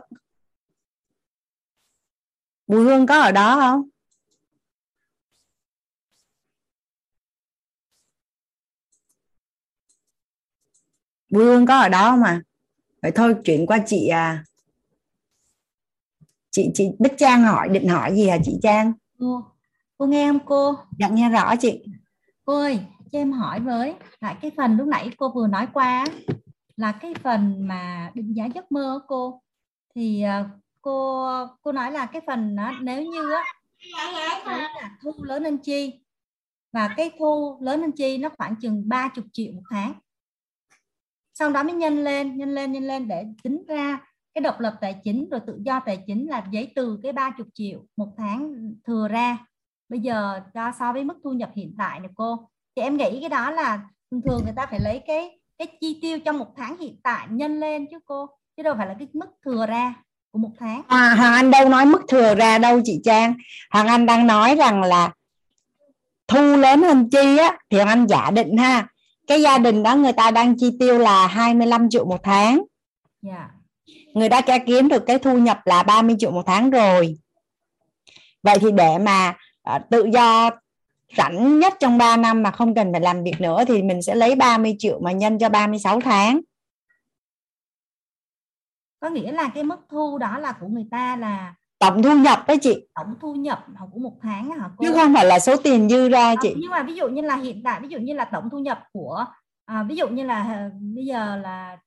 Bùi 2.67 2.83
Hương 2.83 3.07
có 3.07 3.21
ở 3.21 3.31
đó 3.31 3.55
không? 3.59 3.83
Bùi 11.29 11.43
Hương 11.45 11.65
có 11.65 11.77
ở 11.77 11.89
đó 11.89 12.11
không 12.11 12.23
à? 12.23 12.41
Vậy 13.01 13.11
thôi 13.11 13.35
chuyển 13.43 13.65
qua 13.65 13.79
chị 13.85 14.07
à 14.07 14.43
chị 16.51 16.71
chị 16.73 16.89
Bích 16.99 17.13
Trang 17.17 17.43
hỏi 17.43 17.69
định 17.69 17.87
hỏi 17.87 18.15
gì 18.15 18.27
hả 18.27 18.37
chị 18.43 18.59
Trang? 18.63 18.93
Cô, 19.19 19.45
cô 19.97 20.05
nghe 20.05 20.27
không 20.27 20.39
cô? 20.45 20.75
Dạ 20.99 21.09
nghe 21.09 21.29
rõ 21.29 21.55
chị. 21.55 21.83
Cô 22.45 22.59
ơi, 22.59 22.79
cho 23.11 23.19
em 23.19 23.31
hỏi 23.31 23.59
với 23.59 23.95
lại 24.21 24.35
cái 24.41 24.51
phần 24.57 24.77
lúc 24.77 24.87
nãy 24.87 25.09
cô 25.17 25.29
vừa 25.29 25.47
nói 25.47 25.67
qua 25.73 26.05
là 26.77 26.91
cái 26.91 27.13
phần 27.23 27.67
mà 27.67 28.11
định 28.13 28.35
giá 28.35 28.45
giấc 28.45 28.71
mơ 28.71 28.99
của 28.99 29.07
cô 29.07 29.41
thì 29.95 30.21
à, 30.21 30.49
cô 30.81 31.27
cô 31.61 31.71
nói 31.71 31.91
là 31.91 32.05
cái 32.05 32.21
phần 32.27 32.55
đó, 32.55 32.71
nếu 32.81 33.03
như 33.03 33.31
á 33.31 33.43
là 34.45 34.97
thu 35.01 35.11
lớn 35.23 35.43
hơn 35.43 35.57
chi 35.57 35.93
và 36.71 36.93
cái 36.97 37.11
thu 37.19 37.57
lớn 37.61 37.81
hơn 37.81 37.91
chi 37.91 38.17
nó 38.17 38.29
khoảng 38.37 38.55
chừng 38.55 38.89
30 38.89 39.25
triệu 39.33 39.53
một 39.53 39.61
tháng 39.69 39.93
sau 41.33 41.49
đó 41.49 41.63
mới 41.63 41.73
nhân 41.73 42.03
lên 42.03 42.37
nhân 42.37 42.55
lên 42.55 42.71
nhân 42.71 42.83
lên 42.83 43.07
để 43.07 43.25
tính 43.43 43.63
ra 43.67 43.99
cái 44.35 44.41
độc 44.41 44.59
lập 44.59 44.73
tài 44.81 44.95
chính 45.03 45.29
rồi 45.29 45.39
tự 45.47 45.59
do 45.65 45.79
tài 45.85 46.03
chính 46.07 46.27
là 46.27 46.43
giấy 46.51 46.71
từ 46.75 46.99
cái 47.03 47.11
30 47.11 47.47
triệu 47.53 47.79
một 47.97 48.09
tháng 48.17 48.53
thừa 48.87 49.07
ra. 49.07 49.37
Bây 49.89 49.99
giờ 49.99 50.39
cho 50.53 50.71
so 50.79 50.93
với 50.93 51.03
mức 51.03 51.17
thu 51.23 51.31
nhập 51.31 51.51
hiện 51.55 51.75
tại 51.77 51.99
này 51.99 52.09
cô. 52.15 52.49
Thì 52.75 52.81
em 52.81 52.97
nghĩ 52.97 53.19
cái 53.19 53.29
đó 53.29 53.51
là 53.51 53.81
thường 54.11 54.21
thường 54.21 54.41
người 54.43 54.53
ta 54.55 54.65
phải 54.65 54.79
lấy 54.79 55.01
cái 55.07 55.39
cái 55.57 55.67
chi 55.81 55.99
tiêu 56.01 56.19
trong 56.19 56.37
một 56.37 56.47
tháng 56.57 56.77
hiện 56.77 56.99
tại 57.03 57.27
nhân 57.29 57.59
lên 57.59 57.85
chứ 57.91 57.99
cô 58.05 58.27
chứ 58.57 58.63
đâu 58.63 58.75
phải 58.77 58.87
là 58.87 58.95
cái 58.99 59.07
mức 59.13 59.29
thừa 59.45 59.65
ra 59.65 59.93
của 60.31 60.39
một 60.39 60.51
tháng. 60.59 60.81
À, 60.87 61.15
Hoàng 61.17 61.33
Anh 61.33 61.51
đâu 61.51 61.69
nói 61.69 61.85
mức 61.85 62.01
thừa 62.07 62.35
ra 62.35 62.57
đâu 62.57 62.81
chị 62.83 62.99
Trang. 63.03 63.33
Hoàng 63.71 63.87
Anh 63.87 64.05
đang 64.05 64.27
nói 64.27 64.55
rằng 64.55 64.83
là 64.83 65.13
thu 66.27 66.55
lớn 66.55 66.81
hơn 66.81 67.09
chi 67.09 67.37
á 67.37 67.57
thì 67.69 67.77
Hoàng 67.77 67.87
Anh 67.87 68.07
giả 68.07 68.31
định 68.31 68.57
ha. 68.57 68.87
Cái 69.27 69.41
gia 69.41 69.57
đình 69.57 69.83
đó 69.83 69.95
người 69.95 70.13
ta 70.13 70.31
đang 70.31 70.57
chi 70.57 70.77
tiêu 70.79 70.99
là 70.99 71.27
25 71.27 71.89
triệu 71.89 72.05
một 72.05 72.23
tháng. 72.23 72.61
Yeah. 73.27 73.54
Người 74.15 74.29
ta 74.29 74.41
đã 74.47 74.57
kiếm 74.57 74.87
được 74.87 75.03
cái 75.05 75.19
thu 75.19 75.37
nhập 75.37 75.59
là 75.65 75.83
30 75.83 76.15
triệu 76.19 76.31
một 76.31 76.43
tháng 76.45 76.69
rồi. 76.69 77.17
Vậy 78.43 78.57
thì 78.61 78.71
để 78.71 78.97
mà 78.97 79.33
uh, 79.75 79.81
tự 79.89 80.05
do 80.13 80.49
rảnh 81.17 81.59
nhất 81.59 81.73
trong 81.79 81.97
3 81.97 82.17
năm 82.17 82.43
mà 82.43 82.51
không 82.51 82.75
cần 82.75 82.91
phải 82.91 83.01
làm 83.01 83.23
việc 83.23 83.41
nữa 83.41 83.63
thì 83.67 83.83
mình 83.83 84.01
sẽ 84.01 84.15
lấy 84.15 84.35
30 84.35 84.75
triệu 84.79 84.99
mà 84.99 85.11
nhân 85.11 85.39
cho 85.39 85.49
36 85.49 86.01
tháng. 86.01 86.41
Có 88.99 89.09
nghĩa 89.09 89.31
là 89.31 89.49
cái 89.55 89.63
mức 89.63 89.79
thu 89.89 90.17
đó 90.17 90.37
là 90.37 90.51
của 90.51 90.67
người 90.67 90.87
ta 90.91 91.15
là 91.15 91.55
tổng 91.79 92.03
thu 92.03 92.15
nhập 92.15 92.43
đấy 92.47 92.57
chị. 92.61 92.87
Tổng 92.95 93.15
thu 93.21 93.33
nhập 93.33 93.65
của 93.91 93.99
một 93.99 94.17
tháng 94.21 94.51
hả 94.51 94.69
cô? 94.77 94.85
chứ 94.85 94.93
không 94.93 95.13
phải 95.13 95.25
là 95.25 95.39
số 95.39 95.55
tiền 95.57 95.89
dư 95.89 96.09
ra 96.09 96.29
ờ, 96.29 96.35
chị. 96.41 96.49
à, 96.49 96.57
nhưng 96.57 96.71
mà 96.71 96.83
ví 96.83 96.95
dụ 96.95 97.07
như 97.07 97.21
là 97.21 97.35
hiện 97.35 97.61
tại 97.63 97.79
ví 97.81 97.87
dụ 97.87 97.99
như 97.99 98.13
là 98.13 98.25
tổng 98.25 98.49
thu 98.49 98.59
nhập 98.59 98.79
của 98.93 99.25
à, 99.65 99.83
ví 99.83 99.95
dụ 99.95 100.07
như 100.07 100.23
là 100.23 100.43
à, 100.43 100.69
bây 100.95 101.05
giờ 101.05 101.35
là 101.35 101.77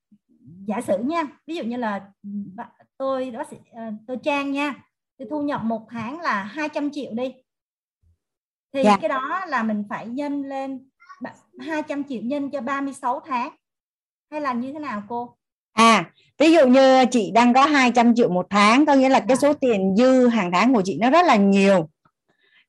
giả 0.68 0.80
sử 0.80 0.98
nha 0.98 1.22
ví 1.46 1.54
dụ 1.54 1.64
như 1.64 1.76
là 1.76 2.06
tôi 2.98 3.30
đó 3.30 3.42
à, 3.72 3.92
tôi 4.06 4.16
trang 4.22 4.52
nha 4.52 4.74
thì 5.18 5.24
thu 5.30 5.42
nhập 5.42 5.60
một 5.64 5.86
tháng 5.90 6.20
là 6.20 6.42
200 6.42 6.90
triệu 6.90 7.12
đi. 7.12 7.34
Thì 8.72 8.82
dạ. 8.84 8.98
cái 9.00 9.08
đó 9.08 9.44
là 9.48 9.62
mình 9.62 9.84
phải 9.88 10.06
nhân 10.06 10.42
lên 10.42 10.88
200 11.60 12.04
triệu 12.08 12.22
nhân 12.22 12.50
cho 12.50 12.60
36 12.60 13.20
tháng. 13.26 13.50
Hay 14.30 14.40
là 14.40 14.52
như 14.52 14.72
thế 14.72 14.78
nào 14.78 15.02
cô? 15.08 15.36
À 15.72 16.10
ví 16.38 16.52
dụ 16.52 16.66
như 16.66 17.04
chị 17.10 17.30
đang 17.34 17.54
có 17.54 17.66
200 17.66 18.14
triệu 18.14 18.28
một 18.28 18.46
tháng 18.50 18.86
có 18.86 18.94
nghĩa 18.94 19.08
là 19.08 19.20
cái 19.28 19.36
số 19.36 19.54
tiền 19.54 19.94
dư 19.96 20.28
hàng 20.28 20.50
tháng 20.52 20.74
của 20.74 20.82
chị 20.84 20.98
nó 21.00 21.10
rất 21.10 21.26
là 21.26 21.36
nhiều. 21.36 21.88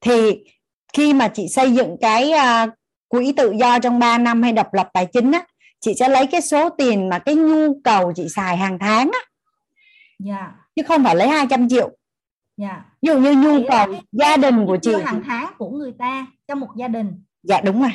Thì 0.01 0.45
khi 0.93 1.13
mà 1.13 1.27
chị 1.27 1.47
xây 1.47 1.71
dựng 1.71 1.97
cái 2.01 2.31
uh, 2.33 2.69
quỹ 3.07 3.33
tự 3.37 3.51
do 3.51 3.79
trong 3.79 3.99
3 3.99 4.17
năm 4.17 4.43
hay 4.43 4.51
độc 4.51 4.73
lập 4.73 4.89
tài 4.93 5.05
chính 5.05 5.31
á 5.31 5.45
chị 5.79 5.93
sẽ 5.99 6.09
lấy 6.09 6.27
cái 6.27 6.41
số 6.41 6.69
tiền 6.69 7.09
mà 7.09 7.19
cái 7.19 7.35
nhu 7.35 7.81
cầu 7.83 8.13
chị 8.15 8.27
xài 8.29 8.57
hàng 8.57 8.79
tháng 8.79 9.11
á. 9.13 9.19
Yeah. 10.25 10.51
chứ 10.75 10.83
không 10.87 11.03
phải 11.03 11.15
lấy 11.15 11.27
200 11.27 11.69
triệu. 11.69 11.97
Dạ. 12.57 12.85
Ví 13.01 13.07
dụ 13.07 13.19
như 13.19 13.35
nhu 13.35 13.67
cầu 13.69 13.95
gia 14.11 14.37
đình 14.37 14.65
của 14.65 14.77
chị 14.81 14.91
hàng 15.05 15.21
tháng 15.25 15.53
của 15.57 15.69
người 15.69 15.91
ta 15.91 16.27
trong 16.47 16.59
một 16.59 16.69
gia 16.75 16.87
đình. 16.87 17.23
Dạ 17.43 17.61
đúng 17.61 17.81
rồi. 17.81 17.91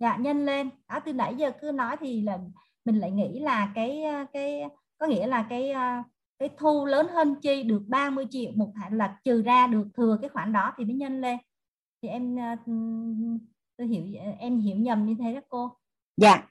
Dạ 0.00 0.16
nhân 0.16 0.46
lên. 0.46 0.70
Đó 0.88 1.00
từ 1.00 1.12
nãy 1.12 1.34
giờ 1.36 1.52
cứ 1.60 1.70
nói 1.70 1.96
thì 2.00 2.22
là 2.22 2.38
mình 2.84 2.98
lại 2.98 3.10
nghĩ 3.10 3.38
là 3.40 3.72
cái 3.74 4.02
cái 4.32 4.62
có 4.98 5.06
nghĩa 5.06 5.26
là 5.26 5.46
cái 5.50 5.74
cái 6.38 6.48
thu 6.58 6.86
lớn 6.86 7.06
hơn 7.12 7.34
chi 7.42 7.62
được 7.62 7.82
30 7.88 8.26
triệu 8.30 8.52
một 8.54 8.72
tháng 8.74 8.92
là 8.92 9.16
trừ 9.24 9.42
ra 9.42 9.66
được 9.66 9.88
thừa 9.96 10.18
cái 10.20 10.30
khoản 10.30 10.52
đó 10.52 10.72
thì 10.78 10.84
mới 10.84 10.94
nhân 10.94 11.20
lên. 11.20 11.38
Thì 12.02 12.08
em 12.08 12.36
tôi 13.76 13.86
hiểu 13.86 14.04
em 14.38 14.60
hiểu 14.60 14.76
nhầm 14.76 15.06
như 15.06 15.14
thế 15.18 15.34
đó 15.34 15.40
cô. 15.48 15.70
Dạ 16.16 16.42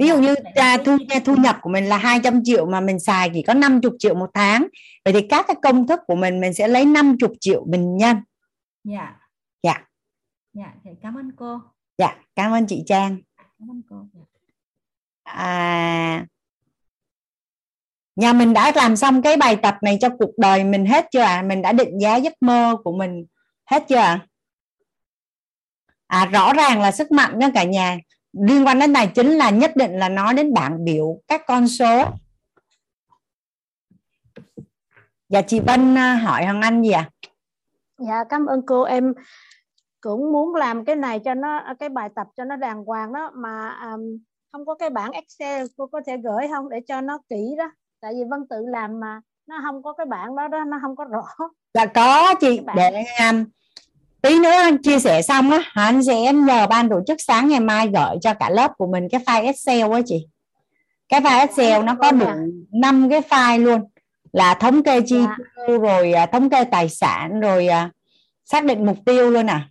ví 0.00 0.08
dụ 0.08 0.18
như 0.18 0.34
à, 0.54 0.76
thu 0.84 0.96
thu 1.24 1.36
nhập 1.36 1.58
của 1.62 1.70
mình 1.70 1.84
là 1.84 1.98
200 1.98 2.40
triệu 2.44 2.66
mà 2.66 2.80
mình 2.80 3.00
xài 3.00 3.30
chỉ 3.34 3.42
có 3.42 3.54
50 3.54 3.92
triệu 3.98 4.14
một 4.14 4.30
tháng. 4.34 4.66
Vậy 5.04 5.12
thì 5.12 5.26
các 5.28 5.44
cái 5.48 5.56
công 5.62 5.86
thức 5.86 6.00
của 6.06 6.14
mình 6.14 6.40
mình 6.40 6.54
sẽ 6.54 6.68
lấy 6.68 6.84
50 6.86 7.30
triệu 7.40 7.64
mình 7.68 7.96
nhân. 7.96 8.16
Dạ. 8.84 9.16
Dạ. 9.62 9.74
Dạ 10.52 10.72
thì 10.84 10.90
cảm 11.02 11.14
ơn 11.14 11.32
cô. 11.36 11.60
Dạ 11.98 12.16
cảm 12.34 12.52
ơn 12.52 12.66
chị 12.66 12.82
Trang. 12.86 13.16
Cảm 13.36 13.70
ơn 13.70 13.82
cô 13.88 14.06
dạ. 14.14 14.20
à 15.24 16.26
nhà 18.16 18.32
mình 18.32 18.52
đã 18.52 18.72
làm 18.74 18.96
xong 18.96 19.22
cái 19.22 19.36
bài 19.36 19.56
tập 19.56 19.76
này 19.82 19.98
cho 20.00 20.08
cuộc 20.18 20.30
đời 20.38 20.64
mình 20.64 20.86
hết 20.86 21.06
chưa 21.12 21.20
ạ? 21.20 21.36
À? 21.36 21.42
mình 21.42 21.62
đã 21.62 21.72
định 21.72 21.98
giá 22.00 22.16
giấc 22.16 22.32
mơ 22.40 22.76
của 22.84 22.92
mình 22.92 23.26
hết 23.70 23.84
chưa 23.88 23.96
ạ? 23.96 24.26
À? 26.06 26.20
à 26.20 26.26
rõ 26.26 26.52
ràng 26.52 26.80
là 26.80 26.92
sức 26.92 27.12
mạnh 27.12 27.38
nha 27.38 27.50
cả 27.54 27.64
nhà 27.64 27.98
liên 28.32 28.66
quan 28.66 28.78
đến 28.78 28.94
tài 28.94 29.06
chính 29.06 29.30
là 29.30 29.50
nhất 29.50 29.76
định 29.76 29.92
là 29.92 30.08
nói 30.08 30.34
đến 30.34 30.54
bảng 30.54 30.84
biểu 30.84 31.20
các 31.28 31.42
con 31.46 31.68
số. 31.68 32.04
Dạ 35.28 35.42
chị 35.42 35.60
Vân 35.60 35.94
à, 35.98 36.14
hỏi 36.14 36.44
Hằng 36.44 36.60
Anh 36.60 36.82
gì 36.82 36.90
ạ? 36.90 37.10
À? 37.20 37.30
dạ 37.98 38.24
cảm 38.28 38.46
ơn 38.46 38.66
cô. 38.66 38.82
Em 38.82 39.14
cũng 40.00 40.32
muốn 40.32 40.54
làm 40.54 40.84
cái 40.84 40.96
này 40.96 41.18
cho 41.18 41.34
nó 41.34 41.62
cái 41.78 41.88
bài 41.88 42.08
tập 42.14 42.26
cho 42.36 42.44
nó 42.44 42.56
đàng 42.56 42.84
hoàng 42.84 43.12
đó 43.12 43.30
mà 43.34 43.76
um, 43.84 44.00
không 44.52 44.66
có 44.66 44.74
cái 44.74 44.90
bảng 44.90 45.10
Excel 45.10 45.66
cô 45.76 45.86
có 45.86 46.00
thể 46.06 46.16
gửi 46.16 46.48
không 46.50 46.68
để 46.68 46.80
cho 46.88 47.00
nó 47.00 47.18
kỹ 47.28 47.54
đó? 47.58 47.70
Tại 48.00 48.12
vì 48.14 48.20
Vân 48.30 48.48
tự 48.50 48.66
làm 48.66 49.00
mà 49.00 49.20
nó 49.46 49.60
không 49.62 49.82
có 49.82 49.92
cái 49.92 50.06
bảng 50.06 50.36
đó 50.36 50.48
đó 50.48 50.64
nó 50.64 50.78
không 50.82 50.96
có 50.96 51.04
rõ. 51.04 51.24
Dạ 51.74 51.86
có 51.86 52.34
chị 52.40 52.60
để 52.76 53.04
um, 53.30 53.44
tí 54.22 54.38
nữa 54.38 54.50
anh 54.50 54.82
chia 54.82 54.98
sẻ 54.98 55.22
xong 55.22 55.50
á 55.50 55.62
anh 55.74 56.02
sẽ 56.02 56.32
nhờ 56.32 56.66
ban 56.66 56.88
tổ 56.88 57.00
chức 57.06 57.20
sáng 57.20 57.48
ngày 57.48 57.60
mai 57.60 57.86
gửi 57.86 58.16
cho 58.20 58.34
cả 58.34 58.50
lớp 58.50 58.72
của 58.78 58.86
mình 58.86 59.08
cái 59.08 59.20
file 59.26 59.44
Excel 59.44 59.92
á 59.92 60.00
chị 60.06 60.28
cái 61.08 61.20
file 61.20 61.40
Excel 61.40 61.84
nó 61.84 61.94
có 62.00 62.12
đủ 62.12 62.26
năm 62.72 63.10
cái 63.10 63.20
file 63.20 63.64
luôn 63.64 63.80
là 64.32 64.54
thống 64.54 64.82
kê 64.82 65.00
chi 65.06 65.20
dạ. 65.20 65.36
tiêu 65.66 65.78
rồi 65.78 66.12
à, 66.12 66.26
thống 66.26 66.50
kê 66.50 66.64
tài 66.64 66.88
sản 66.88 67.40
rồi 67.40 67.66
à, 67.66 67.90
xác 68.44 68.64
định 68.64 68.86
mục 68.86 68.96
tiêu 69.06 69.30
luôn 69.30 69.46
à 69.46 69.68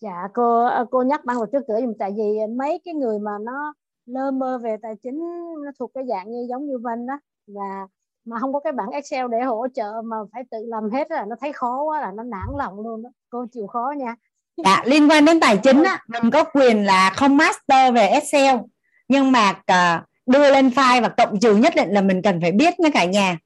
dạ 0.00 0.28
cô 0.34 0.64
à, 0.64 0.84
cô 0.90 1.02
nhắc 1.02 1.24
ban 1.24 1.36
tổ 1.36 1.46
chức 1.52 1.66
gửi 1.68 1.80
dùm 1.80 1.92
tại 1.98 2.12
vì 2.16 2.54
mấy 2.56 2.80
cái 2.84 2.94
người 2.94 3.18
mà 3.18 3.32
nó 3.40 3.74
lơ 4.06 4.30
mơ 4.30 4.58
về 4.58 4.76
tài 4.82 4.94
chính 5.02 5.20
nó 5.64 5.70
thuộc 5.78 5.90
cái 5.94 6.04
dạng 6.08 6.30
như 6.30 6.46
giống 6.48 6.66
như 6.66 6.78
Vân 6.78 7.06
đó 7.06 7.18
và 7.46 7.86
mà 8.24 8.38
không 8.40 8.52
có 8.52 8.60
cái 8.60 8.72
bảng 8.72 8.90
Excel 8.90 9.26
để 9.30 9.40
hỗ 9.40 9.66
trợ 9.74 9.92
mà 10.04 10.16
phải 10.32 10.42
tự 10.50 10.58
làm 10.66 10.90
hết 10.90 11.10
là 11.10 11.24
nó 11.28 11.36
thấy 11.40 11.52
khó 11.52 11.82
quá 11.82 12.00
là 12.00 12.12
nó 12.14 12.22
nản 12.22 12.48
lòng 12.58 12.80
luôn 12.80 13.02
đó 13.02 13.10
cô 13.30 13.46
chịu 13.52 13.66
khó 13.66 13.92
nha 13.96 14.14
dạ 14.56 14.82
liên 14.86 15.10
quan 15.10 15.24
đến 15.24 15.40
tài 15.40 15.56
chính 15.56 15.82
á 15.82 16.04
mình 16.08 16.30
có 16.30 16.44
quyền 16.44 16.84
là 16.84 17.10
không 17.16 17.36
master 17.36 17.94
về 17.94 18.06
Excel 18.06 18.56
nhưng 19.08 19.32
mà 19.32 19.50
uh, 19.50 20.08
đưa 20.26 20.50
lên 20.50 20.68
file 20.68 21.02
và 21.02 21.08
cộng 21.08 21.40
trừ 21.40 21.56
nhất 21.56 21.72
định 21.76 21.90
là 21.90 22.00
mình 22.00 22.22
cần 22.22 22.40
phải 22.40 22.52
biết 22.52 22.74
với 22.78 22.90
cả 22.90 23.04
nhà 23.04 23.38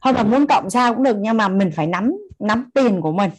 không 0.00 0.14
là 0.14 0.22
muốn 0.22 0.46
cộng 0.46 0.70
sao 0.70 0.94
cũng 0.94 1.02
được 1.02 1.16
nhưng 1.18 1.36
mà 1.36 1.48
mình 1.48 1.70
phải 1.76 1.86
nắm 1.86 2.12
nắm 2.38 2.70
tiền 2.74 3.00
của 3.00 3.12
mình 3.12 3.30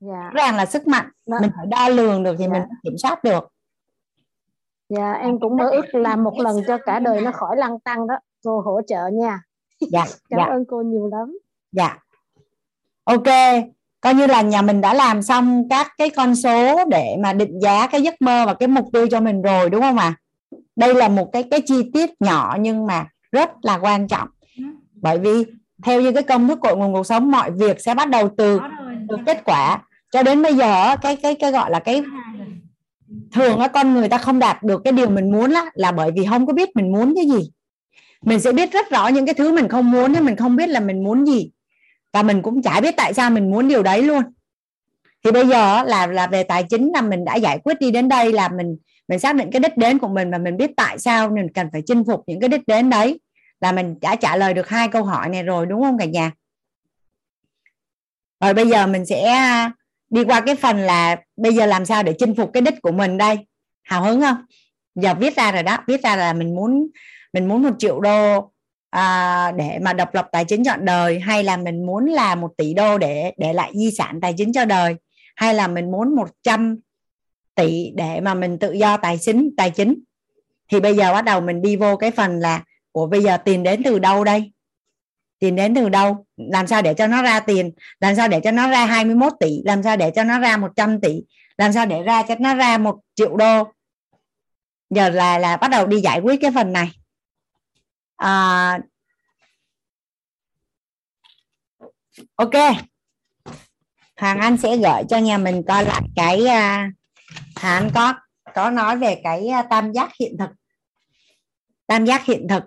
dạ. 0.00 0.30
ràng 0.32 0.56
là 0.56 0.66
sức 0.66 0.86
mạnh 0.86 1.06
đó. 1.26 1.38
mình 1.40 1.50
phải 1.56 1.66
đo 1.66 1.88
lường 1.88 2.22
được 2.22 2.34
thì 2.38 2.44
dạ. 2.44 2.52
mình 2.52 2.62
kiểm 2.82 2.98
soát 2.98 3.24
được 3.24 3.48
dạ 4.88 5.12
em 5.12 5.40
cũng 5.40 5.56
mơ 5.56 5.70
ước 5.70 5.94
làm 5.94 6.24
một 6.24 6.38
lần 6.38 6.56
cho 6.66 6.78
cả 6.86 6.98
đời 6.98 7.20
nó 7.20 7.32
khỏi 7.32 7.56
lăng 7.56 7.80
tăng 7.80 8.06
đó 8.06 8.14
cô 8.44 8.60
hỗ 8.60 8.80
trợ 8.86 9.08
nha 9.12 9.42
dạ 9.80 10.04
cảm 10.30 10.38
dạ. 10.38 10.44
ơn 10.44 10.64
cô 10.68 10.82
nhiều 10.82 11.10
lắm. 11.12 11.38
Dạ. 11.72 11.98
Ok 13.04 13.28
coi 14.00 14.14
như 14.14 14.26
là 14.26 14.42
nhà 14.42 14.62
mình 14.62 14.80
đã 14.80 14.94
làm 14.94 15.22
xong 15.22 15.68
các 15.70 15.92
cái 15.98 16.10
con 16.10 16.36
số 16.36 16.84
để 16.84 17.16
mà 17.20 17.32
định 17.32 17.60
giá 17.60 17.86
cái 17.86 18.02
giấc 18.02 18.22
mơ 18.22 18.44
và 18.46 18.54
cái 18.54 18.68
mục 18.68 18.84
tiêu 18.92 19.06
cho 19.10 19.20
mình 19.20 19.42
rồi 19.42 19.70
đúng 19.70 19.80
không 19.80 19.98
ạ? 19.98 20.04
À? 20.04 20.20
đây 20.76 20.94
là 20.94 21.08
một 21.08 21.32
cái 21.32 21.42
cái 21.50 21.60
chi 21.66 21.90
tiết 21.94 22.10
nhỏ 22.20 22.56
nhưng 22.60 22.86
mà 22.86 23.06
rất 23.32 23.50
là 23.62 23.78
quan 23.78 24.08
trọng. 24.08 24.28
Bởi 24.94 25.18
vì 25.18 25.44
theo 25.82 26.00
như 26.00 26.12
cái 26.12 26.22
công 26.22 26.48
thức 26.48 26.58
cội 26.60 26.76
nguồn 26.76 26.92
cuộc 26.92 27.06
sống 27.06 27.30
mọi 27.30 27.50
việc 27.50 27.80
sẽ 27.80 27.94
bắt 27.94 28.08
đầu 28.08 28.28
từ 28.36 28.60
từ 29.08 29.16
kết 29.26 29.44
quả. 29.44 29.82
Cho 30.12 30.22
đến 30.22 30.42
bây 30.42 30.54
giờ 30.54 30.96
cái 31.02 31.16
cái 31.16 31.34
cái 31.34 31.52
gọi 31.52 31.70
là 31.70 31.78
cái 31.78 32.02
thường 33.32 33.58
á 33.58 33.68
con 33.68 33.94
người 33.94 34.08
ta 34.08 34.18
không 34.18 34.38
đạt 34.38 34.62
được 34.62 34.80
cái 34.84 34.92
điều 34.92 35.10
mình 35.10 35.32
muốn 35.32 35.50
là, 35.50 35.64
là 35.74 35.92
bởi 35.92 36.10
vì 36.10 36.26
không 36.26 36.46
có 36.46 36.52
biết 36.52 36.76
mình 36.76 36.92
muốn 36.92 37.14
cái 37.16 37.26
gì 37.26 37.50
mình 38.24 38.40
sẽ 38.40 38.52
biết 38.52 38.72
rất 38.72 38.90
rõ 38.90 39.08
những 39.08 39.26
cái 39.26 39.34
thứ 39.34 39.52
mình 39.52 39.68
không 39.68 39.90
muốn 39.90 40.12
nhưng 40.12 40.24
mình 40.24 40.36
không 40.36 40.56
biết 40.56 40.68
là 40.68 40.80
mình 40.80 41.04
muốn 41.04 41.26
gì. 41.26 41.50
Và 42.12 42.22
mình 42.22 42.42
cũng 42.42 42.62
chả 42.62 42.80
biết 42.80 42.94
tại 42.96 43.14
sao 43.14 43.30
mình 43.30 43.50
muốn 43.50 43.68
điều 43.68 43.82
đấy 43.82 44.02
luôn. 44.02 44.22
Thì 45.24 45.30
bây 45.30 45.46
giờ 45.46 45.82
là 45.82 46.06
là 46.06 46.26
về 46.26 46.42
tài 46.42 46.62
chính 46.62 46.90
là 46.94 47.00
mình 47.00 47.24
đã 47.24 47.36
giải 47.36 47.58
quyết 47.58 47.80
đi 47.80 47.90
đến 47.90 48.08
đây, 48.08 48.32
là 48.32 48.48
mình 48.48 48.76
mình 49.08 49.18
xác 49.18 49.36
định 49.36 49.50
cái 49.52 49.60
đích 49.60 49.76
đến 49.76 49.98
của 49.98 50.08
mình 50.08 50.30
và 50.30 50.38
mình 50.38 50.56
biết 50.56 50.70
tại 50.76 50.98
sao 50.98 51.30
mình 51.30 51.46
cần 51.54 51.68
phải 51.72 51.82
chinh 51.86 52.04
phục 52.04 52.24
những 52.26 52.40
cái 52.40 52.48
đích 52.48 52.66
đến 52.66 52.90
đấy. 52.90 53.20
Là 53.60 53.72
mình 53.72 53.96
đã 54.00 54.16
trả 54.16 54.36
lời 54.36 54.54
được 54.54 54.68
hai 54.68 54.88
câu 54.88 55.04
hỏi 55.04 55.28
này 55.28 55.42
rồi, 55.42 55.66
đúng 55.66 55.82
không 55.82 55.98
cả 55.98 56.04
nhà? 56.04 56.32
Rồi 58.40 58.54
bây 58.54 58.68
giờ 58.68 58.86
mình 58.86 59.06
sẽ 59.06 59.22
à, 59.22 59.72
đi 60.10 60.24
qua 60.24 60.40
cái 60.40 60.54
phần 60.54 60.78
là 60.78 61.16
bây 61.36 61.54
giờ 61.54 61.66
làm 61.66 61.84
sao 61.84 62.02
để 62.02 62.14
chinh 62.18 62.34
phục 62.34 62.50
cái 62.52 62.60
đích 62.60 62.82
của 62.82 62.92
mình 62.92 63.18
đây. 63.18 63.38
Hào 63.82 64.04
hứng 64.04 64.20
không? 64.20 64.36
Giờ 64.94 65.14
viết 65.14 65.36
ra 65.36 65.52
rồi 65.52 65.62
đó, 65.62 65.78
viết 65.86 66.02
ra 66.02 66.16
là 66.16 66.32
mình 66.32 66.54
muốn 66.54 66.88
mình 67.32 67.48
muốn 67.48 67.62
một 67.62 67.74
triệu 67.78 68.00
đô 68.00 68.50
à, 68.90 69.52
để 69.56 69.78
mà 69.82 69.92
độc 69.92 70.14
lập 70.14 70.28
tài 70.32 70.44
chính 70.44 70.64
chọn 70.64 70.84
đời 70.84 71.20
hay 71.20 71.44
là 71.44 71.56
mình 71.56 71.86
muốn 71.86 72.06
là 72.06 72.34
một 72.34 72.52
tỷ 72.56 72.74
đô 72.74 72.98
để 72.98 73.32
để 73.36 73.52
lại 73.52 73.72
di 73.74 73.90
sản 73.90 74.20
tài 74.22 74.34
chính 74.36 74.52
cho 74.52 74.64
đời 74.64 74.96
hay 75.36 75.54
là 75.54 75.68
mình 75.68 75.90
muốn 75.90 76.16
100 76.16 76.78
tỷ 77.54 77.90
để 77.94 78.20
mà 78.20 78.34
mình 78.34 78.58
tự 78.58 78.72
do 78.72 78.96
tài 78.96 79.18
chính 79.18 79.50
tài 79.56 79.70
chính? 79.70 80.00
Thì 80.72 80.80
bây 80.80 80.96
giờ 80.96 81.12
bắt 81.12 81.22
đầu 81.22 81.40
mình 81.40 81.62
đi 81.62 81.76
vô 81.76 81.96
cái 81.96 82.10
phần 82.10 82.40
là 82.40 82.64
của 82.92 83.06
bây 83.06 83.22
giờ 83.22 83.36
tiền 83.36 83.62
đến 83.62 83.82
từ 83.82 83.98
đâu 83.98 84.24
đây? 84.24 84.52
Tiền 85.38 85.56
đến 85.56 85.74
từ 85.74 85.88
đâu? 85.88 86.26
Làm 86.36 86.66
sao 86.66 86.82
để 86.82 86.94
cho 86.94 87.06
nó 87.06 87.22
ra 87.22 87.40
tiền? 87.40 87.72
Làm 88.00 88.16
sao 88.16 88.28
để 88.28 88.40
cho 88.40 88.50
nó 88.50 88.70
ra 88.70 88.86
21 88.86 89.32
tỷ? 89.40 89.62
Làm 89.64 89.82
sao 89.82 89.96
để 89.96 90.10
cho 90.10 90.24
nó 90.24 90.38
ra 90.38 90.56
100 90.56 91.00
tỷ? 91.00 91.22
Làm 91.58 91.72
sao 91.72 91.86
để 91.86 92.02
ra 92.02 92.22
cho 92.22 92.34
nó 92.40 92.54
ra 92.54 92.78
một 92.78 92.96
triệu 93.14 93.36
đô? 93.36 93.64
Giờ 94.90 95.08
là 95.08 95.38
là 95.38 95.56
bắt 95.56 95.70
đầu 95.70 95.86
đi 95.86 96.00
giải 96.00 96.20
quyết 96.20 96.40
cái 96.40 96.50
phần 96.54 96.72
này 96.72 96.90
à, 98.20 98.78
ok. 102.36 102.54
Hoàng 104.16 104.38
Anh 104.38 104.56
sẽ 104.56 104.76
gửi 104.76 105.02
cho 105.08 105.18
nhà 105.18 105.38
mình 105.38 105.62
coi 105.68 105.84
lại 105.84 106.02
cái 106.16 106.46
à, 106.46 106.90
Hoàng 107.60 107.90
có 107.94 108.14
có 108.54 108.70
nói 108.70 108.96
về 108.96 109.20
cái 109.24 109.48
à, 109.48 109.62
tam 109.62 109.92
giác 109.92 110.10
hiện 110.20 110.36
thực. 110.38 110.50
Tam 111.86 112.04
giác 112.04 112.24
hiện 112.24 112.48
thực 112.48 112.62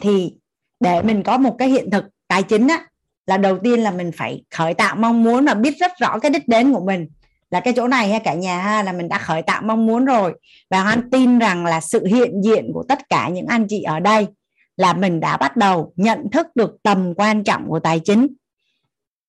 thì 0.00 0.34
để 0.80 1.02
mình 1.02 1.22
có 1.22 1.38
một 1.38 1.56
cái 1.58 1.68
hiện 1.68 1.90
thực 1.90 2.04
tài 2.28 2.42
chính 2.42 2.68
á 2.68 2.86
là 3.26 3.36
đầu 3.36 3.58
tiên 3.58 3.80
là 3.80 3.90
mình 3.90 4.10
phải 4.16 4.44
khởi 4.50 4.74
tạo 4.74 4.96
mong 4.96 5.22
muốn 5.22 5.44
và 5.44 5.54
biết 5.54 5.74
rất 5.78 5.92
rõ 6.00 6.18
cái 6.18 6.30
đích 6.30 6.48
đến 6.48 6.72
của 6.72 6.84
mình. 6.84 7.08
Là 7.50 7.60
cái 7.60 7.72
chỗ 7.76 7.88
này 7.88 8.08
ha 8.08 8.18
cả 8.18 8.34
nhà 8.34 8.62
ha 8.62 8.82
là 8.82 8.92
mình 8.92 9.08
đã 9.08 9.18
khởi 9.18 9.42
tạo 9.42 9.62
mong 9.62 9.86
muốn 9.86 10.04
rồi. 10.04 10.34
Và 10.70 10.82
anh 10.82 11.10
tin 11.10 11.38
rằng 11.38 11.66
là 11.66 11.80
sự 11.80 12.06
hiện 12.06 12.42
diện 12.44 12.70
của 12.74 12.84
tất 12.88 13.08
cả 13.08 13.28
những 13.28 13.46
anh 13.46 13.66
chị 13.68 13.82
ở 13.82 14.00
đây 14.00 14.26
là 14.76 14.92
mình 14.92 15.20
đã 15.20 15.36
bắt 15.36 15.56
đầu 15.56 15.92
nhận 15.96 16.30
thức 16.30 16.46
được 16.54 16.76
tầm 16.82 17.14
quan 17.16 17.44
trọng 17.44 17.68
của 17.68 17.80
tài 17.80 18.00
chính. 18.00 18.26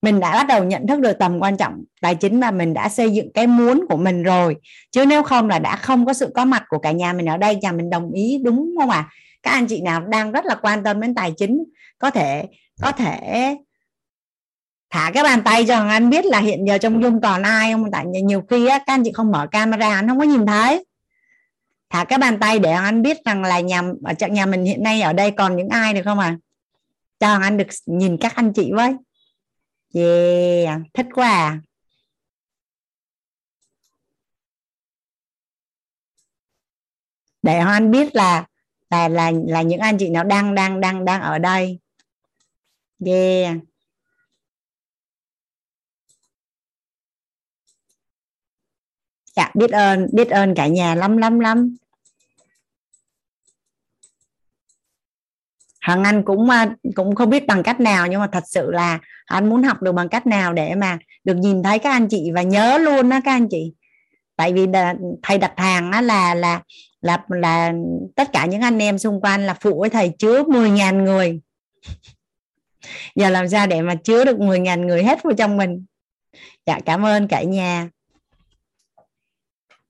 Mình 0.01 0.19
đã 0.19 0.31
bắt 0.33 0.47
đầu 0.47 0.63
nhận 0.63 0.87
thức 0.87 0.99
được 0.99 1.13
tầm 1.19 1.39
quan 1.39 1.57
trọng 1.57 1.83
tài 2.01 2.15
chính 2.15 2.39
và 2.39 2.51
mình 2.51 2.73
đã 2.73 2.89
xây 2.89 3.13
dựng 3.13 3.33
cái 3.33 3.47
muốn 3.47 3.85
của 3.89 3.97
mình 3.97 4.23
rồi. 4.23 4.55
Chứ 4.91 5.05
nếu 5.05 5.23
không 5.23 5.49
là 5.49 5.59
đã 5.59 5.75
không 5.75 6.05
có 6.05 6.13
sự 6.13 6.31
có 6.35 6.45
mặt 6.45 6.63
của 6.69 6.79
cả 6.79 6.91
nhà 6.91 7.13
mình 7.13 7.29
ở 7.29 7.37
đây 7.37 7.55
nhà 7.55 7.71
mình 7.71 7.89
đồng 7.89 8.11
ý 8.11 8.41
đúng 8.43 8.75
không 8.79 8.89
ạ? 8.89 8.97
À? 8.97 9.09
các 9.47 9.53
anh 9.53 9.67
chị 9.67 9.81
nào 9.81 10.01
đang 10.01 10.31
rất 10.31 10.45
là 10.45 10.55
quan 10.55 10.83
tâm 10.83 11.01
đến 11.01 11.15
tài 11.15 11.33
chính 11.37 11.63
có 11.99 12.11
thể 12.11 12.45
có 12.81 12.91
thể 12.91 13.55
thả 14.89 15.11
cái 15.13 15.23
bàn 15.23 15.41
tay 15.45 15.65
cho 15.65 15.87
anh 15.87 16.09
biết 16.09 16.25
là 16.25 16.39
hiện 16.39 16.67
giờ 16.67 16.77
trong 16.77 17.03
dung 17.03 17.21
còn 17.21 17.43
ai 17.43 17.71
không? 17.71 17.91
Tại 17.91 18.05
nhiều 18.05 18.43
khi 18.49 18.67
á, 18.67 18.77
các 18.77 18.93
anh 18.93 19.03
chị 19.03 19.11
không 19.13 19.31
mở 19.31 19.47
camera 19.51 19.95
anh 19.95 20.07
không 20.07 20.19
có 20.19 20.23
nhìn 20.23 20.45
thấy 20.45 20.85
thả 21.89 22.05
cái 22.05 22.19
bàn 22.19 22.37
tay 22.39 22.59
để 22.59 22.71
anh 22.71 23.01
biết 23.01 23.17
rằng 23.25 23.43
là 23.43 23.59
nhà 23.59 23.81
ở 24.03 24.13
trong 24.13 24.33
nhà 24.33 24.45
mình 24.45 24.63
hiện 24.65 24.83
nay 24.83 25.01
ở 25.01 25.13
đây 25.13 25.31
còn 25.31 25.55
những 25.55 25.69
ai 25.69 25.93
được 25.93 26.01
không 26.05 26.19
à 26.19 26.37
cho 27.19 27.33
anh 27.41 27.57
được 27.57 27.67
nhìn 27.85 28.17
các 28.17 28.35
anh 28.35 28.53
chị 28.53 28.71
với. 28.73 28.93
Yeah, 29.93 30.81
thích 30.93 31.05
quá 31.13 31.29
à. 31.29 31.61
để 37.47 37.57
anh 37.57 37.91
biết 37.91 38.15
là 38.15 38.45
là 38.89 39.07
là 39.07 39.31
là 39.47 39.61
những 39.61 39.79
anh 39.79 39.97
chị 39.97 40.09
nào 40.09 40.23
đang 40.23 40.55
đang 40.55 40.81
đang 40.81 41.05
đang 41.05 41.21
ở 41.21 41.39
đây. 41.39 41.79
Yeah. 43.05 43.57
Dạ 49.37 49.51
biết 49.53 49.71
ơn 49.71 50.07
biết 50.13 50.29
ơn 50.29 50.55
cả 50.55 50.67
nhà 50.67 50.95
lắm 50.95 51.17
lắm 51.17 51.39
lắm. 51.39 51.75
Hằng 55.81 56.03
Anh 56.03 56.23
cũng 56.23 56.49
à, 56.49 56.75
cũng 56.95 57.15
không 57.15 57.29
biết 57.29 57.47
bằng 57.47 57.63
cách 57.63 57.79
nào 57.79 58.07
nhưng 58.07 58.19
mà 58.19 58.27
thật 58.31 58.43
sự 58.47 58.71
là 58.71 58.99
anh 59.25 59.49
muốn 59.49 59.63
học 59.63 59.81
được 59.81 59.91
bằng 59.91 60.09
cách 60.09 60.27
nào 60.27 60.53
để 60.53 60.75
mà 60.75 60.97
được 61.23 61.35
nhìn 61.35 61.63
thấy 61.63 61.79
các 61.79 61.91
anh 61.91 62.07
chị 62.09 62.31
và 62.35 62.41
nhớ 62.41 62.77
luôn 62.77 63.09
đó 63.09 63.19
các 63.25 63.31
anh 63.31 63.47
chị. 63.49 63.73
Tại 64.35 64.53
vì 64.53 64.67
thầy 65.23 65.37
đặt 65.37 65.53
hàng 65.57 65.91
á, 65.91 66.01
là 66.01 66.35
là 66.35 66.61
là 67.01 67.25
là 67.29 67.73
tất 68.15 68.29
cả 68.33 68.45
những 68.45 68.61
anh 68.61 68.79
em 68.79 68.97
xung 68.97 69.21
quanh 69.21 69.45
là 69.45 69.53
phụ 69.53 69.79
với 69.79 69.89
thầy 69.89 70.11
chứa 70.19 70.43
10.000 70.43 71.03
người. 71.03 71.39
Giờ 73.15 73.29
làm 73.29 73.49
sao 73.49 73.67
để 73.67 73.81
mà 73.81 73.95
chứa 73.95 74.25
được 74.25 74.37
10.000 74.37 74.85
người 74.85 75.03
hết 75.03 75.23
vào 75.23 75.33
trong 75.37 75.57
mình? 75.57 75.85
Dạ 76.65 76.79
cảm 76.85 77.05
ơn 77.05 77.27
cả 77.27 77.43
nhà 77.43 77.89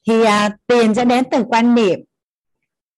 thì 0.07 0.23
à, 0.23 0.49
tiền 0.67 0.95
sẽ 0.95 1.05
đến 1.05 1.23
từ 1.31 1.43
quan 1.49 1.75
niệm. 1.75 1.99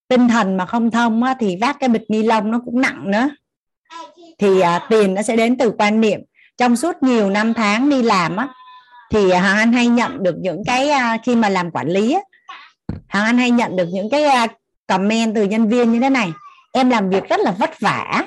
Tinh 0.07 0.27
thần 0.27 0.57
mà 0.57 0.65
không 0.65 0.91
thông 0.91 1.23
á, 1.23 1.35
thì 1.39 1.57
vác 1.61 1.79
cái 1.79 1.89
bịch 1.89 2.05
ni 2.09 2.23
lông 2.23 2.51
nó 2.51 2.61
cũng 2.65 2.81
nặng 2.81 3.11
nữa. 3.11 3.29
Thì 4.39 4.59
à, 4.59 4.87
tiền 4.89 5.13
nó 5.13 5.21
sẽ 5.21 5.35
đến 5.35 5.57
từ 5.57 5.71
quan 5.77 6.01
niệm. 6.01 6.21
Trong 6.57 6.75
suốt 6.75 7.03
nhiều 7.03 7.29
năm 7.29 7.53
tháng 7.53 7.89
đi 7.89 8.03
làm 8.03 8.35
á 8.35 8.47
thì 9.11 9.31
hoàng 9.31 9.57
anh 9.57 9.73
hay 9.73 9.87
nhận 9.87 10.23
được 10.23 10.35
những 10.39 10.63
cái 10.65 10.89
à, 10.89 11.17
khi 11.25 11.35
mà 11.35 11.49
làm 11.49 11.71
quản 11.71 11.87
lý 11.87 12.13
á, 12.13 12.21
hoàng 13.09 13.25
anh 13.25 13.37
hay 13.37 13.51
nhận 13.51 13.75
được 13.75 13.87
những 13.91 14.09
cái 14.09 14.23
à, 14.23 14.47
comment 14.87 15.35
từ 15.35 15.43
nhân 15.43 15.69
viên 15.69 15.91
như 15.91 15.99
thế 15.99 16.09
này. 16.09 16.33
Em 16.73 16.89
làm 16.89 17.09
việc 17.09 17.29
rất 17.29 17.39
là 17.39 17.51
vất 17.51 17.79
vả 17.79 18.23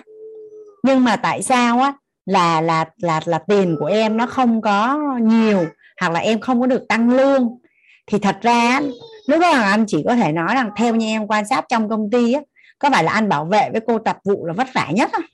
nhưng 0.82 1.04
mà 1.04 1.16
tại 1.16 1.42
sao 1.42 1.80
á 1.80 1.92
là 2.26 2.60
là 2.60 2.84
là 2.96 3.20
là 3.24 3.38
tiền 3.38 3.76
của 3.80 3.86
em 3.86 4.16
nó 4.16 4.26
không 4.26 4.60
có 4.60 4.98
nhiều 5.20 5.66
hoặc 6.00 6.12
là 6.12 6.20
em 6.20 6.40
không 6.40 6.60
có 6.60 6.66
được 6.66 6.88
tăng 6.88 7.10
lương 7.10 7.58
thì 8.06 8.18
thật 8.18 8.36
ra 8.42 8.80
lúc 9.26 9.40
đó 9.40 9.50
là 9.50 9.70
anh 9.70 9.84
chỉ 9.88 10.02
có 10.08 10.16
thể 10.16 10.32
nói 10.32 10.54
rằng 10.54 10.70
theo 10.76 10.94
như 10.94 11.06
em 11.06 11.26
quan 11.26 11.46
sát 11.46 11.64
trong 11.68 11.88
công 11.88 12.10
ty 12.10 12.32
á 12.32 12.40
có 12.78 12.90
phải 12.90 13.04
là 13.04 13.12
anh 13.12 13.28
bảo 13.28 13.44
vệ 13.44 13.70
với 13.72 13.80
cô 13.86 13.98
tập 13.98 14.18
vụ 14.24 14.46
là 14.46 14.52
vất 14.52 14.66
vả 14.74 14.88
nhất 14.90 15.10
không? 15.12 15.24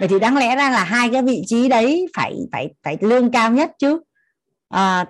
Vậy 0.00 0.08
thì 0.08 0.18
đáng 0.18 0.36
lẽ 0.36 0.56
ra 0.56 0.70
là 0.70 0.84
hai 0.84 1.08
cái 1.12 1.22
vị 1.22 1.42
trí 1.46 1.68
đấy 1.68 2.06
phải 2.16 2.36
phải 2.52 2.68
phải 2.82 2.98
lương 3.00 3.30
cao 3.30 3.50
nhất 3.50 3.70
chứ. 3.78 4.00
À, 4.68 5.04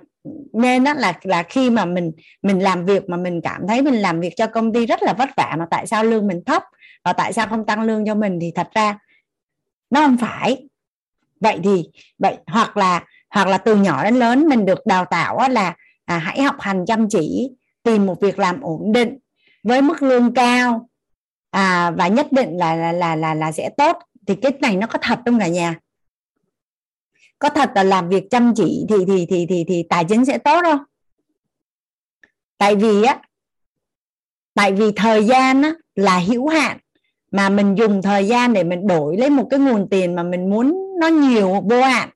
nên 0.53 0.85
đó 0.85 0.95
là 0.95 1.19
là 1.23 1.43
khi 1.43 1.71
mà 1.71 1.85
mình 1.85 2.13
mình 2.43 2.59
làm 2.63 2.87
việc 2.87 3.09
mà 3.09 3.17
mình 3.17 3.41
cảm 3.45 3.67
thấy 3.69 3.83
mình 3.83 3.95
làm 3.95 4.21
việc 4.21 4.33
cho 4.37 4.47
công 4.47 4.73
ty 4.73 4.87
rất 4.87 5.03
là 5.03 5.13
vất 5.13 5.29
vả 5.37 5.57
mà 5.59 5.67
tại 5.71 5.87
sao 5.87 6.05
lương 6.05 6.27
mình 6.27 6.43
thấp 6.47 6.63
và 7.05 7.13
tại 7.13 7.33
sao 7.33 7.47
không 7.47 7.67
tăng 7.67 7.83
lương 7.83 8.07
cho 8.07 8.15
mình 8.15 8.39
thì 8.41 8.53
thật 8.55 8.69
ra 8.75 8.99
nó 9.91 10.01
không 10.01 10.17
phải. 10.17 10.69
Vậy 11.41 11.61
thì 11.65 11.85
vậy 12.19 12.37
hoặc 12.47 12.77
là 12.77 13.05
hoặc 13.31 13.49
là 13.49 13.59
từ 13.59 13.77
nhỏ 13.77 14.05
đến 14.05 14.15
lớn 14.15 14.49
mình 14.49 14.67
được 14.67 14.87
đào 14.87 15.05
tạo 15.05 15.49
là 15.49 15.75
à, 16.11 16.19
hãy 16.19 16.43
học 16.43 16.57
hành 16.61 16.85
chăm 16.87 17.09
chỉ 17.09 17.51
tìm 17.83 18.07
một 18.07 18.21
việc 18.21 18.39
làm 18.39 18.61
ổn 18.61 18.93
định 18.93 19.19
với 19.63 19.83
mức 19.83 20.03
lương 20.03 20.35
cao. 20.35 20.89
À, 21.51 21.91
và 21.91 22.09
nhất 22.09 22.33
định 22.33 22.57
là 22.57 22.77
là 22.77 22.93
là 22.93 23.17
là, 23.17 23.35
là 23.35 23.53
sẽ 23.53 23.71
tốt. 23.77 23.99
Thì 24.27 24.35
cái 24.35 24.53
này 24.61 24.77
nó 24.77 24.87
có 24.87 24.99
thật 25.03 25.19
không 25.25 25.39
cả 25.39 25.49
nhà? 25.49 25.79
Có 27.39 27.49
thật 27.49 27.71
là 27.75 27.83
làm 27.83 28.09
việc 28.09 28.25
chăm 28.31 28.55
chỉ 28.57 28.87
thì 28.89 28.97
thì 29.07 29.27
thì 29.31 29.47
thì 29.49 29.65
thì 29.69 29.85
tài 29.89 30.05
chính 30.05 30.25
sẽ 30.25 30.39
tốt 30.39 30.61
không? 30.63 30.79
Tại 32.59 32.77
vì 32.77 33.03
á 33.03 33.19
tại 34.55 34.73
vì 34.73 34.93
thời 34.97 35.25
gian 35.25 35.63
á, 35.63 35.73
là 35.95 36.19
hữu 36.19 36.49
hạn 36.49 36.79
mà 37.33 37.49
mình 37.49 37.75
dùng 37.79 38.03
thời 38.03 38.27
gian 38.27 38.53
để 38.53 38.65
mình 38.65 38.87
đổi 38.87 39.17
lấy 39.17 39.31
một 39.31 39.47
cái 39.51 39.61
nguồn 39.61 39.89
tiền 39.91 40.15
mà 40.15 40.23
mình 40.23 40.51
muốn 40.51 40.75
nó 41.01 41.09
nhiều 41.09 41.61
vô 41.71 41.83
hạn 41.83 42.09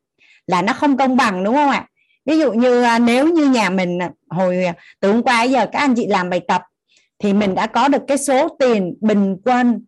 là 0.47 0.62
nó 0.62 0.73
không 0.73 0.97
công 0.97 1.16
bằng 1.16 1.45
đúng 1.45 1.55
không 1.55 1.71
ạ? 1.71 1.89
Ví 2.25 2.39
dụ 2.39 2.53
như 2.53 2.83
à, 2.83 2.99
nếu 2.99 3.29
như 3.29 3.51
nhà 3.51 3.71
mình 3.71 4.03
à, 4.03 4.11
hồi 4.29 4.65
à, 4.65 4.75
từ 5.01 5.13
hôm 5.13 5.23
qua 5.23 5.43
giờ 5.43 5.67
các 5.73 5.79
anh 5.79 5.95
chị 5.95 6.07
làm 6.07 6.31
bài 6.31 6.41
tập 6.49 6.63
thì 7.19 7.33
mình 7.33 7.55
đã 7.55 7.67
có 7.67 7.89
được 7.89 8.03
cái 8.09 8.19
số 8.19 8.49
tiền 8.59 8.95
bình 9.01 9.37
quân 9.45 9.85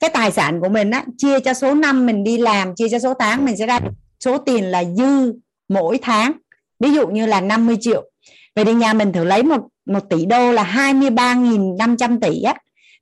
cái 0.00 0.10
tài 0.10 0.32
sản 0.32 0.60
của 0.60 0.68
mình 0.68 0.90
á 0.90 1.04
chia 1.18 1.40
cho 1.40 1.54
số 1.54 1.74
năm 1.74 2.06
mình 2.06 2.24
đi 2.24 2.38
làm 2.38 2.74
chia 2.74 2.88
cho 2.88 2.98
số 2.98 3.14
tháng 3.14 3.44
mình 3.44 3.56
sẽ 3.56 3.66
ra 3.66 3.80
số 4.20 4.38
tiền 4.38 4.64
là 4.64 4.84
dư 4.84 5.32
mỗi 5.68 5.98
tháng. 6.02 6.32
Ví 6.80 6.92
dụ 6.92 7.08
như 7.08 7.26
là 7.26 7.40
50 7.40 7.76
triệu. 7.80 8.10
Vậy 8.56 8.64
thì 8.64 8.74
nhà 8.74 8.92
mình 8.92 9.12
thử 9.12 9.24
lấy 9.24 9.42
một 9.42 9.60
một 9.86 10.00
tỷ 10.10 10.26
đô 10.26 10.52
là 10.52 10.64
23.500 10.64 12.20
tỷ 12.20 12.42
á. 12.42 12.54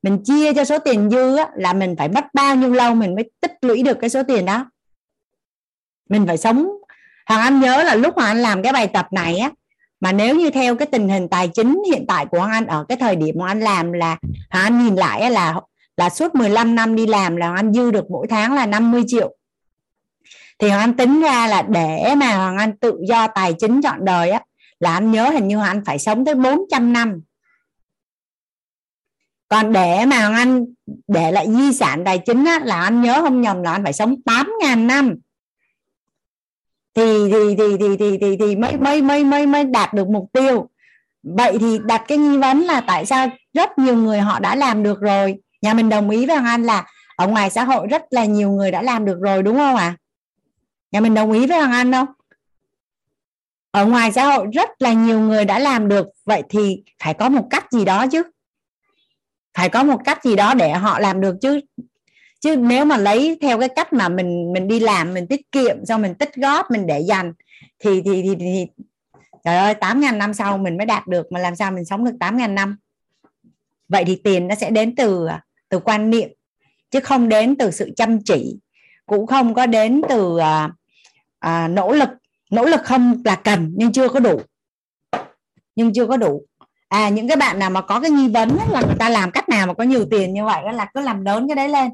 Mình 0.02 0.24
chia 0.24 0.54
cho 0.54 0.64
số 0.64 0.78
tiền 0.78 1.10
dư 1.10 1.36
á, 1.36 1.48
là 1.56 1.72
mình 1.72 1.94
phải 1.98 2.08
mất 2.08 2.24
bao 2.34 2.56
nhiêu 2.56 2.72
lâu 2.72 2.94
mình 2.94 3.14
mới 3.14 3.30
tích 3.40 3.52
lũy 3.60 3.82
được 3.82 3.98
cái 4.00 4.10
số 4.10 4.22
tiền 4.22 4.44
đó? 4.44 4.70
Mình 6.08 6.26
phải 6.26 6.38
sống 6.38 6.68
hoàng 7.30 7.42
anh 7.42 7.60
nhớ 7.60 7.82
là 7.82 7.94
lúc 7.94 8.14
hoàng 8.14 8.28
anh 8.28 8.42
làm 8.42 8.62
cái 8.62 8.72
bài 8.72 8.86
tập 8.86 9.06
này 9.12 9.38
á 9.38 9.50
mà 10.00 10.12
nếu 10.12 10.36
như 10.36 10.50
theo 10.50 10.76
cái 10.76 10.86
tình 10.86 11.08
hình 11.08 11.28
tài 11.28 11.48
chính 11.48 11.82
hiện 11.90 12.04
tại 12.08 12.26
của 12.26 12.38
hoàng 12.38 12.50
anh 12.50 12.66
ở 12.66 12.84
cái 12.88 12.98
thời 12.98 13.16
điểm 13.16 13.34
mà 13.38 13.46
anh 13.46 13.60
làm 13.60 13.92
là 13.92 14.16
hoàng 14.50 14.64
anh 14.64 14.84
nhìn 14.84 14.96
lại 14.96 15.30
là 15.30 15.60
là 15.96 16.10
suốt 16.10 16.34
15 16.34 16.74
năm 16.74 16.96
đi 16.96 17.06
làm 17.06 17.36
là 17.36 17.46
hoàng 17.46 17.58
anh 17.58 17.72
dư 17.72 17.90
được 17.90 18.10
mỗi 18.10 18.26
tháng 18.26 18.54
là 18.54 18.66
50 18.66 19.02
triệu. 19.06 19.36
Thì 20.58 20.68
hoàng 20.68 20.80
anh 20.80 20.96
tính 20.96 21.20
ra 21.20 21.46
là 21.46 21.62
để 21.62 22.14
mà 22.16 22.36
hoàng 22.36 22.58
anh 22.58 22.76
tự 22.76 22.98
do 23.08 23.26
tài 23.26 23.52
chính 23.52 23.82
chọn 23.82 24.04
đời 24.04 24.30
á 24.30 24.40
là 24.80 24.94
anh 24.94 25.10
nhớ 25.10 25.30
hình 25.30 25.48
như 25.48 25.56
hoàng 25.56 25.70
anh 25.70 25.84
phải 25.84 25.98
sống 25.98 26.24
tới 26.24 26.34
400 26.34 26.92
năm. 26.92 27.20
Còn 29.48 29.72
để 29.72 30.06
mà 30.06 30.18
hoàng 30.18 30.34
anh 30.34 30.64
để 31.08 31.32
lại 31.32 31.46
di 31.52 31.72
sản 31.72 32.02
tài 32.04 32.18
chính 32.18 32.44
á, 32.44 32.60
là 32.64 32.80
anh 32.80 33.02
nhớ 33.02 33.20
không 33.22 33.40
nhầm 33.40 33.62
là 33.62 33.72
anh 33.72 33.84
phải 33.84 33.92
sống 33.92 34.14
8.000 34.24 34.86
năm 34.86 35.14
thì 36.94 37.30
thì 37.32 37.56
thì 37.58 37.76
thì 37.80 37.96
thì 37.98 38.18
thì, 38.20 38.36
thì 38.40 38.56
mới 38.56 38.76
mới 38.76 39.02
mới 39.02 39.24
mới 39.24 39.46
mới 39.46 39.64
đạt 39.64 39.94
được 39.94 40.08
mục 40.08 40.30
tiêu. 40.32 40.68
Vậy 41.22 41.58
thì 41.60 41.78
đặt 41.84 42.04
cái 42.08 42.18
nghi 42.18 42.38
vấn 42.38 42.60
là 42.60 42.80
tại 42.80 43.06
sao 43.06 43.28
rất 43.54 43.78
nhiều 43.78 43.96
người 43.96 44.20
họ 44.20 44.38
đã 44.38 44.54
làm 44.56 44.82
được 44.82 45.00
rồi? 45.00 45.34
Nhà 45.62 45.74
mình 45.74 45.88
đồng 45.88 46.10
ý 46.10 46.26
với 46.26 46.36
hoàng 46.36 46.46
anh 46.46 46.62
là 46.62 46.86
ở 47.16 47.26
ngoài 47.26 47.50
xã 47.50 47.64
hội 47.64 47.86
rất 47.86 48.02
là 48.10 48.24
nhiều 48.24 48.50
người 48.50 48.70
đã 48.70 48.82
làm 48.82 49.04
được 49.04 49.18
rồi 49.20 49.42
đúng 49.42 49.56
không 49.56 49.76
ạ? 49.76 49.96
À? 49.96 49.96
nhà 50.92 51.00
mình 51.00 51.14
đồng 51.14 51.32
ý 51.32 51.46
với 51.46 51.58
hoàng 51.58 51.72
anh 51.72 51.92
không? 51.92 52.06
Ở 53.70 53.86
ngoài 53.86 54.12
xã 54.12 54.24
hội 54.24 54.46
rất 54.52 54.70
là 54.78 54.92
nhiều 54.92 55.20
người 55.20 55.44
đã 55.44 55.58
làm 55.58 55.88
được. 55.88 56.06
Vậy 56.24 56.42
thì 56.48 56.82
phải 57.02 57.14
có 57.14 57.28
một 57.28 57.46
cách 57.50 57.72
gì 57.72 57.84
đó 57.84 58.06
chứ. 58.12 58.22
Phải 59.54 59.68
có 59.68 59.84
một 59.84 60.00
cách 60.04 60.24
gì 60.24 60.36
đó 60.36 60.54
để 60.54 60.72
họ 60.72 60.98
làm 60.98 61.20
được 61.20 61.36
chứ 61.40 61.60
chứ 62.40 62.56
nếu 62.56 62.84
mà 62.84 62.96
lấy 62.96 63.38
theo 63.40 63.58
cái 63.60 63.68
cách 63.68 63.92
mà 63.92 64.08
mình 64.08 64.52
mình 64.52 64.68
đi 64.68 64.80
làm 64.80 65.14
mình 65.14 65.26
tiết 65.26 65.52
kiệm 65.52 65.86
xong 65.86 66.02
mình 66.02 66.14
tích 66.14 66.34
góp 66.34 66.70
mình 66.70 66.86
để 66.86 67.00
dành 67.00 67.32
thì 67.78 68.02
thì 68.04 68.22
thì, 68.22 68.34
thì 68.38 68.66
trời 69.44 69.56
ơi 69.56 69.74
tám 69.74 70.00
ngàn 70.00 70.18
năm 70.18 70.34
sau 70.34 70.58
mình 70.58 70.76
mới 70.76 70.86
đạt 70.86 71.06
được 71.06 71.32
mà 71.32 71.40
làm 71.40 71.56
sao 71.56 71.70
mình 71.72 71.84
sống 71.84 72.04
được 72.04 72.16
tám 72.20 72.36
ngàn 72.36 72.54
năm? 72.54 72.76
Vậy 73.88 74.04
thì 74.04 74.20
tiền 74.24 74.48
nó 74.48 74.54
sẽ 74.54 74.70
đến 74.70 74.96
từ 74.96 75.26
à, 75.26 75.44
từ 75.68 75.78
quan 75.78 76.10
niệm 76.10 76.30
chứ 76.90 77.00
không 77.00 77.28
đến 77.28 77.56
từ 77.56 77.70
sự 77.70 77.90
chăm 77.96 78.22
chỉ 78.24 78.58
cũng 79.06 79.26
không 79.26 79.54
có 79.54 79.66
đến 79.66 80.02
từ 80.08 80.38
à, 80.38 80.70
à, 81.38 81.68
nỗ 81.68 81.92
lực. 81.92 82.08
Nỗ 82.50 82.64
lực 82.64 82.80
không 82.84 83.22
là 83.24 83.34
cần 83.34 83.72
nhưng 83.76 83.92
chưa 83.92 84.08
có 84.08 84.20
đủ. 84.20 84.40
Nhưng 85.76 85.92
chưa 85.92 86.06
có 86.06 86.16
đủ. 86.16 86.42
À 86.88 87.08
những 87.08 87.28
cái 87.28 87.36
bạn 87.36 87.58
nào 87.58 87.70
mà 87.70 87.80
có 87.80 88.00
cái 88.00 88.10
nghi 88.10 88.28
vấn 88.28 88.58
là 88.70 88.80
người 88.80 88.96
ta 88.98 89.08
làm 89.08 89.30
cách 89.30 89.48
nào 89.48 89.66
mà 89.66 89.74
có 89.74 89.84
nhiều 89.84 90.06
tiền 90.10 90.34
như 90.34 90.44
vậy 90.44 90.62
là 90.72 90.90
cứ 90.94 91.00
làm 91.00 91.24
lớn 91.24 91.48
cái 91.48 91.54
đấy 91.54 91.68
lên 91.68 91.90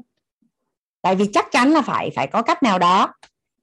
tại 1.01 1.15
vì 1.15 1.25
chắc 1.33 1.51
chắn 1.51 1.71
là 1.71 1.81
phải 1.81 2.11
phải 2.15 2.27
có 2.27 2.41
cách 2.41 2.63
nào 2.63 2.79
đó. 2.79 3.13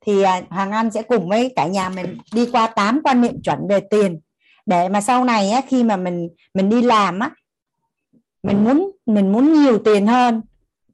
Thì 0.07 0.23
à, 0.23 0.43
Hoàng 0.51 0.73
Anh 0.73 0.91
sẽ 0.91 1.03
cùng 1.03 1.29
với 1.29 1.53
cả 1.57 1.67
nhà 1.67 1.89
mình 1.89 2.19
đi 2.33 2.49
qua 2.53 2.67
tám 2.67 3.01
quan 3.05 3.21
niệm 3.21 3.43
chuẩn 3.43 3.59
về 3.69 3.81
tiền. 3.91 4.21
Để 4.67 4.89
mà 4.89 5.01
sau 5.01 5.25
này 5.25 5.51
á, 5.51 5.61
khi 5.69 5.83
mà 5.83 5.97
mình 5.97 6.29
mình 6.55 6.69
đi 6.69 6.83
làm 6.83 7.19
á 7.19 7.31
mình 8.43 8.65
muốn 8.65 8.91
mình 9.07 9.33
muốn 9.33 9.53
nhiều 9.53 9.79
tiền 9.79 10.07
hơn. 10.07 10.41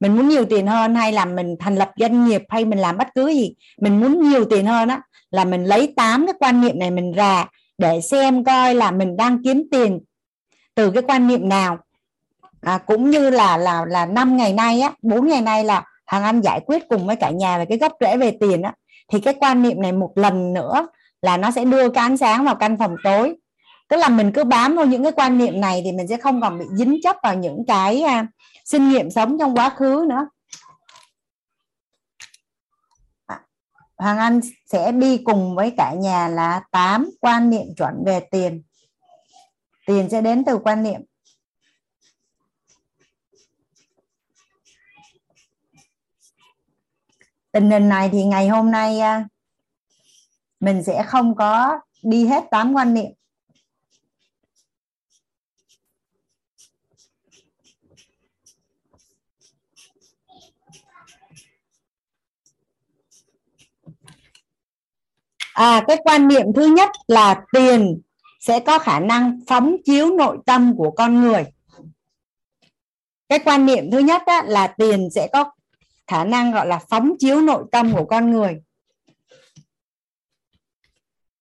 Mình 0.01 0.17
muốn 0.17 0.29
nhiều 0.29 0.45
tiền 0.45 0.67
hơn 0.67 0.95
hay 0.95 1.13
là 1.13 1.25
mình 1.25 1.57
thành 1.61 1.77
lập 1.77 1.91
doanh 1.97 2.29
nghiệp 2.29 2.43
hay 2.49 2.65
mình 2.65 2.79
làm 2.79 2.97
bất 2.97 3.09
cứ 3.15 3.29
gì 3.29 3.55
mình 3.81 4.01
muốn 4.01 4.29
nhiều 4.29 4.45
tiền 4.45 4.67
hơn 4.67 4.89
á 4.89 5.01
là 5.31 5.45
mình 5.45 5.65
lấy 5.65 5.93
tám 5.97 6.27
cái 6.27 6.35
quan 6.39 6.61
niệm 6.61 6.79
này 6.79 6.91
mình 6.91 7.13
ra 7.13 7.47
để 7.79 8.01
xem 8.01 8.45
coi 8.45 8.75
là 8.75 8.91
mình 8.91 9.17
đang 9.17 9.43
kiếm 9.45 9.63
tiền 9.71 10.01
từ 10.75 10.91
cái 10.91 11.03
quan 11.03 11.27
niệm 11.27 11.49
nào. 11.49 11.79
À, 12.61 12.79
cũng 12.79 13.11
như 13.11 13.31
là 13.31 13.57
là 13.57 13.85
là 13.89 14.07
năm 14.07 14.37
ngày 14.37 14.53
nay 14.53 14.81
á 14.81 14.93
bốn 15.03 15.29
ngày 15.29 15.41
nay 15.41 15.65
là 15.65 15.85
hàng 16.11 16.23
anh 16.23 16.41
giải 16.43 16.61
quyết 16.67 16.89
cùng 16.89 17.07
với 17.07 17.17
cả 17.17 17.31
nhà 17.31 17.59
về 17.59 17.65
cái 17.65 17.79
gốc 17.79 17.93
rễ 18.01 18.17
về 18.17 18.37
tiền 18.41 18.63
á 18.63 18.75
thì 19.13 19.21
cái 19.21 19.35
quan 19.41 19.63
niệm 19.63 19.83
này 19.83 19.93
một 19.93 20.13
lần 20.15 20.53
nữa 20.53 20.87
là 21.23 21.37
nó 21.37 21.51
sẽ 21.51 21.65
đưa 21.65 21.91
cái 21.91 22.05
ánh 22.05 22.17
sáng 22.17 22.45
vào 22.45 22.55
căn 22.55 22.77
phòng 22.79 22.97
tối. 23.05 23.37
Tức 23.89 23.97
là 23.97 24.09
mình 24.09 24.33
cứ 24.33 24.45
bám 24.45 24.77
vào 24.77 24.87
những 24.87 25.03
cái 25.03 25.13
quan 25.13 25.39
niệm 25.39 25.61
này 25.61 25.81
thì 25.85 25.93
mình 25.93 26.09
sẽ 26.09 26.17
không 26.17 26.41
còn 26.41 26.59
bị 26.59 26.65
dính 26.77 26.97
chấp 27.03 27.17
vào 27.23 27.35
những 27.35 27.65
cái 27.67 28.03
à, 28.03 28.21
uh, 28.21 28.27
kinh 28.73 28.89
nghiệm 28.89 29.11
sống 29.11 29.39
trong 29.39 29.57
quá 29.57 29.71
khứ 29.71 30.07
nữa. 30.09 30.29
À, 33.27 33.41
Hoàng 33.97 34.19
Anh 34.19 34.41
sẽ 34.67 34.93
đi 34.93 35.19
cùng 35.25 35.55
với 35.57 35.73
cả 35.77 35.95
nhà 35.99 36.29
là 36.29 36.61
8 36.71 37.11
quan 37.21 37.51
niệm 37.51 37.67
chuẩn 37.77 37.95
về 38.07 38.21
tiền. 38.31 38.63
Tiền 39.87 40.09
sẽ 40.11 40.21
đến 40.21 40.45
từ 40.45 40.59
quan 40.59 40.83
niệm 40.83 41.01
tình 47.53 47.71
hình 47.71 47.89
này 47.89 48.09
thì 48.13 48.25
ngày 48.25 48.49
hôm 48.49 48.71
nay 48.71 49.01
à, 49.01 49.25
mình 50.61 50.83
sẽ 50.83 51.03
không 51.03 51.35
có 51.35 51.81
đi 52.03 52.27
hết 52.27 52.45
tám 52.51 52.73
quan 52.75 52.95
niệm. 52.95 53.13
À 65.55 65.85
cái 65.89 65.97
quan 66.05 66.29
niệm 66.29 66.47
thứ 66.57 66.67
nhất 66.67 66.91
là 67.07 67.45
tiền 67.53 68.01
sẽ 68.41 68.61
có 68.61 68.79
khả 68.79 69.01
năng 69.01 69.41
phóng 69.47 69.77
chiếu 69.85 70.17
nội 70.17 70.39
tâm 70.47 70.75
của 70.77 70.91
con 70.91 71.21
người. 71.21 71.45
Cái 73.29 73.39
quan 73.45 73.67
niệm 73.67 73.91
thứ 73.91 73.99
nhất 73.99 74.23
á, 74.27 74.43
là 74.47 74.67
tiền 74.67 75.09
sẽ 75.15 75.29
có 75.33 75.53
khả 76.11 76.25
năng 76.25 76.53
gọi 76.53 76.67
là 76.67 76.81
phóng 76.91 77.13
chiếu 77.19 77.41
nội 77.41 77.65
tâm 77.73 77.93
của 77.93 78.05
con 78.05 78.31
người. 78.31 78.61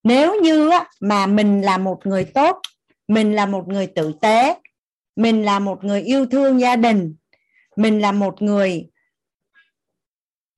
Nếu 0.04 0.42
như 0.42 0.70
mà 1.02 1.26
mình 1.26 1.62
là 1.62 1.78
một 1.78 2.06
người 2.06 2.26
tốt 2.26 2.62
mình 3.08 3.36
là 3.36 3.46
một 3.46 3.68
người 3.68 3.88
tử 3.88 4.14
tế 4.22 4.56
mình 5.16 5.46
là 5.46 5.60
một 5.60 5.84
người 5.84 6.02
yêu 6.02 6.26
thương 6.26 6.60
gia 6.60 6.76
đình 6.76 7.16
mình 7.76 8.02
là 8.02 8.12
một 8.12 8.42
người 8.42 8.90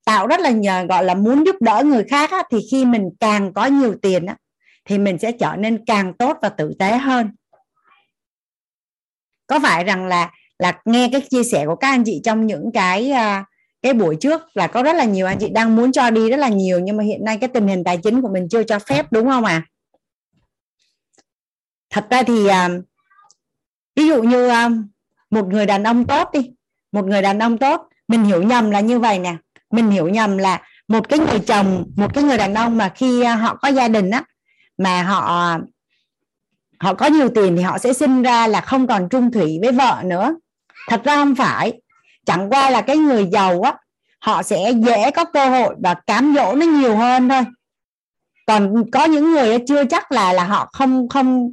tạo 0.06 0.28
rất 0.28 0.40
là 0.40 0.50
nhờ 0.50 0.84
gọi 0.84 1.04
là 1.04 1.14
muốn 1.14 1.46
giúp 1.46 1.56
đỡ 1.60 1.84
người 1.86 2.04
khác 2.04 2.32
á, 2.32 2.44
thì 2.52 2.58
khi 2.72 2.86
mình 2.86 3.10
càng 3.20 3.54
có 3.54 3.66
nhiều 3.66 3.96
tiền 4.02 4.26
á, 4.26 4.38
thì 4.86 4.98
mình 4.98 5.18
sẽ 5.18 5.32
trở 5.32 5.56
nên 5.60 5.86
càng 5.86 6.14
tốt 6.14 6.38
và 6.42 6.50
tử 6.50 6.74
tế 6.80 6.98
hơn. 6.98 7.30
Có 9.48 9.60
phải 9.60 9.84
rằng 9.84 10.08
là 10.08 10.32
là 10.60 10.82
nghe 10.86 11.10
cái 11.12 11.22
chia 11.30 11.44
sẻ 11.44 11.66
của 11.66 11.76
các 11.76 11.90
anh 11.90 12.04
chị 12.06 12.22
trong 12.24 12.48
những 12.48 12.72
cái 12.74 13.12
uh, 13.12 13.51
cái 13.82 13.94
buổi 13.94 14.16
trước 14.16 14.42
là 14.54 14.68
có 14.68 14.84
rất 14.84 14.94
là 14.94 15.04
nhiều 15.04 15.28
anh 15.28 15.38
chị 15.40 15.50
đang 15.50 15.76
muốn 15.76 15.92
cho 15.92 16.10
đi 16.10 16.30
rất 16.30 16.38
là 16.38 16.50
nhiều, 16.50 16.80
nhưng 16.80 16.98
mà 16.98 17.04
hiện 17.04 17.26
nay 17.26 17.38
cái 17.42 17.50
tình 17.54 17.68
hình 17.68 17.84
tài 17.84 17.98
chính 17.98 18.22
của 18.22 18.30
mình 18.34 18.48
chưa 18.50 18.64
cho 18.64 18.80
phép, 18.80 19.12
đúng 19.12 19.28
không 19.28 19.46
à 19.46 19.62
thật 21.92 22.08
ra 22.10 22.24
thì 22.24 22.48
à, 22.48 22.70
ví 23.96 24.08
dụ 24.08 24.24
như 24.24 24.48
à, 24.48 24.70
một 25.30 25.48
người 25.48 25.66
đàn 25.66 25.84
ông 25.84 26.06
tốt 26.06 26.30
đi, 26.34 26.52
một 26.92 27.06
người 27.06 27.22
đàn 27.22 27.40
ông 27.40 27.58
tốt, 27.58 27.88
mình 28.08 28.24
hiểu 28.24 28.44
nhầm 28.44 28.72
là 28.72 28.80
như 28.80 29.00
vậy 29.00 29.20
nè. 29.20 29.36
Mình 29.72 29.92
hiểu 29.92 30.10
nhầm 30.10 30.38
là 30.38 30.62
một 30.88 31.10
cái 31.10 31.20
người 31.20 31.40
chồng, 31.40 31.86
một 31.96 32.14
cái 32.14 32.24
người 32.24 32.38
đàn 32.38 32.54
ông 32.54 32.78
mà 32.78 32.90
khi 32.90 33.22
à, 33.22 33.36
họ 33.36 33.56
có 33.56 33.68
gia 33.68 33.88
đình 33.88 34.10
á, 34.10 34.24
mà 34.78 35.04
họ 35.04 35.58
họ 36.80 36.94
có 36.94 37.06
nhiều 37.06 37.30
tiền 37.36 37.56
thì 37.58 37.62
họ 37.62 37.78
sẽ 37.78 37.94
sinh 37.94 38.22
ra 38.22 38.48
là 38.48 38.62
không 38.62 38.88
còn 38.88 39.10
trung 39.10 39.32
thủy 39.32 39.60
với 39.62 39.72
vợ 39.72 40.02
nữa. 40.06 40.36
Thật 40.88 41.02
ra 41.04 41.16
không 41.16 41.36
phải 41.36 41.82
chẳng 42.26 42.50
qua 42.50 42.70
là 42.70 42.82
cái 42.82 42.98
người 42.98 43.28
giàu 43.32 43.62
á, 43.62 43.74
họ 44.20 44.44
sẽ 44.44 44.72
dễ 44.72 45.12
có 45.12 45.26
cơ 45.26 45.50
hội 45.50 45.76
và 45.84 45.94
cám 45.94 46.34
dỗ 46.36 46.56
nó 46.56 46.66
nhiều 46.66 46.96
hơn 46.98 47.30
thôi. 47.30 47.42
Còn 48.48 48.92
có 48.92 49.06
những 49.06 49.32
người 49.32 49.60
chưa 49.68 49.86
chắc 49.86 50.12
là 50.12 50.34
là 50.34 50.44
họ 50.44 50.70
không 50.74 51.10
không, 51.10 51.50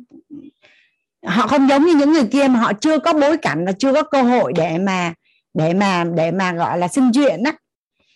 họ 1.27 1.47
không 1.47 1.69
giống 1.69 1.85
như 1.85 1.95
những 1.95 2.13
người 2.13 2.27
kia 2.33 2.49
mà 2.49 2.61
họ 2.61 2.73
chưa 2.73 2.99
có 2.99 3.13
bối 3.13 3.37
cảnh 3.37 3.67
và 3.67 3.73
chưa 3.73 3.95
có 3.95 4.03
cơ 4.03 4.23
hội 4.23 4.53
để 4.53 4.79
mà 4.79 5.15
để 5.55 5.75
mà 5.75 6.05
để 6.05 6.31
mà 6.31 6.53
gọi 6.53 6.79
là 6.79 6.89
xin 6.89 7.13
chuyện 7.13 7.43
á. 7.43 7.53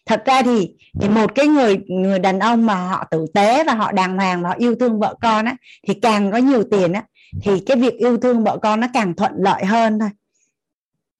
Thật 0.06 0.22
ra 0.24 0.42
thì 0.42 0.70
thì 1.00 1.08
một 1.08 1.34
cái 1.34 1.46
người 1.46 1.78
người 1.88 2.18
đàn 2.18 2.38
ông 2.38 2.66
mà 2.66 2.74
họ 2.74 3.04
tử 3.10 3.26
tế 3.34 3.64
và 3.64 3.74
họ 3.74 3.92
đàng 3.92 4.16
hoàng 4.16 4.42
và 4.42 4.48
họ 4.48 4.54
yêu 4.58 4.74
thương 4.80 5.00
vợ 5.00 5.14
con 5.20 5.44
á, 5.44 5.56
thì 5.88 5.94
càng 5.94 6.32
có 6.32 6.38
nhiều 6.38 6.64
tiền 6.70 6.92
á, 6.92 7.02
thì 7.42 7.60
cái 7.66 7.76
việc 7.76 7.94
yêu 7.94 8.16
thương 8.16 8.44
vợ 8.44 8.58
con 8.62 8.80
nó 8.80 8.86
càng 8.94 9.14
thuận 9.14 9.32
lợi 9.36 9.64
hơn 9.64 9.98
thôi 9.98 10.08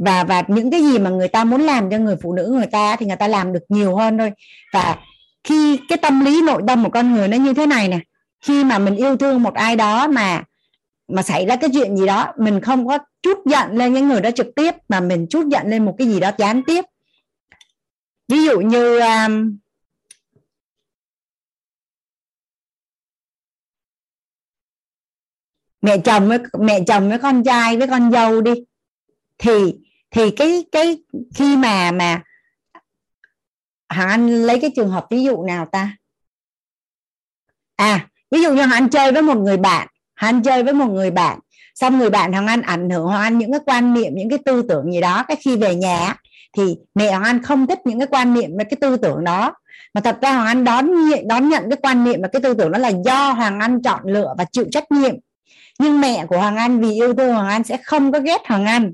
và 0.05 0.25
và 0.25 0.43
những 0.49 0.71
cái 0.71 0.83
gì 0.83 0.99
mà 0.99 1.11
người 1.11 1.29
ta 1.29 1.45
muốn 1.45 1.61
làm 1.61 1.91
cho 1.91 1.99
người 1.99 2.17
phụ 2.23 2.33
nữ 2.33 2.53
người 2.57 2.67
ta 2.67 2.97
thì 2.97 3.07
người 3.07 3.17
ta 3.17 3.29
làm 3.29 3.53
được 3.53 3.63
nhiều 3.69 3.97
hơn 3.97 4.19
thôi. 4.19 4.33
Và 4.73 4.99
khi 5.45 5.81
cái 5.89 5.99
tâm 5.99 6.25
lý 6.25 6.43
nội 6.43 6.63
tâm 6.67 6.85
của 6.85 6.91
con 6.91 7.15
người 7.15 7.29
nó 7.29 7.37
như 7.37 7.55
thế 7.55 7.67
này 7.67 7.89
nè 7.89 7.99
khi 8.41 8.65
mà 8.65 8.79
mình 8.79 8.97
yêu 8.97 9.17
thương 9.17 9.43
một 9.43 9.55
ai 9.55 9.77
đó 9.77 10.09
mà 10.09 10.45
mà 11.09 11.23
xảy 11.23 11.47
ra 11.47 11.57
cái 11.57 11.71
chuyện 11.73 11.97
gì 11.97 12.07
đó 12.07 12.33
mình 12.39 12.61
không 12.61 12.87
có 12.87 12.99
chút 13.23 13.39
giận 13.47 13.77
lên 13.77 13.93
những 13.93 14.09
người 14.09 14.21
đó 14.21 14.31
trực 14.31 14.47
tiếp 14.57 14.75
mà 14.89 15.01
mình 15.01 15.27
chút 15.31 15.47
giận 15.49 15.71
lên 15.71 15.85
một 15.85 15.95
cái 15.99 16.07
gì 16.09 16.21
đó 16.21 16.31
gián 16.39 16.63
tiếp. 16.67 16.85
Ví 18.29 18.45
dụ 18.45 18.61
như 18.61 19.01
um, 19.01 19.59
mẹ 25.83 25.99
chồng 25.99 26.29
với 26.29 26.39
mẹ 26.59 26.81
chồng 26.87 27.09
với 27.09 27.19
con 27.19 27.45
trai 27.45 27.77
với 27.77 27.89
con 27.89 28.13
dâu 28.13 28.41
đi 28.41 28.53
thì 29.39 29.75
thì 30.13 30.31
cái 30.31 30.65
cái 30.73 30.99
khi 31.35 31.57
mà 31.57 31.91
mà 31.91 32.23
hoàng 33.95 34.09
Anh 34.09 34.43
lấy 34.47 34.61
cái 34.61 34.71
trường 34.77 34.91
hợp 34.91 35.07
ví 35.11 35.23
dụ 35.23 35.43
nào 35.43 35.67
ta 35.73 35.97
à 37.77 38.09
ví 38.31 38.43
dụ 38.43 38.51
như 38.51 38.57
hoàng 38.57 38.71
Anh 38.71 38.89
chơi 38.89 39.13
với 39.13 39.23
một 39.23 39.37
người 39.37 39.57
bạn 39.57 39.89
hoàng 40.21 40.35
Anh 40.35 40.43
chơi 40.43 40.63
với 40.63 40.75
một 40.75 40.87
người 40.87 41.11
bạn 41.11 41.39
xong 41.75 41.99
người 41.99 42.11
bạn 42.11 42.33
hoàng 42.33 42.47
Anh 42.47 42.63
ảnh 42.63 42.91
hưởng 42.91 43.07
hoàng 43.07 43.23
Anh 43.23 43.39
những 43.39 43.53
cái 43.53 43.61
quan 43.67 43.95
niệm 43.95 44.13
những 44.15 44.31
cái 44.31 44.39
tư 44.45 44.63
tưởng 44.69 44.93
gì 44.93 45.01
đó 45.01 45.25
cái 45.29 45.37
khi 45.41 45.57
về 45.57 45.75
nhà 45.75 46.17
thì 46.57 46.77
mẹ 46.95 47.11
hoàng 47.11 47.25
Anh 47.25 47.43
không 47.43 47.67
thích 47.67 47.79
những 47.85 47.99
cái 47.99 48.09
quan 48.11 48.35
niệm 48.35 48.51
và 48.59 48.65
cái 48.65 48.77
tư 48.81 48.97
tưởng 48.97 49.25
đó 49.25 49.55
mà 49.95 50.01
thật 50.01 50.19
ra 50.23 50.33
Hoàng 50.33 50.47
Anh 50.47 50.65
đón 50.65 50.91
đón 51.29 51.49
nhận 51.49 51.71
cái 51.71 51.79
quan 51.83 52.05
niệm 52.05 52.23
và 52.23 52.29
cái 52.29 52.43
tư 52.43 52.55
tưởng 52.55 52.71
đó 52.71 52.79
là 52.79 52.93
do 53.05 53.33
Hoàng 53.33 53.61
Anh 53.61 53.83
chọn 53.83 54.01
lựa 54.05 54.35
và 54.39 54.45
chịu 54.53 54.65
trách 54.73 54.93
nhiệm 54.93 55.15
nhưng 55.79 56.01
mẹ 56.01 56.27
của 56.27 56.39
Hoàng 56.39 56.57
Anh 56.57 56.81
vì 56.81 56.93
yêu 56.93 57.15
thương 57.15 57.35
Hoàng 57.35 57.49
Anh 57.49 57.65
sẽ 57.65 57.77
không 57.85 58.13
có 58.13 58.21
ghét 58.21 58.41
Hoàng 58.47 58.67
Anh 58.67 58.93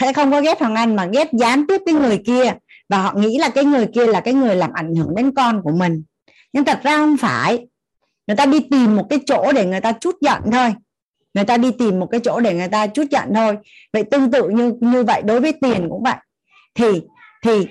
sẽ 0.00 0.12
không 0.12 0.30
có 0.30 0.40
ghét 0.40 0.60
Hoàng 0.60 0.74
Anh 0.74 0.96
mà 0.96 1.06
ghét 1.12 1.28
gián 1.32 1.66
tiếp 1.68 1.82
cái 1.86 1.94
người 1.94 2.22
kia. 2.26 2.54
Và 2.88 3.02
họ 3.02 3.14
nghĩ 3.16 3.38
là 3.38 3.48
cái 3.48 3.64
người 3.64 3.86
kia 3.94 4.06
là 4.06 4.20
cái 4.20 4.34
người 4.34 4.56
làm 4.56 4.72
ảnh 4.72 4.94
hưởng 4.94 5.14
đến 5.16 5.34
con 5.34 5.62
của 5.62 5.72
mình. 5.72 6.02
Nhưng 6.52 6.64
thật 6.64 6.80
ra 6.82 6.96
không 6.96 7.16
phải. 7.16 7.66
Người 8.26 8.36
ta 8.36 8.46
đi 8.46 8.60
tìm 8.70 8.96
một 8.96 9.06
cái 9.10 9.18
chỗ 9.26 9.52
để 9.52 9.66
người 9.66 9.80
ta 9.80 9.92
chút 9.92 10.16
giận 10.20 10.42
thôi. 10.52 10.74
Người 11.34 11.44
ta 11.44 11.56
đi 11.56 11.70
tìm 11.78 12.00
một 12.00 12.06
cái 12.10 12.20
chỗ 12.24 12.40
để 12.40 12.54
người 12.54 12.68
ta 12.68 12.86
chút 12.86 13.04
giận 13.10 13.28
thôi. 13.34 13.56
Vậy 13.92 14.04
tương 14.10 14.30
tự 14.30 14.48
như 14.48 14.72
như 14.80 15.04
vậy 15.04 15.22
đối 15.22 15.40
với 15.40 15.52
tiền 15.60 15.86
cũng 15.90 16.02
vậy. 16.02 16.16
Thì 16.74 17.02
thì 17.42 17.66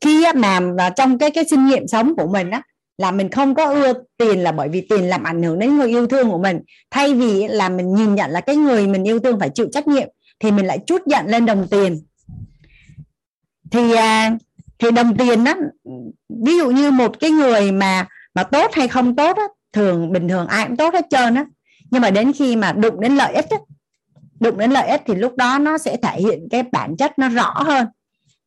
khi 0.00 0.24
mà, 0.34 0.60
trong 0.96 1.18
cái 1.18 1.30
cái 1.30 1.44
kinh 1.50 1.66
nghiệm 1.66 1.88
sống 1.88 2.14
của 2.16 2.26
mình 2.26 2.50
á 2.50 2.62
là 2.98 3.10
mình 3.10 3.30
không 3.30 3.54
có 3.54 3.64
ưa 3.64 3.92
tiền 4.16 4.42
là 4.42 4.52
bởi 4.52 4.68
vì 4.68 4.86
tiền 4.90 5.04
làm 5.04 5.22
ảnh 5.22 5.42
hưởng 5.42 5.58
đến 5.58 5.76
người 5.76 5.88
yêu 5.88 6.06
thương 6.06 6.30
của 6.30 6.38
mình. 6.38 6.60
Thay 6.90 7.14
vì 7.14 7.48
là 7.48 7.68
mình 7.68 7.94
nhìn 7.94 8.14
nhận 8.14 8.30
là 8.30 8.40
cái 8.40 8.56
người 8.56 8.86
mình 8.86 9.04
yêu 9.04 9.20
thương 9.20 9.40
phải 9.40 9.50
chịu 9.50 9.68
trách 9.72 9.88
nhiệm 9.88 10.08
thì 10.40 10.50
mình 10.50 10.66
lại 10.66 10.78
chút 10.86 11.02
giận 11.06 11.26
lên 11.26 11.46
đồng 11.46 11.66
tiền. 11.70 12.02
Thì 13.70 13.92
à, 13.92 14.36
thì 14.78 14.90
đồng 14.90 15.16
tiền 15.16 15.44
đó 15.44 15.54
ví 16.28 16.56
dụ 16.56 16.70
như 16.70 16.90
một 16.90 17.20
cái 17.20 17.30
người 17.30 17.72
mà 17.72 18.06
mà 18.34 18.42
tốt 18.42 18.70
hay 18.72 18.88
không 18.88 19.16
tốt 19.16 19.36
đó, 19.36 19.48
thường 19.72 20.12
bình 20.12 20.28
thường 20.28 20.46
ai 20.46 20.66
cũng 20.66 20.76
tốt 20.76 20.94
hết 20.94 21.06
trơn 21.10 21.34
á. 21.34 21.44
Nhưng 21.90 22.02
mà 22.02 22.10
đến 22.10 22.32
khi 22.32 22.56
mà 22.56 22.72
đụng 22.72 23.00
đến 23.00 23.16
lợi 23.16 23.34
ích 23.34 23.46
đó, 23.50 23.56
đụng 24.40 24.58
đến 24.58 24.70
lợi 24.70 24.88
ích 24.88 25.02
thì 25.06 25.14
lúc 25.14 25.36
đó 25.36 25.58
nó 25.58 25.78
sẽ 25.78 25.96
thể 25.96 26.20
hiện 26.20 26.48
cái 26.50 26.62
bản 26.72 26.96
chất 26.96 27.18
nó 27.18 27.28
rõ 27.28 27.54
hơn. 27.56 27.86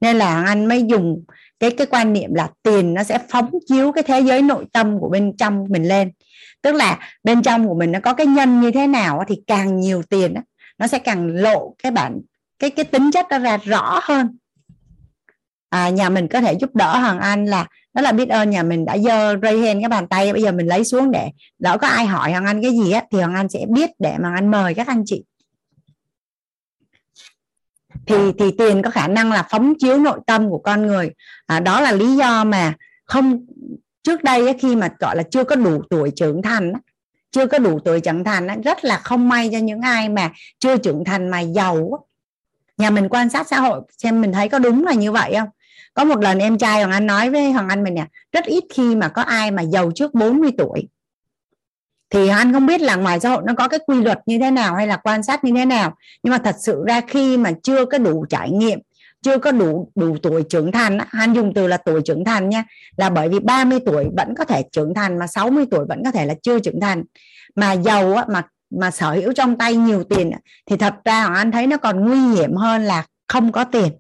Nên 0.02 0.16
là 0.16 0.44
anh 0.44 0.66
mới 0.66 0.84
dùng 0.90 1.24
cái 1.60 1.72
cái 1.72 1.88
quan 1.88 2.14
niệm 2.14 2.34
là 2.34 2.50
tiền 2.64 2.94
nó 2.94 3.04
sẽ 3.04 3.20
phóng 3.30 3.50
chiếu 3.68 3.92
cái 3.92 4.04
thế 4.04 4.20
giới 4.20 4.42
nội 4.42 4.66
tâm 4.74 5.00
của 5.00 5.10
bên 5.10 5.38
trong 5.38 5.66
mình 5.70 5.84
lên. 5.84 6.12
Tức 6.62 6.76
là 6.76 7.00
bên 7.24 7.42
trong 7.42 7.68
của 7.68 7.76
mình 7.76 7.92
nó 7.92 8.00
có 8.00 8.14
cái 8.14 8.28
nhân 8.28 8.62
như 8.62 8.72
thế 8.72 8.88
nào 8.88 9.24
thì 9.28 9.42
càng 9.48 9.80
nhiều 9.80 10.04
tiền 10.10 10.34
nó 10.78 10.88
sẽ 10.88 11.00
càng 11.00 11.28
lộ 11.28 11.76
cái 11.84 11.92
bản 11.92 12.22
cái 12.60 12.70
cái 12.70 12.86
tính 12.86 13.12
chất 13.12 13.26
nó 13.30 13.40
ra 13.40 13.58
rõ 13.58 14.00
hơn. 14.04 14.38
À, 15.70 15.90
nhà 15.90 16.10
mình 16.10 16.28
có 16.28 16.42
thể 16.42 16.54
giúp 16.54 16.76
đỡ 16.76 16.98
hoàng 16.98 17.20
anh 17.20 17.46
là 17.46 17.68
đó 17.94 18.02
là 18.02 18.12
biết 18.12 18.30
ơn 18.30 18.50
nhà 18.50 18.64
mình 18.64 18.86
đã 18.86 18.98
dơ 18.98 19.36
ray 19.42 19.60
hand 19.60 19.82
cái 19.82 19.90
bàn 19.90 20.08
tay 20.08 20.34
bây 20.34 20.42
giờ 20.42 20.52
mình 20.52 20.68
lấy 20.68 20.84
xuống 20.84 21.12
để 21.12 21.30
đỡ 21.60 21.78
có 21.78 21.88
ai 21.88 22.06
hỏi 22.06 22.32
hoàng 22.32 22.46
anh 22.46 22.62
cái 22.62 22.72
gì 22.72 22.92
á 22.92 23.04
thì 23.12 23.18
hoàng 23.18 23.36
anh 23.36 23.50
sẽ 23.50 23.66
biết 23.70 23.90
để 24.00 24.16
mà 24.20 24.34
anh 24.36 24.52
mời 24.52 24.74
các 24.74 24.88
anh 24.88 25.04
chị 25.06 25.24
thì 28.10 28.32
thì 28.40 28.52
tiền 28.58 28.82
có 28.82 28.90
khả 28.90 29.08
năng 29.08 29.32
là 29.32 29.48
phóng 29.50 29.74
chiếu 29.80 29.98
nội 29.98 30.20
tâm 30.28 30.50
của 30.50 30.58
con 30.58 30.88
người. 30.88 31.12
À, 31.48 31.60
đó 31.60 31.82
là 31.82 31.92
lý 31.92 32.16
do 32.16 32.44
mà 32.44 32.74
không 33.06 33.46
trước 34.04 34.24
đây 34.24 34.54
khi 34.60 34.76
mà 34.76 34.90
gọi 35.00 35.16
là 35.16 35.24
chưa 35.24 35.44
có 35.44 35.56
đủ 35.56 35.82
tuổi 35.90 36.12
trưởng 36.16 36.42
thành 36.42 36.74
chưa 37.32 37.48
có 37.48 37.60
đủ 37.60 37.80
tuổi 37.80 38.00
trưởng 38.00 38.24
thành 38.24 38.62
rất 38.62 38.86
là 38.86 38.98
không 38.98 39.30
may 39.30 39.50
cho 39.52 39.58
những 39.58 39.82
ai 39.82 40.10
mà 40.10 40.32
chưa 40.60 40.78
trưởng 40.78 41.04
thành 41.06 41.30
mà 41.30 41.40
giàu 41.40 42.06
nhà 42.78 42.90
mình 42.90 43.10
quan 43.10 43.30
sát 43.30 43.48
xã 43.48 43.60
hội 43.60 43.82
xem 43.98 44.22
mình 44.22 44.34
thấy 44.34 44.50
có 44.50 44.60
đúng 44.60 44.86
là 44.86 44.94
như 44.94 45.12
vậy 45.12 45.34
không? 45.40 45.50
Có 45.94 46.04
một 46.04 46.24
lần 46.24 46.40
em 46.40 46.58
trai 46.58 46.78
hoàng 46.78 46.92
anh 46.92 47.08
nói 47.08 47.30
với 47.30 47.52
hoàng 47.52 47.70
anh 47.70 47.84
mình 47.84 47.94
nè 47.94 48.06
rất 48.32 48.46
ít 48.46 48.64
khi 48.74 48.96
mà 48.96 49.08
có 49.08 49.22
ai 49.22 49.52
mà 49.52 49.62
giàu 49.62 49.92
trước 49.96 50.14
40 50.14 50.52
tuổi 50.58 50.88
thì 52.10 52.28
anh 52.28 52.54
không 52.54 52.66
biết 52.66 52.82
là 52.82 52.96
ngoài 52.96 53.20
xã 53.20 53.30
hội 53.30 53.42
nó 53.46 53.54
có 53.54 53.68
cái 53.68 53.80
quy 53.88 54.02
luật 54.04 54.20
như 54.26 54.40
thế 54.40 54.52
nào 54.52 54.76
hay 54.76 54.88
là 54.88 54.98
quan 54.98 55.24
sát 55.24 55.44
như 55.44 55.52
thế 55.56 55.66
nào. 55.66 55.96
Nhưng 56.24 56.32
mà 56.32 56.38
thật 56.38 56.56
sự 56.60 56.84
ra 56.88 57.02
khi 57.08 57.38
mà 57.38 57.52
chưa 57.64 57.86
có 57.86 57.98
đủ 57.98 58.26
trải 58.30 58.52
nghiệm 58.52 58.80
chưa 59.22 59.38
có 59.38 59.52
đủ 59.52 59.92
đủ 59.96 60.18
tuổi 60.24 60.44
trưởng 60.50 60.72
thành 60.72 60.98
anh 61.12 61.34
dùng 61.34 61.54
từ 61.54 61.68
là 61.68 61.78
tuổi 61.78 62.02
trưởng 62.06 62.26
thành 62.26 62.50
nha 62.50 62.64
là 62.98 63.10
bởi 63.10 63.30
vì 63.30 63.40
30 63.40 63.80
tuổi 63.86 64.08
vẫn 64.18 64.36
có 64.36 64.46
thể 64.46 64.64
trưởng 64.72 64.94
thành 64.94 65.20
mà 65.20 65.28
60 65.28 65.66
tuổi 65.72 65.86
vẫn 65.90 66.04
có 66.04 66.12
thể 66.12 66.26
là 66.26 66.34
chưa 66.44 66.60
trưởng 66.60 66.80
thành. 66.82 67.04
Mà 67.56 67.72
giàu 67.72 68.14
á, 68.14 68.26
mà 68.30 68.44
mà 68.70 68.92
sở 68.92 69.12
hữu 69.12 69.34
trong 69.34 69.58
tay 69.58 69.76
nhiều 69.76 70.04
tiền 70.04 70.32
thì 70.66 70.78
thật 70.78 70.94
ra 71.06 71.26
anh 71.26 71.52
thấy 71.52 71.68
nó 71.68 71.78
còn 71.78 72.06
nguy 72.06 72.20
hiểm 72.20 72.56
hơn 72.56 72.84
là 72.84 73.06
không 73.28 73.52
có 73.52 73.64
tiền. 73.64 73.92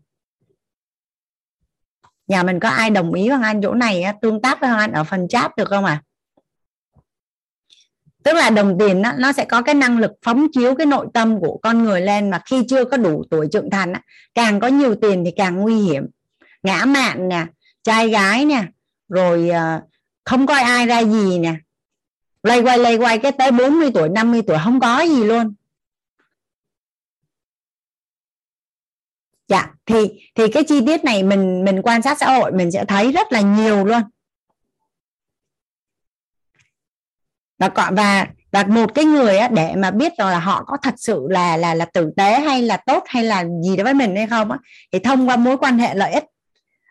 Nhà 2.28 2.44
mình 2.44 2.60
có 2.60 2.70
ai 2.70 2.90
đồng 2.90 3.14
ý 3.14 3.30
với 3.30 3.40
anh 3.44 3.62
chỗ 3.62 3.74
này 3.74 4.04
tương 4.22 4.42
tác 4.42 4.62
với 4.62 4.70
anh 4.70 4.92
ở 4.92 5.04
phần 5.04 5.28
chat 5.28 5.56
được 5.58 5.68
không 5.70 5.86
ạ? 5.86 6.02
à? 6.04 6.09
Tức 8.24 8.34
là 8.34 8.50
đồng 8.50 8.78
tiền 8.80 9.02
đó, 9.02 9.12
nó 9.18 9.32
sẽ 9.32 9.46
có 9.46 9.62
cái 9.62 9.76
năng 9.76 9.98
lực 9.98 10.12
phóng 10.26 10.48
chiếu 10.52 10.76
cái 10.76 10.86
nội 10.86 11.08
tâm 11.14 11.40
của 11.40 11.60
con 11.64 11.84
người 11.84 12.02
lên 12.02 12.30
mà 12.30 12.42
khi 12.46 12.64
chưa 12.70 12.86
có 12.86 12.98
đủ 12.98 13.24
tuổi 13.32 13.48
trưởng 13.52 13.70
thành 13.70 13.94
càng 14.36 14.60
có 14.60 14.68
nhiều 14.68 14.96
tiền 14.96 15.24
thì 15.26 15.32
càng 15.36 15.56
nguy 15.56 15.76
hiểm. 15.76 16.08
Ngã 16.64 16.86
mạn 16.86 17.30
nè 17.30 17.46
trai 17.84 18.10
gái 18.10 18.46
nè 18.46 18.64
rồi 19.10 19.50
ờ, 19.50 19.82
không 20.26 20.48
coi 20.48 20.62
ai 20.62 20.86
ra 20.86 21.04
gì 21.04 21.40
nè. 21.40 21.54
Lay 22.44 22.62
quay 22.62 22.78
lay 22.78 22.98
quay 22.98 23.20
cái 23.20 23.32
tới 23.32 23.52
40 23.52 23.92
tuổi 23.94 24.10
50 24.10 24.42
tuổi 24.48 24.58
không 24.64 24.80
có 24.80 25.02
gì 25.02 25.24
luôn. 25.24 25.54
Dạ 29.48 29.74
thì 29.86 29.96
thì 30.36 30.48
cái 30.48 30.64
chi 30.64 30.86
tiết 30.86 31.04
này 31.04 31.24
mình 31.24 31.66
mình 31.66 31.82
quan 31.82 32.02
sát 32.02 32.18
xã 32.20 32.38
hội 32.38 32.52
mình 32.52 32.72
sẽ 32.72 32.86
thấy 32.86 33.12
rất 33.12 33.32
là 33.32 33.42
nhiều 33.42 33.86
luôn. 33.86 34.02
Và 37.60 37.92
và 37.92 38.28
và 38.52 38.64
một 38.64 38.96
cái 38.96 39.06
người 39.06 39.38
á, 39.38 39.48
để 39.48 39.76
mà 39.76 39.92
biết 39.92 40.14
rồi 40.18 40.32
là 40.32 40.40
họ 40.40 40.64
có 40.68 40.78
thật 40.82 40.94
sự 40.98 41.28
là 41.30 41.58
là 41.58 41.74
là 41.74 41.86
tử 41.86 42.12
tế 42.18 42.40
hay 42.40 42.62
là 42.62 42.78
tốt 42.78 43.04
hay 43.08 43.24
là 43.24 43.46
gì 43.64 43.76
đó 43.78 43.84
với 43.84 43.94
mình 43.94 44.16
hay 44.16 44.28
không 44.28 44.52
á 44.52 44.58
thì 44.92 45.00
thông 45.00 45.30
qua 45.30 45.36
mối 45.36 45.58
quan 45.58 45.80
hệ 45.80 45.96
lợi 45.96 46.12
ích 46.12 46.24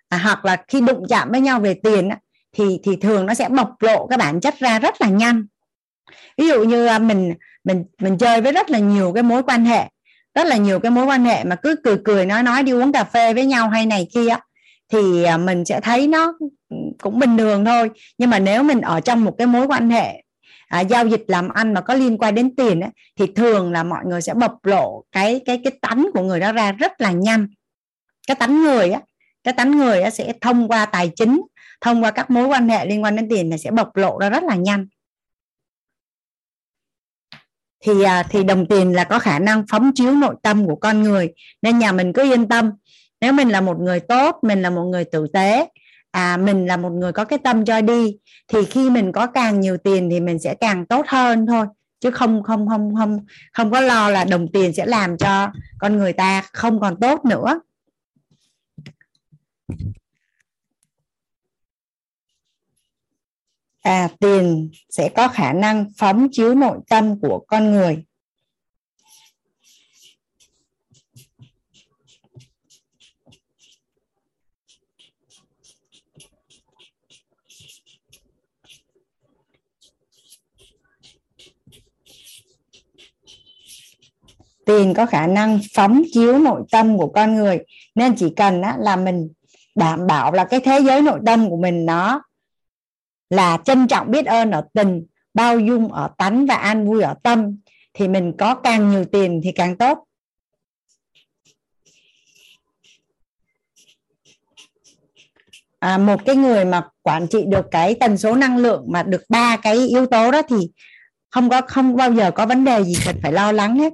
à, 0.09 0.19
hoặc 0.19 0.45
là 0.45 0.57
khi 0.69 0.81
đụng 0.81 1.03
chạm 1.09 1.31
với 1.31 1.41
nhau 1.41 1.61
về 1.61 1.75
tiền 1.75 2.09
á, 2.09 2.17
thì 2.57 2.81
thì 2.85 2.97
thường 2.97 3.27
nó 3.27 3.35
sẽ 3.35 3.49
bộc 3.49 3.83
lộ 3.83 4.07
cái 4.07 4.19
bản 4.19 4.41
chất 4.41 4.59
ra 4.59 4.79
rất 4.79 5.01
là 5.01 5.09
nhanh. 5.09 5.47
Ví 6.37 6.49
dụ 6.49 6.65
như 6.65 6.87
à, 6.87 6.99
mình 6.99 7.35
mình 7.65 7.85
mình 8.01 8.19
chơi 8.19 8.41
với 8.41 8.53
rất 8.53 8.71
là 8.71 8.79
nhiều 8.79 9.13
cái 9.13 9.23
mối 9.23 9.43
quan 9.43 9.65
hệ 9.65 9.89
rất 10.35 10.47
là 10.47 10.57
nhiều 10.57 10.81
cái 10.81 10.91
mối 10.91 11.07
quan 11.07 11.25
hệ 11.25 11.45
mà 11.45 11.57
cứ 11.57 11.77
cười 11.85 11.99
cười 12.05 12.27
nói 12.27 12.43
nói 12.43 12.63
đi 12.63 12.73
uống 12.73 12.93
cà 12.93 13.05
phê 13.05 13.35
với 13.35 13.47
nhau 13.47 13.69
hay 13.69 13.87
này 13.87 14.09
kia 14.15 14.37
thì 14.93 15.23
à, 15.23 15.37
mình 15.37 15.65
sẽ 15.65 15.81
thấy 15.81 16.07
nó 16.07 16.35
cũng 17.03 17.19
bình 17.19 17.39
thường 17.39 17.65
thôi. 17.65 17.91
Nhưng 18.19 18.31
mà 18.31 18.39
nếu 18.39 18.63
mình 18.63 18.81
ở 18.81 19.01
trong 19.01 19.25
một 19.25 19.35
cái 19.39 19.47
mối 19.47 19.67
quan 19.67 19.91
hệ 19.91 20.23
à, 20.69 20.81
giao 20.81 21.07
dịch 21.07 21.25
làm 21.29 21.49
ăn 21.49 21.75
mà 21.75 21.81
có 21.81 21.95
liên 21.95 22.19
quan 22.19 22.35
đến 22.35 22.57
tiền 22.57 22.81
ấy, 22.81 22.91
thì 23.17 23.27
thường 23.37 23.73
là 23.73 23.83
mọi 23.85 24.05
người 24.07 24.21
sẽ 24.23 24.35
bộc 24.35 24.65
lộ 24.65 25.05
cái 25.13 25.41
cái 25.47 25.61
cái 25.65 25.73
tánh 25.81 26.07
của 26.15 26.23
người 26.23 26.41
đó 26.41 26.53
ra 26.53 26.73
rất 26.73 27.01
là 27.01 27.13
nhanh. 27.13 27.47
Cái 28.27 28.35
tánh 28.35 28.63
người 28.63 28.91
á 28.91 29.01
cái 29.45 29.55
tánh 29.55 29.71
người 29.79 30.03
á, 30.03 30.11
sẽ 30.11 30.33
thông 30.41 30.69
qua 30.69 30.87
tài 30.87 31.11
chính 31.17 31.43
thông 31.81 32.05
qua 32.05 32.11
các 32.11 32.31
mối 32.31 32.47
quan 32.47 32.69
hệ 32.69 32.87
liên 32.87 33.05
quan 33.05 33.17
đến 33.17 33.29
tiền 33.29 33.49
này 33.51 33.59
sẽ 33.59 33.71
bộc 33.71 33.97
lộ 33.97 34.19
ra 34.19 34.31
rất 34.31 34.45
là 34.45 34.55
nhanh. 34.55 34.87
Thì 37.85 38.03
à, 38.03 38.23
thì 38.23 38.45
đồng 38.45 38.67
tiền 38.67 38.93
là 38.93 39.05
có 39.05 39.19
khả 39.19 39.39
năng 39.39 39.65
phóng 39.71 39.93
chiếu 39.95 40.13
nội 40.13 40.35
tâm 40.43 40.67
của 40.67 40.77
con 40.77 41.03
người 41.03 41.29
nên 41.63 41.79
nhà 41.79 41.93
mình 41.93 42.13
cứ 42.13 42.23
yên 42.23 42.49
tâm. 42.49 42.71
Nếu 43.21 43.33
mình 43.33 43.49
là 43.49 43.61
một 43.61 43.81
người 43.81 44.01
tốt 44.01 44.37
mình 44.43 44.63
là 44.63 44.71
một 44.71 44.85
người 44.85 45.05
tử 45.05 45.27
tế 45.33 45.69
à 46.11 46.37
mình 46.37 46.67
là 46.67 46.77
một 46.77 46.91
người 46.91 47.13
có 47.13 47.25
cái 47.25 47.39
tâm 47.39 47.65
cho 47.65 47.81
đi, 47.81 48.19
thì 48.49 48.65
khi 48.65 48.91
mình 48.91 49.13
có 49.13 49.27
càng 49.27 49.61
nhiều 49.61 49.77
tiền 49.77 50.09
thì 50.11 50.21
mình 50.21 50.39
sẽ 50.39 50.55
càng 50.55 50.87
tốt 50.87 51.05
hơn 51.09 51.47
thôi. 51.47 51.67
Chứ 52.01 52.11
không 52.11 52.43
không 52.43 52.69
không 52.69 52.95
không 52.95 53.27
không 53.53 53.71
có 53.71 53.81
lo 53.81 54.11
là 54.11 54.25
đồng 54.25 54.47
tiền 54.53 54.73
sẽ 54.73 54.87
làm 54.87 55.19
cho 55.19 55.49
con 55.79 55.97
người 55.97 56.13
ta 56.13 56.43
không 56.53 56.81
còn 56.81 57.01
tốt 57.01 57.25
nữa. 57.25 57.61
À 63.83 64.09
tiền 64.21 64.71
sẽ 64.91 65.09
có 65.09 65.29
khả 65.29 65.53
năng 65.53 65.87
phóng 65.97 66.29
chiếu 66.33 66.55
nội 66.55 66.79
tâm 66.91 67.21
của 67.21 67.45
con 67.49 67.73
người. 67.73 68.05
Tiền 84.69 84.95
có 84.95 85.07
khả 85.07 85.27
năng 85.27 85.59
phóng 85.75 86.03
chiếu 86.13 86.39
nội 86.39 86.63
tâm 86.71 86.99
của 86.99 87.09
con 87.09 87.35
người 87.35 87.59
nên 87.95 88.15
chỉ 88.17 88.33
cần 88.37 88.63
á, 88.63 88.77
là 88.79 88.97
mình 88.97 89.29
đảm 89.75 90.07
bảo 90.07 90.33
là 90.33 90.45
cái 90.45 90.61
thế 90.61 90.81
giới 90.81 91.03
nội 91.03 91.21
tâm 91.27 91.51
của 91.51 91.57
mình 91.57 91.87
nó 91.87 92.23
là 93.31 93.59
trân 93.65 93.89
trọng 93.89 94.11
biết 94.11 94.27
ơn 94.27 94.51
ở 94.51 94.65
tình 94.75 95.07
bao 95.35 95.61
dung 95.61 95.93
ở 95.93 96.11
tánh 96.19 96.47
và 96.47 96.55
an 96.55 96.87
vui 96.87 97.03
ở 97.03 97.15
tâm 97.23 97.57
thì 97.95 98.09
mình 98.09 98.33
có 98.39 98.55
càng 98.55 98.91
nhiều 98.91 99.05
tiền 99.05 99.41
thì 99.45 99.53
càng 99.53 99.77
tốt. 99.77 100.05
À, 105.79 105.99
một 105.99 106.21
cái 106.25 106.37
người 106.37 106.65
mà 106.65 106.89
quản 107.03 107.27
trị 107.29 107.45
được 107.49 107.67
cái 107.71 107.95
tần 107.95 108.19
số 108.19 108.35
năng 108.35 108.57
lượng 108.57 108.85
mà 108.89 109.03
được 109.03 109.23
ba 109.29 109.57
cái 109.57 109.77
yếu 109.89 110.07
tố 110.07 110.31
đó 110.31 110.43
thì 110.49 110.57
không 111.31 111.51
có 111.51 111.61
không 111.61 111.97
bao 111.97 112.13
giờ 112.13 112.31
có 112.31 112.47
vấn 112.47 112.65
đề 112.65 112.85
gì 112.85 112.95
cần 113.05 113.17
phải 113.23 113.33
lo 113.33 113.53
lắng 113.53 113.79
hết 113.79 113.93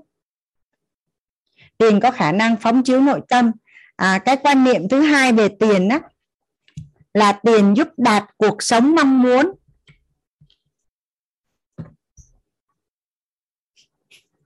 tiền 1.78 2.00
có 2.00 2.10
khả 2.10 2.32
năng 2.32 2.56
phóng 2.56 2.82
chiếu 2.82 3.00
nội 3.00 3.20
tâm. 3.28 3.52
À, 3.96 4.18
cái 4.18 4.36
quan 4.36 4.64
niệm 4.64 4.88
thứ 4.88 5.00
hai 5.00 5.32
về 5.32 5.48
tiền 5.60 5.88
á 5.88 6.00
là 7.14 7.32
tiền 7.32 7.74
giúp 7.76 7.88
đạt 7.96 8.24
cuộc 8.36 8.62
sống 8.62 8.94
mong 8.94 9.22
muốn. 9.22 9.52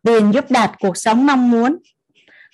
Tiền 0.02 0.32
giúp 0.34 0.50
đạt 0.50 0.70
cuộc 0.80 0.96
sống 0.96 1.26
mong 1.26 1.50
muốn. 1.50 1.76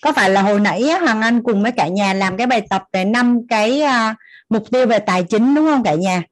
Có 0.02 0.12
phải 0.12 0.30
là 0.30 0.42
hồi 0.42 0.60
nãy 0.60 0.82
Hoàng 1.01 1.20
Anh 1.20 1.42
cùng 1.42 1.62
với 1.62 1.72
cả 1.72 1.88
nhà 1.88 2.14
làm 2.14 2.36
cái 2.36 2.46
bài 2.46 2.66
tập 2.70 2.84
về 2.92 3.05
năm 3.05 3.40
cái 3.48 3.82
uh, 3.82 4.16
mục 4.48 4.64
tiêu 4.70 4.86
về 4.86 4.98
tài 4.98 5.24
chính 5.24 5.55
đúng 5.55 5.66
không 5.66 5.82
cả 5.82 5.94
nhà? 5.94 6.22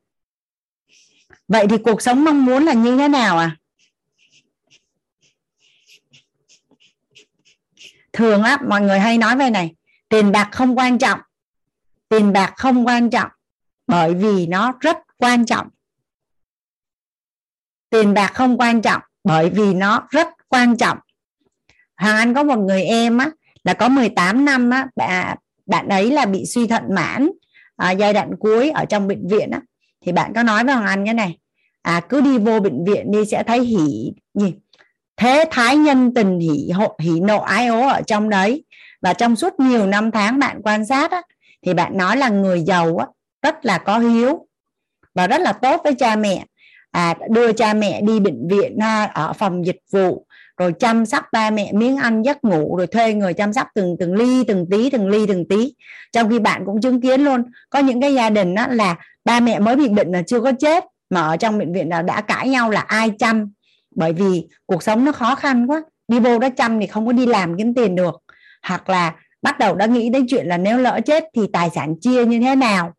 Vậy 1.48 1.66
thì 1.70 1.77
cuộc 1.78 2.02
sống 2.02 2.24
mong 2.24 2.44
muốn 2.44 2.64
là 2.64 2.73
như 2.73 2.97
thế 2.97 3.09
nào 3.09 3.39
à? 3.39 3.56
Thường 8.12 8.43
á 8.43 8.59
mọi 8.68 8.80
người 8.80 8.98
hay 8.98 9.18
nói 9.18 9.36
về 9.36 9.51
này 9.51 9.74
tiền 10.09 10.32
bạc 10.32 10.48
không 10.52 10.78
quan 10.78 10.98
trọng. 10.98 11.20
Tiền 12.09 12.32
bạc 12.32 12.52
không 12.56 12.86
quan 12.86 13.10
trọng 13.10 13.30
bởi 13.86 14.14
vì 14.14 14.47
nó 14.47 14.74
rất 14.80 14.97
quan 15.16 15.47
trọng. 15.47 15.68
Tiền 17.90 18.14
bạc 18.14 18.30
không 18.34 18.60
quan 18.60 18.82
trọng 18.82 19.02
bởi 19.24 19.51
vì 19.51 19.74
nó 19.74 20.06
rất 20.10 20.28
quan 20.48 20.76
trọng. 20.76 20.98
Hoàng 21.97 22.16
Anh 22.16 22.34
có 22.34 22.43
một 22.43 22.59
người 22.59 22.82
em 22.82 23.18
á 23.18 23.30
là 23.64 23.74
có 23.74 23.89
18 23.89 24.44
năm 24.44 24.70
á 24.70 24.86
bạn 24.97 25.39
bạn 25.66 25.89
ấy 25.89 26.10
là 26.10 26.26
bị 26.26 26.47
suy 26.47 26.66
thận 26.66 26.82
mãn 26.94 27.30
à, 27.76 27.90
giai 27.90 28.12
đoạn 28.12 28.30
cuối 28.40 28.70
ở 28.70 28.84
trong 28.84 29.09
bệnh 29.09 29.28
viện 29.28 29.51
á. 29.51 29.60
Thì 30.01 30.12
bạn 30.12 30.32
có 30.34 30.43
nói 30.43 30.64
với 30.64 30.74
Hoàng 30.74 30.86
Anh 30.86 31.05
cái 31.05 31.14
này 31.14 31.39
à 31.82 32.01
cứ 32.09 32.20
đi 32.20 32.39
vô 32.39 32.60
bệnh 32.60 32.84
viện 32.84 33.10
đi 33.10 33.24
sẽ 33.26 33.43
thấy 33.43 33.60
hỉ 33.60 34.12
gì 34.34 34.55
thế 35.16 35.44
thái 35.51 35.76
nhân 35.76 36.14
tình 36.14 36.39
hỉ 36.39 36.70
hộ 36.70 36.97
hỉ 36.98 37.20
nộ 37.20 37.39
ái 37.39 37.66
ố 37.66 37.89
ở 37.89 38.01
trong 38.06 38.28
đấy. 38.28 38.64
Và 39.02 39.14
trong 39.14 39.36
suốt 39.36 39.60
nhiều 39.60 39.86
năm 39.86 40.10
tháng 40.10 40.39
bạn 40.39 40.60
quan 40.64 40.86
sát 40.86 41.10
á, 41.10 41.22
thì 41.66 41.74
bạn 41.74 41.97
nói 41.97 42.16
là 42.16 42.28
người 42.28 42.60
giàu 42.60 42.97
á, 42.97 43.06
rất 43.43 43.66
là 43.66 43.78
có 43.78 43.98
hiếu 43.98 44.47
và 45.14 45.26
rất 45.26 45.40
là 45.40 45.52
tốt 45.52 45.80
với 45.84 45.94
cha 45.94 46.16
mẹ. 46.16 46.44
À, 46.90 47.14
đưa 47.30 47.52
cha 47.52 47.74
mẹ 47.74 48.01
đi 48.01 48.20
bệnh 48.20 48.48
viện 48.48 48.78
ha, 48.80 49.05
ở 49.05 49.32
phòng 49.32 49.66
dịch 49.66 49.80
vụ 49.93 50.26
rồi 50.56 50.72
chăm 50.78 51.06
sóc 51.06 51.24
ba 51.32 51.51
mẹ 51.51 51.72
miếng 51.72 51.97
ăn 51.97 52.22
giấc 52.22 52.44
ngủ 52.44 52.76
rồi 52.76 52.86
thuê 52.86 53.14
người 53.14 53.34
chăm 53.34 53.52
sóc 53.52 53.68
từng 53.74 53.97
từng 54.01 54.14
ly 54.14 54.44
từng 54.44 54.66
tí 54.70 54.90
từng 54.90 55.09
ly 55.09 55.26
từng 55.26 55.48
tí. 55.48 55.74
Trong 56.12 56.30
khi 56.30 56.39
bạn 56.39 56.62
cũng 56.66 56.80
chứng 56.80 57.01
kiến 57.01 57.20
luôn 57.20 57.43
có 57.70 57.78
những 57.78 58.01
cái 58.01 58.14
gia 58.14 58.30
đình 58.30 58.55
đó 58.55 58.66
là 58.70 58.97
ba 59.24 59.40
mẹ 59.40 59.59
mới 59.59 59.76
bị 59.76 59.89
bệnh 59.89 60.12
là 60.12 60.22
chưa 60.26 60.40
có 60.40 60.52
chết 60.59 60.84
mà 61.10 61.20
ở 61.20 61.36
trong 61.36 61.59
bệnh 61.59 61.72
viện 61.72 61.89
là 61.89 62.02
đã 62.02 62.20
cãi 62.20 62.48
nhau 62.48 62.70
là 62.70 62.80
ai 62.80 63.10
chăm 63.18 63.52
bởi 63.94 64.12
vì 64.12 64.48
cuộc 64.66 64.82
sống 64.82 65.05
nó 65.05 65.12
khó 65.12 65.35
khăn 65.35 65.66
quá. 65.66 65.82
Đi 66.09 66.20
vô 66.20 66.39
đó 66.39 66.48
chăm 66.56 66.81
thì 66.81 66.86
không 66.86 67.06
có 67.06 67.12
đi 67.12 67.27
làm 67.27 67.56
kiếm 67.59 67.74
tiền 67.74 67.94
được. 67.94 68.23
Hoặc 68.62 68.89
là 68.89 69.14
bắt 69.43 69.59
đầu 69.59 69.74
đã 69.74 69.86
nghĩ 69.86 70.09
đến 70.10 70.27
chuyện 70.28 70.47
là 70.47 70.59
nếu 70.59 70.78
lỡ 70.78 71.01
chết 71.06 71.24
thì 71.35 71.43
tài 71.52 71.70
sản 71.74 71.94
chia 72.01 72.24
như 72.24 72.40
thế 72.40 72.56
nào. 72.56 72.93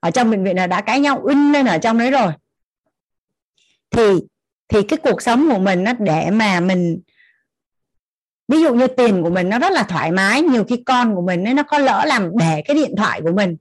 Ở 0.00 0.10
trong 0.10 0.30
bệnh 0.30 0.44
viện 0.44 0.56
là 0.56 0.66
đã 0.66 0.80
cãi 0.80 1.00
nhau 1.00 1.24
in 1.24 1.52
lên 1.52 1.66
ở 1.66 1.78
trong 1.78 1.98
đấy 1.98 2.10
rồi. 2.10 2.32
Thì 3.90 4.02
thì 4.68 4.82
cái 4.82 4.96
cuộc 4.96 5.22
sống 5.22 5.48
của 5.50 5.58
mình 5.58 5.84
nó 5.84 5.92
để 5.98 6.30
mà 6.30 6.60
mình 6.60 7.00
ví 8.48 8.60
dụ 8.60 8.74
như 8.74 8.86
tiền 8.86 9.22
của 9.22 9.30
mình 9.30 9.48
nó 9.48 9.58
rất 9.58 9.72
là 9.72 9.82
thoải 9.82 10.12
mái 10.12 10.42
nhiều 10.42 10.64
khi 10.64 10.82
con 10.86 11.14
của 11.14 11.22
mình 11.22 11.44
ấy, 11.44 11.54
nó 11.54 11.62
có 11.62 11.78
lỡ 11.78 12.04
làm 12.06 12.30
để 12.38 12.62
cái 12.66 12.76
điện 12.76 12.94
thoại 12.96 13.20
của 13.20 13.32
mình. 13.32 13.56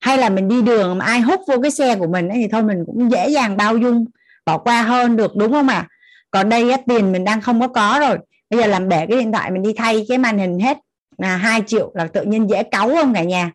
Hay 0.00 0.18
là 0.18 0.28
mình 0.28 0.48
đi 0.48 0.62
đường 0.62 0.98
mà 0.98 1.04
ai 1.04 1.20
hút 1.20 1.40
vô 1.48 1.60
cái 1.62 1.70
xe 1.70 1.96
của 1.96 2.06
mình 2.06 2.28
ấy, 2.28 2.38
thì 2.38 2.48
thôi 2.52 2.62
mình 2.62 2.84
cũng 2.86 3.10
dễ 3.10 3.28
dàng 3.28 3.56
bao 3.56 3.76
dung 3.76 4.04
bỏ 4.46 4.58
qua 4.58 4.82
hơn 4.82 5.16
được 5.16 5.36
đúng 5.36 5.52
không 5.52 5.68
ạ? 5.68 5.76
À? 5.76 5.88
còn 6.30 6.48
đây 6.48 6.70
á, 6.70 6.78
tiền 6.86 7.12
mình 7.12 7.24
đang 7.24 7.40
không 7.40 7.60
có 7.60 7.68
có 7.68 7.98
rồi. 8.00 8.18
Bây 8.50 8.60
giờ 8.60 8.66
làm 8.66 8.88
bể 8.88 8.96
cái 8.96 9.18
điện 9.18 9.32
thoại 9.32 9.50
mình 9.50 9.62
đi 9.62 9.72
thay 9.76 10.04
cái 10.08 10.18
màn 10.18 10.38
hình 10.38 10.58
hết. 10.58 10.78
Là 11.18 11.36
hai 11.36 11.62
triệu 11.66 11.92
là 11.94 12.06
tự 12.06 12.22
nhiên 12.22 12.50
dễ 12.50 12.62
cáu 12.62 12.88
không 12.88 13.14
cả 13.14 13.22
nhà? 13.22 13.52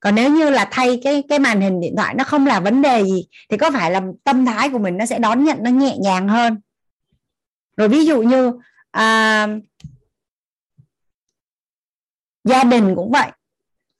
Còn 0.00 0.14
nếu 0.14 0.30
như 0.30 0.50
là 0.50 0.68
thay 0.70 1.00
cái 1.04 1.22
cái 1.28 1.38
màn 1.38 1.60
hình 1.60 1.80
điện 1.80 1.94
thoại 1.96 2.14
nó 2.14 2.24
không 2.24 2.46
là 2.46 2.60
vấn 2.60 2.82
đề 2.82 3.04
gì 3.04 3.26
thì 3.50 3.56
có 3.56 3.70
phải 3.70 3.90
là 3.90 4.02
tâm 4.24 4.46
thái 4.46 4.70
của 4.70 4.78
mình 4.78 4.96
nó 4.96 5.06
sẽ 5.06 5.18
đón 5.18 5.44
nhận 5.44 5.58
nó 5.60 5.70
nhẹ 5.70 5.96
nhàng 5.98 6.28
hơn? 6.28 6.60
Rồi 7.76 7.88
ví 7.88 8.04
dụ 8.04 8.22
như 8.22 8.52
à, 8.90 9.48
gia 12.44 12.64
đình 12.64 12.94
cũng 12.96 13.10
vậy 13.10 13.30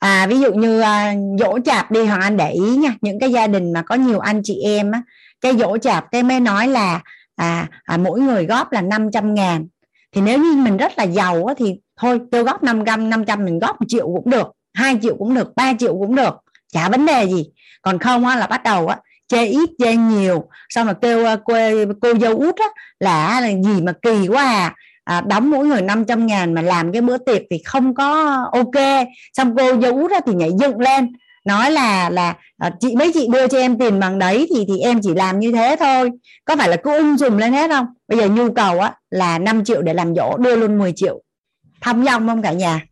à 0.04 0.26
ví 0.26 0.40
dụ 0.40 0.52
như 0.52 0.80
à, 0.80 1.14
dỗ 1.38 1.58
chạp 1.64 1.90
đi 1.90 2.04
hoàng 2.04 2.20
anh 2.20 2.36
để 2.36 2.50
ý 2.50 2.76
nha 2.76 2.94
những 3.00 3.20
cái 3.20 3.32
gia 3.32 3.46
đình 3.46 3.72
mà 3.72 3.82
có 3.82 3.94
nhiều 3.94 4.18
anh 4.18 4.40
chị 4.44 4.60
em 4.64 4.90
á 4.90 5.02
cái 5.40 5.56
dỗ 5.56 5.78
chạp 5.78 6.04
cái 6.10 6.22
mới 6.22 6.40
nói 6.40 6.68
là 6.68 7.00
à, 7.36 7.66
à 7.84 7.96
mỗi 7.96 8.20
người 8.20 8.46
góp 8.46 8.72
là 8.72 8.80
500 8.80 9.34
ngàn. 9.34 9.66
Thì 10.12 10.20
nếu 10.20 10.38
như 10.38 10.52
mình 10.56 10.76
rất 10.76 10.92
là 10.98 11.04
giàu 11.04 11.44
á, 11.44 11.54
thì 11.58 11.74
thôi 11.96 12.20
tôi 12.30 12.42
góp 12.42 12.62
500 12.62 13.10
500 13.10 13.44
mình 13.44 13.58
góp 13.58 13.80
một 13.80 13.86
triệu 13.88 14.06
cũng 14.06 14.30
được 14.30 14.46
2 14.74 14.98
triệu 15.02 15.16
cũng 15.16 15.34
được 15.34 15.56
3 15.56 15.72
triệu 15.78 15.98
cũng 15.98 16.14
được 16.14 16.34
chả 16.72 16.88
vấn 16.88 17.06
đề 17.06 17.26
gì. 17.26 17.44
Còn 17.82 17.98
không 17.98 18.26
á, 18.26 18.36
là 18.36 18.46
bắt 18.46 18.62
đầu 18.62 18.86
á, 18.86 18.96
chê 19.28 19.44
ít 19.44 19.70
chê 19.78 19.96
nhiều 19.96 20.48
xong 20.68 20.86
rồi 20.86 20.94
kêu 21.02 21.26
à, 21.26 21.36
cô, 21.44 21.54
cô 22.00 22.14
dâu 22.20 22.38
út 22.38 22.56
á, 22.56 22.66
là 23.00 23.26
à, 23.26 23.40
là 23.40 23.48
gì 23.48 23.82
mà 23.82 23.92
kỳ 24.02 24.28
quá 24.28 24.44
à 24.44 24.74
à, 25.04 25.20
đóng 25.20 25.50
mỗi 25.50 25.66
người 25.66 25.82
500 25.82 26.26
ngàn 26.26 26.54
mà 26.54 26.62
làm 26.62 26.92
cái 26.92 27.02
bữa 27.02 27.18
tiệc 27.18 27.42
thì 27.50 27.58
không 27.64 27.94
có 27.94 28.36
ok. 28.52 29.06
Xong 29.32 29.56
cô 29.56 29.80
dâu 29.80 30.08
ra 30.08 30.20
thì 30.26 30.34
nhảy 30.34 30.50
dựng 30.60 30.80
lên 30.80 31.12
nói 31.44 31.70
là 31.70 32.10
là 32.10 32.36
à, 32.58 32.70
chị 32.80 32.96
mấy 32.96 33.12
chị 33.14 33.26
đưa 33.32 33.48
cho 33.48 33.58
em 33.58 33.78
tiền 33.78 34.00
bằng 34.00 34.18
đấy 34.18 34.48
thì 34.54 34.64
thì 34.68 34.78
em 34.78 35.00
chỉ 35.02 35.14
làm 35.14 35.38
như 35.38 35.52
thế 35.52 35.76
thôi. 35.80 36.10
Có 36.44 36.56
phải 36.56 36.68
là 36.68 36.76
cứ 36.76 36.96
ung 36.96 37.16
dùm 37.16 37.36
lên 37.36 37.52
hết 37.52 37.70
không? 37.70 37.86
Bây 38.08 38.18
giờ 38.18 38.28
nhu 38.28 38.52
cầu 38.52 38.80
á 38.80 38.94
là 39.10 39.38
5 39.38 39.64
triệu 39.64 39.82
để 39.82 39.94
làm 39.94 40.14
dỗ 40.14 40.36
đưa 40.36 40.56
luôn 40.56 40.78
10 40.78 40.92
triệu. 40.96 41.22
Thăm 41.80 42.04
dòng 42.04 42.28
không 42.28 42.42
cả 42.42 42.52
nhà? 42.52 42.86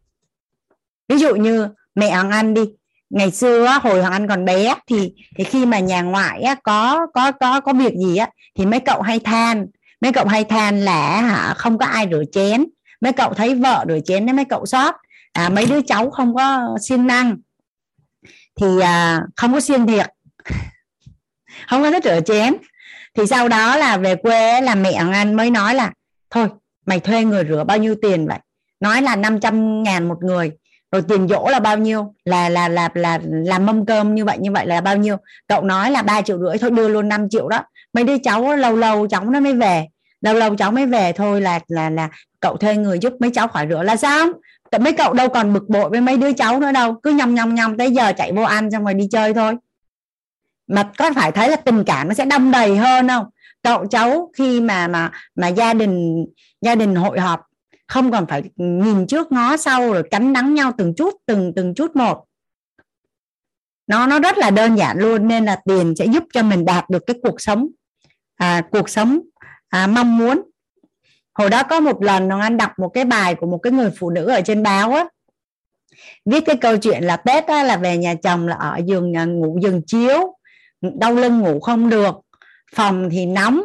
Ví 1.09 1.19
dụ 1.19 1.35
như 1.35 1.69
mẹ 1.95 2.11
Hoàng 2.11 2.31
Anh 2.31 2.55
đi. 2.55 2.63
Ngày 3.11 3.31
xưa 3.31 3.65
á, 3.65 3.79
hồi 3.79 4.01
Hoàng 4.01 4.13
Anh 4.13 4.29
còn 4.29 4.45
bé 4.45 4.75
thì 4.87 5.13
thì 5.39 5.45
khi 5.45 5.67
mà 5.67 5.79
nhà 5.79 6.03
ngoại 6.03 6.43
á, 6.43 6.55
có 6.55 7.07
có 7.15 7.33
có 7.33 7.61
có 7.61 7.73
việc 7.73 7.95
gì 7.95 8.17
á 8.17 8.29
thì 8.59 8.67
mấy 8.67 8.81
cậu 8.81 9.03
hay 9.03 9.19
than 9.19 9.67
mấy 10.03 10.13
cậu 10.13 10.27
hay 10.27 10.45
than 10.45 10.81
là 10.81 11.21
hả 11.21 11.55
không 11.55 11.79
có 11.79 11.87
ai 11.87 12.09
rửa 12.11 12.23
chén. 12.33 12.65
Mấy 13.01 13.13
cậu 13.13 13.35
thấy 13.35 13.55
vợ 13.55 13.85
rửa 13.89 13.99
chén 14.05 14.27
đấy 14.27 14.35
mấy 14.35 14.45
cậu 14.45 14.67
sót. 14.67 14.95
À, 15.33 15.49
mấy 15.49 15.67
đứa 15.67 15.81
cháu 15.87 16.11
không 16.11 16.35
có 16.35 16.77
siêng 16.81 17.07
năng. 17.07 17.37
Thì 18.61 18.81
à, 18.81 19.21
không 19.37 19.53
có 19.53 19.61
siêng 19.61 19.87
thiệt 19.87 20.07
không 21.69 21.83
có 21.83 21.91
thích 21.91 22.05
rửa 22.05 22.21
chén. 22.27 22.57
Thì 23.15 23.27
sau 23.27 23.49
đó 23.49 23.77
là 23.77 23.97
về 23.97 24.15
quê 24.17 24.61
là 24.61 24.75
mẹ 24.75 24.93
anh 24.93 25.35
mới 25.35 25.51
nói 25.51 25.75
là 25.75 25.93
thôi 26.31 26.49
mày 26.87 27.01
thuê 27.01 27.25
người 27.25 27.45
rửa 27.49 27.65
bao 27.65 27.79
nhiêu 27.79 27.95
tiền 28.03 28.27
vậy? 28.27 28.39
Nói 28.81 29.03
là 29.03 29.17
500 29.17 29.83
ngàn 29.83 30.09
một 30.09 30.19
người 30.23 30.51
rồi 30.93 31.03
tiền 31.09 31.29
dỗ 31.29 31.49
là 31.51 31.61
bao 31.61 31.79
nhiêu? 31.79 32.15
Là 32.25 32.49
là 32.49 32.69
là 32.69 32.89
là 32.95 33.19
làm 33.25 33.67
mâm 33.67 33.87
cơm 33.87 34.15
như 34.15 34.25
vậy 34.25 34.39
như 34.41 34.53
vậy 34.53 34.67
là 34.67 34.81
bao 34.81 34.97
nhiêu? 34.97 35.17
Cậu 35.49 35.63
nói 35.63 35.91
là 35.91 36.03
ba 36.03 36.23
triệu 36.23 36.39
rưỡi 36.39 36.59
thôi, 36.59 36.71
đưa 36.71 36.89
luôn 36.89 37.09
5 37.09 37.29
triệu 37.29 37.49
đó. 37.49 37.63
Mấy 37.93 38.05
đứa 38.05 38.19
cháu 38.19 38.57
lâu 38.57 38.77
lâu 38.77 39.07
cháu 39.09 39.25
nó 39.25 39.41
mới 39.41 39.55
về. 39.55 39.87
Lâu 40.21 40.35
lâu 40.35 40.57
cháu 40.57 40.73
mới 40.73 40.87
về 40.87 41.13
thôi 41.13 41.41
là 41.41 41.61
là 41.69 41.91
là 41.91 42.09
cậu 42.41 42.57
thuê 42.57 42.77
người 42.77 42.99
giúp 42.99 43.13
mấy 43.21 43.31
cháu 43.31 43.49
khỏi 43.49 43.67
rửa 43.71 43.83
là 43.83 43.97
sao 43.97 44.29
mấy 44.81 44.93
cậu 44.93 45.13
đâu 45.13 45.29
còn 45.29 45.53
bực 45.53 45.69
bội 45.69 45.91
với 45.91 46.01
mấy 46.01 46.17
đứa 46.17 46.33
cháu 46.33 46.61
nữa 46.61 46.73
đâu. 46.73 46.95
Cứ 47.03 47.11
nhong 47.11 47.35
nhong 47.35 47.55
nhong 47.55 47.79
tới 47.79 47.91
giờ 47.91 48.13
chạy 48.17 48.33
vô 48.33 48.43
ăn 48.43 48.71
xong 48.71 48.85
rồi 48.85 48.95
đi 48.95 49.09
chơi 49.11 49.35
thôi. 49.35 49.55
Mà 50.67 50.91
có 50.99 51.11
phải 51.15 51.33
thấy 51.33 51.49
là 51.49 51.57
tình 51.57 51.85
cảm 51.85 52.09
nó 52.09 52.15
sẽ 52.15 52.25
đông 52.25 52.51
đầy 52.51 52.77
hơn 52.77 53.09
không? 53.09 53.27
Cậu 53.63 53.87
cháu 53.87 54.31
khi 54.39 54.61
mà 54.61 54.89
mà 54.89 55.11
mà 55.37 55.49
gia 55.49 55.75
đình 55.75 56.25
gia 56.61 56.75
đình 56.75 56.95
hội 56.95 57.21
họp 57.21 57.41
không 57.93 58.13
còn 58.13 58.27
phải 58.27 58.43
nhìn 58.57 59.07
trước 59.07 59.33
ngó 59.33 59.57
sau 59.57 59.93
rồi 59.93 60.03
cắn 60.11 60.33
đắng 60.33 60.55
nhau 60.55 60.73
từng 60.79 60.95
chút 60.95 61.15
từng 61.27 61.53
từng 61.57 61.75
chút 61.75 61.97
một. 61.97 62.25
Nó 63.87 64.07
nó 64.07 64.19
rất 64.19 64.39
là 64.39 64.51
đơn 64.51 64.79
giản 64.79 64.99
luôn 64.99 65.29
nên 65.29 65.45
là 65.45 65.61
tiền 65.65 65.95
sẽ 65.99 66.07
giúp 66.07 66.25
cho 66.33 66.43
mình 66.43 66.65
đạt 66.65 66.91
được 66.91 67.03
cái 67.07 67.17
cuộc 67.23 67.41
sống 67.41 67.69
à, 68.37 68.63
cuộc 68.71 68.89
sống 68.89 69.21
à, 69.69 69.87
mong 69.87 70.19
muốn. 70.19 70.43
Hồi 71.35 71.51
đó 71.51 71.63
có 71.63 71.81
một 71.81 72.03
lần 72.03 72.29
nó 72.29 72.41
anh 72.41 72.57
đọc 72.57 72.71
một 72.79 72.89
cái 72.89 73.05
bài 73.05 73.35
của 73.35 73.47
một 73.47 73.59
cái 73.59 73.73
người 73.73 73.91
phụ 73.99 74.11
nữ 74.11 74.27
ở 74.27 74.41
trên 74.41 74.63
báo 74.63 74.93
á. 74.93 75.05
Viết 76.25 76.45
cái 76.47 76.57
câu 76.57 76.77
chuyện 76.77 77.05
là 77.05 77.17
tết 77.17 77.47
á, 77.47 77.63
là 77.63 77.77
về 77.77 77.97
nhà 77.97 78.15
chồng 78.15 78.49
là 78.49 78.57
ở 78.57 78.81
giường 78.87 79.17
à, 79.17 79.25
ngủ 79.25 79.59
giường 79.63 79.83
chiếu 79.87 80.37
đau 80.81 81.15
lưng 81.15 81.39
ngủ 81.39 81.61
không 81.61 81.89
được 81.89 82.15
phòng 82.75 83.09
thì 83.11 83.27
nóng 83.27 83.63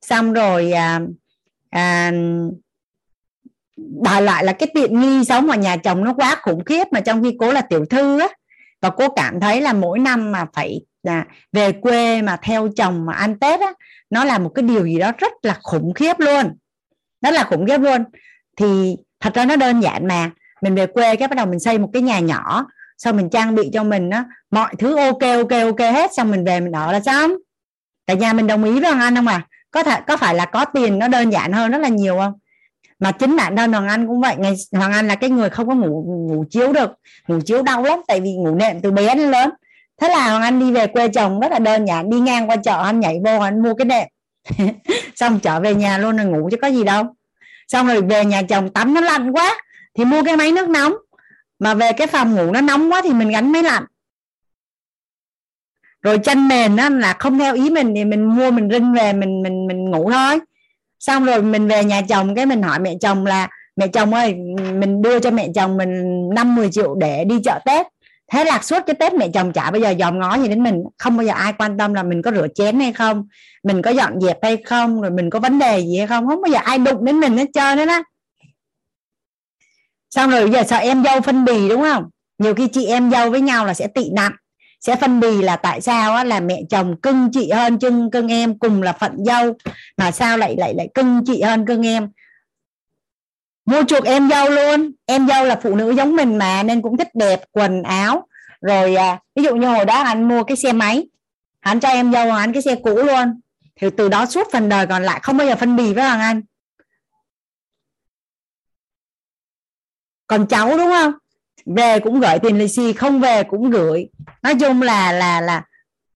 xong 0.00 0.32
rồi 0.32 0.72
à, 0.72 1.00
à, 1.70 2.12
đòi 3.76 4.22
lại 4.22 4.44
là 4.44 4.52
cái 4.52 4.68
tiện 4.74 5.00
nghi 5.00 5.24
sống 5.24 5.50
ở 5.50 5.56
nhà 5.56 5.76
chồng 5.76 6.04
nó 6.04 6.14
quá 6.14 6.36
khủng 6.42 6.64
khiếp 6.64 6.84
mà 6.92 7.00
trong 7.00 7.22
khi 7.22 7.36
cố 7.38 7.52
là 7.52 7.60
tiểu 7.60 7.84
thư 7.90 8.18
á. 8.18 8.28
Và 8.82 8.90
cô 8.90 9.08
cảm 9.08 9.40
thấy 9.40 9.60
là 9.60 9.72
mỗi 9.72 9.98
năm 9.98 10.32
mà 10.32 10.46
phải 10.54 10.80
là 11.02 11.24
về 11.52 11.72
quê 11.72 12.22
mà 12.22 12.36
theo 12.42 12.68
chồng 12.76 13.06
mà 13.06 13.12
ăn 13.12 13.38
tết 13.38 13.60
á, 13.60 13.72
nó 14.10 14.24
là 14.24 14.38
một 14.38 14.48
cái 14.54 14.62
điều 14.62 14.86
gì 14.86 14.98
đó 14.98 15.12
rất 15.18 15.32
là 15.42 15.58
khủng 15.62 15.94
khiếp 15.94 16.20
luôn. 16.20 16.56
Rất 17.22 17.30
là 17.30 17.44
khủng 17.44 17.66
khiếp 17.66 17.78
luôn. 17.78 18.04
Thì 18.56 18.96
thật 19.20 19.34
ra 19.34 19.44
nó 19.44 19.56
đơn 19.56 19.80
giản 19.80 20.06
mà. 20.06 20.30
Mình 20.62 20.74
về 20.74 20.86
quê 20.86 21.16
cái 21.16 21.28
bắt 21.28 21.36
đầu 21.36 21.46
mình 21.46 21.60
xây 21.60 21.78
một 21.78 21.90
cái 21.92 22.02
nhà 22.02 22.18
nhỏ, 22.18 22.66
xong 22.98 23.16
mình 23.16 23.30
trang 23.30 23.54
bị 23.54 23.70
cho 23.72 23.84
mình 23.84 24.10
á, 24.10 24.24
mọi 24.50 24.74
thứ 24.78 24.96
ok 24.96 25.20
ok 25.20 25.50
ok 25.50 25.80
hết, 25.80 26.10
xong 26.14 26.30
mình 26.30 26.44
về 26.44 26.60
mình 26.60 26.72
ở 26.72 26.92
là 26.92 27.00
xong. 27.00 27.30
Cả 28.06 28.14
nhà 28.14 28.32
mình 28.32 28.46
đồng 28.46 28.64
ý 28.64 28.80
với 28.80 28.90
hoàng 28.90 29.00
anh 29.00 29.16
không 29.16 29.26
à? 29.26 29.46
Có 29.70 29.82
thể, 29.82 30.00
có 30.06 30.16
phải 30.16 30.34
là 30.34 30.44
có 30.44 30.64
tiền 30.64 30.98
nó 30.98 31.08
đơn 31.08 31.32
giản 31.32 31.52
hơn 31.52 31.70
rất 31.70 31.78
là 31.78 31.88
nhiều 31.88 32.16
không? 32.18 32.32
Mà 32.98 33.12
chính 33.12 33.36
bản 33.36 33.56
thân 33.56 33.72
hoàng 33.72 33.88
anh 33.88 34.06
cũng 34.06 34.20
vậy. 34.20 34.36
Ngày 34.38 34.54
hoàng 34.72 34.92
anh 34.92 35.08
là 35.08 35.14
cái 35.14 35.30
người 35.30 35.50
không 35.50 35.68
có 35.68 35.74
ngủ 35.74 36.04
ngủ 36.28 36.44
chiếu 36.50 36.72
được, 36.72 36.90
ngủ 37.28 37.40
chiếu 37.46 37.62
đau 37.62 37.82
lắm, 37.82 38.00
tại 38.08 38.20
vì 38.20 38.32
ngủ 38.32 38.54
nệm 38.54 38.80
từ 38.80 38.90
bé 38.90 39.14
đến 39.14 39.30
lớn. 39.30 39.50
Thế 40.00 40.08
là 40.08 40.30
hoàng 40.30 40.42
anh 40.42 40.60
đi 40.60 40.72
về 40.72 40.86
quê 40.86 41.08
chồng, 41.08 41.40
rất 41.40 41.52
là 41.52 41.58
đơn 41.58 41.84
giản. 41.84 42.10
Đi 42.10 42.20
ngang 42.20 42.50
qua 42.50 42.56
chợ, 42.56 42.82
anh 42.82 43.00
nhảy 43.00 43.20
vô, 43.24 43.40
anh 43.40 43.62
mua 43.62 43.74
cái 43.74 43.84
nệm. 43.84 44.08
Xong 45.14 45.40
trở 45.40 45.60
về 45.60 45.74
nhà 45.74 45.98
luôn 45.98 46.16
rồi 46.16 46.26
ngủ 46.26 46.48
chứ 46.50 46.56
có 46.62 46.68
gì 46.68 46.84
đâu. 46.84 47.04
Xong 47.68 47.86
rồi 47.86 48.02
về 48.02 48.24
nhà 48.24 48.42
chồng, 48.42 48.70
tắm 48.70 48.94
nó 48.94 49.00
lạnh 49.00 49.32
quá, 49.32 49.56
thì 49.94 50.04
mua 50.04 50.22
cái 50.22 50.36
máy 50.36 50.52
nước 50.52 50.68
nóng. 50.68 50.94
Mà 51.58 51.74
về 51.74 51.92
cái 51.92 52.06
phòng 52.06 52.34
ngủ 52.34 52.52
nó 52.52 52.60
nóng 52.60 52.92
quá 52.92 53.00
thì 53.04 53.12
mình 53.12 53.30
gắn 53.30 53.52
máy 53.52 53.62
lạnh. 53.62 53.84
Rồi 56.02 56.18
chân 56.18 56.48
mền 56.48 56.76
á, 56.76 56.90
là 56.90 57.12
không 57.18 57.38
theo 57.38 57.54
ý 57.54 57.70
mình 57.70 57.92
thì 57.96 58.04
mình 58.04 58.36
mua, 58.36 58.50
mình 58.50 58.68
rinh 58.72 58.92
về, 58.92 59.12
mình 59.12 59.42
mình 59.42 59.66
mình 59.66 59.90
ngủ 59.90 60.10
thôi 60.10 60.40
xong 61.06 61.24
rồi 61.24 61.42
mình 61.42 61.68
về 61.68 61.84
nhà 61.84 62.02
chồng, 62.08 62.34
cái 62.34 62.46
mình 62.46 62.62
hỏi 62.62 62.78
mẹ 62.78 62.94
chồng 63.00 63.26
là, 63.26 63.48
mẹ 63.76 63.88
chồng 63.88 64.14
ơi, 64.14 64.34
mình 64.78 65.02
đưa 65.02 65.20
cho 65.20 65.30
mẹ 65.30 65.48
chồng 65.54 65.76
mình 65.76 65.90
năm 66.34 66.54
10 66.54 66.70
triệu 66.70 66.94
để 66.94 67.24
đi 67.24 67.40
chợ 67.44 67.58
Tết. 67.64 67.86
Thế 68.32 68.44
là 68.44 68.60
suốt 68.62 68.82
cái 68.86 68.94
Tết 68.94 69.14
mẹ 69.14 69.28
chồng 69.34 69.52
chả 69.52 69.70
bao 69.70 69.80
giờ 69.80 69.94
dòm 69.98 70.18
ngó 70.18 70.38
gì 70.38 70.48
đến 70.48 70.62
mình, 70.62 70.84
không 70.98 71.16
bao 71.16 71.26
giờ 71.26 71.32
ai 71.32 71.52
quan 71.52 71.78
tâm 71.78 71.94
là 71.94 72.02
mình 72.02 72.22
có 72.22 72.30
rửa 72.30 72.46
chén 72.54 72.80
hay 72.80 72.92
không, 72.92 73.28
mình 73.62 73.82
có 73.82 73.90
dọn 73.90 74.20
dẹp 74.20 74.38
hay 74.42 74.56
không, 74.56 75.02
rồi 75.02 75.10
mình 75.10 75.30
có 75.30 75.38
vấn 75.38 75.58
đề 75.58 75.80
gì 75.80 75.98
hay 75.98 76.06
không 76.06 76.26
không 76.26 76.42
bao 76.42 76.52
giờ 76.52 76.58
ai 76.64 76.78
đụng 76.78 77.04
đến 77.04 77.20
mình 77.20 77.36
hết 77.36 77.46
trơn 77.54 77.76
đấy 77.76 77.86
á. 77.86 78.02
Xong 80.10 80.30
rồi 80.30 80.42
bây 80.42 80.52
giờ 80.52 80.62
sợ 80.62 80.76
em 80.76 81.04
dâu 81.04 81.20
phân 81.20 81.44
bì, 81.44 81.68
đúng 81.68 81.82
không? 81.82 82.04
Nhiều 82.38 82.54
khi 82.54 82.68
chị 82.68 82.86
em 82.86 83.10
dâu 83.10 83.30
với 83.30 83.40
nhau 83.40 83.64
là 83.64 83.74
sẽ 83.74 83.86
tị 83.86 84.10
nặng 84.12 84.32
sẽ 84.80 84.96
phân 84.96 85.20
bì 85.20 85.42
là 85.42 85.56
tại 85.56 85.80
sao 85.80 86.14
á, 86.14 86.24
là 86.24 86.40
mẹ 86.40 86.62
chồng 86.70 87.00
cưng 87.00 87.28
chị 87.32 87.50
hơn 87.50 87.78
cưng 87.78 88.10
cưng 88.10 88.28
em 88.28 88.58
cùng 88.58 88.82
là 88.82 88.92
phận 88.92 89.24
dâu 89.24 89.54
mà 89.96 90.10
sao 90.10 90.38
lại 90.38 90.56
lại 90.58 90.74
lại 90.74 90.88
cưng 90.94 91.24
chị 91.26 91.42
hơn 91.42 91.66
cưng 91.66 91.86
em? 91.86 92.08
Mua 93.66 93.82
chuộc 93.84 94.04
em 94.04 94.28
dâu 94.28 94.50
luôn. 94.50 94.92
Em 95.06 95.28
dâu 95.28 95.44
là 95.44 95.60
phụ 95.62 95.74
nữ 95.76 95.90
giống 95.90 96.16
mình 96.16 96.38
mà 96.38 96.62
nên 96.62 96.82
cũng 96.82 96.96
thích 96.96 97.08
đẹp 97.14 97.40
quần 97.52 97.82
áo. 97.82 98.26
Rồi 98.60 98.94
à, 98.94 99.20
ví 99.34 99.42
dụ 99.42 99.56
như 99.56 99.66
hồi 99.66 99.84
đó 99.84 100.02
anh 100.02 100.28
mua 100.28 100.44
cái 100.44 100.56
xe 100.56 100.72
máy 100.72 101.06
anh 101.66 101.80
cho 101.80 101.88
em 101.88 102.12
dâu 102.12 102.30
anh 102.30 102.52
cái 102.52 102.62
xe 102.62 102.74
cũ 102.74 102.94
luôn. 102.94 103.40
Thì 103.76 103.90
từ 103.96 104.08
đó 104.08 104.26
suốt 104.26 104.48
phần 104.52 104.68
đời 104.68 104.86
còn 104.86 105.02
lại 105.02 105.20
không 105.22 105.36
bao 105.36 105.46
giờ 105.46 105.56
phân 105.56 105.76
bì 105.76 105.94
với 105.94 106.04
hoàng 106.04 106.20
anh. 106.20 106.42
Còn 110.26 110.46
cháu 110.46 110.78
đúng 110.78 110.88
không? 110.88 111.12
Về 111.76 112.00
cũng 112.00 112.20
gửi 112.20 112.38
tiền 112.38 112.58
lì 112.58 112.68
xì, 112.68 112.92
không 112.92 113.20
về 113.20 113.42
cũng 113.42 113.70
gửi. 113.70 114.06
Nói 114.42 114.54
chung 114.60 114.82
là 114.82 115.12
là 115.12 115.40
là 115.40 115.62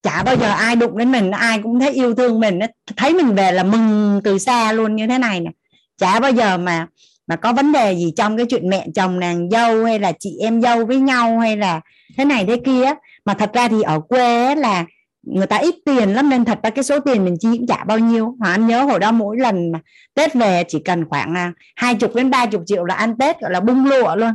chả 0.03 0.23
bao 0.23 0.37
giờ 0.37 0.49
ai 0.49 0.77
đụng 0.77 0.99
đến 0.99 1.12
mình, 1.12 1.31
ai 1.31 1.61
cũng 1.62 1.81
thấy 1.81 1.91
yêu 1.91 2.15
thương 2.15 2.41
mình. 2.41 2.59
Thấy 2.97 3.15
mình 3.15 3.35
về 3.35 3.53
là 3.53 3.62
mừng 3.62 4.20
từ 4.25 4.39
xa 4.39 4.73
luôn, 4.73 4.97
như 4.97 5.07
thế 5.07 5.19
này 5.19 5.41
nè. 5.41 5.51
Chả 5.99 6.20
bao 6.20 6.33
giờ 6.33 6.59
mà 6.59 6.87
mà 7.27 7.37
có 7.37 7.53
vấn 7.53 7.73
đề 7.73 7.93
gì 7.93 8.12
trong 8.17 8.37
cái 8.37 8.47
chuyện 8.47 8.69
mẹ 8.69 8.87
chồng 8.95 9.20
nàng 9.20 9.51
dâu, 9.51 9.85
hay 9.85 9.99
là 9.99 10.12
chị 10.19 10.39
em 10.41 10.62
dâu 10.62 10.87
với 10.87 10.97
nhau, 10.97 11.39
hay 11.39 11.57
là 11.57 11.81
thế 12.17 12.25
này 12.25 12.45
thế 12.49 12.57
kia 12.65 12.95
mà 13.25 13.35
thật 13.35 13.51
ra 13.53 13.69
thì 13.69 13.83
ở 13.83 14.01
quê 14.01 14.55
là 14.55 14.85
người 15.23 15.47
ta 15.47 15.57
ít 15.57 15.75
tiền 15.85 16.09
lắm, 16.15 16.31
nên 16.31 16.45
thật 16.45 16.59
ra 16.62 16.70
cái 16.70 16.85
số 16.85 17.01
tiền 17.01 17.25
mình 17.25 17.37
chi 17.41 17.49
cũng 17.59 17.67
chả 17.67 17.85
bao 17.85 17.99
nhiêu. 17.99 18.37
Mà 18.39 18.51
anh 18.51 18.67
nhớ 18.67 18.83
hồi 18.83 18.99
đó 18.99 19.12
mỗi 19.12 19.37
lần 19.39 19.73
mà 19.73 19.79
tết 20.15 20.35
về 20.35 20.65
chỉ 20.69 20.79
cần 20.85 21.05
khoảng 21.09 21.35
à, 21.35 21.53
hai 21.77 21.95
chục 21.95 22.15
đến 22.15 22.31
ba 22.31 22.47
chục 22.47 22.62
triệu 22.67 22.85
là 22.85 22.95
ăn 22.95 23.19
tết, 23.19 23.41
gọi 23.41 23.51
là 23.51 23.61
bung 23.61 23.87
lụa 23.87 24.17
luôn. 24.17 24.31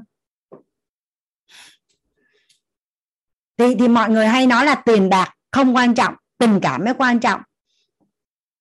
Thì 3.58 3.76
thì 3.80 3.88
mọi 3.88 4.10
người 4.10 4.28
hay 4.28 4.48
nói 4.48 4.66
là 4.66 4.76
tiền 4.76 5.10
bạc 5.10 5.34
không 5.52 5.76
quan 5.76 5.96
trọng 5.96 6.16
tình 6.38 6.60
cảm 6.62 6.86
mới 6.86 6.94
quan 6.94 7.20
trọng. 7.20 7.42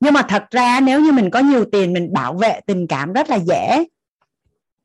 Nhưng 0.01 0.15
mà 0.15 0.23
thật 0.23 0.45
ra 0.51 0.81
nếu 0.81 1.01
như 1.01 1.13
mình 1.13 1.31
có 1.31 1.39
nhiều 1.39 1.65
tiền 1.73 1.93
mình 1.93 2.13
bảo 2.13 2.35
vệ 2.35 2.61
tình 2.67 2.87
cảm 2.87 3.13
rất 3.13 3.31
là 3.31 3.37
dễ. 3.37 3.85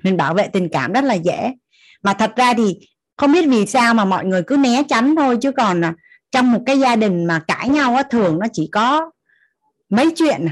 Mình 0.04 0.18
bảo 0.18 0.34
vệ 0.34 0.48
tình 0.48 0.70
cảm 0.72 0.94
rất 0.94 1.04
là 1.04 1.14
dễ. 1.14 1.54
Mà 2.04 2.14
thật 2.14 2.34
ra 2.36 2.54
thì 2.54 2.80
không 3.18 3.32
biết 3.32 3.46
vì 3.50 3.66
sao 3.66 3.94
mà 3.94 4.06
mọi 4.06 4.26
người 4.26 4.44
cứ 4.44 4.58
né 4.58 4.84
tránh 4.90 5.16
thôi 5.16 5.38
chứ 5.42 5.52
còn 5.52 5.82
à, 5.86 5.94
trong 6.32 6.52
một 6.52 6.60
cái 6.66 6.80
gia 6.80 6.96
đình 6.96 7.26
mà 7.26 7.40
cãi 7.48 7.70
nhau 7.70 7.96
á 7.96 8.04
thường 8.04 8.40
nó 8.40 8.46
chỉ 8.54 8.70
có 8.72 9.12
mấy 9.90 10.14
chuyện 10.16 10.48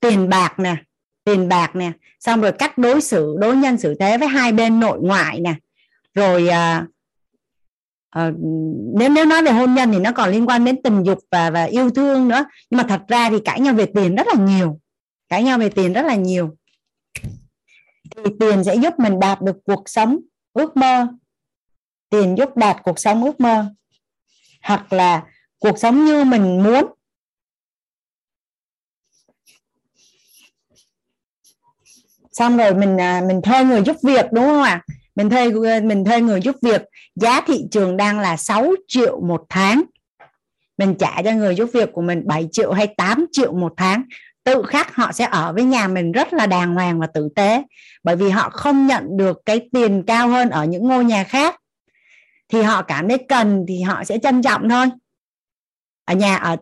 tiền 0.00 0.28
bạc 0.28 0.58
nè 0.58 0.76
tiền 1.24 1.48
bạc 1.48 1.76
nè 1.76 1.92
xong 2.20 2.40
rồi 2.40 2.52
cách 2.52 2.78
đối 2.78 3.00
xử 3.00 3.36
đối 3.40 3.56
nhân 3.56 3.78
xử 3.78 3.94
thế 4.00 4.18
với 4.18 4.28
hai 4.28 4.52
bên 4.52 4.80
nội 4.80 4.98
ngoại 5.02 5.40
nè 5.40 5.54
rồi 6.14 6.48
uh, 6.48 6.88
à, 8.10 8.30
nếu 8.94 9.08
nếu 9.08 9.24
nói 9.24 9.42
về 9.42 9.50
hôn 9.50 9.74
nhân 9.74 9.92
thì 9.92 9.98
nó 9.98 10.12
còn 10.12 10.30
liên 10.30 10.48
quan 10.48 10.64
đến 10.64 10.82
tình 10.82 11.02
dục 11.02 11.18
và 11.30 11.50
và 11.50 11.64
yêu 11.64 11.90
thương 11.90 12.28
nữa. 12.28 12.44
Nhưng 12.70 12.78
mà 12.78 12.84
thật 12.88 13.00
ra 13.08 13.30
thì 13.30 13.36
cãi 13.44 13.60
nhau 13.60 13.74
về 13.74 13.86
tiền 13.94 14.16
rất 14.16 14.26
là 14.26 14.44
nhiều. 14.44 14.80
Cãi 15.28 15.42
nhau 15.42 15.58
về 15.58 15.68
tiền 15.68 15.92
rất 15.92 16.02
là 16.02 16.14
nhiều. 16.14 16.56
Thì 18.16 18.30
tiền 18.40 18.64
sẽ 18.64 18.74
giúp 18.74 18.94
mình 18.98 19.20
đạt 19.20 19.42
được 19.42 19.56
cuộc 19.64 19.82
sống 19.86 20.18
ước 20.52 20.76
mơ. 20.76 21.06
Tiền 22.10 22.34
giúp 22.38 22.56
đạt 22.56 22.76
cuộc 22.82 22.98
sống 22.98 23.24
ước 23.24 23.40
mơ. 23.40 23.64
Hoặc 24.62 24.92
là 24.92 25.22
cuộc 25.58 25.78
sống 25.78 26.04
như 26.04 26.24
mình 26.24 26.62
muốn. 26.62 26.86
Xong 32.32 32.56
rồi 32.56 32.74
mình 32.74 33.00
à, 33.00 33.22
mình 33.28 33.40
thuê 33.42 33.64
người 33.64 33.82
giúp 33.82 33.96
việc 34.02 34.26
đúng 34.32 34.44
không 34.44 34.62
ạ? 34.62 34.84
Mình 35.18 35.30
thuê 35.30 35.80
mình 35.80 36.04
thuê 36.04 36.20
người 36.20 36.40
giúp 36.40 36.56
việc. 36.62 36.82
Giá 37.14 37.40
thị 37.40 37.64
trường 37.70 37.96
đang 37.96 38.20
là 38.20 38.36
6 38.36 38.74
triệu 38.88 39.20
một 39.20 39.46
tháng. 39.48 39.82
Mình 40.78 40.94
trả 40.98 41.22
cho 41.22 41.32
người 41.32 41.54
giúp 41.54 41.70
việc 41.72 41.92
của 41.92 42.02
mình 42.02 42.22
7 42.26 42.48
triệu 42.52 42.72
hay 42.72 42.86
8 42.96 43.26
triệu 43.32 43.52
một 43.52 43.72
tháng. 43.76 44.02
Tự 44.44 44.62
khắc 44.62 44.94
họ 44.94 45.12
sẽ 45.12 45.24
ở 45.30 45.52
với 45.52 45.64
nhà 45.64 45.88
mình 45.88 46.12
rất 46.12 46.32
là 46.32 46.46
đàng 46.46 46.74
hoàng 46.74 47.00
và 47.00 47.06
tử 47.06 47.28
tế. 47.36 47.62
Bởi 48.04 48.16
vì 48.16 48.28
họ 48.28 48.50
không 48.50 48.86
nhận 48.86 49.16
được 49.16 49.38
cái 49.46 49.68
tiền 49.72 50.04
cao 50.06 50.28
hơn 50.28 50.50
ở 50.50 50.64
những 50.64 50.82
ngôi 50.82 51.04
nhà 51.04 51.24
khác. 51.24 51.56
Thì 52.48 52.62
họ 52.62 52.82
cảm 52.82 53.08
thấy 53.08 53.18
cần 53.28 53.64
thì 53.68 53.82
họ 53.82 54.04
sẽ 54.04 54.18
trân 54.18 54.42
trọng 54.42 54.68
thôi. 54.68 54.86
Ở 56.04 56.14
nhà 56.14 56.36
ở, 56.36 56.56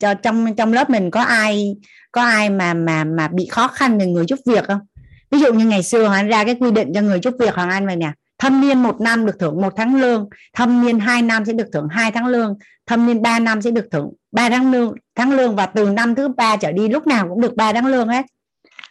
ở 0.00 0.14
trong 0.14 0.56
trong 0.56 0.72
lớp 0.72 0.90
mình 0.90 1.10
có 1.10 1.22
ai 1.22 1.76
có 2.12 2.22
ai 2.22 2.50
mà 2.50 2.74
mà 2.74 3.04
mà 3.04 3.28
bị 3.28 3.46
khó 3.50 3.68
khăn 3.68 3.98
về 3.98 4.06
người 4.06 4.24
giúp 4.28 4.38
việc 4.46 4.64
không? 4.64 4.80
Ví 5.30 5.38
dụ 5.38 5.52
như 5.52 5.66
ngày 5.66 5.82
xưa 5.82 6.08
hoàng 6.08 6.20
anh 6.20 6.28
ra 6.28 6.44
cái 6.44 6.56
quy 6.60 6.70
định 6.70 6.92
cho 6.94 7.00
người 7.00 7.20
giúp 7.22 7.34
việc 7.38 7.54
hoàng 7.54 7.70
anh 7.70 7.86
vậy 7.86 7.96
nè, 7.96 8.12
thâm 8.38 8.60
niên 8.60 8.82
một 8.82 9.00
năm 9.00 9.26
được 9.26 9.38
thưởng 9.38 9.60
một 9.60 9.72
tháng 9.76 10.00
lương, 10.00 10.28
thâm 10.52 10.86
niên 10.86 10.98
hai 10.98 11.22
năm 11.22 11.44
sẽ 11.44 11.52
được 11.52 11.66
thưởng 11.72 11.88
hai 11.90 12.10
tháng 12.10 12.26
lương, 12.26 12.58
thâm 12.88 13.06
niên 13.06 13.22
3 13.22 13.38
năm 13.38 13.62
sẽ 13.62 13.70
được 13.70 13.88
thưởng 13.90 14.12
ba 14.32 14.50
tháng 14.50 14.72
lương 14.72 14.94
tháng 15.14 15.32
lương 15.32 15.56
và 15.56 15.66
từ 15.66 15.90
năm 15.90 16.14
thứ 16.14 16.28
ba 16.28 16.56
trở 16.56 16.72
đi 16.72 16.88
lúc 16.88 17.06
nào 17.06 17.28
cũng 17.28 17.40
được 17.40 17.56
ba 17.56 17.72
tháng 17.72 17.86
lương 17.86 18.08
hết. 18.08 18.26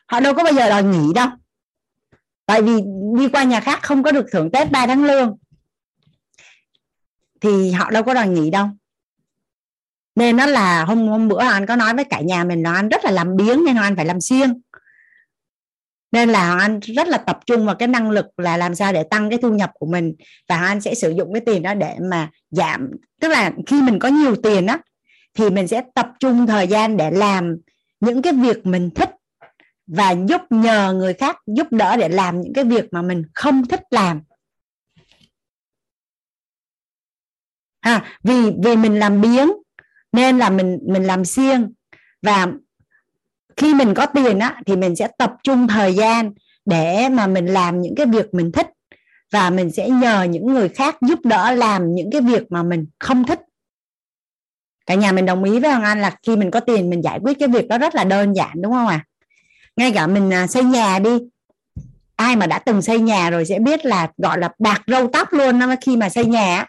Họ 0.07 0.19
đâu 0.19 0.33
có 0.33 0.43
bao 0.43 0.53
giờ 0.53 0.69
đòi 0.69 0.83
nghỉ 0.83 1.13
đâu. 1.15 1.27
Tại 2.45 2.61
vì 2.61 2.81
đi 3.17 3.29
qua 3.29 3.43
nhà 3.43 3.59
khác 3.59 3.79
không 3.81 4.03
có 4.03 4.11
được 4.11 4.25
thưởng 4.31 4.51
tết 4.51 4.71
3 4.71 4.87
tháng 4.87 5.05
lương. 5.05 5.37
Thì 7.41 7.71
họ 7.71 7.91
đâu 7.91 8.03
có 8.03 8.13
đòi 8.13 8.27
nghỉ 8.27 8.49
đâu. 8.49 8.67
Nên 10.15 10.37
nó 10.37 10.45
là 10.45 10.85
hôm 10.85 11.07
hôm 11.07 11.27
bữa 11.27 11.39
anh 11.39 11.65
có 11.65 11.75
nói 11.75 11.93
với 11.93 12.05
cả 12.05 12.21
nhà 12.21 12.43
mình 12.43 12.63
là 12.63 12.73
anh 12.73 12.89
rất 12.89 13.05
là 13.05 13.11
làm 13.11 13.35
biếng 13.35 13.65
nên 13.65 13.75
anh 13.75 13.95
phải 13.95 14.05
làm 14.05 14.21
siêng 14.21 14.61
nên 16.11 16.29
là 16.29 16.57
anh 16.57 16.79
rất 16.79 17.07
là 17.07 17.17
tập 17.17 17.39
trung 17.45 17.65
vào 17.65 17.75
cái 17.75 17.87
năng 17.87 18.09
lực 18.09 18.25
là 18.37 18.57
làm 18.57 18.75
sao 18.75 18.93
để 18.93 19.03
tăng 19.03 19.29
cái 19.29 19.39
thu 19.41 19.49
nhập 19.49 19.71
của 19.73 19.85
mình. 19.85 20.15
Và 20.49 20.57
anh 20.57 20.81
sẽ 20.81 20.95
sử 20.95 21.11
dụng 21.11 21.33
cái 21.33 21.41
tiền 21.45 21.63
đó 21.63 21.73
để 21.73 21.95
mà 22.01 22.29
giảm 22.49 22.91
tức 23.21 23.27
là 23.27 23.51
khi 23.67 23.81
mình 23.81 23.99
có 23.99 24.07
nhiều 24.07 24.35
tiền 24.35 24.67
á 24.67 24.79
thì 25.33 25.49
mình 25.49 25.67
sẽ 25.67 25.83
tập 25.95 26.09
trung 26.19 26.47
thời 26.47 26.67
gian 26.67 26.97
để 26.97 27.11
làm 27.11 27.57
những 27.99 28.21
cái 28.21 28.33
việc 28.33 28.65
mình 28.65 28.89
thích 28.95 29.09
và 29.87 30.15
giúp 30.27 30.41
nhờ 30.49 30.93
người 30.93 31.13
khác 31.13 31.37
giúp 31.45 31.67
đỡ 31.71 31.97
để 31.97 32.09
làm 32.09 32.41
những 32.41 32.53
cái 32.53 32.63
việc 32.63 32.85
mà 32.91 33.01
mình 33.01 33.23
không 33.33 33.67
thích 33.67 33.81
làm. 33.89 34.21
À, 37.79 38.05
vì 38.23 38.51
vì 38.63 38.75
mình 38.75 38.99
làm 38.99 39.21
biếng 39.21 39.49
nên 40.11 40.37
là 40.37 40.49
mình 40.49 40.79
mình 40.87 41.03
làm 41.03 41.25
siêng 41.25 41.73
và 42.21 42.47
khi 43.57 43.73
mình 43.73 43.93
có 43.93 44.05
tiền 44.05 44.39
á 44.39 44.61
thì 44.65 44.75
mình 44.75 44.95
sẽ 44.95 45.07
tập 45.17 45.33
trung 45.43 45.67
thời 45.67 45.93
gian 45.93 46.31
để 46.65 47.09
mà 47.09 47.27
mình 47.27 47.45
làm 47.45 47.81
những 47.81 47.95
cái 47.95 48.05
việc 48.05 48.33
mình 48.33 48.51
thích. 48.51 48.67
Và 49.31 49.49
mình 49.49 49.71
sẽ 49.71 49.89
nhờ 49.89 50.23
những 50.23 50.45
người 50.45 50.69
khác 50.69 50.97
giúp 51.01 51.19
đỡ 51.23 51.51
làm 51.51 51.95
những 51.95 52.11
cái 52.11 52.21
việc 52.21 52.51
mà 52.51 52.63
mình 52.63 52.87
không 52.99 53.25
thích. 53.25 53.39
Cả 54.85 54.95
nhà 54.95 55.11
mình 55.11 55.25
đồng 55.25 55.43
ý 55.43 55.59
với 55.59 55.69
hoàng 55.71 55.83
anh 55.83 56.01
là 56.01 56.15
khi 56.27 56.35
mình 56.35 56.51
có 56.51 56.59
tiền 56.59 56.89
mình 56.89 57.03
giải 57.03 57.19
quyết 57.19 57.39
cái 57.39 57.47
việc 57.47 57.67
đó 57.67 57.77
rất 57.77 57.95
là 57.95 58.03
đơn 58.03 58.33
giản 58.33 58.61
đúng 58.61 58.71
không 58.71 58.87
ạ? 58.87 59.05
À? 59.05 59.05
ngay 59.75 59.91
cả 59.91 60.07
mình 60.07 60.33
à, 60.33 60.47
xây 60.47 60.63
nhà 60.63 60.99
đi. 60.99 61.17
Ai 62.15 62.35
mà 62.35 62.47
đã 62.47 62.59
từng 62.59 62.81
xây 62.81 62.99
nhà 62.99 63.29
rồi 63.29 63.45
sẽ 63.45 63.59
biết 63.59 63.85
là 63.85 64.07
gọi 64.17 64.39
là 64.39 64.49
bạc 64.59 64.81
râu 64.87 65.07
tóc 65.07 65.33
luôn 65.33 65.59
khi 65.81 65.97
mà 65.97 66.09
xây 66.09 66.25
nhà 66.25 66.65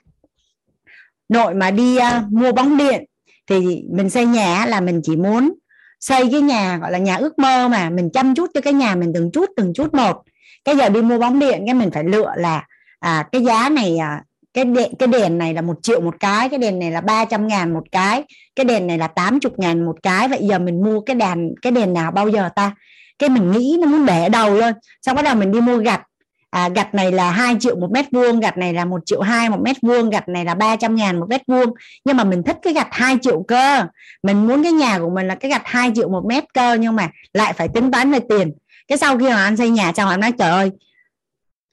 nội 1.29 1.55
mà 1.55 1.71
đi 1.71 1.97
uh, 1.97 2.33
mua 2.33 2.53
bóng 2.53 2.77
điện 2.77 3.05
thì 3.47 3.85
mình 3.91 4.11
xây 4.11 4.27
nhà 4.27 4.67
là 4.67 4.81
mình 4.81 5.01
chỉ 5.05 5.17
muốn 5.17 5.55
xây 6.01 6.29
cái 6.33 6.41
nhà 6.41 6.77
gọi 6.77 6.91
là 6.93 6.99
nhà 6.99 7.17
ước 7.17 7.39
mơ 7.39 7.69
mà 7.69 7.91
mình 7.91 8.11
chăm 8.11 8.35
chút 8.35 8.51
cho 8.55 8.61
cái 8.61 8.73
nhà 8.73 8.95
mình 8.95 9.13
từng 9.15 9.31
chút 9.33 9.51
từng 9.57 9.73
chút 9.75 9.95
một. 9.95 10.23
Cái 10.65 10.77
giờ 10.77 10.89
đi 10.89 11.03
mua 11.03 11.19
bóng 11.19 11.39
điện 11.39 11.63
cái 11.67 11.75
mình 11.75 11.91
phải 11.91 12.05
lựa 12.05 12.33
là 12.37 12.67
à, 13.01 13.29
cái 13.33 13.45
giá 13.45 13.69
này 13.69 13.99
à, 13.99 14.23
cái 14.55 14.65
đèn, 14.65 14.95
cái 14.99 15.07
đèn 15.07 15.39
này 15.39 15.55
là 15.55 15.63
một 15.63 15.77
triệu 15.83 16.01
một 16.01 16.15
cái 16.21 16.49
cái 16.49 16.59
đèn 16.59 16.79
này 16.79 16.91
là 16.91 17.01
300 17.01 17.49
ngàn 17.49 17.75
một 17.75 17.83
cái 17.93 18.23
cái 18.57 18.65
đèn 18.65 18.87
này 18.87 18.99
là 18.99 19.09
80 19.09 19.53
ngàn 19.57 19.85
một 19.85 19.97
cái. 20.03 20.29
Vậy 20.29 20.41
giờ 20.43 20.59
mình 20.59 20.83
mua 20.85 21.01
cái 21.01 21.17
đèn 21.17 21.55
cái 21.63 21.73
đèn 21.73 21.93
nào 21.93 22.11
bao 22.11 22.29
giờ 22.29 22.49
ta? 22.57 22.75
Cái 23.19 23.29
mình 23.29 23.51
nghĩ 23.51 23.77
nó 23.81 23.87
muốn 23.87 24.07
để 24.07 24.29
đầu 24.29 24.55
luôn 24.55 24.73
xong 25.03 25.17
bắt 25.17 25.23
đầu 25.23 25.35
mình 25.35 25.53
đi 25.53 25.61
mua 25.61 25.77
gạch 25.77 26.03
à, 26.51 26.69
gạch 26.69 26.95
này 26.95 27.13
là 27.13 27.31
2 27.31 27.57
triệu 27.61 27.77
một 27.77 27.91
mét 27.91 28.07
vuông 28.13 28.41
gạch 28.41 28.59
này 28.59 28.73
là 28.73 28.85
một 28.85 29.01
triệu 29.07 29.21
hai 29.21 29.49
một 29.49 29.61
mét 29.63 29.77
vuông 29.83 30.11
gạch 30.11 30.29
này 30.29 30.45
là 30.45 30.55
300 30.55 30.97
ngàn 30.97 31.21
một 31.21 31.27
mét 31.29 31.43
vuông. 31.47 31.75
Nhưng 32.05 32.17
mà 32.17 32.25
mình 32.25 32.43
thích 32.43 32.57
cái 32.63 32.73
gạch 32.73 32.89
2 32.91 33.19
triệu 33.23 33.43
cơ. 33.43 33.87
Mình 34.23 34.47
muốn 34.47 34.63
cái 34.63 34.73
nhà 34.73 34.99
của 34.99 35.11
mình 35.11 35.29
là 35.29 35.35
cái 35.35 35.51
gạch 35.51 35.63
2 35.65 35.93
triệu 35.95 36.09
một 36.09 36.25
mét 36.27 36.45
cơ 36.55 36.75
nhưng 36.75 36.97
mà 36.97 37.09
lại 37.33 37.53
phải 37.53 37.69
tính 37.69 37.91
toán 37.91 38.11
về 38.11 38.19
tiền. 38.29 38.53
Cái 38.89 38.99
sau 38.99 39.19
khi 39.19 39.29
mà 39.29 39.45
anh 39.45 39.57
xây 39.57 39.71
nhà 39.71 39.93
xong 39.97 40.09
anh 40.09 40.21
nói 40.21 40.33
trời 40.39 40.51
ơi 40.51 40.71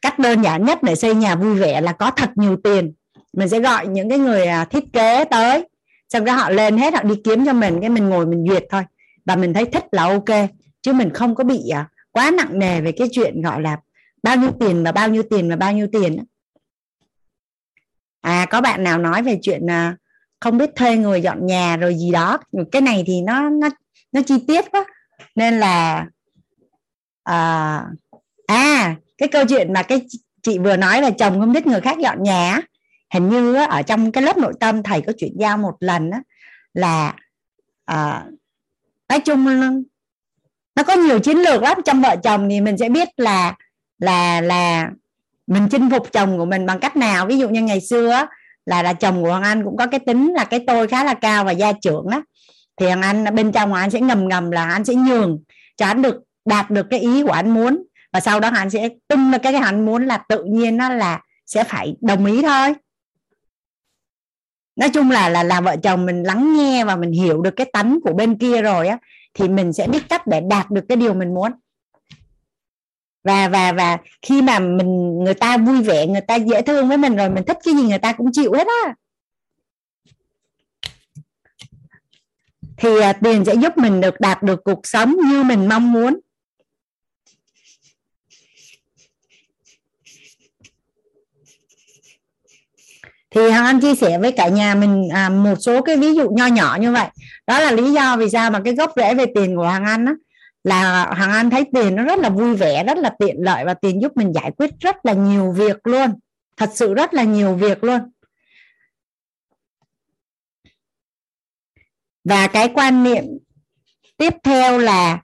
cách 0.01 0.19
đơn 0.19 0.41
giản 0.41 0.65
nhất 0.65 0.83
để 0.83 0.95
xây 0.95 1.15
nhà 1.15 1.35
vui 1.35 1.55
vẻ 1.55 1.81
là 1.81 1.91
có 1.91 2.11
thật 2.11 2.29
nhiều 2.35 2.57
tiền. 2.63 2.93
Mình 3.33 3.49
sẽ 3.49 3.59
gọi 3.59 3.87
những 3.87 4.09
cái 4.09 4.19
người 4.19 4.45
à, 4.45 4.65
thiết 4.65 4.83
kế 4.93 5.25
tới. 5.25 5.67
Xong 6.09 6.25
cái 6.25 6.35
họ 6.35 6.49
lên 6.49 6.77
hết 6.77 6.93
họ 6.93 7.03
đi 7.03 7.15
kiếm 7.23 7.45
cho 7.45 7.53
mình 7.53 7.81
cái 7.81 7.89
mình 7.89 8.09
ngồi 8.09 8.25
mình 8.25 8.45
duyệt 8.49 8.63
thôi. 8.69 8.83
Và 9.25 9.35
mình 9.35 9.53
thấy 9.53 9.65
thích 9.65 9.83
là 9.91 10.03
ok 10.03 10.49
chứ 10.81 10.93
mình 10.93 11.09
không 11.13 11.35
có 11.35 11.43
bị 11.43 11.69
à, 11.69 11.87
quá 12.11 12.31
nặng 12.31 12.59
nề 12.59 12.81
về 12.81 12.91
cái 12.91 13.07
chuyện 13.11 13.41
gọi 13.41 13.61
là 13.61 13.77
bao 14.25 14.37
nhiêu 14.37 14.51
tiền 14.59 14.83
và 14.83 14.91
bao 14.91 15.09
nhiêu 15.09 15.23
tiền 15.29 15.49
và 15.49 15.55
bao 15.55 15.73
nhiêu 15.73 15.87
tiền 15.91 16.17
à 18.21 18.45
có 18.49 18.61
bạn 18.61 18.83
nào 18.83 18.97
nói 18.97 19.23
về 19.23 19.39
chuyện 19.41 19.69
à, 19.69 19.97
không 20.39 20.57
biết 20.57 20.69
thuê 20.75 20.97
người 20.97 21.21
dọn 21.21 21.45
nhà 21.45 21.77
rồi 21.77 21.95
gì 21.95 22.11
đó. 22.11 22.37
Cái 22.71 22.81
này 22.81 23.03
thì 23.07 23.21
nó 23.21 23.49
nó 23.49 23.69
nó 24.11 24.21
chi 24.21 24.35
tiết 24.47 24.65
quá. 24.71 24.85
Nên 25.35 25.59
là 25.59 26.05
à, 27.23 27.81
à 28.47 28.95
cái 29.17 29.29
câu 29.29 29.45
chuyện 29.49 29.73
mà 29.73 29.83
cái 29.83 30.01
chị 30.43 30.59
vừa 30.59 30.77
nói 30.77 31.01
là 31.01 31.09
chồng 31.09 31.39
không 31.39 31.53
thích 31.53 31.67
người 31.67 31.81
khác 31.81 31.97
dọn 31.99 32.23
nhà 32.23 32.61
hình 33.13 33.29
như 33.29 33.55
ở 33.55 33.81
trong 33.81 34.11
cái 34.11 34.23
lớp 34.23 34.37
nội 34.37 34.53
tâm 34.59 34.83
thầy 34.83 35.01
có 35.01 35.13
chuyện 35.17 35.33
giao 35.39 35.57
một 35.57 35.77
lần 35.79 36.11
là 36.73 37.15
à, 37.85 38.25
nói 39.09 39.19
chung 39.19 39.45
nó 40.75 40.83
có 40.83 40.93
nhiều 40.93 41.19
chiến 41.19 41.37
lược 41.37 41.61
lắm. 41.61 41.77
Trong 41.85 42.01
vợ 42.01 42.15
chồng 42.23 42.49
thì 42.49 42.61
mình 42.61 42.77
sẽ 42.77 42.89
biết 42.89 43.07
là 43.17 43.55
là 43.99 44.41
là 44.41 44.89
mình 45.47 45.67
chinh 45.71 45.89
phục 45.89 46.11
chồng 46.11 46.37
của 46.37 46.45
mình 46.45 46.65
bằng 46.65 46.79
cách 46.79 46.97
nào? 46.97 47.25
Ví 47.25 47.37
dụ 47.37 47.49
như 47.49 47.61
ngày 47.61 47.81
xưa 47.81 48.25
là 48.65 48.83
là 48.83 48.93
chồng 48.93 49.23
của 49.23 49.29
hoàng 49.29 49.43
anh 49.43 49.63
cũng 49.63 49.77
có 49.77 49.87
cái 49.87 49.99
tính 49.99 50.33
là 50.33 50.43
cái 50.43 50.63
tôi 50.67 50.87
khá 50.87 51.03
là 51.03 51.13
cao 51.13 51.43
và 51.43 51.51
gia 51.51 51.71
trưởng 51.71 52.09
đó 52.09 52.21
thì 52.77 52.85
hoàng 52.85 53.01
anh, 53.01 53.35
bên 53.35 53.51
trong 53.51 53.69
hoàng 53.69 53.83
anh 53.83 53.91
sẽ 53.91 54.01
ngầm 54.01 54.27
ngầm 54.27 54.51
là 54.51 54.69
anh 54.69 54.85
sẽ 54.85 54.95
nhường 54.95 55.39
cho 55.77 55.85
anh 55.85 56.01
được, 56.01 56.15
đạt 56.45 56.71
được 56.71 56.87
cái 56.89 56.99
ý 56.99 57.23
của 57.23 57.31
anh 57.31 57.49
muốn. 57.49 57.83
Và 58.13 58.19
sau 58.19 58.39
đó 58.39 58.49
anh 58.53 58.69
sẽ 58.69 58.89
tung 59.07 59.31
ra 59.31 59.37
cái 59.37 59.53
cái 59.53 59.61
anh 59.61 59.85
muốn 59.85 60.05
là 60.05 60.17
tự 60.17 60.43
nhiên 60.43 60.77
nó 60.77 60.89
là 60.89 61.21
sẽ 61.45 61.63
phải 61.63 61.95
đồng 62.01 62.25
ý 62.25 62.41
thôi. 62.41 62.73
Nói 64.75 64.89
chung 64.89 65.11
là 65.11 65.29
là 65.29 65.43
là 65.43 65.61
vợ 65.61 65.75
chồng 65.83 66.05
mình 66.05 66.23
lắng 66.23 66.57
nghe 66.57 66.85
và 66.85 66.95
mình 66.95 67.11
hiểu 67.11 67.41
được 67.41 67.55
cái 67.55 67.69
tánh 67.73 67.99
của 68.03 68.13
bên 68.13 68.37
kia 68.37 68.61
rồi 68.61 68.87
á, 68.87 68.97
thì 69.33 69.49
mình 69.49 69.73
sẽ 69.73 69.87
biết 69.87 70.09
cách 70.09 70.27
để 70.27 70.41
đạt 70.49 70.71
được 70.71 70.81
cái 70.89 70.95
điều 70.95 71.13
mình 71.13 71.33
muốn 71.33 71.51
và 73.25 73.47
và 73.47 73.71
và 73.71 73.97
khi 74.21 74.41
mà 74.41 74.59
mình 74.59 75.19
người 75.23 75.33
ta 75.33 75.57
vui 75.57 75.81
vẻ 75.81 76.07
người 76.07 76.21
ta 76.21 76.35
dễ 76.35 76.61
thương 76.61 76.87
với 76.87 76.97
mình 76.97 77.15
rồi 77.15 77.29
mình 77.29 77.43
thích 77.47 77.57
cái 77.63 77.73
gì 77.73 77.83
người 77.83 77.99
ta 77.99 78.13
cũng 78.13 78.31
chịu 78.33 78.53
hết 78.53 78.67
á. 78.67 78.95
Thì 82.77 82.99
à, 83.01 83.13
tiền 83.13 83.45
sẽ 83.45 83.55
giúp 83.55 83.77
mình 83.77 84.01
được 84.01 84.19
đạt 84.19 84.43
được 84.43 84.63
cuộc 84.63 84.79
sống 84.83 85.15
như 85.29 85.43
mình 85.43 85.69
mong 85.69 85.91
muốn. 85.91 86.19
Thì 93.31 93.41
hoàng 93.49 93.65
anh 93.65 93.81
chia 93.81 93.95
sẻ 93.95 94.17
với 94.19 94.31
cả 94.31 94.47
nhà 94.47 94.75
mình 94.75 95.09
à, 95.13 95.29
một 95.29 95.55
số 95.59 95.81
cái 95.81 95.97
ví 95.97 96.13
dụ 96.15 96.29
nho 96.29 96.45
nhỏ 96.45 96.77
như 96.81 96.91
vậy. 96.91 97.07
Đó 97.47 97.59
là 97.59 97.71
lý 97.71 97.93
do 97.93 98.17
vì 98.17 98.29
sao 98.29 98.51
mà 98.51 98.61
cái 98.65 98.75
gốc 98.75 98.91
rễ 98.95 99.13
về 99.13 99.25
tiền 99.35 99.55
của 99.55 99.63
hoàng 99.63 99.85
anh 99.85 100.05
á 100.05 100.13
là 100.65 101.05
hoàng 101.05 101.31
anh 101.31 101.49
thấy 101.49 101.63
tiền 101.73 101.95
nó 101.95 102.03
rất 102.03 102.19
là 102.19 102.29
vui 102.29 102.55
vẻ, 102.55 102.83
rất 102.83 102.97
là 102.97 103.15
tiện 103.19 103.35
lợi 103.39 103.65
và 103.65 103.73
tiền 103.73 104.01
giúp 104.01 104.11
mình 104.17 104.33
giải 104.33 104.51
quyết 104.57 104.71
rất 104.79 104.95
là 105.05 105.13
nhiều 105.13 105.51
việc 105.51 105.87
luôn. 105.87 106.19
Thật 106.57 106.69
sự 106.73 106.93
rất 106.93 107.13
là 107.13 107.23
nhiều 107.23 107.55
việc 107.55 107.83
luôn. 107.83 107.99
Và 112.23 112.47
cái 112.47 112.71
quan 112.73 113.03
niệm 113.03 113.23
tiếp 114.17 114.33
theo 114.43 114.77
là 114.77 115.21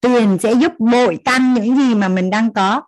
tiền 0.00 0.38
sẽ 0.42 0.52
giúp 0.52 0.72
bội 0.78 1.18
tăng 1.24 1.54
những 1.54 1.76
gì 1.76 1.94
mà 1.94 2.08
mình 2.08 2.30
đang 2.30 2.52
có. 2.52 2.82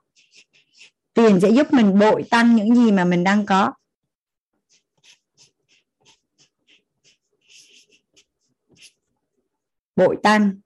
Tiền 1.15 1.41
sẽ 1.43 1.51
giúp 1.51 1.73
mình 1.73 1.99
bội 1.99 2.25
tăng 2.31 2.57
những 2.57 2.75
gì 2.75 2.93
mà 2.93 3.05
mình 3.05 3.25
đang 3.25 3.47
có. 3.47 3.73
Bội 9.97 10.17
tăng 10.23 10.62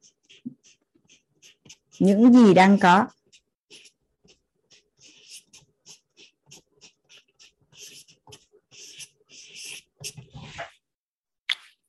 những 1.99 2.33
gì 2.33 2.55
đang 2.55 2.79
có. 2.79 3.07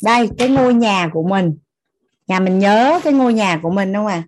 Đây 0.04 0.30
cái 0.38 0.50
ngôi 0.50 0.74
nhà 0.74 1.10
của 1.14 1.24
mình. 1.24 1.58
Nhà 2.28 2.40
mình 2.40 2.60
nhớ 2.60 3.00
cái 3.04 3.14
ngôi 3.14 3.34
nhà 3.34 3.60
của 3.64 3.70
mình 3.70 3.94
không 3.94 4.08
à 4.08 4.24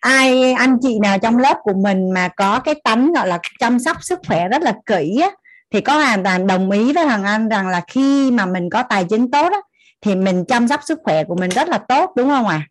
ai 0.00 0.52
anh 0.52 0.76
chị 0.82 0.98
nào 0.98 1.18
trong 1.18 1.38
lớp 1.38 1.56
của 1.62 1.74
mình 1.74 2.10
mà 2.10 2.28
có 2.28 2.60
cái 2.60 2.74
tánh 2.84 3.12
gọi 3.12 3.28
là 3.28 3.38
chăm 3.58 3.78
sóc 3.78 3.96
sức 4.04 4.18
khỏe 4.26 4.48
rất 4.48 4.62
là 4.62 4.74
kỹ 4.86 5.20
á, 5.22 5.30
thì 5.70 5.80
có 5.80 5.94
hoàn 5.94 6.24
toàn 6.24 6.46
đồng 6.46 6.70
ý 6.70 6.92
với 6.92 7.06
thằng 7.06 7.24
anh 7.24 7.48
rằng 7.48 7.68
là 7.68 7.82
khi 7.86 8.30
mà 8.30 8.46
mình 8.46 8.70
có 8.70 8.82
tài 8.82 9.04
chính 9.04 9.30
tốt 9.30 9.52
á, 9.52 9.58
thì 10.00 10.14
mình 10.14 10.44
chăm 10.44 10.68
sóc 10.68 10.80
sức 10.84 10.98
khỏe 11.02 11.24
của 11.24 11.34
mình 11.34 11.50
rất 11.50 11.68
là 11.68 11.78
tốt 11.78 12.12
đúng 12.16 12.28
không 12.28 12.46
ạ 12.46 12.66
à? 12.66 12.68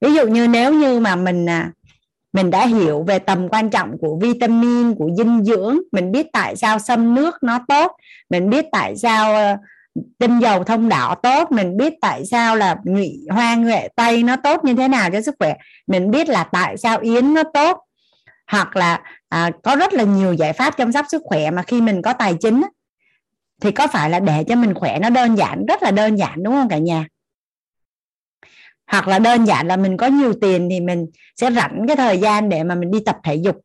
ví 0.00 0.14
dụ 0.14 0.26
như 0.26 0.48
nếu 0.48 0.72
như 0.72 1.00
mà 1.00 1.16
mình 1.16 1.48
à, 1.48 1.70
mình 2.32 2.50
đã 2.50 2.66
hiểu 2.66 3.02
về 3.02 3.18
tầm 3.18 3.48
quan 3.48 3.70
trọng 3.70 3.98
của 3.98 4.18
vitamin 4.20 4.94
của 4.94 5.10
dinh 5.18 5.44
dưỡng 5.44 5.78
mình 5.92 6.12
biết 6.12 6.26
tại 6.32 6.56
sao 6.56 6.78
xâm 6.78 7.14
nước 7.14 7.42
nó 7.42 7.58
tốt 7.68 7.92
mình 8.30 8.50
biết 8.50 8.64
tại 8.72 8.96
sao 8.96 9.34
ờ, 9.34 9.56
tinh 10.18 10.38
dầu 10.38 10.64
thông 10.64 10.88
đỏ 10.88 11.14
tốt 11.22 11.52
mình 11.52 11.76
biết 11.76 11.92
tại 12.00 12.24
sao 12.26 12.56
là 12.56 12.76
nhụy 12.84 13.18
hoa 13.30 13.54
nghệ 13.54 13.88
tây 13.96 14.22
nó 14.22 14.36
tốt 14.36 14.64
như 14.64 14.74
thế 14.74 14.88
nào 14.88 15.10
cho 15.10 15.20
sức 15.20 15.34
khỏe 15.38 15.54
mình 15.86 16.10
biết 16.10 16.28
là 16.28 16.44
tại 16.44 16.76
sao 16.76 16.98
yến 16.98 17.34
nó 17.34 17.42
tốt 17.54 17.84
hoặc 18.46 18.76
là 18.76 19.00
à, 19.28 19.50
có 19.62 19.76
rất 19.76 19.92
là 19.92 20.04
nhiều 20.04 20.32
giải 20.32 20.52
pháp 20.52 20.76
chăm 20.76 20.92
sóc 20.92 21.06
sức 21.08 21.22
khỏe 21.24 21.50
mà 21.50 21.62
khi 21.62 21.80
mình 21.80 22.02
có 22.02 22.12
tài 22.12 22.34
chính 22.40 22.62
thì 23.64 23.72
có 23.72 23.86
phải 23.86 24.10
là 24.10 24.20
để 24.20 24.44
cho 24.48 24.54
mình 24.54 24.74
khỏe 24.74 24.98
nó 24.98 25.10
đơn 25.10 25.36
giản, 25.36 25.66
rất 25.66 25.82
là 25.82 25.90
đơn 25.90 26.16
giản, 26.16 26.42
đúng 26.42 26.54
không 26.54 26.68
cả 26.68 26.78
nhà? 26.78 27.06
Hoặc 28.86 29.08
là 29.08 29.18
đơn 29.18 29.46
giản 29.46 29.66
là 29.66 29.76
mình 29.76 29.96
có 29.96 30.06
nhiều 30.06 30.34
tiền 30.40 30.68
thì 30.70 30.80
mình 30.80 31.06
sẽ 31.36 31.50
rảnh 31.50 31.84
cái 31.88 31.96
thời 31.96 32.18
gian 32.18 32.48
để 32.48 32.64
mà 32.64 32.74
mình 32.74 32.90
đi 32.90 32.98
tập 33.06 33.16
thể 33.24 33.34
dục. 33.34 33.60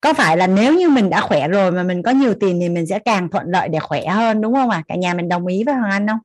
Có 0.00 0.14
phải 0.14 0.36
là 0.36 0.46
nếu 0.46 0.74
như 0.74 0.88
mình 0.88 1.10
đã 1.10 1.20
khỏe 1.20 1.48
rồi 1.48 1.72
mà 1.72 1.82
mình 1.82 2.02
có 2.02 2.10
nhiều 2.10 2.34
tiền 2.40 2.58
thì 2.60 2.68
mình 2.68 2.86
sẽ 2.86 2.98
càng 2.98 3.28
thuận 3.30 3.46
lợi 3.48 3.68
để 3.68 3.78
khỏe 3.78 4.06
hơn, 4.06 4.40
đúng 4.40 4.54
không 4.54 4.70
ạ? 4.70 4.76
À? 4.76 4.84
cả 4.88 4.94
nhà 4.94 5.14
mình 5.14 5.28
đồng 5.28 5.46
ý 5.46 5.64
với 5.64 5.74
hoàng 5.74 5.90
anh 5.90 6.06
không? 6.06 6.18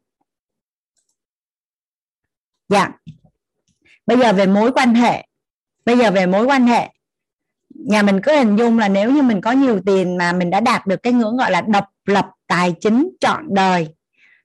Dạ. 2.69 2.91
Bây 4.05 4.17
giờ 4.17 4.33
về 4.33 4.45
mối 4.45 4.71
quan 4.71 4.95
hệ. 4.95 5.27
Bây 5.85 5.97
giờ 5.97 6.11
về 6.11 6.25
mối 6.25 6.45
quan 6.45 6.67
hệ 6.67 6.89
nhà 7.85 8.01
mình 8.01 8.21
cứ 8.21 8.35
hình 8.35 8.55
dung 8.55 8.79
là 8.79 8.89
nếu 8.89 9.11
như 9.11 9.21
mình 9.21 9.41
có 9.41 9.51
nhiều 9.51 9.79
tiền 9.85 10.17
mà 10.17 10.33
mình 10.33 10.49
đã 10.49 10.59
đạt 10.59 10.87
được 10.87 11.03
cái 11.03 11.13
ngưỡng 11.13 11.37
gọi 11.37 11.51
là 11.51 11.61
độc 11.61 11.85
lập 12.05 12.25
tài 12.47 12.73
chính 12.79 13.09
trọn 13.19 13.45
đời. 13.49 13.87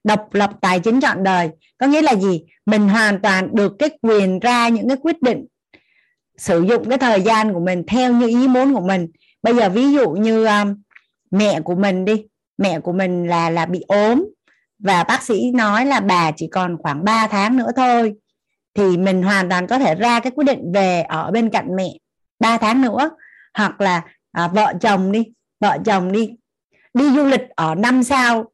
Độc 0.03 0.33
lập 0.33 0.49
tài 0.61 0.79
chính 0.79 1.01
trọn 1.01 1.23
đời 1.23 1.49
có 1.77 1.87
nghĩa 1.87 2.01
là 2.01 2.15
gì? 2.15 2.43
Mình 2.65 2.89
hoàn 2.89 3.21
toàn 3.21 3.55
được 3.55 3.75
cái 3.79 3.89
quyền 4.01 4.39
ra 4.39 4.67
những 4.67 4.87
cái 4.87 4.97
quyết 5.01 5.21
định 5.21 5.45
sử 6.37 6.61
dụng 6.61 6.89
cái 6.89 6.97
thời 6.97 7.21
gian 7.21 7.53
của 7.53 7.59
mình 7.59 7.83
theo 7.87 8.13
như 8.13 8.27
ý 8.27 8.47
muốn 8.47 8.73
của 8.73 8.87
mình. 8.87 9.07
Bây 9.43 9.55
giờ 9.55 9.69
ví 9.69 9.91
dụ 9.91 10.09
như 10.09 10.45
um, 10.45 10.75
mẹ 11.31 11.61
của 11.61 11.75
mình 11.75 12.05
đi 12.05 12.25
mẹ 12.57 12.79
của 12.79 12.91
mình 12.91 13.27
là 13.27 13.49
là 13.49 13.65
bị 13.65 13.83
ốm 13.87 14.25
và 14.79 15.03
bác 15.03 15.23
sĩ 15.23 15.51
nói 15.51 15.85
là 15.85 15.99
bà 15.99 16.31
chỉ 16.31 16.47
còn 16.51 16.77
khoảng 16.77 17.03
3 17.03 17.27
tháng 17.27 17.57
nữa 17.57 17.71
thôi 17.75 18.13
thì 18.73 18.97
mình 18.97 19.23
hoàn 19.23 19.49
toàn 19.49 19.67
có 19.67 19.79
thể 19.79 19.95
ra 19.95 20.19
cái 20.19 20.31
quyết 20.35 20.45
định 20.45 20.71
về 20.73 21.01
ở 21.01 21.31
bên 21.31 21.49
cạnh 21.49 21.75
mẹ 21.75 21.89
3 22.39 22.57
tháng 22.57 22.81
nữa 22.81 23.09
hoặc 23.57 23.81
là 23.81 24.01
à, 24.31 24.47
vợ 24.47 24.73
chồng 24.81 25.11
đi 25.11 25.25
vợ 25.59 25.77
chồng 25.85 26.11
đi 26.11 26.29
đi 26.93 27.09
du 27.09 27.25
lịch 27.25 27.49
ở 27.55 27.75
năm 27.75 28.03
sao. 28.03 28.45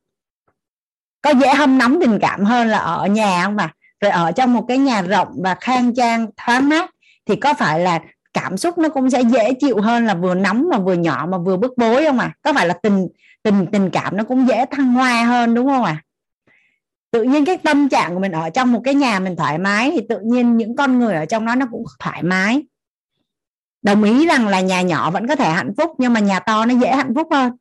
Có 1.22 1.30
dễ 1.30 1.54
hâm 1.54 1.78
nóng 1.78 1.98
tình 2.02 2.20
cảm 2.22 2.46
hơn 2.46 2.68
là 2.68 2.78
ở 2.78 3.08
nhà 3.08 3.44
không 3.44 3.56
mà 3.56 3.72
rồi 4.02 4.12
ở 4.12 4.32
trong 4.32 4.54
một 4.54 4.66
cái 4.68 4.78
nhà 4.78 5.02
rộng 5.02 5.28
và 5.44 5.56
khang 5.62 5.96
trang 5.96 6.28
thoáng 6.38 6.70
mát 6.70 6.90
thì 7.26 7.36
có 7.36 7.54
phải 7.54 7.80
là 7.80 8.00
cảm 8.34 8.58
xúc 8.58 8.78
nó 8.78 8.90
cũng 8.90 9.10
sẽ 9.10 9.22
dễ 9.22 9.54
chịu 9.54 9.82
hơn 9.82 10.06
là 10.06 10.16
vừa 10.16 10.36
nóng 10.36 10.70
mà 10.70 10.78
vừa 10.78 10.94
nhỏ 10.94 11.28
mà 11.30 11.38
vừa 11.38 11.58
bức 11.58 11.78
bối 11.78 12.06
không 12.06 12.20
à? 12.20 12.34
Có 12.42 12.54
phải 12.54 12.68
là 12.68 12.74
tình 12.74 13.08
tình 13.44 13.66
tình 13.72 13.90
cảm 13.90 14.18
nó 14.18 14.24
cũng 14.24 14.48
dễ 14.48 14.66
thăng 14.72 14.94
hoa 14.94 15.24
hơn 15.24 15.54
đúng 15.54 15.68
không 15.68 15.84
à? 15.84 16.04
Tự 17.12 17.24
nhiên 17.24 17.46
cái 17.46 17.58
tâm 17.58 17.90
trạng 17.90 18.14
của 18.14 18.20
mình 18.20 18.32
ở 18.32 18.50
trong 18.50 18.72
một 18.72 18.82
cái 18.84 18.94
nhà 18.94 19.20
mình 19.20 19.36
thoải 19.36 19.58
mái 19.58 19.92
thì 19.92 20.02
tự 20.10 20.20
nhiên 20.24 20.58
những 20.58 20.76
con 20.76 21.00
người 21.00 21.16
ở 21.16 21.26
trong 21.26 21.46
đó 21.46 21.56
nó 21.56 21.66
cũng 21.72 21.84
thoải 22.00 22.24
mái 22.24 22.64
đồng 23.84 24.04
ý 24.04 24.28
rằng 24.28 24.48
là 24.48 24.62
nhà 24.62 24.82
nhỏ 24.82 25.12
vẫn 25.12 25.28
có 25.28 25.36
thể 25.36 25.50
hạnh 25.50 25.74
phúc 25.78 25.92
nhưng 25.98 26.14
mà 26.14 26.20
nhà 26.20 26.40
to 26.40 26.66
nó 26.66 26.74
dễ 26.74 26.96
hạnh 26.96 27.14
phúc 27.16 27.28
hơn. 27.32 27.52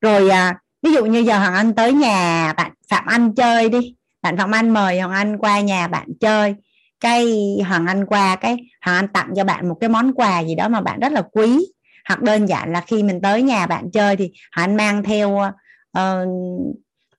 Rồi 0.00 0.28
à, 0.28 0.58
ví 0.82 0.92
dụ 0.92 1.04
như 1.04 1.18
giờ 1.18 1.38
hoàng 1.38 1.54
anh 1.54 1.74
tới 1.74 1.92
nhà 1.92 2.52
bạn 2.52 2.72
phạm 2.88 3.06
anh 3.06 3.34
chơi 3.34 3.68
đi. 3.68 3.94
Bạn 4.22 4.36
phạm 4.36 4.54
anh 4.54 4.70
mời 4.70 5.00
hoàng 5.00 5.12
anh 5.12 5.38
qua 5.38 5.60
nhà 5.60 5.88
bạn 5.88 6.08
chơi. 6.20 6.54
Cái 7.00 7.26
hoàng 7.68 7.86
anh 7.86 8.06
qua 8.06 8.36
cái 8.36 8.56
hoàng 8.84 8.96
anh 8.96 9.08
tặng 9.08 9.30
cho 9.36 9.44
bạn 9.44 9.68
một 9.68 9.76
cái 9.80 9.88
món 9.88 10.12
quà 10.12 10.40
gì 10.40 10.54
đó 10.54 10.68
mà 10.68 10.80
bạn 10.80 11.00
rất 11.00 11.12
là 11.12 11.22
quý. 11.32 11.66
Hoặc 12.08 12.22
đơn 12.22 12.46
giản 12.46 12.72
là 12.72 12.80
khi 12.80 13.02
mình 13.02 13.20
tới 13.22 13.42
nhà 13.42 13.66
bạn 13.66 13.90
chơi 13.90 14.16
thì 14.16 14.32
hoàng 14.56 14.70
anh 14.70 14.76
mang 14.76 15.02
theo 15.02 15.28
uh, 15.98 16.28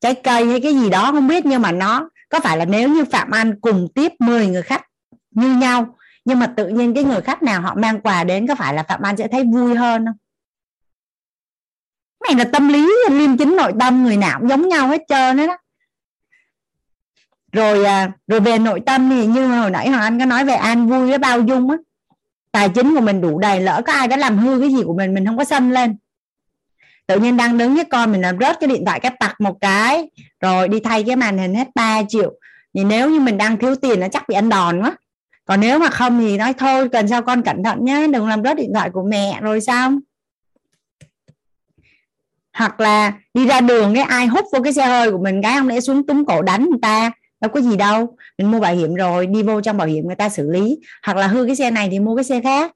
trái 0.01 0.15
cây 0.15 0.45
hay 0.45 0.61
cái 0.61 0.73
gì 0.73 0.89
đó 0.89 1.11
không 1.11 1.27
biết 1.27 1.45
nhưng 1.45 1.61
mà 1.61 1.71
nó 1.71 2.09
có 2.29 2.39
phải 2.39 2.57
là 2.57 2.65
nếu 2.65 2.89
như 2.89 3.05
phạm 3.05 3.31
anh 3.31 3.59
cùng 3.61 3.87
tiếp 3.95 4.11
10 4.19 4.47
người 4.47 4.61
khách 4.61 4.85
như 5.31 5.55
nhau 5.55 5.95
nhưng 6.25 6.39
mà 6.39 6.53
tự 6.57 6.67
nhiên 6.67 6.93
cái 6.93 7.03
người 7.03 7.21
khách 7.21 7.43
nào 7.43 7.61
họ 7.61 7.75
mang 7.75 8.01
quà 8.01 8.23
đến 8.23 8.47
có 8.47 8.55
phải 8.55 8.73
là 8.73 8.83
phạm 8.83 9.01
an 9.01 9.17
sẽ 9.17 9.27
thấy 9.27 9.43
vui 9.43 9.75
hơn 9.75 10.05
không? 10.05 10.15
Này 12.23 12.35
là 12.35 12.49
tâm 12.53 12.67
lý 12.67 12.89
liêm 13.09 13.37
chính 13.37 13.55
nội 13.55 13.73
tâm 13.79 14.03
người 14.03 14.17
nào 14.17 14.39
cũng 14.39 14.49
giống 14.49 14.69
nhau 14.69 14.87
hết 14.87 15.01
trơn 15.07 15.37
đó, 15.37 15.47
đó. 15.47 15.57
Rồi 17.51 17.85
à, 17.85 18.11
rồi 18.27 18.39
về 18.39 18.59
nội 18.59 18.81
tâm 18.85 19.09
thì 19.09 19.25
như 19.25 19.47
hồi 19.47 19.71
nãy 19.71 19.89
hoàng 19.89 20.01
anh 20.01 20.19
có 20.19 20.25
nói 20.25 20.45
về 20.45 20.53
an 20.53 20.87
vui 20.87 21.09
với 21.09 21.17
bao 21.17 21.41
dung 21.41 21.69
á. 21.69 21.77
Tài 22.51 22.69
chính 22.69 22.95
của 22.95 23.01
mình 23.01 23.21
đủ 23.21 23.39
đầy 23.39 23.61
lỡ 23.61 23.81
có 23.85 23.93
ai 23.93 24.07
đã 24.07 24.17
làm 24.17 24.37
hư 24.37 24.59
cái 24.59 24.69
gì 24.69 24.83
của 24.85 24.93
mình 24.93 25.13
mình 25.13 25.25
không 25.25 25.37
có 25.37 25.43
xâm 25.43 25.69
lên. 25.69 25.97
Tự 27.07 27.19
nhiên 27.19 27.37
đang 27.37 27.57
đứng 27.57 27.75
với 27.75 27.85
con 27.85 28.11
mình 28.11 28.21
làm 28.21 28.39
rớt 28.39 28.59
cái 28.59 28.67
điện 28.67 28.85
thoại 28.85 28.99
cái 28.99 29.11
tặc 29.19 29.41
một 29.41 29.57
cái 29.61 30.09
rồi 30.39 30.67
đi 30.67 30.79
thay 30.79 31.03
cái 31.03 31.15
màn 31.15 31.37
hình 31.37 31.55
hết 31.55 31.67
3 31.75 32.01
triệu. 32.09 32.33
Thì 32.73 32.83
nếu 32.83 33.09
như 33.09 33.19
mình 33.19 33.37
đang 33.37 33.57
thiếu 33.57 33.75
tiền 33.75 33.99
nó 33.99 34.07
chắc 34.07 34.27
bị 34.27 34.35
ăn 34.35 34.49
đòn 34.49 34.81
quá 34.81 34.95
còn 35.51 35.59
nếu 35.59 35.79
mà 35.79 35.89
không 35.89 36.19
thì 36.19 36.37
nói 36.37 36.53
thôi, 36.53 36.89
cần 36.89 37.07
sao 37.07 37.21
con 37.21 37.41
cẩn 37.41 37.63
thận 37.63 37.85
nhé 37.85 38.07
đừng 38.13 38.27
làm 38.27 38.43
rớt 38.43 38.57
điện 38.57 38.71
thoại 38.73 38.89
của 38.89 39.03
mẹ 39.03 39.39
rồi 39.41 39.61
sao? 39.61 39.91
Hoặc 42.53 42.79
là 42.79 43.13
đi 43.33 43.47
ra 43.47 43.61
đường 43.61 43.95
cái 43.95 44.03
ai 44.03 44.27
hút 44.27 44.45
vô 44.53 44.59
cái 44.63 44.73
xe 44.73 44.85
hơi 44.85 45.11
của 45.11 45.17
mình, 45.23 45.41
cái 45.41 45.57
ông 45.57 45.67
lẽ 45.67 45.79
xuống 45.79 46.07
túm 46.07 46.25
cổ 46.25 46.41
đánh 46.41 46.69
người 46.69 46.79
ta, 46.81 47.11
đâu 47.41 47.51
có 47.53 47.61
gì 47.61 47.77
đâu. 47.77 48.17
Mình 48.37 48.51
mua 48.51 48.59
bảo 48.59 48.75
hiểm 48.75 48.95
rồi, 48.95 49.27
đi 49.27 49.43
vô 49.43 49.61
trong 49.61 49.77
bảo 49.77 49.87
hiểm 49.87 50.07
người 50.07 50.15
ta 50.15 50.29
xử 50.29 50.49
lý. 50.51 50.79
Hoặc 51.03 51.17
là 51.17 51.27
hư 51.27 51.45
cái 51.45 51.55
xe 51.55 51.71
này 51.71 51.87
thì 51.91 51.99
mua 51.99 52.15
cái 52.15 52.23
xe 52.23 52.41
khác. 52.41 52.71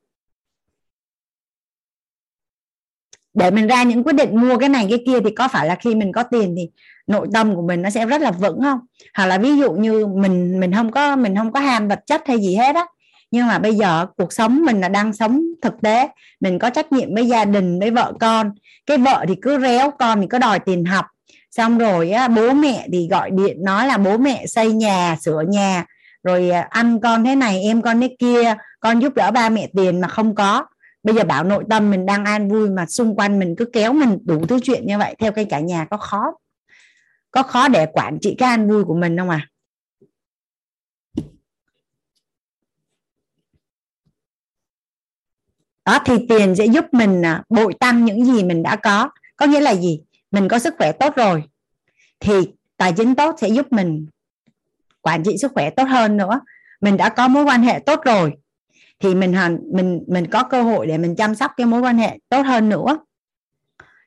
Để 3.33 3.51
mình 3.51 3.67
ra 3.67 3.83
những 3.83 4.03
quyết 4.03 4.13
định 4.13 4.41
mua 4.41 4.57
cái 4.57 4.69
này 4.69 4.87
cái 4.89 5.03
kia 5.05 5.19
thì 5.25 5.31
có 5.35 5.47
phải 5.47 5.67
là 5.67 5.75
khi 5.75 5.95
mình 5.95 6.11
có 6.11 6.23
tiền 6.23 6.55
thì 6.57 6.69
nội 7.07 7.27
tâm 7.33 7.55
của 7.55 7.61
mình 7.61 7.81
nó 7.81 7.89
sẽ 7.89 8.05
rất 8.05 8.21
là 8.21 8.31
vững 8.31 8.61
không? 8.61 8.79
Hoặc 9.13 9.25
là 9.25 9.37
ví 9.37 9.57
dụ 9.57 9.71
như 9.71 10.07
mình 10.07 10.59
mình 10.59 10.73
không 10.73 10.91
có 10.91 11.15
mình 11.15 11.35
không 11.35 11.51
có 11.51 11.59
ham 11.59 11.87
vật 11.87 11.99
chất 12.05 12.21
hay 12.27 12.39
gì 12.39 12.55
hết 12.55 12.75
á. 12.75 12.85
Nhưng 13.31 13.47
mà 13.47 13.59
bây 13.59 13.75
giờ 13.75 14.05
cuộc 14.17 14.33
sống 14.33 14.65
mình 14.65 14.81
là 14.81 14.89
đang 14.89 15.13
sống 15.13 15.41
thực 15.61 15.73
tế. 15.81 16.09
Mình 16.39 16.59
có 16.59 16.69
trách 16.69 16.91
nhiệm 16.91 17.15
với 17.15 17.27
gia 17.27 17.45
đình 17.45 17.79
với 17.79 17.91
vợ 17.91 18.13
con. 18.19 18.51
Cái 18.85 18.97
vợ 18.97 19.25
thì 19.27 19.35
cứ 19.41 19.59
réo 19.59 19.91
con 19.91 20.21
thì 20.21 20.27
có 20.27 20.39
đòi 20.39 20.59
tiền 20.59 20.85
học. 20.85 21.05
Xong 21.51 21.77
rồi 21.77 22.11
á, 22.11 22.27
bố 22.27 22.53
mẹ 22.53 22.87
thì 22.91 23.07
gọi 23.11 23.31
điện 23.31 23.63
nói 23.63 23.87
là 23.87 23.97
bố 23.97 24.17
mẹ 24.17 24.45
xây 24.47 24.71
nhà 24.71 25.17
sửa 25.21 25.43
nhà. 25.47 25.85
Rồi 26.23 26.49
à, 26.49 26.67
ăn 26.69 26.99
con 26.99 27.25
thế 27.25 27.35
này 27.35 27.63
em 27.63 27.81
con 27.81 28.01
thế 28.01 28.15
kia. 28.19 28.55
Con 28.79 28.99
giúp 28.99 29.13
đỡ 29.15 29.31
ba 29.31 29.49
mẹ 29.49 29.69
tiền 29.75 30.01
mà 30.01 30.07
không 30.07 30.35
có. 30.35 30.65
Bây 31.03 31.15
giờ 31.15 31.23
bảo 31.23 31.43
nội 31.43 31.63
tâm 31.69 31.91
mình 31.91 32.05
đang 32.05 32.25
an 32.25 32.49
vui 32.49 32.69
mà 32.69 32.85
xung 32.85 33.15
quanh 33.15 33.39
mình 33.39 33.55
cứ 33.57 33.65
kéo 33.65 33.93
mình 33.93 34.17
đủ 34.25 34.45
thứ 34.45 34.59
chuyện 34.63 34.87
như 34.87 34.97
vậy 34.97 35.15
theo 35.19 35.31
cái 35.31 35.45
cả 35.45 35.59
nhà 35.59 35.85
có 35.85 35.97
khó 35.97 36.33
có 37.35 37.43
khó 37.43 37.67
để 37.67 37.85
quản 37.93 38.17
trị 38.21 38.35
cái 38.37 38.49
an 38.49 38.69
vui 38.69 38.83
của 38.83 38.95
mình 38.95 39.17
không 39.17 39.29
à 39.29 39.47
đó, 45.85 45.99
thì 46.05 46.13
tiền 46.29 46.55
sẽ 46.55 46.65
giúp 46.65 46.85
mình 46.91 47.25
à, 47.25 47.43
bội 47.49 47.73
tăng 47.79 48.05
những 48.05 48.25
gì 48.25 48.43
mình 48.43 48.63
đã 48.63 48.75
có. 48.75 49.09
Có 49.35 49.45
nghĩa 49.45 49.61
là 49.61 49.75
gì? 49.75 50.01
Mình 50.31 50.47
có 50.47 50.59
sức 50.59 50.73
khỏe 50.77 50.91
tốt 50.91 51.15
rồi, 51.15 51.43
thì 52.19 52.33
tài 52.77 52.93
chính 52.93 53.15
tốt 53.15 53.35
sẽ 53.41 53.49
giúp 53.49 53.67
mình 53.71 54.07
quản 55.01 55.23
trị 55.23 55.37
sức 55.37 55.51
khỏe 55.53 55.69
tốt 55.69 55.83
hơn 55.83 56.17
nữa. 56.17 56.39
Mình 56.81 56.97
đã 56.97 57.09
có 57.09 57.27
mối 57.27 57.43
quan 57.43 57.63
hệ 57.63 57.79
tốt 57.79 57.99
rồi, 58.05 58.33
thì 58.99 59.15
mình 59.15 59.35
mình 59.73 60.03
mình 60.07 60.27
có 60.31 60.43
cơ 60.43 60.63
hội 60.63 60.87
để 60.87 60.97
mình 60.97 61.15
chăm 61.15 61.35
sóc 61.35 61.51
cái 61.57 61.67
mối 61.67 61.81
quan 61.81 61.97
hệ 61.97 62.19
tốt 62.29 62.41
hơn 62.41 62.69
nữa 62.69 62.97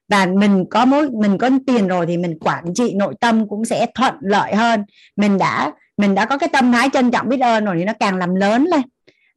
và 0.08 0.26
mình 0.26 0.64
có 0.70 0.84
mối, 0.84 1.10
mình 1.10 1.38
có 1.38 1.50
tiền 1.66 1.88
rồi 1.88 2.06
thì 2.06 2.16
mình 2.16 2.38
quản 2.40 2.64
trị 2.74 2.94
nội 2.94 3.14
tâm 3.20 3.48
cũng 3.48 3.64
sẽ 3.64 3.86
thuận 3.94 4.14
lợi 4.20 4.54
hơn. 4.54 4.84
Mình 5.16 5.38
đã 5.38 5.72
mình 5.96 6.14
đã 6.14 6.24
có 6.24 6.38
cái 6.38 6.48
tâm 6.52 6.72
thái 6.72 6.90
trân 6.92 7.10
trọng 7.10 7.28
biết 7.28 7.40
ơn 7.40 7.64
rồi 7.64 7.76
thì 7.78 7.84
nó 7.84 7.92
càng 8.00 8.16
làm 8.16 8.34
lớn 8.34 8.64
lên. 8.64 8.82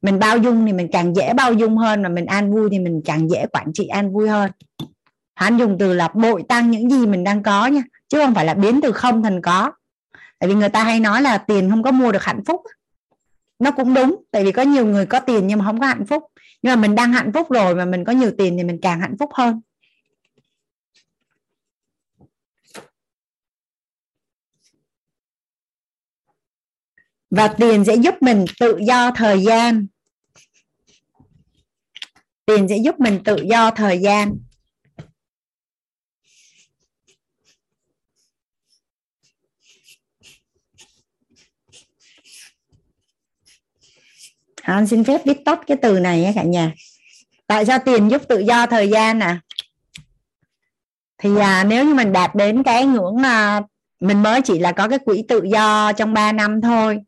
Mình 0.02 0.20
bao 0.20 0.38
dung 0.38 0.66
thì 0.66 0.74
mình 0.74 0.88
càng 0.92 1.16
dễ 1.16 1.34
bao 1.34 1.54
dung 1.54 1.78
hơn 1.78 2.02
mà 2.02 2.10
mình 2.10 2.26
an 2.26 2.54
vui 2.54 2.70
thì 2.72 2.80
mình 2.80 3.02
càng 3.06 3.30
dễ 3.30 3.46
quản 3.52 3.74
trị 3.74 3.88
an 3.88 4.14
vui 4.14 4.30
hơn. 4.30 4.52
Hắn 5.36 5.58
dùng 5.58 5.78
từ 5.80 5.94
là 5.94 6.08
bội 6.14 6.44
tăng 6.50 6.72
những 6.72 6.90
gì 6.90 7.06
mình 7.06 7.24
đang 7.24 7.44
có 7.44 7.68
nha, 7.68 7.82
chứ 8.10 8.20
không 8.20 8.36
phải 8.36 8.46
là 8.46 8.54
biến 8.54 8.80
từ 8.84 8.92
không 8.92 9.24
thành 9.24 9.42
có. 9.42 9.72
Tại 10.40 10.48
vì 10.48 10.56
người 10.56 10.70
ta 10.70 10.84
hay 10.84 11.00
nói 11.00 11.22
là 11.22 11.38
tiền 11.38 11.70
không 11.70 11.84
có 11.84 11.92
mua 11.92 12.12
được 12.12 12.24
hạnh 12.24 12.44
phúc. 12.46 12.62
Nó 13.60 13.72
cũng 13.72 13.94
đúng, 13.94 14.24
tại 14.32 14.44
vì 14.44 14.52
có 14.52 14.62
nhiều 14.62 14.86
người 14.86 15.06
có 15.06 15.20
tiền 15.20 15.48
nhưng 15.48 15.60
mà 15.60 15.66
không 15.66 15.80
có 15.80 15.86
hạnh 15.88 16.06
phúc. 16.06 16.24
Nhưng 16.62 16.72
mà 16.72 16.76
mình 16.76 16.96
đang 16.96 17.14
hạnh 17.14 17.32
phúc 17.34 17.52
rồi 17.52 17.76
mà 17.76 17.86
mình 17.86 18.04
có 18.04 18.14
nhiều 18.14 18.32
tiền 18.38 18.58
thì 18.58 18.64
mình 18.64 18.80
càng 18.82 19.00
hạnh 19.00 19.16
phúc 19.20 19.30
hơn. 19.34 19.62
Và 27.32 27.48
tiền 27.48 27.86
sẽ 27.86 27.96
giúp 27.96 28.16
mình 28.22 28.46
tự 28.60 28.80
do 28.88 29.12
thời 29.12 29.44
gian. 29.44 29.88
Tiền 32.46 32.68
sẽ 32.70 32.78
giúp 32.78 33.00
mình 33.00 33.20
tự 33.26 33.38
do 33.50 33.72
thời 33.72 34.00
gian. 34.00 34.38
Anh 44.62 44.88
xin 44.88 45.04
phép 45.04 45.22
viết 45.26 45.46
tắt 45.46 45.60
cái 45.68 45.78
từ 45.82 46.00
này 46.00 46.22
nhé 46.22 46.32
cả 46.36 46.44
nhà. 46.44 46.74
Tại 47.48 47.66
sao 47.66 47.80
tiền 47.86 48.10
giúp 48.12 48.22
tự 48.30 48.40
do 48.40 48.68
thời 48.68 48.90
gian 48.90 49.20
à 49.20 49.42
thì 51.22 51.38
à, 51.38 51.64
nếu 51.64 51.86
như 51.86 51.94
mình 51.94 52.14
đạt 52.14 52.36
đến 52.36 52.64
cái 52.64 52.86
ngưỡng 52.86 53.18
à, 53.24 53.62
mình 54.00 54.24
mới 54.24 54.42
chỉ 54.42 54.60
là 54.60 54.72
có 54.72 54.88
cái 54.88 55.00
quỹ 55.00 55.24
tự 55.28 55.42
do 55.44 55.94
trong 55.94 56.14
3 56.14 56.32
năm 56.32 56.62
thôi 56.62 57.00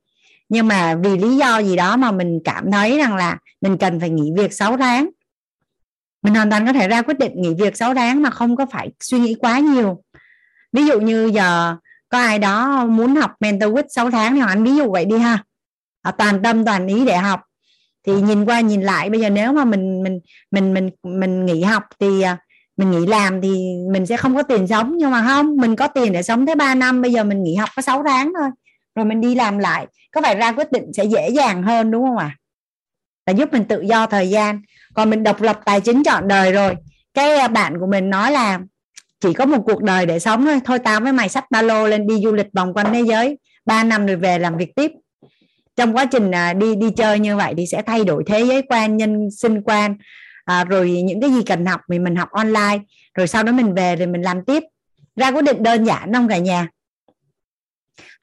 nhưng 0.50 0.68
mà 0.68 0.96
vì 0.96 1.18
lý 1.18 1.38
do 1.38 1.58
gì 1.58 1.76
đó 1.76 1.98
mà 1.98 2.12
mình 2.12 2.40
cảm 2.44 2.72
thấy 2.72 2.98
rằng 2.98 3.16
là 3.16 3.38
mình 3.62 3.78
cần 3.78 4.00
phải 4.00 4.10
nghỉ 4.10 4.32
việc 4.38 4.54
6 4.54 4.78
tháng. 4.78 5.10
Mình 6.24 6.36
hoàn 6.36 6.50
toàn 6.50 6.66
có 6.66 6.74
thể 6.74 6.88
ra 6.88 7.02
quyết 7.02 7.20
định 7.20 7.32
nghỉ 7.36 7.54
việc 7.54 7.78
6 7.78 7.94
tháng 7.94 8.22
mà 8.22 8.30
không 8.30 8.56
có 8.56 8.66
phải 8.72 8.92
suy 9.00 9.20
nghĩ 9.20 9.36
quá 9.40 9.60
nhiều. 9.60 10.04
Ví 10.72 10.86
dụ 10.86 11.00
như 11.00 11.32
giờ 11.34 11.76
có 12.10 12.18
ai 12.18 12.40
đó 12.40 12.86
muốn 12.86 13.16
học 13.16 13.32
mentor 13.40 13.74
with 13.74 13.88
6 13.90 14.12
tháng 14.12 14.36
thì 14.36 14.42
anh 14.48 14.64
ví 14.64 14.76
dụ 14.76 14.92
vậy 14.92 15.06
đi 15.06 15.18
ha. 15.18 15.44
À, 16.02 16.12
toàn 16.12 16.44
tâm 16.44 16.66
toàn 16.66 16.88
ý 16.88 17.06
để 17.06 17.18
học. 17.18 17.42
Thì 18.08 18.22
nhìn 18.22 18.46
qua 18.46 18.60
nhìn 18.60 18.82
lại 18.82 19.10
bây 19.10 19.20
giờ 19.20 19.30
nếu 19.30 19.54
mà 19.54 19.66
mình 19.66 20.04
mình 20.04 20.20
mình 20.52 20.74
mình 20.74 20.90
mình 21.04 21.46
nghỉ 21.46 21.62
học 21.62 21.84
thì 22.00 22.22
à, 22.22 22.38
mình 22.78 22.92
nghỉ 22.92 23.06
làm 23.06 23.42
thì 23.42 23.74
mình 23.92 24.06
sẽ 24.06 24.18
không 24.18 24.36
có 24.36 24.44
tiền 24.44 24.68
sống. 24.68 24.98
Nhưng 24.98 25.12
mà 25.12 25.26
không 25.28 25.58
mình 25.58 25.76
có 25.76 25.88
tiền 25.88 26.14
để 26.14 26.24
sống 26.24 26.46
tới 26.46 26.56
3 26.56 26.76
năm 26.76 27.02
bây 27.02 27.12
giờ 27.12 27.24
mình 27.24 27.44
nghỉ 27.44 27.56
học 27.56 27.70
có 27.76 27.82
6 27.82 28.04
tháng 28.08 28.34
thôi 28.40 28.50
rồi 28.96 29.06
mình 29.06 29.22
đi 29.22 29.36
làm 29.36 29.58
lại. 29.58 29.88
Có 30.12 30.22
phải 30.22 30.36
ra 30.36 30.52
quyết 30.52 30.72
định 30.72 30.94
sẽ 30.94 31.04
dễ 31.04 31.30
dàng 31.30 31.64
hơn 31.64 31.92
đúng 31.92 32.04
không 32.08 32.18
ạ? 32.18 32.36
À? 32.38 32.38
là 33.26 33.34
giúp 33.34 33.54
mình 33.54 33.66
tự 33.66 33.82
do 33.82 34.08
thời 34.08 34.30
gian. 34.30 34.62
Còn 34.94 35.10
mình 35.10 35.24
độc 35.24 35.42
lập 35.42 35.60
tài 35.66 35.82
chính 35.82 36.04
chọn 36.04 36.28
đời 36.28 36.52
rồi. 36.52 36.76
Cái 37.14 37.36
à, 37.36 37.48
bạn 37.48 37.80
của 37.80 37.88
mình 37.88 38.10
nói 38.10 38.32
là 38.32 38.60
chỉ 39.20 39.34
có 39.34 39.46
một 39.46 39.64
cuộc 39.66 39.84
đời 39.84 40.06
để 40.06 40.20
sống 40.20 40.46
thôi. 40.46 40.60
Thôi 40.66 40.80
tao 40.80 41.00
với 41.00 41.14
mày 41.14 41.30
sắp 41.30 41.46
ba 41.50 41.62
lô 41.62 41.88
lên 41.88 42.08
đi 42.08 42.22
du 42.24 42.34
lịch 42.34 42.48
vòng 42.54 42.74
quanh 42.74 42.94
thế 42.94 43.02
giới. 43.02 43.38
3 43.66 43.84
năm 43.84 44.06
rồi 44.06 44.16
về 44.16 44.40
làm 44.40 44.58
việc 44.58 44.76
tiếp. 44.76 44.92
Trong 45.76 45.96
quá 45.96 46.06
trình 46.06 46.32
à, 46.32 46.54
đi 46.54 46.76
đi 46.76 46.88
chơi 46.98 47.20
như 47.20 47.38
vậy 47.38 47.54
thì 47.58 47.68
sẽ 47.68 47.82
thay 47.82 48.04
đổi 48.04 48.24
thế 48.28 48.46
giới 48.46 48.62
quan 48.62 48.98
nhân 48.98 49.32
sinh 49.32 49.62
quan. 49.62 49.98
À, 50.46 50.64
rồi 50.64 50.92
những 50.92 51.22
cái 51.22 51.30
gì 51.30 51.42
cần 51.46 51.66
học 51.66 51.82
thì 51.92 52.00
mình 52.00 52.16
học 52.16 52.30
online. 52.32 52.80
Rồi 53.14 53.28
sau 53.28 53.44
đó 53.44 53.52
mình 53.52 53.74
về 53.74 53.96
rồi 53.96 54.08
mình 54.08 54.22
làm 54.22 54.46
tiếp. 54.46 54.64
Ra 55.16 55.32
quyết 55.32 55.42
định 55.42 55.64
đơn 55.64 55.86
giản 55.86 56.14
không 56.14 56.28
cả 56.28 56.38
nhà? 56.38 56.68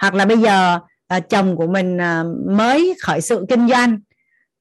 Hoặc 0.00 0.14
là 0.14 0.24
bây 0.24 0.38
giờ 0.38 0.78
à, 1.08 1.20
chồng 1.20 1.56
của 1.56 1.66
mình 1.66 2.00
à, 2.00 2.24
mới 2.48 2.94
khởi 3.02 3.20
sự 3.20 3.46
kinh 3.48 3.68
doanh 3.68 3.98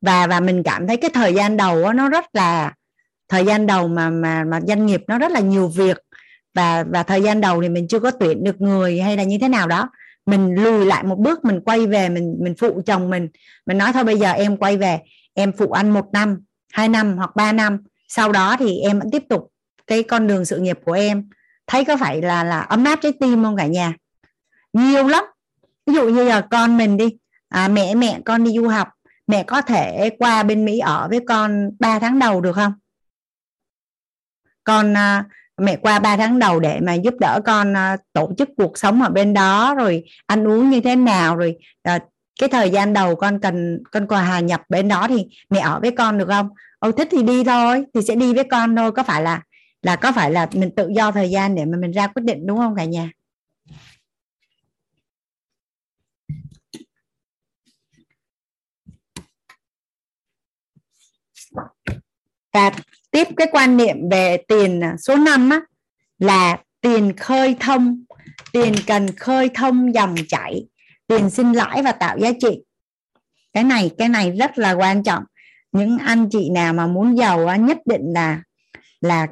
và 0.01 0.27
và 0.27 0.39
mình 0.39 0.63
cảm 0.63 0.87
thấy 0.87 0.97
cái 0.97 1.09
thời 1.13 1.33
gian 1.33 1.57
đầu 1.57 1.83
đó, 1.83 1.93
nó 1.93 2.09
rất 2.09 2.25
là 2.33 2.73
thời 3.29 3.45
gian 3.45 3.67
đầu 3.67 3.87
mà 3.87 4.09
mà 4.09 4.43
mà 4.43 4.59
doanh 4.67 4.85
nghiệp 4.85 5.03
nó 5.07 5.17
rất 5.17 5.31
là 5.31 5.39
nhiều 5.39 5.67
việc 5.67 5.97
và 6.53 6.83
và 6.83 7.03
thời 7.03 7.21
gian 7.21 7.41
đầu 7.41 7.61
thì 7.61 7.69
mình 7.69 7.87
chưa 7.87 7.99
có 7.99 8.11
tuyển 8.11 8.43
được 8.43 8.61
người 8.61 9.01
hay 9.01 9.17
là 9.17 9.23
như 9.23 9.37
thế 9.41 9.47
nào 9.47 9.67
đó 9.67 9.89
mình 10.25 10.55
lùi 10.55 10.85
lại 10.85 11.03
một 11.03 11.19
bước 11.19 11.45
mình 11.45 11.61
quay 11.65 11.87
về 11.87 12.09
mình 12.09 12.35
mình 12.39 12.53
phụ 12.59 12.81
chồng 12.85 13.09
mình 13.09 13.27
mình 13.65 13.77
nói 13.77 13.93
thôi 13.93 14.03
bây 14.03 14.17
giờ 14.17 14.31
em 14.31 14.57
quay 14.57 14.77
về 14.77 14.99
em 15.33 15.51
phụ 15.57 15.71
anh 15.71 15.89
một 15.89 16.05
năm 16.13 16.39
hai 16.73 16.89
năm 16.89 17.17
hoặc 17.17 17.35
ba 17.35 17.51
năm 17.51 17.77
sau 18.07 18.31
đó 18.31 18.55
thì 18.59 18.79
em 18.79 18.99
vẫn 18.99 19.11
tiếp 19.11 19.23
tục 19.29 19.51
cái 19.87 20.03
con 20.03 20.27
đường 20.27 20.45
sự 20.45 20.59
nghiệp 20.59 20.79
của 20.85 20.91
em. 20.91 21.29
Thấy 21.67 21.85
có 21.85 21.97
phải 21.97 22.21
là 22.21 22.43
là 22.43 22.59
ấm 22.59 22.83
áp 22.83 22.99
trái 23.01 23.13
tim 23.19 23.43
không 23.43 23.57
cả 23.57 23.67
nhà? 23.67 23.93
Nhiều 24.73 25.07
lắm. 25.07 25.23
Ví 25.85 25.93
dụ 25.93 26.09
như 26.09 26.23
là 26.23 26.41
con 26.41 26.77
mình 26.77 26.97
đi. 26.97 27.17
À, 27.49 27.67
mẹ 27.67 27.95
mẹ 27.95 28.19
con 28.25 28.43
đi 28.43 28.51
du 28.51 28.67
học 28.67 28.87
mẹ 29.29 29.43
có 29.43 29.61
thể 29.61 30.09
qua 30.19 30.43
bên 30.43 30.65
Mỹ 30.65 30.79
ở 30.79 31.07
với 31.09 31.19
con 31.27 31.71
3 31.79 31.99
tháng 31.99 32.19
đầu 32.19 32.41
được 32.41 32.53
không? 32.53 32.73
Con 34.63 34.97
à, 34.97 35.25
mẹ 35.57 35.75
qua 35.75 35.99
3 35.99 36.17
tháng 36.17 36.39
đầu 36.39 36.59
để 36.59 36.79
mà 36.79 36.93
giúp 36.93 37.13
đỡ 37.19 37.39
con 37.45 37.77
à, 37.77 37.97
tổ 38.13 38.31
chức 38.37 38.49
cuộc 38.57 38.77
sống 38.77 39.01
ở 39.01 39.09
bên 39.09 39.33
đó 39.33 39.75
rồi 39.75 40.03
ăn 40.25 40.47
uống 40.47 40.69
như 40.69 40.81
thế 40.81 40.95
nào 40.95 41.35
rồi 41.35 41.55
à, 41.83 41.99
cái 42.39 42.49
thời 42.49 42.69
gian 42.69 42.93
đầu 42.93 43.15
con 43.15 43.39
cần 43.39 43.83
con 43.91 44.07
còn 44.07 44.25
hòa 44.25 44.39
nhập 44.39 44.61
bên 44.69 44.87
đó 44.87 45.07
thì 45.09 45.27
mẹ 45.49 45.59
ở 45.59 45.79
với 45.79 45.91
con 45.91 46.17
được 46.17 46.27
không? 46.27 46.49
Ô 46.79 46.91
thích 46.91 47.07
thì 47.11 47.23
đi 47.23 47.43
thôi 47.43 47.85
thì 47.93 48.01
sẽ 48.01 48.15
đi 48.15 48.33
với 48.33 48.43
con 48.43 48.75
thôi. 48.75 48.91
Có 48.91 49.03
phải 49.03 49.21
là 49.21 49.41
là 49.81 49.95
có 49.95 50.11
phải 50.11 50.31
là 50.31 50.47
mình 50.53 50.75
tự 50.75 50.89
do 50.95 51.11
thời 51.11 51.29
gian 51.29 51.55
để 51.55 51.65
mà 51.65 51.77
mình 51.77 51.91
ra 51.91 52.07
quyết 52.07 52.23
định 52.23 52.47
đúng 52.47 52.57
không 52.57 52.75
cả 52.75 52.85
nhà? 52.85 53.09
Và 62.53 62.71
tiếp 63.11 63.27
cái 63.37 63.47
quan 63.51 63.77
niệm 63.77 64.09
về 64.11 64.37
tiền 64.47 64.83
à, 64.83 64.95
số 64.99 65.15
5 65.15 65.49
á, 65.49 65.61
là 66.19 66.57
tiền 66.81 67.13
khơi 67.17 67.55
thông. 67.59 68.03
Tiền 68.53 68.73
cần 68.87 69.15
khơi 69.17 69.49
thông 69.53 69.93
dòng 69.93 70.15
chảy. 70.27 70.65
Tiền 71.07 71.29
sinh 71.29 71.53
lãi 71.53 71.83
và 71.83 71.91
tạo 71.91 72.17
giá 72.19 72.31
trị. 72.39 72.61
Cái 73.53 73.63
này 73.63 73.91
cái 73.97 74.09
này 74.09 74.31
rất 74.31 74.57
là 74.57 74.71
quan 74.71 75.03
trọng. 75.03 75.23
Những 75.71 75.97
anh 75.97 76.29
chị 76.31 76.49
nào 76.49 76.73
mà 76.73 76.87
muốn 76.87 77.17
giàu 77.17 77.47
á, 77.47 77.55
nhất 77.55 77.77
định 77.85 78.13
là 78.13 78.41
là 79.01 79.27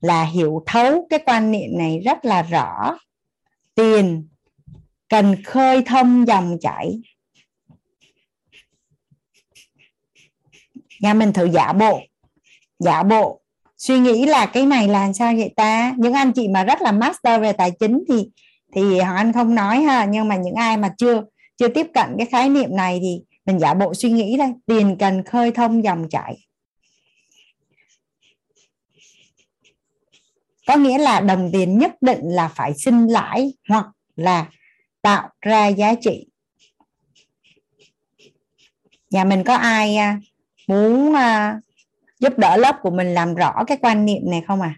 là 0.00 0.24
hiểu 0.24 0.62
thấu 0.66 1.06
cái 1.10 1.18
quan 1.26 1.50
niệm 1.50 1.78
này 1.78 2.00
rất 2.04 2.24
là 2.24 2.42
rõ. 2.42 2.98
Tiền 3.74 4.28
cần 5.08 5.42
khơi 5.42 5.82
thông 5.86 6.26
dòng 6.26 6.56
chảy. 6.60 7.00
Nhà 11.00 11.14
mình 11.14 11.32
thử 11.32 11.48
giả 11.52 11.72
bộ 11.72 12.00
giả 12.82 13.02
bộ. 13.02 13.40
Suy 13.78 13.98
nghĩ 13.98 14.26
là 14.26 14.46
cái 14.46 14.66
này 14.66 14.88
là 14.88 15.12
sao 15.12 15.34
vậy 15.36 15.52
ta? 15.56 15.94
Những 15.98 16.12
anh 16.12 16.32
chị 16.32 16.48
mà 16.48 16.64
rất 16.64 16.82
là 16.82 16.92
master 16.92 17.40
về 17.40 17.52
tài 17.52 17.70
chính 17.70 18.04
thì 18.08 18.28
thì 18.74 19.00
hoàng 19.00 19.16
anh 19.16 19.32
không 19.32 19.54
nói 19.54 19.80
ha. 19.80 20.04
Nhưng 20.04 20.28
mà 20.28 20.36
những 20.36 20.54
ai 20.54 20.76
mà 20.76 20.94
chưa 20.98 21.22
chưa 21.56 21.68
tiếp 21.68 21.86
cận 21.94 22.14
cái 22.18 22.26
khái 22.26 22.48
niệm 22.48 22.76
này 22.76 22.98
thì 23.02 23.22
mình 23.46 23.58
giả 23.58 23.74
bộ 23.74 23.94
suy 23.94 24.10
nghĩ 24.10 24.36
đây 24.36 24.52
tiền 24.66 24.96
cần 24.98 25.24
khơi 25.24 25.50
thông 25.50 25.84
dòng 25.84 26.08
chảy. 26.10 26.38
Có 30.66 30.76
nghĩa 30.76 30.98
là 30.98 31.20
đồng 31.20 31.50
tiền 31.52 31.78
nhất 31.78 31.92
định 32.00 32.20
là 32.22 32.48
phải 32.48 32.74
sinh 32.74 33.06
lãi 33.06 33.52
hoặc 33.68 33.86
là 34.16 34.46
tạo 35.02 35.28
ra 35.40 35.66
giá 35.66 35.94
trị. 36.00 36.26
Nhà 39.10 39.24
mình 39.24 39.44
có 39.44 39.54
ai 39.54 39.96
à, 39.96 40.20
muốn 40.66 41.14
à, 41.14 41.60
giúp 42.22 42.38
đỡ 42.38 42.56
lớp 42.56 42.76
của 42.82 42.90
mình 42.90 43.14
làm 43.14 43.34
rõ 43.34 43.64
cái 43.66 43.78
quan 43.82 44.04
niệm 44.04 44.22
này 44.30 44.42
không 44.46 44.60
à 44.60 44.74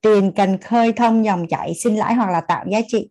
tiền 0.00 0.32
cần 0.36 0.58
khơi 0.58 0.92
thông 0.92 1.24
dòng 1.24 1.46
chảy 1.48 1.74
sinh 1.74 1.96
lãi 1.96 2.14
hoặc 2.14 2.30
là 2.30 2.40
tạo 2.40 2.64
giá 2.70 2.78
trị. 2.88 3.08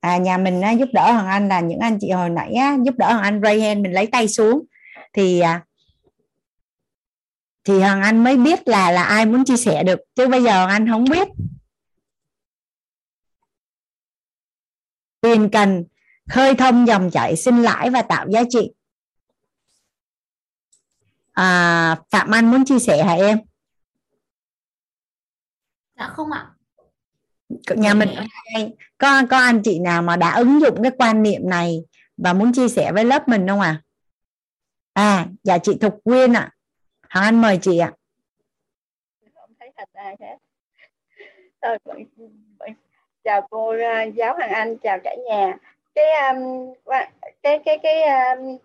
À 0.00 0.16
nhà 0.16 0.38
mình 0.38 0.60
á, 0.60 0.70
giúp 0.70 0.88
đỡ 0.92 1.12
hoàng 1.12 1.26
anh 1.26 1.48
là 1.48 1.60
những 1.60 1.78
anh 1.78 1.98
chị 2.00 2.10
hồi 2.10 2.30
nãy 2.30 2.54
á, 2.54 2.76
giúp 2.84 2.94
đỡ 2.98 3.06
hoàng 3.06 3.22
anh 3.22 3.40
ray 3.44 3.60
hand 3.60 3.80
mình 3.80 3.92
lấy 3.92 4.06
tay 4.06 4.28
xuống. 4.28 4.64
Thì 5.12 5.40
à, 5.40 5.64
thì 7.64 7.78
hoàng 7.78 8.02
anh 8.02 8.24
mới 8.24 8.36
biết 8.36 8.68
là 8.68 8.90
là 8.90 9.02
ai 9.02 9.26
muốn 9.26 9.44
chia 9.44 9.56
sẻ 9.56 9.84
được 9.84 10.00
chứ 10.14 10.28
bây 10.28 10.42
giờ 10.42 10.52
hoàng 10.52 10.68
anh 10.68 10.88
không 10.88 11.04
biết. 11.04 11.28
Tiền 15.20 15.48
cần 15.52 15.84
khơi 16.30 16.54
thông 16.54 16.86
dòng 16.86 17.10
chảy 17.10 17.36
sinh 17.36 17.62
lãi 17.62 17.90
và 17.90 18.02
tạo 18.02 18.26
giá 18.30 18.42
trị 18.48 18.72
à, 21.38 21.96
phạm 22.10 22.30
anh 22.30 22.50
muốn 22.50 22.64
chia 22.64 22.78
sẻ 22.78 23.04
hả 23.04 23.14
em? 23.14 23.38
Dạ 25.98 26.08
không 26.08 26.30
ạ. 26.30 26.50
Nhà 27.76 27.94
mình 27.94 28.08
có 28.98 29.22
có 29.30 29.38
anh 29.38 29.62
chị 29.64 29.78
nào 29.78 30.02
mà 30.02 30.16
đã 30.16 30.34
ứng 30.34 30.60
dụng 30.60 30.82
cái 30.82 30.92
quan 30.98 31.22
niệm 31.22 31.50
này 31.50 31.84
và 32.16 32.32
muốn 32.32 32.52
chia 32.52 32.68
sẻ 32.68 32.92
với 32.92 33.04
lớp 33.04 33.28
mình 33.28 33.46
không 33.46 33.60
à 33.60 33.82
à 34.92 35.26
dạ 35.42 35.58
chị 35.58 35.78
Thục 35.80 36.00
Quyên 36.04 36.32
ạ. 36.32 36.50
À. 37.08 37.20
Anh 37.20 37.40
mời 37.40 37.58
chị 37.62 37.78
ạ. 37.78 37.92
Không 39.34 39.50
thấy 39.60 39.72
hình 39.78 39.88
ai 39.92 40.16
hết. 40.20 40.36
Rồi, 41.62 41.78
chào 43.24 43.46
cô 43.50 43.74
à, 43.82 44.02
giáo 44.02 44.34
Hoàng 44.34 44.50
Anh 44.50 44.78
chào 44.78 44.98
cả 45.04 45.14
nhà. 45.28 45.56
Cái 45.94 46.32
um, 46.32 46.74
cái 47.42 47.58
cái 47.64 47.78
cái 47.82 48.02
um, 48.02 48.58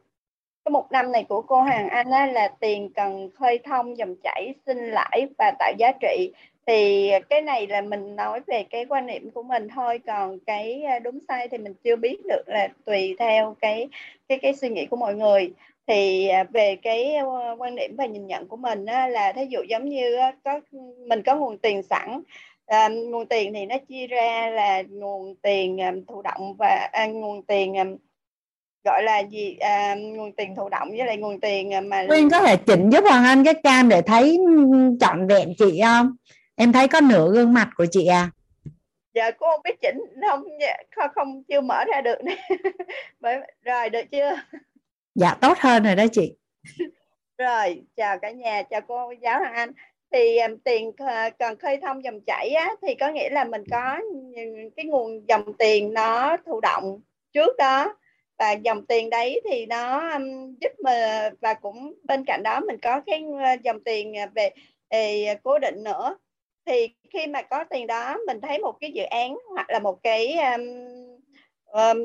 cái 0.65 0.71
một 0.71 0.91
năm 0.91 1.11
này 1.11 1.25
của 1.29 1.41
cô 1.41 1.61
Hoàng 1.61 1.89
Anh 1.89 2.11
á, 2.11 2.25
là 2.25 2.47
tiền 2.59 2.89
cần 2.95 3.29
khơi 3.39 3.59
thông 3.63 3.97
dòng 3.97 4.15
chảy 4.23 4.53
sinh 4.65 4.77
lãi 4.77 5.27
và 5.37 5.51
tạo 5.59 5.73
giá 5.77 5.91
trị. 6.01 6.31
Thì 6.67 7.11
cái 7.29 7.41
này 7.41 7.67
là 7.67 7.81
mình 7.81 8.15
nói 8.15 8.41
về 8.47 8.63
cái 8.63 8.85
quan 8.85 9.05
niệm 9.05 9.31
của 9.31 9.43
mình 9.43 9.67
thôi 9.75 9.99
còn 10.07 10.39
cái 10.39 10.83
à, 10.83 10.99
đúng 10.99 11.19
sai 11.27 11.47
thì 11.47 11.57
mình 11.57 11.73
chưa 11.83 11.95
biết 11.95 12.17
được 12.29 12.43
là 12.47 12.67
tùy 12.85 13.15
theo 13.19 13.55
cái 13.61 13.87
cái 14.27 14.37
cái 14.37 14.53
suy 14.55 14.69
nghĩ 14.69 14.85
của 14.85 14.97
mọi 14.97 15.15
người. 15.15 15.53
Thì 15.87 16.27
à, 16.27 16.43
về 16.43 16.75
cái 16.75 17.15
à, 17.15 17.25
quan 17.57 17.75
điểm 17.75 17.95
và 17.97 18.05
nhìn 18.05 18.27
nhận 18.27 18.47
của 18.47 18.57
mình 18.57 18.85
á, 18.85 19.07
là 19.07 19.33
thí 19.33 19.45
dụ 19.49 19.59
giống 19.69 19.89
như 19.89 20.17
có 20.43 20.59
mình 21.07 21.21
có 21.25 21.35
nguồn 21.35 21.57
tiền 21.57 21.83
sẵn 21.83 22.21
à, 22.65 22.87
nguồn 22.87 23.25
tiền 23.25 23.53
thì 23.53 23.65
nó 23.65 23.77
chia 23.89 24.07
ra 24.07 24.49
là 24.49 24.81
nguồn 24.89 25.35
tiền 25.35 25.77
thụ 26.07 26.21
động 26.21 26.55
và 26.59 26.89
à, 26.91 27.07
nguồn 27.07 27.43
tiền 27.43 27.97
gọi 28.83 29.03
là 29.03 29.19
gì? 29.19 29.57
À, 29.59 29.95
nguồn 29.95 30.31
tiền 30.35 30.55
thụ 30.55 30.69
động 30.69 30.89
với 30.89 31.05
lại 31.05 31.17
nguồn 31.17 31.39
tiền 31.39 31.89
mà 31.89 32.05
Quyên 32.07 32.29
có 32.29 32.39
thể 32.39 32.57
chỉnh 32.57 32.89
giúp 32.89 33.03
Hoàng 33.09 33.23
Anh 33.23 33.43
cái 33.43 33.53
cam 33.53 33.89
để 33.89 34.01
thấy 34.01 34.39
trọn 34.99 35.27
vẹn 35.27 35.53
chị 35.57 35.81
không? 35.83 36.15
Em 36.55 36.71
thấy 36.71 36.87
có 36.87 37.01
nửa 37.01 37.31
gương 37.33 37.53
mặt 37.53 37.69
của 37.75 37.85
chị 37.91 38.07
à? 38.07 38.29
Dạ 39.13 39.31
cô 39.31 39.47
không 39.51 39.61
biết 39.63 39.81
chỉnh 39.81 39.99
không 40.29 40.43
không, 40.95 41.09
không 41.15 41.43
chưa 41.43 41.61
mở 41.61 41.83
ra 41.93 42.01
được. 42.01 42.17
Rồi 43.63 43.89
được 43.89 44.05
chưa? 44.11 44.35
Dạ 45.15 45.37
tốt 45.41 45.57
hơn 45.59 45.83
rồi 45.83 45.95
đó 45.95 46.03
chị. 46.11 46.33
Rồi 47.37 47.83
chào 47.95 48.19
cả 48.19 48.31
nhà 48.31 48.63
chào 48.63 48.81
cô 48.87 49.11
giáo 49.21 49.39
Hoàng 49.39 49.53
Anh. 49.53 49.71
Thì 50.11 50.37
um, 50.37 50.57
tiền 50.57 50.91
còn 51.39 51.57
khơi 51.57 51.79
thông 51.81 52.03
dòng 52.03 52.19
chảy 52.27 52.49
á, 52.49 52.69
thì 52.81 52.95
có 52.99 53.11
nghĩa 53.11 53.29
là 53.29 53.43
mình 53.43 53.63
có 53.71 53.99
cái 54.75 54.85
nguồn 54.85 55.27
dòng 55.27 55.53
tiền 55.59 55.93
nó 55.93 56.37
thụ 56.45 56.61
động 56.61 57.01
trước 57.33 57.57
đó 57.57 57.95
và 58.39 58.51
dòng 58.51 58.85
tiền 58.85 59.09
đấy 59.09 59.41
thì 59.49 59.65
nó 59.65 60.11
giúp 60.61 60.71
mà 60.83 61.29
và 61.41 61.53
cũng 61.53 61.93
bên 62.03 62.23
cạnh 62.25 62.43
đó 62.43 62.59
mình 62.67 62.77
có 62.81 63.01
cái 63.05 63.23
ờ, 63.43 63.55
dòng 63.63 63.83
tiền 63.83 64.13
ờ, 64.13 64.25
về, 64.35 64.49
về 64.89 65.35
cố 65.43 65.59
định 65.59 65.83
nữa. 65.83 66.17
Thì 66.65 66.89
khi 67.09 67.27
mà 67.27 67.41
có 67.41 67.63
tiền 67.63 67.87
đó 67.87 68.17
mình 68.27 68.41
thấy 68.41 68.59
một 68.59 68.77
cái 68.81 68.91
dự 68.91 69.03
án 69.03 69.37
hoặc 69.53 69.69
là 69.69 69.79
một 69.79 70.03
cái 70.03 70.35
um, 70.37 70.61
um, 71.65 71.97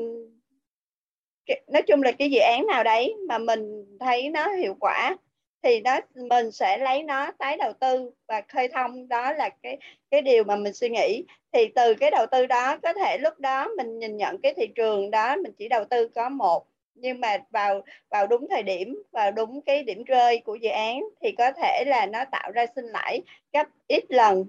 nói 1.67 1.81
chung 1.87 2.03
là 2.03 2.11
cái 2.11 2.31
dự 2.31 2.39
án 2.39 2.67
nào 2.67 2.83
đấy 2.83 3.15
mà 3.27 3.37
mình 3.37 3.85
thấy 3.99 4.29
nó 4.29 4.47
hiệu 4.47 4.75
quả 4.79 5.17
thì 5.63 5.79
đó, 5.81 5.99
mình 6.15 6.51
sẽ 6.51 6.77
lấy 6.77 7.03
nó 7.03 7.31
tái 7.31 7.57
đầu 7.57 7.73
tư 7.73 8.11
và 8.27 8.41
khơi 8.47 8.67
thông. 8.67 9.07
Đó 9.07 9.33
là 9.33 9.49
cái 9.63 9.77
cái 10.11 10.21
điều 10.21 10.43
mà 10.43 10.55
mình 10.55 10.73
suy 10.73 10.89
nghĩ. 10.89 11.23
Thì 11.51 11.67
từ 11.75 11.93
cái 11.93 12.11
đầu 12.11 12.25
tư 12.31 12.45
đó, 12.45 12.77
có 12.77 12.93
thể 12.93 13.17
lúc 13.17 13.39
đó 13.39 13.67
mình 13.77 13.99
nhìn 13.99 14.17
nhận 14.17 14.37
cái 14.43 14.53
thị 14.53 14.67
trường 14.75 15.11
đó, 15.11 15.35
mình 15.35 15.51
chỉ 15.57 15.67
đầu 15.67 15.85
tư 15.89 16.07
có 16.07 16.29
một. 16.29 16.65
Nhưng 16.95 17.21
mà 17.21 17.37
vào 17.49 17.81
vào 18.09 18.27
đúng 18.27 18.47
thời 18.49 18.63
điểm, 18.63 19.03
vào 19.11 19.31
đúng 19.31 19.61
cái 19.61 19.83
điểm 19.83 20.03
rơi 20.03 20.41
của 20.45 20.55
dự 20.55 20.69
án 20.69 21.01
thì 21.21 21.31
có 21.37 21.51
thể 21.51 21.83
là 21.87 22.05
nó 22.05 22.25
tạo 22.31 22.51
ra 22.51 22.65
sinh 22.75 22.85
lãi 22.85 23.21
gấp 23.53 23.67
ít 23.87 24.03
lần 24.09 24.45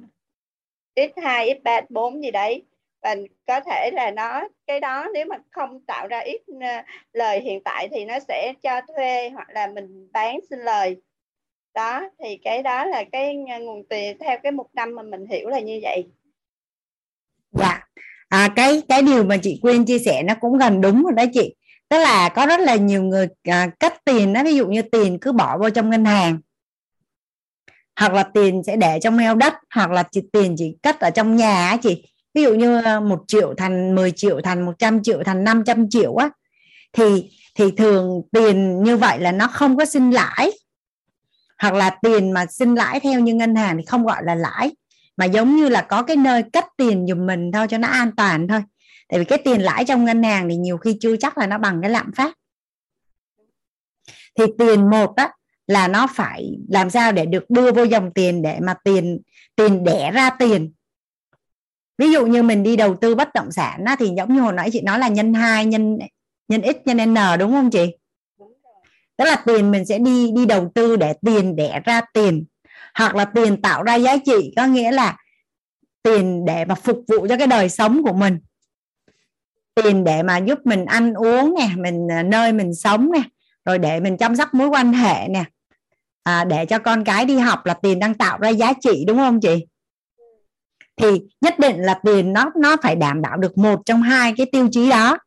x2 0.97 1.61
x3 1.63 1.83
x4 1.89 2.23
gì 2.23 2.31
đấy 2.31 2.63
và 3.03 3.17
có 3.47 3.61
thể 3.61 3.91
là 3.95 4.11
nó 4.11 4.49
cái 4.67 4.81
đó 4.81 5.07
nếu 5.15 5.27
mà 5.27 5.37
không 5.51 5.81
tạo 5.87 6.09
ra 6.09 6.19
ít 6.19 6.41
ờ, 6.61 6.83
lời 7.13 7.41
hiện 7.41 7.63
tại 7.65 7.89
thì 7.93 8.05
nó 8.05 8.19
sẽ 8.29 8.53
cho 8.63 8.81
thuê 8.97 9.31
hoặc 9.31 9.49
là 9.51 9.67
mình 9.67 10.09
bán 10.13 10.39
xin 10.51 10.59
lời. 10.59 10.97
Đó 11.75 12.11
thì 12.23 12.39
cái 12.45 12.63
đó 12.63 12.85
là 12.85 13.05
cái 13.13 13.35
nguồn 13.37 13.89
tiền 13.89 14.17
theo 14.21 14.39
cái 14.43 14.53
một 14.53 14.67
năm 14.73 14.95
mà 14.95 15.03
mình 15.03 15.27
hiểu 15.27 15.49
là 15.49 15.61
như 15.61 15.81
vậy. 15.83 16.05
Dạ. 17.53 17.87
À, 18.29 18.49
cái 18.57 18.83
cái 18.89 19.03
điều 19.03 19.25
mà 19.25 19.37
chị 19.37 19.59
Quyên 19.63 19.85
chia 19.85 19.99
sẻ 19.99 20.23
nó 20.23 20.35
cũng 20.41 20.59
gần 20.59 20.81
đúng 20.81 21.03
rồi 21.03 21.13
đó 21.17 21.25
chị. 21.33 21.55
Tức 21.89 21.99
là 21.99 22.29
có 22.29 22.47
rất 22.47 22.61
là 22.61 22.77
nhiều 22.77 23.03
người 23.03 23.29
à, 23.43 23.71
cất 23.81 23.95
tiền 24.05 24.33
đó 24.33 24.45
ví 24.45 24.55
dụ 24.55 24.67
như 24.67 24.83
tiền 24.83 25.19
cứ 25.21 25.33
bỏ 25.33 25.59
vô 25.59 25.71
trong 25.71 25.91
ngân 25.91 26.05
hàng. 26.05 26.39
Hoặc 27.97 28.13
là 28.13 28.23
tiền 28.23 28.63
sẽ 28.67 28.77
để 28.77 28.99
trong 29.03 29.19
heo 29.19 29.35
đất 29.35 29.55
hoặc 29.75 29.91
là 29.91 30.03
chị 30.13 30.23
tiền 30.33 30.55
chỉ 30.59 30.77
cất 30.83 31.01
ở 31.01 31.11
trong 31.11 31.37
nhà 31.37 31.69
á 31.69 31.77
chị 31.83 32.10
ví 32.35 32.43
dụ 32.43 32.55
như 32.55 32.81
ờ, 32.83 33.01
một 33.01 33.25
triệu 33.27 33.55
thành 33.57 33.95
10 33.95 34.13
triệu 34.17 34.41
thành 34.45 34.67
100 34.67 35.03
triệu 35.03 35.23
thành 35.25 35.45
500 35.45 35.91
triệu 35.91 36.15
á, 36.15 36.31
thì 36.93 37.31
thì 37.55 37.71
thường 37.71 38.23
tiền 38.33 38.83
như 38.83 38.97
vậy 38.97 39.19
là 39.21 39.33
nó 39.33 39.47
không 39.47 39.77
có 39.77 39.85
sinh 39.85 40.11
lãi. 40.11 40.51
Hoặc 41.59 41.75
là 41.75 41.91
tiền 42.03 42.33
mà 42.33 42.47
sinh 42.47 42.75
lãi 42.75 43.01
theo 43.01 43.21
như 43.21 43.35
ngân 43.35 43.55
hàng 43.55 43.77
thì 43.77 43.85
không 43.85 44.07
gọi 44.07 44.23
là 44.25 44.35
lãi, 44.35 44.71
mà 45.17 45.25
giống 45.25 45.57
như 45.57 45.69
là 45.69 45.83
có 45.83 46.03
cái 46.03 46.17
nơi 46.17 46.43
cất 46.53 46.65
tiền 46.77 47.07
dùm 47.09 47.27
mình 47.27 47.53
thôi 47.53 47.67
cho 47.71 47.79
nó 47.79 47.89
an 47.89 48.11
toàn 48.17 48.49
thôi. 48.49 48.63
Tại 49.09 49.19
vì 49.19 49.25
cái 49.25 49.39
tiền 49.45 49.61
lãi 49.61 49.85
trong 49.85 50.05
ngân 50.05 50.23
hàng 50.23 50.49
thì 50.49 50.57
nhiều 50.57 50.77
khi 50.79 50.97
chưa 51.01 51.17
chắc 51.17 51.39
là 51.39 51.47
nó 51.47 51.59
bằng 51.59 51.81
cái 51.83 51.91
lạm 51.91 52.13
phát. 52.17 52.35
Thì 54.39 54.45
tiền 54.59 54.91
một 54.91 55.17
á, 55.17 55.31
là 55.67 55.89
nó 55.89 56.07
phải 56.15 56.51
làm 56.69 56.91
sao 56.91 57.13
để 57.13 57.27
được 57.27 57.51
đưa 57.51 57.73
vô 57.73 57.83
dòng 57.83 58.11
tiền 58.15 58.43
để 58.43 58.59
mà 58.61 58.75
tiền 58.85 59.21
tiền 59.57 59.85
đẻ 59.85 60.11
ra 60.11 60.31
tiền 60.31 60.73
ví 62.01 62.13
dụ 62.13 62.27
như 62.27 62.43
mình 62.43 62.63
đi 62.63 62.77
đầu 62.77 62.97
tư 62.97 63.15
bất 63.15 63.35
động 63.35 63.53
sản 63.53 63.85
á, 63.85 63.97
thì 63.99 64.09
giống 64.17 64.35
như 64.35 64.41
hồi 64.41 64.53
nãy 64.53 64.71
chị 64.73 64.81
nói 64.81 64.99
là 64.99 65.09
nhân 65.09 65.35
2 65.35 65.67
nhân 65.67 65.99
nhân 66.49 66.63
x 66.63 66.77
nhân 66.85 67.15
n 67.15 67.39
đúng 67.39 67.53
không 67.53 67.71
chị? 67.71 67.87
Tức 69.17 69.25
là 69.25 69.43
tiền 69.47 69.71
mình 69.71 69.85
sẽ 69.85 69.99
đi 69.99 70.31
đi 70.37 70.47
đầu 70.47 70.71
tư 70.75 70.97
để 70.97 71.13
tiền 71.27 71.57
đẻ 71.57 71.81
ra 71.85 72.01
tiền 72.15 72.45
hoặc 72.95 73.15
là 73.15 73.25
tiền 73.25 73.63
tạo 73.63 73.83
ra 73.83 73.95
giá 73.95 74.17
trị 74.17 74.53
có 74.57 74.67
nghĩa 74.67 74.93
là 74.93 75.17
tiền 76.03 76.45
để 76.45 76.65
mà 76.65 76.75
phục 76.75 76.99
vụ 77.09 77.27
cho 77.29 77.37
cái 77.37 77.47
đời 77.47 77.69
sống 77.69 78.03
của 78.03 78.13
mình. 78.13 78.39
Tiền 79.75 80.05
để 80.05 80.23
mà 80.23 80.39
giúp 80.39 80.59
mình 80.65 80.85
ăn 80.85 81.15
uống 81.15 81.55
nè 81.59 81.69
mình 81.77 82.09
à, 82.11 82.23
nơi 82.23 82.53
mình 82.53 82.75
sống 82.75 83.13
nè 83.13 83.23
rồi 83.65 83.79
để 83.79 84.01
mình 84.01 84.17
chăm 84.17 84.37
sóc 84.37 84.55
mối 84.55 84.69
quan 84.69 84.93
hệ 84.93 85.29
nè. 85.29 85.45
À, 86.23 86.45
để 86.45 86.67
cho 86.67 86.79
con 86.79 87.05
cái 87.05 87.25
đi 87.25 87.39
học 87.39 87.67
là 87.67 87.75
tiền 87.75 87.99
đang 87.99 88.15
tạo 88.15 88.39
ra 88.39 88.49
giá 88.49 88.73
trị 88.81 89.05
đúng 89.07 89.17
không 89.17 89.41
chị 89.41 89.67
thì 91.01 91.21
nhất 91.41 91.59
định 91.59 91.81
là 91.81 92.01
tiền 92.05 92.33
nó 92.33 92.51
nó 92.57 92.77
phải 92.83 92.97
đảm 92.97 93.23
bảo 93.23 93.37
được 93.37 93.59
một 93.59 93.81
trong 93.85 94.03
hai 94.03 94.35
cái 94.37 94.47
tiêu 94.53 94.69
chí 94.73 94.91
đó. 94.91 95.19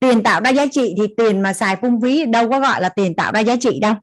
Tiền 0.00 0.22
tạo 0.22 0.40
ra 0.40 0.50
giá 0.50 0.66
trị 0.72 0.94
thì 0.98 1.14
tiền 1.16 1.40
mà 1.40 1.52
xài 1.52 1.76
phung 1.76 2.00
phí 2.00 2.24
đâu 2.24 2.50
có 2.50 2.60
gọi 2.60 2.80
là 2.80 2.88
tiền 2.88 3.14
tạo 3.16 3.32
ra 3.32 3.40
giá 3.40 3.56
trị 3.60 3.78
đâu. 3.80 3.94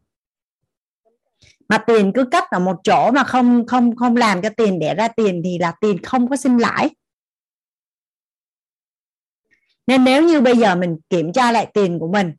Mà 1.70 1.78
tiền 1.78 2.12
cứ 2.16 2.26
cất 2.32 2.44
ở 2.50 2.60
một 2.60 2.78
chỗ 2.84 3.12
mà 3.12 3.24
không 3.24 3.66
không 3.68 3.96
không 3.96 4.16
làm 4.16 4.42
cho 4.42 4.50
tiền 4.58 4.80
để 4.80 4.96
ra 4.96 5.08
tiền 5.08 5.42
thì 5.46 5.58
là 5.58 5.74
tiền 5.82 6.04
không 6.04 6.30
có 6.30 6.36
sinh 6.36 6.58
lãi. 6.58 6.90
Nên 9.88 10.04
nếu 10.04 10.24
như 10.24 10.42
bây 10.42 10.58
giờ 10.58 10.76
mình 10.76 10.98
kiểm 11.10 11.34
tra 11.34 11.52
lại 11.52 11.72
tiền 11.74 12.00
của 12.00 12.08
mình, 12.08 12.34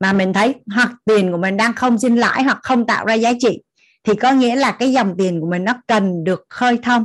mà 0.00 0.12
mình 0.12 0.32
thấy 0.32 0.54
hoặc 0.74 0.92
tiền 1.04 1.32
của 1.32 1.38
mình 1.38 1.56
đang 1.56 1.74
không 1.74 1.98
sinh 1.98 2.16
lãi 2.16 2.42
hoặc 2.42 2.58
không 2.62 2.86
tạo 2.86 3.04
ra 3.04 3.14
giá 3.14 3.32
trị 3.38 3.62
thì 4.08 4.14
có 4.14 4.32
nghĩa 4.32 4.56
là 4.56 4.72
cái 4.72 4.92
dòng 4.92 5.14
tiền 5.18 5.40
của 5.40 5.46
mình 5.46 5.64
nó 5.64 5.74
cần 5.86 6.24
được 6.24 6.46
khơi 6.48 6.78
thông. 6.82 7.04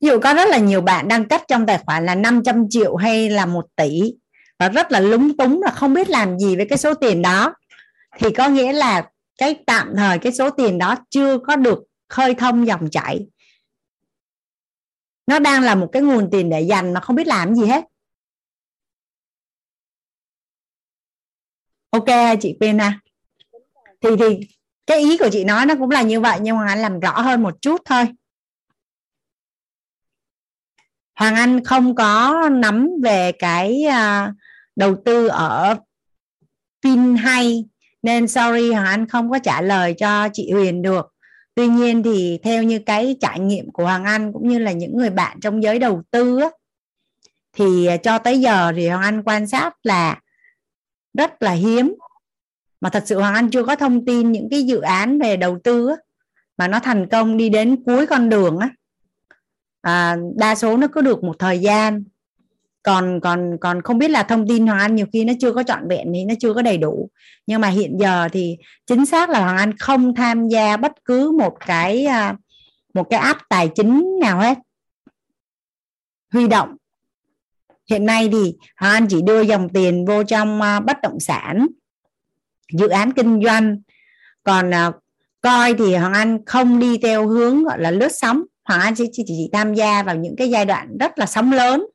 Ví 0.00 0.08
dụ 0.08 0.20
có 0.20 0.34
rất 0.34 0.48
là 0.48 0.58
nhiều 0.58 0.80
bạn 0.80 1.08
đang 1.08 1.28
cất 1.28 1.42
trong 1.48 1.66
tài 1.66 1.78
khoản 1.78 2.06
là 2.06 2.14
500 2.14 2.66
triệu 2.70 2.96
hay 2.96 3.30
là 3.30 3.46
một 3.46 3.66
tỷ, 3.76 4.14
và 4.58 4.68
rất 4.68 4.92
là 4.92 5.00
lúng 5.00 5.36
túng 5.36 5.62
là 5.62 5.70
không 5.70 5.94
biết 5.94 6.08
làm 6.08 6.38
gì 6.38 6.56
với 6.56 6.66
cái 6.68 6.78
số 6.78 6.94
tiền 6.94 7.22
đó, 7.22 7.54
thì 8.18 8.30
có 8.30 8.48
nghĩa 8.48 8.72
là 8.72 9.10
cái 9.38 9.62
tạm 9.66 9.92
thời 9.96 10.18
cái 10.18 10.32
số 10.32 10.50
tiền 10.50 10.78
đó 10.78 10.96
chưa 11.10 11.38
có 11.38 11.56
được 11.56 11.78
khơi 12.08 12.34
thông 12.34 12.66
dòng 12.66 12.90
chảy. 12.90 13.26
Nó 15.26 15.38
đang 15.38 15.62
là 15.62 15.74
một 15.74 15.88
cái 15.92 16.02
nguồn 16.02 16.28
tiền 16.32 16.50
để 16.50 16.60
dành 16.60 16.92
mà 16.92 17.00
không 17.00 17.16
biết 17.16 17.26
làm 17.26 17.54
gì 17.54 17.66
hết. 17.66 17.84
Ok 21.94 22.38
chị 22.40 22.56
Pena 22.60 22.84
à. 22.84 23.00
thì 24.00 24.08
thì 24.18 24.40
cái 24.86 24.98
ý 24.98 25.18
của 25.18 25.28
chị 25.32 25.44
nói 25.44 25.66
nó 25.66 25.74
cũng 25.74 25.90
là 25.90 26.02
như 26.02 26.20
vậy 26.20 26.38
nhưng 26.42 26.56
mà 26.56 26.66
anh 26.68 26.78
làm 26.78 27.00
rõ 27.00 27.20
hơn 27.20 27.42
một 27.42 27.62
chút 27.62 27.82
thôi 27.84 28.04
Hoàng 31.14 31.34
Anh 31.34 31.64
không 31.64 31.94
có 31.94 32.42
nắm 32.52 32.88
về 33.02 33.32
cái 33.32 33.84
uh, 33.88 34.34
đầu 34.76 34.96
tư 35.04 35.28
ở 35.28 35.76
pin 36.82 37.16
hay 37.16 37.64
nên 38.02 38.28
sorry 38.28 38.72
Hoàng 38.72 38.86
Anh 38.86 39.08
không 39.08 39.30
có 39.30 39.38
trả 39.38 39.60
lời 39.60 39.94
cho 39.98 40.28
chị 40.32 40.50
Huyền 40.50 40.82
được. 40.82 41.06
Tuy 41.54 41.66
nhiên 41.66 42.02
thì 42.02 42.38
theo 42.42 42.62
như 42.62 42.78
cái 42.78 43.16
trải 43.20 43.40
nghiệm 43.40 43.72
của 43.72 43.84
Hoàng 43.84 44.04
Anh 44.04 44.32
cũng 44.32 44.48
như 44.48 44.58
là 44.58 44.72
những 44.72 44.96
người 44.96 45.10
bạn 45.10 45.40
trong 45.40 45.62
giới 45.62 45.78
đầu 45.78 46.02
tư 46.10 46.40
á, 46.40 46.48
thì 47.52 47.86
à, 47.86 47.96
cho 47.96 48.18
tới 48.18 48.40
giờ 48.40 48.72
thì 48.76 48.88
Hoàng 48.88 49.02
Anh 49.02 49.22
quan 49.22 49.46
sát 49.46 49.74
là 49.82 50.20
rất 51.14 51.42
là 51.42 51.50
hiếm. 51.50 51.94
Mà 52.80 52.90
thật 52.90 53.02
sự 53.06 53.18
Hoàng 53.18 53.34
Anh 53.34 53.50
chưa 53.50 53.64
có 53.64 53.76
thông 53.76 54.04
tin 54.04 54.32
những 54.32 54.48
cái 54.50 54.62
dự 54.62 54.80
án 54.80 55.18
về 55.18 55.36
đầu 55.36 55.58
tư 55.64 55.88
á, 55.88 55.96
mà 56.56 56.68
nó 56.68 56.80
thành 56.80 57.08
công 57.08 57.36
đi 57.36 57.48
đến 57.48 57.84
cuối 57.84 58.06
con 58.06 58.28
đường 58.28 58.58
á. 58.58 58.70
À, 59.80 60.16
đa 60.36 60.54
số 60.54 60.76
nó 60.76 60.86
cứ 60.86 61.00
được 61.00 61.24
một 61.24 61.38
thời 61.38 61.58
gian. 61.58 62.04
Còn 62.82 63.20
còn 63.20 63.58
còn 63.60 63.82
không 63.82 63.98
biết 63.98 64.10
là 64.10 64.22
thông 64.22 64.48
tin 64.48 64.66
Hoàng 64.66 64.78
Anh 64.78 64.94
nhiều 64.94 65.06
khi 65.12 65.24
nó 65.24 65.32
chưa 65.40 65.52
có 65.52 65.62
trọn 65.62 65.88
vẹn 65.88 66.10
thì 66.14 66.24
nó 66.24 66.34
chưa 66.40 66.54
có 66.54 66.62
đầy 66.62 66.78
đủ. 66.78 67.10
Nhưng 67.46 67.60
mà 67.60 67.68
hiện 67.68 67.96
giờ 68.00 68.28
thì 68.32 68.56
chính 68.86 69.06
xác 69.06 69.30
là 69.30 69.40
Hoàng 69.40 69.56
Anh 69.56 69.78
không 69.78 70.14
tham 70.14 70.48
gia 70.48 70.76
bất 70.76 70.92
cứ 71.04 71.30
một 71.38 71.56
cái 71.66 72.04
à, 72.04 72.36
một 72.94 73.06
cái 73.10 73.20
app 73.20 73.40
tài 73.48 73.68
chính 73.74 74.18
nào 74.20 74.40
hết. 74.40 74.58
Huy 76.32 76.48
động 76.48 76.76
hiện 77.90 78.06
nay 78.06 78.28
thì 78.32 78.54
Hoàng 78.76 78.92
Anh 78.92 79.06
chỉ 79.08 79.22
đưa 79.22 79.40
dòng 79.40 79.68
tiền 79.68 80.04
vô 80.04 80.24
trong 80.24 80.62
à, 80.62 80.80
bất 80.80 80.96
động 81.02 81.20
sản 81.20 81.66
dự 82.72 82.88
án 82.88 83.12
kinh 83.12 83.40
doanh. 83.44 83.76
Còn 84.42 84.74
à, 84.74 84.92
coi 85.42 85.74
thì 85.74 85.94
hoàng 85.94 86.12
anh 86.12 86.38
không 86.46 86.78
đi 86.78 86.98
theo 86.98 87.28
hướng 87.28 87.64
gọi 87.64 87.80
là 87.80 87.90
lướt 87.90 88.08
sóng. 88.08 88.42
Hoàng 88.64 88.80
anh 88.80 88.94
chỉ, 88.94 89.04
chỉ, 89.12 89.22
chỉ 89.26 89.50
tham 89.52 89.74
gia 89.74 90.02
vào 90.02 90.16
những 90.16 90.36
cái 90.36 90.50
giai 90.50 90.64
đoạn 90.64 90.96
rất 91.00 91.18
là 91.18 91.26
sóng 91.26 91.52
lớn. 91.52 91.86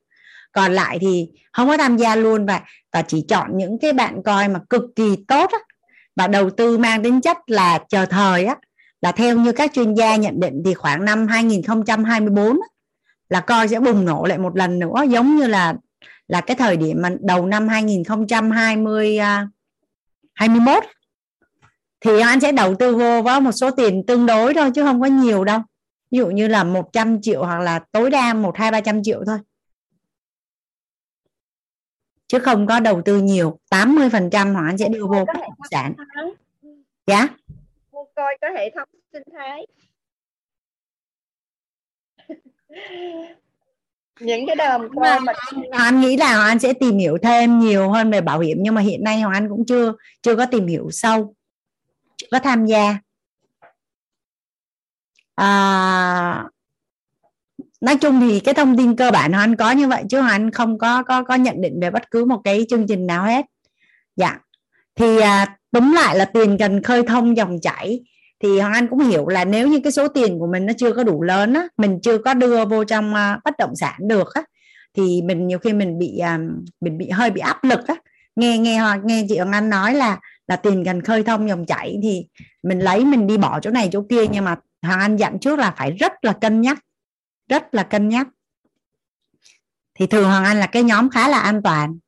Còn 0.52 0.72
lại 0.72 0.98
thì 1.00 1.28
không 1.52 1.68
có 1.68 1.76
tham 1.76 1.96
gia 1.96 2.16
luôn 2.16 2.46
và 2.46 2.60
và 2.92 3.02
chỉ 3.02 3.24
chọn 3.28 3.56
những 3.56 3.78
cái 3.78 3.92
bạn 3.92 4.22
coi 4.22 4.48
mà 4.48 4.60
cực 4.70 4.82
kỳ 4.96 5.16
tốt 5.28 5.50
á, 5.52 5.58
và 6.16 6.28
đầu 6.28 6.50
tư 6.50 6.78
mang 6.78 7.02
tính 7.02 7.20
chất 7.20 7.36
là 7.46 7.78
chờ 7.88 8.06
thời 8.06 8.44
á. 8.44 8.56
Là 9.02 9.12
theo 9.12 9.36
như 9.38 9.52
các 9.52 9.72
chuyên 9.74 9.94
gia 9.94 10.16
nhận 10.16 10.40
định 10.40 10.62
thì 10.64 10.74
khoảng 10.74 11.04
năm 11.04 11.26
2024 11.26 12.46
á, 12.46 12.68
là 13.30 13.40
coi 13.40 13.68
sẽ 13.68 13.80
bùng 13.80 14.04
nổ 14.04 14.26
lại 14.26 14.38
một 14.38 14.56
lần 14.56 14.78
nữa 14.78 14.96
giống 15.08 15.36
như 15.36 15.46
là 15.46 15.74
là 16.28 16.40
cái 16.40 16.56
thời 16.56 16.76
điểm 16.76 17.02
mà 17.02 17.10
đầu 17.20 17.46
năm 17.46 17.68
2020 17.68 19.18
21 20.34 20.84
thì 22.00 22.20
anh 22.20 22.40
sẽ 22.40 22.52
đầu 22.52 22.74
tư 22.74 22.96
vô 22.96 23.22
với 23.22 23.40
một 23.40 23.52
số 23.52 23.70
tiền 23.70 24.06
tương 24.06 24.26
đối 24.26 24.54
thôi 24.54 24.70
chứ 24.74 24.84
không 24.84 25.00
có 25.00 25.06
nhiều 25.06 25.44
đâu. 25.44 25.60
Ví 26.10 26.18
dụ 26.18 26.26
như 26.26 26.48
là 26.48 26.64
100 26.64 27.22
triệu 27.22 27.44
hoặc 27.44 27.58
là 27.60 27.80
tối 27.92 28.10
đa 28.10 28.34
một 28.34 28.56
hai 28.56 28.70
ba 28.70 28.80
trăm 28.80 29.02
triệu 29.02 29.22
thôi. 29.26 29.38
Chứ 32.26 32.38
không 32.38 32.66
có 32.66 32.80
đầu 32.80 33.02
tư 33.04 33.20
nhiều 33.20 33.58
80 33.70 34.10
phần 34.10 34.30
trăm 34.30 34.54
họ 34.54 34.62
anh 34.66 34.78
sẽ 34.78 34.88
đưa 34.88 35.06
vô 35.06 35.24
bất 35.26 35.40
động 35.40 35.52
sản. 35.70 35.94
dạ? 37.06 37.28
Coi 37.92 38.38
có 38.40 38.48
hệ 38.56 38.70
thống 38.74 38.88
sinh 39.12 39.22
thái 39.32 39.66
những 44.20 44.46
cái 44.46 44.56
đờm 44.56 44.80
coi 44.96 45.20
mà 45.20 45.32
anh 45.70 46.00
nghĩ 46.00 46.16
là 46.16 46.44
anh 46.44 46.58
sẽ 46.58 46.72
tìm 46.72 46.98
hiểu 46.98 47.18
thêm 47.22 47.58
nhiều 47.58 47.90
hơn 47.90 48.10
về 48.10 48.20
bảo 48.20 48.40
hiểm 48.40 48.58
nhưng 48.60 48.74
mà 48.74 48.80
hiện 48.80 49.04
nay 49.04 49.20
Hoàng 49.20 49.34
Anh 49.34 49.48
cũng 49.48 49.66
chưa 49.66 49.92
chưa 50.22 50.36
có 50.36 50.46
tìm 50.46 50.66
hiểu 50.66 50.88
sâu 50.90 51.34
chưa 52.16 52.26
có 52.30 52.38
tham 52.38 52.66
gia. 52.66 52.98
À, 55.34 56.44
nói 57.80 57.96
chung 57.96 58.20
thì 58.20 58.40
cái 58.40 58.54
thông 58.54 58.76
tin 58.76 58.96
cơ 58.96 59.10
bản 59.10 59.32
anh 59.32 59.56
có 59.56 59.70
như 59.70 59.88
vậy 59.88 60.04
chứ 60.10 60.18
anh 60.18 60.50
không 60.50 60.78
có 60.78 61.02
có 61.02 61.22
có 61.22 61.34
nhận 61.34 61.60
định 61.60 61.80
về 61.80 61.90
bất 61.90 62.10
cứ 62.10 62.24
một 62.24 62.40
cái 62.44 62.66
chương 62.70 62.86
trình 62.86 63.06
nào 63.06 63.24
hết. 63.24 63.46
Dạ. 64.16 64.38
Thì 64.94 65.20
à, 65.20 65.56
túm 65.72 65.92
lại 65.92 66.16
là 66.16 66.24
tiền 66.24 66.56
cần 66.58 66.82
khơi 66.82 67.02
thông 67.02 67.36
dòng 67.36 67.60
chảy 67.62 68.00
thì 68.42 68.60
hoàng 68.60 68.72
anh 68.72 68.88
cũng 68.88 68.98
hiểu 68.98 69.28
là 69.28 69.44
nếu 69.44 69.68
như 69.68 69.80
cái 69.84 69.92
số 69.92 70.08
tiền 70.08 70.38
của 70.38 70.46
mình 70.46 70.66
nó 70.66 70.72
chưa 70.78 70.92
có 70.92 71.04
đủ 71.04 71.22
lớn 71.22 71.54
á 71.54 71.68
mình 71.76 71.98
chưa 72.02 72.18
có 72.18 72.34
đưa 72.34 72.64
vô 72.64 72.84
trong 72.84 73.10
uh, 73.10 73.44
bất 73.44 73.54
động 73.58 73.76
sản 73.76 73.94
được 73.98 74.34
á 74.34 74.42
thì 74.94 75.22
mình 75.22 75.46
nhiều 75.46 75.58
khi 75.58 75.72
mình 75.72 75.98
bị 75.98 76.18
à, 76.18 76.38
mình 76.80 76.98
bị 76.98 77.10
hơi 77.10 77.30
bị 77.30 77.40
áp 77.40 77.64
lực 77.64 77.80
á. 77.86 77.94
Nghe 78.36 78.58
nghe 78.58 78.80
nghe 79.04 79.24
chị 79.28 79.36
hoàng 79.36 79.52
anh 79.52 79.70
nói 79.70 79.94
là 79.94 80.20
là 80.46 80.56
tiền 80.56 80.84
cần 80.84 81.02
khơi 81.02 81.22
thông 81.22 81.48
dòng 81.48 81.66
chảy 81.66 81.98
thì 82.02 82.26
mình 82.62 82.78
lấy 82.78 83.04
mình 83.04 83.26
đi 83.26 83.36
bỏ 83.36 83.60
chỗ 83.60 83.70
này 83.70 83.88
chỗ 83.92 84.02
kia 84.10 84.26
nhưng 84.26 84.44
mà 84.44 84.56
hoàng 84.82 85.00
anh 85.00 85.16
dặn 85.16 85.38
trước 85.40 85.58
là 85.58 85.74
phải 85.76 85.90
rất 85.90 86.12
là 86.22 86.32
cân 86.32 86.60
nhắc 86.60 86.78
rất 87.48 87.74
là 87.74 87.82
cân 87.82 88.08
nhắc. 88.08 88.28
Thì 89.94 90.06
thường 90.06 90.24
hoàng 90.24 90.44
anh 90.44 90.60
là 90.60 90.66
cái 90.66 90.82
nhóm 90.82 91.10
khá 91.10 91.28
là 91.28 91.40
an 91.40 91.62
toàn 91.62 91.98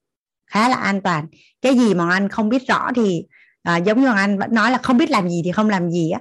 khá 0.46 0.68
là 0.68 0.76
an 0.76 1.00
toàn. 1.02 1.26
Cái 1.62 1.78
gì 1.78 1.94
mà 1.94 2.10
anh 2.10 2.28
không 2.28 2.48
biết 2.48 2.62
rõ 2.68 2.90
thì 2.96 3.24
à, 3.62 3.76
giống 3.76 4.00
như 4.00 4.12
anh 4.12 4.38
vẫn 4.38 4.54
nói 4.54 4.70
là 4.70 4.78
không 4.78 4.98
biết 4.98 5.10
làm 5.10 5.28
gì 5.28 5.42
thì 5.44 5.52
không 5.52 5.70
làm 5.70 5.90
gì 5.90 6.10
á. 6.10 6.20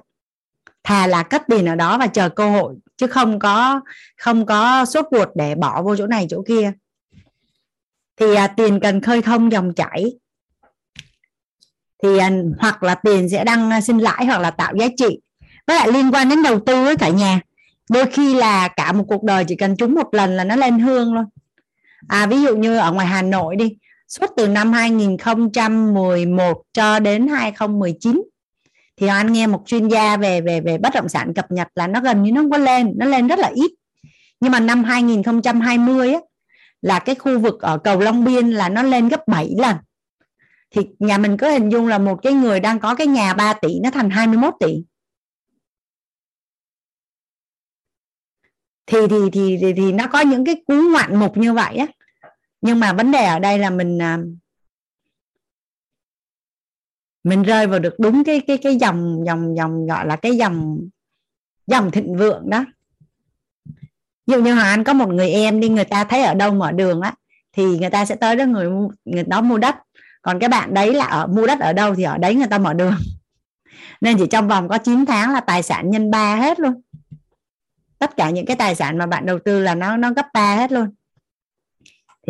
Thà 0.83 1.07
là 1.07 1.23
cất 1.23 1.43
tiền 1.47 1.65
ở 1.65 1.75
đó 1.75 1.97
và 1.97 2.07
chờ 2.07 2.29
cơ 2.29 2.49
hội 2.49 2.75
chứ 2.97 3.07
không 3.07 3.39
có 3.39 3.81
không 4.17 4.45
có 4.45 4.85
sốt 4.85 5.05
ruột 5.11 5.29
để 5.35 5.55
bỏ 5.55 5.81
vô 5.81 5.95
chỗ 5.95 6.07
này 6.07 6.27
chỗ 6.29 6.43
kia. 6.47 6.71
Thì 8.19 8.35
à, 8.35 8.47
tiền 8.47 8.79
cần 8.79 9.01
khơi 9.01 9.21
thông 9.21 9.51
dòng 9.51 9.73
chảy. 9.73 10.05
Thì 12.03 12.17
à, 12.17 12.31
hoặc 12.59 12.83
là 12.83 12.95
tiền 12.95 13.29
sẽ 13.29 13.43
đăng 13.43 13.71
à, 13.71 13.81
xin 13.81 13.97
sinh 13.97 14.03
lãi 14.03 14.25
hoặc 14.25 14.39
là 14.39 14.51
tạo 14.51 14.73
giá 14.79 14.87
trị. 14.97 15.19
Với 15.67 15.75
lại 15.75 15.91
liên 15.91 16.11
quan 16.11 16.29
đến 16.29 16.43
đầu 16.43 16.59
tư 16.59 16.83
với 16.83 16.95
cả 16.95 17.09
nhà. 17.09 17.41
Đôi 17.89 18.05
khi 18.05 18.33
là 18.33 18.67
cả 18.67 18.91
một 18.91 19.03
cuộc 19.07 19.23
đời 19.23 19.45
chỉ 19.47 19.55
cần 19.55 19.77
trúng 19.77 19.95
một 19.95 20.13
lần 20.13 20.37
là 20.37 20.43
nó 20.43 20.55
lên 20.55 20.79
hương 20.79 21.13
luôn. 21.13 21.25
À 22.07 22.25
ví 22.25 22.41
dụ 22.41 22.55
như 22.57 22.77
ở 22.77 22.91
ngoài 22.91 23.07
Hà 23.07 23.21
Nội 23.21 23.55
đi 23.55 23.77
suốt 24.11 24.25
từ 24.37 24.47
năm 24.47 24.73
2011 24.73 26.63
cho 26.73 26.99
đến 26.99 27.27
2019 27.27 28.23
thì 28.97 29.07
anh 29.07 29.33
nghe 29.33 29.47
một 29.47 29.63
chuyên 29.65 29.87
gia 29.87 30.17
về 30.17 30.41
về 30.41 30.61
về 30.61 30.77
bất 30.77 30.89
động 30.93 31.09
sản 31.09 31.33
cập 31.33 31.51
nhật 31.51 31.67
là 31.75 31.87
nó 31.87 32.01
gần 32.01 32.23
như 32.23 32.31
nó 32.31 32.41
không 32.41 32.51
có 32.51 32.57
lên 32.57 32.93
nó 32.95 33.05
lên 33.05 33.27
rất 33.27 33.39
là 33.39 33.51
ít. 33.55 33.71
Nhưng 34.39 34.51
mà 34.51 34.59
năm 34.59 34.83
2020 34.83 36.13
á, 36.13 36.19
là 36.81 36.99
cái 36.99 37.15
khu 37.15 37.39
vực 37.39 37.61
ở 37.61 37.77
cầu 37.77 37.99
Long 37.99 38.23
Biên 38.23 38.49
là 38.49 38.69
nó 38.69 38.83
lên 38.83 39.09
gấp 39.09 39.27
7 39.27 39.49
lần. 39.57 39.75
Thì 40.71 40.81
nhà 40.99 41.17
mình 41.17 41.37
có 41.37 41.49
hình 41.49 41.69
dung 41.69 41.87
là 41.87 41.97
một 41.97 42.19
cái 42.23 42.33
người 42.33 42.59
đang 42.59 42.79
có 42.79 42.95
cái 42.95 43.07
nhà 43.07 43.33
3 43.33 43.53
tỷ 43.53 43.79
nó 43.83 43.91
thành 43.91 44.09
21 44.09 44.53
tỷ. 44.59 44.83
Thì 48.85 48.97
thì 49.09 49.17
thì 49.33 49.57
thì, 49.61 49.73
thì 49.77 49.91
nó 49.91 50.07
có 50.07 50.21
những 50.21 50.45
cái 50.45 50.63
cú 50.67 50.73
ngoạn 50.91 51.15
mục 51.15 51.37
như 51.37 51.53
vậy 51.53 51.75
á 51.75 51.87
nhưng 52.61 52.79
mà 52.79 52.93
vấn 52.93 53.11
đề 53.11 53.25
ở 53.25 53.39
đây 53.39 53.59
là 53.59 53.69
mình 53.69 54.01
à, 54.01 54.17
mình 57.23 57.43
rơi 57.43 57.67
vào 57.67 57.79
được 57.79 57.95
đúng 57.99 58.23
cái 58.23 58.41
cái 58.47 58.57
cái 58.57 58.75
dòng 58.75 59.23
dòng 59.25 59.55
dòng, 59.57 59.87
gọi 59.87 60.05
là 60.05 60.15
cái 60.15 60.37
dòng 60.37 60.79
dòng 61.67 61.91
thịnh 61.91 62.17
vượng 62.17 62.49
đó. 62.49 62.65
Ví 64.27 64.33
dụ 64.33 64.41
như 64.41 64.53
hoàng 64.53 64.67
anh 64.67 64.83
có 64.83 64.93
một 64.93 65.09
người 65.09 65.29
em 65.29 65.59
đi, 65.59 65.69
người 65.69 65.85
ta 65.85 66.03
thấy 66.03 66.23
ở 66.23 66.33
đâu 66.33 66.53
mở 66.53 66.71
đường 66.71 67.01
á, 67.01 67.13
thì 67.53 67.79
người 67.79 67.89
ta 67.89 68.05
sẽ 68.05 68.15
tới 68.15 68.35
đó 68.35 68.45
người 68.45 68.69
người 69.05 69.23
đó 69.23 69.41
mua 69.41 69.57
đất. 69.57 69.75
Còn 70.21 70.39
cái 70.39 70.49
bạn 70.49 70.73
đấy 70.73 70.93
là 70.93 71.05
ở, 71.05 71.27
mua 71.27 71.47
đất 71.47 71.59
ở 71.59 71.73
đâu 71.73 71.95
thì 71.95 72.03
ở 72.03 72.17
đấy 72.17 72.35
người 72.35 72.47
ta 72.47 72.57
mở 72.57 72.73
đường. 72.73 72.95
Nên 74.01 74.17
chỉ 74.17 74.27
trong 74.27 74.47
vòng 74.47 74.67
có 74.67 74.77
9 74.77 75.05
tháng 75.05 75.33
là 75.33 75.39
tài 75.39 75.63
sản 75.63 75.89
nhân 75.89 76.11
ba 76.11 76.35
hết 76.35 76.59
luôn. 76.59 76.81
Tất 77.99 78.15
cả 78.17 78.29
những 78.29 78.45
cái 78.45 78.55
tài 78.55 78.75
sản 78.75 78.97
mà 78.97 79.05
bạn 79.05 79.25
đầu 79.25 79.39
tư 79.45 79.59
là 79.59 79.75
nó 79.75 79.97
nó 79.97 80.11
gấp 80.13 80.25
ba 80.33 80.55
hết 80.55 80.71
luôn 80.71 80.87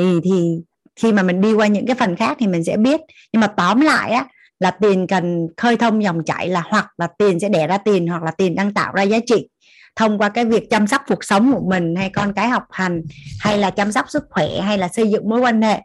thì 0.02 0.20
thì 0.24 0.62
khi 0.96 1.14
mà 1.14 1.24
mình 1.24 1.42
đi 1.42 1.54
qua 1.54 1.68
những 1.68 1.86
cái 1.86 1.96
phần 1.96 2.16
khác 2.16 2.38
thì 2.40 2.48
mình 2.48 2.64
sẽ 2.64 2.78
biết. 2.78 3.02
Nhưng 3.34 3.40
mà 3.40 3.48
tóm 3.48 3.82
lại 3.82 4.12
á, 4.12 4.26
là 4.60 4.72
tiền 4.72 5.08
cần 5.08 5.48
khơi 5.58 5.78
thông 5.78 6.04
dòng 6.04 6.24
chảy 6.24 6.50
là 6.50 6.64
hoặc 6.66 6.88
là 6.98 7.08
tiền 7.18 7.40
sẽ 7.40 7.50
đẻ 7.50 7.68
ra 7.68 7.78
tiền 7.78 8.08
hoặc 8.08 8.24
là 8.24 8.32
tiền 8.32 8.56
đang 8.56 8.74
tạo 8.74 8.94
ra 8.94 9.04
giá 9.04 9.18
trị 9.26 9.48
thông 9.96 10.18
qua 10.18 10.30
cái 10.30 10.46
việc 10.46 10.70
chăm 10.70 10.88
sóc 10.88 11.02
cuộc 11.08 11.24
sống 11.24 11.54
của 11.54 11.70
mình 11.70 11.96
hay 11.96 12.10
con 12.10 12.34
cái 12.34 12.50
học 12.50 12.64
hành 12.72 13.02
hay 13.40 13.58
là 13.58 13.70
chăm 13.70 13.92
sóc 13.92 14.06
sức 14.10 14.24
khỏe 14.30 14.62
hay 14.62 14.78
là 14.78 14.88
xây 14.88 15.10
dựng 15.10 15.30
mối 15.30 15.40
quan 15.40 15.62
hệ 15.62 15.82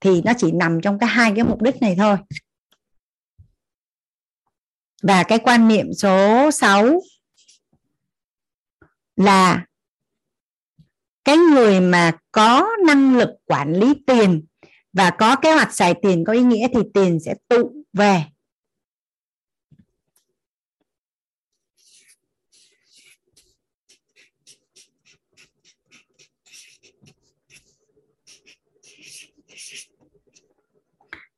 thì 0.00 0.22
nó 0.24 0.32
chỉ 0.38 0.52
nằm 0.52 0.80
trong 0.80 0.98
cái 0.98 1.08
hai 1.08 1.32
cái 1.36 1.44
mục 1.44 1.62
đích 1.62 1.82
này 1.82 1.94
thôi. 1.98 2.16
Và 5.02 5.22
cái 5.22 5.38
quan 5.38 5.68
niệm 5.68 5.86
số 5.92 6.50
6 6.50 7.00
là 9.16 9.64
cái 11.24 11.36
người 11.36 11.80
mà 11.80 12.12
có 12.32 12.66
năng 12.86 13.16
lực 13.16 13.30
quản 13.44 13.72
lý 13.72 13.94
tiền 14.06 14.44
và 14.92 15.10
có 15.10 15.36
kế 15.36 15.52
hoạch 15.52 15.74
xài 15.74 15.94
tiền 16.02 16.24
có 16.24 16.32
ý 16.32 16.40
nghĩa 16.40 16.68
thì 16.74 16.80
tiền 16.94 17.18
sẽ 17.20 17.34
tụ 17.48 17.84
về. 17.92 18.24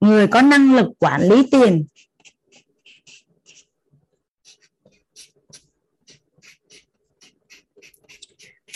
Người 0.01 0.27
có 0.27 0.43
năng 0.43 0.75
lực 0.75 0.87
quản 0.99 1.23
lý 1.23 1.49
tiền 1.51 1.87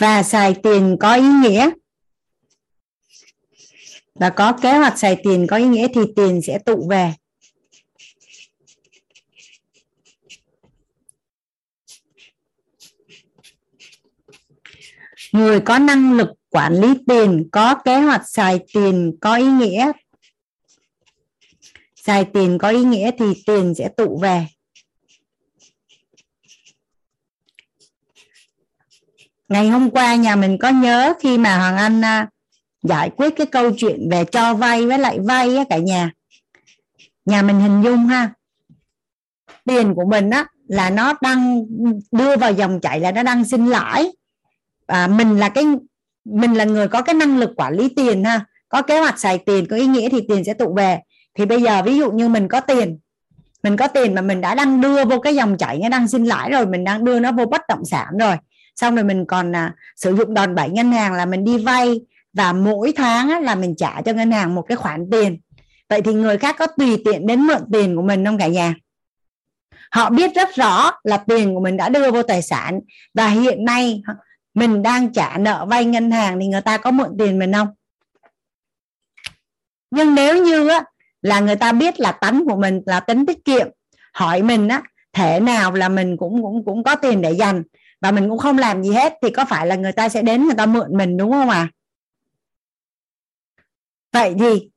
và 0.01 0.23
xài 0.23 0.55
tiền 0.63 0.97
có 1.01 1.15
ý 1.15 1.29
nghĩa. 1.43 1.71
Và 4.15 4.31
có 4.31 4.53
kế 4.63 4.73
hoạch 4.73 4.99
xài 4.99 5.17
tiền 5.25 5.47
có 5.47 5.57
ý 5.57 5.65
nghĩa 5.65 5.89
thì 5.95 6.01
tiền 6.17 6.43
sẽ 6.43 6.59
tụ 6.59 6.89
về. 6.91 7.13
Người 15.33 15.61
có 15.61 15.79
năng 15.79 16.13
lực 16.13 16.29
quản 16.49 16.75
lý 16.75 16.89
tiền, 17.07 17.49
có 17.53 17.75
kế 17.85 18.01
hoạch 18.01 18.29
xài 18.29 18.61
tiền 18.73 19.17
có 19.21 19.35
ý 19.37 19.47
nghĩa. 19.47 19.93
Xài 21.97 22.25
tiền 22.25 22.59
có 22.59 22.69
ý 22.69 22.85
nghĩa 22.85 23.11
thì 23.19 23.43
tiền 23.47 23.75
sẽ 23.75 23.89
tụ 23.97 24.19
về. 24.23 24.47
Ngày 29.51 29.69
hôm 29.69 29.91
qua 29.91 30.15
nhà 30.15 30.37
mình 30.37 30.59
có 30.59 30.69
nhớ 30.69 31.15
khi 31.21 31.39
mà 31.39 31.59
hoàng 31.59 31.77
anh 31.77 32.05
à, 32.05 32.29
giải 32.83 33.11
quyết 33.17 33.37
cái 33.37 33.47
câu 33.47 33.71
chuyện 33.77 34.09
về 34.11 34.25
cho 34.25 34.55
vay 34.55 34.87
với 34.87 34.99
lại 34.99 35.19
vay 35.21 35.57
á 35.57 35.65
cả 35.71 35.79
nhà. 35.79 36.11
Nhà 37.25 37.43
mình 37.43 37.61
hình 37.61 37.83
dung 37.83 38.07
ha 38.07 38.31
tiền 39.67 39.95
của 39.95 40.05
mình 40.05 40.31
á 40.31 40.47
là 40.69 40.91
nó 40.91 41.15
đang 41.21 41.65
đưa 42.13 42.37
vào 42.37 42.53
dòng 42.53 42.81
chảy 42.81 43.01
là 43.01 43.13
nó 43.13 43.23
đang 43.23 43.45
sinh 43.45 43.67
lãi. 43.67 44.11
À, 44.87 45.07
mình 45.07 45.39
là 45.39 45.49
cái 45.49 45.65
mình 46.25 46.55
là 46.55 46.65
người 46.65 46.89
có 46.89 47.03
cái 47.03 47.15
năng 47.15 47.39
lực 47.39 47.51
quản 47.57 47.75
lý 47.75 47.89
tiền 47.97 48.25
ha 48.25 48.45
có 48.69 48.83
kế 48.83 49.01
hoạch 49.01 49.19
xài 49.19 49.39
tiền 49.39 49.67
có 49.71 49.77
ý 49.77 49.87
nghĩa 49.87 50.09
thì 50.09 50.21
tiền 50.29 50.45
sẽ 50.45 50.55
tụ 50.55 50.75
về. 50.75 50.99
Thì 51.35 51.47
bây 51.47 51.63
giờ 51.63 51.83
ví 51.83 51.97
dụ 51.97 52.11
như 52.11 52.29
mình 52.29 52.49
có 52.49 52.61
tiền 52.61 52.99
mình 53.63 53.77
có 53.77 53.89
tiền 53.89 54.15
mà 54.15 54.23
mình 54.23 54.41
đã 54.41 54.55
đang 54.55 54.81
đưa 54.81 55.05
vô 55.05 55.21
cái 55.21 55.35
dòng 55.35 55.57
chảy 55.59 55.79
nó 55.79 55.89
đang 55.89 56.09
sinh 56.09 56.25
lãi 56.25 56.51
rồi 56.51 56.67
mình 56.67 56.85
đang 56.85 57.05
đưa 57.05 57.21
nó 57.21 57.33
vô 57.33 57.47
bất 57.47 57.61
động 57.69 57.85
sản 57.85 58.09
rồi 58.19 58.37
xong 58.77 58.95
rồi 58.95 59.05
mình 59.05 59.25
còn 59.27 59.57
à, 59.57 59.75
sử 59.97 60.17
dụng 60.17 60.35
đòn 60.35 60.55
bẩy 60.55 60.71
ngân 60.71 60.93
hàng 60.93 61.13
là 61.13 61.27
mình 61.27 61.45
đi 61.45 61.59
vay 61.59 62.01
và 62.33 62.53
mỗi 62.53 62.93
tháng 62.97 63.31
á, 63.31 63.41
là 63.41 63.55
mình 63.55 63.75
trả 63.77 64.03
cho 64.03 64.13
ngân 64.13 64.31
hàng 64.31 64.55
một 64.55 64.63
cái 64.63 64.77
khoản 64.77 65.11
tiền. 65.11 65.41
Vậy 65.89 66.03
thì 66.03 66.13
người 66.13 66.39
khác 66.39 66.57
có 66.59 66.67
tùy 66.67 67.03
tiện 67.05 67.27
đến 67.27 67.41
mượn 67.41 67.63
tiền 67.73 67.97
của 67.97 68.03
mình 68.03 68.25
không 68.25 68.39
cả 68.39 68.47
nhà? 68.47 68.75
Họ 69.91 70.11
biết 70.11 70.35
rất 70.35 70.55
rõ 70.55 70.91
là 71.05 71.17
tiền 71.17 71.55
của 71.55 71.61
mình 71.61 71.77
đã 71.77 71.89
đưa 71.89 72.11
vô 72.11 72.23
tài 72.23 72.43
sản 72.43 72.81
và 73.15 73.29
hiện 73.29 73.65
nay 73.65 74.03
mình 74.55 74.83
đang 74.83 75.13
trả 75.13 75.39
nợ 75.39 75.67
vay 75.69 75.85
ngân 75.85 76.11
hàng 76.11 76.41
thì 76.41 76.47
người 76.47 76.61
ta 76.61 76.77
có 76.77 76.91
mượn 76.91 77.11
tiền 77.19 77.39
mình 77.39 77.53
không? 77.53 77.69
Nhưng 79.91 80.15
nếu 80.15 80.45
như 80.45 80.69
á, 80.69 80.85
là 81.23 81.41
người 81.41 81.57
ta 81.57 81.73
biết 81.73 82.01
là 82.01 82.13
tánh 82.13 82.45
của 82.49 82.57
mình 82.57 82.83
là 82.87 83.01
tính 83.01 83.27
tiết 83.27 83.45
kiệm 83.45 83.69
hỏi 84.13 84.43
mình 84.43 84.69
á 84.69 84.83
thể 85.13 85.41
nào 85.41 85.73
là 85.73 85.89
mình 85.89 86.17
cũng 86.17 86.43
cũng 86.43 86.65
cũng 86.65 86.85
có 86.85 86.95
tiền 86.95 87.23
để 87.23 87.33
dành 87.33 87.63
và 88.01 88.11
mình 88.11 88.29
cũng 88.29 88.39
không 88.39 88.59
làm 88.59 88.83
gì 88.83 88.91
hết, 88.91 89.15
thì 89.23 89.31
có 89.31 89.45
phải 89.45 89.67
là 89.67 89.77
người 89.77 89.93
ta 89.93 90.09
sẽ 90.09 90.23
đến 90.23 90.45
người 90.45 90.55
ta 90.55 90.67
mượn 90.67 90.97
mình, 90.97 91.17
đúng 91.17 91.33
không 91.33 91.49
à 91.49 91.69
vậy 94.13 94.35
thì 94.39 94.71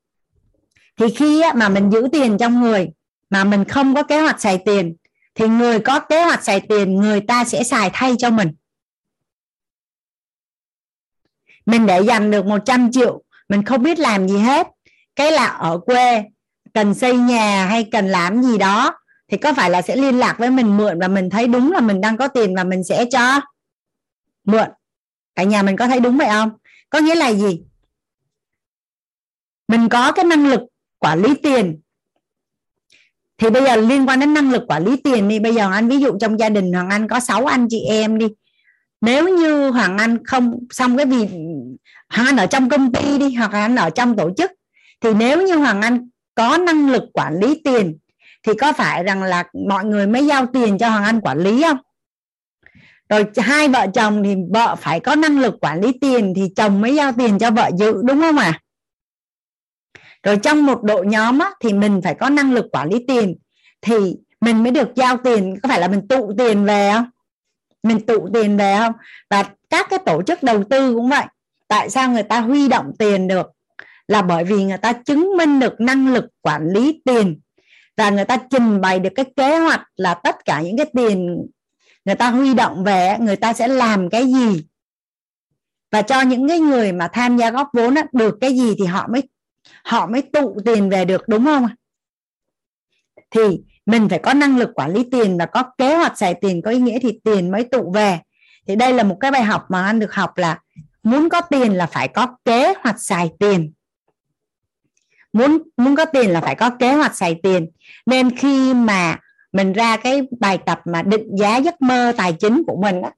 thì 0.97 1.05
khi 1.15 1.43
mà 1.55 1.69
mình 1.69 1.89
giữ 1.91 2.07
tiền 2.11 2.37
trong 2.37 2.61
người, 2.61 2.89
mà 3.29 3.43
mình 3.43 3.65
không 3.65 3.95
có 3.95 4.03
kế 4.03 4.21
hoạch 4.21 4.41
xài 4.41 4.57
tiền, 4.65 4.95
thì 5.35 5.47
người 5.47 5.79
có 5.79 5.99
kế 5.99 6.23
hoạch 6.23 6.43
xài 6.43 6.59
tiền, 6.59 6.95
người 6.95 7.21
ta 7.21 7.45
sẽ 7.45 7.63
xài 7.63 7.89
thay 7.93 8.15
cho 8.19 8.29
mình. 8.29 8.53
Mình 11.65 11.85
để 11.85 12.01
dành 12.01 12.31
được 12.31 12.45
100 12.45 12.91
triệu, 12.91 13.23
mình 13.49 13.65
không 13.65 13.83
biết 13.83 13.99
làm 13.99 14.27
gì 14.27 14.37
hết. 14.37 14.67
Cái 15.15 15.31
là 15.31 15.45
ở 15.45 15.77
quê, 15.77 16.23
cần 16.73 16.93
xây 16.93 17.17
nhà 17.17 17.65
hay 17.65 17.89
cần 17.91 18.07
làm 18.07 18.43
gì 18.43 18.57
đó 18.57 18.99
thì 19.33 19.37
có 19.37 19.53
phải 19.53 19.69
là 19.69 19.81
sẽ 19.81 19.95
liên 19.95 20.19
lạc 20.19 20.35
với 20.39 20.49
mình 20.49 20.77
mượn 20.77 20.99
và 20.99 21.07
mình 21.07 21.29
thấy 21.29 21.47
đúng 21.47 21.71
là 21.71 21.79
mình 21.79 22.01
đang 22.01 22.17
có 22.17 22.27
tiền 22.27 22.55
và 22.55 22.63
mình 22.63 22.83
sẽ 22.83 23.05
cho 23.05 23.41
mượn? 24.43 24.67
Cả 25.35 25.43
nhà 25.43 25.63
mình 25.63 25.77
có 25.77 25.87
thấy 25.87 25.99
đúng 25.99 26.17
vậy 26.17 26.27
không? 26.31 26.49
Có 26.89 26.99
nghĩa 26.99 27.15
là 27.15 27.33
gì? 27.33 27.61
Mình 29.67 29.89
có 29.89 30.11
cái 30.11 30.25
năng 30.25 30.47
lực 30.47 30.61
quản 30.99 31.21
lý 31.21 31.33
tiền. 31.43 31.81
Thì 33.37 33.49
bây 33.49 33.63
giờ 33.63 33.75
liên 33.75 34.07
quan 34.07 34.19
đến 34.19 34.33
năng 34.33 34.51
lực 34.51 34.63
quản 34.67 34.85
lý 34.85 34.95
tiền 34.95 35.29
đi. 35.29 35.39
Bây 35.39 35.55
giờ 35.55 35.71
anh, 35.71 35.89
ví 35.89 35.99
dụ 35.99 36.17
trong 36.19 36.39
gia 36.39 36.49
đình 36.49 36.73
hoàng 36.73 36.89
anh 36.89 37.07
có 37.07 37.19
6 37.19 37.45
anh 37.45 37.67
chị 37.69 37.81
em 37.87 38.17
đi. 38.17 38.27
Nếu 39.01 39.37
như 39.37 39.69
hoàng 39.69 39.97
anh 39.97 40.25
không 40.25 40.59
xong 40.69 40.97
cái 40.97 41.05
việc 41.05 41.29
hoàng 42.09 42.27
anh 42.27 42.37
ở 42.37 42.45
trong 42.45 42.69
công 42.69 42.91
ty 42.91 43.17
đi, 43.17 43.33
hoặc 43.33 43.51
anh 43.51 43.75
ở 43.75 43.89
trong 43.89 44.15
tổ 44.15 44.31
chức, 44.37 44.51
thì 45.01 45.13
nếu 45.13 45.47
như 45.47 45.55
hoàng 45.55 45.81
anh 45.81 46.09
có 46.35 46.57
năng 46.57 46.89
lực 46.89 47.03
quản 47.13 47.39
lý 47.39 47.61
tiền 47.63 47.97
thì 48.43 48.53
có 48.61 48.73
phải 48.73 49.03
rằng 49.03 49.23
là 49.23 49.43
mọi 49.67 49.85
người 49.85 50.07
mới 50.07 50.25
giao 50.25 50.45
tiền 50.53 50.77
cho 50.77 50.89
hoàng 50.89 51.03
anh 51.03 51.21
quản 51.21 51.39
lý 51.39 51.63
không? 51.63 51.77
Rồi 53.09 53.25
hai 53.37 53.67
vợ 53.67 53.87
chồng 53.93 54.23
thì 54.23 54.35
vợ 54.53 54.75
phải 54.75 54.99
có 54.99 55.15
năng 55.15 55.39
lực 55.39 55.55
quản 55.61 55.81
lý 55.81 55.91
tiền 56.01 56.33
thì 56.35 56.49
chồng 56.55 56.81
mới 56.81 56.95
giao 56.95 57.11
tiền 57.17 57.39
cho 57.39 57.51
vợ 57.51 57.69
giữ 57.77 57.93
đúng 58.05 58.21
không 58.21 58.37
ạ? 58.37 58.51
À? 58.55 58.59
rồi 60.23 60.37
trong 60.37 60.65
một 60.65 60.83
đội 60.83 61.05
nhóm 61.05 61.39
á, 61.39 61.51
thì 61.59 61.73
mình 61.73 62.01
phải 62.03 62.15
có 62.15 62.29
năng 62.29 62.53
lực 62.53 62.65
quản 62.71 62.89
lý 62.89 63.05
tiền. 63.07 63.35
Thì 63.81 63.95
mình 64.41 64.63
mới 64.63 64.71
được 64.71 64.89
giao 64.95 65.17
tiền 65.17 65.59
có 65.63 65.69
phải 65.69 65.79
là 65.79 65.87
mình 65.87 66.07
tụ 66.07 66.33
tiền 66.37 66.65
về 66.65 66.91
không? 66.93 67.05
Mình 67.83 68.05
tụ 68.05 68.29
tiền 68.33 68.57
về 68.57 68.75
không? 68.79 68.93
Và 69.29 69.43
các 69.69 69.87
cái 69.89 69.99
tổ 70.05 70.21
chức 70.23 70.43
đầu 70.43 70.63
tư 70.63 70.93
cũng 70.93 71.09
vậy. 71.09 71.25
Tại 71.67 71.89
sao 71.89 72.09
người 72.09 72.23
ta 72.23 72.39
huy 72.39 72.67
động 72.67 72.91
tiền 72.99 73.27
được? 73.27 73.51
Là 74.07 74.21
bởi 74.21 74.43
vì 74.43 74.63
người 74.63 74.77
ta 74.77 74.93
chứng 74.93 75.37
minh 75.37 75.59
được 75.59 75.81
năng 75.81 76.13
lực 76.13 76.25
quản 76.41 76.69
lý 76.73 77.01
tiền 77.05 77.39
và 77.97 78.09
người 78.09 78.25
ta 78.25 78.37
trình 78.49 78.81
bày 78.81 78.99
được 78.99 79.09
cái 79.15 79.25
kế 79.35 79.57
hoạch 79.57 79.81
là 79.95 80.13
tất 80.13 80.45
cả 80.45 80.61
những 80.61 80.77
cái 80.77 80.85
tiền 80.95 81.47
người 82.05 82.15
ta 82.15 82.29
huy 82.29 82.53
động 82.53 82.83
về 82.83 83.17
người 83.19 83.35
ta 83.35 83.53
sẽ 83.53 83.67
làm 83.67 84.09
cái 84.09 84.25
gì. 84.25 84.65
Và 85.91 86.01
cho 86.01 86.21
những 86.21 86.47
cái 86.47 86.59
người 86.59 86.91
mà 86.91 87.07
tham 87.07 87.37
gia 87.37 87.51
góp 87.51 87.69
vốn 87.73 87.95
được 88.11 88.37
cái 88.41 88.57
gì 88.57 88.75
thì 88.79 88.85
họ 88.85 89.07
mới 89.07 89.23
họ 89.83 90.07
mới 90.07 90.21
tụ 90.21 90.57
tiền 90.65 90.89
về 90.89 91.05
được, 91.05 91.27
đúng 91.27 91.45
không 91.45 91.67
thì 93.33 93.61
mình 93.85 94.09
phải 94.09 94.19
có 94.19 94.33
năng 94.33 94.57
lực 94.57 94.69
quản 94.75 94.93
lý 94.93 95.03
tiền 95.11 95.37
và 95.37 95.45
có 95.45 95.63
kế 95.77 95.95
hoạch 95.95 96.17
xài 96.17 96.33
tiền 96.33 96.61
có 96.61 96.71
ý 96.71 96.79
nghĩa 96.79 96.99
thì 96.99 97.19
tiền 97.23 97.51
mới 97.51 97.63
tụ 97.63 97.91
về. 97.91 98.19
Thì 98.67 98.75
đây 98.75 98.93
là 98.93 99.03
một 99.03 99.17
cái 99.19 99.31
bài 99.31 99.43
học 99.43 99.65
mà 99.69 99.85
anh 99.85 99.99
được 99.99 100.13
học 100.13 100.37
là 100.37 100.59
muốn 101.03 101.29
có 101.29 101.41
tiền 101.41 101.73
là 101.73 101.85
phải 101.85 102.07
có 102.07 102.37
kế 102.45 102.73
hoạch 102.79 103.01
xài 103.01 103.31
tiền 103.39 103.72
muốn 105.33 105.61
muốn 105.77 105.95
có 105.95 106.05
tiền 106.05 106.29
là 106.29 106.41
phải 106.41 106.55
có 106.55 106.69
kế 106.69 106.93
hoạch 106.93 107.15
xài 107.15 107.39
tiền. 107.43 107.67
Nên 108.05 108.37
khi 108.37 108.73
mà 108.73 109.17
mình 109.53 109.73
ra 109.73 109.97
cái 109.97 110.21
bài 110.39 110.57
tập 110.57 110.81
mà 110.85 111.01
định 111.01 111.35
giá 111.37 111.57
giấc 111.57 111.81
mơ 111.81 112.13
tài 112.17 112.33
chính 112.33 112.63
của 112.67 112.75
mình 112.81 113.01
đó, 113.01 113.11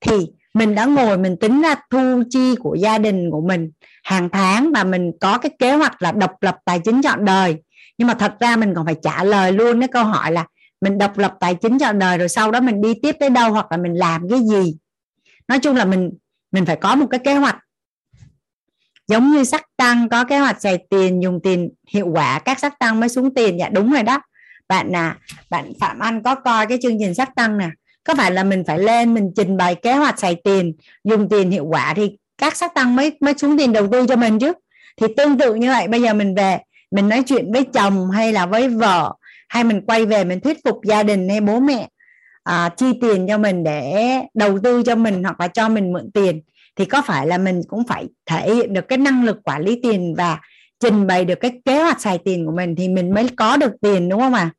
thì 0.00 0.16
mình 0.54 0.74
đã 0.74 0.84
ngồi 0.84 1.18
mình 1.18 1.36
tính 1.36 1.62
ra 1.62 1.74
thu 1.90 2.22
chi 2.30 2.54
của 2.56 2.74
gia 2.74 2.98
đình 2.98 3.30
của 3.30 3.40
mình. 3.40 3.70
Hàng 4.04 4.28
tháng 4.28 4.72
và 4.72 4.84
mình 4.84 5.12
có 5.20 5.38
cái 5.38 5.50
kế 5.58 5.72
hoạch 5.72 6.02
là 6.02 6.12
độc 6.12 6.32
lập 6.40 6.56
tài 6.64 6.80
chính 6.84 7.02
trọn 7.02 7.24
đời. 7.24 7.56
Nhưng 7.98 8.08
mà 8.08 8.14
thật 8.14 8.34
ra 8.40 8.56
mình 8.56 8.74
còn 8.74 8.86
phải 8.86 8.96
trả 9.02 9.24
lời 9.24 9.52
luôn 9.52 9.80
cái 9.80 9.88
câu 9.88 10.04
hỏi 10.04 10.32
là 10.32 10.46
mình 10.80 10.98
độc 10.98 11.18
lập 11.18 11.34
tài 11.40 11.54
chính 11.54 11.78
trọn 11.78 11.98
đời 11.98 12.18
rồi 12.18 12.28
sau 12.28 12.50
đó 12.50 12.60
mình 12.60 12.80
đi 12.80 12.94
tiếp 13.02 13.16
tới 13.20 13.30
đâu 13.30 13.52
hoặc 13.52 13.66
là 13.70 13.76
mình 13.76 13.94
làm 13.94 14.28
cái 14.28 14.38
gì. 14.40 14.76
Nói 15.48 15.58
chung 15.58 15.76
là 15.76 15.84
mình 15.84 16.10
mình 16.52 16.66
phải 16.66 16.76
có 16.76 16.94
một 16.94 17.06
cái 17.10 17.20
kế 17.24 17.34
hoạch 17.34 17.58
giống 19.08 19.32
như 19.32 19.44
sắc 19.44 19.62
tăng 19.76 20.08
có 20.08 20.24
kế 20.24 20.38
hoạch 20.38 20.60
xài 20.62 20.78
tiền 20.90 21.22
dùng 21.22 21.40
tiền 21.42 21.70
hiệu 21.88 22.08
quả 22.08 22.38
các 22.38 22.58
sắc 22.58 22.78
tăng 22.78 23.00
mới 23.00 23.08
xuống 23.08 23.34
tiền. 23.34 23.58
Dạ 23.58 23.68
đúng 23.68 23.92
rồi 23.92 24.02
đó. 24.02 24.20
Bạn 24.68 24.96
à 24.96 25.16
bạn 25.50 25.72
phạm 25.80 25.98
anh 25.98 26.22
có 26.22 26.34
coi 26.34 26.66
cái 26.66 26.78
chương 26.82 26.98
trình 27.00 27.14
sắc 27.14 27.34
tăng 27.34 27.58
nè. 27.58 27.70
Có 28.04 28.14
phải 28.14 28.30
là 28.30 28.44
mình 28.44 28.64
phải 28.66 28.78
lên 28.78 29.14
mình 29.14 29.32
trình 29.36 29.56
bày 29.56 29.74
kế 29.74 29.92
hoạch 29.92 30.18
xài 30.18 30.36
tiền 30.44 30.72
dùng 31.04 31.28
tiền 31.28 31.50
hiệu 31.50 31.64
quả 31.64 31.94
thì 31.96 32.16
các 32.38 32.56
sắc 32.56 32.74
tăng 32.74 32.96
mới 32.96 33.12
mới 33.20 33.34
xuống 33.38 33.58
tiền 33.58 33.72
đầu 33.72 33.88
tư 33.92 34.06
cho 34.08 34.16
mình 34.16 34.38
chứ? 34.38 34.52
Thì 34.96 35.06
tương 35.16 35.38
tự 35.38 35.54
như 35.54 35.70
vậy 35.70 35.88
bây 35.88 36.02
giờ 36.02 36.14
mình 36.14 36.34
về 36.34 36.58
mình 36.90 37.08
nói 37.08 37.22
chuyện 37.26 37.52
với 37.52 37.64
chồng 37.64 38.10
hay 38.10 38.32
là 38.32 38.46
với 38.46 38.68
vợ 38.68 39.12
hay 39.48 39.64
mình 39.64 39.80
quay 39.86 40.06
về 40.06 40.24
mình 40.24 40.40
thuyết 40.40 40.58
phục 40.64 40.80
gia 40.84 41.02
đình 41.02 41.28
hay 41.28 41.40
bố 41.40 41.60
mẹ 41.60 41.88
à, 42.42 42.68
chi 42.76 42.86
tiền 43.00 43.26
cho 43.28 43.38
mình 43.38 43.64
để 43.64 44.12
đầu 44.34 44.58
tư 44.62 44.82
cho 44.82 44.94
mình 44.96 45.22
hoặc 45.22 45.40
là 45.40 45.48
cho 45.48 45.68
mình 45.68 45.92
mượn 45.92 46.10
tiền 46.14 46.40
thì 46.76 46.84
có 46.84 47.02
phải 47.02 47.26
là 47.26 47.38
mình 47.38 47.60
cũng 47.68 47.86
phải 47.86 48.08
thể 48.26 48.54
hiện 48.54 48.72
được 48.72 48.88
cái 48.88 48.98
năng 48.98 49.24
lực 49.24 49.36
quản 49.44 49.62
lý 49.62 49.80
tiền 49.82 50.14
và 50.18 50.40
trình 50.80 51.06
bày 51.06 51.24
được 51.24 51.38
cái 51.40 51.60
kế 51.64 51.82
hoạch 51.82 52.00
xài 52.00 52.18
tiền 52.18 52.46
của 52.46 52.52
mình 52.52 52.74
thì 52.76 52.88
mình 52.88 53.14
mới 53.14 53.28
có 53.36 53.56
được 53.56 53.72
tiền 53.80 54.08
đúng 54.08 54.20
không 54.20 54.34
ạ 54.34 54.40
à? 54.40 54.54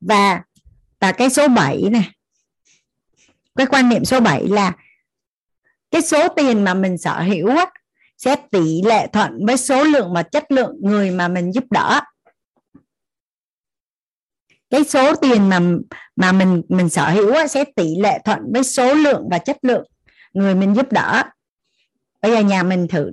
và 0.00 0.42
và 1.00 1.12
cái 1.12 1.30
số 1.30 1.48
7 1.48 1.82
này 1.90 2.10
cái 3.54 3.66
quan 3.66 3.88
niệm 3.88 4.04
số 4.04 4.20
7 4.20 4.48
là 4.48 4.72
cái 5.90 6.02
số 6.02 6.28
tiền 6.28 6.64
mà 6.64 6.74
mình 6.74 6.98
sở 6.98 7.20
hữu 7.20 7.48
á, 7.48 7.66
sẽ 8.18 8.36
tỷ 8.50 8.82
lệ 8.82 9.06
thuận 9.12 9.46
với 9.46 9.56
số 9.56 9.84
lượng 9.84 10.12
và 10.14 10.22
chất 10.22 10.52
lượng 10.52 10.76
người 10.80 11.10
mà 11.10 11.28
mình 11.28 11.52
giúp 11.52 11.64
đỡ 11.70 12.00
cái 14.74 14.84
số 14.84 15.14
tiền 15.14 15.48
mà 15.48 15.60
mà 16.16 16.32
mình 16.32 16.62
mình 16.68 16.88
sở 16.88 17.10
hữu 17.10 17.34
á, 17.34 17.46
sẽ 17.46 17.64
tỷ 17.76 17.96
lệ 18.00 18.18
thuận 18.24 18.40
với 18.52 18.62
số 18.64 18.94
lượng 18.94 19.28
và 19.30 19.38
chất 19.38 19.56
lượng 19.62 19.86
người 20.32 20.54
mình 20.54 20.74
giúp 20.74 20.92
đỡ. 20.92 21.22
Bây 22.22 22.32
giờ 22.32 22.40
nhà 22.40 22.62
mình 22.62 22.88
thử 22.88 23.10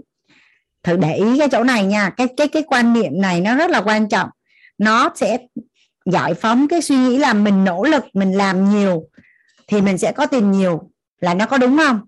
thử 0.83 0.97
để 0.97 1.15
ý 1.15 1.39
cái 1.39 1.47
chỗ 1.51 1.63
này 1.63 1.85
nha. 1.85 2.09
Cái 2.09 2.27
cái 2.37 2.47
cái 2.47 2.63
quan 2.67 2.93
niệm 2.93 3.21
này 3.21 3.41
nó 3.41 3.55
rất 3.55 3.69
là 3.69 3.81
quan 3.81 4.09
trọng. 4.09 4.29
Nó 4.77 5.11
sẽ 5.15 5.37
giải 6.05 6.33
phóng 6.33 6.67
cái 6.67 6.81
suy 6.81 6.95
nghĩ 6.95 7.17
là 7.17 7.33
mình 7.33 7.63
nỗ 7.63 7.83
lực 7.83 8.03
mình 8.13 8.37
làm 8.37 8.69
nhiều 8.69 9.03
thì 9.67 9.81
mình 9.81 9.97
sẽ 9.97 10.11
có 10.11 10.25
tiền 10.25 10.51
nhiều. 10.51 10.91
Là 11.19 11.33
nó 11.33 11.45
có 11.45 11.57
đúng 11.57 11.77
không? 11.77 11.99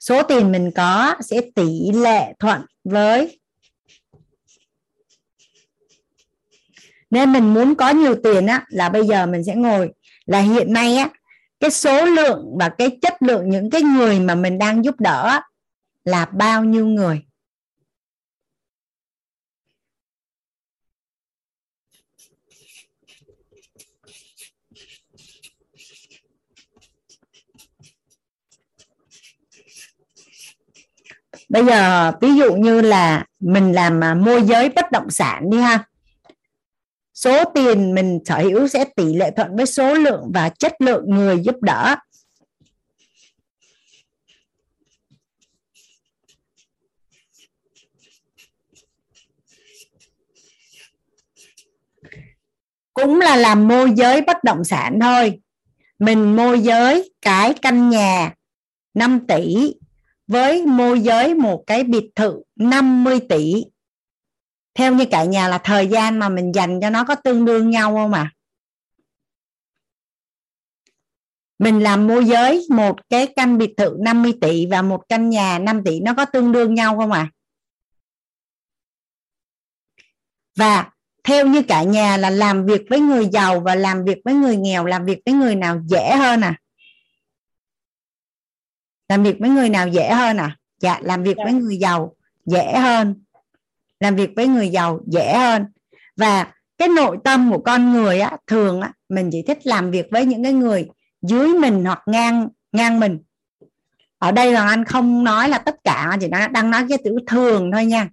Số 0.00 0.22
tiền 0.22 0.52
mình 0.52 0.70
có 0.76 1.14
sẽ 1.20 1.40
tỷ 1.54 1.92
lệ 1.92 2.32
thuận 2.38 2.60
với 2.84 3.40
nên 7.10 7.32
mình 7.32 7.54
muốn 7.54 7.74
có 7.74 7.90
nhiều 7.90 8.14
tiền 8.22 8.46
á, 8.46 8.64
là 8.68 8.88
bây 8.88 9.06
giờ 9.06 9.26
mình 9.26 9.44
sẽ 9.44 9.54
ngồi. 9.54 9.90
Là 10.26 10.40
hiện 10.40 10.72
nay 10.72 10.96
á, 10.96 11.08
cái 11.60 11.70
số 11.70 12.04
lượng 12.04 12.54
và 12.58 12.68
cái 12.68 12.98
chất 13.02 13.22
lượng 13.22 13.50
những 13.50 13.70
cái 13.70 13.82
người 13.82 14.20
mà 14.20 14.34
mình 14.34 14.58
đang 14.58 14.84
giúp 14.84 15.00
đỡ 15.00 15.40
là 16.04 16.24
bao 16.24 16.64
nhiêu 16.64 16.86
người? 16.86 17.22
Bây 31.48 31.64
giờ 31.64 32.12
ví 32.20 32.36
dụ 32.36 32.54
như 32.54 32.80
là 32.80 33.24
mình 33.40 33.72
làm 33.72 34.04
à, 34.04 34.14
môi 34.14 34.42
giới 34.42 34.68
bất 34.68 34.92
động 34.92 35.10
sản 35.10 35.50
đi 35.50 35.58
ha 35.58 35.84
số 37.18 37.44
tiền 37.54 37.94
mình 37.94 38.18
sở 38.24 38.38
hữu 38.38 38.68
sẽ 38.68 38.84
tỷ 38.96 39.14
lệ 39.14 39.30
thuận 39.36 39.56
với 39.56 39.66
số 39.66 39.94
lượng 39.94 40.30
và 40.34 40.48
chất 40.48 40.72
lượng 40.80 41.04
người 41.06 41.40
giúp 41.42 41.62
đỡ. 41.62 41.96
Cũng 52.94 53.20
là 53.20 53.36
làm 53.36 53.68
môi 53.68 53.90
giới 53.96 54.20
bất 54.20 54.44
động 54.44 54.64
sản 54.64 54.98
thôi. 55.00 55.40
Mình 55.98 56.36
môi 56.36 56.60
giới 56.60 57.12
cái 57.22 57.54
căn 57.62 57.90
nhà 57.90 58.34
5 58.94 59.26
tỷ 59.28 59.74
với 60.26 60.66
môi 60.66 61.00
giới 61.00 61.34
một 61.34 61.64
cái 61.66 61.84
biệt 61.84 62.10
thự 62.14 62.42
50 62.56 63.20
tỷ 63.28 63.64
theo 64.78 64.94
như 64.94 65.04
cả 65.10 65.24
nhà 65.24 65.48
là 65.48 65.58
thời 65.58 65.88
gian 65.88 66.18
mà 66.18 66.28
mình 66.28 66.54
dành 66.54 66.80
cho 66.80 66.90
nó 66.90 67.04
có 67.04 67.14
tương 67.14 67.44
đương 67.44 67.70
nhau 67.70 67.94
không 67.94 68.12
ạ 68.12 68.20
à? 68.20 68.34
mình 71.58 71.82
làm 71.82 72.06
môi 72.06 72.24
giới 72.24 72.66
một 72.70 73.08
cái 73.08 73.26
căn 73.36 73.58
biệt 73.58 73.74
thự 73.76 73.96
50 74.00 74.32
tỷ 74.40 74.66
và 74.66 74.82
một 74.82 75.08
căn 75.08 75.28
nhà 75.28 75.58
5 75.58 75.84
tỷ 75.84 76.00
nó 76.00 76.14
có 76.14 76.24
tương 76.24 76.52
đương 76.52 76.74
nhau 76.74 76.96
không 76.96 77.12
ạ 77.12 77.20
à? 77.20 77.32
và 80.56 80.90
theo 81.24 81.46
như 81.46 81.62
cả 81.62 81.82
nhà 81.82 82.16
là 82.16 82.30
làm 82.30 82.66
việc 82.66 82.82
với 82.90 83.00
người 83.00 83.28
giàu 83.32 83.60
và 83.60 83.74
làm 83.74 84.04
việc 84.04 84.18
với 84.24 84.34
người 84.34 84.56
nghèo 84.56 84.84
làm 84.84 85.04
việc 85.04 85.18
với 85.26 85.34
người 85.34 85.54
nào 85.54 85.80
dễ 85.86 86.16
hơn 86.16 86.40
à 86.40 86.58
làm 89.08 89.22
việc 89.22 89.36
với 89.40 89.50
người 89.50 89.68
nào 89.68 89.88
dễ 89.88 90.10
hơn 90.12 90.36
à 90.36 90.56
dạ 90.78 91.00
làm 91.02 91.22
việc 91.22 91.36
với 91.36 91.52
người 91.52 91.76
giàu 91.76 92.16
dễ 92.44 92.78
hơn 92.78 93.24
làm 94.00 94.16
việc 94.16 94.30
với 94.36 94.46
người 94.46 94.68
giàu 94.68 95.00
dễ 95.06 95.34
hơn. 95.34 95.64
Và 96.16 96.46
cái 96.78 96.88
nội 96.88 97.16
tâm 97.24 97.52
của 97.52 97.58
con 97.58 97.92
người 97.92 98.20
á, 98.20 98.36
thường 98.46 98.80
á, 98.80 98.92
mình 99.08 99.28
chỉ 99.32 99.42
thích 99.42 99.66
làm 99.66 99.90
việc 99.90 100.06
với 100.10 100.24
những 100.24 100.42
cái 100.42 100.52
người 100.52 100.86
dưới 101.22 101.48
mình 101.48 101.84
hoặc 101.84 102.02
ngang 102.06 102.48
ngang 102.72 103.00
mình. 103.00 103.18
Ở 104.18 104.32
đây 104.32 104.52
là 104.52 104.66
anh 104.68 104.84
không 104.84 105.24
nói 105.24 105.48
là 105.48 105.58
tất 105.58 105.76
cả 105.84 106.16
chỉ 106.20 106.28
nói, 106.28 106.48
đang 106.48 106.70
nói 106.70 106.86
cái 106.88 106.98
chữ 107.04 107.18
thường 107.26 107.70
thôi 107.72 107.86
nha. 107.86 108.08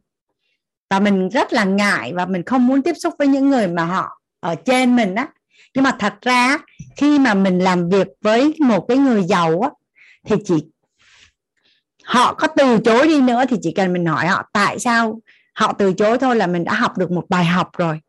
Và 0.89 0.99
mình 0.99 1.30
rất 1.30 1.53
là 1.53 1.64
ngại 1.64 2.14
và 2.15 2.25
mình 2.25 2.43
không 2.43 2.67
muốn 2.67 2.81
tiếp 2.81 2.93
xúc 2.93 3.14
với 3.19 3.27
những 3.27 3.49
người 3.49 3.67
mà 3.67 3.85
họ 3.85 4.22
ở 4.39 4.55
trên 4.55 4.95
mình 4.95 5.15
á. 5.15 5.27
Nhưng 5.75 5.83
mà 5.83 5.95
thật 5.99 6.14
ra 6.22 6.57
khi 6.95 7.19
mà 7.19 7.33
mình 7.33 7.59
làm 7.59 7.89
việc 7.89 8.07
với 8.22 8.53
một 8.59 8.85
cái 8.88 8.97
người 8.97 9.23
giàu 9.23 9.61
á, 9.61 9.69
thì 10.27 10.35
chỉ, 10.45 10.55
họ 12.03 12.33
có 12.33 12.47
từ 12.47 12.77
chối 12.77 13.07
đi 13.07 13.22
nữa 13.22 13.43
thì 13.49 13.57
chỉ 13.61 13.73
cần 13.75 13.93
mình 13.93 14.05
hỏi 14.05 14.27
họ, 14.27 14.49
tại 14.53 14.80
sao 14.80 15.19
họ 15.56 15.74
từ 15.74 15.93
chối 15.93 16.17
thôi 16.17 16.35
là 16.35 16.48
mình 16.48 16.64
đã 16.64 16.74
học 16.74 16.98
được 16.98 17.11
một 17.11 17.25
bài 17.30 17.45
học 17.45 17.69
rồi. 17.77 18.00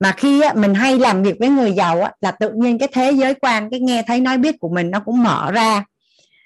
Mà 0.00 0.12
khi 0.12 0.42
mình 0.54 0.74
hay 0.74 0.98
làm 0.98 1.22
việc 1.22 1.36
với 1.38 1.48
người 1.48 1.72
giàu 1.72 2.08
là 2.20 2.30
tự 2.30 2.50
nhiên 2.54 2.78
cái 2.78 2.88
thế 2.92 3.10
giới 3.10 3.34
quan 3.34 3.70
cái 3.70 3.80
nghe 3.80 4.02
thấy 4.06 4.20
nói 4.20 4.38
biết 4.38 4.54
của 4.60 4.68
mình 4.68 4.90
nó 4.90 5.00
cũng 5.00 5.22
mở 5.22 5.50
ra. 5.52 5.84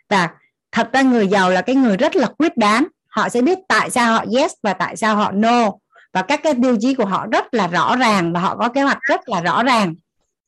Và 0.09 0.31
thật 0.73 0.91
ra 0.93 1.03
người 1.03 1.29
giàu 1.29 1.51
là 1.51 1.63
cái 1.63 1.77
người 1.77 1.97
rất 1.97 2.17
là 2.17 2.27
quyết 2.39 2.57
đoán. 2.57 2.87
Họ 3.09 3.29
sẽ 3.29 3.43
biết 3.43 3.59
tại 3.69 3.91
sao 3.91 4.13
họ 4.13 4.25
yes 4.37 4.53
và 4.63 4.73
tại 4.73 4.97
sao 4.97 5.17
họ 5.17 5.33
no. 5.33 5.71
Và 6.13 6.23
các 6.23 6.41
cái 6.43 6.55
tiêu 6.63 6.77
chí 6.81 6.95
của 6.95 7.05
họ 7.05 7.27
rất 7.33 7.55
là 7.55 7.67
rõ 7.67 7.97
ràng 7.97 8.33
và 8.33 8.41
họ 8.41 8.57
có 8.57 8.69
kế 8.69 8.83
hoạch 8.83 8.99
rất 9.01 9.29
là 9.29 9.41
rõ 9.41 9.63
ràng. 9.63 9.95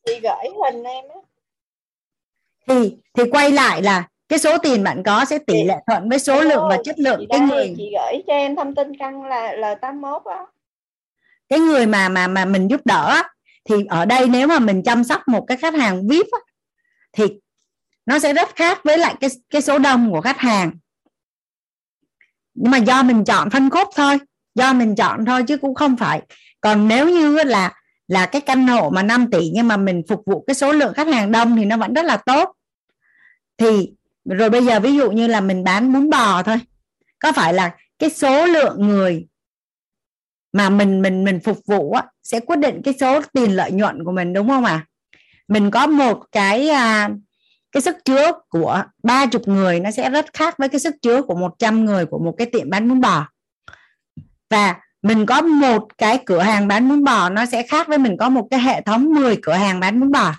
Chị 0.07 0.21
gửi 0.23 0.73
hình 0.73 0.85
em 0.85 1.05
á. 1.09 1.21
Thì 2.67 2.97
thì 3.15 3.31
quay 3.31 3.53
lại 3.53 3.83
là 3.83 4.09
cái 4.29 4.39
số 4.39 4.59
tiền 4.59 4.85
bạn 4.85 5.03
có 5.03 5.25
sẽ 5.25 5.39
tỷ 5.39 5.65
lệ 5.65 5.77
thuận 5.87 6.09
với 6.09 6.19
số 6.19 6.41
lượng 6.41 6.65
và 6.69 6.79
chất 6.85 6.99
lượng 6.99 7.25
cái 7.31 7.41
người. 7.41 7.75
chị 7.77 7.91
gửi 7.93 8.23
cho 8.27 8.33
em 8.33 8.57
thông 8.57 8.75
tin 8.75 8.97
căn 8.99 9.25
là 9.25 9.53
L81 9.53 10.21
á. 10.25 10.47
Cái 11.49 11.59
người 11.59 11.87
mà 11.87 12.09
mà 12.09 12.29
mà 12.29 12.45
mình 12.45 12.69
giúp 12.69 12.81
đỡ 12.85 13.23
thì 13.65 13.75
ở 13.89 14.05
đây 14.05 14.29
nếu 14.29 14.49
mà 14.49 14.59
mình 14.59 14.83
chăm 14.83 15.05
sóc 15.05 15.23
một 15.27 15.45
cái 15.49 15.57
khách 15.57 15.75
hàng 15.75 16.09
vip 16.09 16.27
thì 17.13 17.25
nó 18.07 18.19
sẽ 18.19 18.33
rất 18.33 18.49
khác 18.57 18.81
với 18.85 18.99
lại 18.99 19.15
cái 19.21 19.31
cái 19.51 19.63
số 19.63 19.79
đông 19.79 20.11
của 20.13 20.21
khách 20.21 20.39
hàng. 20.39 20.73
Nhưng 22.55 22.71
mà 22.71 22.79
do 22.79 23.03
mình 23.03 23.25
chọn 23.25 23.51
phân 23.51 23.71
khúc 23.71 23.89
thôi 23.97 24.19
do 24.55 24.73
mình 24.73 24.97
chọn 24.97 25.25
thôi 25.25 25.43
chứ 25.49 25.57
cũng 25.57 25.75
không 25.75 25.97
phải. 25.97 26.23
Còn 26.61 26.89
nếu 26.89 27.09
như 27.09 27.45
là 27.45 27.73
là 28.09 28.27
cái 28.27 28.41
căn 28.41 28.67
hộ 28.67 28.91
mà 28.91 29.03
5 29.03 29.31
tỷ 29.31 29.51
nhưng 29.55 29.69
mà 29.69 29.77
mình 29.77 30.03
phục 30.09 30.23
vụ 30.27 30.45
cái 30.47 30.55
số 30.55 30.73
lượng 30.73 30.95
khách 30.95 31.07
hàng 31.07 31.33
đông 31.33 31.57
thì 31.57 31.65
nó 31.65 31.77
vẫn 31.77 31.95
rất 31.95 32.05
là 32.05 32.17
tốt. 32.17 32.53
Thì 33.59 33.93
rồi 34.37 34.51
bây 34.51 34.65
giờ 34.65 34.81
ví 34.81 34.97
dụ 34.97 35.11
như 35.11 35.27
là 35.27 35.41
mình 35.41 35.65
bán 35.65 35.93
bún 35.93 36.11
bò 36.11 36.43
thôi 36.43 36.57
có 37.19 37.33
phải 37.33 37.55
là 37.55 37.75
cái 37.99 38.11
số 38.11 38.47
lượng 38.47 38.89
người 38.89 39.27
mà 40.53 40.71
mình 40.71 41.03
mình 41.03 41.25
mình 41.25 41.41
phục 41.41 41.59
vụ 41.67 41.93
á, 41.93 42.05
sẽ 42.23 42.41
quyết 42.41 42.57
định 42.57 42.81
cái 42.85 42.95
số 43.01 43.21
tiền 43.33 43.57
lợi 43.57 43.73
nhuận 43.73 44.05
của 44.05 44.13
mình 44.13 44.33
đúng 44.33 44.49
không 44.49 44.65
ạ 44.65 44.73
à? 44.73 44.87
mình 45.49 45.71
có 45.71 45.87
một 45.87 46.25
cái 46.33 46.69
à, 46.69 47.11
cái 47.73 47.81
sức 47.81 47.97
chứa 48.05 48.33
của 48.49 48.83
ba 49.03 49.27
chục 49.27 49.49
người 49.49 49.81
nó 49.81 49.91
sẽ 49.91 50.11
rất 50.11 50.33
khác 50.33 50.55
với 50.59 50.69
cái 50.69 50.81
sức 50.81 50.95
chứa 51.03 51.23
của 51.23 51.35
100 51.35 51.85
người 51.85 52.07
của 52.07 52.19
một 52.19 52.35
cái 52.39 52.47
tiệm 52.47 52.71
bán 52.71 52.89
bún 52.89 53.01
bò 53.01 53.27
và 54.51 54.77
mình 55.03 55.27
có 55.27 55.41
một 55.41 55.99
cái 55.99 56.19
cửa 56.27 56.41
hàng 56.41 56.69
bán 56.69 56.89
bún 56.89 57.05
bò 57.05 57.29
nó 57.29 57.47
sẽ 57.47 57.63
khác 57.63 57.89
với 57.89 57.99
mình 57.99 58.17
có 58.17 58.29
một 58.29 58.49
cái 58.51 58.61
hệ 58.61 58.83
thống 58.83 59.15
10 59.15 59.39
cửa 59.43 59.53
hàng 59.53 59.81
bán 59.81 60.01
bún 60.01 60.13
bò 60.13 60.35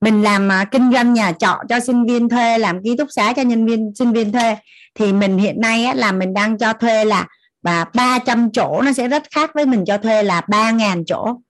mình 0.00 0.22
làm 0.22 0.48
uh, 0.48 0.70
kinh 0.70 0.92
doanh 0.92 1.12
nhà 1.12 1.32
trọ 1.32 1.56
cho 1.68 1.80
sinh 1.80 2.04
viên 2.06 2.28
thuê 2.28 2.58
làm 2.58 2.82
ký 2.84 2.96
túc 2.96 3.08
xá 3.10 3.32
cho 3.32 3.42
nhân 3.42 3.66
viên 3.66 3.92
sinh 3.94 4.12
viên 4.12 4.32
thuê. 4.32 4.56
Thì 4.94 5.12
mình 5.12 5.38
hiện 5.38 5.60
nay 5.60 5.84
á, 5.84 5.94
là 5.94 6.12
mình 6.12 6.34
đang 6.34 6.58
cho 6.58 6.72
thuê 6.72 7.04
là 7.04 7.26
và 7.62 7.84
300 7.94 8.50
chỗ 8.52 8.82
nó 8.82 8.92
sẽ 8.92 9.08
rất 9.08 9.22
khác 9.30 9.50
với 9.54 9.66
mình 9.66 9.84
cho 9.86 9.98
thuê 9.98 10.22
là 10.22 10.40
3.000 10.40 11.04
chỗ. 11.06 11.40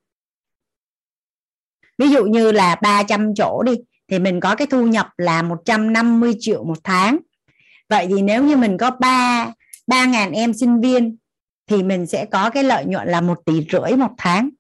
Ví 1.99 2.09
dụ 2.09 2.25
như 2.25 2.53
là 2.53 2.75
300 2.75 3.35
chỗ 3.35 3.63
đi 3.63 3.73
thì 4.11 4.19
mình 4.19 4.41
có 4.41 4.55
cái 4.55 4.67
thu 4.67 4.87
nhập 4.87 5.09
là 5.17 5.43
150 5.43 6.35
triệu 6.39 6.65
một 6.65 6.79
tháng. 6.85 7.19
Vậy 7.89 8.07
thì 8.09 8.23
nếu 8.23 8.45
như 8.45 8.57
mình 8.57 8.79
có 8.79 8.91
3 8.91 9.53
3.000 9.87 10.35
em 10.35 10.55
sinh 10.55 10.81
viên 10.81 11.17
thì 11.67 11.83
mình 11.83 12.07
sẽ 12.07 12.25
có 12.25 12.51
cái 12.51 12.65
lợi 12.65 12.85
nhuận 12.85 13.09
là 13.09 13.21
một 13.21 13.39
tỷ 13.45 13.67
rưỡi 13.73 13.97
một 13.97 14.11
tháng. 14.19 14.51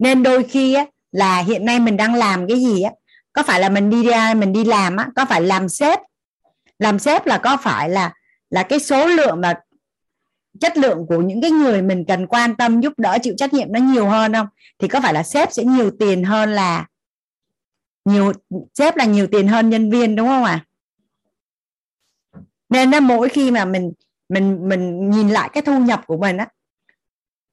Nên 0.00 0.22
đôi 0.22 0.44
khi 0.44 0.74
á, 0.74 0.86
là 1.12 1.38
hiện 1.38 1.64
nay 1.64 1.80
mình 1.80 1.96
đang 1.96 2.14
làm 2.14 2.48
cái 2.48 2.58
gì 2.60 2.82
á 2.82 2.90
có 3.32 3.42
phải 3.42 3.60
là 3.60 3.68
mình 3.68 3.90
đi 3.90 4.02
ra 4.02 4.34
mình 4.34 4.52
đi 4.52 4.64
làm 4.64 4.96
á 4.96 5.08
có 5.16 5.24
phải 5.24 5.42
làm 5.42 5.68
sếp 5.68 6.00
làm 6.78 6.98
sếp 6.98 7.26
là 7.26 7.38
có 7.38 7.56
phải 7.56 7.90
là 7.90 8.12
là 8.50 8.62
cái 8.62 8.80
số 8.80 9.06
lượng 9.06 9.40
và 9.40 9.54
chất 10.60 10.76
lượng 10.76 11.06
của 11.08 11.22
những 11.22 11.40
cái 11.40 11.50
người 11.50 11.82
mình 11.82 12.04
cần 12.08 12.26
quan 12.26 12.56
tâm 12.56 12.80
giúp 12.80 12.92
đỡ 12.96 13.18
chịu 13.22 13.34
trách 13.36 13.52
nhiệm 13.52 13.72
nó 13.72 13.80
nhiều 13.80 14.06
hơn 14.06 14.32
không 14.32 14.46
thì 14.78 14.88
có 14.88 15.00
phải 15.00 15.14
là 15.14 15.22
sếp 15.22 15.52
sẽ 15.52 15.64
nhiều 15.64 15.90
tiền 15.98 16.24
hơn 16.24 16.52
là 16.52 16.86
nhiều 18.04 18.32
sếp 18.74 18.96
là 18.96 19.04
nhiều 19.04 19.26
tiền 19.26 19.48
hơn 19.48 19.70
nhân 19.70 19.90
viên 19.90 20.16
đúng 20.16 20.28
không 20.28 20.44
ạ 20.44 20.52
à? 20.52 20.66
nên 22.68 22.90
nó 22.90 23.00
mỗi 23.00 23.28
khi 23.28 23.50
mà 23.50 23.64
mình 23.64 23.92
mình 24.28 24.68
mình 24.68 25.10
nhìn 25.10 25.28
lại 25.28 25.50
cái 25.52 25.62
thu 25.62 25.78
nhập 25.78 26.02
của 26.06 26.16
mình 26.16 26.36
á 26.36 26.48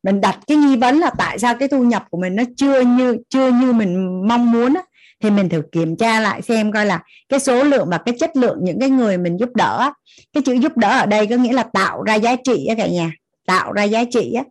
mình 0.08 0.22
đặt 0.22 0.40
cái 0.48 0.58
nghi 0.58 0.76
vấn 0.76 1.00
là 1.00 1.10
tại 1.18 1.40
sao 1.40 1.56
cái 1.56 1.68
thu 1.68 1.84
nhập 1.84 2.06
của 2.10 2.18
mình 2.18 2.36
nó 2.36 2.44
chưa 2.58 2.82
như 2.82 3.18
chưa 3.30 3.52
như 3.52 3.74
mình 3.74 4.22
mong 4.28 4.52
muốn 4.52 4.74
á, 4.74 4.82
thì 5.24 5.30
mình 5.30 5.50
thử 5.50 5.62
kiểm 5.72 5.96
tra 5.96 6.20
lại 6.20 6.42
xem 6.42 6.72
coi 6.72 6.86
là 6.86 7.04
cái 7.30 7.40
số 7.40 7.64
lượng 7.64 7.88
và 7.92 7.98
cái 7.98 8.16
chất 8.20 8.36
lượng 8.36 8.58
những 8.62 8.80
cái 8.80 8.90
người 8.90 9.18
mình 9.18 9.38
giúp 9.40 9.50
đỡ 9.56 9.92
cái 10.34 10.44
chữ 10.46 10.54
giúp 10.54 10.78
đỡ 10.78 11.00
ở 11.00 11.06
đây 11.06 11.28
có 11.28 11.36
nghĩa 11.36 11.54
là 11.54 11.64
tạo 11.64 12.04
ra 12.04 12.16
giá 12.16 12.36
trị 12.36 12.66
á 12.66 12.76
cả 12.78 12.88
nhà 12.88 13.12
tạo 13.48 13.74
ra 13.74 13.84
giá 13.84 14.04
trị 14.12 14.34
á. 14.34 14.44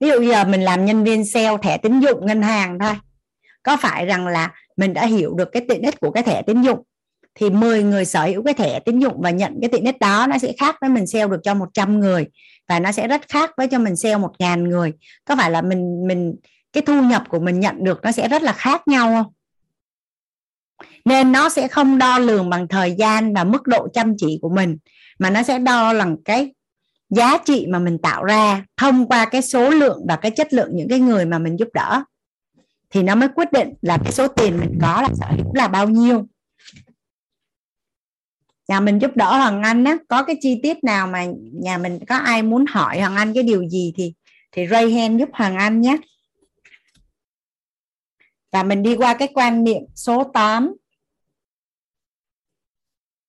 Ví 0.00 0.08
dụ 0.08 0.22
giờ 0.22 0.44
mình 0.44 0.62
làm 0.62 0.84
nhân 0.84 1.04
viên 1.04 1.24
sale 1.24 1.56
thẻ 1.62 1.78
tín 1.78 2.00
dụng 2.00 2.26
ngân 2.26 2.42
hàng 2.42 2.78
thôi 2.78 2.94
có 3.62 3.76
phải 3.76 4.06
rằng 4.06 4.26
là 4.26 4.52
mình 4.76 4.94
đã 4.94 5.06
hiểu 5.06 5.34
được 5.34 5.48
cái 5.52 5.62
tiện 5.68 5.82
ích 5.82 6.00
của 6.00 6.10
cái 6.10 6.22
thẻ 6.22 6.42
tín 6.42 6.62
dụng 6.62 6.82
thì 7.34 7.50
10 7.50 7.82
người 7.82 8.04
sở 8.04 8.24
hữu 8.24 8.42
cái 8.42 8.54
thẻ 8.54 8.80
tín 8.80 8.98
dụng 8.98 9.20
và 9.20 9.30
nhận 9.30 9.58
cái 9.60 9.68
tiện 9.68 9.84
ích 9.84 9.98
đó 10.00 10.26
nó 10.30 10.38
sẽ 10.38 10.52
khác 10.58 10.76
với 10.80 10.90
mình 10.90 11.06
sale 11.06 11.26
được 11.26 11.40
cho 11.42 11.54
100 11.54 12.00
người 12.00 12.26
và 12.68 12.80
nó 12.80 12.92
sẽ 12.92 13.08
rất 13.08 13.28
khác 13.28 13.50
với 13.56 13.68
cho 13.68 13.78
mình 13.78 13.96
sale 13.96 14.16
một 14.16 14.32
ngàn 14.38 14.68
người. 14.68 14.92
Có 15.24 15.36
phải 15.36 15.50
là 15.50 15.62
mình 15.62 16.06
mình, 16.06 16.36
cái 16.72 16.82
thu 16.82 17.02
nhập 17.02 17.22
của 17.28 17.40
mình 17.40 17.60
nhận 17.60 17.84
được 17.84 18.00
nó 18.02 18.12
sẽ 18.12 18.28
rất 18.28 18.42
là 18.42 18.52
khác 18.52 18.88
nhau 18.88 19.06
không? 19.06 19.32
Nên 21.04 21.32
nó 21.32 21.48
sẽ 21.48 21.68
không 21.68 21.98
đo 21.98 22.18
lường 22.18 22.50
bằng 22.50 22.68
thời 22.68 22.92
gian 22.92 23.34
và 23.34 23.44
mức 23.44 23.66
độ 23.66 23.88
chăm 23.92 24.14
chỉ 24.16 24.38
của 24.42 24.48
mình, 24.48 24.78
mà 25.18 25.30
nó 25.30 25.42
sẽ 25.42 25.58
đo 25.58 25.94
bằng 25.98 26.16
cái 26.24 26.52
giá 27.10 27.38
trị 27.44 27.66
mà 27.68 27.78
mình 27.78 27.98
tạo 27.98 28.24
ra 28.24 28.64
thông 28.76 29.08
qua 29.08 29.24
cái 29.24 29.42
số 29.42 29.70
lượng 29.70 30.04
và 30.08 30.16
cái 30.16 30.30
chất 30.30 30.52
lượng 30.52 30.70
những 30.72 30.88
cái 30.88 31.00
người 31.00 31.24
mà 31.24 31.38
mình 31.38 31.58
giúp 31.58 31.68
đỡ. 31.74 32.02
Thì 32.90 33.02
nó 33.02 33.14
mới 33.14 33.28
quyết 33.28 33.52
định 33.52 33.74
là 33.82 33.98
cái 34.04 34.12
số 34.12 34.28
tiền 34.28 34.60
mình 34.60 34.78
có 34.82 35.02
là 35.02 35.08
sở 35.14 35.26
hữu 35.36 35.54
là 35.54 35.68
bao 35.68 35.88
nhiêu 35.88 36.26
nhà 38.68 38.80
mình 38.80 38.98
giúp 38.98 39.10
đỡ 39.14 39.36
Hoàng 39.36 39.62
Anh 39.62 39.84
á 39.84 39.96
có 40.08 40.22
cái 40.22 40.36
chi 40.40 40.60
tiết 40.62 40.84
nào 40.84 41.06
mà 41.06 41.26
nhà 41.52 41.78
mình 41.78 41.98
có 42.08 42.16
ai 42.16 42.42
muốn 42.42 42.64
hỏi 42.66 43.00
Hoàng 43.00 43.16
Anh 43.16 43.34
cái 43.34 43.42
điều 43.42 43.68
gì 43.68 43.92
thì 43.96 44.14
thì 44.52 44.66
ray 44.66 44.92
hand 44.92 45.20
giúp 45.20 45.28
Hoàng 45.32 45.56
Anh 45.56 45.80
nhé. 45.80 45.96
Và 48.52 48.62
mình 48.62 48.82
đi 48.82 48.96
qua 48.96 49.14
cái 49.14 49.28
quan 49.34 49.64
niệm 49.64 49.82
số 49.94 50.24
8 50.34 50.74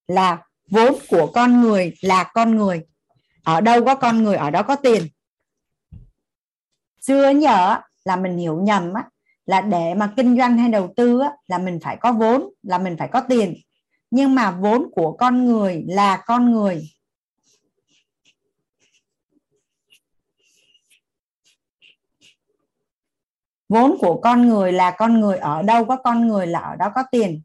là 0.07 0.43
vốn 0.69 0.95
của 1.09 1.31
con 1.33 1.61
người 1.61 1.93
là 2.01 2.31
con 2.33 2.55
người. 2.55 2.81
Ở 3.43 3.61
đâu 3.61 3.85
có 3.85 3.95
con 3.95 4.23
người 4.23 4.35
ở 4.35 4.49
đó 4.49 4.63
có 4.63 4.75
tiền. 4.75 5.07
Xưa 7.01 7.29
nhớ 7.29 7.81
là 8.03 8.15
mình 8.15 8.37
hiểu 8.37 8.61
nhầm 8.61 8.93
á, 8.93 9.03
là 9.45 9.61
để 9.61 9.93
mà 9.93 10.13
kinh 10.17 10.37
doanh 10.37 10.57
hay 10.57 10.69
đầu 10.69 10.93
tư 10.95 11.19
á, 11.19 11.31
là 11.47 11.57
mình 11.57 11.79
phải 11.83 11.97
có 11.97 12.11
vốn 12.11 12.49
là 12.63 12.77
mình 12.77 12.95
phải 12.99 13.07
có 13.07 13.21
tiền 13.21 13.53
nhưng 14.11 14.35
mà 14.35 14.51
vốn 14.51 14.91
của 14.91 15.17
con 15.19 15.45
người 15.45 15.83
là 15.87 16.23
con 16.25 16.51
người. 16.51 16.89
Vốn 23.69 23.97
của 23.99 24.21
con 24.21 24.49
người 24.49 24.71
là 24.71 24.91
con 24.91 25.19
người 25.19 25.37
ở 25.37 25.61
đâu 25.61 25.85
có 25.85 25.97
con 26.03 26.27
người 26.27 26.47
là 26.47 26.59
ở 26.59 26.75
đó 26.75 26.91
có 26.95 27.03
tiền. 27.11 27.41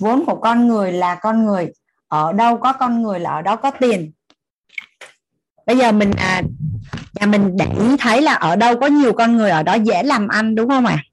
Vốn 0.00 0.26
của 0.26 0.40
con 0.40 0.68
người 0.68 0.92
là 0.92 1.18
con 1.22 1.44
người 1.44 1.72
ở 2.08 2.32
đâu 2.32 2.58
có 2.58 2.72
con 2.72 3.02
người 3.02 3.20
là 3.20 3.30
ở 3.30 3.42
đó 3.42 3.56
có 3.56 3.70
tiền. 3.70 4.12
Bây 5.66 5.78
giờ 5.78 5.92
mình 5.92 6.12
à, 6.16 6.42
nhà 7.20 7.26
mình 7.26 7.56
để 7.56 7.66
ý 7.80 7.96
thấy 7.98 8.22
là 8.22 8.34
ở 8.34 8.56
đâu 8.56 8.80
có 8.80 8.86
nhiều 8.86 9.12
con 9.12 9.36
người 9.36 9.50
ở 9.50 9.62
đó 9.62 9.74
dễ 9.74 10.02
làm 10.02 10.28
ăn 10.28 10.54
đúng 10.54 10.68
không 10.68 10.86
ạ 10.86 10.94
à? 10.94 11.04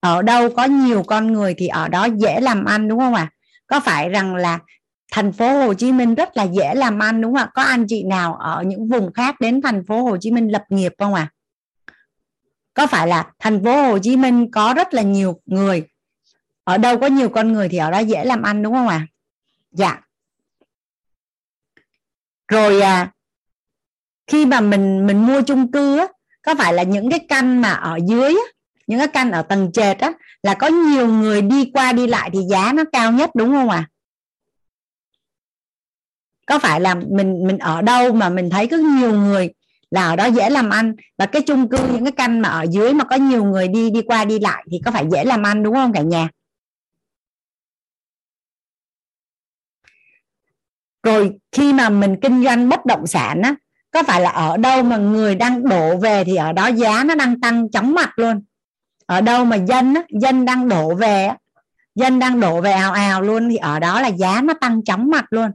ở 0.00 0.22
đâu 0.22 0.50
có 0.56 0.64
nhiều 0.64 1.02
con 1.02 1.32
người 1.32 1.54
thì 1.54 1.66
ở 1.66 1.88
đó 1.88 2.04
dễ 2.16 2.40
làm 2.40 2.64
ăn 2.64 2.88
đúng 2.88 2.98
không 2.98 3.14
ạ 3.14 3.22
à? 3.22 3.32
có 3.66 3.80
phải 3.80 4.08
rằng 4.08 4.36
là 4.36 4.58
thành 5.12 5.32
phố 5.32 5.58
Hồ 5.58 5.74
Chí 5.74 5.92
Minh 5.92 6.14
rất 6.14 6.36
là 6.36 6.42
dễ 6.42 6.74
làm 6.74 6.98
ăn 6.98 7.20
đúng 7.20 7.34
không 7.34 7.42
ạ 7.42 7.50
có 7.54 7.62
anh 7.62 7.84
chị 7.88 8.04
nào 8.04 8.34
ở 8.34 8.62
những 8.62 8.88
vùng 8.88 9.12
khác 9.12 9.40
đến 9.40 9.62
thành 9.62 9.84
phố 9.86 10.02
Hồ 10.02 10.16
Chí 10.20 10.30
Minh 10.30 10.48
lập 10.48 10.64
nghiệp 10.68 10.92
không 10.98 11.14
ạ 11.14 11.30
à? 11.30 11.32
có 12.74 12.86
phải 12.86 13.08
là 13.08 13.30
thành 13.38 13.64
phố 13.64 13.82
Hồ 13.82 13.98
Chí 13.98 14.16
Minh 14.16 14.50
có 14.50 14.74
rất 14.76 14.94
là 14.94 15.02
nhiều 15.02 15.40
người 15.46 15.84
ở 16.64 16.78
đâu 16.78 16.98
có 16.98 17.06
nhiều 17.06 17.28
con 17.28 17.52
người 17.52 17.68
thì 17.68 17.78
ở 17.78 17.90
đó 17.90 17.98
dễ 17.98 18.24
làm 18.24 18.42
ăn 18.42 18.62
đúng 18.62 18.74
không 18.74 18.88
ạ 18.88 18.96
à? 18.96 19.06
dạ 19.70 20.00
rồi 22.48 22.80
à, 22.80 23.12
khi 24.26 24.46
mà 24.46 24.60
mình 24.60 25.06
mình 25.06 25.26
mua 25.26 25.42
chung 25.42 25.72
cư 25.72 25.98
á, 25.98 26.06
có 26.42 26.54
phải 26.54 26.74
là 26.74 26.82
những 26.82 27.10
cái 27.10 27.20
căn 27.28 27.60
mà 27.60 27.70
ở 27.70 27.98
dưới 28.06 28.28
á, 28.28 28.46
những 28.86 28.98
cái 28.98 29.08
căn 29.08 29.30
ở 29.30 29.42
tầng 29.42 29.72
trệt 29.72 29.98
á 29.98 30.12
là 30.42 30.54
có 30.54 30.66
nhiều 30.66 31.06
người 31.06 31.42
đi 31.42 31.70
qua 31.74 31.92
đi 31.92 32.06
lại 32.06 32.30
thì 32.32 32.40
giá 32.50 32.72
nó 32.72 32.84
cao 32.92 33.12
nhất 33.12 33.30
đúng 33.34 33.52
không 33.52 33.70
ạ 33.70 33.76
à? 33.76 33.88
có 36.46 36.58
phải 36.58 36.80
là 36.80 36.94
mình 36.94 37.46
mình 37.46 37.58
ở 37.58 37.82
đâu 37.82 38.12
mà 38.12 38.28
mình 38.28 38.50
thấy 38.50 38.66
có 38.66 38.76
nhiều 38.76 39.12
người 39.12 39.50
là 39.90 40.08
ở 40.08 40.16
đó 40.16 40.26
dễ 40.26 40.50
làm 40.50 40.70
ăn 40.70 40.94
và 41.18 41.26
cái 41.26 41.42
chung 41.42 41.68
cư 41.68 41.78
những 41.92 42.04
cái 42.04 42.12
căn 42.12 42.40
mà 42.40 42.48
ở 42.48 42.66
dưới 42.70 42.94
mà 42.94 43.04
có 43.04 43.16
nhiều 43.16 43.44
người 43.44 43.68
đi 43.68 43.90
đi 43.90 44.02
qua 44.02 44.24
đi 44.24 44.38
lại 44.38 44.64
thì 44.70 44.80
có 44.84 44.90
phải 44.90 45.06
dễ 45.12 45.24
làm 45.24 45.42
ăn 45.42 45.62
đúng 45.62 45.74
không 45.74 45.92
cả 45.92 46.00
nhà 46.02 46.28
rồi 51.02 51.38
khi 51.52 51.72
mà 51.72 51.88
mình 51.88 52.16
kinh 52.22 52.44
doanh 52.44 52.68
bất 52.68 52.86
động 52.86 53.06
sản 53.06 53.42
á 53.42 53.54
có 53.96 54.02
phải 54.02 54.20
là 54.20 54.30
ở 54.30 54.56
đâu 54.56 54.82
mà 54.82 54.96
người 54.96 55.34
đang 55.34 55.68
đổ 55.68 55.96
về 55.96 56.24
thì 56.24 56.36
ở 56.36 56.52
đó 56.52 56.66
giá 56.66 57.04
nó 57.04 57.14
đang 57.14 57.40
tăng 57.40 57.70
chóng 57.70 57.94
mặt 57.94 58.18
luôn. 58.18 58.42
Ở 59.06 59.20
đâu 59.20 59.44
mà 59.44 59.56
dân 59.56 59.94
á, 59.94 60.02
dân 60.20 60.44
đang 60.44 60.68
đổ 60.68 60.94
về 60.94 61.30
dân 61.94 62.18
đang 62.18 62.40
đổ 62.40 62.60
về 62.60 62.72
ào 62.72 62.92
ào 62.92 63.22
luôn 63.22 63.48
thì 63.48 63.56
ở 63.56 63.78
đó 63.78 64.00
là 64.00 64.08
giá 64.08 64.40
nó 64.44 64.54
tăng 64.60 64.84
chóng 64.84 65.10
mặt 65.10 65.24
luôn. 65.30 65.50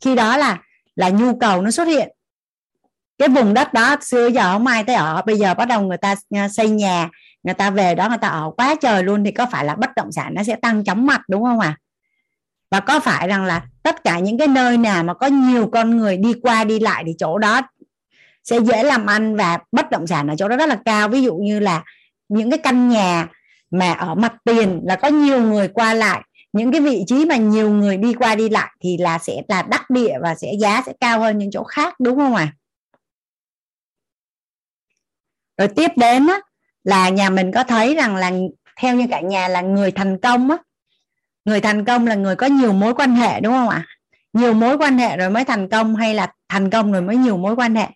Khi 0.00 0.14
đó 0.14 0.36
là 0.36 0.58
là 0.96 1.08
nhu 1.08 1.38
cầu 1.38 1.62
nó 1.62 1.70
xuất 1.70 1.88
hiện. 1.88 2.08
Cái 3.18 3.28
vùng 3.28 3.54
đất 3.54 3.72
đó 3.72 3.96
xưa 4.00 4.26
giờ 4.26 4.52
không 4.52 4.66
ai 4.66 4.84
tới 4.84 4.96
ở 4.96 5.22
bây 5.26 5.38
giờ 5.38 5.54
bắt 5.54 5.68
đầu 5.68 5.82
người 5.82 5.96
ta 5.96 6.14
à, 6.30 6.48
xây 6.48 6.68
nhà 6.68 7.08
người 7.42 7.54
ta 7.54 7.70
về 7.70 7.94
đó 7.94 8.08
người 8.08 8.18
ta 8.18 8.28
ở 8.28 8.50
quá 8.56 8.74
trời 8.80 9.02
luôn 9.02 9.24
thì 9.24 9.32
có 9.32 9.46
phải 9.52 9.64
là 9.64 9.74
bất 9.74 9.90
động 9.96 10.12
sản 10.12 10.34
nó 10.34 10.42
sẽ 10.42 10.56
tăng 10.56 10.84
chóng 10.84 11.06
mặt 11.06 11.20
đúng 11.28 11.44
không 11.44 11.60
ạ? 11.60 11.68
À? 11.68 11.80
và 12.70 12.80
có 12.80 13.00
phải 13.00 13.28
rằng 13.28 13.44
là 13.44 13.62
tất 13.84 14.04
cả 14.04 14.18
những 14.18 14.38
cái 14.38 14.48
nơi 14.48 14.76
nào 14.76 15.04
mà 15.04 15.14
có 15.14 15.26
nhiều 15.26 15.68
con 15.72 15.96
người 15.96 16.16
đi 16.16 16.34
qua 16.42 16.64
đi 16.64 16.80
lại 16.80 17.02
thì 17.06 17.12
chỗ 17.18 17.38
đó 17.38 17.60
sẽ 18.44 18.60
dễ 18.60 18.82
làm 18.82 19.06
ăn 19.06 19.36
và 19.36 19.58
bất 19.72 19.90
động 19.90 20.06
sản 20.06 20.28
ở 20.28 20.34
chỗ 20.38 20.48
đó 20.48 20.56
rất 20.56 20.68
là 20.68 20.78
cao 20.84 21.08
ví 21.08 21.22
dụ 21.22 21.36
như 21.36 21.60
là 21.60 21.84
những 22.28 22.50
cái 22.50 22.58
căn 22.58 22.88
nhà 22.88 23.28
mà 23.70 23.92
ở 23.92 24.14
mặt 24.14 24.34
tiền 24.44 24.80
là 24.84 24.96
có 24.96 25.08
nhiều 25.08 25.42
người 25.42 25.68
qua 25.68 25.94
lại 25.94 26.22
những 26.52 26.72
cái 26.72 26.80
vị 26.80 27.04
trí 27.06 27.24
mà 27.24 27.36
nhiều 27.36 27.70
người 27.70 27.96
đi 27.96 28.14
qua 28.14 28.34
đi 28.34 28.48
lại 28.48 28.70
thì 28.80 28.96
là 28.98 29.18
sẽ 29.18 29.42
là 29.48 29.62
đắc 29.62 29.90
địa 29.90 30.14
và 30.22 30.34
sẽ 30.34 30.52
giá 30.60 30.82
sẽ 30.86 30.92
cao 31.00 31.20
hơn 31.20 31.38
những 31.38 31.50
chỗ 31.50 31.64
khác 31.64 32.00
đúng 32.00 32.16
không 32.16 32.34
ạ 32.34 32.42
à? 32.42 32.54
rồi 35.58 35.68
tiếp 35.76 35.90
đến 35.96 36.26
á, 36.26 36.40
là 36.84 37.08
nhà 37.08 37.30
mình 37.30 37.52
có 37.52 37.64
thấy 37.64 37.94
rằng 37.94 38.16
là 38.16 38.32
theo 38.80 38.96
như 38.96 39.06
cả 39.10 39.20
nhà 39.20 39.48
là 39.48 39.60
người 39.60 39.90
thành 39.90 40.18
công 40.20 40.50
á 40.50 40.56
người 41.44 41.60
thành 41.60 41.84
công 41.84 42.06
là 42.06 42.14
người 42.14 42.36
có 42.36 42.46
nhiều 42.46 42.72
mối 42.72 42.94
quan 42.94 43.14
hệ, 43.14 43.40
đúng 43.40 43.52
không 43.52 43.68
ạ? 43.68 43.86
Nhiều 44.32 44.54
mối 44.54 44.78
quan 44.78 44.98
hệ 44.98 45.16
rồi 45.16 45.30
mới 45.30 45.44
thành 45.44 45.68
công 45.68 45.96
hay 45.96 46.14
là 46.14 46.32
thành 46.48 46.70
công 46.70 46.92
rồi 46.92 47.02
mới 47.02 47.16
nhiều 47.16 47.36
mối 47.36 47.54
quan 47.56 47.74
hệ? 47.74 47.88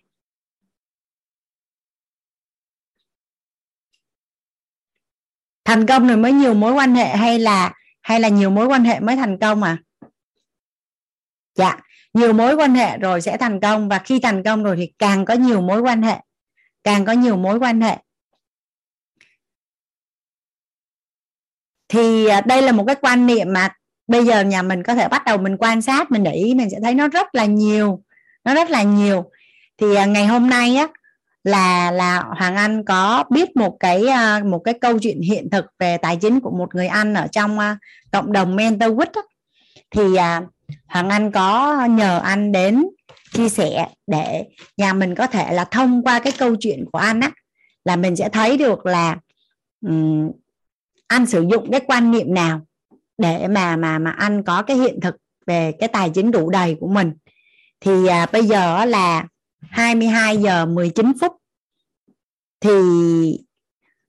Thành 5.65 5.85
công 5.85 6.07
rồi 6.07 6.17
mới 6.17 6.31
nhiều 6.31 6.53
mối 6.53 6.73
quan 6.73 6.95
hệ 6.95 7.17
hay 7.17 7.39
là 7.39 7.73
hay 8.01 8.19
là 8.19 8.27
nhiều 8.27 8.49
mối 8.49 8.67
quan 8.67 8.83
hệ 8.83 8.99
mới 8.99 9.15
thành 9.15 9.37
công 9.39 9.63
à? 9.63 9.77
Dạ 11.55 11.79
nhiều 12.13 12.33
mối 12.33 12.55
quan 12.55 12.75
hệ 12.75 12.97
rồi 12.97 13.21
sẽ 13.21 13.37
thành 13.37 13.59
công 13.59 13.89
và 13.89 13.99
khi 13.99 14.19
thành 14.19 14.43
công 14.43 14.63
rồi 14.63 14.75
thì 14.77 14.93
càng 14.99 15.25
có 15.25 15.33
nhiều 15.33 15.61
mối 15.61 15.81
quan 15.81 16.01
hệ, 16.01 16.17
càng 16.83 17.05
có 17.05 17.11
nhiều 17.11 17.37
mối 17.37 17.59
quan 17.59 17.81
hệ. 17.81 17.97
Thì 21.89 22.25
à, 22.25 22.41
đây 22.41 22.61
là 22.61 22.71
một 22.71 22.83
cái 22.87 22.95
quan 23.01 23.27
niệm 23.27 23.53
mà 23.53 23.69
bây 24.07 24.25
giờ 24.25 24.41
nhà 24.41 24.61
mình 24.61 24.83
có 24.83 24.95
thể 24.95 25.07
bắt 25.07 25.25
đầu 25.25 25.37
mình 25.37 25.57
quan 25.57 25.81
sát 25.81 26.11
mình 26.11 26.23
để 26.23 26.33
ý 26.33 26.53
mình 26.53 26.69
sẽ 26.69 26.77
thấy 26.83 26.93
nó 26.93 27.07
rất 27.07 27.35
là 27.35 27.45
nhiều 27.45 28.03
nó 28.43 28.53
rất 28.53 28.69
là 28.69 28.83
nhiều 28.83 29.31
thì 29.77 29.95
à, 29.95 30.05
ngày 30.05 30.25
hôm 30.25 30.49
nay 30.49 30.75
á 30.75 30.87
là 31.43 31.91
là 31.91 32.23
Hoàng 32.37 32.55
Anh 32.55 32.85
có 32.85 33.23
biết 33.29 33.55
một 33.55 33.77
cái 33.79 34.07
à, 34.07 34.41
một 34.45 34.59
cái 34.59 34.73
câu 34.73 34.99
chuyện 34.99 35.21
hiện 35.21 35.49
thực 35.49 35.65
về 35.79 35.97
tài 35.97 36.15
chính 36.15 36.39
của 36.39 36.51
một 36.51 36.75
người 36.75 36.87
anh 36.87 37.13
ở 37.13 37.27
trong 37.31 37.57
cộng 38.11 38.31
đồng 38.31 38.55
Mentor 38.55 38.91
Week 38.91 39.11
á. 39.13 39.21
thì 39.91 40.03
Hoàng 40.87 41.09
Anh 41.09 41.31
có 41.31 41.85
nhờ 41.85 42.19
anh 42.23 42.51
đến 42.51 42.85
chia 43.33 43.49
sẻ 43.49 43.87
để 44.07 44.43
nhà 44.77 44.93
mình 44.93 45.15
có 45.15 45.27
thể 45.27 45.53
là 45.53 45.63
thông 45.65 46.03
qua 46.03 46.19
cái 46.19 46.33
câu 46.37 46.55
chuyện 46.59 46.85
của 46.91 46.99
anh 46.99 47.19
á 47.19 47.31
là 47.85 47.95
mình 47.95 48.15
sẽ 48.15 48.29
thấy 48.29 48.57
được 48.57 48.85
là 48.85 49.17
um, 49.87 50.31
anh 51.09 51.25
sử 51.25 51.45
dụng 51.51 51.71
cái 51.71 51.81
quan 51.87 52.11
niệm 52.11 52.33
nào 52.33 52.61
để 53.17 53.47
mà 53.47 53.75
mà 53.75 53.99
mà 53.99 54.11
anh 54.11 54.43
có 54.43 54.63
cái 54.63 54.77
hiện 54.77 54.99
thực 55.01 55.15
về 55.45 55.71
cái 55.79 55.89
tài 55.89 56.09
chính 56.09 56.31
đủ 56.31 56.49
đầy 56.49 56.77
của 56.79 56.87
mình? 56.87 57.13
Thì 57.79 58.07
à, 58.07 58.25
bây 58.31 58.45
giờ 58.45 58.85
là 58.85 59.27
22 59.61 60.37
giờ 60.37 60.65
19 60.65 61.11
phút. 61.21 61.31
Thì 62.61 62.71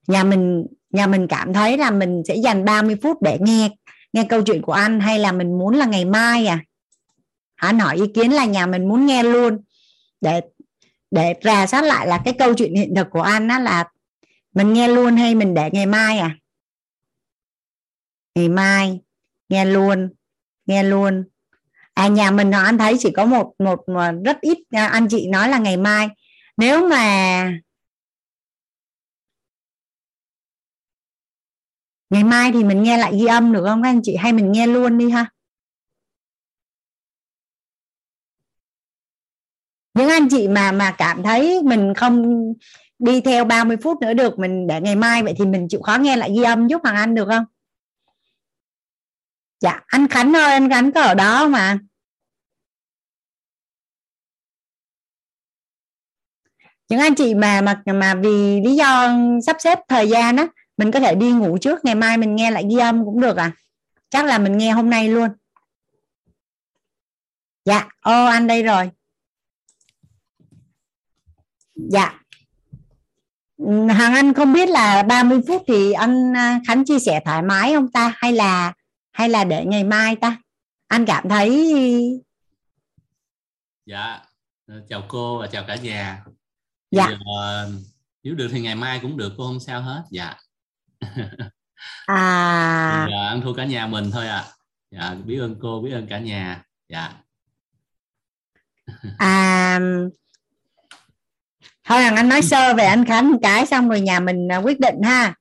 nhà 0.06 0.24
mình 0.24 0.66
nhà 0.90 1.06
mình 1.06 1.26
cảm 1.28 1.52
thấy 1.52 1.78
là 1.78 1.90
mình 1.90 2.22
sẽ 2.28 2.36
dành 2.36 2.64
30 2.64 2.96
phút 3.02 3.22
để 3.22 3.38
nghe 3.40 3.70
nghe 4.12 4.24
câu 4.28 4.42
chuyện 4.42 4.62
của 4.62 4.72
anh 4.72 5.00
hay 5.00 5.18
là 5.18 5.32
mình 5.32 5.58
muốn 5.58 5.74
là 5.74 5.86
ngày 5.86 6.04
mai 6.04 6.46
à? 6.46 6.64
Anh 7.56 7.78
hỏi 7.78 7.96
ý 7.96 8.06
kiến 8.14 8.32
là 8.32 8.44
nhà 8.44 8.66
mình 8.66 8.88
muốn 8.88 9.06
nghe 9.06 9.22
luôn. 9.22 9.58
Để 10.20 10.40
để 11.10 11.34
rà 11.44 11.66
soát 11.66 11.82
lại 11.82 12.06
là 12.06 12.20
cái 12.24 12.34
câu 12.38 12.54
chuyện 12.54 12.74
hiện 12.74 12.94
thực 12.94 13.06
của 13.10 13.22
anh 13.22 13.48
á 13.48 13.58
là 13.58 13.84
mình 14.54 14.72
nghe 14.72 14.88
luôn 14.88 15.16
hay 15.16 15.34
mình 15.34 15.54
để 15.54 15.70
ngày 15.72 15.86
mai 15.86 16.18
à? 16.18 16.36
Ngày 18.34 18.48
mai, 18.48 19.00
nghe 19.48 19.64
luôn 19.64 20.10
nghe 20.66 20.82
luôn. 20.82 21.24
À 21.94 22.08
nhà 22.08 22.30
mình 22.30 22.50
anh 22.50 22.78
thấy 22.78 22.96
chỉ 22.98 23.10
có 23.16 23.24
một 23.26 23.54
một 23.58 23.84
rất 24.24 24.40
ít. 24.40 24.58
Anh 24.70 25.08
chị 25.10 25.28
nói 25.28 25.48
là 25.48 25.58
ngày 25.58 25.76
mai. 25.76 26.08
Nếu 26.56 26.88
mà 26.88 27.60
ngày 32.10 32.24
mai 32.24 32.52
thì 32.52 32.64
mình 32.64 32.82
nghe 32.82 32.98
lại 32.98 33.12
ghi 33.18 33.26
âm 33.26 33.52
được 33.52 33.64
không 33.66 33.82
các 33.82 33.88
anh 33.88 34.00
chị? 34.02 34.16
Hay 34.16 34.32
mình 34.32 34.52
nghe 34.52 34.66
luôn 34.66 34.98
đi 34.98 35.10
ha? 35.10 35.26
Những 39.94 40.08
anh 40.08 40.28
chị 40.30 40.48
mà 40.48 40.72
mà 40.72 40.94
cảm 40.98 41.22
thấy 41.22 41.62
mình 41.64 41.94
không 41.94 42.44
đi 42.98 43.20
theo 43.20 43.44
30 43.44 43.76
phút 43.82 43.98
nữa 44.00 44.14
được, 44.14 44.38
mình 44.38 44.66
để 44.66 44.80
ngày 44.80 44.96
mai, 44.96 45.22
vậy 45.22 45.34
thì 45.38 45.46
mình 45.46 45.66
chịu 45.68 45.80
khó 45.82 45.96
nghe 46.00 46.16
lại 46.16 46.30
ghi 46.36 46.42
âm 46.42 46.68
giúp 46.68 46.80
Hoàng 46.84 46.96
Anh 46.96 47.14
được 47.14 47.26
không? 47.28 47.44
Dạ 49.60 49.80
anh 49.86 50.08
Khánh 50.08 50.36
ơi, 50.36 50.52
anh 50.52 50.70
Khánh 50.70 50.92
có 50.92 51.00
ở 51.00 51.14
đó 51.14 51.48
mà 51.48 51.78
những 56.88 57.00
anh 57.00 57.14
chị 57.14 57.34
mà 57.34 57.60
mà 57.60 57.82
mà 57.86 58.14
vì 58.14 58.60
lý 58.60 58.76
do 58.76 59.12
sắp 59.46 59.56
xếp 59.58 59.78
thời 59.88 60.08
gian 60.08 60.36
á, 60.36 60.46
mình 60.76 60.90
có 60.90 61.00
thể 61.00 61.14
đi 61.14 61.32
ngủ 61.32 61.58
trước, 61.58 61.84
ngày 61.84 61.94
mai 61.94 62.16
mình 62.16 62.36
nghe 62.36 62.50
lại 62.50 62.64
ghi 62.70 62.78
âm 62.78 63.04
cũng 63.04 63.20
được 63.20 63.36
à 63.36 63.52
chắc 64.10 64.24
là 64.24 64.38
mình 64.38 64.58
nghe 64.58 64.72
hôm 64.72 64.90
nay 64.90 65.08
luôn. 65.08 65.28
Dạ 67.64 67.88
ô, 68.00 68.24
anh 68.26 68.46
đây 68.46 68.62
rồi. 68.62 68.90
Dạ. 71.74 72.20
Hàng 73.88 74.14
Anh 74.14 74.34
không 74.34 74.52
biết 74.52 74.68
là 74.68 75.02
30 75.02 75.40
phút 75.48 75.62
thì 75.66 75.92
anh 75.92 76.36
à, 76.36 76.60
Khánh 76.66 76.84
chia 76.84 76.98
sẻ 76.98 77.20
thoải 77.24 77.42
mái 77.42 77.74
không 77.74 77.92
ta? 77.92 78.12
Hay 78.16 78.32
là 78.32 78.72
hay 79.12 79.28
là 79.28 79.44
để 79.44 79.64
ngày 79.64 79.84
mai 79.84 80.16
ta? 80.16 80.36
Anh 80.86 81.06
cảm 81.06 81.28
thấy 81.28 81.74
dạ. 83.86 84.20
Chào 84.88 85.02
cô 85.08 85.38
và 85.38 85.46
chào 85.46 85.64
cả 85.66 85.74
nhà. 85.74 86.24
Dạ. 86.90 87.06
uh, 87.06 87.72
nếu 88.22 88.34
được 88.34 88.48
thì 88.52 88.60
ngày 88.60 88.74
mai 88.74 88.98
cũng 89.02 89.16
được 89.16 89.32
cô 89.36 89.46
không 89.46 89.60
sao 89.60 89.82
hết. 89.82 90.02
Dạ. 90.10 90.34
À. 92.06 93.06
Uh, 93.08 93.28
ăn 93.28 93.40
thua 93.40 93.54
cả 93.54 93.64
nhà 93.64 93.86
mình 93.86 94.10
thôi 94.10 94.28
à 94.28 94.44
dạ 94.90 95.14
biết 95.14 95.38
ơn 95.38 95.56
cô 95.60 95.80
biết 95.80 95.92
ơn 95.92 96.06
cả 96.06 96.18
nhà. 96.18 96.64
Dạ. 96.88 97.12
À 99.18 99.80
thôi 101.90 102.02
rằng 102.02 102.16
anh 102.16 102.28
nói 102.28 102.42
sơ 102.42 102.74
về 102.74 102.84
anh 102.84 103.04
Khánh 103.04 103.32
một 103.32 103.38
cái 103.42 103.66
xong 103.66 103.88
rồi 103.88 104.00
nhà 104.00 104.20
mình 104.20 104.52
à, 104.52 104.56
quyết 104.56 104.80
định 104.80 105.02
ha. 105.04 105.34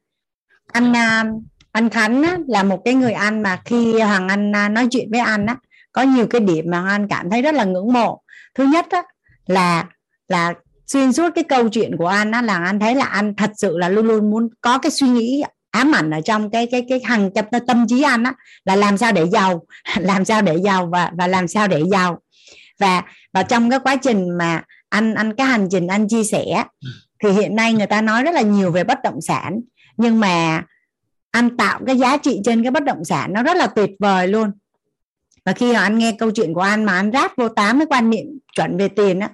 Anh 0.73 0.95
à, 0.95 1.23
anh 1.71 1.89
Khánh 1.89 2.23
á, 2.23 2.37
là 2.47 2.63
một 2.63 2.81
cái 2.85 2.93
người 2.93 3.11
anh 3.11 3.43
mà 3.43 3.61
khi 3.65 4.01
Hoàng 4.01 4.27
Anh 4.27 4.55
à, 4.55 4.69
nói 4.69 4.87
chuyện 4.91 5.07
với 5.11 5.19
anh 5.19 5.45
á 5.45 5.55
có 5.91 6.01
nhiều 6.01 6.27
cái 6.27 6.41
điểm 6.41 6.65
mà 6.67 6.85
anh 6.87 7.07
cảm 7.07 7.29
thấy 7.29 7.41
rất 7.41 7.55
là 7.55 7.63
ngưỡng 7.63 7.93
mộ. 7.93 8.21
Thứ 8.55 8.63
nhất 8.63 8.85
á, 8.89 9.03
là 9.47 9.85
là 10.27 10.53
xuyên 10.87 11.13
suốt 11.13 11.29
cái 11.35 11.43
câu 11.43 11.69
chuyện 11.69 11.97
của 11.97 12.07
anh 12.07 12.31
á, 12.31 12.41
là 12.41 12.63
anh 12.63 12.79
thấy 12.79 12.95
là 12.95 13.05
anh 13.05 13.35
thật 13.35 13.51
sự 13.57 13.77
là 13.77 13.89
luôn 13.89 14.07
luôn 14.07 14.31
muốn 14.31 14.49
có 14.61 14.77
cái 14.77 14.91
suy 14.91 15.07
nghĩ 15.07 15.43
ám 15.71 15.95
ảnh 15.95 16.09
ở 16.09 16.21
trong 16.21 16.51
cái 16.51 16.67
cái 16.71 16.85
cái 16.89 17.01
hàng 17.03 17.31
chập 17.33 17.45
tâm 17.67 17.87
trí 17.87 18.01
anh 18.01 18.23
á 18.23 18.33
là 18.65 18.75
làm 18.75 18.97
sao 18.97 19.11
để 19.11 19.25
giàu 19.25 19.61
làm 19.99 20.25
sao 20.25 20.41
để 20.41 20.57
giàu 20.63 20.89
và 20.91 21.11
và 21.17 21.27
làm 21.27 21.47
sao 21.47 21.67
để 21.67 21.81
giàu. 21.91 22.19
Và 22.79 23.03
và 23.33 23.43
trong 23.43 23.69
cái 23.69 23.79
quá 23.79 23.95
trình 23.95 24.37
mà 24.37 24.63
anh 24.89 25.13
anh 25.13 25.35
cái 25.35 25.47
hành 25.47 25.67
trình 25.71 25.87
anh 25.87 26.07
chia 26.07 26.23
sẻ 26.23 26.63
thì 27.23 27.31
hiện 27.31 27.55
nay 27.55 27.73
người 27.73 27.87
ta 27.87 28.01
nói 28.01 28.23
rất 28.23 28.31
là 28.35 28.41
nhiều 28.41 28.71
về 28.71 28.83
bất 28.83 28.97
động 29.03 29.21
sản 29.21 29.59
nhưng 29.97 30.19
mà 30.19 30.63
anh 31.31 31.57
tạo 31.57 31.79
cái 31.87 31.97
giá 31.97 32.17
trị 32.17 32.41
trên 32.45 32.63
cái 32.63 32.71
bất 32.71 32.83
động 32.83 33.05
sản 33.05 33.33
nó 33.33 33.43
rất 33.43 33.57
là 33.57 33.67
tuyệt 33.67 33.89
vời 33.99 34.27
luôn. 34.27 34.51
Và 35.45 35.53
khi 35.53 35.73
mà 35.73 35.79
anh 35.79 35.97
nghe 35.97 36.11
câu 36.11 36.31
chuyện 36.31 36.53
của 36.53 36.61
anh 36.61 36.83
mà 36.83 36.93
anh 36.93 37.11
ráp 37.11 37.37
vô 37.37 37.49
tám 37.49 37.79
cái 37.79 37.85
quan 37.89 38.09
niệm 38.09 38.25
chuẩn 38.55 38.77
về 38.77 38.87
tiền 38.87 39.19
á, 39.19 39.29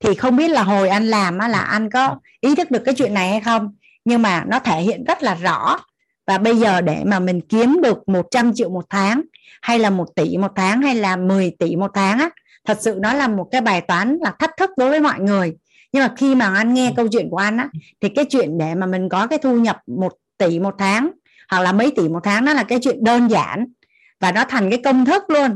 thì 0.00 0.14
không 0.14 0.36
biết 0.36 0.48
là 0.48 0.62
hồi 0.62 0.88
anh 0.88 1.06
làm 1.06 1.38
á 1.38 1.48
là 1.48 1.60
anh 1.60 1.90
có 1.90 2.16
ý 2.40 2.54
thức 2.54 2.70
được 2.70 2.82
cái 2.84 2.94
chuyện 2.94 3.14
này 3.14 3.30
hay 3.30 3.40
không. 3.40 3.74
Nhưng 4.04 4.22
mà 4.22 4.44
nó 4.48 4.58
thể 4.58 4.80
hiện 4.80 5.04
rất 5.04 5.22
là 5.22 5.34
rõ. 5.34 5.78
Và 6.26 6.38
bây 6.38 6.56
giờ 6.56 6.80
để 6.80 7.02
mà 7.04 7.18
mình 7.18 7.40
kiếm 7.40 7.80
được 7.82 8.08
100 8.08 8.54
triệu 8.54 8.68
một 8.68 8.84
tháng, 8.90 9.22
hay 9.62 9.78
là 9.78 9.90
một 9.90 10.14
tỷ 10.16 10.36
một 10.36 10.52
tháng, 10.56 10.82
hay 10.82 10.94
là 10.94 11.16
10 11.16 11.56
tỷ 11.58 11.76
một 11.76 11.90
tháng 11.94 12.18
á, 12.18 12.30
thật 12.64 12.78
sự 12.80 12.94
nó 12.98 13.12
là 13.12 13.28
một 13.28 13.48
cái 13.50 13.60
bài 13.60 13.80
toán 13.80 14.18
là 14.20 14.34
thách 14.38 14.56
thức 14.56 14.70
đối 14.76 14.90
với 14.90 15.00
mọi 15.00 15.20
người. 15.20 15.56
Nhưng 15.92 16.02
mà 16.02 16.14
khi 16.16 16.34
mà 16.34 16.54
anh 16.54 16.74
nghe 16.74 16.92
câu 16.96 17.08
chuyện 17.08 17.30
của 17.30 17.36
anh 17.36 17.56
á, 17.56 17.68
thì 18.00 18.08
cái 18.08 18.24
chuyện 18.24 18.58
để 18.58 18.74
mà 18.74 18.86
mình 18.86 19.08
có 19.08 19.26
cái 19.26 19.38
thu 19.38 19.56
nhập 19.56 19.78
một 19.86 20.12
tỷ 20.38 20.58
một 20.58 20.74
tháng 20.78 21.10
hoặc 21.50 21.60
là 21.60 21.72
mấy 21.72 21.92
tỷ 21.96 22.08
một 22.08 22.20
tháng, 22.22 22.44
nó 22.44 22.52
là 22.52 22.64
cái 22.64 22.78
chuyện 22.82 23.04
đơn 23.04 23.30
giản 23.30 23.66
và 24.20 24.32
nó 24.32 24.44
thành 24.44 24.70
cái 24.70 24.80
công 24.84 25.04
thức 25.04 25.30
luôn. 25.30 25.50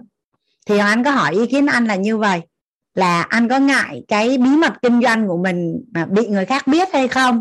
Thì 0.66 0.78
anh 0.78 1.04
có 1.04 1.10
hỏi 1.10 1.34
ý 1.34 1.46
kiến 1.46 1.66
anh 1.66 1.86
là 1.86 1.94
như 1.94 2.18
vậy, 2.18 2.40
là 2.94 3.22
anh 3.22 3.48
có 3.48 3.58
ngại 3.58 4.02
cái 4.08 4.38
bí 4.38 4.50
mật 4.50 4.72
kinh 4.82 5.02
doanh 5.02 5.28
của 5.28 5.36
mình 5.36 5.84
mà 5.94 6.06
bị 6.06 6.26
người 6.26 6.46
khác 6.46 6.66
biết 6.66 6.88
hay 6.92 7.08
không? 7.08 7.40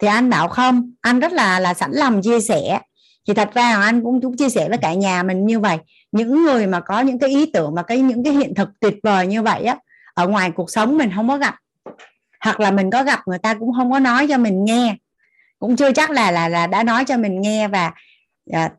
Thì 0.00 0.08
anh 0.08 0.30
bảo 0.30 0.48
không, 0.48 0.92
anh 1.00 1.20
rất 1.20 1.32
là 1.32 1.60
là 1.60 1.74
sẵn 1.74 1.92
lòng 1.92 2.22
chia 2.22 2.40
sẻ. 2.40 2.80
Thì 3.28 3.34
thật 3.34 3.50
ra 3.54 3.76
anh 3.76 4.02
cũng 4.02 4.20
cũng 4.20 4.36
chia 4.36 4.48
sẻ 4.48 4.68
với 4.68 4.78
cả 4.78 4.94
nhà 4.94 5.22
mình 5.22 5.46
như 5.46 5.60
vậy. 5.60 5.78
Những 6.12 6.44
người 6.44 6.66
mà 6.66 6.80
có 6.80 7.00
những 7.00 7.18
cái 7.18 7.30
ý 7.30 7.46
tưởng 7.52 7.74
mà 7.74 7.82
cái, 7.82 8.00
những 8.00 8.24
cái 8.24 8.32
hiện 8.32 8.54
thực 8.54 8.68
tuyệt 8.80 8.94
vời 9.02 9.26
như 9.26 9.42
vậy 9.42 9.64
á, 9.64 9.76
ở 10.14 10.28
ngoài 10.28 10.50
cuộc 10.50 10.70
sống 10.70 10.98
mình 10.98 11.10
không 11.14 11.28
có 11.28 11.38
gặp. 11.38 11.54
Hoặc 12.40 12.60
là 12.60 12.70
mình 12.70 12.90
có 12.90 13.04
gặp, 13.04 13.20
người 13.26 13.38
ta 13.38 13.54
cũng 13.54 13.72
không 13.76 13.92
có 13.92 13.98
nói 13.98 14.26
cho 14.28 14.38
mình 14.38 14.64
nghe 14.64 14.96
cũng 15.64 15.76
chưa 15.76 15.92
chắc 15.92 16.10
là 16.10 16.30
là 16.30 16.48
là 16.48 16.66
đã 16.66 16.82
nói 16.82 17.04
cho 17.04 17.16
mình 17.16 17.40
nghe 17.40 17.68
và 17.68 17.92
à, 18.52 18.72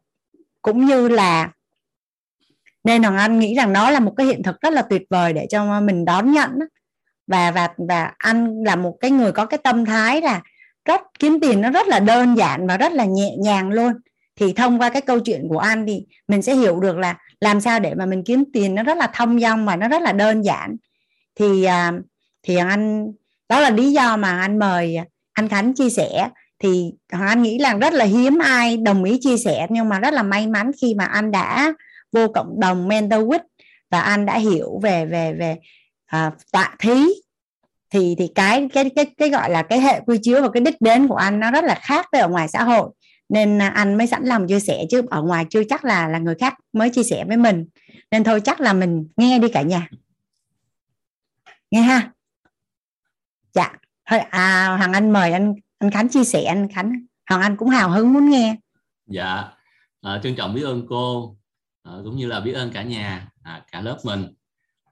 cũng 0.61 0.85
như 0.85 1.07
là 1.07 1.51
nên 2.83 3.01
là 3.01 3.17
anh 3.17 3.39
nghĩ 3.39 3.55
rằng 3.55 3.73
nó 3.73 3.91
là 3.91 3.99
một 3.99 4.13
cái 4.17 4.27
hiện 4.27 4.43
thực 4.43 4.61
rất 4.61 4.73
là 4.73 4.81
tuyệt 4.81 5.01
vời 5.09 5.33
để 5.33 5.47
cho 5.49 5.81
mình 5.81 6.05
đón 6.05 6.31
nhận 6.31 6.51
và 7.27 7.51
và 7.51 7.69
và 7.77 8.11
anh 8.17 8.63
là 8.63 8.75
một 8.75 8.97
cái 8.99 9.11
người 9.11 9.31
có 9.31 9.45
cái 9.45 9.57
tâm 9.57 9.85
thái 9.85 10.21
là 10.21 10.41
rất 10.85 11.01
kiếm 11.19 11.39
tiền 11.41 11.61
nó 11.61 11.69
rất 11.69 11.87
là 11.87 11.99
đơn 11.99 12.37
giản 12.37 12.67
và 12.67 12.77
rất 12.77 12.91
là 12.91 13.05
nhẹ 13.05 13.35
nhàng 13.37 13.69
luôn. 13.69 13.93
Thì 14.35 14.53
thông 14.53 14.81
qua 14.81 14.89
cái 14.89 15.01
câu 15.01 15.19
chuyện 15.19 15.47
của 15.49 15.59
anh 15.59 15.85
thì 15.87 16.05
mình 16.27 16.41
sẽ 16.41 16.55
hiểu 16.55 16.79
được 16.79 16.97
là 16.97 17.17
làm 17.39 17.61
sao 17.61 17.79
để 17.79 17.93
mà 17.93 18.05
mình 18.05 18.23
kiếm 18.25 18.43
tiền 18.53 18.75
nó 18.75 18.83
rất 18.83 18.97
là 18.97 19.09
thông 19.13 19.39
dong 19.39 19.65
và 19.65 19.75
nó 19.75 19.87
rất 19.87 20.01
là 20.01 20.11
đơn 20.11 20.41
giản. 20.41 20.75
Thì 21.35 21.63
à, 21.63 21.91
thì 22.43 22.55
anh 22.55 23.11
đó 23.49 23.59
là 23.59 23.69
lý 23.69 23.91
do 23.91 24.17
mà 24.17 24.41
anh 24.41 24.59
mời 24.59 24.97
anh 25.33 25.49
Khánh 25.49 25.73
chia 25.73 25.89
sẻ 25.89 26.29
thì 26.59 26.93
anh 27.07 27.41
nghĩ 27.41 27.57
là 27.59 27.73
rất 27.73 27.93
là 27.93 28.05
hiếm 28.05 28.37
ai 28.39 28.77
đồng 28.77 29.03
ý 29.03 29.17
chia 29.21 29.37
sẻ 29.37 29.67
nhưng 29.69 29.89
mà 29.89 29.99
rất 29.99 30.13
là 30.13 30.23
may 30.23 30.47
mắn 30.47 30.71
khi 30.81 30.95
mà 30.95 31.05
anh 31.05 31.31
đã 31.31 31.73
vô 32.11 32.27
cộng 32.27 32.59
đồng 32.59 32.87
mentor 32.87 33.19
with 33.19 33.39
và 33.89 34.01
anh 34.01 34.25
đã 34.25 34.37
hiểu 34.37 34.79
về 34.83 35.05
về 35.05 35.33
về 35.33 35.55
à, 36.05 36.31
tọa 36.51 36.75
thí. 36.79 37.05
Thì 37.89 38.15
thì 38.17 38.27
cái 38.35 38.67
cái 38.73 38.89
cái 38.95 39.05
cái 39.17 39.29
gọi 39.29 39.49
là 39.49 39.63
cái 39.63 39.79
hệ 39.79 39.99
quy 40.05 40.17
chiếu 40.21 40.41
và 40.41 40.49
cái 40.53 40.61
đích 40.61 40.81
đến 40.81 41.07
của 41.07 41.15
anh 41.15 41.39
nó 41.39 41.51
rất 41.51 41.63
là 41.63 41.75
khác 41.81 42.07
với 42.11 42.21
ở 42.21 42.27
ngoài 42.27 42.47
xã 42.47 42.63
hội. 42.63 42.89
Nên 43.29 43.59
anh 43.59 43.97
mới 43.97 44.07
sẵn 44.07 44.23
lòng 44.23 44.47
chia 44.47 44.59
sẻ 44.59 44.85
chứ 44.89 45.01
ở 45.09 45.21
ngoài 45.21 45.45
chưa 45.49 45.63
chắc 45.69 45.85
là 45.85 46.07
là 46.07 46.19
người 46.19 46.35
khác 46.35 46.53
mới 46.73 46.89
chia 46.89 47.03
sẻ 47.03 47.25
với 47.27 47.37
mình. 47.37 47.65
Nên 48.11 48.23
thôi 48.23 48.41
chắc 48.41 48.61
là 48.61 48.73
mình 48.73 49.07
nghe 49.17 49.39
đi 49.39 49.47
cả 49.49 49.61
nhà. 49.61 49.87
Nghe 51.71 51.81
ha? 51.81 52.11
Dạ. 53.53 53.73
Thôi 54.09 54.19
à, 54.19 54.75
hoàng 54.77 54.93
anh 54.93 55.13
mời 55.13 55.31
anh 55.31 55.53
anh 55.85 55.91
khánh 55.91 56.09
chia 56.09 56.23
sẻ 56.23 56.43
anh 56.43 56.67
khánh 56.73 56.93
hoàng 57.29 57.41
anh 57.41 57.57
cũng 57.57 57.69
hào 57.69 57.89
hứng 57.91 58.13
muốn 58.13 58.29
nghe. 58.29 58.57
Dạ. 59.07 59.43
À, 60.01 60.19
trân 60.23 60.35
trọng 60.35 60.53
biết 60.53 60.63
ơn 60.63 60.85
cô. 60.89 61.37
À, 61.83 61.91
cũng 62.03 62.17
như 62.17 62.27
là 62.27 62.39
biết 62.39 62.53
ơn 62.53 62.71
cả 62.71 62.83
nhà 62.83 63.29
à, 63.43 63.65
cả 63.71 63.81
lớp 63.81 63.97
mình. 64.03 64.33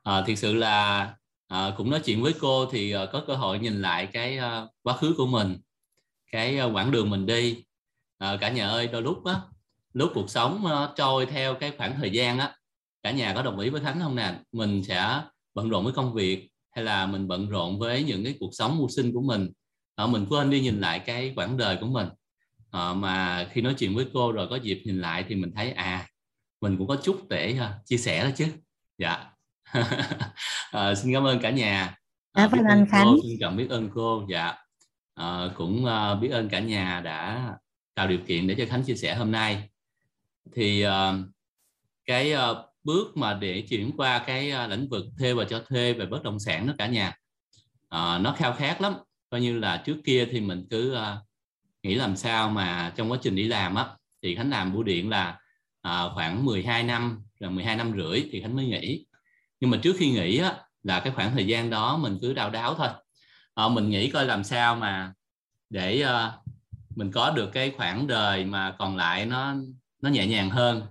À, 0.04 0.24
thực 0.28 0.36
sự 0.36 0.54
là 0.54 1.14
à, 1.48 1.74
cũng 1.78 1.90
nói 1.90 2.02
chuyện 2.06 2.24
với 2.24 2.34
cô 2.40 2.66
thì 2.66 2.92
à, 2.92 3.06
có 3.12 3.24
cơ 3.28 3.36
hội 3.36 3.60
nhìn 3.60 3.82
lại 3.82 4.08
cái 4.14 4.38
à, 4.38 4.66
quá 4.84 4.98
khứ 4.98 5.14
của 5.18 5.26
mình 5.26 5.58
cái 6.32 6.60
à, 6.60 6.66
quãng 6.66 6.92
đường 6.92 7.10
mình 7.10 7.26
đi. 7.26 7.64
À, 8.18 8.38
cả 8.42 8.50
nhà 8.50 8.68
ơi 8.68 8.88
đôi 8.88 9.02
lúc 9.02 9.26
á 9.26 9.36
lúc 9.94 10.12
cuộc 10.14 10.30
sống 10.30 10.64
nó 10.64 10.94
trôi 10.96 11.26
theo 11.26 11.56
cái 11.56 11.72
khoảng 11.78 11.96
thời 11.96 12.12
gian 12.12 12.40
á 12.40 12.56
cả 13.04 13.12
nhà 13.12 13.34
có 13.34 13.42
đồng 13.42 13.60
ý 13.60 13.70
với 13.70 13.82
khánh 13.82 14.00
không 14.02 14.16
nè? 14.16 14.34
Mình 14.52 14.84
sẽ 14.84 15.22
bận 15.54 15.70
rộn 15.70 15.84
với 15.84 15.94
công 15.94 16.14
việc 16.14 16.50
hay 16.72 16.86
là 16.86 17.06
mình 17.06 17.28
bận 17.28 17.50
rộn 17.50 17.80
với 17.80 18.04
những 18.04 18.24
cái 18.24 18.36
cuộc 18.40 18.50
sống 18.54 18.78
mưu 18.78 18.90
sinh 18.90 19.14
của 19.14 19.22
mình? 19.22 19.52
À, 19.96 20.08
mình 20.08 20.26
quên 20.30 20.50
đi 20.50 20.62
nhìn 20.62 20.82
lại 20.82 21.00
cái 21.00 21.34
quãng 21.36 21.58
đời 21.58 21.78
của 21.82 21.88
mình. 21.88 22.08
À, 22.72 22.94
mà 22.94 23.48
khi 23.52 23.62
nói 23.62 23.76
chuyện 23.80 23.96
với 23.96 24.06
cô 24.14 24.32
rồi 24.32 24.48
có 24.50 24.56
dịp 24.56 24.82
nhìn 24.86 25.02
lại 25.02 25.26
thì 25.28 25.36
mình 25.36 25.52
thấy 25.56 25.72
à 25.72 26.08
mình 26.64 26.78
cũng 26.78 26.88
có 26.88 26.98
chút 27.04 27.30
để 27.30 27.58
uh, 27.60 27.86
chia 27.86 27.98
sẻ 27.98 28.24
đó 28.24 28.30
chứ. 28.36 28.46
Dạ. 28.98 29.26
À, 30.72 30.96
xin 30.96 31.14
cảm 31.14 31.24
ơn 31.24 31.40
cả 31.40 31.50
nhà. 31.50 31.98
À, 32.34 32.48
biết 32.48 32.60
ơn 32.70 32.86
Khánh 32.92 33.06
cô, 33.06 33.18
xin 33.24 33.38
cảm 33.40 33.58
biết 33.58 33.70
ơn 33.70 33.90
cô. 33.94 34.26
Dạ. 34.30 34.56
À, 35.16 35.50
cũng 35.56 35.86
uh, 35.86 36.22
biết 36.22 36.30
ơn 36.30 36.50
cả 36.50 36.60
nhà 36.60 37.02
đã 37.04 37.50
tạo 37.96 38.08
điều 38.08 38.20
kiện 38.28 38.48
để 38.48 38.56
cho 38.58 38.66
Khánh 38.70 38.84
chia 38.84 38.96
sẻ 38.96 39.16
hôm 39.16 39.32
nay. 39.32 39.70
Thì 40.56 40.86
uh, 40.86 40.92
cái 42.06 42.34
uh, 42.34 42.58
bước 42.84 43.18
mà 43.18 43.34
để 43.34 43.62
chuyển 43.70 43.92
qua 43.98 44.24
cái 44.28 44.54
uh, 44.64 44.70
lĩnh 44.70 44.90
vực 44.90 45.06
thuê 45.20 45.34
và 45.34 45.46
cho 45.50 45.64
thuê 45.70 45.94
về 45.94 46.06
bất 46.06 46.24
động 46.24 46.40
sản 46.40 46.68
đó 46.68 46.74
cả 46.78 46.88
nhà 46.88 47.08
uh, 47.86 48.22
nó 48.22 48.36
khao 48.38 48.54
khát 48.54 48.82
lắm 48.82 48.94
coi 49.34 49.42
như 49.42 49.60
là 49.60 49.78
trước 49.78 49.98
kia 50.06 50.28
thì 50.32 50.42
mình 50.42 50.68
cứ 50.70 50.94
uh, 50.94 51.00
nghĩ 51.84 51.96
làm 51.96 52.16
sao 52.16 52.50
mà 52.50 52.94
trong 52.96 53.12
quá 53.12 53.18
trình 53.22 53.36
đi 53.36 53.44
làm 53.44 53.76
á 53.76 53.86
thì 54.24 54.36
Khánh 54.36 54.50
làm 54.50 54.74
bưu 54.74 54.84
điện 54.84 55.10
là 55.10 55.40
uh, 55.88 56.12
khoảng 56.14 56.46
12 56.46 56.84
năm 56.84 57.24
rồi 57.40 57.52
12 57.52 57.76
năm 57.76 57.94
rưỡi 57.98 58.30
thì 58.32 58.42
Khánh 58.42 58.56
mới 58.56 58.66
nghỉ. 58.66 59.06
Nhưng 59.60 59.70
mà 59.70 59.80
trước 59.84 59.96
khi 60.00 60.12
nghỉ 60.12 60.38
á, 60.38 60.56
là 60.84 61.00
cái 61.00 61.14
khoảng 61.14 61.32
thời 61.32 61.48
gian 61.48 61.70
đó 61.70 61.98
mình 61.98 62.18
cứ 62.22 62.34
đau 62.34 62.50
đáo 62.50 62.76
thôi. 62.76 62.88
Uh, 63.66 63.72
mình 63.72 63.90
nghĩ 63.90 64.10
coi 64.10 64.26
làm 64.26 64.44
sao 64.44 64.76
mà 64.76 65.14
để 65.70 66.06
uh, 66.06 66.48
mình 66.96 67.12
có 67.12 67.32
được 67.32 67.50
cái 67.54 67.72
khoảng 67.78 68.08
đời 68.08 68.46
mà 68.46 68.76
còn 68.80 68.98
lại 68.98 69.26
nó 69.26 69.56
nó 70.02 70.10
nhẹ 70.10 70.28
nhàng 70.28 70.50
hơn. 70.50 70.82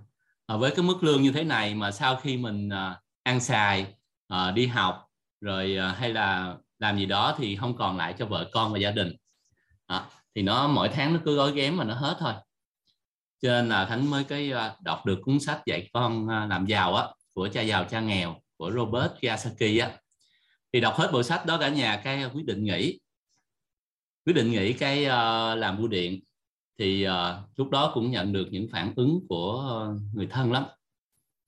À, 0.45 0.57
với 0.57 0.71
cái 0.75 0.85
mức 0.85 1.03
lương 1.03 1.21
như 1.21 1.31
thế 1.31 1.43
này 1.43 1.75
mà 1.75 1.91
sau 1.91 2.15
khi 2.15 2.37
mình 2.37 2.69
à, 2.69 2.99
ăn 3.23 3.39
xài 3.39 3.87
à, 4.27 4.51
đi 4.51 4.67
học 4.67 5.07
rồi 5.41 5.77
à, 5.77 5.95
hay 5.99 6.13
là 6.13 6.55
làm 6.83 6.97
gì 6.97 7.05
đó 7.05 7.35
thì 7.37 7.55
không 7.55 7.77
còn 7.77 7.97
lại 7.97 8.15
cho 8.19 8.25
vợ 8.25 8.49
con 8.51 8.73
và 8.73 8.79
gia 8.79 8.91
đình. 8.91 9.15
À, 9.85 10.05
thì 10.35 10.41
nó 10.41 10.67
mỗi 10.67 10.89
tháng 10.89 11.13
nó 11.13 11.19
cứ 11.25 11.35
gói 11.35 11.51
ghém 11.51 11.77
mà 11.77 11.83
nó 11.83 11.93
hết 11.93 12.15
thôi. 12.19 12.33
Cho 13.41 13.49
nên 13.49 13.69
là 13.69 13.85
thánh 13.85 14.09
mới 14.09 14.23
cái 14.23 14.51
à, 14.51 14.75
đọc 14.81 15.05
được 15.05 15.19
cuốn 15.23 15.39
sách 15.39 15.61
dạy 15.65 15.89
con 15.93 16.27
à, 16.27 16.45
làm 16.45 16.65
giàu 16.65 16.95
á 16.95 17.07
của 17.33 17.49
cha 17.53 17.61
giàu 17.61 17.85
cha 17.89 17.99
nghèo 17.99 18.35
của 18.57 18.71
Robert 18.71 19.11
Kiyosaki 19.21 19.79
á. 19.81 19.97
Thì 20.73 20.81
đọc 20.81 20.95
hết 20.97 21.09
bộ 21.13 21.23
sách 21.23 21.45
đó 21.45 21.57
cả 21.57 21.69
nhà 21.69 22.01
cái 22.03 22.23
à, 22.23 22.29
quyết 22.33 22.45
định 22.45 22.63
nghỉ. 22.63 22.99
Quyết 24.25 24.33
định 24.33 24.51
nghỉ 24.51 24.73
cái 24.73 25.03
uh, 25.05 25.57
làm 25.57 25.77
bưu 25.77 25.87
điện. 25.87 26.19
Thì 26.79 27.07
uh, 27.07 27.13
lúc 27.55 27.69
đó 27.69 27.91
cũng 27.93 28.11
nhận 28.11 28.33
được 28.33 28.47
những 28.51 28.67
phản 28.71 28.93
ứng 28.95 29.19
của 29.29 29.87
người 30.13 30.27
thân 30.27 30.51
lắm. 30.51 30.63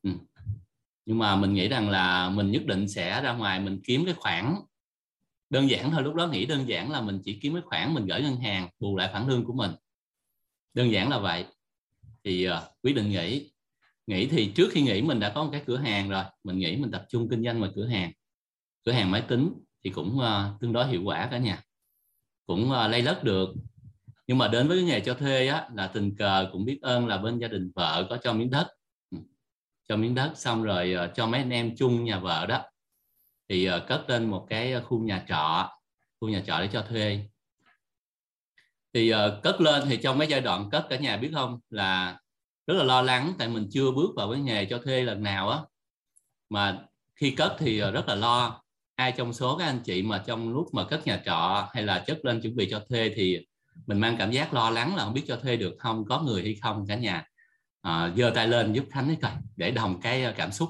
Ừ. 0.03 0.11
nhưng 1.05 1.19
mà 1.19 1.35
mình 1.35 1.53
nghĩ 1.53 1.67
rằng 1.67 1.89
là 1.89 2.29
mình 2.29 2.51
nhất 2.51 2.65
định 2.65 2.87
sẽ 2.89 3.21
ra 3.21 3.33
ngoài 3.33 3.59
mình 3.59 3.81
kiếm 3.83 4.05
cái 4.05 4.13
khoản 4.13 4.55
đơn 5.55 5.69
giản 5.69 5.91
thôi 5.91 6.03
lúc 6.03 6.15
đó 6.15 6.27
nghĩ 6.27 6.45
đơn 6.45 6.67
giản 6.67 6.91
là 6.91 7.01
mình 7.01 7.21
chỉ 7.23 7.39
kiếm 7.41 7.53
cái 7.53 7.61
khoản 7.65 7.93
mình 7.93 8.05
gửi 8.05 8.21
ngân 8.21 8.37
hàng 8.37 8.69
bù 8.79 8.97
lại 8.97 9.09
khoản 9.11 9.27
lương 9.27 9.45
của 9.45 9.53
mình. 9.53 9.71
Đơn 10.73 10.91
giản 10.91 11.09
là 11.09 11.19
vậy. 11.19 11.45
Thì 12.23 12.49
uh, 12.49 12.53
quyết 12.83 12.95
định 12.95 13.09
nghỉ. 13.09 13.51
Nghỉ 14.07 14.27
thì 14.27 14.51
trước 14.55 14.67
khi 14.71 14.81
nghỉ 14.81 15.01
mình 15.01 15.19
đã 15.19 15.31
có 15.35 15.43
một 15.43 15.49
cái 15.51 15.63
cửa 15.65 15.77
hàng 15.77 16.09
rồi 16.09 16.23
mình 16.43 16.59
nghĩ 16.59 16.75
mình 16.75 16.91
tập 16.91 17.05
trung 17.09 17.29
kinh 17.29 17.43
doanh 17.43 17.61
vào 17.61 17.69
cửa 17.75 17.87
hàng. 17.87 18.11
Cửa 18.85 18.91
hàng 18.91 19.11
máy 19.11 19.21
tính 19.21 19.53
thì 19.83 19.89
cũng 19.89 20.17
uh, 20.17 20.61
tương 20.61 20.73
đối 20.73 20.87
hiệu 20.87 21.03
quả 21.03 21.27
cả 21.31 21.37
nhà. 21.37 21.61
Cũng 22.45 22.71
ờ, 22.71 22.85
uh, 22.85 22.91
lay 22.91 23.01
lất 23.01 23.23
được. 23.23 23.49
Nhưng 24.27 24.37
mà 24.37 24.47
đến 24.47 24.67
với 24.67 24.77
cái 24.77 24.85
nghề 24.85 24.99
cho 24.99 25.13
thuê 25.13 25.47
á 25.47 25.69
là 25.75 25.87
tình 25.87 26.15
cờ 26.15 26.49
cũng 26.51 26.65
biết 26.65 26.79
ơn 26.81 27.07
là 27.07 27.17
bên 27.17 27.39
gia 27.39 27.47
đình 27.47 27.71
vợ 27.75 28.07
có 28.09 28.17
cho 28.23 28.33
miếng 28.33 28.49
đất. 28.49 28.67
Cho 29.89 29.97
miếng 29.97 30.15
đất 30.15 30.31
xong 30.35 30.63
rồi 30.63 30.95
uh, 31.05 31.15
cho 31.15 31.27
mấy 31.27 31.41
anh 31.41 31.49
em 31.49 31.75
chung 31.75 32.03
nhà 32.03 32.19
vợ 32.19 32.45
đó 32.45 32.63
thì 33.49 33.65
ờ, 33.65 33.77
uh, 33.77 33.87
cất 33.87 34.09
lên 34.09 34.29
một 34.29 34.47
cái 34.49 34.73
ờ, 34.73 34.81
khu 34.81 34.99
nhà 34.99 35.25
trọ 35.27 35.69
khu 36.21 36.29
nhà 36.29 36.43
trọ 36.47 36.59
để 36.59 36.69
cho 36.73 36.85
thuê. 36.89 37.19
Thì 38.93 39.13
uh, 39.13 39.17
cất 39.43 39.61
lên 39.61 39.83
thì 39.89 39.97
trong 39.97 40.17
mấy 40.17 40.27
giai 40.27 40.41
đoạn 40.41 40.69
cất 40.69 40.85
cả 40.89 40.97
nhà 40.97 41.17
biết 41.17 41.31
không? 41.33 41.59
Là 41.69 42.19
rất 42.67 42.73
là 42.73 42.83
lo 42.83 43.01
lắng 43.01 43.33
tại 43.39 43.47
mình 43.47 43.67
chưa 43.71 43.91
bước 43.91 44.09
vào 44.15 44.31
cái 44.31 44.41
nghề 44.41 44.65
cho 44.65 44.77
thuê 44.77 45.03
lần 45.03 45.23
nào 45.23 45.49
á. 45.49 45.59
Mà 46.49 46.79
khi 47.15 47.31
cất 47.31 47.55
thì 47.59 47.79
rất 47.79 48.07
là 48.07 48.15
lo. 48.15 48.61
Ai 48.95 49.11
trong 49.11 49.33
số 49.33 49.57
các 49.57 49.65
anh 49.65 49.79
chị 49.79 50.03
mà 50.03 50.23
trong 50.27 50.53
lúc 50.53 50.67
mà 50.73 50.83
cất 50.85 51.07
nhà 51.07 51.21
trọ 51.25 51.69
hay 51.73 51.83
là 51.83 52.03
chất 52.07 52.25
lên 52.25 52.41
chuẩn 52.41 52.55
bị 52.55 52.67
cho 52.71 52.81
thuê 52.89 53.11
thì 53.15 53.39
mình 53.87 53.99
mang 53.99 54.15
cảm 54.19 54.31
giác 54.31 54.53
lo 54.53 54.69
lắng 54.69 54.95
là 54.95 55.03
không 55.03 55.13
biết 55.13 55.23
cho 55.27 55.35
thuê 55.35 55.57
được 55.57 55.75
không 55.79 56.05
có 56.05 56.21
người 56.21 56.43
hay 56.43 56.55
không 56.61 56.85
cả 56.87 56.95
nhà. 56.95 57.25
À, 57.81 58.13
giơ 58.17 58.31
tay 58.35 58.47
lên 58.47 58.73
giúp 58.73 58.85
khánh 58.91 59.07
ấy 59.07 59.17
coi 59.21 59.31
để 59.55 59.71
đồng 59.71 60.01
cái 60.01 60.33
cảm 60.37 60.51
xúc. 60.51 60.69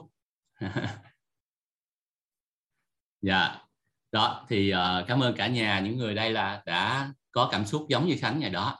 dạ. 3.21 3.55
Đó 4.11 4.45
thì 4.49 4.73
uh, 4.73 5.07
cảm 5.07 5.19
ơn 5.19 5.35
cả 5.35 5.47
nhà 5.47 5.79
những 5.79 5.97
người 5.97 6.15
đây 6.15 6.31
là 6.31 6.61
đã 6.65 7.11
có 7.31 7.49
cảm 7.51 7.65
xúc 7.65 7.85
giống 7.89 8.07
như 8.07 8.15
khánh 8.19 8.39
ngày 8.39 8.49
đó. 8.49 8.79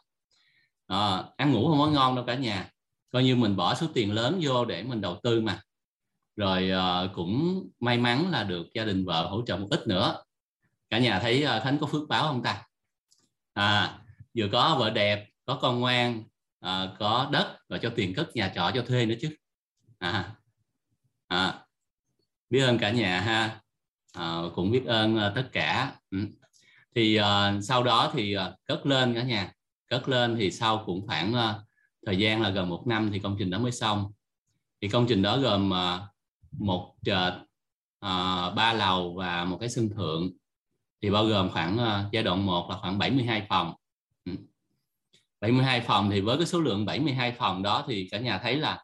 Uh, 0.93 1.35
ăn 1.37 1.51
ngủ 1.51 1.69
không 1.69 1.79
có 1.79 1.87
ngon 1.87 2.15
đâu 2.15 2.25
cả 2.25 2.35
nhà. 2.35 2.69
Coi 3.11 3.23
như 3.23 3.35
mình 3.35 3.55
bỏ 3.55 3.75
số 3.75 3.87
tiền 3.93 4.13
lớn 4.13 4.39
vô 4.41 4.65
để 4.65 4.83
mình 4.83 5.01
đầu 5.01 5.19
tư 5.23 5.41
mà. 5.41 5.61
Rồi 6.35 6.71
uh, 6.71 7.15
cũng 7.15 7.63
may 7.79 7.97
mắn 7.97 8.31
là 8.31 8.43
được 8.43 8.67
gia 8.73 8.85
đình 8.85 9.05
vợ 9.05 9.27
hỗ 9.27 9.41
trợ 9.45 9.57
một 9.57 9.67
ít 9.71 9.87
nữa. 9.87 10.23
Cả 10.89 10.99
nhà 10.99 11.19
thấy 11.19 11.45
uh, 11.57 11.63
khánh 11.63 11.77
có 11.79 11.87
phước 11.87 12.07
báo 12.09 12.27
không 12.27 12.43
ta? 12.43 12.63
À 13.53 13.99
vừa 14.37 14.47
có 14.51 14.75
vợ 14.79 14.89
đẹp 14.89 15.27
có 15.45 15.59
con 15.61 15.79
ngoan 15.79 16.23
uh, 16.65 16.99
có 16.99 17.29
đất 17.31 17.57
và 17.69 17.77
cho 17.77 17.91
tiền 17.95 18.13
cất 18.13 18.35
nhà 18.35 18.51
trọ 18.55 18.71
cho 18.73 18.81
thuê 18.81 19.05
nữa 19.05 19.15
chứ. 19.21 19.35
À, 19.99 20.35
à 21.27 21.65
biết 22.49 22.59
ơn 22.59 22.77
cả 22.77 22.91
nhà 22.91 23.21
ha 23.21 23.61
à, 24.15 24.41
cũng 24.55 24.71
biết 24.71 24.85
ơn 24.85 25.17
ờ, 25.17 25.31
tất 25.35 25.49
cả. 25.51 25.95
Ừ. 26.11 26.17
thì 26.95 27.15
ờ, 27.15 27.61
sau 27.61 27.83
đó 27.83 28.11
thì 28.13 28.35
cất 28.65 28.85
lên 28.85 29.13
cả 29.13 29.23
nhà. 29.23 29.51
Cất 29.89 30.09
lên 30.09 30.35
thì 30.39 30.51
sau 30.51 30.83
cũng 30.85 31.07
khoảng 31.07 31.33
thời 32.05 32.17
gian 32.17 32.41
là 32.41 32.49
gần 32.49 32.69
một 32.69 32.87
năm 32.87 33.09
thì 33.13 33.19
công 33.19 33.35
trình 33.39 33.49
đó 33.49 33.59
mới 33.59 33.71
xong. 33.71 34.11
Thì 34.81 34.87
công 34.89 35.05
trình 35.09 35.21
đó 35.21 35.37
gồm 35.37 35.71
một 36.59 36.95
trệt 37.05 37.33
ba 38.55 38.73
lầu 38.73 39.15
và 39.17 39.45
một 39.45 39.57
cái 39.59 39.69
sân 39.69 39.89
thượng. 39.89 40.31
Thì 41.01 41.09
bao 41.09 41.25
gồm 41.25 41.49
khoảng 41.51 41.77
giai 42.11 42.23
đoạn 42.23 42.45
1 42.45 42.67
là 42.69 42.77
khoảng 42.77 42.97
72 42.97 43.45
phòng. 43.49 43.73
Ừ. 44.25 44.31
72 45.41 45.81
phòng 45.81 46.09
thì 46.11 46.21
với 46.21 46.37
cái 46.37 46.45
số 46.45 46.59
lượng 46.59 46.85
72 46.85 47.31
phòng 47.31 47.63
đó 47.63 47.85
thì 47.87 48.07
cả 48.11 48.19
nhà 48.19 48.39
thấy 48.43 48.55
là 48.55 48.83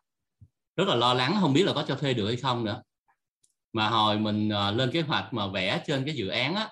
rất 0.76 0.88
là 0.88 0.96
lo 0.96 1.14
lắng 1.14 1.38
không 1.42 1.54
biết 1.54 1.64
là 1.64 1.74
có 1.74 1.84
cho 1.88 1.96
thuê 1.96 2.14
được 2.14 2.28
hay 2.28 2.36
không 2.36 2.64
nữa 2.64 2.82
mà 3.74 3.90
hồi 3.90 4.20
mình 4.20 4.50
uh, 4.50 4.76
lên 4.78 4.92
kế 4.92 5.02
hoạch 5.02 5.34
mà 5.34 5.48
vẽ 5.48 5.84
trên 5.88 6.06
cái 6.06 6.16
dự 6.16 6.28
án 6.28 6.56
á 6.56 6.70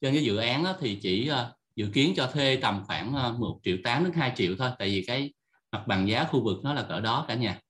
trên 0.00 0.14
cái 0.14 0.24
dự 0.24 0.36
án 0.36 0.64
á, 0.64 0.74
thì 0.80 0.98
chỉ 1.02 1.30
uh, 1.30 1.36
dự 1.76 1.90
kiến 1.94 2.12
cho 2.16 2.26
thuê 2.26 2.56
tầm 2.56 2.82
khoảng 2.86 3.14
ờ, 3.14 3.30
uh, 3.30 3.40
1 3.40 3.60
triệu 3.62 3.76
8 3.84 4.04
đến 4.04 4.12
2 4.12 4.32
triệu 4.36 4.54
thôi 4.58 4.70
tại 4.78 4.88
vì 4.88 5.04
cái 5.06 5.32
mặt 5.72 5.82
bằng 5.86 6.08
giá 6.08 6.24
khu 6.24 6.44
vực 6.44 6.58
nó 6.64 6.74
là 6.74 6.82
cỡ 6.82 7.00
đó 7.00 7.24
cả 7.28 7.34
nhà. 7.34 7.60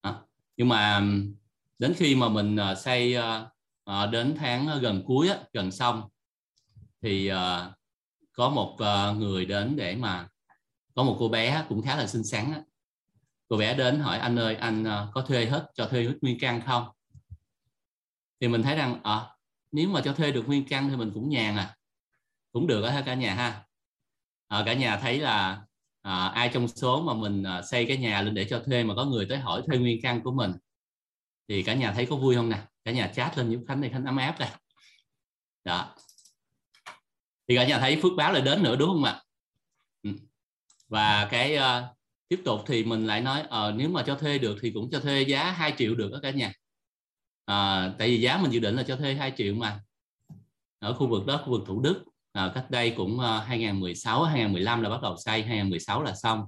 À, 0.00 0.14
nhưng 0.56 0.68
mà 0.68 1.02
đến 1.78 1.94
khi 1.96 2.14
mà 2.14 2.28
mình 2.28 2.56
uh, 2.72 2.78
xây 2.78 3.16
uh, 3.16 4.10
đến 4.10 4.34
tháng 4.38 4.80
gần 4.80 5.02
cuối 5.06 5.28
á, 5.28 5.36
gần 5.52 5.70
xong 5.70 6.08
thì 7.02 7.32
uh, 7.32 7.36
có 8.32 8.50
một 8.50 8.72
uh, 8.72 9.16
người 9.16 9.46
đến 9.46 9.76
để 9.76 9.96
mà 9.96 10.28
có 10.94 11.02
một 11.02 11.16
cô 11.18 11.28
bé 11.28 11.64
cũng 11.68 11.82
khá 11.82 11.96
là 11.96 12.06
xinh 12.06 12.24
xắn 12.24 12.52
á. 12.52 12.62
cô 13.48 13.56
bé 13.56 13.74
đến 13.74 14.00
hỏi 14.00 14.18
anh 14.18 14.38
ơi 14.38 14.54
anh 14.54 14.82
uh, 14.82 15.14
có 15.14 15.22
thuê 15.22 15.46
hết 15.46 15.70
cho 15.74 15.86
thuê 15.86 16.04
hết 16.04 16.14
nguyên 16.20 16.38
căn 16.40 16.60
không? 16.66 16.88
Thì 18.40 18.48
mình 18.48 18.62
thấy 18.62 18.76
rằng 18.76 19.00
à, 19.02 19.26
nếu 19.72 19.88
mà 19.88 20.00
cho 20.04 20.12
thuê 20.12 20.32
được 20.32 20.48
nguyên 20.48 20.64
căn 20.68 20.88
thì 20.90 20.96
mình 20.96 21.10
cũng 21.14 21.28
nhàn 21.28 21.56
à. 21.56 21.76
Cũng 22.52 22.66
được 22.66 22.82
ở 22.82 23.02
cả 23.06 23.14
nhà 23.14 23.34
ha. 23.34 23.64
À, 24.48 24.62
cả 24.66 24.72
nhà 24.72 24.96
thấy 24.96 25.18
là 25.18 25.62
à, 26.02 26.26
ai 26.26 26.50
trong 26.54 26.68
số 26.68 27.02
mà 27.02 27.14
mình 27.14 27.42
à, 27.42 27.62
xây 27.62 27.86
cái 27.86 27.96
nhà 27.96 28.22
lên 28.22 28.34
để 28.34 28.46
cho 28.50 28.62
thuê 28.66 28.84
mà 28.84 28.94
có 28.94 29.04
người 29.04 29.26
tới 29.28 29.38
hỏi 29.38 29.62
thuê 29.66 29.78
nguyên 29.78 30.00
căn 30.02 30.20
của 30.22 30.32
mình 30.32 30.52
thì 31.48 31.62
cả 31.62 31.74
nhà 31.74 31.92
thấy 31.92 32.06
có 32.06 32.16
vui 32.16 32.34
không 32.34 32.48
nè? 32.48 32.62
Cả 32.84 32.92
nhà 32.92 33.06
chat 33.14 33.38
lên 33.38 33.50
giúp 33.50 33.60
khánh 33.68 33.80
này 33.80 33.90
khánh 33.90 34.04
ấm 34.04 34.16
áp 34.16 34.38
đây 34.38 34.48
đó. 35.64 35.94
Thì 37.48 37.56
cả 37.56 37.66
nhà 37.66 37.78
thấy 37.78 37.98
phước 38.02 38.12
báo 38.16 38.32
lại 38.32 38.42
đến 38.42 38.62
nữa 38.62 38.76
đúng 38.76 38.88
không 38.88 39.04
ạ? 39.04 39.22
Ừ. 40.02 40.10
Và 40.88 41.28
cái 41.30 41.56
uh, 41.56 41.96
tiếp 42.28 42.42
tục 42.44 42.60
thì 42.66 42.84
mình 42.84 43.06
lại 43.06 43.20
nói 43.20 43.40
uh, 43.42 43.74
nếu 43.74 43.88
mà 43.88 44.02
cho 44.06 44.14
thuê 44.14 44.38
được 44.38 44.58
thì 44.62 44.70
cũng 44.70 44.90
cho 44.90 45.00
thuê 45.00 45.22
giá 45.22 45.50
2 45.50 45.74
triệu 45.78 45.94
được 45.94 46.10
đó 46.12 46.18
cả 46.22 46.30
nhà 46.30 46.52
à, 47.48 47.90
tại 47.98 48.08
vì 48.08 48.20
giá 48.20 48.38
mình 48.38 48.50
dự 48.50 48.60
định 48.60 48.76
là 48.76 48.82
cho 48.82 48.96
thuê 48.96 49.14
2 49.14 49.32
triệu 49.36 49.54
mà. 49.54 49.80
Ở 50.78 50.94
khu 50.94 51.08
vực 51.08 51.26
đó 51.26 51.42
khu 51.44 51.50
vực 51.50 51.62
Thủ 51.66 51.80
Đức. 51.80 52.04
À, 52.32 52.52
cách 52.54 52.70
đây 52.70 52.94
cũng 52.96 53.20
ờ, 53.20 53.38
2016 53.38 54.24
2015 54.24 54.82
là 54.82 54.90
bắt 54.90 55.02
đầu 55.02 55.16
xây 55.16 55.42
2016 55.42 56.02
là 56.02 56.14
xong. 56.14 56.44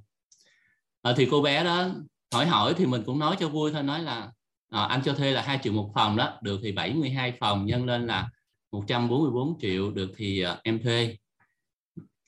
À, 1.03 1.13
thì 1.17 1.29
cô 1.31 1.43
bé 1.43 1.65
đó 1.65 1.89
hỏi 2.33 2.47
hỏi 2.47 2.75
thì 2.77 2.87
mình 2.87 3.03
cũng 3.07 3.19
nói 3.19 3.37
cho 3.41 3.49
vui 3.49 3.73
thôi 3.73 3.83
nói 3.83 4.03
là 4.03 4.33
à, 4.71 4.85
anh 4.85 5.03
cho 5.05 5.15
thuê 5.15 5.33
là 5.33 5.43
2 5.43 5.59
triệu 5.63 5.73
một 5.73 5.91
phòng 5.95 6.17
đó 6.17 6.39
được 6.43 6.61
thì 6.63 6.73
72 6.73 7.33
phòng 7.41 7.67
nhân 7.67 7.87
lên 7.87 8.07
là 8.07 8.31
144 8.73 9.59
triệu 9.61 9.91
được 9.91 10.13
thì 10.17 10.45
uh, 10.47 10.59
em 10.63 10.83
thuê. 10.83 11.17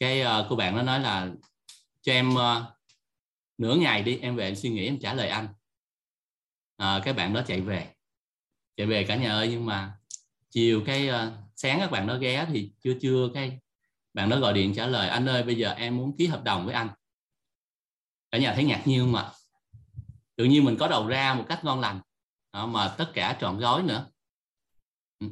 Cái 0.01 0.23
uh, 0.23 0.47
cô 0.49 0.57
bạn 0.57 0.77
nó 0.77 0.83
nói 0.83 1.01
là 1.01 1.31
cho 2.03 2.13
em 2.13 2.35
uh, 2.35 2.63
nửa 3.59 3.75
ngày 3.75 4.03
đi 4.03 4.19
em 4.19 4.37
về 4.37 4.45
em 4.45 4.57
suy 4.57 4.71
nghĩ 4.71 4.87
em 4.87 4.99
trả 5.01 5.15
lời 5.15 5.29
anh. 5.29 5.49
À, 6.77 7.01
cái 7.05 7.15
bạn 7.15 7.35
đó 7.35 7.43
chạy 7.47 7.61
về 7.61 7.92
chạy 8.77 8.87
về 8.87 9.05
cả 9.05 9.17
nhà 9.17 9.33
ơi 9.33 9.49
nhưng 9.51 9.67
mà 9.67 9.95
chiều 10.51 10.83
cái 10.87 11.09
uh, 11.09 11.15
sáng 11.57 11.81
các 11.81 11.91
bạn 11.91 12.07
đó 12.07 12.17
ghé 12.17 12.47
thì 12.53 12.73
chưa 12.85 12.95
chưa 13.01 13.29
cái 13.35 13.59
bạn 14.15 14.29
đó 14.29 14.39
gọi 14.39 14.53
điện 14.53 14.75
trả 14.75 14.87
lời 14.87 15.09
anh 15.09 15.29
ơi 15.29 15.43
bây 15.43 15.55
giờ 15.55 15.71
em 15.71 15.97
muốn 15.97 16.17
ký 16.17 16.27
hợp 16.27 16.45
đồng 16.45 16.65
với 16.65 16.75
anh. 16.75 16.89
Cả 18.31 18.39
nhà 18.39 18.55
thấy 18.55 18.65
ngạc 18.65 18.83
nhiên 18.87 19.01
không 19.01 19.15
ạ 19.15 19.31
tự 20.37 20.45
nhiên 20.45 20.65
mình 20.65 20.77
có 20.77 20.89
đầu 20.89 21.07
ra 21.07 21.35
một 21.35 21.45
cách 21.49 21.65
ngon 21.65 21.81
lành 21.81 22.01
đó, 22.53 22.67
mà 22.67 22.95
tất 22.99 23.11
cả 23.15 23.37
trọn 23.41 23.59
gói 23.59 23.83
nữa. 23.83 24.07
Ừ. 25.19 25.27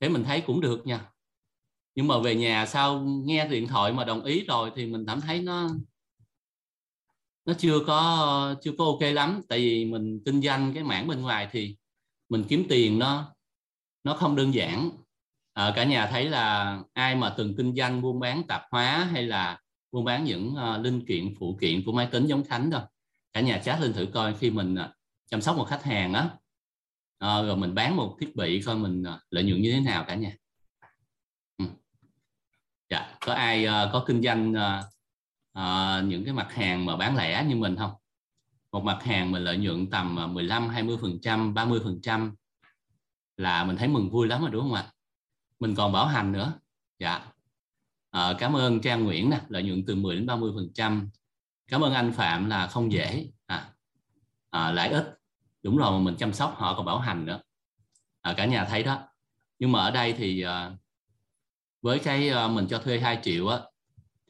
Thế 0.00 0.08
mình 0.08 0.24
thấy 0.24 0.40
cũng 0.40 0.60
được 0.60 0.86
nha. 0.86 1.10
Nhưng 1.94 2.08
mà 2.08 2.18
về 2.18 2.34
nhà 2.34 2.66
sau 2.66 3.00
nghe 3.00 3.48
điện 3.48 3.68
thoại 3.68 3.92
mà 3.92 4.04
đồng 4.04 4.24
ý 4.24 4.44
rồi 4.44 4.72
thì 4.76 4.86
mình 4.86 5.04
cảm 5.06 5.20
thấy 5.20 5.40
nó 5.40 5.68
nó 7.44 7.52
chưa 7.58 7.78
có 7.86 8.54
chưa 8.62 8.72
có 8.78 8.84
ok 8.84 9.00
lắm. 9.00 9.40
Tại 9.48 9.58
vì 9.58 9.84
mình 9.84 10.20
kinh 10.24 10.42
doanh 10.42 10.74
cái 10.74 10.84
mảng 10.84 11.06
bên 11.06 11.22
ngoài 11.22 11.48
thì 11.52 11.76
mình 12.30 12.44
kiếm 12.48 12.66
tiền 12.68 12.98
nó 12.98 13.34
nó 14.04 14.14
không 14.14 14.36
đơn 14.36 14.54
giản. 14.54 14.90
À, 15.52 15.72
cả 15.76 15.84
nhà 15.84 16.06
thấy 16.06 16.28
là 16.28 16.78
ai 16.92 17.14
mà 17.14 17.34
từng 17.36 17.54
kinh 17.56 17.74
doanh 17.76 18.02
buôn 18.02 18.20
bán 18.20 18.42
tạp 18.48 18.62
hóa 18.70 19.08
hay 19.12 19.22
là 19.22 19.60
buôn 19.92 20.04
bán 20.04 20.24
những 20.24 20.54
uh, 20.54 20.80
linh 20.80 21.06
kiện 21.06 21.34
phụ 21.38 21.58
kiện 21.60 21.82
của 21.86 21.92
máy 21.92 22.08
tính 22.12 22.26
giống 22.26 22.44
khánh 22.44 22.70
đâu. 22.70 22.82
Cả 23.32 23.40
nhà 23.40 23.58
chat 23.58 23.80
lên 23.80 23.92
thử 23.92 24.06
coi 24.06 24.34
khi 24.34 24.50
mình 24.50 24.74
uh, 24.74 24.90
chăm 25.30 25.40
sóc 25.40 25.56
một 25.56 25.64
khách 25.64 25.84
hàng 25.84 26.12
á. 26.12 26.24
Uh, 27.24 27.46
rồi 27.46 27.56
mình 27.56 27.74
bán 27.74 27.96
một 27.96 28.16
thiết 28.20 28.36
bị 28.36 28.62
coi 28.62 28.76
mình 28.76 29.02
uh, 29.02 29.20
lợi 29.30 29.44
nhuận 29.44 29.62
như 29.62 29.72
thế 29.72 29.80
nào 29.80 30.04
cả 30.08 30.14
nhà. 30.14 30.32
Ừ. 31.58 31.64
dạ 32.90 33.16
có 33.20 33.34
ai 33.34 33.66
uh, 33.66 33.92
có 33.92 34.04
kinh 34.06 34.22
doanh 34.22 34.52
uh, 34.52 34.84
uh, 35.58 36.04
những 36.04 36.24
cái 36.24 36.34
mặt 36.34 36.52
hàng 36.52 36.84
mà 36.84 36.96
bán 36.96 37.16
lẻ 37.16 37.44
như 37.48 37.56
mình 37.56 37.76
không? 37.76 37.92
Một 38.72 38.84
mặt 38.84 39.02
hàng 39.02 39.32
mình 39.32 39.44
lợi 39.44 39.56
nhuận 39.56 39.90
tầm 39.90 40.18
à, 40.18 40.26
15 40.26 40.68
20 40.68 40.96
phần 41.00 41.18
trăm 41.22 41.54
30 41.54 41.80
phần 41.84 42.00
trăm 42.02 42.34
là 43.36 43.64
mình 43.64 43.76
thấy 43.76 43.88
mừng 43.88 44.10
vui 44.10 44.26
lắm 44.26 44.40
rồi 44.40 44.50
đúng 44.50 44.62
không 44.62 44.74
ạ? 44.74 44.92
Mình 45.60 45.74
còn 45.74 45.92
bảo 45.92 46.06
hành 46.06 46.32
nữa. 46.32 46.52
Dạ. 46.98 47.26
À, 48.10 48.34
cảm 48.38 48.56
ơn 48.56 48.80
Trang 48.80 49.04
Nguyễn 49.04 49.30
nè 49.30 49.40
lợi 49.48 49.62
nhuận 49.62 49.84
từ 49.86 49.94
10 49.94 50.16
đến 50.16 50.26
30 50.26 50.52
phần 50.54 50.70
trăm. 50.74 51.10
Cảm 51.66 51.80
ơn 51.80 51.94
anh 51.94 52.12
Phạm 52.12 52.50
là 52.50 52.66
không 52.66 52.92
dễ. 52.92 53.30
À, 53.46 53.70
à, 54.50 54.72
lãi 54.72 54.88
ít. 54.88 55.18
Đúng 55.62 55.76
rồi 55.76 55.92
mà 55.92 55.98
mình 55.98 56.16
chăm 56.16 56.32
sóc 56.32 56.54
họ 56.56 56.74
còn 56.76 56.86
bảo 56.86 56.98
hành 56.98 57.26
nữa. 57.26 57.40
À, 58.20 58.34
cả 58.36 58.46
nhà 58.46 58.64
thấy 58.64 58.82
đó. 58.82 59.08
Nhưng 59.58 59.72
mà 59.72 59.80
ở 59.80 59.90
đây 59.90 60.12
thì 60.12 60.42
à, 60.42 60.70
với 61.82 61.98
cái 61.98 62.28
à, 62.28 62.48
mình 62.48 62.66
cho 62.70 62.78
thuê 62.78 63.00
2 63.00 63.18
triệu 63.22 63.48
á 63.48 63.58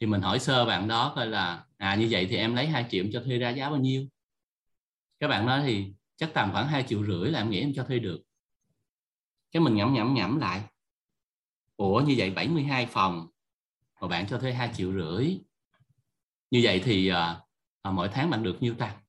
thì 0.01 0.07
mình 0.07 0.21
hỏi 0.21 0.39
sơ 0.39 0.65
bạn 0.65 0.89
đó 0.89 1.13
coi 1.17 1.27
là 1.27 1.65
à 1.77 1.95
như 1.95 2.09
vậy 2.11 2.27
thì 2.31 2.37
em 2.37 2.55
lấy 2.55 2.67
2 2.67 2.87
triệu 2.91 3.05
cho 3.13 3.23
thuê 3.25 3.39
ra 3.39 3.51
giá 3.51 3.71
bao 3.71 3.79
nhiêu? 3.79 4.07
Các 5.21 5.29
bạn 5.29 5.47
nói 5.47 5.63
thì 5.65 5.93
chắc 6.17 6.31
tầm 6.35 6.53
khoảng 6.53 6.69
2 6.69 6.85
triệu 6.89 7.05
rưỡi 7.05 7.31
là 7.31 7.41
em 7.41 7.51
nghĩ 7.51 7.61
em 7.61 7.73
cho 7.75 7.85
thuê 7.85 7.99
được. 7.99 8.23
Cái 9.53 9.63
mình 9.63 9.75
nhẩm 9.75 9.95
nhẩm 9.95 10.15
nhẩm 10.15 10.39
lại. 10.39 10.63
Ủa 11.77 12.01
như 12.01 12.15
vậy 12.19 12.31
72 12.31 12.87
phòng 12.87 13.29
mà 14.01 14.09
bạn 14.09 14.27
cho 14.29 14.39
thuê 14.39 14.53
2 14.53 14.71
triệu 14.75 14.93
rưỡi. 14.93 15.39
Như 16.51 16.61
vậy 16.63 16.83
thì 16.85 17.09
à, 17.09 17.41
à, 17.83 17.91
mỗi 17.91 18.09
tháng 18.13 18.31
bạn 18.31 18.43
được 18.43 18.57
nhiêu 18.61 18.75
ta? 18.75 19.03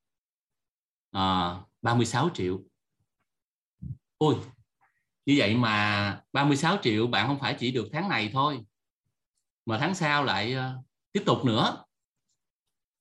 À, 1.11 1.55
36 1.81 2.29
triệu. 2.33 2.63
Ôi 4.17 4.35
như 5.25 5.35
vậy 5.37 5.55
mà 5.55 6.23
36 6.33 6.77
triệu 6.81 7.07
bạn 7.07 7.27
không 7.27 7.39
phải 7.39 7.55
chỉ 7.59 7.71
được 7.71 7.89
tháng 7.91 8.09
này 8.09 8.29
thôi 8.33 8.65
mà 9.65 9.77
tháng 9.79 9.95
sau 9.95 10.23
lại 10.23 10.55
uh, 10.55 10.85
tiếp 11.11 11.23
tục 11.25 11.45
nữa. 11.45 11.85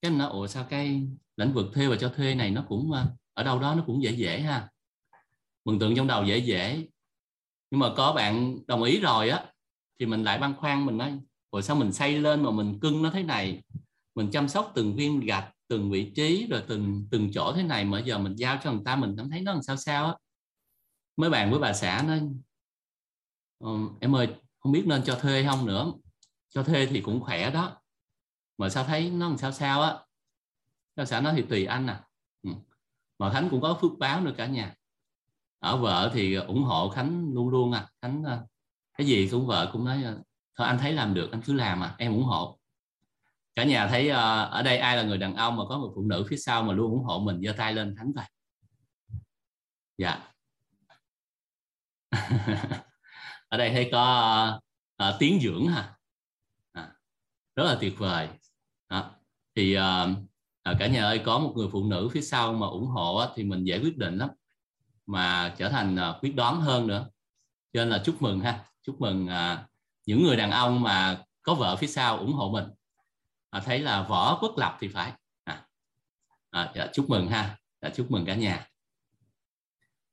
Cái 0.02 0.10
nó 0.10 0.26
ủa 0.26 0.46
sao 0.46 0.66
cái 0.70 1.06
lĩnh 1.40 1.52
vực 1.52 1.66
thuê 1.74 1.86
và 1.86 1.96
cho 1.96 2.08
thuê 2.08 2.34
này 2.34 2.50
nó 2.50 2.64
cũng 2.68 2.92
à, 2.92 3.06
ở 3.34 3.42
đâu 3.44 3.58
đó 3.58 3.74
nó 3.74 3.82
cũng 3.86 4.02
dễ 4.02 4.10
dễ 4.10 4.40
ha. 4.40 4.68
Mừng 5.64 5.78
tượng 5.78 5.96
trong 5.96 6.06
đầu 6.06 6.24
dễ 6.24 6.38
dễ. 6.38 6.86
Nhưng 7.70 7.80
mà 7.80 7.94
có 7.96 8.12
bạn 8.12 8.58
đồng 8.66 8.82
ý 8.82 9.00
rồi 9.00 9.28
á, 9.28 9.44
thì 9.98 10.06
mình 10.06 10.24
lại 10.24 10.38
băn 10.38 10.54
khoăn 10.54 10.86
mình 10.86 10.98
nói 10.98 11.18
rồi 11.52 11.62
sao 11.62 11.76
mình 11.76 11.92
xây 11.92 12.18
lên 12.18 12.42
mà 12.42 12.50
mình 12.50 12.78
cưng 12.80 13.02
nó 13.02 13.10
thế 13.10 13.22
này? 13.22 13.62
Mình 14.14 14.30
chăm 14.30 14.48
sóc 14.48 14.72
từng 14.74 14.96
viên 14.96 15.20
gạch, 15.20 15.52
từng 15.68 15.90
vị 15.90 16.12
trí, 16.14 16.46
rồi 16.50 16.62
từng 16.68 17.08
từng 17.10 17.30
chỗ 17.32 17.52
thế 17.52 17.62
này 17.62 17.84
mà 17.84 18.00
giờ 18.00 18.18
mình 18.18 18.34
giao 18.36 18.58
cho 18.64 18.72
người 18.72 18.82
ta 18.84 18.96
mình 18.96 19.14
cảm 19.16 19.30
thấy 19.30 19.40
nó 19.40 19.52
làm 19.52 19.62
sao 19.62 19.76
sao 19.76 20.06
á. 20.06 20.14
Mấy 21.16 21.30
bạn 21.30 21.50
với 21.50 21.60
bà 21.60 21.72
xã 21.72 22.04
nói 22.06 22.20
ờ, 23.58 23.70
em 24.00 24.16
ơi, 24.16 24.28
không 24.60 24.72
biết 24.72 24.82
nên 24.86 25.02
cho 25.04 25.18
thuê 25.22 25.44
không 25.44 25.66
nữa. 25.66 25.92
Cho 26.48 26.62
thuê 26.62 26.86
thì 26.86 27.00
cũng 27.00 27.20
khỏe 27.20 27.50
đó. 27.50 27.76
Mà 28.58 28.68
sao 28.68 28.84
thấy 28.84 29.10
nó 29.10 29.28
làm 29.28 29.38
sao 29.38 29.52
sao 29.52 29.82
á? 29.82 29.98
Nó 30.96 31.04
xã 31.04 31.20
nói 31.20 31.32
thì 31.36 31.42
tùy 31.42 31.64
anh 31.64 31.86
à. 31.86 32.04
Ừ. 32.42 32.50
mà 33.18 33.32
khánh 33.32 33.48
cũng 33.50 33.60
có 33.60 33.78
phước 33.80 33.92
báo 33.98 34.20
nữa 34.20 34.32
cả 34.36 34.46
nhà. 34.46 34.74
Ở 35.58 35.76
vợ 35.76 36.10
thì 36.14 36.34
ủng 36.34 36.62
hộ 36.62 36.90
khánh 36.90 37.30
luôn 37.34 37.48
luôn 37.48 37.72
à. 37.72 37.88
Khánh 38.02 38.22
ờ, 38.24 38.46
cái 38.98 39.06
gì 39.06 39.28
cũng 39.30 39.46
vợ 39.46 39.70
cũng 39.72 39.84
nói 39.84 40.02
ờ, 40.02 40.22
thôi 40.56 40.66
anh 40.66 40.78
thấy 40.78 40.92
làm 40.92 41.14
được 41.14 41.32
anh 41.32 41.42
cứ 41.42 41.52
làm 41.52 41.80
à 41.82 41.94
em 41.98 42.12
ủng 42.12 42.24
hộ. 42.24 42.58
Cả 43.54 43.64
nhà 43.64 43.88
thấy 43.88 44.08
uh, 44.08 44.14
ở 44.50 44.62
đây 44.62 44.78
ai 44.78 44.96
là 44.96 45.02
người 45.02 45.18
đàn 45.18 45.34
ông 45.36 45.56
mà 45.56 45.64
có 45.68 45.78
một 45.78 45.92
phụ 45.94 46.02
nữ 46.02 46.26
phía 46.28 46.36
sau 46.36 46.62
mà 46.62 46.72
luôn 46.72 46.90
ủng 46.90 47.04
hộ 47.04 47.18
mình 47.18 47.40
giơ 47.42 47.52
tay 47.56 47.74
lên 47.74 47.94
thánh 47.96 48.12
vậy 48.12 48.26
dạ. 49.98 50.32
Ở 53.48 53.58
đây 53.58 53.70
thấy 53.70 53.88
có 53.92 54.60
uh, 55.02 55.08
uh, 55.08 55.14
tiếng 55.18 55.40
dưỡng 55.40 55.66
ha. 55.66 55.96
À, 56.72 56.92
rất 57.56 57.64
là 57.64 57.76
tuyệt 57.80 57.94
vời. 57.98 58.28
À, 58.88 59.10
thì 59.54 59.76
uh, 59.78 59.82
À, 60.62 60.74
cả 60.78 60.86
nhà 60.86 61.04
ơi 61.04 61.20
có 61.24 61.38
một 61.38 61.52
người 61.56 61.68
phụ 61.72 61.84
nữ 61.84 62.08
phía 62.12 62.20
sau 62.20 62.52
mà 62.52 62.66
ủng 62.66 62.86
hộ 62.86 63.16
á, 63.16 63.28
thì 63.34 63.44
mình 63.44 63.64
dễ 63.64 63.78
quyết 63.78 63.96
định 63.96 64.18
lắm 64.18 64.30
mà 65.06 65.54
trở 65.58 65.68
thành 65.68 65.96
à, 65.96 66.14
quyết 66.22 66.34
đoán 66.36 66.60
hơn 66.60 66.86
nữa. 66.86 67.08
Cho 67.72 67.80
nên 67.80 67.88
là 67.88 68.02
chúc 68.04 68.22
mừng 68.22 68.40
ha 68.40 68.64
chúc 68.82 69.00
mừng 69.00 69.26
à, 69.26 69.68
những 70.06 70.22
người 70.22 70.36
đàn 70.36 70.50
ông 70.50 70.82
mà 70.82 71.24
có 71.42 71.54
vợ 71.54 71.76
phía 71.76 71.86
sau 71.86 72.18
ủng 72.18 72.32
hộ 72.32 72.50
mình. 72.50 72.64
À, 73.50 73.60
thấy 73.60 73.78
là 73.78 74.02
võ 74.02 74.38
quốc 74.40 74.58
lập 74.58 74.76
thì 74.80 74.88
phải. 74.88 75.12
À, 75.44 75.66
à, 76.50 76.72
dạ, 76.74 76.86
chúc 76.92 77.10
mừng 77.10 77.28
ha 77.28 77.58
dạ, 77.82 77.90
chúc 77.94 78.10
mừng 78.10 78.24
cả 78.24 78.34
nhà. 78.34 78.66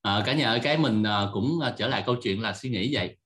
À, 0.01 0.23
cả 0.25 0.33
nhà 0.33 0.49
ơi 0.49 0.59
cái 0.63 0.77
mình 0.77 1.03
à, 1.03 1.29
cũng 1.33 1.59
à, 1.59 1.73
trở 1.77 1.87
lại 1.87 2.03
câu 2.05 2.15
chuyện 2.23 2.41
là 2.41 2.53
suy 2.53 2.69
nghĩ 2.69 2.95
vậy. 2.95 3.17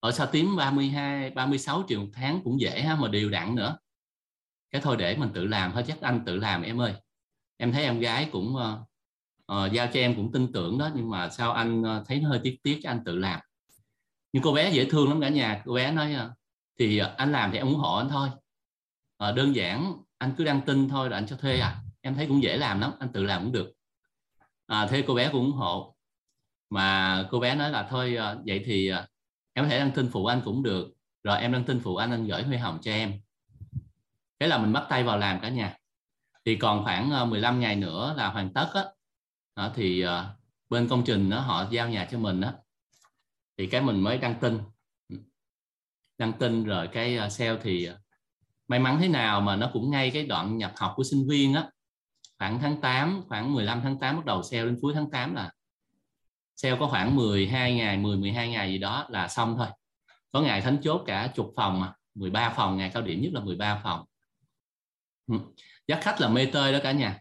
Ở 0.00 0.12
sao 0.12 0.26
tím 0.26 0.56
32 0.56 1.30
36 1.30 1.84
triệu 1.88 2.00
một 2.00 2.10
tháng 2.12 2.40
cũng 2.44 2.60
dễ 2.60 2.82
ha 2.82 2.96
mà 2.96 3.08
đều 3.08 3.30
đặn 3.30 3.54
nữa 3.54 3.78
cái 4.70 4.82
thôi 4.82 4.96
để 4.96 5.16
mình 5.16 5.30
tự 5.34 5.46
làm 5.46 5.72
thôi 5.72 5.84
chắc 5.86 6.00
anh 6.00 6.22
tự 6.26 6.36
làm 6.36 6.62
em 6.62 6.80
ơi. 6.80 6.94
Em 7.56 7.72
thấy 7.72 7.82
em 7.82 8.00
gái 8.00 8.28
cũng 8.32 8.56
uh, 8.56 8.78
uh, 9.52 9.72
giao 9.72 9.86
cho 9.86 10.00
em 10.00 10.14
cũng 10.14 10.32
tin 10.32 10.52
tưởng 10.52 10.78
đó 10.78 10.90
nhưng 10.94 11.10
mà 11.10 11.28
sao 11.28 11.52
anh 11.52 11.80
uh, 11.80 12.06
thấy 12.06 12.20
nó 12.20 12.28
hơi 12.28 12.40
tiếc 12.42 12.56
tiếc 12.62 12.80
cho 12.82 12.90
anh 12.90 13.04
tự 13.04 13.16
làm. 13.16 13.40
Nhưng 14.32 14.42
cô 14.42 14.52
bé 14.52 14.70
dễ 14.70 14.84
thương 14.84 15.08
lắm 15.08 15.20
cả 15.20 15.28
nhà. 15.28 15.62
Cô 15.64 15.74
bé 15.74 15.92
nói 15.92 16.14
uh, 16.14 16.32
thì 16.78 16.98
anh 16.98 17.32
làm 17.32 17.50
thì 17.50 17.58
em 17.58 17.66
ủng 17.66 17.78
hộ 17.78 17.96
anh 17.96 18.08
thôi. 18.08 18.28
Uh, 19.28 19.36
đơn 19.36 19.54
giản 19.54 19.92
anh 20.18 20.34
cứ 20.38 20.44
đăng 20.44 20.60
tin 20.60 20.88
thôi 20.88 21.10
là 21.10 21.16
anh 21.16 21.26
cho 21.26 21.36
thuê 21.36 21.58
à. 21.58 21.82
Em 22.00 22.14
thấy 22.14 22.26
cũng 22.26 22.42
dễ 22.42 22.56
làm 22.56 22.80
lắm 22.80 22.92
anh 22.98 23.12
tự 23.12 23.24
làm 23.24 23.42
cũng 23.42 23.52
được. 23.52 23.72
À, 24.66 24.86
thế 24.86 25.04
cô 25.06 25.14
bé 25.14 25.28
cũng 25.32 25.40
ủng 25.40 25.52
hộ. 25.52 25.96
Mà 26.70 27.28
cô 27.30 27.40
bé 27.40 27.54
nói 27.54 27.70
là 27.70 27.86
thôi 27.90 28.16
uh, 28.18 28.38
vậy 28.46 28.62
thì 28.64 28.92
uh, 28.92 28.98
em 29.52 29.64
có 29.64 29.68
thể 29.68 29.78
đăng 29.78 29.90
tin 29.90 30.10
phụ 30.12 30.26
anh 30.26 30.42
cũng 30.44 30.62
được. 30.62 30.88
Rồi 31.24 31.40
em 31.40 31.52
đăng 31.52 31.64
tin 31.64 31.80
phụ 31.80 31.96
anh 31.96 32.10
anh 32.10 32.26
gửi 32.26 32.42
huy 32.42 32.56
hồng 32.56 32.78
cho 32.82 32.92
em 32.92 33.20
thế 34.40 34.46
là 34.46 34.58
mình 34.58 34.72
bắt 34.72 34.86
tay 34.88 35.02
vào 35.02 35.18
làm 35.18 35.40
cả 35.40 35.48
nhà. 35.48 35.76
Thì 36.44 36.56
còn 36.56 36.84
khoảng 36.84 37.10
ờ, 37.10 37.24
15 37.24 37.60
ngày 37.60 37.76
nữa 37.76 38.14
là 38.16 38.28
hoàn 38.28 38.52
tất 38.52 38.70
á. 38.74 38.84
Đó, 39.56 39.70
thì 39.74 40.00
ờ, 40.00 40.36
bên 40.68 40.88
công 40.88 41.02
trình 41.06 41.30
đó, 41.30 41.40
họ 41.40 41.66
giao 41.70 41.88
nhà 41.88 42.08
cho 42.10 42.18
mình 42.18 42.40
á. 42.40 42.52
Thì 43.58 43.66
cái 43.66 43.80
mình 43.80 44.00
mới 44.00 44.18
đăng 44.18 44.34
tin. 44.40 44.58
Đăng 46.18 46.32
tin 46.32 46.64
rồi 46.64 46.88
cái 46.92 47.16
ờ, 47.16 47.28
sale 47.28 47.58
thì 47.62 47.88
may 48.68 48.78
mắn 48.78 48.98
thế 49.00 49.08
nào 49.08 49.40
mà 49.40 49.56
nó 49.56 49.70
cũng 49.72 49.90
ngay 49.90 50.10
cái 50.10 50.26
đoạn 50.26 50.58
nhập 50.58 50.72
học 50.76 50.92
của 50.96 51.04
sinh 51.04 51.28
viên 51.28 51.54
á. 51.54 51.70
Khoảng 52.38 52.58
tháng 52.60 52.80
8 52.80 53.22
khoảng 53.28 53.54
15 53.54 53.80
tháng 53.82 53.98
8 53.98 54.16
bắt 54.16 54.24
đầu 54.24 54.42
sale 54.42 54.64
đến 54.64 54.78
cuối 54.82 54.94
tháng 54.94 55.10
8 55.10 55.34
là 55.34 55.52
sale 56.56 56.76
có 56.80 56.86
khoảng 56.86 57.16
12 57.16 57.74
ngày 57.74 57.96
10 57.96 58.16
12 58.16 58.48
ngày 58.48 58.72
gì 58.72 58.78
đó 58.78 59.06
là 59.08 59.28
xong 59.28 59.54
thôi. 59.58 59.66
Có 60.32 60.40
ngày 60.40 60.60
thánh 60.60 60.78
chốt 60.82 61.02
cả 61.06 61.32
chục 61.34 61.52
phòng 61.56 61.80
mà 61.80 61.92
13 62.14 62.50
phòng 62.56 62.76
ngày 62.76 62.90
cao 62.94 63.02
điểm 63.02 63.22
nhất 63.22 63.32
là 63.32 63.40
13 63.40 63.80
phòng. 63.84 64.04
Ừ. 65.30 65.36
dắt 65.86 65.98
khách 66.02 66.20
là 66.20 66.28
mê 66.28 66.46
tơi 66.46 66.72
đó 66.72 66.78
cả 66.82 66.92
nhà. 66.92 67.18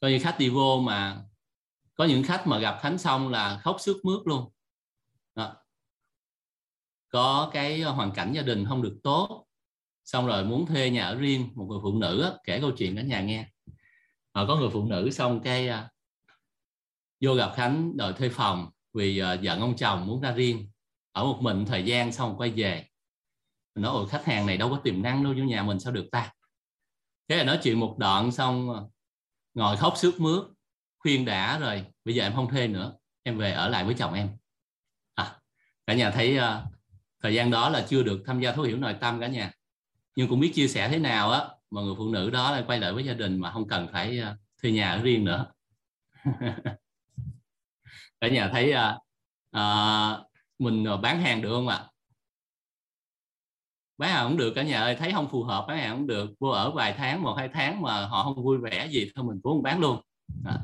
Coi 0.00 0.10
như 0.10 0.18
khách 0.18 0.38
đi 0.38 0.48
vô 0.48 0.80
mà 0.80 1.22
có 1.94 2.04
những 2.04 2.22
khách 2.22 2.46
mà 2.46 2.58
gặp 2.58 2.78
thánh 2.82 2.98
xong 2.98 3.28
là 3.28 3.60
khóc 3.64 3.76
sướt 3.80 3.96
mướt 4.02 4.20
luôn. 4.24 4.52
Đó. 5.34 5.56
Có 7.08 7.50
cái 7.52 7.82
hoàn 7.82 8.12
cảnh 8.12 8.32
gia 8.32 8.42
đình 8.42 8.64
không 8.68 8.82
được 8.82 8.98
tốt 9.02 9.46
xong 10.04 10.26
rồi 10.26 10.44
muốn 10.44 10.66
thuê 10.66 10.90
nhà 10.90 11.06
ở 11.06 11.14
riêng 11.14 11.48
một 11.54 11.66
người 11.68 11.78
phụ 11.82 11.98
nữ 11.98 12.38
kể 12.44 12.60
câu 12.60 12.70
chuyện 12.70 12.96
cả 12.96 13.02
nhà 13.02 13.20
nghe. 13.20 13.48
Họ 14.34 14.46
có 14.46 14.56
người 14.56 14.70
phụ 14.70 14.84
nữ 14.84 15.10
xong 15.10 15.40
cái 15.40 15.68
uh, 15.68 15.74
vô 17.20 17.34
gặp 17.34 17.52
khánh 17.56 17.96
đòi 17.96 18.12
thuê 18.12 18.28
phòng 18.28 18.70
vì 18.94 19.18
à, 19.18 19.32
uh, 19.32 19.40
giận 19.40 19.60
ông 19.60 19.76
chồng 19.76 20.06
muốn 20.06 20.20
ra 20.20 20.32
riêng. 20.32 20.70
Ở 21.12 21.24
một 21.24 21.38
mình 21.40 21.64
thời 21.66 21.84
gian 21.84 22.12
xong 22.12 22.36
quay 22.38 22.50
về. 22.50 22.86
Mình 23.74 23.82
nói 23.82 23.92
ôi 23.92 24.08
khách 24.08 24.24
hàng 24.24 24.46
này 24.46 24.56
đâu 24.56 24.70
có 24.70 24.80
tiềm 24.84 25.02
năng 25.02 25.24
đâu 25.24 25.34
vô 25.38 25.44
nhà 25.44 25.62
mình 25.62 25.80
sao 25.80 25.92
được 25.92 26.08
ta? 26.12 26.32
Thế 27.28 27.36
là 27.36 27.44
nói 27.44 27.58
chuyện 27.62 27.80
một 27.80 27.96
đoạn 27.98 28.32
xong 28.32 28.70
ờ, 28.70 28.88
ngồi 29.54 29.76
khóc 29.76 29.94
sướt 29.96 30.20
mướt 30.20 30.44
khuyên 30.98 31.24
đã 31.24 31.58
rồi 31.58 31.84
bây 32.04 32.14
giờ 32.14 32.24
em 32.24 32.34
không 32.34 32.50
thuê 32.50 32.68
nữa 32.68 32.92
em 33.22 33.38
về 33.38 33.52
ở 33.52 33.68
lại 33.68 33.84
với 33.84 33.94
chồng 33.94 34.14
em. 34.14 34.28
À, 35.14 35.36
cả 35.86 35.94
nhà 35.94 36.10
thấy 36.10 36.38
uh, 36.38 36.42
thời 37.22 37.34
gian 37.34 37.50
đó 37.50 37.68
là 37.68 37.86
chưa 37.88 38.02
được 38.02 38.22
tham 38.26 38.40
gia 38.40 38.52
thấu 38.52 38.64
hiểu 38.64 38.78
nội 38.78 38.96
tâm 39.00 39.20
cả 39.20 39.26
nhà. 39.26 39.52
Nhưng 40.16 40.28
cũng 40.28 40.40
biết 40.40 40.52
chia 40.54 40.68
sẻ 40.68 40.88
thế 40.88 40.98
nào 40.98 41.30
á 41.30 41.44
mà 41.70 41.82
người 41.82 41.94
phụ 41.98 42.08
nữ 42.08 42.30
đó 42.30 42.50
lại 42.50 42.64
quay 42.66 42.80
lại 42.80 42.92
với 42.92 43.04
gia 43.04 43.14
đình 43.14 43.40
mà 43.40 43.50
không 43.50 43.68
cần 43.68 43.88
phải 43.92 44.20
uh, 44.20 44.38
thuê 44.62 44.70
nhà 44.70 44.90
ở 44.90 45.02
riêng 45.02 45.24
nữa. 45.24 45.46
Cả 48.20 48.28
nhà 48.28 48.48
thấy 48.52 48.72
uh, 48.72 48.78
uh, 49.56 50.26
mình 50.58 50.86
bán 51.02 51.20
hàng 51.20 51.42
được 51.42 51.50
không 51.50 51.68
ạ? 51.68 51.84
Bán 53.98 54.10
hàng 54.10 54.28
không 54.28 54.36
được 54.36 54.52
cả 54.54 54.62
nhà 54.62 54.80
ơi 54.80 54.96
thấy 54.98 55.12
không 55.12 55.28
phù 55.28 55.42
hợp 55.42 55.64
bán 55.68 55.78
hàng 55.78 55.96
không 55.96 56.06
được. 56.06 56.30
Vô 56.40 56.48
ở 56.48 56.70
vài 56.70 56.94
tháng 56.98 57.22
một 57.22 57.34
hai 57.36 57.48
tháng 57.48 57.82
mà 57.82 58.06
họ 58.06 58.22
không 58.24 58.44
vui 58.44 58.58
vẻ 58.58 58.88
gì 58.88 59.10
thôi 59.14 59.24
mình 59.24 59.40
cũng 59.42 59.52
không 59.52 59.62
bán 59.62 59.80
luôn. 59.80 60.00
À. 60.44 60.58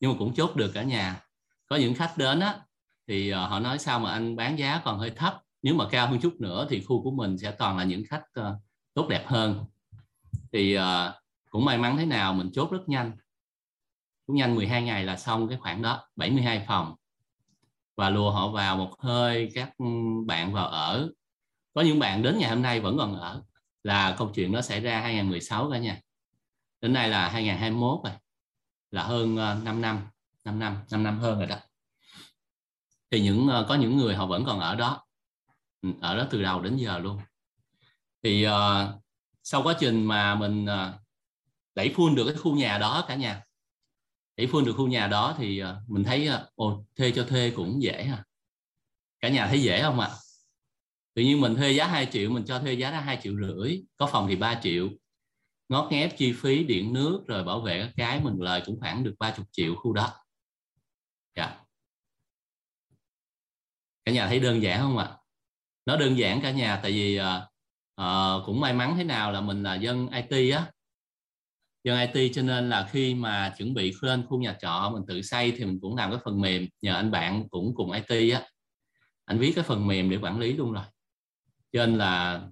nhưng 0.00 0.10
mà 0.10 0.16
cũng 0.18 0.34
chốt 0.34 0.56
được 0.56 0.70
cả 0.74 0.82
nhà. 0.82 1.22
Có 1.66 1.76
những 1.76 1.94
khách 1.94 2.18
đến 2.18 2.40
á 2.40 2.58
thì 3.08 3.30
ờ, 3.30 3.46
họ 3.46 3.60
nói 3.60 3.78
sao 3.78 4.00
mà 4.00 4.12
anh 4.12 4.36
bán 4.36 4.58
giá 4.58 4.80
còn 4.84 4.98
hơi 4.98 5.10
thấp 5.10 5.40
nếu 5.62 5.74
mà 5.74 5.88
cao 5.90 6.08
hơn 6.08 6.20
chút 6.20 6.34
nữa 6.40 6.66
thì 6.70 6.84
khu 6.84 7.02
của 7.02 7.10
mình 7.10 7.38
sẽ 7.38 7.50
toàn 7.50 7.76
là 7.78 7.84
những 7.84 8.02
khách 8.08 8.22
uh, 8.40 8.46
tốt 8.94 9.08
đẹp 9.08 9.24
hơn. 9.26 9.64
Thì 10.52 10.78
uh, 10.78 10.82
cũng 11.50 11.64
may 11.64 11.78
mắn 11.78 11.96
thế 11.96 12.06
nào 12.06 12.34
mình 12.34 12.50
chốt 12.52 12.70
rất 12.70 12.88
nhanh. 12.88 13.12
Cũng 14.26 14.36
nhanh 14.36 14.54
12 14.54 14.82
ngày 14.82 15.04
là 15.04 15.16
xong 15.16 15.48
cái 15.48 15.58
khoản 15.58 15.82
đó 15.82 16.08
72 16.16 16.64
phòng. 16.68 16.94
Và 17.96 18.10
lùa 18.10 18.30
họ 18.30 18.48
vào 18.48 18.76
một 18.76 19.00
hơi 19.00 19.50
các 19.54 19.72
bạn 20.26 20.52
vào 20.52 20.66
ở 20.66 21.10
có 21.80 21.84
những 21.84 21.98
bạn 21.98 22.22
đến 22.22 22.38
ngày 22.38 22.50
hôm 22.50 22.62
nay 22.62 22.80
vẫn 22.80 22.98
còn 22.98 23.20
ở 23.20 23.42
là 23.82 24.14
câu 24.18 24.30
chuyện 24.34 24.52
nó 24.52 24.60
xảy 24.60 24.80
ra 24.80 25.00
2016 25.00 25.70
cả 25.70 25.78
nha 25.78 26.00
đến 26.80 26.92
nay 26.92 27.08
là 27.08 27.28
2021 27.28 28.00
rồi 28.04 28.12
là 28.90 29.02
hơn 29.02 29.36
5 29.36 29.64
năm 29.64 30.00
5 30.44 30.58
năm 30.58 30.76
5 30.90 31.02
năm 31.02 31.18
hơn 31.18 31.38
rồi 31.38 31.46
đó. 31.46 31.56
Thì 33.10 33.20
những 33.20 33.48
ờ, 33.48 33.66
có 33.68 33.74
những 33.74 33.96
người 33.96 34.14
họ 34.14 34.26
vẫn 34.26 34.44
còn 34.44 34.60
ở 34.60 34.74
đó 34.74 35.06
ừ, 35.82 35.88
ở 36.00 36.16
đó 36.16 36.26
từ 36.30 36.42
đầu 36.42 36.60
đến 36.60 36.76
giờ 36.76 36.98
luôn. 36.98 37.20
Thì 38.22 38.46
uh, 38.46 38.52
sau 39.42 39.62
quá 39.62 39.76
trình 39.80 40.04
mà 40.04 40.34
mình 40.34 40.64
uh, 40.64 41.00
đẩy 41.74 41.92
phun 41.96 42.14
được 42.14 42.24
cái 42.24 42.36
khu 42.36 42.56
nhà 42.56 42.78
đó 42.78 43.04
cả 43.08 43.14
nhà 43.14 43.42
đẩy 44.36 44.46
phun 44.46 44.64
được 44.64 44.74
khu 44.76 44.86
nhà 44.88 45.06
đó 45.06 45.34
thì 45.38 45.62
uh, 45.62 45.90
mình 45.90 46.04
thấy 46.04 46.28
uh, 46.28 46.54
ồ 46.54 46.84
thuê 46.96 47.12
cho 47.16 47.24
thuê 47.24 47.52
cũng 47.56 47.82
dễ 47.82 47.92
à 47.92 48.24
cả 49.20 49.28
nhà 49.28 49.46
thấy 49.46 49.62
dễ 49.62 49.82
không 49.82 50.00
ạ? 50.00 50.06
à? 50.06 50.29
Tự 51.20 51.24
nhiên 51.24 51.40
mình 51.40 51.54
thuê 51.54 51.70
giá 51.72 51.86
2 51.86 52.06
triệu 52.06 52.30
mình 52.30 52.44
cho 52.44 52.58
thuê 52.58 52.72
giá 52.72 52.90
ra 52.90 53.00
hai 53.00 53.18
triệu 53.22 53.34
rưỡi 53.36 53.82
có 53.96 54.06
phòng 54.06 54.26
thì 54.28 54.36
3 54.36 54.60
triệu. 54.62 54.88
Ngót 55.68 55.92
nghép 55.92 56.16
chi 56.18 56.32
phí 56.32 56.64
điện 56.64 56.92
nước 56.92 57.24
rồi 57.26 57.44
bảo 57.44 57.60
vệ 57.60 57.80
các 57.80 57.92
cái 57.96 58.20
mình 58.20 58.40
lời 58.40 58.62
cũng 58.66 58.80
khoảng 58.80 59.04
được 59.04 59.14
30 59.18 59.46
triệu 59.52 59.74
khu 59.74 59.92
đất. 59.92 60.10
dạ. 61.36 61.60
Cả 64.04 64.12
nhà 64.12 64.28
thấy 64.28 64.40
đơn 64.40 64.62
giản 64.62 64.80
không 64.80 64.98
ạ? 64.98 65.04
À? 65.04 65.16
nó 65.86 65.96
đơn 65.96 66.18
giản 66.18 66.40
cả 66.40 66.50
nhà 66.50 66.80
tại 66.82 66.92
vì 66.92 67.20
uh, 67.20 68.46
cũng 68.46 68.60
may 68.60 68.72
mắn 68.72 68.94
thế 68.96 69.04
nào 69.04 69.32
là 69.32 69.40
mình 69.40 69.62
là 69.62 69.74
dân 69.74 70.08
IT 70.10 70.54
á. 70.54 70.70
Dân 71.84 72.12
IT 72.12 72.32
cho 72.34 72.42
nên 72.42 72.70
là 72.70 72.88
khi 72.92 73.14
mà 73.14 73.54
chuẩn 73.58 73.74
bị 73.74 73.94
lên 74.00 74.26
khu 74.26 74.38
nhà 74.38 74.56
trọ 74.60 74.90
mình 74.92 75.02
tự 75.08 75.22
xây 75.22 75.52
thì 75.56 75.64
mình 75.64 75.78
cũng 75.82 75.96
làm 75.96 76.10
cái 76.10 76.20
phần 76.24 76.40
mềm 76.40 76.66
nhờ 76.82 76.94
anh 76.94 77.10
bạn 77.10 77.48
cũng 77.48 77.74
cùng 77.74 77.92
IT 77.92 78.32
á. 78.32 78.42
Anh 79.24 79.38
viết 79.38 79.52
cái 79.54 79.64
phần 79.64 79.86
mềm 79.86 80.10
để 80.10 80.16
quản 80.16 80.38
lý 80.38 80.52
luôn 80.52 80.72
rồi 80.72 80.84
cho 81.72 81.86
nên 81.86 81.98
là 81.98 82.42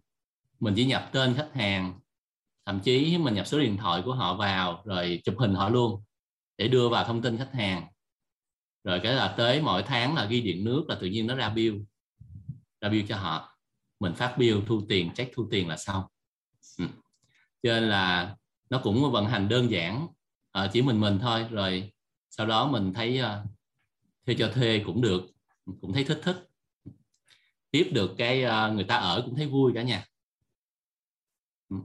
mình 0.60 0.74
chỉ 0.76 0.86
nhập 0.86 1.10
tên 1.12 1.34
khách 1.34 1.50
hàng 1.54 2.00
thậm 2.66 2.80
chí 2.80 3.18
mình 3.18 3.34
nhập 3.34 3.46
số 3.46 3.58
điện 3.58 3.76
thoại 3.76 4.02
của 4.04 4.14
họ 4.14 4.36
vào 4.36 4.82
rồi 4.84 5.20
chụp 5.24 5.34
hình 5.38 5.54
họ 5.54 5.68
luôn 5.68 6.02
để 6.58 6.68
đưa 6.68 6.88
vào 6.88 7.04
thông 7.04 7.22
tin 7.22 7.38
khách 7.38 7.52
hàng. 7.52 7.86
Rồi 8.84 9.00
cái 9.02 9.14
là 9.14 9.34
tới 9.36 9.62
mỗi 9.62 9.82
tháng 9.82 10.14
là 10.14 10.24
ghi 10.24 10.40
điện 10.40 10.64
nước 10.64 10.84
là 10.88 10.96
tự 11.00 11.06
nhiên 11.06 11.26
nó 11.26 11.34
ra 11.34 11.48
bill 11.48 11.76
ra 12.80 12.88
bill 12.88 13.06
cho 13.08 13.16
họ. 13.16 13.58
Mình 14.00 14.14
phát 14.14 14.38
bill 14.38 14.58
thu 14.66 14.82
tiền 14.88 15.10
check 15.14 15.34
thu 15.34 15.48
tiền 15.50 15.68
là 15.68 15.76
xong. 15.76 16.04
Ừ. 16.78 16.84
cho 17.62 17.72
nên 17.72 17.88
là 17.88 18.36
nó 18.70 18.80
cũng 18.82 19.12
vận 19.12 19.26
hành 19.26 19.48
đơn 19.48 19.70
giản 19.70 20.08
à, 20.52 20.70
chỉ 20.72 20.82
mình 20.82 21.00
mình 21.00 21.18
thôi. 21.18 21.46
Rồi 21.50 21.92
sau 22.30 22.46
đó 22.46 22.68
mình 22.70 22.92
thấy 22.94 23.20
uh, 23.20 23.50
thuê 24.26 24.36
cho 24.38 24.50
thuê 24.54 24.82
cũng 24.86 25.00
được 25.00 25.22
cũng 25.80 25.92
thấy 25.92 26.04
thích 26.04 26.20
thích 26.22 26.47
tiếp 27.70 27.90
được 27.92 28.10
cái 28.18 28.44
uh, 28.44 28.74
người 28.74 28.84
ta 28.84 28.96
ở 28.96 29.22
cũng 29.24 29.36
thấy 29.36 29.46
vui 29.46 29.72
cả 29.74 29.82
nhà. 29.82 30.04
Ừ. 31.70 31.76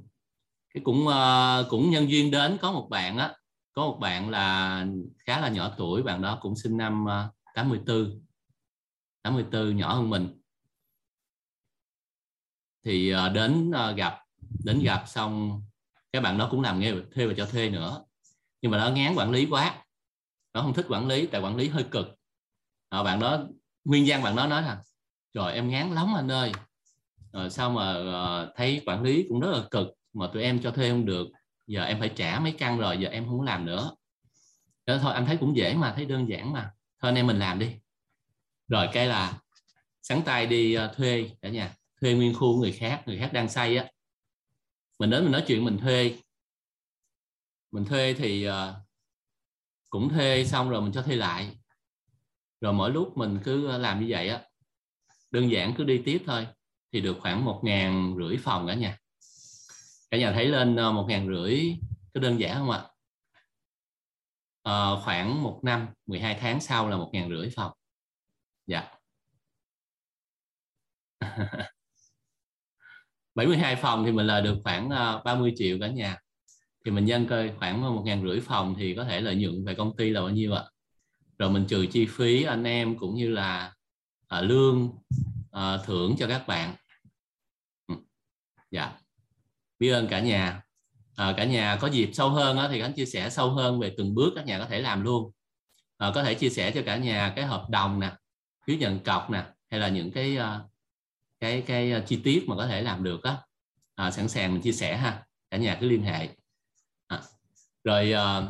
Cái 0.74 0.84
cũng 0.84 1.08
uh, 1.08 1.70
cũng 1.70 1.90
nhân 1.90 2.10
duyên 2.10 2.32
đến 2.32 2.58
có 2.62 2.72
một 2.72 2.88
bạn 2.90 3.18
á 3.18 3.36
có 3.74 3.82
một 3.82 3.98
bạn 4.02 4.30
là 4.30 4.86
khá 5.18 5.40
là 5.40 5.50
nhỏ 5.50 5.76
tuổi 5.78 6.03
bạn 6.03 6.22
đó 6.22 6.38
cũng 6.42 6.56
sinh 6.56 6.78
năm 6.78 7.06
uh, 7.06 7.53
84 7.53 8.22
84 9.22 9.78
nhỏ 9.78 9.94
hơn 9.94 10.10
mình. 10.10 10.42
Thì 12.86 13.14
uh, 13.14 13.34
đến 13.34 13.70
uh, 13.70 13.95
gặp 13.98 14.20
đến 14.64 14.80
gặp 14.84 15.03
xong 15.08 15.62
các 16.12 16.24
bạn 16.24 16.38
đó 16.38 16.48
cũng 16.52 16.62
làm 16.62 16.80
nghề 16.80 16.94
thuê 17.16 17.28
và 17.28 17.34
cho 17.38 17.45
thuê 17.45 17.70
nữa. 17.70 18.06
Nhưng 18.62 18.72
mà 18.72 18.78
nó 18.78 18.90
ngán 18.90 19.14
quản 19.16 19.32
lý 19.32 19.48
quá 19.50 19.84
nó 20.53 20.62
không 20.62 20.74
thích 20.74 20.86
quản 20.90 21.08
lý 21.08 21.28
tại 21.28 21.42
quản 21.42 21.56
lý 21.56 21.68
hơi 21.68 21.86
cực. 21.92 22.08
À, 22.90 23.03
bạn 23.03 23.20
đó 23.20 23.44
nguyên 23.84 24.03
văn 24.08 24.24
bạn 24.24 24.36
đó 24.36 24.48
nói 24.48 24.62
là 24.62 24.84
rồi 25.34 25.53
em 25.53 25.70
ngán 25.70 25.92
lắm 25.94 26.14
anh 26.16 26.32
ơi. 26.32 26.52
Rồi 27.34 27.50
sao 27.50 27.70
mà 27.70 27.95
uh, 27.98 28.50
thấy 28.56 28.82
quản 28.86 29.03
lý 29.03 29.26
cũng 29.30 29.40
rất 29.40 29.52
là 29.52 29.64
cực 29.72 29.88
mà 30.14 30.28
tụi 30.34 30.44
em 30.44 30.62
cho 30.62 30.72
thuê 30.72 30.90
không 30.90 31.06
được. 31.06 31.28
Giờ 31.68 31.84
em 31.84 32.00
phải 32.00 32.10
trả 32.16 32.40
mấy 32.40 32.52
căn 32.52 32.80
rồi 32.80 32.98
giờ 32.98 33.10
em 33.10 33.26
không 33.26 33.42
làm 33.42 33.66
nữa. 33.66 33.95
Đó 34.86 34.98
thôi 35.02 35.14
anh 35.14 35.26
thấy 35.26 35.38
cũng 35.38 35.58
dễ 35.58 35.74
mà 35.74 35.94
thấy 35.95 36.06
đơn 36.06 36.30
giản 36.30 36.53
mà. 36.53 36.72
Thôi 37.00 37.10
anh 37.10 37.16
em 37.16 37.28
mình 37.28 37.40
làm 37.40 37.60
đi. 37.60 37.76
Rồi 38.68 38.90
cái 38.94 39.08
là 39.08 39.40
sẵn 40.02 40.22
tay 40.26 40.45
đi 40.45 40.78
uh, 40.78 40.95
thuê 40.95 41.30
cả 41.42 41.50
nhà 41.50 41.76
thuê 42.02 42.14
nguyên 42.14 42.34
khu 42.34 42.62
người 42.62 42.72
khác 42.72 43.03
người 43.06 43.18
khác 43.18 43.34
đang 43.34 43.50
xây 43.50 43.78
á. 43.78 43.86
Mình 45.00 45.10
đến 45.10 45.24
mình 45.24 45.32
nói 45.32 45.44
chuyện 45.48 45.66
mình 45.66 45.78
thuê. 45.78 46.16
Mình 47.72 47.86
thuê 47.86 48.14
thì 48.14 48.50
uh, 48.50 48.53
cũng 49.90 50.10
thuê 50.10 50.45
xong 50.45 50.70
rồi 50.70 50.82
mình 50.82 50.92
cho 50.92 51.02
thuê 51.02 51.16
lại. 51.16 51.58
Rồi 52.62 52.74
mỗi 52.74 52.92
lúc 52.92 53.18
mình 53.18 53.40
cứ 53.44 53.78
làm 53.78 54.00
như 54.00 54.06
vậy 54.10 54.30
á 54.30 54.42
đơn 55.34 55.52
giản 55.52 55.74
cứ 55.78 55.84
đi 55.84 56.02
tiếp 56.06 56.24
thôi 56.26 56.48
thì 56.92 57.02
được 57.02 57.18
khoảng 57.20 57.45
một 57.45 57.62
ngàn 57.64 58.16
rưỡi 58.18 58.38
phòng 58.38 58.68
cả 58.68 58.74
nhà. 58.74 58.98
Cả 60.12 60.18
nhà 60.18 60.32
thấy 60.32 60.45
lên 60.45 60.76
ờ, 60.76 60.92
một 60.92 61.06
ngàn 61.10 61.28
rưỡi 61.28 61.76
có 62.14 62.20
đơn 62.20 62.40
giản 62.40 62.58
không 62.58 62.70
ạ? 62.70 62.82
À, 64.64 64.90
khoảng 65.03 65.44
một 65.44 65.60
năm 65.64 65.88
12 66.06 66.38
tháng 66.40 66.62
sau 66.62 66.90
là 66.90 66.98
một 66.98 67.10
ngàn 67.14 67.30
rưỡi 67.30 67.50
phòng. 67.56 67.72
Dạ. 68.68 68.92
72 73.36 73.76
phòng 73.76 74.06
thì 74.06 74.12
mình 74.12 74.28
lời 74.28 74.42
được 74.42 74.58
khoảng 74.64 74.90
ờ, 74.90 75.22
30 75.26 75.53
triệu 75.56 75.78
cả 75.82 75.88
nhà. 75.88 76.18
Thì 76.86 76.92
mình 76.92 77.06
nhân 77.06 77.28
coi 77.30 77.52
khoảng 77.60 77.82
một 77.82 78.03
ngàn 78.06 78.24
rưỡi 78.24 78.40
phòng 78.40 78.76
thì 78.78 78.95
có 78.95 79.03
thể 79.03 79.22
lợi 79.22 79.36
nhuận 79.36 79.66
về 79.66 79.76
công 79.76 79.95
ty 79.98 80.10
là 80.10 80.22
bao 80.22 80.30
nhiêu 80.30 80.53
ạ? 80.53 80.64
Rồi 81.38 81.50
mình 81.50 81.66
trừ 81.68 81.86
chi 81.92 82.06
phí 82.06 82.44
anh 82.44 82.64
em 82.64 82.98
cũng 82.98 83.16
như 83.16 83.30
là 83.30 83.74
à, 84.34 84.42
lương 84.42 84.90
à, 85.52 85.78
thưởng 85.86 86.16
cho 86.20 86.28
các 86.28 86.48
bạn. 86.48 86.76
Ừ. 87.88 87.95
Dạ. 88.72 88.92
Biết 89.80 89.90
ơn 89.90 90.08
cả 90.08 90.20
nhà. 90.20 90.62
À, 91.16 91.34
cả 91.38 91.45
nhà 91.45 91.78
có 91.82 91.88
dịp 91.88 92.10
sâu 92.14 92.30
hơn 92.30 92.58
á, 92.58 92.68
thì 92.72 92.80
anh 92.80 92.94
chia 92.94 93.06
sẻ 93.06 93.30
sâu 93.30 93.50
hơn 93.50 93.80
về 93.80 93.94
từng 93.98 94.16
bước 94.16 94.34
các 94.36 94.45
nhà 94.45 94.60
có 94.60 94.66
thể 94.66 94.82
làm 94.82 95.03
luôn. 95.03 95.32
À, 95.98 96.12
có 96.16 96.24
thể 96.24 96.34
chia 96.34 96.50
sẻ 96.50 96.72
cho 96.72 96.82
cả 96.86 96.98
nhà 96.98 97.34
cái 97.36 97.45
hợp 97.45 97.70
đồng 97.70 98.00
nè 98.00 98.12
phiếu 98.66 98.78
nhận 98.78 99.00
cọc 99.00 99.30
nè 99.30 99.45
hay 99.70 99.80
là 99.80 99.90
những 99.90 100.12
cái 100.12 100.38
à, 100.38 100.62
cái 101.40 101.62
cái 101.62 101.92
à, 101.92 102.03
chi 102.08 102.22
tiết 102.24 102.45
mà 102.48 102.56
có 102.56 102.68
thể 102.68 102.82
làm 102.82 103.03
được 103.03 103.24
á. 103.24 103.38
À, 103.95 104.12
sẵn 104.12 104.30
sàng 104.30 104.53
mình 104.53 104.62
chia 104.62 104.72
sẻ 104.72 104.98
ha. 104.98 105.26
Cả 105.50 105.58
nhà 105.58 105.78
cứ 105.82 105.90
liên 105.90 106.03
hệ. 106.03 106.30
À. 107.08 107.22
rồi 107.84 108.12
à, 108.12 108.42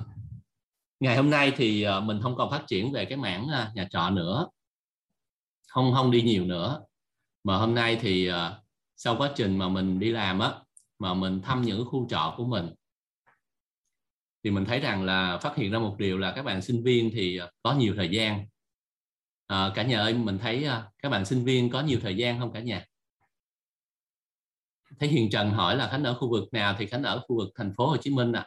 ngày 0.99 1.15
hôm 1.17 1.29
nay 1.29 1.53
thì 1.57 1.83
à, 1.83 1.99
mình 1.99 2.21
không 2.21 2.35
còn 2.35 2.51
phát 2.51 2.63
triển 2.67 2.91
về 2.91 3.05
cái 3.05 3.17
mảng 3.17 3.47
nhà 3.75 3.87
trọ 3.91 4.09
nữa 4.09 4.47
không 5.73 5.93
không 5.93 6.11
đi 6.11 6.21
nhiều 6.21 6.45
nữa. 6.45 6.81
Mà 7.43 7.57
hôm 7.57 7.75
nay 7.75 7.97
thì 8.01 8.29
uh, 8.29 8.35
sau 8.95 9.15
quá 9.17 9.31
trình 9.35 9.57
mà 9.57 9.69
mình 9.69 9.99
đi 9.99 10.11
làm 10.11 10.39
á 10.39 10.53
mà 10.99 11.13
mình 11.13 11.41
thăm 11.41 11.61
những 11.61 11.85
khu 11.85 12.07
trọ 12.09 12.33
của 12.37 12.45
mình 12.45 12.69
thì 14.43 14.51
mình 14.51 14.65
thấy 14.65 14.79
rằng 14.79 15.03
là 15.03 15.37
phát 15.37 15.55
hiện 15.55 15.71
ra 15.71 15.79
một 15.79 15.95
điều 15.99 16.17
là 16.17 16.33
các 16.35 16.43
bạn 16.43 16.61
sinh 16.61 16.83
viên 16.83 17.09
thì 17.13 17.37
ờ, 17.37 17.51
có 17.63 17.73
nhiều 17.73 17.93
thời 17.97 18.09
gian. 18.09 18.45
À, 19.47 19.71
cả 19.75 19.83
nhà 19.83 19.99
ơi 19.99 20.13
mình 20.13 20.37
thấy 20.37 20.67
các 20.97 21.09
bạn 21.09 21.25
sinh 21.25 21.43
viên 21.45 21.69
có 21.69 21.81
nhiều 21.81 21.99
thời 22.01 22.17
gian 22.17 22.39
không 22.39 22.53
cả 22.53 22.59
nhà? 22.59 22.85
Thấy 24.99 25.09
Hiền 25.09 25.29
Trần 25.31 25.49
hỏi 25.49 25.77
là 25.77 25.89
Khánh 25.91 26.03
ở 26.03 26.13
khu 26.13 26.29
vực 26.31 26.53
nào 26.53 26.75
thì 26.79 26.85
Khánh 26.85 27.03
ở 27.03 27.19
khu 27.27 27.37
vực 27.37 27.49
thành 27.55 27.73
phố 27.77 27.87
Hồ 27.87 27.97
Chí 27.97 28.11
Minh 28.11 28.31
ạ. 28.31 28.45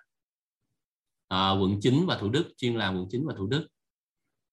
À. 1.28 1.48
à, 1.48 1.50
quận 1.50 1.78
9 1.82 2.06
và 2.06 2.18
Thủ 2.18 2.28
Đức 2.28 2.52
chuyên 2.56 2.74
làm 2.74 2.96
quận 2.96 3.06
9 3.10 3.26
và 3.26 3.34
Thủ 3.36 3.46
Đức. 3.46 3.66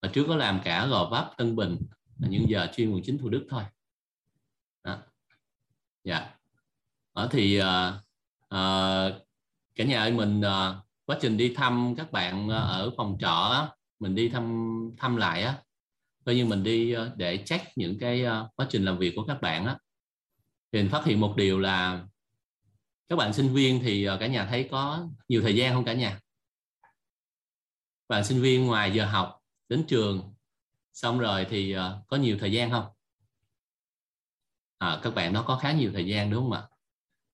Và 0.02 0.10
trước 0.14 0.26
có 0.28 0.36
làm 0.36 0.62
cả 0.64 0.88
Gò 0.88 1.10
Vấp 1.12 1.32
Tân 1.38 1.56
Bình 1.56 1.78
nhưng 2.18 2.50
giờ 2.50 2.68
chuyên 2.76 2.92
quận 2.92 3.02
chính 3.04 3.18
Thủ 3.18 3.30
Đức 3.30 3.46
thôi. 3.50 3.64
Đó. 4.84 4.98
dạ. 6.04 6.36
Ở 7.14 7.28
thì 7.32 7.58
à, 7.58 8.02
à, 8.50 8.60
cả 9.76 9.84
nhà 9.84 10.02
ơi 10.02 10.12
mình 10.12 10.42
à, 10.42 10.76
quá 11.06 11.18
trình 11.22 11.38
đi 11.38 11.54
thăm 11.56 11.96
các 11.98 12.12
bạn 12.12 12.50
ở 12.50 12.92
phòng 12.98 13.18
trọ 13.20 13.68
mình 14.00 14.16
đi 14.16 14.30
thăm 14.30 14.74
thăm 14.98 15.16
lại 15.16 15.44
á. 15.44 15.58
Coi 16.26 16.36
như 16.36 16.46
mình 16.46 16.64
đi 16.64 16.96
để 17.16 17.44
check 17.46 17.78
những 17.78 18.00
cái 18.00 18.26
quá 18.56 18.68
trình 18.70 18.86
làm 18.86 18.98
việc 18.98 19.14
của 19.16 19.26
các 19.26 19.42
bạn 19.42 19.66
á. 19.66 19.78
Thì 20.72 20.82
mình 20.82 20.92
phát 20.92 21.06
hiện 21.06 21.20
một 21.20 21.34
điều 21.38 21.60
là 21.60 22.06
các 23.10 23.16
bạn 23.16 23.34
sinh 23.34 23.54
viên 23.54 23.80
thì 23.84 24.08
cả 24.20 24.28
nhà 24.28 24.46
thấy 24.46 24.68
có 24.72 25.08
nhiều 25.28 25.42
thời 25.42 25.56
gian 25.56 25.74
không 25.74 25.86
cả 25.86 25.94
nhà? 25.94 26.20
Bạn 28.08 28.24
sinh 28.24 28.42
viên 28.42 28.68
ngoài 28.68 28.92
giờ 28.94 29.06
học 29.06 29.40
đến 29.70 29.84
trường 29.88 30.33
xong 30.94 31.20
rồi 31.20 31.46
thì 31.50 31.72
ờ, 31.72 32.02
có 32.08 32.18
nhiều 32.18 32.38
thời 32.40 32.52
gian 32.52 32.72
không? 32.72 32.86
À, 34.78 35.00
các 35.04 35.16
bạn 35.16 35.34
nó 35.34 35.44
có 35.44 35.56
khá 35.56 35.72
nhiều 35.72 35.92
thời 35.94 36.06
gian 36.06 36.30
đúng 36.30 36.44
không 36.44 36.52
ạ? 36.52 36.64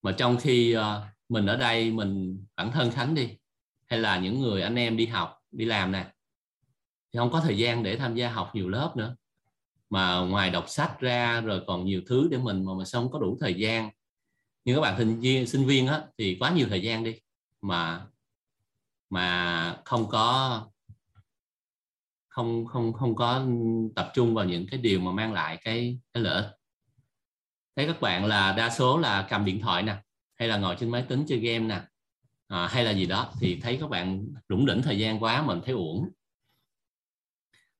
Mà 0.01 0.11
trong 0.11 0.37
khi 0.37 0.77
uh, 0.77 0.83
mình 1.29 1.45
ở 1.45 1.57
đây 1.57 1.91
mình 1.91 2.43
bản 2.55 2.71
thân 2.71 2.91
khánh 2.91 3.15
đi 3.15 3.37
hay 3.87 3.99
là 3.99 4.19
những 4.19 4.41
người 4.41 4.61
anh 4.61 4.75
em 4.75 4.97
đi 4.97 5.05
học 5.05 5.41
đi 5.51 5.65
làm 5.65 5.91
nè 5.91 6.13
thì 7.13 7.17
không 7.17 7.31
có 7.31 7.41
thời 7.41 7.57
gian 7.57 7.83
để 7.83 7.97
tham 7.97 8.15
gia 8.15 8.29
học 8.29 8.51
nhiều 8.53 8.69
lớp 8.69 8.93
nữa. 8.97 9.15
Mà 9.89 10.19
ngoài 10.19 10.49
đọc 10.49 10.65
sách 10.67 10.99
ra 10.99 11.41
rồi 11.41 11.63
còn 11.67 11.85
nhiều 11.85 12.01
thứ 12.07 12.27
để 12.31 12.37
mình 12.37 12.65
mà 12.65 12.73
mình 12.73 12.87
không 12.91 13.11
có 13.11 13.19
đủ 13.19 13.37
thời 13.41 13.53
gian. 13.53 13.89
Nhưng 14.65 14.75
các 14.75 14.81
bạn 14.81 14.97
sinh 14.97 15.19
viên 15.19 15.47
sinh 15.47 15.65
viên 15.65 15.87
á, 15.87 16.03
thì 16.17 16.37
quá 16.39 16.51
nhiều 16.51 16.67
thời 16.69 16.81
gian 16.81 17.03
đi 17.03 17.19
mà 17.61 18.07
mà 19.09 19.77
không 19.85 20.09
có 20.09 20.67
không 22.29 22.65
không 22.65 22.93
không 22.93 23.15
có 23.15 23.45
tập 23.95 24.11
trung 24.13 24.35
vào 24.35 24.45
những 24.45 24.67
cái 24.71 24.79
điều 24.79 24.99
mà 24.99 25.11
mang 25.11 25.33
lại 25.33 25.57
cái 25.63 25.99
cái 26.13 26.23
lợi 26.23 26.43
ích. 26.43 26.51
Thấy 27.75 27.87
các 27.87 28.01
bạn 28.01 28.25
là 28.25 28.53
đa 28.53 28.69
số 28.69 28.97
là 28.97 29.27
cầm 29.29 29.45
điện 29.45 29.61
thoại 29.61 29.83
nè 29.83 29.95
hay 30.35 30.47
là 30.47 30.57
ngồi 30.57 30.75
trên 30.79 30.89
máy 30.89 31.05
tính 31.09 31.25
chơi 31.27 31.39
game 31.39 31.59
nè 31.59 31.81
à, 32.47 32.67
hay 32.67 32.83
là 32.83 32.91
gì 32.91 33.05
đó 33.05 33.31
thì 33.39 33.59
thấy 33.61 33.77
các 33.81 33.89
bạn 33.89 34.27
rủng 34.49 34.65
rỉnh 34.67 34.81
thời 34.81 34.99
gian 34.99 35.23
quá 35.23 35.41
mình 35.41 35.61
thấy 35.65 35.73
uổng. 35.73 36.09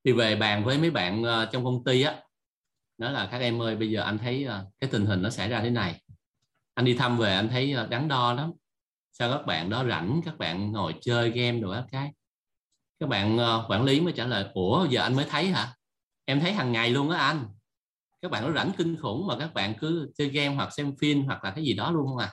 Thì 0.04 0.12
về 0.12 0.36
bàn 0.36 0.64
với 0.64 0.78
mấy 0.78 0.90
bạn 0.90 1.22
uh, 1.22 1.52
trong 1.52 1.64
công 1.64 1.84
ty 1.84 2.02
á 2.02 2.22
đó 2.98 3.10
là 3.10 3.28
các 3.30 3.38
em 3.38 3.62
ơi 3.62 3.76
bây 3.76 3.90
giờ 3.90 4.02
anh 4.02 4.18
thấy 4.18 4.46
uh, 4.46 4.72
cái 4.80 4.90
tình 4.90 5.06
hình 5.06 5.22
nó 5.22 5.30
xảy 5.30 5.48
ra 5.48 5.60
thế 5.60 5.70
này. 5.70 6.02
Anh 6.74 6.84
đi 6.84 6.94
thăm 6.94 7.18
về 7.18 7.34
anh 7.34 7.48
thấy 7.48 7.74
uh, 7.84 7.90
đắn 7.90 8.08
đo 8.08 8.32
lắm. 8.32 8.52
Sao 9.12 9.32
các 9.32 9.46
bạn 9.46 9.70
đó 9.70 9.84
rảnh 9.84 10.20
các 10.24 10.38
bạn 10.38 10.72
ngồi 10.72 10.94
chơi 11.00 11.30
game 11.30 11.60
đồ 11.60 11.72
các 11.72 11.84
cái 11.90 12.12
các 13.00 13.08
bạn 13.08 13.36
uh, 13.36 13.70
quản 13.70 13.84
lý 13.84 14.00
mới 14.00 14.12
trả 14.16 14.26
lời 14.26 14.50
ủa 14.54 14.86
giờ 14.90 15.02
anh 15.02 15.16
mới 15.16 15.24
thấy 15.24 15.46
hả? 15.46 15.74
Em 16.24 16.40
thấy 16.40 16.52
hàng 16.52 16.72
ngày 16.72 16.90
luôn 16.90 17.10
á 17.10 17.18
anh. 17.18 17.46
Các 18.22 18.30
bạn 18.30 18.44
nó 18.46 18.52
rảnh 18.52 18.72
kinh 18.78 18.96
khủng 18.96 19.26
mà 19.26 19.38
các 19.38 19.54
bạn 19.54 19.74
cứ 19.80 20.10
chơi 20.18 20.28
game 20.28 20.54
hoặc 20.54 20.72
xem 20.72 20.96
phim 21.00 21.22
hoặc 21.22 21.44
là 21.44 21.50
cái 21.50 21.64
gì 21.64 21.74
đó 21.74 21.90
luôn 21.90 22.06
không 22.06 22.18
à? 22.18 22.32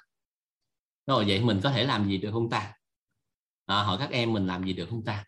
Rồi 1.07 1.25
vậy 1.27 1.41
mình 1.41 1.59
có 1.63 1.71
thể 1.71 1.83
làm 1.83 2.09
gì 2.09 2.17
được 2.17 2.31
không 2.31 2.49
ta? 2.49 2.73
À, 3.65 3.83
hỏi 3.83 3.97
các 3.99 4.11
em 4.11 4.33
mình 4.33 4.47
làm 4.47 4.65
gì 4.65 4.73
được 4.73 4.87
không 4.89 5.03
ta? 5.03 5.25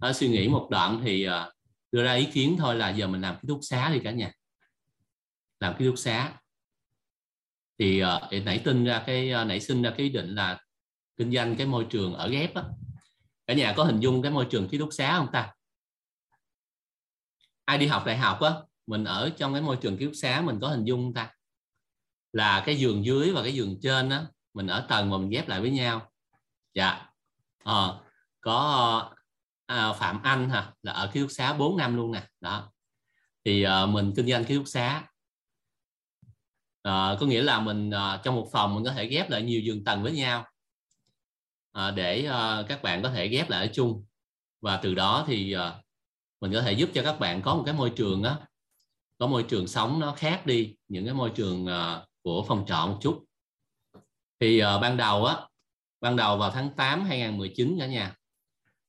À, 0.00 0.12
suy 0.12 0.28
nghĩ 0.28 0.48
một 0.48 0.68
đoạn 0.70 1.00
thì 1.04 1.28
uh, 1.28 1.32
đưa 1.92 2.04
ra 2.04 2.12
ý 2.12 2.24
kiến 2.24 2.56
thôi 2.58 2.74
là 2.74 2.90
giờ 2.90 3.06
mình 3.06 3.20
làm 3.20 3.34
ký 3.34 3.48
túc 3.48 3.58
xá 3.62 3.90
đi 3.92 4.00
cả 4.04 4.10
nhà. 4.10 4.32
Làm 5.60 5.74
ký 5.78 5.86
túc 5.86 5.98
xá. 5.98 6.40
Thì 7.78 8.02
uh, 8.02 8.44
nảy 8.44 8.58
tin 8.64 8.84
ra 8.84 9.02
cái 9.06 9.32
uh, 9.42 9.46
nảy 9.46 9.60
sinh 9.60 9.82
ra 9.82 9.90
cái 9.90 10.06
ý 10.06 10.08
định 10.08 10.34
là 10.34 10.60
kinh 11.16 11.32
doanh 11.32 11.56
cái 11.56 11.66
môi 11.66 11.86
trường 11.90 12.14
ở 12.14 12.28
ghép 12.28 12.54
á 12.54 12.62
cả 13.52 13.58
nhà 13.58 13.74
có 13.76 13.84
hình 13.84 14.00
dung 14.00 14.22
cái 14.22 14.32
môi 14.32 14.46
trường 14.50 14.68
ký 14.68 14.78
túc 14.78 14.88
xá 14.92 15.16
không 15.16 15.28
ta? 15.32 15.54
Ai 17.64 17.78
đi 17.78 17.86
học 17.86 18.06
đại 18.06 18.16
học 18.16 18.40
á 18.40 18.52
mình 18.86 19.04
ở 19.04 19.30
trong 19.36 19.52
cái 19.52 19.62
môi 19.62 19.76
trường 19.76 19.96
ký 19.96 20.04
túc 20.04 20.14
xá 20.14 20.40
mình 20.40 20.58
có 20.60 20.68
hình 20.68 20.84
dung 20.84 21.14
ta? 21.14 21.30
Là 22.32 22.62
cái 22.66 22.76
giường 22.76 23.04
dưới 23.04 23.32
và 23.32 23.42
cái 23.42 23.54
giường 23.54 23.78
trên 23.82 24.10
á 24.10 24.26
mình 24.54 24.66
ở 24.66 24.86
tầng 24.88 25.10
mà 25.10 25.18
mình 25.18 25.30
ghép 25.30 25.48
lại 25.48 25.60
với 25.60 25.70
nhau. 25.70 26.10
Dạ. 26.74 27.06
À, 27.64 27.88
có 28.40 29.10
à, 29.66 29.92
Phạm 29.92 30.22
Anh 30.22 30.50
hả? 30.50 30.72
Là 30.82 30.92
ở 30.92 31.10
ký 31.12 31.20
túc 31.20 31.30
xá 31.30 31.52
4 31.52 31.76
năm 31.76 31.96
luôn 31.96 32.12
nè. 32.12 32.26
Đó. 32.40 32.72
Thì 33.44 33.62
à, 33.62 33.86
mình 33.86 34.12
kinh 34.16 34.28
doanh 34.28 34.44
ký 34.44 34.56
túc 34.56 34.68
xá. 34.68 35.08
À, 36.82 37.16
có 37.20 37.26
nghĩa 37.26 37.42
là 37.42 37.60
mình 37.60 37.90
à, 37.90 38.20
trong 38.24 38.34
một 38.34 38.48
phòng 38.52 38.74
mình 38.74 38.84
có 38.84 38.92
thể 38.92 39.06
ghép 39.06 39.30
lại 39.30 39.42
nhiều 39.42 39.60
giường 39.60 39.84
tầng 39.84 40.02
với 40.02 40.12
nhau. 40.12 40.46
À, 41.72 41.90
để 41.90 42.26
à, 42.26 42.62
các 42.68 42.82
bạn 42.82 43.02
có 43.02 43.10
thể 43.10 43.28
ghép 43.28 43.50
lại 43.50 43.66
ở 43.66 43.72
chung. 43.72 44.04
Và 44.60 44.76
từ 44.76 44.94
đó 44.94 45.24
thì 45.26 45.52
à, 45.52 45.74
mình 46.40 46.52
có 46.52 46.62
thể 46.62 46.72
giúp 46.72 46.90
cho 46.94 47.02
các 47.02 47.20
bạn 47.20 47.42
có 47.42 47.54
một 47.54 47.62
cái 47.66 47.74
môi 47.74 47.90
trường 47.90 48.22
á 48.22 48.36
có 49.18 49.26
môi 49.26 49.42
trường 49.42 49.66
sống 49.68 50.00
nó 50.00 50.12
khác 50.12 50.46
đi 50.46 50.76
những 50.88 51.04
cái 51.04 51.14
môi 51.14 51.30
trường 51.30 51.66
của 52.22 52.44
phòng 52.48 52.64
trọ 52.66 52.86
một 52.86 52.98
chút. 53.00 53.24
Thì 54.40 54.60
ban 54.60 54.96
đầu 54.96 55.24
á 55.24 55.36
ban 56.00 56.16
đầu 56.16 56.36
vào 56.36 56.50
tháng 56.50 56.70
8 56.76 57.04
2019 57.04 57.76
cả 57.78 57.86
nhà 57.86 58.14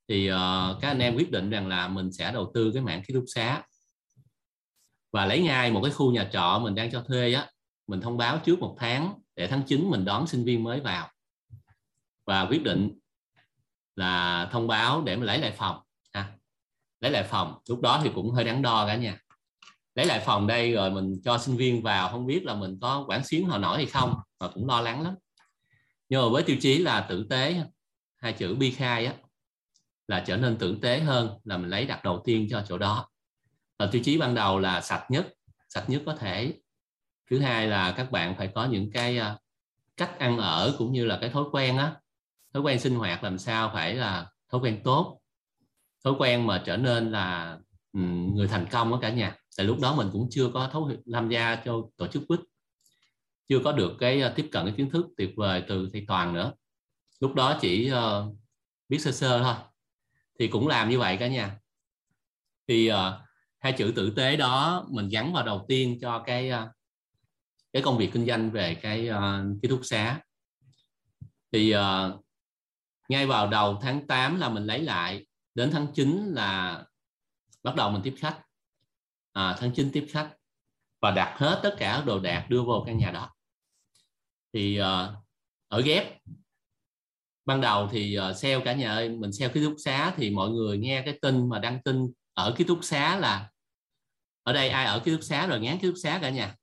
thì 0.08 0.32
uh, 0.32 0.36
các 0.82 0.88
anh 0.88 1.00
em 1.00 1.16
quyết 1.16 1.32
định 1.32 1.50
rằng 1.50 1.68
là 1.68 1.88
mình 1.88 2.12
sẽ 2.12 2.32
đầu 2.32 2.52
tư 2.54 2.72
cái 2.74 2.84
mạng 2.84 3.02
ký 3.08 3.14
túc 3.14 3.24
xá. 3.28 3.64
Và 5.12 5.26
lấy 5.26 5.42
ngay 5.42 5.72
một 5.72 5.82
cái 5.84 5.92
khu 5.92 6.12
nhà 6.12 6.30
trọ 6.34 6.60
mình 6.64 6.76
đang 6.76 6.92
cho 6.92 7.02
thuê 7.02 7.34
á 7.34 7.50
mình 7.88 8.02
thông 8.02 8.18
báo 8.18 8.40
trước 8.46 8.60
một 8.60 8.76
tháng 8.80 9.14
để 9.36 9.48
tháng 9.48 9.64
9 9.64 9.90
mình 9.90 10.06
đón 10.06 10.28
sinh 10.28 10.44
viên 10.46 10.64
mới 10.64 10.80
vào 10.80 11.13
và 12.26 12.46
quyết 12.46 12.64
định 12.64 13.00
là 13.96 14.46
thông 14.52 14.68
báo 14.68 15.02
để 15.02 15.16
mình 15.16 15.26
lấy 15.26 15.38
lại 15.38 15.52
phòng, 15.58 15.80
ha. 16.14 16.32
lấy 17.00 17.12
lại 17.12 17.24
phòng, 17.24 17.56
lúc 17.70 17.82
đó 17.82 18.02
thì 18.04 18.12
cũng 18.16 18.32
hơi 18.32 18.44
đắn 18.44 18.62
đo 18.62 18.88
cả 18.88 18.96
nhà. 18.96 19.20
Lấy 19.96 20.06
lại 20.06 20.20
phòng 20.26 20.48
đây 20.48 20.72
rồi 20.72 20.92
mình 20.92 21.22
cho 21.24 21.38
sinh 21.38 21.58
viên 21.58 21.82
vào, 21.82 22.10
không 22.10 22.26
biết 22.26 22.44
là 22.46 22.56
mình 22.56 22.78
có 22.82 23.06
quản 23.08 23.24
xuyến 23.24 23.46
họ 23.46 23.58
nổi 23.58 23.78
hay 23.78 23.86
không 23.86 24.16
và 24.40 24.48
cũng 24.48 24.68
lo 24.68 24.82
lắng 24.82 25.02
lắm. 25.02 25.16
Nhưng 26.10 26.22
mà 26.22 26.30
với 26.30 26.44
tiêu 26.44 26.58
chí 26.62 26.78
là 26.78 27.02
tử 27.02 27.28
tế, 27.30 27.64
hai 28.16 28.34
chữ 28.34 28.56
bi 28.56 28.72
khai 28.72 29.06
á, 29.06 29.14
là 30.08 30.24
trở 30.28 30.38
nên 30.38 30.58
tử 30.58 30.78
tế 30.82 31.00
hơn 31.00 31.30
là 31.44 31.58
mình 31.58 31.70
lấy 31.70 31.86
đặt 31.86 32.04
đầu 32.04 32.22
tiên 32.26 32.48
cho 32.50 32.64
chỗ 32.68 32.78
đó. 32.78 33.10
Và 33.80 33.86
tiêu 33.92 34.02
chí 34.06 34.18
ban 34.18 34.36
đầu 34.36 34.60
là 34.60 34.82
sạch 34.82 35.06
nhất 35.10 35.28
sạch 35.70 35.90
nhất 35.90 36.02
có 36.06 36.16
thể. 36.16 36.54
Thứ 37.30 37.40
hai 37.40 37.68
là 37.68 37.92
các 37.92 38.12
bạn 38.12 38.36
phải 38.38 38.48
có 38.56 38.66
những 38.66 38.92
cái 38.92 39.18
à, 39.18 39.38
cách 39.98 40.20
ăn 40.20 40.38
ở 40.38 40.76
cũng 40.78 40.92
như 40.92 41.06
là 41.06 41.18
cái 41.22 41.30
thói 41.30 41.44
quen 41.52 41.78
á 41.78 41.96
thói 42.54 42.62
quen 42.64 42.80
sinh 42.80 42.96
hoạt 42.96 43.24
làm 43.24 43.38
sao 43.38 43.72
phải 43.74 43.96
là 43.96 44.32
thói 44.52 44.62
quen 44.62 44.82
tốt. 44.84 45.20
Thói 46.04 46.14
quen 46.20 46.48
mà 46.48 46.64
trở 46.66 46.78
nên 46.78 47.12
là 47.12 47.58
người 48.34 48.48
thành 48.48 48.68
công 48.72 48.94
ở 48.94 49.00
cả 49.02 49.10
nhà. 49.10 49.38
Tại 49.58 49.66
lúc 49.66 49.80
đó 49.82 49.96
mình 49.96 50.10
cũng 50.12 50.28
chưa 50.32 50.50
có 50.54 50.70
thấu 50.72 50.92
tham 51.14 51.30
gia 51.30 51.56
cho 51.56 51.82
tổ 51.98 52.08
chức 52.08 52.24
quýt. 52.28 52.40
Chưa 53.50 53.60
có 53.64 53.72
được 53.72 53.96
cái 54.00 54.22
ờ, 54.22 54.34
tiếp 54.36 54.50
cận 54.52 54.66
cái 54.66 54.74
kiến 54.78 54.90
thức 54.90 55.06
tuyệt 55.18 55.30
vời 55.36 55.64
từ 55.68 55.90
thầy 55.94 56.06
toàn 56.08 56.34
nữa. 56.34 56.54
Lúc 57.20 57.34
đó 57.34 57.58
chỉ 57.62 57.92
uh, 57.92 58.36
biết 58.90 59.02
sơ 59.02 59.12
sơ 59.12 59.44
thôi. 59.44 59.56
Thì 60.40 60.48
cũng 60.48 60.68
làm 60.68 60.90
như 60.90 61.00
vậy 61.00 61.18
cả 61.18 61.28
nhà. 61.28 61.60
Thì 62.68 62.92
uh, 62.92 62.98
hai 63.60 63.74
chữ 63.74 63.94
tử 63.96 64.14
tế 64.16 64.36
đó 64.36 64.86
mình 64.92 65.10
gắn 65.10 65.34
vào 65.34 65.46
đầu 65.46 65.66
tiên 65.68 65.98
cho 66.02 66.20
cái 66.20 66.52
uh, 66.52 66.70
cái 67.74 67.82
công 67.82 67.98
việc 67.98 68.10
kinh 68.14 68.26
doanh 68.26 68.52
về 68.52 68.76
cái 68.76 69.10
uh, 69.10 69.62
ký 69.62 69.68
túc 69.68 69.80
xá. 69.84 70.22
Thì 71.52 71.76
uh, 71.76 72.23
ngay 73.10 73.26
vào 73.26 73.48
đầu 73.48 73.80
tháng 73.82 74.08
8 74.08 74.40
là 74.40 74.50
mình 74.50 74.66
lấy 74.66 74.82
lại 74.82 75.26
đến 75.56 75.70
tháng 75.72 75.88
9 75.94 76.34
là 76.34 76.84
bắt 77.64 77.76
đầu 77.76 77.90
mình 77.92 78.02
tiếp 78.04 78.16
khách. 78.18 78.42
À, 79.34 79.56
tháng 79.60 79.72
9 79.76 79.90
tiếp 79.94 80.08
khách 80.10 80.34
và 81.02 81.12
đặt 81.12 81.36
hết 81.40 81.60
tất 81.64 81.76
cả 81.78 82.04
đồ 82.06 82.20
đạc 82.20 82.46
đưa 82.50 82.64
vào 82.64 82.84
căn 82.88 82.98
nhà 82.98 83.12
đó. 83.12 83.30
Thì 84.54 84.82
uh, 84.82 84.86
ở 85.68 85.82
ghép 85.82 86.18
ban 87.46 87.62
đầu 87.62 87.88
thì 87.92 88.18
uh, 88.20 88.36
sale 88.36 88.60
cả 88.66 88.74
nhà 88.74 88.92
ơi 88.92 89.10
mình 89.10 89.32
sale 89.32 89.54
ký 89.54 89.64
túc 89.64 89.76
xá 89.78 90.14
thì 90.18 90.30
mọi 90.30 90.50
người 90.50 90.78
nghe 90.78 91.02
cái 91.06 91.20
tin 91.22 91.50
mà 91.50 91.60
đăng 91.60 91.82
tin 91.84 92.12
ở 92.34 92.54
ký 92.58 92.64
túc 92.64 92.80
xá 92.82 93.18
là 93.18 93.50
ở 94.44 94.54
đây 94.54 94.70
ai 94.70 94.86
ở 94.86 95.02
ký 95.06 95.12
túc 95.12 95.24
xá 95.24 95.48
rồi 95.48 95.60
ngán 95.60 95.80
ký 95.80 95.88
túc 95.88 95.98
xá 95.98 96.20
cả 96.22 96.30
nhà. 96.30 96.56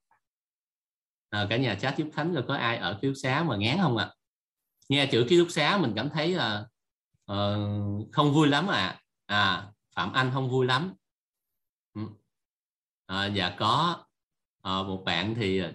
À, 1.31 1.47
cả 1.51 1.57
nhà 1.57 1.75
chat 1.75 1.99
giúp 1.99 2.09
khánh 2.15 2.33
rồi 2.33 2.45
có 2.49 2.55
ai 2.55 2.77
ở 2.77 2.99
ký 3.03 3.09
túc 3.09 3.17
xá 3.23 3.43
mà 3.43 3.57
ngán 3.57 3.79
không 3.83 3.97
ạ? 3.97 4.05
à? 4.05 4.15
Nghe 4.91 5.07
chữ 5.07 5.27
ký 5.29 5.39
túc 5.39 5.51
xá 5.51 5.79
mình 5.79 5.93
cảm 5.97 6.11
thấy 6.11 6.35
là 6.35 6.67
uh, 7.33 8.13
không 8.13 8.33
vui 8.33 8.49
lắm 8.49 8.67
à 8.67 9.01
à 9.27 9.67
phạm 9.95 10.13
anh 10.13 10.31
không 10.35 10.51
vui 10.51 10.67
lắm. 10.67 10.95
Ừ. 11.95 12.03
À, 13.07 13.31
và 13.35 13.55
có. 13.59 14.05
Uh, 14.59 14.87
một 14.87 15.03
bạn 15.05 15.35
thì 15.35 15.59
ờ, 15.59 15.73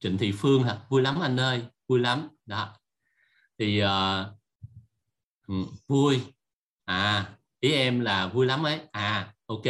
trịnh 0.00 0.18
thị 0.18 0.32
phương 0.32 0.62
hả? 0.62 0.78
Vui 0.88 1.02
lắm 1.02 1.20
anh 1.20 1.40
ơi 1.40 1.62
vui 1.88 2.00
lắm. 2.00 2.28
Đó. 2.46 2.76
Thì 3.58 3.82
uh, 3.84 3.88
vui. 5.86 6.20
À 6.84 7.36
ý 7.60 7.72
em 7.72 8.00
là 8.00 8.26
vui 8.26 8.46
lắm 8.46 8.66
ấy. 8.66 8.80
À 8.92 9.34
ok. 9.46 9.64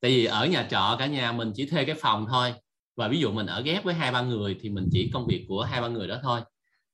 Tại 0.00 0.10
vì 0.10 0.24
ở 0.24 0.46
nhà 0.46 0.66
trọ 0.70 0.96
cả 0.98 1.06
nhà 1.06 1.32
mình 1.32 1.52
chỉ 1.54 1.66
thuê 1.66 1.84
cái 1.84 1.96
phòng 2.00 2.26
thôi. 2.28 2.54
Và 2.96 3.08
ví 3.08 3.20
dụ 3.20 3.32
mình 3.32 3.46
ở 3.46 3.60
ghép 3.60 3.84
với 3.84 3.94
hai 3.94 4.12
ba 4.12 4.22
người 4.22 4.58
thì 4.60 4.68
mình 4.68 4.88
chỉ 4.92 5.10
công 5.14 5.26
việc 5.26 5.44
của 5.48 5.62
hai 5.62 5.80
ba 5.80 5.88
người 5.88 6.08
đó 6.08 6.18
thôi 6.22 6.40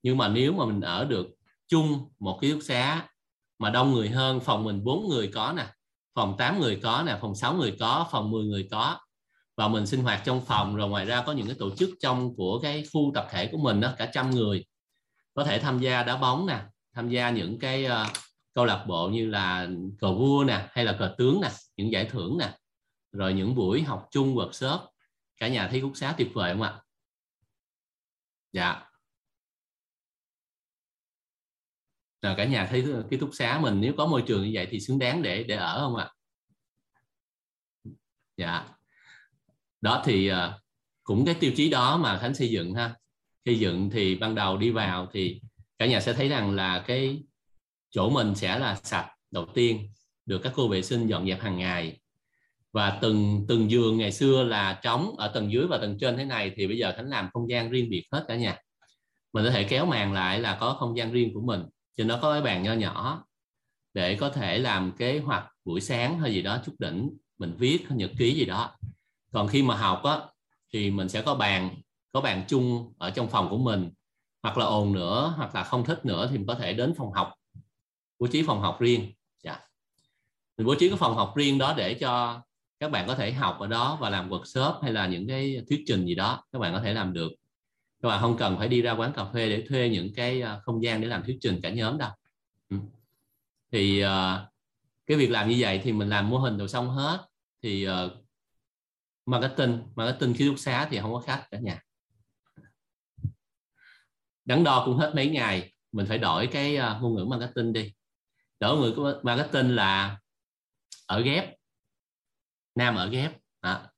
nhưng 0.02 0.16
mà 0.16 0.28
nếu 0.28 0.52
mà 0.52 0.64
mình 0.64 0.80
ở 0.80 1.04
được 1.04 1.26
chung 1.68 2.08
một 2.18 2.38
ký 2.40 2.52
túc 2.52 2.62
xá 2.62 3.08
mà 3.58 3.70
đông 3.70 3.92
người 3.92 4.08
hơn 4.08 4.40
phòng 4.40 4.64
mình 4.64 4.84
bốn 4.84 5.08
người 5.08 5.30
có 5.34 5.54
nè 5.56 5.66
phòng 6.14 6.34
8 6.38 6.60
người 6.60 6.80
có 6.82 7.02
nè 7.06 7.18
phòng 7.20 7.34
6 7.34 7.54
người 7.54 7.76
có 7.80 8.08
phòng 8.10 8.30
10 8.30 8.44
người 8.44 8.68
có 8.70 8.98
và 9.56 9.68
mình 9.68 9.86
sinh 9.86 10.02
hoạt 10.02 10.22
trong 10.24 10.44
phòng 10.44 10.76
rồi 10.76 10.88
ngoài 10.88 11.06
ra 11.06 11.22
có 11.26 11.32
những 11.32 11.46
cái 11.46 11.56
tổ 11.58 11.70
chức 11.76 11.90
trong 12.00 12.36
của 12.36 12.58
cái 12.58 12.84
khu 12.92 13.12
tập 13.14 13.26
thể 13.30 13.48
của 13.52 13.58
mình 13.58 13.80
đó 13.80 13.92
cả 13.98 14.10
trăm 14.12 14.30
người 14.30 14.64
có 15.34 15.44
thể 15.44 15.58
tham 15.58 15.78
gia 15.78 16.02
đá 16.02 16.16
bóng 16.16 16.46
nè 16.46 16.60
tham 16.94 17.08
gia 17.08 17.30
những 17.30 17.58
cái 17.58 17.86
uh, 17.86 18.06
câu 18.54 18.64
lạc 18.64 18.84
bộ 18.88 19.08
như 19.08 19.26
là 19.30 19.68
cờ 19.98 20.12
vua 20.12 20.44
nè 20.44 20.68
hay 20.72 20.84
là 20.84 20.92
cờ 20.92 21.14
tướng 21.18 21.40
nè 21.40 21.48
những 21.76 21.92
giải 21.92 22.04
thưởng 22.04 22.38
nè 22.38 22.50
rồi 23.12 23.32
những 23.32 23.54
buổi 23.54 23.82
học 23.82 24.08
chung 24.10 24.36
workshop 24.36 24.78
cả 25.36 25.48
nhà 25.48 25.68
thấy 25.68 25.80
quốc 25.80 25.92
xá 25.94 26.14
tuyệt 26.18 26.28
vời 26.34 26.52
không 26.52 26.62
ạ? 26.62 26.80
Dạ. 28.52 28.85
Rồi 32.26 32.34
cả 32.36 32.44
nhà 32.44 32.66
thấy 32.70 32.84
ký 33.10 33.16
túc 33.16 33.30
xá 33.32 33.58
mình 33.62 33.80
nếu 33.80 33.94
có 33.96 34.06
môi 34.06 34.22
trường 34.26 34.42
như 34.42 34.50
vậy 34.54 34.68
thì 34.70 34.80
xứng 34.80 34.98
đáng 34.98 35.22
để 35.22 35.44
để 35.44 35.56
ở 35.56 35.80
không 35.80 35.96
ạ? 35.96 36.10
Dạ. 38.36 38.68
Đó 39.80 40.02
thì 40.04 40.28
ờ, 40.28 40.60
cũng 41.02 41.26
cái 41.26 41.34
tiêu 41.34 41.52
chí 41.56 41.70
đó 41.70 41.96
mà 41.96 42.18
khánh 42.18 42.34
xây 42.34 42.48
dựng 42.48 42.74
ha. 42.74 42.94
Xây 43.44 43.58
dựng 43.58 43.90
thì 43.90 44.14
ban 44.14 44.34
đầu 44.34 44.56
đi 44.56 44.70
vào 44.70 45.08
thì 45.12 45.40
cả 45.78 45.86
nhà 45.86 46.00
sẽ 46.00 46.12
thấy 46.12 46.28
rằng 46.28 46.54
là 46.54 46.84
cái 46.86 47.22
chỗ 47.90 48.10
mình 48.10 48.34
sẽ 48.34 48.58
là 48.58 48.74
sạch 48.74 49.10
đầu 49.30 49.46
tiên, 49.54 49.90
được 50.26 50.38
các 50.38 50.52
cô 50.56 50.68
vệ 50.68 50.82
sinh 50.82 51.06
dọn 51.06 51.26
dẹp 51.26 51.40
hàng 51.40 51.58
ngày. 51.58 52.00
Và 52.72 52.98
từng 53.02 53.44
từng 53.48 53.70
giường 53.70 53.98
ngày 53.98 54.12
xưa 54.12 54.44
là 54.44 54.80
trống 54.82 55.14
ở 55.18 55.28
tầng 55.28 55.52
dưới 55.52 55.66
và 55.66 55.78
tầng 55.78 55.98
trên 56.00 56.16
thế 56.16 56.24
này 56.24 56.52
thì 56.56 56.66
bây 56.66 56.78
giờ 56.78 56.92
khánh 56.96 57.08
làm 57.08 57.28
không 57.32 57.50
gian 57.50 57.70
riêng 57.70 57.90
biệt 57.90 58.04
hết 58.12 58.24
cả 58.28 58.36
nhà. 58.36 58.58
Mình 59.32 59.44
có 59.44 59.50
thể 59.50 59.64
kéo 59.64 59.86
màn 59.86 60.12
lại 60.12 60.40
là 60.40 60.56
có 60.60 60.76
không 60.80 60.96
gian 60.96 61.12
riêng 61.12 61.34
của 61.34 61.40
mình 61.40 61.62
trên 61.96 62.08
đó 62.08 62.18
có 62.22 62.32
cái 62.32 62.42
bàn 62.42 62.62
nho 62.62 62.72
nhỏ 62.72 63.24
để 63.94 64.16
có 64.16 64.30
thể 64.30 64.58
làm 64.58 64.92
kế 64.92 65.18
hoạch 65.18 65.46
buổi 65.64 65.80
sáng 65.80 66.20
hay 66.20 66.32
gì 66.32 66.42
đó, 66.42 66.58
chút 66.66 66.74
đỉnh, 66.78 67.16
mình 67.38 67.54
viết 67.58 67.86
nhật 67.90 68.10
ký 68.18 68.34
gì 68.34 68.44
đó. 68.44 68.76
Còn 69.32 69.48
khi 69.48 69.62
mà 69.62 69.76
học 69.76 70.02
á, 70.04 70.18
thì 70.72 70.90
mình 70.90 71.08
sẽ 71.08 71.22
có 71.22 71.34
bàn 71.34 71.74
có 72.12 72.20
bàn 72.20 72.44
chung 72.48 72.92
ở 72.98 73.10
trong 73.10 73.28
phòng 73.28 73.50
của 73.50 73.58
mình, 73.58 73.90
hoặc 74.42 74.58
là 74.58 74.64
ồn 74.64 74.92
nữa, 74.92 75.34
hoặc 75.36 75.54
là 75.54 75.64
không 75.64 75.84
thích 75.84 76.06
nữa 76.06 76.28
thì 76.30 76.38
mình 76.38 76.46
có 76.46 76.54
thể 76.54 76.72
đến 76.72 76.94
phòng 76.96 77.12
học, 77.12 77.32
bố 78.18 78.26
trí 78.26 78.42
phòng 78.42 78.60
học 78.60 78.80
riêng. 78.80 79.12
Dạ. 79.44 79.60
mình 80.56 80.66
bố 80.66 80.74
trí 80.74 80.88
cái 80.88 80.98
phòng 80.98 81.16
học 81.16 81.32
riêng 81.36 81.58
đó 81.58 81.74
để 81.76 81.94
cho 81.94 82.42
các 82.80 82.90
bạn 82.90 83.06
có 83.06 83.14
thể 83.14 83.32
học 83.32 83.58
ở 83.60 83.66
đó 83.66 83.98
và 84.00 84.10
làm 84.10 84.30
workshop 84.30 84.80
hay 84.82 84.92
là 84.92 85.06
những 85.06 85.28
cái 85.28 85.64
thuyết 85.68 85.84
trình 85.86 86.06
gì 86.06 86.14
đó 86.14 86.44
các 86.52 86.58
bạn 86.58 86.72
có 86.72 86.80
thể 86.80 86.94
làm 86.94 87.12
được 87.12 87.32
các 88.02 88.08
bạn 88.08 88.20
không 88.20 88.36
cần 88.38 88.58
phải 88.58 88.68
đi 88.68 88.82
ra 88.82 88.92
quán 88.92 89.12
cà 89.12 89.24
phê 89.24 89.48
để 89.48 89.66
thuê 89.68 89.88
những 89.88 90.14
cái 90.14 90.42
à, 90.42 90.60
không 90.62 90.82
gian 90.82 91.00
để 91.00 91.08
làm 91.08 91.24
thuyết 91.24 91.38
trình 91.40 91.60
cả 91.62 91.70
nhóm 91.70 91.98
đâu. 91.98 92.10
Ừ. 92.68 92.76
Thì 93.72 94.00
à, 94.00 94.46
cái 95.06 95.16
việc 95.16 95.30
làm 95.30 95.48
như 95.48 95.56
vậy 95.58 95.80
thì 95.84 95.92
mình 95.92 96.08
làm 96.08 96.30
mô 96.30 96.38
hình 96.38 96.58
rồi 96.58 96.68
xong 96.68 96.90
hết. 96.90 97.26
Thì 97.62 97.84
à, 97.84 98.04
marketing 99.26 99.82
marketing 99.94 100.34
ký 100.34 100.46
túc 100.48 100.58
xá 100.58 100.88
thì 100.90 100.98
không 101.00 101.12
có 101.12 101.20
khách 101.20 101.46
cả 101.50 101.58
nhà. 101.58 101.82
Đắn 104.44 104.64
đo 104.64 104.82
cũng 104.84 104.96
hết 104.96 105.12
mấy 105.14 105.28
ngày, 105.30 105.72
mình 105.92 106.06
phải 106.06 106.18
đổi 106.18 106.46
cái 106.46 106.78
ngôn 107.00 107.14
ngữ 107.14 107.24
marketing 107.24 107.72
đi. 107.72 107.92
Đổi 108.60 108.76
ngôn 108.76 108.94
ngữ 108.94 109.20
marketing 109.22 109.76
là 109.76 110.20
ở 111.06 111.20
ghép, 111.20 111.56
nam 112.74 112.94
ở 112.94 113.08
ghép 113.08 113.32
à 113.60 113.90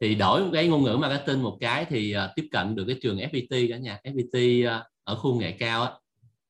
thì 0.00 0.14
đổi 0.14 0.50
cái 0.52 0.68
ngôn 0.68 0.82
ngữ 0.82 0.96
marketing 1.00 1.42
một 1.42 1.58
cái 1.60 1.84
thì 1.84 2.16
uh, 2.16 2.30
tiếp 2.36 2.48
cận 2.52 2.74
được 2.74 2.84
cái 2.88 2.98
trường 3.02 3.18
FPT 3.18 3.68
cả 3.70 3.76
nhà 3.76 4.00
FPT 4.04 4.66
uh, 4.66 4.70
ờ, 4.70 4.88
ở 5.04 5.16
khu 5.16 5.40
nghệ 5.40 5.52
cao 5.52 5.82
á. 5.82 5.92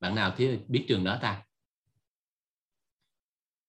Bạn 0.01 0.15
nào 0.15 0.35
thì 0.36 0.59
biết 0.68 0.85
trường 0.89 1.05
đó 1.05 1.18
ta? 1.23 1.43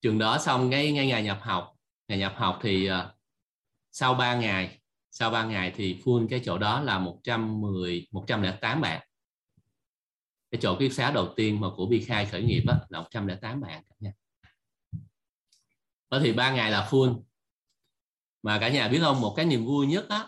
Trường 0.01 0.19
đó 0.19 0.37
xong 0.37 0.69
ngay 0.69 0.91
ngay 0.91 1.07
ngày 1.07 1.23
nhập 1.23 1.39
học. 1.41 1.75
Ngày 2.07 2.17
nhập 2.17 2.33
học 2.35 2.59
thì 2.61 2.89
uh, 2.89 2.95
sau 3.91 4.13
3 4.13 4.35
ngày 4.35 4.79
sau 5.11 5.31
3 5.31 5.45
ngày 5.45 5.73
thì 5.75 5.99
full 6.05 6.27
cái 6.29 6.41
chỗ 6.45 6.57
đó 6.57 6.81
là 6.81 6.99
110 6.99 8.07
108 8.11 8.81
bạn. 8.81 9.07
Cái 10.51 10.59
chỗ 10.61 10.75
ký 10.79 10.89
xá 10.89 11.11
đầu 11.11 11.33
tiên 11.35 11.59
mà 11.59 11.67
của 11.75 11.85
Bi 11.85 12.01
Khai 12.01 12.25
khởi 12.25 12.43
nghiệp 12.43 12.63
á 12.67 12.79
là 12.89 13.01
108 13.01 13.61
bạn 13.61 13.83
nha. 13.99 14.11
Đó 16.09 16.19
thì 16.23 16.33
ba 16.33 16.51
ngày 16.51 16.71
là 16.71 16.87
full 16.91 17.28
mà 18.43 18.59
cả 18.59 18.69
nhà 18.69 18.87
biết 18.87 18.99
không 19.01 19.21
một 19.21 19.33
cái 19.37 19.45
niềm 19.45 19.65
vui 19.65 19.87
nhất 19.87 20.05
á 20.09 20.27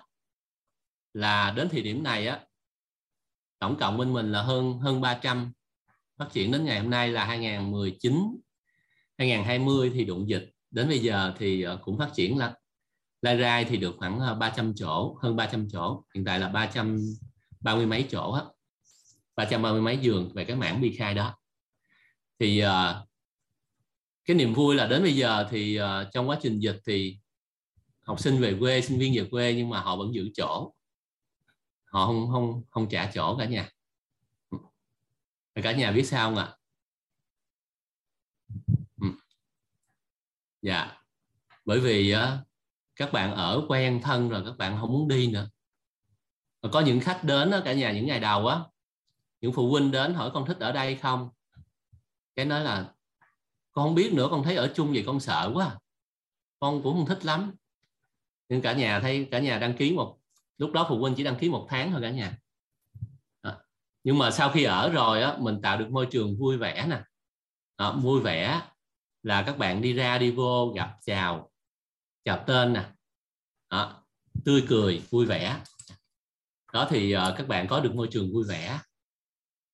là 1.13 1.53
đến 1.55 1.69
thời 1.69 1.81
điểm 1.81 2.03
này 2.03 2.27
á 2.27 2.39
tổng 3.59 3.77
cộng 3.79 3.97
bên 3.97 4.13
mình 4.13 4.31
là 4.31 4.41
hơn 4.41 4.79
hơn 4.79 5.01
300 5.01 5.51
phát 6.17 6.27
triển 6.31 6.51
đến 6.51 6.65
ngày 6.65 6.79
hôm 6.79 6.89
nay 6.89 7.09
là 7.09 7.25
2019 7.25 8.13
2020 9.17 9.91
thì 9.93 10.05
đụng 10.05 10.29
dịch. 10.29 10.49
Đến 10.71 10.87
bây 10.87 10.99
giờ 10.99 11.33
thì 11.37 11.61
ờ, 11.61 11.79
cũng 11.83 11.97
phát 11.97 12.09
triển 12.13 12.37
là 12.37 12.55
Lai 13.21 13.37
Rai 13.41 13.65
thì 13.65 13.77
được 13.77 13.95
khoảng 13.97 14.19
ờ, 14.19 14.35
300 14.35 14.73
chỗ 14.75 15.17
hơn 15.21 15.35
300 15.35 15.67
chỗ. 15.71 16.03
Hiện 16.15 16.25
tại 16.25 16.39
là 16.39 16.49
330 16.49 17.85
mấy 17.85 18.05
chỗ 18.11 18.31
á 18.31 18.41
330 19.35 19.81
mấy 19.81 19.97
giường 19.97 20.31
về 20.33 20.45
cái 20.45 20.55
mảng 20.55 20.81
bi 20.81 20.95
khai 20.97 21.13
đó. 21.13 21.37
Thì 22.39 22.63
uh, 22.63 23.07
cái 24.25 24.35
niềm 24.35 24.53
vui 24.53 24.75
là 24.75 24.87
đến 24.87 25.03
bây 25.03 25.15
giờ 25.15 25.47
thì 25.51 25.79
uh, 25.81 25.85
trong 26.13 26.29
quá 26.29 26.37
trình 26.41 26.59
dịch 26.59 26.79
thì 26.85 27.17
học 28.11 28.19
sinh 28.19 28.41
về 28.41 28.57
quê 28.59 28.81
sinh 28.81 28.99
viên 28.99 29.15
về 29.15 29.27
quê 29.31 29.53
nhưng 29.53 29.69
mà 29.69 29.81
họ 29.81 29.95
vẫn 29.95 30.13
giữ 30.13 30.29
chỗ. 30.33 30.73
Họ 31.85 32.05
không 32.05 32.29
không 32.31 32.63
không 32.69 32.89
trả 32.89 33.11
chỗ 33.13 33.37
cả 33.37 33.45
nhà. 33.45 33.69
Cả 35.55 35.71
nhà 35.71 35.91
biết 35.91 36.03
sao 36.03 36.29
không 36.29 36.37
ạ? 36.37 36.57
Ừ. 39.01 39.07
Dạ. 40.61 40.97
Bởi 41.65 41.79
vì 41.79 42.11
ờ, 42.11 42.37
các 42.95 43.13
bạn 43.13 43.35
ở 43.35 43.65
quen 43.69 44.01
thân 44.03 44.29
rồi 44.29 44.43
các 44.45 44.57
bạn 44.57 44.77
không 44.81 44.91
muốn 44.91 45.07
đi 45.07 45.31
nữa. 45.31 45.49
Và 46.61 46.69
có 46.73 46.79
những 46.79 46.99
khách 46.99 47.23
đến 47.23 47.51
đó, 47.51 47.61
cả 47.65 47.73
nhà 47.73 47.91
những 47.91 48.07
ngày 48.07 48.19
đầu 48.19 48.47
á 48.47 48.59
những 49.41 49.53
phụ 49.53 49.69
huynh 49.69 49.91
đến 49.91 50.13
hỏi 50.13 50.31
con 50.33 50.45
thích 50.45 50.57
ở 50.59 50.71
đây 50.71 50.95
không? 50.95 51.29
Cái 52.35 52.45
nói 52.45 52.63
là 52.63 52.93
con 53.71 53.85
không 53.85 53.95
biết 53.95 54.13
nữa 54.13 54.27
con 54.31 54.43
thấy 54.43 54.55
ở 54.55 54.71
chung 54.75 54.91
vậy 54.93 55.03
con 55.05 55.19
sợ 55.19 55.51
quá 55.53 55.65
à. 55.65 55.79
con 56.59 56.83
cũng 56.83 56.93
không 56.93 57.05
thích 57.05 57.25
lắm 57.25 57.51
nhưng 58.51 58.61
cả 58.61 58.73
nhà 58.73 58.99
thấy 58.99 59.27
cả 59.31 59.39
nhà 59.39 59.59
đăng 59.59 59.73
ký 59.73 59.93
một 59.93 60.17
lúc 60.57 60.71
đó 60.71 60.85
phụ 60.89 60.99
huynh 60.99 61.15
chỉ 61.17 61.23
đăng 61.23 61.35
ký 61.35 61.49
một 61.49 61.67
tháng 61.69 61.91
thôi 61.91 62.01
cả 62.01 62.09
nhà. 62.09 62.37
À. 63.41 63.57
nhưng 64.03 64.17
mà 64.17 64.31
sau 64.31 64.51
khi 64.51 64.63
ở 64.63 64.89
rồi 64.89 65.21
á 65.21 65.35
mình 65.39 65.61
tạo 65.61 65.77
được 65.77 65.91
môi 65.91 66.07
trường 66.11 66.37
vui 66.39 66.57
vẻ 66.57 66.85
nè. 66.89 67.01
À, 67.75 67.91
vui 67.91 68.21
vẻ 68.21 68.61
là 69.23 69.43
các 69.43 69.57
bạn 69.57 69.81
đi 69.81 69.93
ra 69.93 70.17
đi 70.17 70.31
vô 70.31 70.73
gặp 70.75 70.97
chào 71.05 71.51
chào 72.25 72.43
tên 72.47 72.73
nè. 72.73 72.85
À, 73.67 73.93
tươi 74.45 74.65
cười 74.67 75.01
vui 75.09 75.25
vẻ. 75.25 75.59
Đó 76.73 76.87
thì 76.89 77.15
uh, 77.15 77.21
các 77.37 77.47
bạn 77.47 77.67
có 77.67 77.79
được 77.79 77.95
môi 77.95 78.07
trường 78.11 78.33
vui 78.33 78.43
vẻ. 78.49 78.79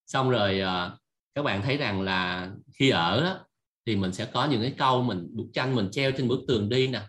Xong 0.06 0.30
rồi 0.30 0.62
uh, 0.62 1.00
các 1.36 1.44
bạn 1.44 1.62
thấy 1.62 1.78
rằng 1.78 2.02
là 2.02 2.52
khi 2.74 2.90
ở 2.90 3.24
đó, 3.24 3.46
thì 3.86 3.96
mình 3.96 4.14
sẽ 4.14 4.26
có 4.34 4.46
những 4.46 4.62
cái 4.62 4.76
câu 4.78 5.04
mình 5.04 5.28
bức 5.32 5.48
tranh 5.54 5.76
mình 5.76 5.90
treo 5.92 6.12
trên 6.12 6.28
bức 6.28 6.40
tường 6.48 6.70
đi 6.70 6.88
nè 6.88 7.02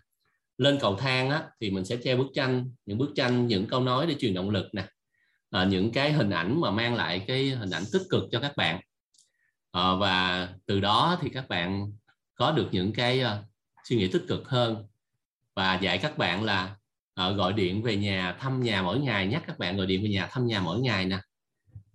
lên 0.59 0.78
cầu 0.81 0.97
thang 0.97 1.31
á, 1.31 1.43
thì 1.61 1.70
mình 1.70 1.85
sẽ 1.85 1.97
treo 2.05 2.17
bức 2.17 2.27
tranh 2.35 2.70
những 2.87 2.99
bức 2.99 3.11
tranh 3.17 3.47
những 3.47 3.67
câu 3.67 3.81
nói 3.81 4.07
để 4.07 4.15
truyền 4.19 4.35
động 4.35 4.51
lực 4.51 4.67
nè. 4.73 4.85
À, 5.51 5.65
những 5.65 5.93
cái 5.93 6.12
hình 6.12 6.31
ảnh 6.31 6.61
mà 6.61 6.70
mang 6.70 6.95
lại 6.95 7.25
cái 7.27 7.49
hình 7.51 7.70
ảnh 7.70 7.83
tích 7.93 8.03
cực 8.11 8.25
cho 8.33 8.41
các 8.41 8.57
bạn. 8.57 8.81
À, 9.73 9.95
và 9.95 10.49
từ 10.67 10.81
đó 10.81 11.19
thì 11.20 11.28
các 11.28 11.49
bạn 11.49 11.93
có 12.35 12.53
được 12.53 12.69
những 12.73 12.93
cái 12.93 13.23
uh, 13.23 13.28
suy 13.85 13.97
nghĩ 13.97 14.09
tích 14.09 14.23
cực 14.28 14.49
hơn. 14.49 14.87
Và 15.55 15.75
dạy 15.75 15.99
các 15.99 16.19
bạn 16.19 16.45
là 16.45 16.77
uh, 17.20 17.37
gọi 17.37 17.53
điện 17.53 17.83
về 17.83 17.97
nhà 17.97 18.37
thăm 18.41 18.62
nhà 18.62 18.83
mỗi 18.83 18.99
ngày 18.99 19.27
nhắc 19.27 19.43
các 19.47 19.59
bạn 19.59 19.77
gọi 19.77 19.87
điện 19.87 20.03
về 20.03 20.09
nhà 20.09 20.27
thăm 20.27 20.47
nhà 20.47 20.61
mỗi 20.61 20.81
ngày 20.81 21.05
nè. 21.05 21.19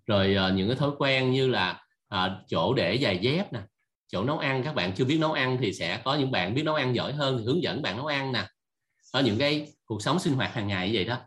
Rồi 0.05 0.35
uh, 0.47 0.53
những 0.53 0.67
cái 0.67 0.77
thói 0.77 0.91
quen 0.97 1.31
như 1.31 1.47
là 1.47 1.81
uh, 2.15 2.31
chỗ 2.47 2.73
để 2.73 2.99
giày 3.01 3.17
dép 3.17 3.53
nè 3.53 3.59
chỗ 4.07 4.23
nấu 4.23 4.37
ăn. 4.37 4.63
Các 4.63 4.75
bạn 4.75 4.93
chưa 4.95 5.05
biết 5.05 5.17
nấu 5.19 5.31
ăn 5.31 5.57
thì 5.61 5.73
sẽ 5.73 6.01
có 6.03 6.15
những 6.15 6.31
bạn 6.31 6.55
biết 6.55 6.63
nấu 6.63 6.75
ăn 6.75 6.95
giỏi 6.95 7.13
hơn 7.13 7.37
thì 7.37 7.43
hướng 7.45 7.63
dẫn 7.63 7.81
bạn 7.81 7.97
nấu 7.97 8.05
ăn 8.05 8.31
nè 8.31 8.45
ở 9.13 9.21
những 9.21 9.37
cái 9.39 9.73
cuộc 9.85 10.01
sống 10.01 10.19
sinh 10.19 10.33
hoạt 10.33 10.53
hàng 10.53 10.67
ngày 10.67 10.87
như 10.87 10.93
vậy 10.95 11.05
đó 11.05 11.19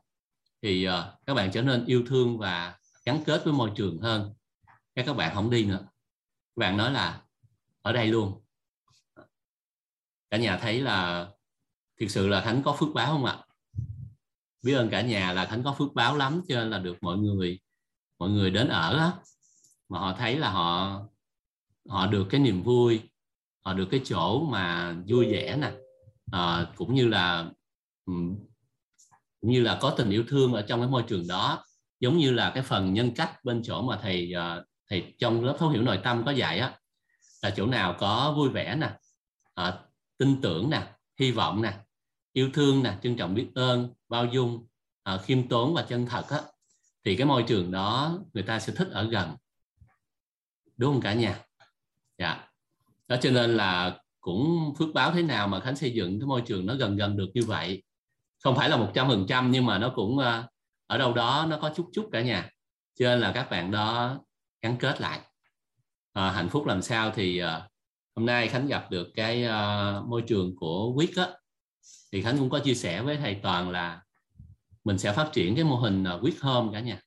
thì 0.63 0.89
uh, 0.89 0.93
các 1.27 1.35
bạn 1.35 1.51
trở 1.53 1.63
nên 1.63 1.85
yêu 1.85 2.05
thương 2.07 2.39
và 2.39 2.79
gắn 3.05 3.23
kết 3.27 3.45
với 3.45 3.53
môi 3.53 3.71
trường 3.77 4.01
hơn. 4.01 4.35
Các 4.95 5.07
các 5.07 5.17
bạn 5.17 5.35
không 5.35 5.51
đi 5.51 5.65
nữa. 5.65 5.81
Các 6.57 6.61
bạn 6.61 6.77
nói 6.77 6.93
là 6.93 7.23
ở 7.83 7.93
đây 7.93 8.07
luôn. 8.07 8.43
Cả 10.31 10.37
nhà 10.39 10.59
thấy 10.59 10.81
là 10.81 11.29
thực 12.01 12.11
sự 12.11 12.29
là 12.29 12.41
thánh 12.41 12.63
có 12.63 12.77
phước 12.79 12.89
báo 12.95 13.13
không 13.13 13.25
ạ? 13.25 13.39
Biết 14.63 14.75
ơn 14.75 14.91
cả 14.91 15.01
nhà 15.01 15.33
là 15.33 15.47
thánh 15.47 15.63
có 15.63 15.75
phước 15.79 15.95
báo 15.95 16.17
lắm 16.17 16.43
cho 16.49 16.55
nên 16.55 16.71
là 16.71 16.79
được 16.79 16.97
mọi 17.01 17.17
người 17.17 17.61
mọi 18.19 18.31
người 18.31 18.51
đến 18.51 18.69
ở 18.69 18.97
đó, 18.97 19.23
mà 19.89 19.99
họ 19.99 20.15
thấy 20.19 20.39
là 20.39 20.51
họ 20.51 21.01
họ 21.89 22.07
được 22.07 22.27
cái 22.31 22.41
niềm 22.41 22.63
vui 22.63 23.01
họ 23.65 23.73
được 23.73 23.89
cái 23.91 24.01
chỗ 24.05 24.41
mà 24.51 24.97
vui 25.09 25.33
vẻ 25.33 25.57
nè. 25.57 25.73
À, 26.33 26.73
cũng 26.77 26.95
như 26.95 27.09
là 27.09 27.51
Ừ. 28.07 28.13
như 29.41 29.63
là 29.63 29.79
có 29.81 29.91
tình 29.91 30.11
yêu 30.11 30.25
thương 30.29 30.53
ở 30.53 30.63
trong 30.63 30.81
cái 30.81 30.89
môi 30.89 31.03
trường 31.09 31.27
đó 31.29 31.65
giống 32.01 32.19
như 32.19 32.33
là 32.33 32.51
cái 32.55 32.63
phần 32.63 32.95
nhân 32.95 33.11
cách 33.17 33.45
bên 33.45 33.63
chỗ 33.65 33.83
mà 33.83 33.99
thầy 34.03 34.33
à, 34.33 34.63
thầy 34.91 35.15
trong 35.19 35.45
lớp 35.45 35.57
thấu 35.59 35.69
hiểu 35.69 35.83
nội 35.83 36.01
tâm 36.05 36.23
có 36.25 36.31
dạy 36.31 36.59
á 36.59 36.79
là 37.43 37.51
chỗ 37.51 37.67
nào 37.67 37.97
có 37.99 38.35
vui 38.37 38.49
vẻ 38.49 38.77
nè 38.77 38.91
à, 39.55 39.79
tin 40.19 40.41
tưởng 40.41 40.71
nè 40.71 40.93
hy 41.21 41.31
vọng 41.31 41.63
nè 41.63 41.73
yêu 42.33 42.51
thương 42.55 42.83
nè 42.83 42.99
trân 43.03 43.17
trọng 43.17 43.35
biết 43.35 43.49
ơn 43.55 43.89
bao 44.09 44.27
dung 44.27 44.67
à, 45.03 45.19
khiêm 45.19 45.49
tốn 45.49 45.75
và 45.75 45.83
chân 45.83 46.07
thật 46.07 46.25
á 46.31 46.41
thì 47.07 47.17
cái 47.17 47.27
môi 47.27 47.43
trường 47.43 47.71
đó 47.71 48.19
người 48.35 48.43
ta 48.43 48.61
sẽ 48.61 48.73
thích 48.77 48.89
ở 48.91 49.05
gần. 49.11 49.37
Đúng 50.77 50.93
không 50.93 51.03
cả 51.03 51.15
nhà? 51.15 51.41
Dạ. 52.19 52.49
Đó 53.09 53.17
cho 53.21 53.31
nên 53.31 53.57
là 53.57 54.01
cũng 54.21 54.75
phước 54.79 54.89
báo 54.95 55.13
thế 55.13 55.23
nào 55.23 55.49
mà 55.49 55.61
khánh 55.61 55.77
xây 55.77 55.91
dựng 55.91 56.21
cái 56.21 56.27
môi 56.27 56.43
trường 56.47 56.67
nó 56.67 56.75
gần 56.75 56.97
gần 56.97 57.17
được 57.17 57.29
như 57.35 57.43
vậy 57.47 57.83
không 58.47 58.57
phải 58.57 58.69
là 58.69 58.77
một 58.77 58.91
trăm 58.95 59.09
phần 59.09 59.27
trăm 59.29 59.51
nhưng 59.51 59.67
mà 59.67 59.79
nó 59.79 59.93
cũng 59.97 60.19
ờ, 60.19 60.49
ở 60.87 60.99
đâu 60.99 61.15
đó 61.15 61.47
nó 61.49 61.59
có 61.63 61.73
chút 61.77 61.91
chút 61.93 62.09
cả 62.13 62.23
nhà. 62.23 62.51
Cho 62.99 63.07
nên 63.07 63.21
là 63.21 63.33
các 63.33 63.51
bạn 63.51 63.71
đó 63.71 64.19
gắn 64.63 64.77
kết 64.79 65.01
lại. 65.01 65.21
À, 66.13 66.31
hạnh 66.31 66.49
phúc 66.49 66.67
làm 66.67 66.83
sao 66.83 67.13
thì 67.15 67.39
ờ, 67.39 67.69
hôm 68.17 68.27
nay 68.27 68.49
khánh 68.49 68.67
gặp 68.67 68.91
được 68.91 69.09
cái 69.15 69.45
môi 70.07 70.23
trường 70.27 70.57
của 70.57 70.93
quyết 70.97 71.17
á. 71.17 71.29
Thì 72.13 72.23
khánh 72.23 72.39
cũng 72.39 72.51
có 72.51 72.59
chia 72.59 72.75
sẻ 72.75 73.03
với 73.03 73.17
thầy 73.17 73.35
toàn 73.43 73.71
là 73.71 74.03
mình 74.85 74.99
sẽ 74.99 75.13
phát 75.13 75.31
triển 75.33 75.55
cái 75.55 75.65
mô 75.65 75.77
hình 75.77 76.05
quyết 76.05 76.19
quýt 76.21 76.35
home 76.41 76.73
cả 76.73 76.81
nhà. 76.81 77.01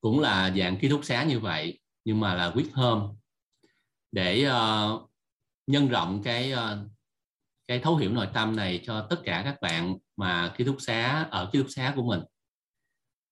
Cũng 0.00 0.20
là 0.20 0.52
dạng 0.56 0.76
ký 0.76 0.88
túc 0.88 1.04
xá 1.04 1.24
như 1.24 1.40
vậy 1.40 1.80
nhưng 2.04 2.20
mà 2.20 2.34
là 2.34 2.52
quyết 2.54 2.74
home 2.74 3.06
để 4.12 4.48
uh, 4.48 5.10
nhân 5.66 5.88
rộng 5.88 6.22
cái 6.24 6.52
uh, 6.52 6.93
cái 7.66 7.78
thấu 7.78 7.96
hiểu 7.96 8.12
nội 8.12 8.28
tâm 8.34 8.56
này 8.56 8.80
cho 8.84 9.06
tất 9.10 9.16
cả 9.24 9.42
các 9.44 9.60
bạn 9.60 9.96
mà 10.16 10.54
ký 10.56 10.64
túc 10.64 10.76
xá 10.78 11.28
ở 11.30 11.50
ký 11.52 11.58
túc 11.58 11.68
xá 11.70 11.92
của 11.96 12.02
mình. 12.02 12.20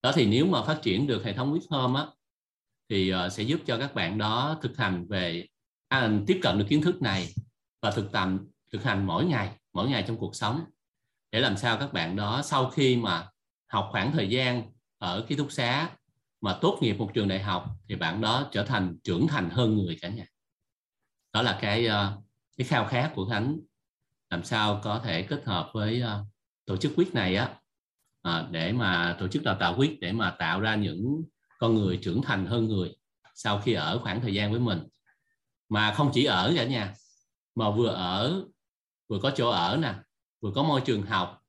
Đó 0.03 0.13
thì 0.15 0.27
nếu 0.27 0.47
mà 0.47 0.63
phát 0.63 0.79
triển 0.83 1.07
được 1.07 1.25
hệ 1.25 1.33
thống 1.33 1.55
with 1.55 1.79
home 1.79 2.01
á 2.01 2.07
thì 2.89 3.15
uh, 3.15 3.33
sẽ 3.33 3.43
giúp 3.43 3.61
cho 3.67 3.79
các 3.79 3.95
bạn 3.95 4.19
đó 4.19 4.59
thực 4.63 4.77
hành 4.77 5.07
về 5.09 5.47
à, 5.89 6.11
tiếp 6.27 6.41
cận 6.43 6.59
được 6.59 6.65
kiến 6.69 6.83
thức 6.83 7.03
này 7.03 7.29
và 7.83 7.91
thực 7.91 8.13
tầm 8.13 8.47
thực 8.73 8.85
hành 8.85 9.07
mỗi 9.07 9.25
ngày 9.25 9.51
mỗi 9.73 9.89
ngày 9.89 10.05
trong 10.07 10.17
cuộc 10.19 10.37
sống. 10.37 10.65
Để 11.31 11.41
làm 11.41 11.57
sao 11.57 11.79
các 11.79 11.93
bạn 11.93 12.17
đó 12.17 12.43
sau 12.45 12.71
khi 12.71 12.97
mà 12.97 13.29
học 13.69 13.89
khoảng 13.93 14.13
thời 14.13 14.29
gian 14.29 14.73
ở 14.99 15.25
ký 15.29 15.35
túc 15.35 15.53
xá 15.53 15.91
mà 16.41 16.59
tốt 16.61 16.79
nghiệp 16.81 16.93
một 16.93 17.11
trường 17.15 17.29
đại 17.29 17.43
học 17.43 17.67
thì 17.89 17.97
bạn 17.97 18.21
đó 18.21 18.49
trở 18.53 18.65
thành 18.65 18.99
trưởng 19.05 19.27
thành 19.27 19.51
hơn 19.51 19.77
người 19.77 19.99
cả 20.01 20.09
nhà. 20.09 20.27
Đó 21.33 21.43
là 21.43 21.59
cái 21.63 21.87
uh, 21.87 22.25
cái 22.57 22.67
khao 22.67 22.87
khát 22.87 23.13
của 23.15 23.27
khánh 23.27 23.59
làm 24.33 24.45
sao 24.45 24.81
có 24.85 25.01
thể 25.05 25.23
kết 25.23 25.45
hợp 25.45 25.71
với 25.73 26.03
uh, 26.03 26.27
tổ 26.65 26.77
chức 26.77 26.93
quyết 26.97 27.15
này 27.15 27.37
á? 27.37 27.55
Uh, 28.29 28.51
để 28.51 28.73
mà 28.73 29.17
tổ 29.21 29.29
chức 29.29 29.43
đào 29.43 29.57
tạo 29.61 29.75
quyết 29.79 30.01
để 30.01 30.13
mà 30.13 30.31
tạo 30.31 30.61
ra 30.61 30.75
những 30.75 31.23
con 31.59 31.75
người 31.75 31.99
trưởng 32.03 32.23
thành 32.23 32.47
hơn 32.47 32.69
người 32.69 32.97
sau 33.35 33.61
khi 33.61 33.73
ở 33.73 33.99
khoảng 33.99 34.21
thời 34.21 34.35
gian 34.35 34.51
với 34.51 34.61
mình. 34.61 34.79
Mà 35.69 35.95
không 35.95 36.11
chỉ 36.15 36.25
ở 36.25 36.53
cả 36.57 36.65
nhà 36.65 36.95
mà 37.55 37.71
vừa 37.71 37.89
ở 37.89 38.45
vừa 39.09 39.19
có 39.19 39.33
chỗ 39.37 39.51
ở 39.51 39.79
nè 39.83 39.95
vừa 40.41 40.53
có 40.55 40.63
môi 40.63 40.81
trường 40.81 41.03
học 41.03 41.43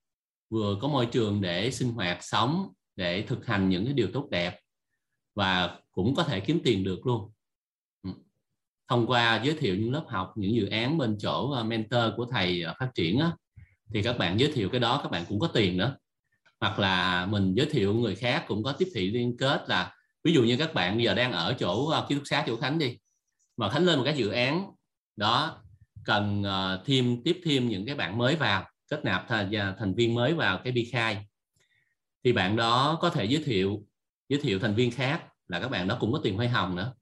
vừa 0.50 0.78
có 0.82 0.88
môi 0.88 1.06
trường 1.06 1.42
để 1.42 1.72
sinh 1.72 1.92
hoạt 1.92 2.18
sống 2.22 2.74
để 2.96 3.22
thực 3.22 3.46
hành 3.46 3.70
những 3.70 3.86
cái 3.86 3.94
điều 3.94 4.08
tốt 4.14 4.28
đẹp 4.32 4.60
và 5.36 5.80
cũng 5.92 6.16
có 6.16 6.24
thể 6.24 6.40
kiếm 6.40 6.62
tiền 6.64 6.84
được 6.84 7.06
luôn 7.06 7.32
thông 8.88 9.08
qua 9.08 9.42
giới 9.44 9.56
thiệu 9.60 9.76
những 9.76 9.94
lớp 9.94 10.04
học 10.08 10.34
những 10.36 10.56
dự 10.56 10.68
án 10.68 10.98
bên 10.98 11.18
chỗ 11.20 11.52
ờ, 11.52 11.64
mentor 11.64 12.04
của 12.18 12.26
thầy 12.26 12.62
ờ, 12.62 12.74
phát 12.80 12.90
triển 12.96 13.20
á, 13.20 13.32
thì 13.94 14.04
các 14.04 14.18
bạn 14.18 14.40
giới 14.40 14.52
thiệu 14.52 14.70
cái 14.70 14.80
đó 14.80 15.00
các 15.04 15.12
bạn 15.12 15.26
cũng 15.30 15.40
có 15.40 15.48
tiền 15.48 15.78
nữa. 15.78 15.96
Hoặc 16.60 16.80
là 16.80 17.26
mình 17.26 17.54
giới 17.56 17.66
thiệu 17.66 17.94
người 17.94 18.16
khác 18.16 18.46
cũng 18.48 18.64
có 18.64 18.72
tiếp 18.72 18.88
thị 18.96 19.12
liên 19.12 19.38
kết 19.38 19.66
là 19.68 19.96
ví 20.24 20.34
dụ 20.34 20.44
như 20.44 20.58
các 20.58 20.74
bạn 20.74 21.02
giờ 21.04 21.14
đang 21.14 21.32
ở 21.32 21.56
chỗ 21.60 21.88
ờ, 21.88 22.06
ký 22.10 22.16
túc 22.16 22.24
xá 22.28 22.44
chỗ 22.48 22.56
khánh 22.56 22.80
đi 22.80 22.98
mà 23.58 23.70
khánh 23.70 23.86
lên 23.86 23.98
một 23.98 24.04
cái 24.06 24.18
dự 24.18 24.30
án 24.30 24.72
đó 25.16 25.62
cần 26.06 26.44
thêm 26.86 27.24
tiếp 27.24 27.42
thêm 27.46 27.70
những 27.70 27.86
cái 27.86 27.96
bạn 27.96 28.18
mới 28.18 28.36
vào 28.36 28.66
kết 28.90 29.06
nạp 29.06 29.26
thành, 29.28 29.52
thành 29.80 29.94
viên 29.96 30.14
mới 30.16 30.34
vào 30.34 30.60
cái 30.64 30.74
bi 30.74 30.90
khai. 30.92 31.26
Thì 32.24 32.34
bạn 32.34 32.56
đó 32.56 32.98
có 33.02 33.10
thể 33.10 33.26
giới 33.26 33.44
thiệu 33.44 33.86
giới 34.30 34.40
thiệu 34.40 34.60
thành 34.60 34.76
viên 34.76 34.92
khác 34.92 35.24
là 35.48 35.60
các 35.60 35.68
bạn 35.68 35.88
đó 35.88 35.98
cũng 36.00 36.12
có 36.12 36.20
tiền 36.24 36.38
hoa 36.38 36.48
hồng 36.48 36.76
nữa 36.76 36.94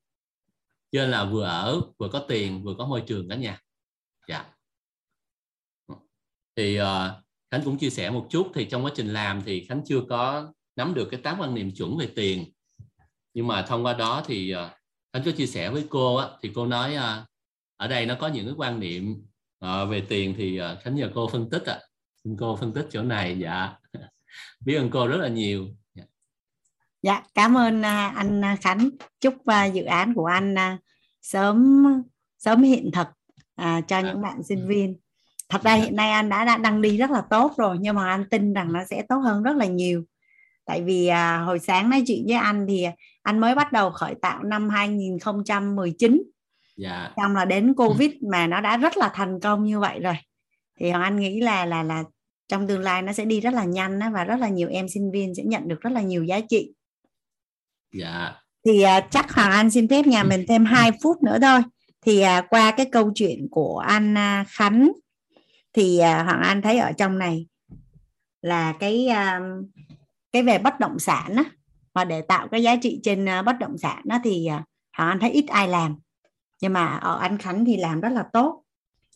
cho 0.92 1.02
nên 1.02 1.12
là 1.12 1.26
vừa 1.26 1.44
ở 1.44 1.82
vừa 1.98 2.10
có 2.10 2.26
tiền 2.28 2.64
vừa 2.64 2.76
có 2.78 2.86
môi 2.86 3.04
trường 3.08 3.30
cả 3.30 3.36
nhà. 3.36 3.62
Dạ. 4.28 4.46
Thì 6.56 6.82
uh, 6.82 6.86
khánh 7.52 7.62
cũng 7.66 7.78
chia 7.78 7.90
sẻ 7.90 8.10
một 8.10 8.28
chút. 8.30 8.52
Thì 8.54 8.66
trong 8.66 8.86
quá 8.86 8.92
trình 8.96 9.14
làm 9.14 9.42
thì 9.46 9.66
khánh 9.66 9.82
chưa 9.86 10.02
có 10.10 10.54
nắm 10.76 10.94
được 10.94 11.08
cái 11.12 11.22
tám 11.22 11.40
quan 11.40 11.56
niệm 11.56 11.72
chuẩn 11.72 11.98
về 11.98 12.10
tiền. 12.16 12.52
Nhưng 13.34 13.48
mà 13.48 13.62
thông 13.62 13.86
qua 13.86 13.94
đó 13.94 14.24
thì 14.26 14.56
uh, 14.56 14.72
khánh 15.14 15.24
có 15.26 15.32
chia 15.32 15.46
sẻ 15.46 15.70
với 15.70 15.88
cô 15.90 16.16
á, 16.16 16.28
thì 16.42 16.52
cô 16.56 16.66
nói 16.66 16.96
uh, 16.96 17.28
ở 17.78 17.88
đây 17.88 18.06
nó 18.06 18.16
có 18.20 18.28
những 18.28 18.46
cái 18.46 18.56
quan 18.58 18.80
niệm 18.80 19.26
uh, 19.66 19.90
về 19.90 20.02
tiền 20.10 20.34
thì 20.38 20.62
uh, 20.62 20.66
khánh 20.84 20.96
nhờ 20.96 21.12
cô 21.16 21.28
phân 21.28 21.50
tích 21.50 21.66
ạ. 21.66 21.74
À. 21.74 21.80
xin 22.24 22.38
cô 22.40 22.56
phân 22.56 22.74
tích 22.74 22.88
chỗ 22.92 23.04
này 23.04 23.40
dạ. 23.40 23.74
Biết 24.66 24.76
ơn 24.76 24.90
cô 24.90 25.08
rất 25.08 25.18
là 25.18 25.28
nhiều 25.28 25.68
dạ, 27.02 27.14
dạ 27.14 27.24
cảm 27.34 27.58
ơn 27.58 27.80
uh, 27.80 28.16
anh 28.16 28.42
khánh. 28.62 28.90
Chúc 29.22 29.34
uh, 29.34 29.74
dự 29.74 29.84
án 29.84 30.14
của 30.14 30.26
anh 30.26 30.56
sớm 31.22 31.84
sớm 32.38 32.64
hiện 32.64 32.92
thực 32.94 33.08
cho 33.88 34.00
những 34.00 34.22
bạn 34.22 34.44
sinh 34.44 34.68
viên. 34.68 34.96
Thật 35.50 35.64
ra 35.64 35.74
hiện 35.74 35.96
nay 35.96 36.12
anh 36.12 36.30
đã, 36.30 36.46
đã 36.46 36.58
đang 36.58 36.82
đi 36.82 36.98
rất 36.98 37.12
là 37.12 37.22
tốt 37.30 37.54
rồi 37.58 37.78
nhưng 37.80 37.96
mà 37.96 38.10
anh 38.10 38.26
tin 38.30 38.54
rằng 38.54 38.74
nó 38.74 38.80
sẽ 38.90 39.04
tốt 39.10 39.18
hơn 39.18 39.44
rất 39.44 39.56
là 39.56 39.66
nhiều. 39.66 40.04
Tại 40.66 40.82
vì 40.82 41.08
à, 41.08 41.38
hồi 41.38 41.60
sáng 41.60 41.90
nói 41.90 42.04
chuyện 42.08 42.24
với 42.28 42.36
anh 42.36 42.66
thì 42.70 42.86
anh 43.24 43.40
mới 43.40 43.56
bắt 43.56 43.72
đầu 43.72 43.92
khởi 43.92 44.16
tạo 44.22 44.44
năm 44.44 44.70
2019 44.70 46.24
dạ. 46.78 47.12
xong 47.18 47.36
là 47.36 47.46
đến 47.46 47.74
covid 47.74 48.12
mà 48.32 48.48
nó 48.48 48.62
đã 48.62 48.78
rất 48.78 48.98
là 48.98 49.12
thành 49.14 49.40
công 49.40 49.64
như 49.64 49.80
vậy 49.80 50.00
rồi. 50.00 50.16
Thì 50.80 50.90
anh 50.90 51.20
nghĩ 51.20 51.42
là 51.42 51.66
là 51.66 51.84
là 51.84 52.04
trong 52.48 52.68
tương 52.68 52.82
lai 52.82 53.02
nó 53.02 53.14
sẽ 53.14 53.26
đi 53.26 53.42
rất 53.42 53.54
là 53.54 53.64
nhanh 53.64 54.00
và 54.14 54.24
rất 54.24 54.40
là 54.40 54.50
nhiều 54.50 54.70
em 54.70 54.90
sinh 54.90 55.12
viên 55.12 55.36
sẽ 55.36 55.44
nhận 55.44 55.68
được 55.68 55.82
rất 55.82 55.94
là 55.94 56.02
nhiều 56.02 56.24
giá 56.24 56.40
trị 56.50 56.74
dạ. 57.94 58.34
Thì 58.66 58.84
uh, 58.98 59.12
chắc 59.12 59.34
hoàng 59.34 59.52
anh 59.52 59.72
xin 59.72 59.88
phép 59.88 60.08
nhà 60.08 60.24
mình 60.24 60.46
thêm 60.48 60.66
2 60.66 60.92
phút 61.04 61.24
nữa 61.24 61.38
thôi. 61.42 61.62
Thì 62.06 62.24
uh, 62.24 62.46
qua 62.50 62.72
cái 62.72 62.86
câu 62.92 63.12
chuyện 63.16 63.48
của 63.52 63.78
anh 63.78 64.14
uh, 64.14 64.48
khánh 64.48 64.92
thì 65.74 66.00
uh, 66.00 66.04
hoàng 66.04 66.42
anh 66.42 66.62
thấy 66.62 66.80
ở 66.80 66.92
trong 66.92 67.18
này 67.18 67.48
là 68.42 68.74
cái 68.80 69.08
uh, 69.10 69.66
cái 70.32 70.44
về 70.44 70.58
bất 70.58 70.80
động 70.80 71.00
sản 71.00 71.36
á 71.36 71.44
và 71.94 72.06
để 72.06 72.22
tạo 72.22 72.48
cái 72.48 72.64
giá 72.64 72.76
trị 72.76 73.00
trên 73.04 73.26
uh, 73.26 73.46
bất 73.46 73.60
động 73.60 73.78
sản 73.78 74.02
đó 74.06 74.18
thì 74.24 74.48
uh, 74.48 74.62
hoàng 74.98 75.10
anh 75.10 75.20
thấy 75.20 75.32
ít 75.32 75.46
ai 75.48 75.68
làm. 75.68 75.96
Nhưng 76.62 76.74
mà 76.74 76.98
ở 76.98 77.20
anh 77.20 77.38
khánh 77.38 77.66
thì 77.66 77.78
làm 77.78 78.02
rất 78.02 78.10
là 78.10 78.24
tốt. 78.34 78.64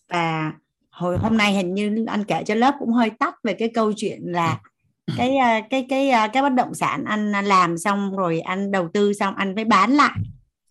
Và 0.09 0.53
hồi 0.91 1.17
hôm 1.17 1.37
nay 1.37 1.53
hình 1.53 1.73
như 1.73 2.05
anh 2.07 2.23
kể 2.23 2.43
cho 2.45 2.55
lớp 2.55 2.75
cũng 2.79 2.93
hơi 2.93 3.09
tắt 3.09 3.35
về 3.43 3.53
cái 3.53 3.71
câu 3.73 3.93
chuyện 3.95 4.19
là 4.23 4.59
cái 5.17 5.37
cái 5.69 5.85
cái 5.89 6.11
cái 6.33 6.43
bất 6.43 6.53
động 6.53 6.73
sản 6.73 7.03
anh 7.05 7.31
làm 7.31 7.77
xong 7.77 8.17
rồi 8.17 8.39
anh 8.39 8.71
đầu 8.71 8.89
tư 8.93 9.13
xong 9.13 9.35
anh 9.35 9.55
mới 9.55 9.65
bán 9.65 9.91
lại. 9.91 10.17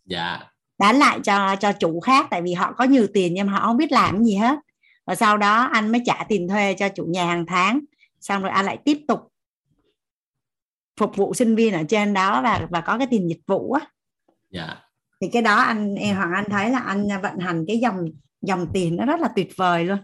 Dạ. 0.04 0.40
Bán 0.78 0.96
lại 0.96 1.18
cho 1.24 1.56
cho 1.56 1.72
chủ 1.72 2.00
khác 2.00 2.26
tại 2.30 2.42
vì 2.42 2.52
họ 2.52 2.72
có 2.72 2.84
nhiều 2.84 3.06
tiền 3.14 3.34
nhưng 3.34 3.46
mà 3.46 3.52
họ 3.52 3.66
không 3.66 3.76
biết 3.76 3.92
làm 3.92 4.24
gì 4.24 4.34
hết. 4.34 4.58
Và 5.06 5.14
sau 5.14 5.36
đó 5.36 5.68
anh 5.72 5.92
mới 5.92 6.02
trả 6.06 6.24
tiền 6.28 6.48
thuê 6.48 6.74
cho 6.74 6.88
chủ 6.88 7.04
nhà 7.04 7.26
hàng 7.26 7.46
tháng 7.46 7.80
xong 8.20 8.42
rồi 8.42 8.50
anh 8.50 8.64
lại 8.64 8.78
tiếp 8.84 8.98
tục 9.08 9.20
phục 11.00 11.16
vụ 11.16 11.34
sinh 11.34 11.54
viên 11.54 11.74
ở 11.74 11.82
trên 11.88 12.14
đó 12.14 12.40
và 12.42 12.66
và 12.70 12.80
có 12.80 12.98
cái 12.98 13.06
tiền 13.10 13.28
dịch 13.28 13.40
vụ 13.46 13.72
á. 13.72 13.86
Dạ. 14.50 14.76
Thì 15.20 15.28
cái 15.32 15.42
đó 15.42 15.56
anh 15.56 15.94
em 15.94 16.16
hoàng 16.16 16.32
anh 16.34 16.44
thấy 16.50 16.70
là 16.70 16.78
anh 16.78 17.08
vận 17.22 17.38
hành 17.38 17.64
cái 17.68 17.78
dòng 17.78 18.04
dòng 18.42 18.66
tiền 18.72 18.96
nó 18.96 19.04
rất 19.04 19.20
là 19.20 19.28
tuyệt 19.36 19.48
vời 19.56 19.84
luôn. 19.84 19.98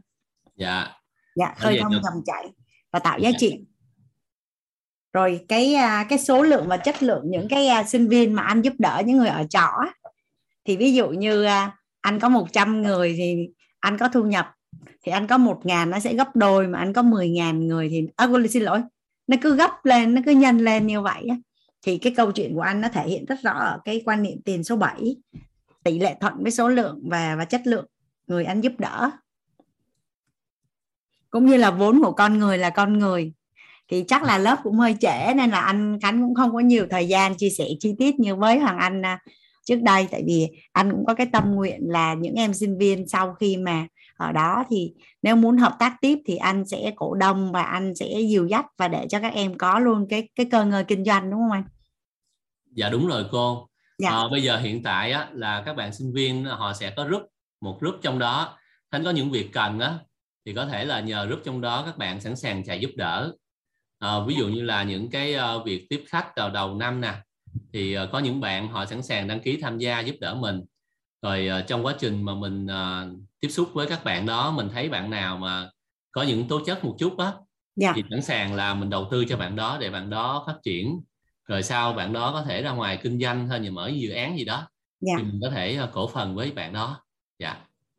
Dạ. 0.57 0.87
Dạ 1.35 1.55
khơi 1.57 1.79
thông 1.83 1.93
dòng 1.93 2.23
chảy 2.27 2.49
và 2.93 2.99
tạo 2.99 3.19
giá 3.19 3.31
dạ. 3.31 3.37
trị 3.41 3.65
rồi 5.13 5.41
cái 5.49 5.75
à, 5.75 6.07
cái 6.09 6.19
số 6.19 6.43
lượng 6.43 6.67
và 6.69 6.77
chất 6.77 7.03
lượng 7.03 7.23
những 7.27 7.49
cái 7.49 7.67
à, 7.67 7.85
sinh 7.85 8.09
viên 8.09 8.35
mà 8.35 8.43
anh 8.43 8.63
giúp 8.63 8.73
đỡ 8.79 9.03
những 9.07 9.17
người 9.17 9.29
ở 9.29 9.45
trọ 9.51 9.69
thì 10.65 10.77
ví 10.77 10.95
dụ 10.95 11.09
như 11.09 11.45
à, 11.45 11.77
anh 12.01 12.21
có 12.21 12.29
100 12.29 12.83
người 12.83 13.15
thì 13.17 13.49
anh 13.81 13.99
có 13.99 14.09
thu 14.09 14.25
nhập 14.25 14.51
thì 15.03 15.13
anh 15.13 15.27
có 15.27 15.39
một 15.39 15.67
ngàn 15.67 15.91
nó 15.91 16.01
sẽ 16.01 16.15
gấp 16.15 16.37
đôi 16.37 16.67
mà 16.67 16.79
anh 16.79 16.93
có 16.93 17.03
10 17.03 17.29
ngàn 17.31 17.69
người 17.69 17.89
thì 17.89 18.09
à, 18.17 18.29
xin 18.51 18.63
lỗi 18.63 18.83
nó 19.27 19.37
cứ 19.43 19.57
gấp 19.57 19.85
lên 19.85 20.15
nó 20.15 20.23
cứ 20.27 20.33
nhân 20.33 20.59
lên 20.59 20.87
như 20.87 21.01
vậy 21.01 21.29
thì 21.83 21.99
cái 21.99 22.15
câu 22.17 22.33
chuyện 22.33 22.55
của 22.55 22.61
anh 22.61 22.81
nó 22.81 22.89
thể 22.89 23.09
hiện 23.09 23.25
rất 23.25 23.37
rõ 23.43 23.53
ở 23.53 23.81
cái 23.85 24.03
quan 24.05 24.23
niệm 24.23 24.39
tiền 24.45 24.65
số 24.65 24.77
7 24.77 25.17
tỷ 25.85 25.99
lệ 25.99 26.17
thuận 26.21 26.35
với 26.43 26.53
số 26.53 26.69
lượng 26.69 27.01
và 27.11 27.37
và 27.37 27.45
chất 27.45 27.61
lượng 27.65 27.87
người 28.27 28.45
anh 28.45 28.61
giúp 28.61 28.73
đỡ. 28.79 29.11
Cũng 31.31 31.47
như 31.47 31.57
là 31.57 31.71
vốn 31.71 32.03
của 32.03 32.13
con 32.13 32.39
người 32.39 32.59
là 32.59 32.71
con 32.71 32.99
người 32.99 33.33
thì 33.91 34.05
chắc 34.09 34.23
là 34.23 34.39
lớp 34.39 34.57
cũng 34.63 34.79
hơi 34.79 34.97
trễ 35.01 35.35
nên 35.35 35.51
là 35.51 35.61
anh 35.61 35.99
Khánh 36.03 36.23
cũng 36.23 36.35
không 36.35 36.53
có 36.53 36.61
nhiều 36.61 36.87
thời 36.91 37.09
gian 37.09 37.37
chia 37.37 37.51
sẻ 37.51 37.65
chi 37.81 37.95
tiết 37.99 38.21
như 38.21 38.37
với 38.37 38.59
Hoàng 38.59 38.79
Anh 38.79 39.03
à, 39.07 39.19
trước 39.67 39.83
đây 39.83 40.09
tại 40.11 40.23
vì 40.27 40.49
anh 40.73 40.91
cũng 40.91 41.05
có 41.07 41.15
cái 41.15 41.27
tâm 41.33 41.55
nguyện 41.55 41.81
là 41.83 42.15
những 42.15 42.35
em 42.35 42.55
sinh 42.55 42.79
viên 42.79 43.09
sau 43.09 43.35
khi 43.35 43.57
mà 43.57 43.87
ở 44.17 44.33
đó 44.33 44.65
thì 44.71 44.93
nếu 45.23 45.37
muốn 45.37 45.57
hợp 45.57 45.77
tác 45.79 45.97
tiếp 46.01 46.19
thì 46.27 46.37
anh 46.37 46.67
sẽ 46.67 46.93
cổ 46.97 47.15
đông 47.15 47.53
và 47.53 47.63
anh 47.63 47.95
sẽ 47.95 48.07
dìu 48.29 48.47
dắt 48.47 48.67
và 48.79 48.89
để 48.89 49.07
cho 49.09 49.21
các 49.21 49.35
em 49.35 49.59
có 49.59 49.79
luôn 49.79 50.07
cái 50.11 50.29
cái 50.35 50.47
cơ 50.51 50.65
ngơi 50.65 50.85
kinh 50.85 51.05
doanh 51.05 51.31
đúng 51.31 51.41
không 51.41 51.51
anh? 51.51 51.65
Dạ 52.73 52.89
đúng 52.89 53.07
rồi 53.07 53.25
cô. 53.33 53.69
Dạ. 53.99 54.11
À, 54.11 54.23
bây 54.31 54.43
giờ 54.43 54.59
hiện 54.59 54.83
tại 54.83 55.13
á, 55.13 55.29
là 55.33 55.63
các 55.67 55.77
bạn 55.77 55.93
sinh 55.93 56.13
viên 56.13 56.45
họ 56.45 56.73
sẽ 56.73 56.93
có 56.97 57.05
group 57.05 57.23
một 57.61 57.81
group 57.81 57.95
trong 58.03 58.19
đó 58.19 58.59
Khánh 58.91 59.05
có 59.05 59.11
những 59.11 59.31
việc 59.31 59.49
cần 59.53 59.79
á 59.79 59.99
thì 60.47 60.55
có 60.55 60.67
thể 60.67 60.85
là 60.85 61.01
nhờ 61.01 61.27
group 61.27 61.41
trong 61.45 61.61
đó 61.61 61.83
các 61.87 61.99
bạn 61.99 62.21
sẵn 62.21 62.37
sàng 62.37 62.65
chạy 62.65 62.81
giúp 62.81 62.91
đỡ 62.97 63.33
à, 64.01 64.21
ví 64.27 64.35
dụ 64.35 64.49
như 64.49 64.63
là 64.63 64.83
những 64.83 65.11
cái 65.11 65.35
uh, 65.37 65.67
việc 65.67 65.87
tiếp 65.91 66.05
khách 66.09 66.37
vào 66.37 66.51
đầu 66.51 66.75
năm 66.75 67.01
nè 67.01 67.15
thì 67.73 67.99
uh, 67.99 68.09
có 68.13 68.19
những 68.19 68.41
bạn 68.41 68.69
họ 68.69 68.87
sẵn 68.87 69.03
sàng 69.03 69.29
đăng 69.29 69.41
ký 69.41 69.59
tham 69.63 69.79
gia 69.79 70.01
giúp 70.01 70.17
đỡ 70.21 70.35
mình 70.35 70.61
rồi 71.23 71.49
uh, 71.61 71.67
trong 71.67 71.87
quá 71.87 71.95
trình 71.99 72.23
mà 72.23 72.35
mình 72.35 72.67
uh, 72.67 73.19
tiếp 73.41 73.49
xúc 73.49 73.69
với 73.75 73.87
các 73.87 74.05
bạn 74.05 74.27
đó 74.27 74.51
mình 74.51 74.69
thấy 74.73 74.89
bạn 74.89 75.11
nào 75.11 75.37
mà 75.37 75.71
có 76.13 76.23
những 76.23 76.49
tố 76.49 76.61
chất 76.67 76.85
một 76.85 76.97
chút 76.99 77.19
á 77.19 77.25
yeah. 77.25 77.37
Dạ. 77.77 77.93
thì 77.97 78.03
sẵn 78.11 78.23
sàng 78.23 78.55
là 78.55 78.75
mình 78.75 78.91
đầu 78.91 79.09
tư 79.11 79.25
cho 79.29 79.37
bạn 79.37 79.57
đó 79.57 79.79
để 79.81 79.91
bạn 79.91 80.11
đó 80.11 80.45
phát 80.47 80.57
triển 80.63 81.01
rồi 81.49 81.63
sau 81.63 81.93
bạn 81.93 82.13
đó 82.13 82.33
có 82.33 82.43
thể 82.43 82.63
ra 82.63 82.71
ngoài 82.71 82.99
kinh 83.03 83.21
doanh 83.21 83.49
hay 83.49 83.61
là 83.61 83.71
mở 83.71 83.89
dự 83.95 84.11
án 84.11 84.39
gì 84.39 84.45
đó 84.45 84.55
yeah. 84.57 84.69
Dạ. 85.01 85.15
thì 85.19 85.25
mình 85.25 85.41
có 85.43 85.51
thể 85.51 85.79
uh, 85.85 85.93
cổ 85.93 86.09
phần 86.09 86.35
với 86.35 86.51
bạn 86.51 86.73
đó 86.73 87.05
dạ 87.39 87.57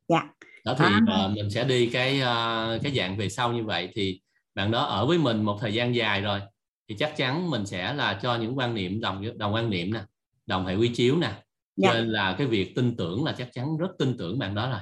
dạ 0.07 0.21
đó 0.65 0.75
thì 0.77 0.85
à. 0.85 1.25
uh, 1.25 1.31
mình 1.31 1.49
sẽ 1.49 1.63
đi 1.63 1.89
cái 1.89 2.17
uh, 2.21 2.81
cái 2.83 2.91
dạng 2.95 3.17
về 3.17 3.30
sau 3.30 3.53
như 3.53 3.63
vậy 3.63 3.89
thì 3.95 4.21
bạn 4.55 4.71
đó 4.71 4.83
ở 4.83 5.05
với 5.05 5.17
mình 5.17 5.43
một 5.43 5.57
thời 5.61 5.73
gian 5.73 5.95
dài 5.95 6.21
rồi 6.21 6.41
thì 6.89 6.95
chắc 6.99 7.17
chắn 7.17 7.49
mình 7.49 7.65
sẽ 7.65 7.93
là 7.93 8.19
cho 8.21 8.35
những 8.35 8.57
quan 8.57 8.75
niệm 8.75 9.01
đồng 9.01 9.38
đồng 9.38 9.53
quan 9.53 9.69
niệm 9.69 9.93
nè 9.93 10.01
đồng 10.45 10.65
hệ 10.65 10.75
quy 10.75 10.88
chiếu 10.88 11.15
nè. 11.17 11.31
Dạ. 11.75 11.93
nên 11.93 12.09
là 12.09 12.35
cái 12.38 12.47
việc 12.47 12.75
tin 12.75 12.95
tưởng 12.95 13.25
là 13.25 13.35
chắc 13.38 13.53
chắn 13.53 13.77
rất 13.77 13.88
tin 13.99 14.17
tưởng 14.17 14.39
bạn 14.39 14.55
đó 14.55 14.69
rồi. 14.69 14.80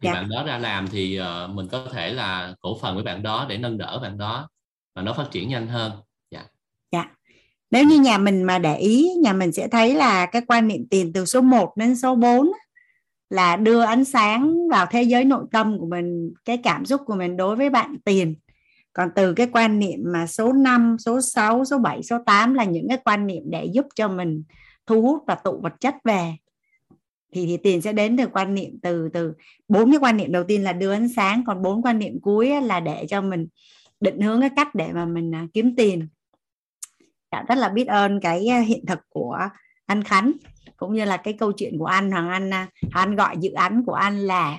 Thì 0.00 0.06
dạ. 0.06 0.12
bạn 0.12 0.28
đó 0.28 0.44
ra 0.44 0.58
làm 0.58 0.88
thì 0.88 1.20
uh, 1.20 1.50
mình 1.50 1.68
có 1.68 1.86
thể 1.92 2.12
là 2.12 2.54
cổ 2.60 2.78
phần 2.82 2.94
với 2.94 3.04
bạn 3.04 3.22
đó 3.22 3.46
để 3.48 3.58
nâng 3.58 3.78
đỡ 3.78 3.98
bạn 4.02 4.18
đó 4.18 4.48
và 4.94 5.02
nó 5.02 5.12
phát 5.12 5.30
triển 5.30 5.48
nhanh 5.48 5.66
hơn. 5.66 5.92
Dạ. 6.30 6.44
Dạ. 6.92 7.04
Nếu 7.70 7.84
như 7.84 8.00
nhà 8.00 8.18
mình 8.18 8.42
mà 8.42 8.58
để 8.58 8.76
ý 8.76 9.10
nhà 9.22 9.32
mình 9.32 9.52
sẽ 9.52 9.68
thấy 9.68 9.94
là 9.94 10.26
cái 10.26 10.42
quan 10.46 10.68
niệm 10.68 10.86
tiền 10.90 11.12
từ 11.12 11.24
số 11.24 11.40
1 11.40 11.76
đến 11.76 11.96
số 11.96 12.14
4 12.14 12.52
là 13.30 13.56
đưa 13.56 13.80
ánh 13.80 14.04
sáng 14.04 14.68
vào 14.68 14.86
thế 14.90 15.02
giới 15.02 15.24
nội 15.24 15.44
tâm 15.52 15.78
của 15.78 15.86
mình 15.86 16.32
cái 16.44 16.58
cảm 16.62 16.86
xúc 16.86 17.00
của 17.06 17.14
mình 17.14 17.36
đối 17.36 17.56
với 17.56 17.70
bạn 17.70 17.96
tiền 18.04 18.34
còn 18.98 19.10
từ 19.14 19.34
cái 19.34 19.48
quan 19.52 19.78
niệm 19.78 20.00
mà 20.04 20.26
số 20.26 20.52
5, 20.52 20.96
số 20.98 21.20
6, 21.20 21.64
số 21.64 21.78
7, 21.78 22.02
số 22.02 22.18
8 22.26 22.54
là 22.54 22.64
những 22.64 22.88
cái 22.88 22.98
quan 23.04 23.26
niệm 23.26 23.42
để 23.46 23.64
giúp 23.64 23.86
cho 23.94 24.08
mình 24.08 24.42
thu 24.86 25.02
hút 25.02 25.22
và 25.26 25.34
tụ 25.34 25.60
vật 25.62 25.72
chất 25.80 25.94
về. 26.04 26.32
Thì, 27.32 27.46
thì 27.46 27.56
tiền 27.56 27.80
sẽ 27.80 27.92
đến 27.92 28.16
từ 28.16 28.26
quan 28.26 28.54
niệm 28.54 28.78
từ 28.82 29.08
từ 29.12 29.32
bốn 29.68 29.90
cái 29.90 30.00
quan 30.00 30.16
niệm 30.16 30.32
đầu 30.32 30.44
tiên 30.44 30.64
là 30.64 30.72
đưa 30.72 30.92
ánh 30.92 31.08
sáng 31.08 31.44
còn 31.46 31.62
bốn 31.62 31.82
quan 31.82 31.98
niệm 31.98 32.20
cuối 32.22 32.60
là 32.62 32.80
để 32.80 33.06
cho 33.08 33.22
mình 33.22 33.46
định 34.00 34.20
hướng 34.20 34.40
cái 34.40 34.50
cách 34.56 34.74
để 34.74 34.92
mà 34.92 35.04
mình 35.04 35.34
à, 35.34 35.46
kiếm 35.54 35.76
tiền. 35.76 36.08
Cảm 37.30 37.46
rất 37.46 37.58
là 37.58 37.68
biết 37.68 37.86
ơn 37.86 38.20
cái 38.20 38.46
à, 38.46 38.60
hiện 38.60 38.86
thực 38.86 38.98
của 39.08 39.38
anh 39.86 40.02
Khánh 40.02 40.32
cũng 40.76 40.94
như 40.94 41.04
là 41.04 41.16
cái 41.16 41.34
câu 41.34 41.52
chuyện 41.52 41.78
của 41.78 41.86
anh. 41.86 42.10
Hoàng 42.10 42.28
Anh 42.28 42.50
à, 42.50 42.68
anh 42.92 43.16
gọi 43.16 43.36
dự 43.40 43.50
án 43.50 43.84
của 43.86 43.94
anh 43.94 44.18
là 44.18 44.58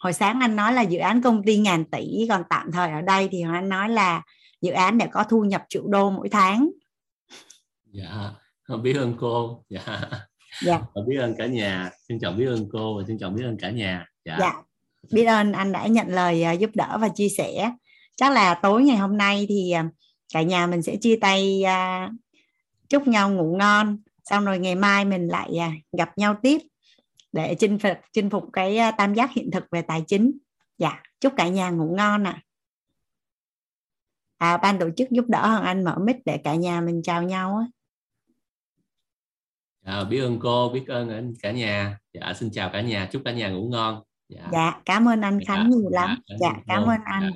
hồi 0.00 0.12
sáng 0.12 0.40
anh 0.40 0.56
nói 0.56 0.72
là 0.72 0.82
dự 0.82 0.98
án 0.98 1.22
công 1.22 1.42
ty 1.42 1.58
ngàn 1.58 1.84
tỷ 1.84 2.26
còn 2.28 2.42
tạm 2.50 2.72
thời 2.72 2.90
ở 2.90 3.00
đây 3.00 3.28
thì 3.32 3.42
anh 3.52 3.68
nói 3.68 3.88
là 3.88 4.22
dự 4.60 4.72
án 4.72 4.98
để 4.98 5.06
có 5.12 5.24
thu 5.24 5.44
nhập 5.44 5.64
triệu 5.68 5.82
đô 5.86 6.10
mỗi 6.10 6.28
tháng. 6.28 6.70
Dạ 7.92 8.30
biết 8.82 8.96
ơn 8.96 9.16
cô 9.20 9.64
dạ. 9.68 10.00
Dạ. 10.62 10.80
Biết 11.06 11.16
ơn 11.16 11.34
cả 11.38 11.46
nhà. 11.46 11.90
Xin 12.08 12.18
chào 12.20 12.32
biết 12.32 12.46
ơn 12.46 12.68
cô 12.72 12.98
và 12.98 13.04
xin 13.06 13.18
chào 13.18 13.30
biết 13.30 13.44
ơn 13.44 13.56
cả 13.56 13.70
nhà. 13.70 14.06
Dạ, 14.24 14.36
dạ. 14.40 14.52
biết 15.12 15.24
ơn 15.24 15.52
anh 15.52 15.72
đã 15.72 15.86
nhận 15.86 16.08
lời 16.08 16.42
à, 16.42 16.52
giúp 16.52 16.70
đỡ 16.74 16.98
và 17.00 17.08
chia 17.08 17.28
sẻ. 17.28 17.72
Chắc 18.16 18.32
là 18.32 18.54
tối 18.54 18.82
ngày 18.82 18.96
hôm 18.96 19.16
nay 19.16 19.46
thì 19.48 19.70
à, 19.70 19.88
cả 20.34 20.42
nhà 20.42 20.66
mình 20.66 20.82
sẽ 20.82 20.96
chia 20.96 21.16
tay 21.16 21.62
à, 21.62 22.10
chúc 22.88 23.08
nhau 23.08 23.30
ngủ 23.30 23.56
ngon 23.58 23.98
xong 24.24 24.44
rồi 24.44 24.58
ngày 24.58 24.74
mai 24.74 25.04
mình 25.04 25.28
lại 25.28 25.50
gặp 25.98 26.18
nhau 26.18 26.36
tiếp 26.42 26.58
để 27.32 27.54
chinh 27.54 27.78
phục 27.78 27.98
chinh 28.12 28.30
phục 28.30 28.44
cái 28.52 28.78
à, 28.78 28.90
tam 28.90 29.14
giác 29.14 29.30
hiện 29.32 29.50
thực 29.50 29.64
về 29.70 29.82
tài 29.82 30.04
chính. 30.06 30.38
Dạ 30.78 31.02
chúc 31.20 31.32
cả 31.36 31.48
nhà 31.48 31.70
ngủ 31.70 31.94
ngon 31.96 32.26
ạ. 32.26 32.42
À. 34.38 34.52
à 34.54 34.56
ban 34.56 34.78
tổ 34.78 34.90
chức 34.96 35.10
giúp 35.10 35.24
đỡ 35.28 35.46
hoàng 35.46 35.64
anh 35.64 35.84
mở 35.84 35.98
mic 35.98 36.16
để 36.24 36.40
cả 36.44 36.54
nhà 36.54 36.80
mình 36.80 37.02
chào 37.02 37.22
nhau 37.22 37.56
á. 37.56 37.66
À, 39.84 40.04
biết 40.04 40.20
ơn 40.20 40.38
cô 40.40 40.70
biết 40.74 40.84
ơn 40.88 41.34
cả 41.42 41.50
nhà. 41.50 41.98
Dạ 42.12 42.34
xin 42.36 42.50
chào 42.52 42.70
cả 42.72 42.80
nhà 42.80 43.08
chúc 43.12 43.22
cả 43.24 43.32
nhà 43.32 43.50
ngủ 43.50 43.68
ngon. 43.68 44.02
Dạ, 44.28 44.48
dạ 44.52 44.80
cảm 44.84 45.08
ơn 45.08 45.20
anh 45.20 45.38
khánh 45.46 45.70
dạ, 45.70 45.76
nhiều 45.76 45.90
lắm 45.90 46.18
dạ, 46.26 46.36
dạ 46.40 46.54
cảm 46.66 46.82
ơn 46.82 47.00
anh 47.04 47.32